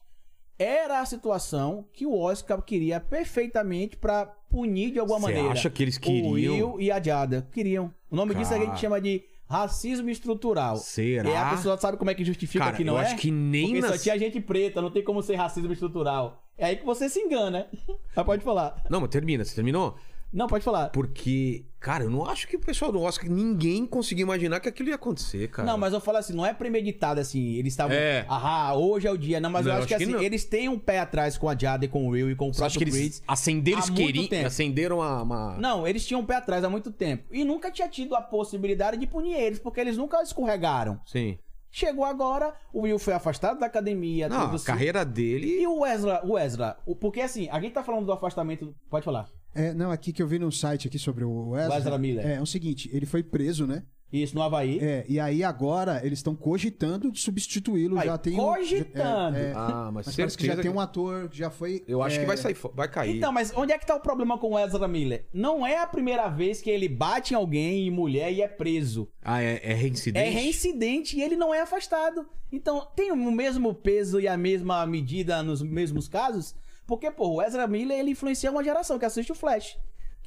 era 0.59 0.99
a 1.01 1.05
situação 1.05 1.85
que 1.91 2.05
o 2.05 2.15
Oscar 2.15 2.61
queria 2.61 2.99
perfeitamente 2.99 3.97
pra 3.97 4.27
punir 4.49 4.91
de 4.91 4.99
alguma 4.99 5.19
Você 5.19 5.25
maneira. 5.27 5.49
acha 5.51 5.69
que 5.69 5.81
eles 5.81 5.97
O 5.97 6.01
queriam? 6.01 6.33
Will 6.33 6.79
e 6.79 6.91
a 6.91 7.01
Jada 7.01 7.47
queriam. 7.51 7.91
O 8.11 8.15
nome 8.15 8.35
disso 8.35 8.53
a 8.53 8.57
Cara. 8.59 8.69
gente 8.69 8.79
chama 8.79 9.01
de 9.01 9.23
racismo 9.49 10.09
estrutural. 10.11 10.77
Será? 10.77 11.27
E 11.27 11.31
aí 11.31 11.37
a 11.37 11.49
pessoa 11.49 11.75
sabe 11.77 11.97
como 11.97 12.11
é 12.11 12.13
que 12.15 12.23
justifica 12.23 12.65
Cara, 12.65 12.77
que 12.77 12.83
não 12.83 12.93
eu 12.93 12.99
é? 13.01 13.05
acho 13.05 13.17
que 13.17 13.31
nem 13.31 13.65
Porque 13.71 13.81
só 13.81 13.89
nas- 13.89 14.03
tinha 14.03 14.19
gente 14.19 14.39
preta, 14.39 14.79
não 14.79 14.91
tem 14.91 15.03
como 15.03 15.23
ser 15.23 15.35
racismo 15.35 15.73
estrutural. 15.73 16.42
É 16.57 16.65
aí 16.65 16.75
que 16.75 16.85
você 16.85 17.09
se 17.09 17.19
engana. 17.19 17.67
Mas 18.15 18.25
pode 18.25 18.43
falar. 18.43 18.83
Não, 18.89 19.01
mas 19.01 19.09
termina, 19.09 19.43
você 19.43 19.55
terminou? 19.55 19.95
Não, 20.31 20.47
pode 20.47 20.63
falar. 20.63 20.89
Porque, 20.89 21.63
cara, 21.79 22.05
eu 22.05 22.09
não 22.09 22.25
acho 22.25 22.47
que 22.47 22.55
o 22.55 22.59
pessoal 22.59 22.91
do 22.91 22.99
Oscar, 22.99 23.29
ninguém 23.29 23.85
conseguiu 23.85 24.23
imaginar 24.23 24.59
que 24.59 24.67
aquilo 24.67 24.89
ia 24.89 24.95
acontecer, 24.95 25.47
cara. 25.49 25.63
Não, 25.67 25.77
mas 25.77 25.93
eu 25.93 26.01
falo 26.01 26.17
assim, 26.17 26.33
não 26.33 26.43
é 26.43 26.51
premeditado 26.51 27.19
assim. 27.19 27.53
Eles 27.53 27.73
estavam. 27.73 27.95
É. 27.95 28.25
Ah, 28.27 28.73
hoje 28.75 29.05
é 29.07 29.11
o 29.11 29.17
dia. 29.17 29.39
Não, 29.39 29.51
mas 29.51 29.63
Não, 29.65 29.73
eu 29.73 29.77
acho 29.77 29.87
que, 29.87 29.93
acho 29.93 29.99
que 30.03 30.09
assim, 30.09 30.17
não. 30.17 30.23
eles 30.23 30.43
têm 30.43 30.69
um 30.69 30.79
pé 30.79 30.97
atrás 30.97 31.37
com 31.37 31.47
a 31.47 31.55
Jada 31.55 31.85
e 31.85 31.87
com 31.87 32.07
o 32.07 32.09
Will 32.09 32.31
e 32.31 32.35
com 32.35 32.49
o 32.49 32.53
Você 32.53 32.61
próprio 32.61 32.79
que 32.79 32.91
Creed. 32.91 33.13
acenderam, 33.27 33.77
eles 33.77 33.89
queriam, 33.91 34.47
acenderam 34.47 34.95
uma, 34.97 35.21
uma- 35.21 35.57
Não, 35.59 35.87
eles 35.87 36.03
tinham 36.03 36.21
um 36.21 36.25
pé 36.25 36.37
atrás 36.37 36.63
há 36.63 36.69
muito 36.69 36.89
tempo. 36.91 37.25
E 37.31 37.43
nunca 37.45 37.69
tinha 37.69 37.87
tido 37.87 38.15
a 38.15 38.21
possibilidade 38.21 38.97
de 38.97 39.05
punir 39.05 39.35
eles, 39.35 39.59
porque 39.59 39.79
eles 39.79 39.97
nunca 39.97 40.19
escorregaram. 40.23 40.99
Sim. 41.05 41.37
Chegou 41.75 42.05
agora, 42.05 42.53
o 42.71 42.81
Will 42.81 42.99
foi 42.99 43.15
afastado 43.15 43.59
da 43.59 43.65
academia. 43.65 44.29
Não, 44.29 44.41
tudo 44.41 44.51
a 44.51 44.55
assim. 44.57 44.65
carreira 44.65 45.03
dele... 45.03 45.59
E 45.59 45.65
o 45.65 45.83
Ezra, 45.83 46.21
o 46.23 46.37
Ezra, 46.37 46.77
porque 47.01 47.19
assim, 47.19 47.49
a 47.49 47.59
gente 47.59 47.73
tá 47.73 47.83
falando 47.83 48.05
do 48.05 48.11
afastamento. 48.11 48.75
Pode 48.91 49.03
falar. 49.03 49.27
É, 49.55 49.73
não, 49.73 49.89
aqui 49.89 50.13
que 50.13 50.21
eu 50.21 50.27
vi 50.27 50.37
num 50.37 50.51
site 50.51 50.87
aqui 50.87 50.99
sobre 50.99 51.23
o 51.23 51.57
Ezra. 51.57 51.73
O 51.73 51.77
Ezra 51.77 51.97
Miller. 51.97 52.27
É, 52.27 52.35
é 52.35 52.41
o 52.41 52.45
seguinte, 52.45 52.91
ele 52.93 53.07
foi 53.07 53.23
preso, 53.23 53.65
né? 53.65 53.81
Isso, 54.13 54.35
no 54.35 54.43
Havaí. 54.43 54.77
É, 54.79 55.03
e 55.09 55.19
aí 55.19 55.43
agora 55.43 55.99
eles 56.05 56.19
estão 56.19 56.35
cogitando 56.35 57.11
de 57.11 57.19
substituí-lo. 57.19 57.99
Já 57.99 58.15
tem 58.17 58.33
um- 58.33 58.37
cogitando. 58.37 59.35
é, 59.37 59.49
é, 59.49 59.53
Ah, 59.55 59.89
mas, 59.91 60.05
mas 60.05 60.15
parece 60.15 60.37
que 60.37 60.45
já 60.45 60.55
tem 60.55 60.69
um 60.69 60.79
ator 60.79 61.27
que 61.29 61.37
já 61.37 61.49
foi. 61.49 61.83
Eu 61.87 62.03
acho 62.03 62.17
é, 62.17 62.19
que 62.19 62.25
vai 62.27 62.37
sair, 62.37 62.55
vai 62.75 62.87
cair. 62.87 63.17
Então, 63.17 63.31
mas 63.31 63.51
onde 63.55 63.73
é 63.73 63.77
que 63.79 63.87
tá 63.87 63.95
o 63.95 63.99
problema 63.99 64.37
com 64.37 64.51
o 64.51 64.59
Ezra 64.59 64.87
Miller? 64.87 65.25
Não 65.33 65.65
é 65.65 65.79
a 65.79 65.87
primeira 65.87 66.29
vez 66.29 66.61
que 66.61 66.69
ele 66.69 66.87
bate 66.87 67.33
em 67.33 67.37
alguém, 67.37 67.87
em 67.87 67.91
mulher, 67.91 68.31
e 68.31 68.41
é 68.43 68.47
preso. 68.47 69.09
Ah, 69.21 69.41
é, 69.41 69.59
é 69.63 69.73
reincidente? 69.73 70.27
É 70.27 70.29
reincidente 70.29 71.17
e 71.17 71.21
ele 71.23 71.35
não 71.35 71.51
é 71.51 71.61
afastado. 71.61 72.25
Então, 72.51 72.87
tem 72.95 73.11
o 73.11 73.15
mesmo 73.31 73.73
peso 73.73 74.19
e 74.19 74.27
a 74.27 74.37
mesma 74.37 74.85
medida 74.85 75.41
nos 75.41 75.63
mesmos 75.63 76.07
casos? 76.07 76.53
Porque, 76.85 77.09
pô, 77.09 77.29
o 77.35 77.41
Ezra 77.41 77.65
Miller, 77.65 77.97
ele 77.97 78.11
influencia 78.11 78.51
uma 78.51 78.63
geração 78.63 78.99
que 78.99 79.05
assiste 79.05 79.31
o 79.31 79.35
Flash. 79.35 79.75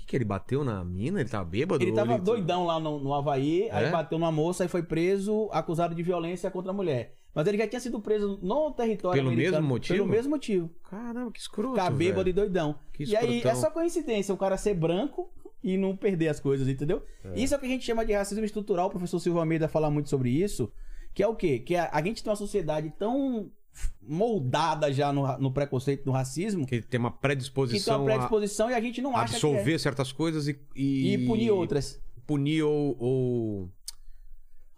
Que, 0.07 0.11
que 0.11 0.17
ele 0.17 0.25
bateu 0.25 0.63
na 0.65 0.85
mina? 0.85 1.21
Ele 1.21 1.29
tava 1.29 1.45
bêbado? 1.45 1.83
Ele 1.83 1.93
tava 1.93 2.17
doidão 2.19 2.65
lá 2.65 2.79
no, 2.79 2.99
no 3.01 3.13
Havaí, 3.13 3.69
aí 3.71 3.87
É? 3.87 3.91
bateu 3.91 4.19
numa 4.19 4.31
moça 4.33 4.65
e 4.65 4.69
foi 4.69 4.83
preso, 4.83 5.49
acusado 5.53 5.95
de 5.95 6.03
violência 6.03 6.51
contra 6.51 6.71
a 6.71 6.75
mulher. 6.75 7.15
Mas 7.35 7.47
ele 7.47 7.59
já 7.59 7.67
tinha 7.67 7.81
sido 7.81 8.01
preso 8.01 8.39
no 8.41 8.71
território 8.71 9.23
Pelo 9.23 9.35
mesmo 9.37 9.61
motivo? 9.63 9.95
Pelo 9.99 10.09
mesmo 10.09 10.31
motivo. 10.31 10.71
Caramba, 10.89 11.31
que 11.31 11.39
escroto, 11.41 11.75
Ficar 11.75 11.91
bêbado 11.91 12.25
velho. 12.25 12.31
e 12.31 12.33
doidão. 12.33 12.79
Que 12.95 13.05
e 13.05 13.15
aí, 13.15 13.43
é 13.43 13.55
só 13.55 13.71
coincidência 13.71 14.35
o 14.35 14.39
cara 14.39 14.57
ser 14.57 14.73
branco 14.73 15.31
e 15.63 15.77
não 15.77 15.95
perder 15.95 16.29
as 16.29 16.41
coisas, 16.41 16.67
entendeu? 16.67 17.03
É. 17.23 17.39
Isso 17.39 17.53
é 17.53 17.57
o 17.57 17.61
que 17.61 17.67
a 17.67 17.69
gente 17.69 17.85
chama 17.85 18.07
de 18.07 18.15
racismo 18.15 18.45
estrutural. 18.45 18.87
O 18.87 18.91
professor 18.91 19.19
Silvio 19.19 19.41
Almeida 19.41 19.69
fala 19.69 19.91
muito 19.91 20.09
sobre 20.09 20.31
isso. 20.31 20.73
Que 21.13 21.23
é 21.23 21.27
o 21.29 21.35
quê? 21.35 21.59
Que 21.59 21.77
a, 21.77 21.91
a 21.93 22.03
gente 22.03 22.23
tem 22.23 22.31
uma 22.31 22.37
sociedade 22.37 22.91
tão 22.99 23.51
moldada 24.03 24.93
já 24.93 25.13
no, 25.13 25.37
no 25.39 25.53
preconceito, 25.53 26.05
no 26.07 26.13
racismo, 26.13 26.67
que 26.67 26.81
Que 26.81 26.87
tem 26.87 27.01
uma 27.01 27.11
tem 27.11 27.21
predisposição, 27.21 27.99
uma 28.01 28.05
predisposição 28.07 28.71
e 28.71 28.75
a 28.75 28.81
gente 28.81 29.03
não 29.03 29.17
acha 29.17 29.35
absolver 29.35 29.65
que 29.65 29.75
é. 29.75 29.79
certas 29.79 30.13
coisas 30.13 30.49
e, 30.49 30.59
e... 30.75 31.15
E 31.15 31.27
punir 31.27 31.51
outras. 31.51 32.01
Punir 32.27 32.63
ou, 32.63 32.97
ou 32.99 33.71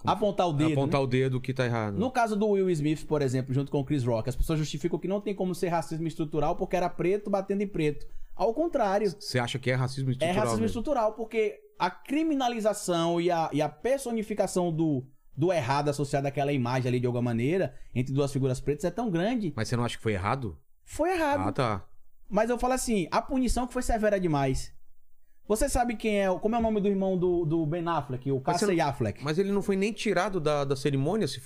Apontar 0.05 0.49
o 0.49 0.53
dedo. 0.53 0.73
apontar 0.73 1.01
né? 1.01 1.05
o 1.05 1.07
dedo 1.09 1.41
que 1.41 1.53
tá 1.53 1.65
errado. 1.65 1.99
No 1.99 2.11
caso 2.11 2.37
do 2.37 2.47
Will 2.49 2.71
Smith, 2.71 3.05
por 3.05 3.21
exemplo, 3.21 3.53
junto 3.53 3.71
com 3.71 3.81
o 3.81 3.85
Chris 3.85 4.05
Rock, 4.05 4.29
as 4.29 4.37
pessoas 4.37 4.59
justificam 4.59 4.99
que 4.99 5.09
não 5.09 5.21
tem 5.21 5.35
como 5.35 5.55
ser 5.55 5.69
racismo 5.69 6.07
estrutural 6.07 6.55
porque 6.55 6.77
era 6.77 6.89
preto 6.89 7.29
batendo 7.29 7.63
em 7.63 7.67
preto. 7.67 8.07
Ao 8.35 8.55
contrário, 8.55 9.13
Você 9.19 9.39
acha 9.39 9.59
que 9.59 9.71
é 9.71 9.75
racismo 9.75 10.11
é 10.11 10.13
estrutural? 10.13 10.37
racismo 10.37 10.61
mesmo? 10.61 10.67
estrutural 10.67 11.13
porque 11.15 11.59
a 11.79 11.91
criminalização 11.91 13.21
e 13.21 13.31
a, 13.31 13.51
e 13.53 13.61
a 13.61 13.69
personificação 13.69 14.73
do, 14.73 15.05
do 15.39 15.53
errado 15.53 15.89
associado 15.89 16.27
àquela 16.27 16.53
imagem 16.53 16.89
ali 16.89 16.99
de 16.99 17.07
alguma 17.07 17.23
maneira, 17.23 17.73
entre 17.95 18.13
duas 18.13 18.33
figuras 18.33 18.59
pretas, 18.59 18.85
é 18.85 18.91
tão 18.91 19.09
grande. 19.09 19.53
Mas 19.55 19.69
você 19.69 19.77
não 19.77 19.85
acha 19.85 19.97
que 19.97 20.03
foi 20.03 20.15
errado? 20.15 20.59
Foi 20.85 21.13
errado. 21.13 21.49
Ah, 21.49 21.53
tá. 21.53 21.85
Mas 22.29 22.51
eu 22.51 22.59
falo 22.59 22.73
assim, 22.73 23.07
a 23.09 23.23
punição 23.23 23.65
que 23.65 23.73
foi 23.73 23.83
severa 23.83 24.19
demais. 24.19 24.75
Você 25.49 25.69
sabe 25.69 25.97
quem 25.97 26.21
é, 26.21 26.29
como 26.39 26.55
é 26.55 26.59
o 26.59 26.63
nome 26.63 26.79
do 26.81 26.89
irmão 26.89 27.17
do, 27.17 27.45
do 27.47 27.65
Ben 27.65 27.83
Affleck, 27.89 28.31
o 28.31 28.39
Casey 28.41 28.81
Affleck? 28.81 29.25
Mas 29.25 29.39
ele 29.39 29.51
não 29.51 29.63
foi 29.63 29.77
nem 29.77 29.93
tirado 29.93 30.39
da, 30.39 30.63
da 30.63 30.77
cerimônia, 30.77 31.27
se- 31.27 31.41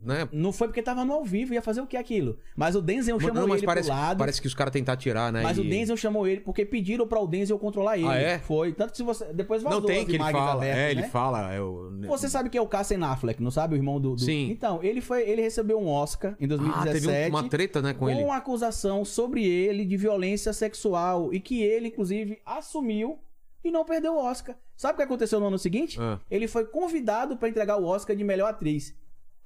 né? 0.00 0.28
Não 0.30 0.52
foi 0.52 0.68
porque 0.68 0.82
tava 0.82 1.04
no 1.04 1.14
ao 1.14 1.24
vivo, 1.24 1.54
ia 1.54 1.62
fazer 1.62 1.80
o 1.80 1.86
que 1.86 1.96
aquilo? 1.96 2.38
Mas 2.54 2.76
o 2.76 2.82
Denzel 2.82 3.18
chamou 3.18 3.34
não, 3.34 3.48
mas 3.48 3.58
ele 3.58 3.66
parece, 3.66 3.88
pro 3.88 3.98
lado. 3.98 4.18
parece 4.18 4.40
que 4.42 4.46
os 4.46 4.54
caras 4.54 4.72
tentaram 4.72 5.00
tirar, 5.00 5.32
né? 5.32 5.42
Mas 5.42 5.56
e- 5.56 5.62
o 5.62 5.64
Denzel 5.64 5.96
chamou 5.96 6.28
ele 6.28 6.40
porque 6.40 6.64
pediram 6.66 7.08
pra 7.08 7.18
o 7.18 7.26
Denzel 7.26 7.58
controlar 7.58 7.96
ele. 7.96 8.06
Ah, 8.06 8.14
é? 8.16 8.38
Foi. 8.38 8.72
Tanto 8.72 8.90
que 8.90 8.98
se 8.98 9.02
você. 9.02 9.24
Depois 9.32 9.62
vazou 9.62 9.80
Não 9.80 9.86
tem 9.86 10.04
que 10.04 10.12
ele 10.12 10.18
fala. 10.18 10.52
abertas, 10.52 10.78
é, 10.78 10.90
ele 10.90 11.00
né? 11.00 11.08
fala. 11.08 11.52
É 11.52 11.60
o... 11.60 11.90
Você 12.08 12.28
sabe 12.28 12.50
quem 12.50 12.58
é 12.58 12.62
o 12.62 12.68
Casey 12.68 13.02
Affleck, 13.02 13.42
não 13.42 13.50
sabe? 13.50 13.74
O 13.74 13.76
irmão 13.76 13.98
do. 14.00 14.14
do- 14.14 14.20
Sim. 14.20 14.50
Então, 14.50 14.80
ele 14.82 15.00
foi. 15.00 15.28
Ele 15.28 15.40
recebeu 15.42 15.80
um 15.80 15.88
Oscar 15.88 16.36
em 16.38 16.44
Ah, 16.44 16.48
2017. 16.48 17.00
teve 17.06 17.24
um- 17.26 17.28
uma 17.30 17.48
treta, 17.48 17.80
né, 17.82 17.92
com 17.94 18.00
com 18.00 18.10
ele. 18.10 18.22
uma 18.22 18.36
acusação 18.36 19.02
sobre 19.04 19.44
ele 19.44 19.84
de 19.86 19.96
violência 19.96 20.52
sexual 20.52 21.32
e 21.32 21.40
que 21.40 21.62
ele, 21.62 21.88
inclusive, 21.88 22.38
assumiu 22.44 23.18
e 23.68 23.70
não 23.70 23.84
perdeu 23.84 24.14
o 24.14 24.18
Oscar. 24.24 24.56
Sabe 24.76 24.94
o 24.94 24.96
que 24.96 25.02
aconteceu 25.02 25.40
no 25.40 25.46
ano 25.46 25.58
seguinte? 25.58 25.98
Ah. 26.00 26.20
Ele 26.30 26.46
foi 26.48 26.64
convidado 26.66 27.36
pra 27.36 27.48
entregar 27.48 27.76
o 27.76 27.84
Oscar 27.84 28.14
de 28.14 28.24
melhor 28.24 28.48
atriz. 28.50 28.94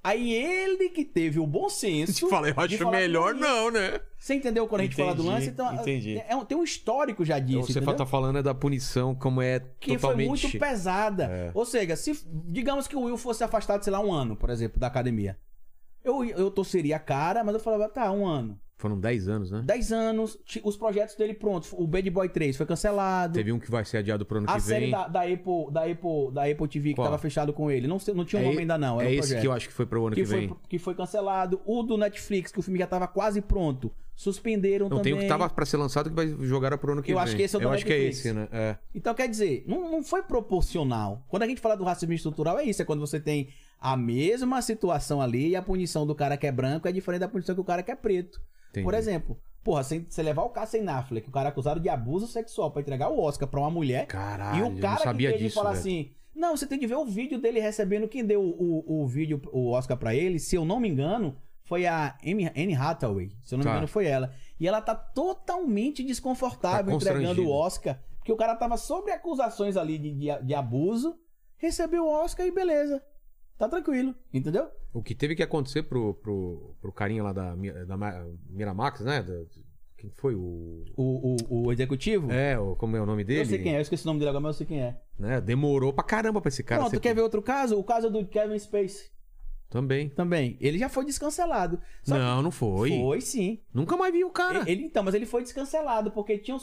Aí 0.03 0.33
ele 0.33 0.89
que 0.89 1.05
teve 1.05 1.39
o 1.39 1.45
bom 1.45 1.69
senso. 1.69 2.27
Fala, 2.29 2.49
eu 2.49 2.55
acho 2.57 2.77
falar 2.77 2.91
melhor 2.91 3.35
não, 3.35 3.69
né? 3.69 3.99
Você 4.17 4.33
entendeu 4.33 4.67
quando 4.67 4.81
a 4.81 4.83
gente 4.85 4.95
fala 4.95 5.13
do 5.13 5.21
Entendi, 5.21 5.35
lance? 5.35 5.49
Então, 5.49 5.73
entendi. 5.75 6.23
é 6.27 6.35
um- 6.35 6.43
tem 6.43 6.57
um 6.57 6.63
histórico 6.63 7.23
já 7.23 7.37
disso. 7.39 7.67
Você 7.67 7.79
entendeu? 7.79 7.95
tá 7.95 8.05
falando 8.05 8.39
é 8.39 8.43
da 8.43 8.53
punição, 8.53 9.13
como 9.13 9.41
é 9.41 9.59
que 9.79 9.95
totalmente... 9.95 10.41
foi 10.41 10.49
muito 10.49 10.59
pesada. 10.59 11.25
É. 11.25 11.51
Ou 11.53 11.65
seja, 11.65 11.95
se 11.95 12.19
digamos 12.45 12.87
que 12.87 12.95
o 12.95 13.01
Will 13.01 13.17
fosse 13.17 13.43
afastado, 13.43 13.83
sei 13.83 13.93
lá, 13.93 13.99
um 13.99 14.11
ano, 14.11 14.35
por 14.35 14.49
exemplo, 14.49 14.79
da 14.79 14.87
academia. 14.87 15.37
Eu, 16.03 16.23
eu 16.23 16.49
torceria 16.49 16.95
a 16.95 16.99
cara, 16.99 17.43
mas 17.43 17.53
eu 17.53 17.59
falava, 17.59 17.87
tá, 17.87 18.11
um 18.11 18.25
ano. 18.25 18.59
Foram 18.81 18.99
10 18.99 19.29
anos, 19.29 19.51
né? 19.51 19.61
10 19.63 19.91
anos, 19.91 20.39
os 20.63 20.75
projetos 20.75 21.15
dele 21.15 21.35
prontos. 21.35 21.71
O 21.71 21.85
Bad 21.85 22.09
Boy 22.09 22.27
3 22.27 22.57
foi 22.57 22.65
cancelado. 22.65 23.35
Teve 23.35 23.51
um 23.51 23.59
que 23.59 23.69
vai 23.69 23.85
ser 23.85 23.97
adiado 23.97 24.25
pro 24.25 24.39
ano 24.39 24.49
a 24.49 24.55
que 24.55 24.61
série 24.61 24.85
vem. 24.85 24.91
da, 24.91 25.07
da, 25.07 25.21
Apple, 25.21 25.71
da, 25.71 25.81
Apple, 25.83 26.31
da 26.33 26.45
Apple 26.45 26.67
TV 26.67 26.89
que 26.89 26.95
Qual? 26.95 27.05
tava 27.05 27.19
fechado 27.19 27.53
com 27.53 27.69
ele. 27.69 27.87
Não, 27.87 27.99
não 28.15 28.25
tinha 28.25 28.41
um 28.41 28.45
é, 28.45 28.47
nome 28.47 28.57
ainda, 28.61 28.79
não. 28.79 28.99
É 28.99 29.05
um 29.05 29.07
esse 29.09 29.17
projeto. 29.19 29.41
que 29.41 29.47
eu 29.47 29.51
acho 29.51 29.67
que 29.67 29.73
foi 29.75 29.85
pro 29.85 30.07
ano 30.07 30.15
que, 30.15 30.23
que, 30.23 30.27
vem. 30.27 30.47
foi, 30.47 30.57
que 30.67 30.79
foi 30.79 30.95
cancelado. 30.95 31.61
O 31.63 31.83
do 31.83 31.95
Netflix, 31.95 32.51
que 32.51 32.57
o 32.57 32.63
filme 32.63 32.79
já 32.79 32.87
tava 32.87 33.07
quase 33.07 33.39
pronto. 33.39 33.91
Suspenderam 34.15 34.89
Não, 34.89 34.99
tem 34.99 35.13
também. 35.13 35.19
o 35.19 35.21
que 35.21 35.27
tava 35.27 35.47
pra 35.47 35.65
ser 35.65 35.77
lançado 35.77 36.09
que 36.09 36.15
vai 36.15 36.27
jogar 36.41 36.75
pro 36.79 36.93
ano 36.93 37.03
que 37.03 37.11
Eu 37.11 37.17
vem. 37.17 37.23
acho 37.23 37.35
que 37.35 37.43
esse 37.43 37.55
é 37.55 37.59
o 37.59 37.61
Eu 37.61 37.69
do 37.69 37.75
acho 37.75 37.85
que 37.85 37.93
é 37.93 37.99
esse, 37.99 38.33
né? 38.33 38.47
É. 38.51 38.77
Então, 38.95 39.13
quer 39.13 39.27
dizer, 39.27 39.63
não, 39.67 39.91
não 39.91 40.03
foi 40.03 40.23
proporcional. 40.23 41.23
Quando 41.27 41.43
a 41.43 41.47
gente 41.47 41.61
fala 41.61 41.77
do 41.77 41.83
racismo 41.83 42.13
estrutural, 42.13 42.57
é 42.57 42.63
isso. 42.63 42.81
É 42.81 42.85
quando 42.85 42.99
você 42.99 43.19
tem 43.19 43.49
a 43.79 43.97
mesma 43.97 44.61
situação 44.61 45.21
ali 45.21 45.49
e 45.49 45.55
a 45.55 45.61
punição 45.61 46.05
do 46.05 46.13
cara 46.13 46.37
que 46.37 46.45
é 46.45 46.51
branco 46.51 46.87
é 46.87 46.91
diferente 46.91 47.21
da 47.21 47.27
punição 47.27 47.55
que 47.55 47.61
o 47.61 47.63
cara 47.63 47.81
que 47.81 47.91
é 47.91 47.95
preto. 47.95 48.39
Entendi. 48.71 48.83
Por 48.83 48.93
exemplo, 48.95 49.37
porra, 49.63 49.83
você 49.83 50.23
levar 50.23 50.41
o 50.43 50.49
Casey 50.49 50.85
Affleck, 50.87 51.29
o 51.29 51.31
cara 51.31 51.49
acusado 51.49 51.79
de 51.79 51.87
abuso 51.87 52.25
sexual, 52.27 52.71
pra 52.71 52.81
entregar 52.81 53.09
o 53.09 53.19
Oscar 53.21 53.47
pra 53.47 53.59
uma 53.59 53.69
mulher, 53.69 54.07
Caralho, 54.07 54.65
e 54.65 54.69
o 54.77 54.79
cara 54.81 54.97
que 54.97 55.03
sabia 55.03 55.29
tem 55.29 55.37
de 55.37 55.43
disso, 55.45 55.55
falar 55.55 55.71
velho. 55.71 55.79
assim... 55.81 56.11
Não, 56.33 56.55
você 56.55 56.65
tem 56.65 56.79
de 56.79 56.87
ver 56.87 56.95
o 56.95 57.05
vídeo 57.05 57.39
dele 57.39 57.59
recebendo 57.59 58.07
quem 58.07 58.25
deu 58.25 58.41
o, 58.41 58.83
o, 58.87 59.03
o 59.03 59.07
vídeo, 59.07 59.39
o 59.51 59.69
Oscar 59.71 59.97
pra 59.97 60.15
ele, 60.15 60.39
se 60.39 60.55
eu 60.55 60.63
não 60.63 60.79
me 60.79 60.87
engano, 60.87 61.35
foi 61.63 61.85
a 61.85 62.17
Anne 62.25 62.73
Hathaway. 62.73 63.29
Se 63.43 63.53
eu 63.53 63.57
não 63.57 63.63
Tá. 63.63 63.69
me 63.69 63.75
engano, 63.75 63.87
foi 63.87 64.05
ela. 64.07 64.33
E 64.57 64.65
ela 64.65 64.81
tá 64.81 64.95
totalmente 64.95 66.03
desconfortável 66.03 66.85
Tá 66.85 66.93
entregando 66.93 67.43
o. 67.45 67.51
Oscar, 67.51 67.99
porque 68.17 68.31
o 68.31 68.37
cara 68.37 68.55
tava 68.55 68.77
sob 68.77 69.11
acusações 69.11 69.75
ali 69.75 69.97
de, 69.97 70.13
de, 70.13 70.43
de 70.43 70.53
abuso, 70.55 71.17
recebeu 71.57 72.05
o 72.05 72.09
Oscar 72.09 72.45
e 72.47 72.51
beleza. 72.51 73.03
Tá 73.61 73.69
tranquilo, 73.69 74.15
entendeu? 74.33 74.67
O 74.91 75.03
que 75.03 75.13
teve 75.13 75.35
que 75.35 75.43
acontecer 75.43 75.83
pro, 75.83 76.15
pro, 76.15 76.75
pro 76.81 76.91
carinha 76.91 77.21
lá 77.21 77.31
da, 77.31 77.53
da 77.85 77.95
Ma- 77.95 78.25
Miramax, 78.49 79.01
né? 79.01 79.21
Da- 79.21 79.43
quem 79.95 80.09
foi? 80.17 80.33
O. 80.33 80.83
O, 80.97 81.35
o, 81.47 81.65
o 81.67 81.71
executivo. 81.71 82.31
É, 82.31 82.57
o, 82.57 82.75
como 82.75 82.97
é 82.97 83.01
o 83.01 83.05
nome 83.05 83.23
dele? 83.23 83.41
Eu 83.41 83.45
sei 83.45 83.59
quem 83.59 83.73
é, 83.75 83.77
eu 83.77 83.81
esqueci 83.81 84.03
o 84.03 84.07
nome 84.07 84.17
dele 84.19 84.29
agora, 84.29 84.41
mas 84.41 84.55
eu 84.55 84.57
sei 84.57 84.65
quem 84.65 84.81
é. 84.81 84.99
Né? 85.19 85.39
Demorou 85.39 85.93
pra 85.93 86.03
caramba 86.03 86.41
pra 86.41 86.49
esse 86.49 86.63
cara. 86.63 86.81
Pronto, 86.81 86.93
ser- 86.95 86.99
quer 87.01 87.13
ver 87.13 87.21
outro 87.21 87.39
caso? 87.43 87.77
O 87.77 87.83
caso 87.83 88.09
do 88.09 88.25
Kevin 88.25 88.57
Spacey 88.57 89.11
Também. 89.71 90.09
também. 90.09 90.57
Ele 90.61 90.77
já 90.77 90.89
foi 90.89 91.05
descancelado. 91.05 91.79
Só 92.03 92.15
Não, 92.17 92.41
não 92.43 92.51
foi. 92.51 92.89
Foi 92.89 93.21
sim. 93.21 93.59
Nunca 93.73 93.97
mais 93.97 94.13
vi 94.13 94.23
o 94.23 94.29
cara. 94.29 94.69
Ele, 94.69 94.83
então, 94.83 95.01
mas 95.01 95.15
ele 95.15 95.25
foi 95.25 95.41
descancelado, 95.41 96.11
porque 96.11 96.37
tinham, 96.37 96.59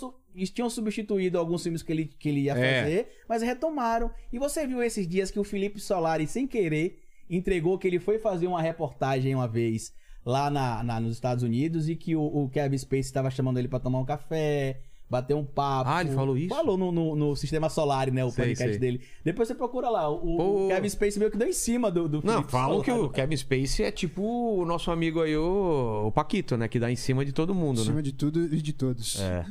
tinham 0.55 0.69
substituído 0.71 1.39
alguns 1.39 1.63
filmes 1.63 1.83
que 1.83 1.91
ele, 1.91 2.05
que 2.05 2.29
ele 2.29 2.41
ia 2.43 2.53
É. 2.53 2.83
fazer, 2.83 3.09
mas 3.29 3.43
retomaram. 3.43 4.11
E 4.33 4.39
você 4.39 4.67
viu 4.67 4.83
esses 4.83 5.09
dias 5.09 5.31
que 5.31 5.41
o 5.41 5.45
Felipe 5.45 5.81
Solari, 5.81 6.27
sem 6.27 6.47
querer, 6.47 7.01
entregou 7.31 7.79
que 7.79 7.87
ele 7.89 7.99
foi 7.99 8.19
fazer 8.19 8.47
uma 8.47 8.63
reportagem 8.63 9.35
uma 9.35 9.49
vez 9.49 9.93
lá 10.25 10.51
na, 10.51 10.83
na- 10.85 11.01
nos 11.01 11.15
Estados 11.15 11.43
Unidos 11.43 11.89
e 11.89 11.97
que 11.97 12.15
o, 12.15 12.23
o 12.23 12.51
Kevin 12.51 12.77
Spacey 12.77 13.01
estava 13.01 13.31
chamando 13.31 13.59
ele 13.59 13.69
pra 13.69 13.81
tomar 13.81 13.99
um 14.01 14.05
café, 14.05 14.81
bater 15.11 15.35
um 15.35 15.45
papo. 15.45 15.89
Ah, 15.91 16.01
ele 16.03 16.11
falou 16.11 16.37
isso? 16.37 16.55
Falou 16.55 16.77
no, 16.77 16.93
no, 16.93 17.17
no 17.17 17.37
Sistema 17.37 17.69
Solar, 17.69 18.11
né? 18.13 18.25
O 18.25 18.31
Sei, 18.31 18.45
podcast 18.45 18.71
sei. 18.73 18.79
dele. 18.79 19.01
Depois 19.25 19.49
você 19.49 19.55
procura 19.55 19.89
lá. 19.89 20.09
O, 20.09 20.37
Pô. 20.37 20.67
o 20.67 20.69
Kevin 20.69 20.89
Spacey 20.89 21.19
meio 21.19 21.31
que 21.31 21.39
deu 21.39 21.49
em 21.49 21.53
cima 21.53 21.91
do, 21.91 22.09
do 22.09 22.21
Não, 22.25 22.43
falam 22.45 22.83
que 22.83 22.91
o 22.91 23.09
Kevin 23.09 23.37
Spacey 23.37 23.87
é 23.87 23.91
tipo 23.91 24.23
o 24.23 24.65
nosso 24.65 24.91
amigo 24.91 25.23
aí, 25.23 25.37
o, 25.37 26.07
o 26.07 26.13
Paquito, 26.13 26.57
né? 26.57 26.69
Que 26.69 26.79
dá 26.79 26.91
em 26.91 26.97
cima 26.97 27.25
de 27.25 27.33
todo 27.33 27.55
mundo, 27.55 27.81
Acima 27.81 27.97
né? 27.97 28.03
de 28.03 28.13
tudo 28.13 28.43
e 28.55 28.61
de 28.61 28.73
todos. 28.73 29.21
É. 29.21 29.45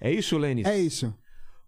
É 0.00 0.10
isso, 0.12 0.38
Lênis? 0.38 0.66
É 0.66 0.78
isso. 0.78 1.12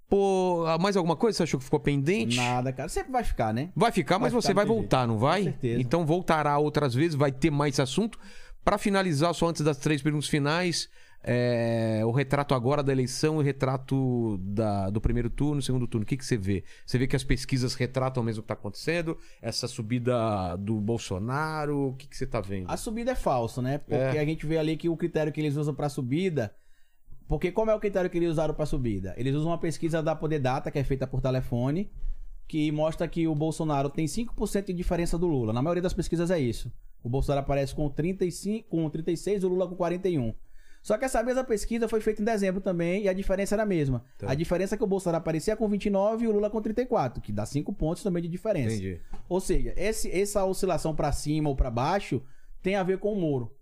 Pô, 0.08 0.64
mais 0.80 0.96
alguma 0.96 1.14
coisa 1.14 1.36
você 1.36 1.42
achou 1.44 1.58
que 1.58 1.64
ficou 1.64 1.78
pendente? 1.78 2.36
Nada, 2.36 2.72
cara. 2.72 2.88
Sempre 2.88 3.12
vai 3.12 3.22
ficar, 3.22 3.54
né? 3.54 3.70
Vai 3.76 3.92
ficar, 3.92 4.18
mas 4.18 4.32
Vai 4.32 4.42
você 4.42 4.48
ficar, 4.48 4.54
vai 4.60 4.64
não 4.64 4.72
tem 4.74 4.80
voltar, 4.82 5.06
não 5.06 5.18
vai? 5.18 5.44
certeza. 5.44 5.80
Então 5.80 6.04
voltará 6.04 6.58
outras 6.58 6.94
vezes, 6.94 7.14
vai 7.14 7.30
ter 7.30 7.50
mais 7.50 7.78
assunto. 7.78 8.18
Pra 8.64 8.76
finalizar, 8.76 9.32
só 9.34 9.48
antes 9.48 9.62
das 9.62 9.78
três 9.78 10.02
perguntas 10.02 10.28
finais, 10.28 10.88
é, 11.22 12.00
o 12.04 12.10
retrato 12.10 12.54
agora 12.54 12.82
da 12.82 12.92
eleição 12.92 13.36
e 13.36 13.38
o 13.38 13.40
retrato 13.42 14.38
da- 14.42 14.88
do 14.90 15.00
primeiro 15.00 15.28
turno 15.28 15.60
e 15.60 15.62
segundo 15.62 15.86
turno. 15.86 16.04
O 16.04 16.06
que, 16.06 16.16
que 16.16 16.24
você 16.24 16.36
vê? 16.36 16.64
Você 16.86 16.96
vê 16.98 17.06
que 17.06 17.14
as 17.16 17.22
pesquisas 17.24 17.74
retratam 17.74 18.22
mesmo 18.22 18.40
o 18.40 18.42
que 18.42 18.46
está 18.46 18.54
acontecendo? 18.54 19.18
Essa 19.42 19.68
subida 19.68 20.56
do 20.56 20.80
Bolsonaro? 20.80 21.88
O 21.88 21.94
que, 21.94 22.06
que 22.08 22.16
você 22.16 22.24
está 22.24 22.40
vendo? 22.40 22.70
A 22.70 22.76
subida 22.76 23.12
é 23.12 23.14
falso, 23.14 23.60
né? 23.60 23.78
Porque 23.78 23.94
É. 23.94 24.18
a 24.20 24.24
gente 24.24 24.46
vê 24.46 24.56
ali 24.58 24.76
que 24.76 24.88
o 24.88 24.96
critério 24.96 25.32
que 25.32 25.40
eles 25.40 25.56
usam 25.56 25.74
pra 25.74 25.88
subida. 25.88 26.54
Porque 27.28 27.52
como 27.52 27.70
é 27.70 27.74
o 27.74 27.78
critério 27.80 28.10
que 28.10 28.18
eles 28.18 28.30
usaram 28.30 28.54
pra 28.54 28.66
subida? 28.66 29.14
Eles 29.16 29.34
usam 29.34 29.50
uma 29.50 29.58
pesquisa 29.58 30.02
da 30.02 30.16
Poder 30.16 30.40
Data, 30.40 30.70
que 30.70 30.78
é 30.78 30.84
feita 30.84 31.06
por 31.06 31.20
telefone, 31.20 31.88
que 32.48 32.72
mostra 32.72 33.06
que 33.06 33.28
o 33.28 33.34
Bolsonaro 33.36 33.88
tem 33.88 34.06
5% 34.06 34.66
de 34.66 34.72
diferença 34.72 35.16
do 35.16 35.28
Lula. 35.28 35.52
Na 35.52 35.62
maioria 35.62 35.82
das 35.82 35.92
pesquisas 35.92 36.30
é 36.30 36.40
isso. 36.40 36.72
O 37.04 37.08
Bolsonaro 37.08 37.40
aparece 37.44 37.72
com 37.74 37.88
35, 37.88 38.68
com 38.68 38.90
36, 38.90 39.44
o 39.44 39.48
Lula 39.48 39.68
com 39.68 39.76
41. 39.76 40.34
Só 40.82 40.96
que 40.96 41.04
essa 41.04 41.22
mesma 41.22 41.44
pesquisa 41.44 41.86
foi 41.88 42.00
feita 42.00 42.22
em 42.22 42.24
dezembro 42.24 42.60
também 42.60 43.02
e 43.04 43.08
a 43.08 43.12
diferença 43.12 43.54
era 43.54 43.64
a 43.64 43.66
mesma. 43.66 44.02
Tá. 44.16 44.30
A 44.30 44.34
diferença 44.34 44.74
é 44.74 44.78
que 44.78 44.84
o 44.84 44.86
Bolsonaro 44.86 45.20
aparecia 45.20 45.54
com 45.54 45.68
29 45.68 46.24
e 46.24 46.28
o 46.28 46.32
Lula 46.32 46.48
com 46.48 46.60
34, 46.62 47.20
que 47.20 47.30
dá 47.32 47.44
5 47.44 47.72
pontos 47.74 48.02
também 48.02 48.22
de 48.22 48.28
diferença. 48.28 48.74
Entendi. 48.76 49.00
Ou 49.28 49.40
seja, 49.40 49.74
esse- 49.76 50.10
essa 50.10 50.44
oscilação 50.44 50.94
pra 50.94 51.12
cima 51.12 51.48
ou 51.50 51.54
pra 51.56 51.70
baixo 51.70 52.22
tem 52.62 52.76
a 52.76 52.82
ver 52.82 52.98
com 52.98 53.12
o 53.12 53.20
Moro. 53.20 53.54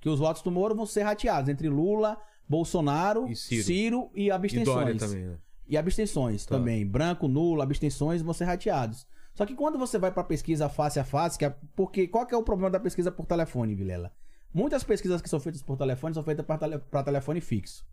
Que 0.00 0.08
os 0.10 0.18
votos 0.18 0.42
do 0.42 0.50
Moro 0.50 0.74
vão 0.74 0.84
ser 0.86 1.02
rateados 1.02 1.48
entre 1.48 1.68
Lula, 1.68 2.18
Bolsonaro, 2.48 3.26
E 3.28 3.34
Ciro. 3.34 3.62
Ciro, 3.64 4.10
e 4.14 4.24
E 4.26 4.30
abstenções. 4.30 4.66
Dória 4.76 4.96
também, 4.98 5.24
né? 5.26 5.38
E 5.68 5.76
abstenções 5.76 6.44
Tá. 6.46 6.56
também. 6.56 6.86
Branco, 6.86 7.26
nulo, 7.28 7.62
abstenções 7.62 8.22
vão 8.22 8.32
ser 8.34 8.44
rateados. 8.44 9.06
Só 9.34 9.44
que 9.44 9.54
quando 9.54 9.78
você 9.78 9.98
vai 9.98 10.12
pra 10.12 10.22
pesquisa 10.22 10.68
face 10.68 10.98
a 11.00 11.04
face, 11.04 11.38
que 11.38 11.44
é, 11.44 11.54
porque 11.74 12.06
qual 12.06 12.24
que 12.26 12.34
é 12.34 12.38
o 12.38 12.42
problema 12.42 12.70
da 12.70 12.78
pesquisa 12.80 13.10
por 13.10 13.26
telefone, 13.26 13.74
Vilela? 13.74 14.12
Muitas 14.52 14.82
pesquisas 14.84 15.20
que 15.20 15.28
são 15.28 15.38
feitas 15.40 15.62
por 15.62 15.76
telefone 15.76 16.14
são 16.14 16.22
feitas 16.22 16.44
para 16.44 16.58
tele, 16.58 16.78
telefone 17.04 17.40
fixo. 17.40 17.86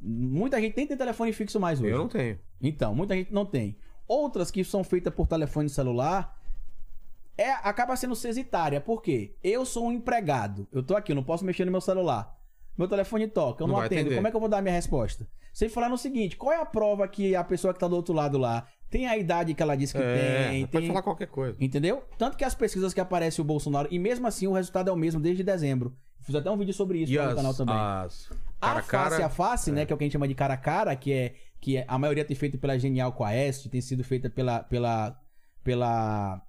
Muita 0.00 0.60
gente 0.60 0.76
nem 0.76 0.86
tem 0.86 0.96
telefone 0.96 1.32
fixo 1.32 1.58
mais 1.60 1.80
hoje. 1.80 1.90
Eu 1.90 1.98
não 1.98 2.08
tenho. 2.08 2.38
Então, 2.60 2.94
muita 2.94 3.14
gente 3.14 3.32
não 3.32 3.46
tem. 3.46 3.76
Outras 4.06 4.50
que 4.50 4.64
são 4.64 4.82
feitas 4.82 5.14
por 5.14 5.26
telefone 5.26 5.68
celular 5.68 6.38
é 7.38 7.50
acaba 7.52 7.96
sendo 7.96 8.14
cesitária. 8.14 8.80
Por 8.80 9.00
quê? 9.00 9.36
Eu 9.42 9.64
sou 9.64 9.86
um 9.86 9.92
empregado. 9.92 10.66
Eu 10.72 10.82
tô 10.82 10.96
aqui, 10.96 11.12
eu 11.12 11.16
não 11.16 11.22
posso 11.24 11.44
mexer 11.44 11.64
no 11.64 11.70
meu 11.70 11.80
celular. 11.80 12.36
Meu 12.76 12.88
telefone 12.88 13.28
toca, 13.28 13.62
eu 13.62 13.66
Não 13.68 13.74
não, 13.76 13.80
atendo. 13.82 14.00
atender. 14.00 14.14
Como 14.16 14.26
é 14.26 14.30
que 14.30 14.36
eu 14.36 14.40
vou 14.40 14.48
dar 14.48 14.58
a 14.58 14.62
minha 14.62 14.74
resposta? 14.74 15.26
Sem 15.52 15.68
falar 15.68 15.88
no 15.88 15.98
seguinte, 15.98 16.36
qual 16.36 16.52
é 16.52 16.56
a 16.60 16.64
prova 16.64 17.06
que 17.06 17.36
a 17.36 17.44
pessoa 17.44 17.72
que 17.74 17.80
tá 17.80 17.86
do 17.86 17.94
outro 17.94 18.14
lado 18.14 18.38
lá 18.38 18.66
tem 18.92 19.08
a 19.08 19.16
idade 19.16 19.54
que 19.54 19.62
ela 19.62 19.74
disse 19.74 19.92
que 19.94 19.98
É, 20.02 20.48
tem, 20.50 20.66
pode 20.66 20.78
tem- 20.84 20.86
falar 20.88 21.02
qualquer 21.02 21.26
coisa. 21.26 21.56
Entendeu? 21.60 22.04
Tanto 22.16 22.36
que 22.36 22.44
as 22.44 22.54
pesquisas 22.54 22.94
que 22.94 23.00
aparece 23.00 23.40
o 23.40 23.44
Bolsonaro, 23.44 23.88
e 23.90 23.98
mesmo 23.98 24.26
assim 24.28 24.46
o 24.46 24.52
resultado 24.52 24.88
é 24.88 24.92
o 24.92 24.96
mesmo 24.96 25.20
desde 25.20 25.42
dezembro. 25.42 25.96
Fiz 26.20 26.34
até 26.36 26.48
um 26.50 26.56
vídeo 26.56 26.72
sobre 26.72 26.98
isso 27.02 27.12
lá 27.16 27.30
no 27.30 27.34
canal 27.34 27.54
também. 27.54 27.74
as 27.74 28.28
A 28.60 28.66
cara 28.66 28.78
a 28.78 28.82
face 28.82 28.88
cara, 29.16 29.26
a 29.26 29.28
face, 29.28 29.72
né? 29.72 29.84
Que 29.84 29.92
é 29.92 29.94
o 29.94 29.98
que 29.98 30.04
a 30.04 30.06
gente 30.06 30.12
chama 30.12 30.28
de 30.28 30.34
cara 30.34 30.54
a 30.54 30.56
cara, 30.56 30.94
que 30.94 31.12
é 31.12 31.34
que 31.60 31.76
é- 31.78 31.84
a 31.88 31.98
maioria 31.98 32.24
tem 32.24 32.36
feito 32.36 32.58
pela 32.58 32.78
Genial 32.78 33.12
Quest, 33.12 33.66
tem 33.68 33.80
sido 33.80 34.04
feita 34.04 34.30
pela 34.30 34.60
pela 34.62 35.18
pela 35.64 36.40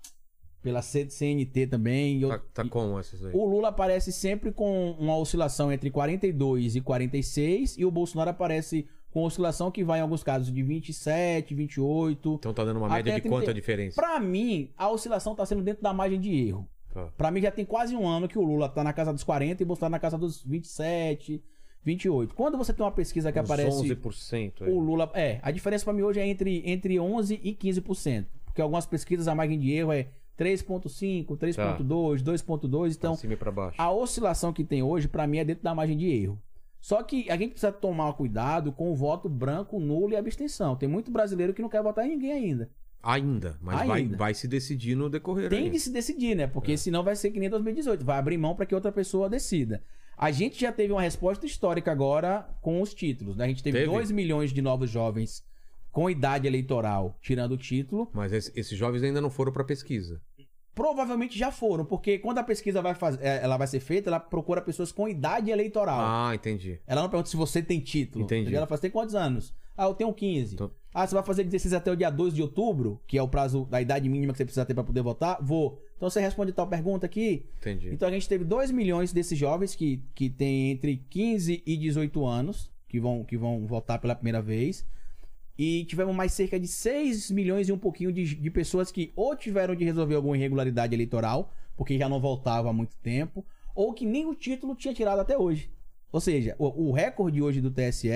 pela 0.62 0.82
CNT 0.82 1.68
também. 1.68 2.22
tá, 2.22 2.40
tá 2.54 2.66
como 2.70 2.98
essas 3.00 3.24
aí? 3.26 3.32
o 3.34 3.46
Lula 3.46 3.70
aparece 3.70 4.12
sempre 4.12 4.52
com 4.52 4.92
uma 5.00 5.18
oscilação 5.18 5.72
entre 5.72 5.90
42 5.92 6.76
e 6.76 6.82
46 6.82 7.78
e 7.78 7.84
o 7.86 7.92
Bolsonaro 7.92 8.30
aparece 8.30 8.88
com 9.14 9.24
oscilação 9.24 9.69
que 9.69 9.83
vai 9.83 10.00
em 10.00 10.01
alguns 10.01 10.24
casos 10.24 10.51
de 10.51 10.64
27, 10.64 11.53
28. 11.53 12.33
Então 12.40 12.53
tá 12.53 12.66
dando 12.66 12.77
uma 12.77 12.90
média 12.90 13.14
de 13.14 13.22
quanta 13.22 13.45
30. 13.45 13.53
diferença? 13.53 13.95
Pra 14.01 14.19
mim, 14.19 14.72
a 14.75 14.90
oscilação 14.90 15.35
tá 15.35 15.45
sendo 15.45 15.61
dentro 15.61 15.83
da 15.83 15.93
margem 15.93 16.19
de 16.19 16.35
erro. 16.48 16.67
Tá. 16.92 17.08
Pra 17.17 17.30
mim 17.32 17.42
já 17.42 17.51
tem 17.51 17.64
quase 17.66 17.95
um 17.95 18.08
ano 18.08 18.27
que 18.27 18.38
o 18.38 18.43
Lula 18.43 18.67
tá 18.67 18.83
na 18.83 18.92
casa 18.92 19.14
dos 19.14 19.24
40 19.24 19.61
e 19.61 19.66
Bolsonaro 19.66 19.92
na 19.92 20.00
casa 20.00 20.17
dos 20.17 20.43
27, 20.43 21.43
28. 21.83 22.33
Quando 22.33 22.58
você 22.58 22.74
tem 22.74 22.83
uma 22.85 22.92
pesquisa 22.92 23.32
que 23.32 23.40
Uns 23.40 23.43
aparece 23.51 23.90
11% 23.95 24.61
aí. 24.61 24.72
o 24.72 24.80
Lula, 24.80 25.09
é, 25.14 25.40
a 25.43 25.51
diferença 25.51 25.83
pra 25.83 25.93
mim 25.93 26.01
hoje 26.01 26.19
é 26.19 26.27
entre 26.27 26.64
entre 26.66 27.00
11 27.00 27.40
e 27.43 27.53
15%, 27.56 28.25
porque 28.45 28.61
algumas 28.61 28.85
pesquisas 28.85 29.27
a 29.27 29.35
margem 29.35 29.59
de 29.59 29.72
erro 29.72 29.92
é 29.92 30.08
3.5, 30.40 31.38
3.2, 31.38 32.22
2.2, 32.24 32.92
então 32.95 33.11
Pra 33.14 33.22
cima 33.22 33.33
e 33.33 33.38
pra 33.38 33.51
baixo. 33.51 33.75
a 33.82 33.92
oscilação 33.92 34.51
que 34.53 34.64
tem 34.64 34.82
hoje, 34.82 35.08
pra 35.08 35.27
mim, 35.27 35.38
é 35.38 35.45
dentro 35.45 35.64
da 35.64 35.75
margem 35.75 35.98
de 35.98 36.08
erro. 36.09 36.40
Só 36.84 37.02
que 37.02 37.32
a 37.32 37.38
gente 37.38 37.52
precisa 37.52 37.72
tomar 37.72 38.12
cuidado 38.12 38.70
com 38.74 38.92
o 38.92 38.95
voto 38.95 39.30
branco, 39.30 39.80
nulo 39.80 40.12
e 40.12 40.18
abstenção. 40.18 40.76
Tem 40.76 40.90
muito 40.90 41.10
brasileiro 41.10 41.53
que 41.53 41.62
não 41.62 41.70
quer 41.70 41.82
votar 41.82 42.06
em 42.06 42.10
ninguém 42.10 42.34
ainda. 42.34 42.70
Ainda, 43.02 43.58
mas 43.62 43.88
Vai, 43.88 44.02
Ainda. 44.02 44.18
vai 44.18 44.34
se 44.34 44.50
decidir 44.50 44.94
no 44.94 45.10
decorrer 45.10 45.50
Tem 45.50 45.64
aí. 45.64 45.70
de 45.70 45.80
se 45.80 45.90
decidir, 45.94 46.36
né? 46.36 46.44
É. 46.44 46.48
Porque 46.48 46.76
senão 46.78 47.02
vai 47.02 47.16
ser 47.16 47.32
que 47.32 47.40
nem 47.40 47.50
2018. 47.50 48.03
Vai 48.03 48.18
abrir 48.20 48.38
mão 48.38 48.53
pra 48.53 48.66
que 48.66 48.76
outra 48.76 48.92
pessoa 48.92 49.30
decida. 49.30 49.82
A 50.18 50.30
gente 50.30 50.60
já 50.60 50.74
teve 50.74 50.92
uma 50.92 51.02
resposta 51.02 51.45
histórica 51.45 51.90
agora 51.90 52.50
com 52.62 52.82
os 52.82 52.94
títulos. 52.94 53.38
Né? 53.38 53.45
A 53.45 53.48
gente 53.48 53.64
teve, 53.64 53.78
Teve? 53.80 53.90
2 53.90 54.12
milhões 54.12 54.52
de 54.52 54.62
novos 54.62 54.90
jovens 54.90 55.42
com 55.90 56.10
idade 56.10 56.48
eleitoral 56.48 57.18
tirando 57.22 57.53
o 57.53 57.58
título. 57.58 58.10
Mas 58.14 58.34
esse- 58.34 58.52
esses 58.60 58.78
jovens 58.78 59.03
ainda 59.03 59.22
não 59.22 59.30
foram 59.30 59.53
pra 59.53 59.64
pesquisa. 59.64 60.22
Provavelmente 60.76 61.38
já 61.38 61.52
foram, 61.52 61.85
porque 61.85 62.18
quando 62.18 62.40
a 62.40 62.43
pesquisa 62.43 62.82
vai, 62.82 62.95
faz... 62.95 63.18
é, 63.22 63.43
ela 63.43 63.58
vai 63.58 63.68
ser 63.68 63.80
feita, 63.80 64.10
ela 64.10 64.19
procura 64.19 64.61
pessoas 64.61 64.92
com 64.92 65.08
idade 65.08 65.52
eleitoral. 65.52 66.00
Ah, 66.02 66.35
entendi. 66.35 66.80
Ela 66.88 67.02
não 67.03 67.10
pergunta 67.10 67.30
se 67.30 67.38
você 67.38 67.61
tem 67.61 67.80
título. 67.80 68.26
Entendi. 68.26 68.42
entendeu? 68.43 68.58
Ela 68.58 68.68
fala, 68.68 68.82
tem 68.82 68.90
quantos 68.92 69.14
anos? 69.14 69.53
Ah, 69.77 69.85
eu 69.85 69.93
tenho 69.93 70.11
15. 70.14 70.56
Então- 70.56 70.72
Ah, 70.93 71.06
você 71.08 71.16
vai 71.16 71.24
fazer 71.24 71.43
16 71.43 71.74
até 71.74 71.92
o 71.92 71.95
dia 71.95 72.10
2 72.11 72.34
de 72.34 72.42
outubro, 72.42 73.02
que 73.08 73.18
é 73.18 73.22
o 73.22 73.27
prazo 73.27 73.66
da 73.66 73.82
idade 73.82 74.08
mínima 74.08 74.32
que 74.34 74.38
você 74.38 74.45
precisa 74.45 74.66
ter 74.66 74.74
pra 74.76 74.84
poder 74.84 75.02
votar? 75.02 75.38
Vou. 75.42 75.80
Então 75.98 76.10
você 76.10 76.19
responde 76.19 76.52
tal 76.53 76.68
pergunta 76.68 77.06
aqui. 77.08 77.45
Entendi. 77.60 77.90
Então 77.92 78.08
a 78.08 78.11
gente 78.11 78.27
teve 78.30 78.43
2 78.43 78.69
milhões 78.72 79.11
desses 79.11 79.38
jovens 79.38 79.74
que, 79.76 80.03
que 80.14 80.30
têm 80.30 80.72
entre 80.72 80.98
15 81.10 81.64
e 81.66 81.77
18 81.77 82.24
anos, 82.26 82.72
que 82.88 83.00
vão, 83.00 83.24
que 83.24 83.35
vão 83.38 83.66
votar 83.66 84.00
pela 84.00 84.14
primeira 84.16 84.42
vez. 84.42 84.85
E 85.57 85.85
tivemos 85.85 86.15
mais 86.15 86.32
cerca 86.32 86.59
de 86.59 86.67
6 86.67 87.30
milhões 87.32 87.69
e 87.69 87.72
um 87.72 87.77
pouquinho 87.77 88.11
de, 88.11 88.35
de 88.35 88.51
pessoas 88.51 88.91
que 88.91 89.14
ou 89.15 89.35
tiveram 89.35 89.75
de 89.75 89.85
resolver 89.85 90.15
alguma 90.15 90.35
irregularidade 90.35 90.95
eleitoral, 90.95 91.53
porque 91.75 91.98
já 91.98 92.09
não 92.09 92.19
voltava 92.19 92.69
há 92.69 92.73
muito 92.73 92.95
tempo, 92.98 93.45
ou 93.75 93.93
que 93.93 94.06
nem 94.06 94.25
o 94.25 94.35
título 94.35 94.75
tinha 94.75 94.93
tirado 94.93 95.19
até 95.19 95.38
hoje. 95.38 95.69
Ou 96.11 96.19
seja, 96.19 96.56
o, 96.57 96.90
o 96.90 96.91
recorde 96.91 97.41
hoje 97.41 97.61
do 97.61 97.72
TSE, 97.72 98.09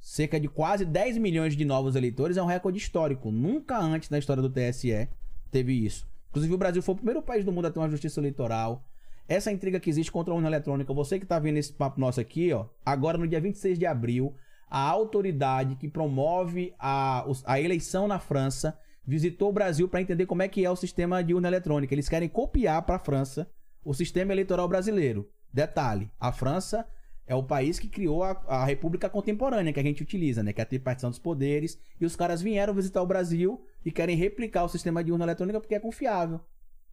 cerca 0.00 0.38
de 0.38 0.48
quase 0.48 0.84
10 0.84 1.18
milhões 1.18 1.56
de 1.56 1.64
novos 1.64 1.96
eleitores, 1.96 2.36
é 2.36 2.42
um 2.42 2.46
recorde 2.46 2.78
histórico. 2.78 3.30
Nunca 3.30 3.78
antes 3.78 4.10
na 4.10 4.18
história 4.18 4.42
do 4.42 4.50
TSE 4.50 5.08
teve 5.50 5.72
isso. 5.72 6.06
Inclusive, 6.30 6.54
o 6.54 6.58
Brasil 6.58 6.82
foi 6.82 6.94
o 6.94 6.96
primeiro 6.96 7.22
país 7.22 7.44
do 7.44 7.52
mundo 7.52 7.66
a 7.66 7.70
ter 7.70 7.78
uma 7.78 7.88
justiça 7.88 8.20
eleitoral. 8.20 8.84
Essa 9.28 9.50
intriga 9.50 9.80
que 9.80 9.90
existe 9.90 10.12
contra 10.12 10.32
a 10.32 10.36
urna 10.36 10.48
eletrônica, 10.48 10.92
você 10.94 11.18
que 11.18 11.26
tá 11.26 11.38
vendo 11.38 11.56
esse 11.56 11.72
papo 11.72 11.98
nosso 11.98 12.20
aqui, 12.20 12.52
ó, 12.52 12.66
agora 12.84 13.18
no 13.18 13.26
dia 13.26 13.40
26 13.40 13.78
de 13.78 13.86
abril, 13.86 14.34
a 14.68 14.80
autoridade 14.80 15.76
que 15.76 15.88
promove 15.88 16.74
a, 16.78 17.24
a 17.44 17.60
eleição 17.60 18.08
na 18.08 18.18
França 18.18 18.78
visitou 19.06 19.50
o 19.50 19.52
Brasil 19.52 19.88
para 19.88 20.00
entender 20.00 20.26
como 20.26 20.42
é 20.42 20.48
que 20.48 20.64
é 20.64 20.70
o 20.70 20.76
sistema 20.76 21.22
de 21.22 21.32
urna 21.32 21.48
eletrônica. 21.48 21.94
Eles 21.94 22.08
querem 22.08 22.28
copiar 22.28 22.82
para 22.82 22.96
a 22.96 22.98
França 22.98 23.48
o 23.84 23.94
sistema 23.94 24.32
eleitoral 24.32 24.68
brasileiro. 24.68 25.30
Detalhe, 25.52 26.10
a 26.18 26.32
França 26.32 26.86
é 27.26 27.34
o 27.34 27.42
país 27.42 27.78
que 27.78 27.88
criou 27.88 28.22
a, 28.22 28.30
a 28.46 28.64
República 28.64 29.08
Contemporânea 29.08 29.72
que 29.72 29.80
a 29.80 29.82
gente 29.82 30.02
utiliza, 30.02 30.42
né? 30.42 30.52
Que 30.52 30.60
é 30.60 30.64
a 30.64 30.66
tripartição 30.66 31.10
dos 31.10 31.18
poderes. 31.18 31.78
E 32.00 32.04
os 32.04 32.16
caras 32.16 32.42
vieram 32.42 32.74
visitar 32.74 33.02
o 33.02 33.06
Brasil 33.06 33.64
e 33.84 33.90
querem 33.90 34.16
replicar 34.16 34.64
o 34.64 34.68
sistema 34.68 35.02
de 35.02 35.12
urna 35.12 35.24
eletrônica 35.24 35.60
porque 35.60 35.74
é 35.74 35.80
confiável. 35.80 36.40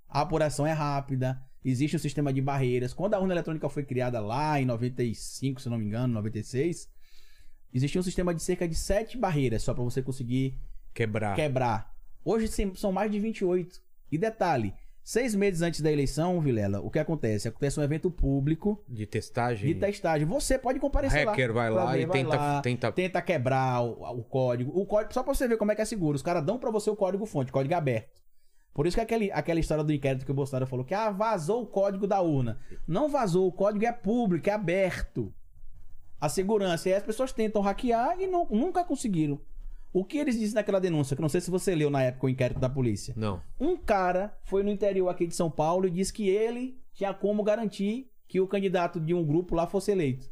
A 0.07 0.21
apuração 0.21 0.65
é 0.65 0.71
rápida, 0.71 1.41
existe 1.65 1.95
um 1.95 1.99
sistema 1.99 2.31
de 2.31 2.41
barreiras. 2.41 2.93
Quando 2.93 3.15
a 3.15 3.19
urna 3.19 3.33
eletrônica 3.33 3.67
foi 3.69 3.83
criada 3.83 4.19
lá 4.19 4.59
em 4.61 4.65
95, 4.65 5.61
se 5.61 5.69
não 5.69 5.77
me 5.77 5.85
engano, 5.85 6.13
96, 6.13 6.87
existia 7.73 7.99
um 7.99 8.03
sistema 8.03 8.33
de 8.33 8.41
cerca 8.41 8.67
de 8.67 8.75
7 8.75 9.17
barreiras 9.17 9.63
só 9.63 9.73
para 9.73 9.83
você 9.83 10.01
conseguir 10.01 10.57
Quebrar. 10.93 11.35
quebrar. 11.35 11.91
Hoje 12.23 12.47
são 12.75 12.91
mais 12.91 13.11
de 13.11 13.19
28. 13.19 13.81
E 14.11 14.17
detalhe, 14.17 14.73
seis 15.03 15.33
meses 15.35 15.61
antes 15.61 15.81
da 15.81 15.91
eleição, 15.91 16.39
Vilela, 16.39 16.79
o 16.81 16.89
que 16.89 16.99
acontece? 16.99 17.47
Acontece 17.47 17.79
um 17.79 17.83
evento 17.83 18.09
público 18.11 18.81
De 18.87 19.05
testagem. 19.05 19.73
de 19.73 19.79
testagem. 19.79 20.25
Você 20.27 20.57
pode 20.57 20.79
comparecer 20.79 21.25
lá. 21.25 21.31
Hacker 21.31 21.51
vai 21.51 21.71
pra 21.71 21.83
lá 21.83 21.91
ver, 21.93 22.01
e 22.01 22.05
vai 22.05 22.17
tenta, 22.23 22.35
lá, 22.35 22.61
tenta. 22.61 22.91
tenta 22.91 23.21
quebrar 23.21 23.81
o, 23.81 24.19
o 24.19 24.23
código. 24.23 24.71
O 24.79 24.85
código, 24.85 25.13
só 25.13 25.23
pra 25.23 25.33
você 25.33 25.47
ver 25.47 25.57
como 25.57 25.71
é 25.71 25.75
que 25.75 25.81
é 25.81 25.85
seguro. 25.85 26.15
Os 26.15 26.21
caras 26.21 26.45
dão 26.45 26.59
pra 26.59 26.71
você 26.71 26.89
o 26.89 26.95
código 26.95 27.25
fonte, 27.25 27.51
código 27.51 27.73
aberto. 27.75 28.21
Por 28.73 28.87
isso 28.87 28.95
que 28.95 29.01
aquele, 29.01 29.31
aquela 29.31 29.59
história 29.59 29.83
do 29.83 29.93
inquérito 29.93 30.25
que 30.25 30.31
o 30.31 30.35
Bolsonaro 30.35 30.65
falou 30.65 30.83
que 30.85 30.93
ah, 30.95 31.11
vazou 31.11 31.63
o 31.63 31.67
código 31.67 32.07
da 32.07 32.21
urna. 32.21 32.59
Não 32.87 33.09
vazou, 33.09 33.47
o 33.47 33.51
código 33.51 33.85
é 33.85 33.91
público, 33.91 34.49
é 34.49 34.53
aberto. 34.53 35.33
A 36.23 36.29
segurança. 36.29 36.87
E 36.89 36.93
as 36.93 37.03
pessoas 37.03 37.31
tentam 37.33 37.61
hackear 37.61 38.19
e 38.19 38.27
não- 38.27 38.47
nunca 38.49 38.83
conseguiram. 38.83 39.39
O 39.91 40.03
que 40.03 40.17
eles 40.17 40.39
dizem 40.39 40.55
naquela 40.55 40.79
denúncia, 40.79 41.15
que 41.15 41.21
não 41.21 41.29
sei 41.29 41.41
se 41.41 41.51
você 41.51 41.75
leu 41.75 41.89
na 41.89 42.01
época 42.01 42.25
o 42.25 42.29
inquérito 42.29 42.59
da 42.59 42.69
polícia. 42.69 43.13
Não. 43.17 43.41
Um 43.59 43.75
cara 43.77 44.35
foi 44.43 44.63
no 44.63 44.71
interior 44.71 45.09
aqui 45.09 45.27
de 45.27 45.35
São 45.35 45.51
Paulo 45.51 45.85
e 45.87 45.91
disse 45.91 46.11
que 46.13 46.27
ele 46.29 46.79
tinha 46.93 47.13
como 47.13 47.43
garantir 47.43 48.09
que 48.27 48.39
o 48.39 48.47
candidato 48.47 48.99
de 48.99 49.13
um 49.13 49.23
grupo 49.23 49.53
lá 49.53 49.67
fosse 49.67 49.91
eleito. 49.91 50.31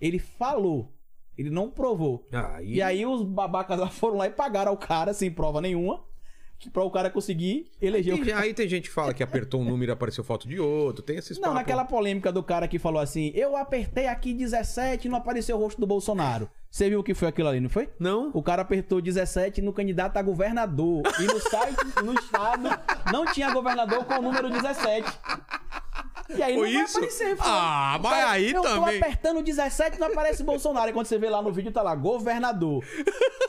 Ele 0.00 0.18
falou, 0.18 0.94
ele 1.36 1.50
não 1.50 1.70
provou. 1.70 2.26
Aí, 2.32 2.74
E 2.74 2.82
aí 2.82 3.04
os 3.04 3.22
babacas 3.22 3.78
lá 3.78 3.88
foram 3.90 4.16
lá 4.16 4.26
e 4.26 4.30
pagaram 4.30 4.72
o 4.72 4.76
cara 4.76 5.12
sem 5.12 5.30
prova 5.30 5.60
nenhuma, 5.60 6.02
para 6.70 6.82
o 6.84 6.90
cara 6.90 7.10
conseguir 7.10 7.70
eleger 7.80 8.14
o 8.14 8.18
tem, 8.18 8.26
cara. 8.32 8.40
aí 8.44 8.54
tem 8.54 8.68
gente 8.68 8.88
que 8.88 8.94
fala 8.94 9.12
que 9.14 9.22
apertou 9.22 9.60
um 9.60 9.64
número 9.64 9.90
e 9.90 9.94
apareceu 9.94 10.22
foto 10.24 10.46
de 10.48 10.58
outro. 10.60 11.02
Tem 11.02 11.16
esses 11.16 11.36
Não, 11.38 11.44
papos. 11.44 11.58
naquela 11.58 11.84
polêmica 11.84 12.30
do 12.32 12.42
cara 12.42 12.66
que 12.68 12.78
falou 12.78 13.00
assim: 13.00 13.32
eu 13.34 13.56
apertei 13.56 14.06
aqui 14.06 14.32
17 14.34 15.06
e 15.06 15.10
não 15.10 15.18
apareceu 15.18 15.56
o 15.56 15.60
rosto 15.60 15.80
do 15.80 15.86
Bolsonaro. 15.86 16.48
Você 16.70 16.88
viu 16.88 17.00
o 17.00 17.02
que 17.04 17.12
foi 17.14 17.28
aquilo 17.28 17.48
ali, 17.48 17.60
não 17.60 17.68
foi? 17.68 17.90
Não. 17.98 18.30
O 18.32 18.42
cara 18.42 18.62
apertou 18.62 19.00
17 19.00 19.60
no 19.60 19.72
candidato 19.74 20.16
a 20.16 20.22
governador. 20.22 21.02
E 21.20 21.24
no 21.24 21.38
site, 21.38 21.76
no 22.02 22.14
estado, 22.14 22.68
não 23.12 23.26
tinha 23.26 23.52
governador 23.52 24.04
com 24.06 24.14
o 24.14 24.22
número 24.22 24.48
17. 24.48 25.06
E 26.34 26.42
aí 26.42 26.54
Foi 26.54 26.68
não 26.68 26.74
vai 26.76 26.84
isso? 26.84 26.96
aparecer. 26.96 27.36
foi. 27.36 27.46
Ah, 27.46 27.96
O 27.98 28.02
mas 28.02 28.12
cara, 28.12 28.30
aí 28.30 28.52
eu 28.52 28.62
também. 28.62 29.00
tô 29.00 29.04
apertando 29.04 29.42
17 29.42 29.96
e 29.96 30.00
não 30.00 30.06
aparece 30.06 30.42
Bolsonaro. 30.42 30.88
E 30.88 30.92
quando 30.94 31.04
você 31.06 31.18
vê 31.18 31.28
lá 31.28 31.42
no 31.42 31.52
vídeo, 31.52 31.70
tá 31.72 31.82
lá, 31.82 31.94
governador. 31.94 32.82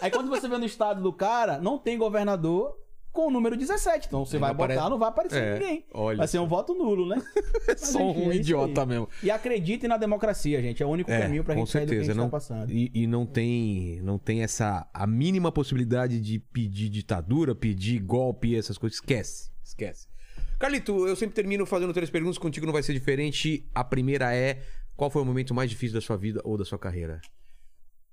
Aí 0.01 0.11
quando 0.11 0.29
você 0.29 0.49
vê 0.49 0.57
no 0.57 0.65
estado 0.65 1.01
do 1.01 1.13
cara, 1.13 1.59
não 1.59 1.77
tem 1.77 1.97
governador 1.97 2.75
com 3.13 3.27
o 3.27 3.31
número 3.31 3.55
17. 3.55 4.07
Então 4.07 4.25
você 4.25 4.35
Aí 4.35 4.41
vai 4.41 4.51
apare- 4.51 4.73
botar, 4.75 4.89
não 4.89 4.97
vai 4.97 5.07
aparecer 5.09 5.41
É, 5.41 5.53
ninguém. 5.53 5.85
olha 5.93 6.17
vai 6.17 6.27
ser 6.27 6.39
um 6.39 6.47
voto 6.47 6.73
nulo, 6.73 7.07
né? 7.07 7.21
Mas, 7.67 7.79
Só 7.81 8.01
enfim, 8.01 8.25
um 8.25 8.31
é 8.31 8.35
idiota 8.35 8.81
aí. 8.81 8.87
mesmo. 8.87 9.07
E 9.21 9.29
acreditem 9.31 9.87
na 9.87 9.97
democracia, 9.97 10.61
gente. 10.61 10.81
É 10.81 10.85
o 10.85 10.89
único 10.89 11.09
caminho 11.09 11.43
pra 11.43 11.55
gente 11.55 11.69
sair 11.69 11.85
do 11.85 11.89
que 11.89 11.93
a 11.93 11.97
gente 11.99 12.05
certeza, 12.07 12.19
não, 12.19 12.25
tá 12.25 12.31
passando. 12.31 12.71
E, 12.71 12.91
e 12.93 13.07
não 13.07 13.25
tem 13.25 14.01
não 14.01 14.17
tem 14.17 14.41
essa 14.43 14.89
a 14.93 15.05
mínima 15.07 15.51
possibilidade 15.51 16.19
de 16.19 16.39
pedir 16.39 16.89
ditadura, 16.89 17.53
pedir 17.55 17.99
golpe, 17.99 18.55
essas 18.55 18.77
coisas. 18.77 18.97
Esquece, 18.97 19.51
esquece. 19.63 20.07
Carlito, 20.59 21.07
eu 21.07 21.15
sempre 21.15 21.35
termino 21.35 21.65
fazendo 21.65 21.93
três 21.93 22.09
perguntas, 22.09 22.37
contigo 22.39 22.65
não 22.65 22.73
vai 22.73 22.81
ser 22.83 22.93
diferente. 22.93 23.69
A 23.75 23.83
primeira 23.83 24.33
é: 24.35 24.63
qual 24.95 25.09
foi 25.11 25.21
o 25.21 25.25
momento 25.25 25.53
mais 25.53 25.69
difícil 25.69 25.93
da 25.93 26.01
sua 26.01 26.17
vida 26.17 26.41
ou 26.43 26.57
da 26.57 26.65
sua 26.65 26.79
carreira? 26.79 27.21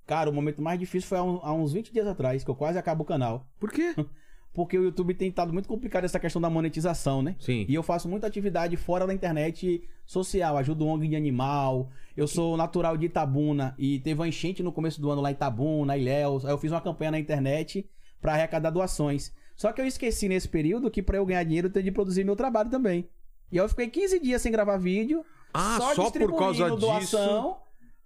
Cara, 0.07 0.29
o 0.29 0.33
momento 0.33 0.61
mais 0.61 0.79
difícil 0.79 1.09
foi 1.09 1.19
há 1.19 1.53
uns 1.55 1.73
20 1.73 1.93
dias 1.93 2.07
atrás, 2.07 2.43
que 2.45 2.51
eu 2.51 2.55
quase 2.57 2.77
acabo 2.77 3.03
o 3.05 3.07
canal. 3.07 3.47
Por 3.59 3.71
quê? 3.71 3.95
Porque 4.53 4.77
o 4.77 4.83
YouTube 4.83 5.15
tem 5.15 5.29
estado 5.29 5.53
muito 5.53 5.69
complicado 5.69 6.05
essa 6.05 6.19
questão 6.19 6.43
da 6.43 6.51
monetização, 6.51 7.23
né? 7.23 7.37
Sim. 7.39 7.65
E 7.69 7.75
eu 7.75 7.83
faço 7.83 8.09
muita 8.09 8.27
atividade 8.27 8.77
fora 8.77 9.07
da 9.07 9.15
internet 9.15 9.83
social, 10.05 10.57
ajudo 10.57 10.87
ONG 10.87 11.07
de 11.07 11.17
animal. 11.17 11.89
Eu 12.17 12.27
sou 12.27 12.57
natural 12.57 12.97
de 12.97 13.07
Itabuna 13.07 13.75
e 13.79 14.01
teve 14.01 14.21
uma 14.21 14.27
enchente 14.27 14.63
no 14.63 14.73
começo 14.73 15.01
do 15.01 15.09
ano 15.09 15.23
lá 15.23 15.31
em 15.31 15.35
Itabuna, 15.35 15.97
Ilhéus. 15.97 16.45
Aí 16.45 16.53
eu 16.53 16.59
fiz 16.59 16.73
uma 16.73 16.81
campanha 16.81 17.13
na 17.13 17.19
internet 17.19 17.89
pra 18.21 18.33
arrecadar 18.33 18.71
doações. 18.71 19.33
Só 19.55 19.73
que 19.73 19.81
eu 19.81 19.87
esqueci 19.87 20.29
nesse 20.29 20.49
período 20.49 20.91
que 20.91 21.03
pra 21.03 21.19
eu 21.19 21.27
ganhar 21.27 21.45
dinheiro 21.45 21.69
eu 21.69 21.73
tenho 21.73 21.85
de 21.85 21.93
produzir 21.93 22.25
meu 22.25 22.35
trabalho 22.35 22.71
também. 22.71 23.09
E 23.53 23.59
aí 23.59 23.65
eu 23.65 23.69
fiquei 23.69 23.89
15 23.89 24.19
dias 24.19 24.43
sem 24.43 24.51
gravar 24.51 24.79
vídeo. 24.79 25.25
Ah, 25.55 25.77
só 25.79 26.11
por 26.11 26.37
causa 26.37 26.65
distribuindo 26.65 26.77
doação. 26.77 27.59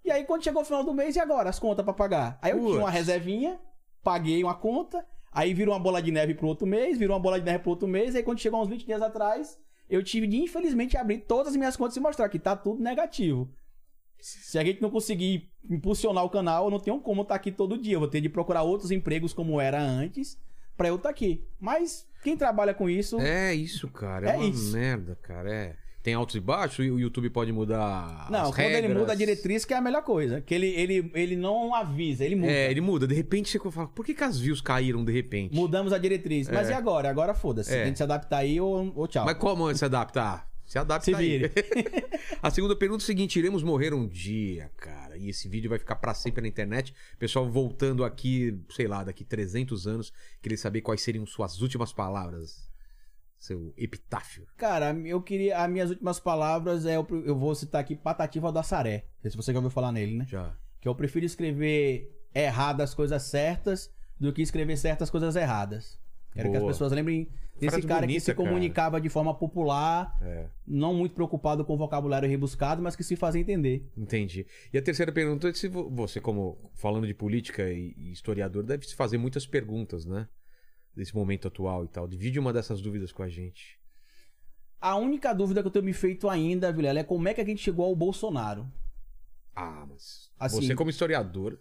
E 0.03 0.11
aí 0.11 0.23
quando 0.25 0.43
chegou 0.43 0.61
o 0.61 0.65
final 0.65 0.83
do 0.83 0.93
mês, 0.93 1.15
e 1.15 1.19
agora? 1.19 1.49
As 1.49 1.57
contas 1.57 1.83
pra 1.83 1.93
pagar? 1.93 2.37
Aí 2.41 2.51
eu 2.51 2.59
tinha 2.59 2.69
uma 2.77 2.81
Putz. 2.85 2.93
reservinha, 2.93 3.59
paguei 4.03 4.43
uma 4.43 4.53
conta. 4.53 5.03
Aí 5.35 5.53
virou 5.53 5.73
uma 5.73 5.79
bola 5.79 6.01
de 6.01 6.11
neve 6.11 6.33
pro 6.33 6.47
outro 6.47 6.65
mês, 6.65 6.97
virou 6.97 7.13
uma 7.13 7.21
bola 7.21 7.37
de 7.37 7.45
neve 7.45 7.59
pro 7.59 7.71
outro 7.71 7.87
mês, 7.89 8.15
aí 8.15 8.23
quando 8.23 8.39
chegou 8.39 8.61
uns 8.63 8.69
20 8.69 8.85
dias 8.85 9.01
atrás, 9.01 9.59
eu 9.89 10.01
tive 10.01 10.27
de, 10.27 10.37
infelizmente, 10.37 10.95
abrir 10.95 11.17
todas 11.27 11.49
as 11.49 11.57
minhas 11.57 11.75
contas 11.75 11.97
e 11.97 11.99
mostrar 11.99 12.29
que 12.29 12.39
tá 12.39 12.55
tudo 12.55 12.81
negativo. 12.81 13.51
Se 14.17 14.57
a 14.57 14.63
gente 14.63 14.81
não 14.81 14.89
conseguir 14.89 15.49
impulsionar 15.69 16.23
o 16.23 16.29
canal, 16.29 16.65
eu 16.65 16.71
não 16.71 16.79
tenho 16.79 17.01
como 17.01 17.21
estar 17.23 17.35
aqui 17.35 17.51
todo 17.51 17.77
dia. 17.77 17.95
Eu 17.95 17.99
vou 17.99 18.07
ter 18.07 18.21
de 18.21 18.29
procurar 18.29 18.63
outros 18.63 18.91
empregos 18.91 19.33
como 19.33 19.59
era 19.59 19.79
antes 19.81 20.39
pra 20.77 20.87
eu 20.87 20.95
estar 20.95 21.09
aqui. 21.09 21.45
Mas 21.59 22.07
quem 22.23 22.37
trabalha 22.37 22.73
com 22.73 22.89
isso. 22.89 23.19
É 23.19 23.53
isso, 23.53 23.89
cara. 23.89 24.29
É, 24.29 24.33
É 24.35 24.37
uma 24.37 24.47
isso. 24.47 24.71
merda, 24.73 25.15
cara. 25.21 25.53
É. 25.53 25.75
Tem 26.05 26.13
altos 26.13 26.35
e 26.35 26.39
baixos 26.39 26.85
e 26.85 26.91
o 26.91 26.99
YouTube 26.99 27.31
pode 27.31 27.51
mudar. 27.51 28.27
Não, 28.29 28.51
quando 28.51 28.59
ele 28.59 28.81
regras. 28.81 28.97
muda 28.99 29.13
a 29.13 29.15
diretriz, 29.15 29.65
que 29.65 29.73
é 29.73 29.77
a 29.77 29.81
melhor 29.81 30.03
coisa. 30.03 30.39
Que 30.39 30.53
ele, 30.53 30.67
ele, 30.67 31.11
ele 31.15 31.35
não 31.35 31.73
avisa, 31.73 32.23
ele 32.23 32.35
muda. 32.35 32.51
É, 32.51 32.69
ele 32.69 32.79
muda. 32.79 33.07
De 33.07 33.15
repente 33.15 33.49
você 33.49 33.71
fala, 33.71 33.87
por 33.87 34.05
que, 34.05 34.13
que 34.13 34.23
as 34.23 34.39
views 34.39 34.61
caíram 34.61 35.03
de 35.03 35.11
repente? 35.11 35.55
Mudamos 35.55 35.91
a 35.91 35.97
diretriz. 35.97 36.47
Mas 36.47 36.69
e 36.69 36.73
agora? 36.73 37.09
Agora 37.09 37.33
foda-se. 37.33 37.73
É. 37.73 37.81
A 37.81 37.85
gente 37.87 37.97
se 37.97 38.03
adaptar 38.03 38.37
aí 38.37 38.61
ou, 38.61 38.93
ou 38.95 39.07
tchau. 39.07 39.25
Mas 39.25 39.35
como 39.39 39.73
se 39.75 39.83
adaptar? 39.83 40.47
Se 40.63 40.77
adapta 40.77 41.05
Se 41.05 41.15
vire. 41.15 41.51
a 42.39 42.51
segunda 42.51 42.75
pergunta 42.75 43.01
é 43.01 43.05
o 43.05 43.07
seguinte: 43.07 43.39
iremos 43.39 43.63
morrer 43.63 43.91
um 43.91 44.07
dia, 44.07 44.69
cara. 44.77 45.17
E 45.17 45.29
esse 45.29 45.49
vídeo 45.49 45.71
vai 45.71 45.79
ficar 45.79 45.95
pra 45.95 46.13
sempre 46.13 46.39
na 46.39 46.47
internet. 46.47 46.93
Pessoal 47.17 47.49
voltando 47.49 48.03
aqui, 48.05 48.55
sei 48.69 48.87
lá, 48.87 49.03
daqui 49.03 49.23
300 49.23 49.87
anos, 49.87 50.13
queria 50.39 50.57
saber 50.59 50.81
quais 50.81 51.01
seriam 51.01 51.25
suas 51.25 51.61
últimas 51.61 51.91
palavras. 51.91 52.74
Seu 53.45 53.73
epitáfio. 53.77 54.47
Cara, 54.57 54.91
eu 55.05 55.21
queria. 55.21 55.57
As 55.63 55.69
minhas 55.69 55.89
últimas 55.91 56.19
palavras 56.19 56.85
é. 56.85 56.95
Eu, 56.95 57.05
eu 57.25 57.37
vou 57.37 57.53
citar 57.53 57.81
aqui 57.81 57.95
Patativa 57.95 58.51
da 58.51 58.63
Saré. 58.63 59.05
Não 59.15 59.21
sei 59.21 59.31
se 59.31 59.37
você 59.37 59.51
já 59.53 59.59
ouviu 59.59 59.69
falar 59.69 59.91
nele, 59.91 60.17
né? 60.17 60.25
Já. 60.27 60.55
Que 60.81 60.87
eu 60.87 60.95
prefiro 60.95 61.25
escrever 61.25 62.11
erradas 62.33 62.93
coisas 62.93 63.21
certas 63.23 63.91
do 64.19 64.33
que 64.33 64.41
escrever 64.41 64.77
certas 64.77 65.09
coisas 65.09 65.35
erradas. 65.35 65.99
Quero 66.33 66.49
que 66.49 66.55
as 66.57 66.61
Boa. 66.63 66.71
pessoas 66.73 66.91
lembrem 66.91 67.29
desse 67.59 67.69
Frase 67.71 67.87
cara 67.87 68.01
que 68.01 68.07
bonita, 68.07 68.25
se 68.25 68.33
cara. 68.33 68.49
comunicava 68.49 68.99
de 68.99 69.07
forma 69.09 69.33
popular, 69.33 70.17
É. 70.21 70.47
não 70.67 70.93
muito 70.93 71.13
preocupado 71.15 71.63
com 71.63 71.77
vocabulário 71.77 72.27
rebuscado, 72.27 72.81
mas 72.81 72.95
que 72.95 73.03
se 73.03 73.15
fazia 73.15 73.39
entender. 73.41 73.87
Entendi. 73.95 74.45
E 74.73 74.77
a 74.77 74.81
terceira 74.81 75.11
pergunta 75.11 75.47
é 75.47 75.53
se 75.53 75.67
vo- 75.69 75.89
você, 75.89 76.19
como 76.19 76.57
falando 76.73 77.07
de 77.07 77.13
política 77.13 77.69
e 77.71 77.93
e 77.97 78.11
historiador, 78.11 78.63
deve 78.63 78.85
se 78.85 78.95
fazer 78.95 79.17
muitas 79.17 79.45
perguntas, 79.47 80.05
né? 80.05 80.27
Desse 80.95 81.13
momento 81.15 81.47
atual 81.47 81.83
e 81.83 81.87
tal. 81.87 82.07
Divide 82.07 82.39
uma 82.39 82.53
dessas 82.53 82.81
dúvidas 82.81 83.11
com 83.11 83.21
a 83.23 83.29
gente. 83.29 83.77
A 84.79 84.95
única 84.95 85.33
dúvida 85.33 85.61
que 85.61 85.67
eu 85.67 85.71
tenho 85.71 85.85
me 85.85 85.93
feito 85.93 86.29
ainda, 86.29 86.71
Vilela, 86.71 86.99
é 86.99 87.03
como 87.03 87.27
é 87.27 87.33
que 87.33 87.41
a 87.41 87.45
gente 87.45 87.61
chegou 87.61 87.85
ao 87.85 87.95
Bolsonaro. 87.95 88.65
Ah, 89.55 89.85
mas 89.89 90.29
Assim- 90.39 90.67
você 90.67 90.75
como 90.75 90.89
historiador, 90.89 91.57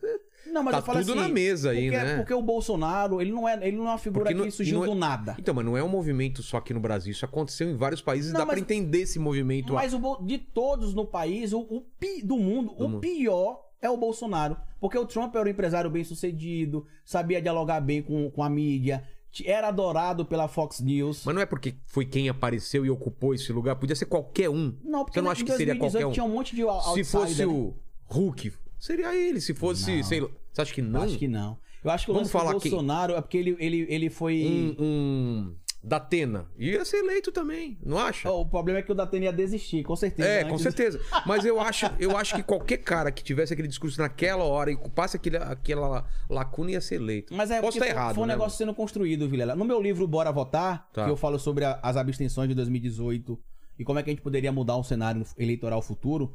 Não, 0.47 0.63
mas 0.63 0.73
Tá 0.73 0.79
eu 0.79 0.83
falo 0.85 0.99
tudo 1.01 1.13
assim, 1.13 1.21
na 1.23 1.29
mesa 1.29 1.71
aí, 1.71 1.89
porque, 1.91 2.05
né? 2.05 2.17
Porque 2.19 2.35
o 2.35 2.43
Bolsonaro, 2.43 3.21
ele 3.21 3.33
não 3.33 3.49
é, 3.49 3.67
ele 3.67 3.77
não 3.79 3.87
é 3.87 3.91
uma 3.93 3.99
figura 3.99 4.25
Porque 4.27 4.35
não- 4.35 4.45
que 4.45 4.51
surgiu 4.51 4.77
não 4.81 4.85
é- 4.85 4.89
do 4.89 4.95
nada. 4.95 5.37
Então, 5.39 5.55
mas 5.55 5.65
não 5.65 5.75
é 5.77 5.83
um 5.83 5.89
movimento 5.89 6.43
só 6.43 6.59
aqui 6.59 6.75
no 6.75 6.81
Brasil. 6.81 7.13
Isso 7.13 7.25
aconteceu 7.25 7.69
em 7.71 7.77
vários 7.77 8.03
países. 8.03 8.31
Não, 8.33 8.41
dá 8.41 8.45
pra 8.47 8.55
mas- 8.55 8.63
entender 8.63 9.01
esse 9.03 9.19
movimento. 9.19 9.73
Mas 9.73 9.95
o 9.95 10.17
de 10.23 10.37
todos 10.39 10.93
no 10.93 11.07
país, 11.07 11.53
o, 11.55 11.61
o 11.61 11.81
pi- 11.99 12.23
do 12.23 12.37
mundo, 12.37 12.75
Do 12.75 12.85
o 12.85 12.89
mundo. 12.91 13.01
pior 13.01 13.59
é 13.81 13.89
o 13.89 13.97
Bolsonaro. 13.97 14.57
Porque 14.81 14.99
o 14.99 15.07
Trump 15.07 15.35
era 15.35 15.47
um 15.47 15.51
empresário 15.51 15.89
bem 15.91 16.05
sucedido, 16.05 16.87
sabia 17.07 17.41
dialogar 17.41 17.81
bem 17.81 18.03
com, 18.03 18.31
com 18.31 18.43
a 18.43 18.51
mídia, 18.51 19.03
era 19.47 19.69
adorado 19.69 20.25
pela 20.25 20.47
Fox 20.47 20.81
News. 20.81 21.23
Mas 21.25 21.35
não 21.35 21.43
é 21.43 21.47
porque 21.47 21.75
foi 21.87 22.05
quem 22.05 22.29
apareceu 22.29 22.85
e 22.87 22.91
ocupou 22.91 23.35
esse 23.35 23.53
lugar. 23.53 23.75
Podia 23.77 23.97
ser 23.97 24.07
qualquer 24.07 24.49
um. 24.51 24.77
não, 24.85 25.05
porque 25.05 25.19
Você 25.19 25.23
não 25.23 25.29
em 25.31 25.33
acha 25.33 25.45
que 25.45 25.51
seria 25.53 25.75
2018 25.75 25.79
qualquer 25.93 26.07
um? 26.07 26.13
tinha 26.13 26.25
um 26.25 26.29
monte 26.29 26.55
de 26.55 26.63
out- 26.63 26.83
Se 26.83 26.89
outsider, 26.91 27.07
fosse 27.07 27.39
né? 27.39 27.47
o 27.47 27.75
Hulk, 28.07 28.53
seria 28.79 29.15
ele. 29.17 29.41
Se 29.41 29.55
fosse, 29.55 29.97
Não. 29.97 30.03
sei 30.05 30.21
lá. 30.21 30.29
Você 30.53 30.61
acha 30.63 30.75
que 30.75 30.83
não? 30.83 31.03
Acho 31.03 31.19
que 31.19 31.27
não. 31.29 31.59
Eu 31.83 31.91
acho 31.91 32.05
que 32.07 32.11
o 32.11 32.15
Vamos 32.15 32.31
falar? 32.31 32.53
Bolsonaro 32.53 33.15
é 33.15 33.21
porque 33.21 33.37
ele, 33.37 33.57
ele, 33.59 33.87
ele 33.91 34.09
foi... 34.11 34.75
Um, 34.79 34.85
um 34.85 35.55
da 35.87 35.99
Atena. 35.99 36.47
Ia 36.59 36.83
ser 36.85 36.97
eleito 36.99 37.31
também, 37.31 37.77
não 37.85 37.99
acha? 37.99 38.31
Oh, 38.31 38.41
o 38.41 38.47
problema 38.47 38.79
é 38.79 38.83
que 38.83 38.91
o 38.91 38.95
Datena 38.95 39.27
ia 39.27 39.33
desistir, 39.33 39.83
com 39.85 39.95
certeza. 39.95 40.27
É, 40.27 40.39
antes- 40.41 40.51
com 40.51 40.59
certeza. 40.59 40.99
Mas 41.27 41.45
eu 41.45 41.61
acho, 41.61 41.85
eu 41.99 42.17
acho 42.17 42.35
que 42.37 42.43
qualquer 42.43 42.79
cara 42.79 43.13
que 43.13 43.23
tivesse 43.23 43.53
aquele 43.53 43.69
discurso 43.69 44.01
naquela 44.01 44.45
hora 44.45 44.71
e 44.71 44.75
ocupasse 44.75 45.17
aquele, 45.17 45.37
aquela 45.37 46.07
lacuna 46.31 46.71
ia 46.71 46.81
ser 46.81 46.95
eleito. 46.97 47.35
Mas 47.35 47.51
é 47.51 47.61
Posso 47.61 47.77
estar 47.77 47.85
foi, 47.87 47.95
errado, 47.95 48.15
foi 48.15 48.25
um 48.25 48.27
né, 48.27 48.33
negócio 48.33 48.57
sendo 48.57 48.73
construído, 48.75 49.29
Vilela. 49.29 49.55
No 49.55 49.65
meu 49.65 49.81
livro 49.81 50.07
Bora 50.09 50.33
Votar, 50.33 50.89
Tá. 50.93 51.05
que 51.05 51.11
eu 51.11 51.17
falo 51.17 51.39
sobre 51.39 51.65
a- 51.67 51.79
as 51.83 51.97
abstenções 51.99 52.49
de 52.49 52.55
2018 52.55 53.39
e 53.79 53.85
como 53.85 53.99
é 53.99 54.03
que 54.03 54.09
a 54.09 54.13
gente 54.13 54.23
poderia 54.23 54.51
mudar 54.53 54.77
o 54.77 54.83
cenário 54.85 55.23
eleitoral 55.37 55.83
futuro, 55.83 56.35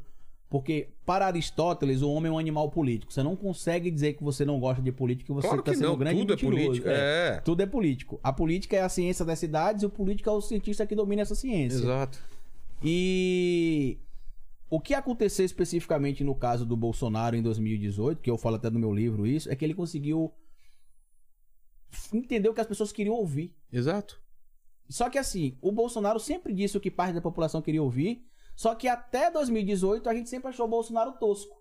porque 0.50 0.88
para 1.06 1.26
Aristóteles 1.26 2.02
o 2.02 2.10
homem 2.10 2.28
é 2.28 2.32
um 2.34 2.38
animal 2.38 2.68
político. 2.70 3.12
Você 3.12 3.22
não 3.22 3.36
consegue 3.36 3.88
dizer 3.88 4.14
que 4.14 4.24
você 4.24 4.44
não 4.44 4.58
gosta 4.58 4.82
de 4.82 4.90
política 4.90 5.30
e 5.30 5.34
você 5.34 5.46
Claro 5.46 5.60
está 5.60 5.70
que 5.70 5.78
sendo 5.78 5.90
não, 5.90 5.96
grande 5.96 6.18
tudo 6.18 6.32
é 6.32 6.34
mentiroso. 6.34 6.66
político, 6.66 6.88
é. 6.88 7.40
Tudo 7.44 7.62
é 7.62 7.66
político. 7.66 8.20
A 8.20 8.32
política 8.32 8.76
é 8.76 8.82
a 8.82 8.88
ciência 8.88 9.24
das 9.24 9.38
cidades 9.38 9.84
e 9.84 9.86
o 9.86 9.90
político 9.90 10.28
é 10.28 10.32
o 10.32 10.40
cientista 10.40 10.84
que 10.84 10.96
domina 10.96 11.22
essa 11.22 11.36
ciência. 11.36 11.76
Exato. 11.78 12.18
E 12.82 13.96
o 14.68 14.80
que 14.80 14.92
aconteceu 14.92 15.44
especificamente 15.44 16.24
no 16.24 16.34
caso 16.34 16.66
do 16.66 16.76
Bolsonaro 16.76 17.36
em 17.36 17.42
2018, 17.42 18.20
que 18.20 18.28
eu 18.28 18.36
falo 18.36 18.56
até 18.56 18.68
no 18.70 18.80
meu 18.80 18.92
livro 18.92 19.28
isso, 19.28 19.48
é 19.48 19.54
que 19.54 19.64
ele 19.64 19.74
conseguiu 19.74 20.32
entender 22.12 22.48
o 22.48 22.54
que 22.54 22.60
as 22.60 22.66
pessoas 22.66 22.90
queriam 22.90 23.14
ouvir. 23.14 23.54
Exato. 23.72 24.20
Só 24.88 25.08
que 25.08 25.16
assim, 25.18 25.56
o 25.62 25.70
Bolsonaro 25.70 26.18
sempre 26.18 26.52
disse 26.52 26.76
o 26.76 26.80
que 26.80 26.90
parte 26.90 27.14
da 27.14 27.20
população 27.20 27.62
queria 27.62 27.80
ouvir, 27.80 28.26
só 28.60 28.74
que 28.74 28.86
até 28.86 29.30
2018 29.30 30.06
a 30.06 30.12
gente 30.14 30.28
sempre 30.28 30.48
achou 30.50 30.66
o 30.66 30.68
Bolsonaro 30.68 31.12
tosco. 31.12 31.56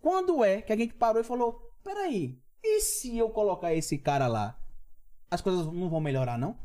Quando 0.00 0.42
é 0.42 0.60
que 0.60 0.72
a 0.72 0.76
gente 0.76 0.94
parou 0.94 1.20
e 1.22 1.24
falou: 1.24 1.60
peraí, 1.84 2.36
e 2.60 2.80
se 2.80 3.16
eu 3.16 3.30
colocar 3.30 3.72
esse 3.72 3.96
cara 3.98 4.26
lá? 4.26 4.58
As 5.30 5.40
coisas 5.40 5.64
não 5.66 5.88
vão 5.88 6.00
melhorar, 6.00 6.36
não? 6.36 6.58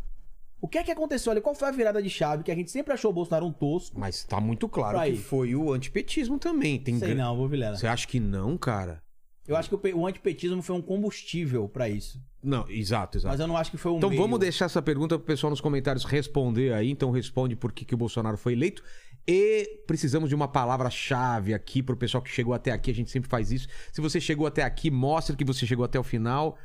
O 0.59 0.67
que 0.67 0.79
é 0.79 0.83
que 0.83 0.89
aconteceu 0.89 1.31
ali? 1.31 1.39
Qual 1.39 1.53
foi 1.53 1.67
a 1.67 1.71
virada 1.71 2.01
de 2.01 2.09
chave 2.09 2.41
que 2.43 2.51
a 2.51 2.55
gente 2.55 2.71
sempre 2.71 2.93
achou 2.93 3.11
o 3.11 3.13
Bolsonaro 3.13 3.45
um 3.45 3.53
tosco? 3.53 3.99
Mas 3.99 4.23
tá 4.23 4.41
muito 4.41 4.67
claro 4.67 4.99
que 5.03 5.17
foi 5.17 5.53
o 5.55 5.71
antipetismo 5.71 6.39
também. 6.39 6.79
Tem 6.79 6.97
Sei 6.97 7.09
gran- 7.13 7.23
não, 7.23 7.37
vou 7.37 7.47
Vilela. 7.47 7.77
Você 7.77 7.85
acha 7.85 8.07
que 8.07 8.19
não, 8.19 8.57
cara? 8.57 9.03
Eu 9.47 9.55
acho 9.55 9.69
que 9.69 9.75
o, 9.75 9.77
pe- 9.77 9.93
o 9.93 10.07
antipetismo 10.07 10.63
foi 10.63 10.75
um 10.75 10.81
combustível 10.81 11.69
pra 11.69 11.87
isso. 11.87 12.19
Não, 12.41 12.67
exato, 12.67 13.19
exato. 13.19 13.31
Mas 13.31 13.39
eu 13.39 13.45
não 13.47 13.55
acho 13.55 13.69
que 13.69 13.77
foi 13.77 13.91
um 13.91 13.97
Então 13.97 14.09
meio... 14.09 14.19
vamos 14.19 14.39
deixar 14.39 14.65
essa 14.65 14.81
pergunta 14.81 15.19
pro 15.19 15.27
pessoal 15.27 15.51
nos 15.51 15.61
comentários 15.61 16.03
responder 16.03 16.73
aí. 16.73 16.89
Então 16.89 17.11
responde 17.11 17.55
por 17.55 17.71
que, 17.71 17.85
que 17.85 17.93
o 17.93 17.97
Bolsonaro 17.97 18.37
foi 18.37 18.53
eleito. 18.53 18.83
E 19.27 19.81
precisamos 19.87 20.29
de 20.29 20.35
uma 20.35 20.47
palavra-chave 20.47 21.53
aqui 21.53 21.81
pro 21.81 21.97
pessoal 21.97 22.21
que 22.21 22.29
chegou 22.29 22.53
até 22.53 22.71
aqui. 22.71 22.91
A 22.91 22.93
gente 22.93 23.09
sempre 23.09 23.29
faz 23.29 23.51
isso. 23.51 23.67
Se 23.91 23.99
você 24.01 24.19
chegou 24.21 24.45
até 24.45 24.63
aqui, 24.63 24.91
mostre 24.91 25.35
que 25.35 25.43
você 25.43 25.65
chegou 25.65 25.83
até 25.83 25.99
o 25.99 26.03
final. 26.03 26.57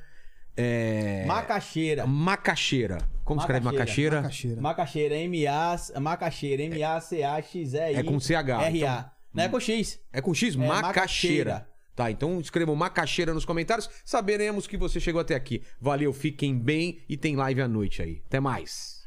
É... 0.56 1.24
Macaxeira. 1.26 2.06
Macaxeira. 2.06 2.98
Como 3.24 3.40
escreve 3.40 3.64
Macaxeira. 3.64 4.16
macaxeira? 4.16 4.60
Macaxeira. 4.60 5.14
Macaxeira, 5.14 5.14
M-A... 5.16 6.00
Macaxeira, 6.00 6.62
M-A-C-A-X-E-I... 6.64 7.94
É 7.94 8.02
com 8.02 8.20
CH. 8.20 8.66
R-A. 8.66 9.12
Não 9.32 9.44
é 9.44 9.48
com 9.48 9.60
X. 9.60 10.00
É 10.12 10.20
com 10.20 10.34
X? 10.34 10.54
É, 10.54 10.58
macaxeira. 10.58 10.88
macaxeira. 10.88 11.70
Tá, 11.94 12.10
então 12.10 12.40
escrevam 12.40 12.74
macaxeira 12.74 13.34
nos 13.34 13.44
comentários. 13.44 13.88
Saberemos 14.04 14.66
que 14.66 14.76
você 14.76 14.98
chegou 14.98 15.20
até 15.20 15.34
aqui. 15.34 15.62
Valeu, 15.80 16.12
fiquem 16.12 16.58
bem 16.58 16.98
e 17.08 17.16
tem 17.16 17.36
live 17.36 17.60
à 17.62 17.68
noite 17.68 18.02
aí. 18.02 18.22
Até 18.26 18.40
mais. 18.40 18.99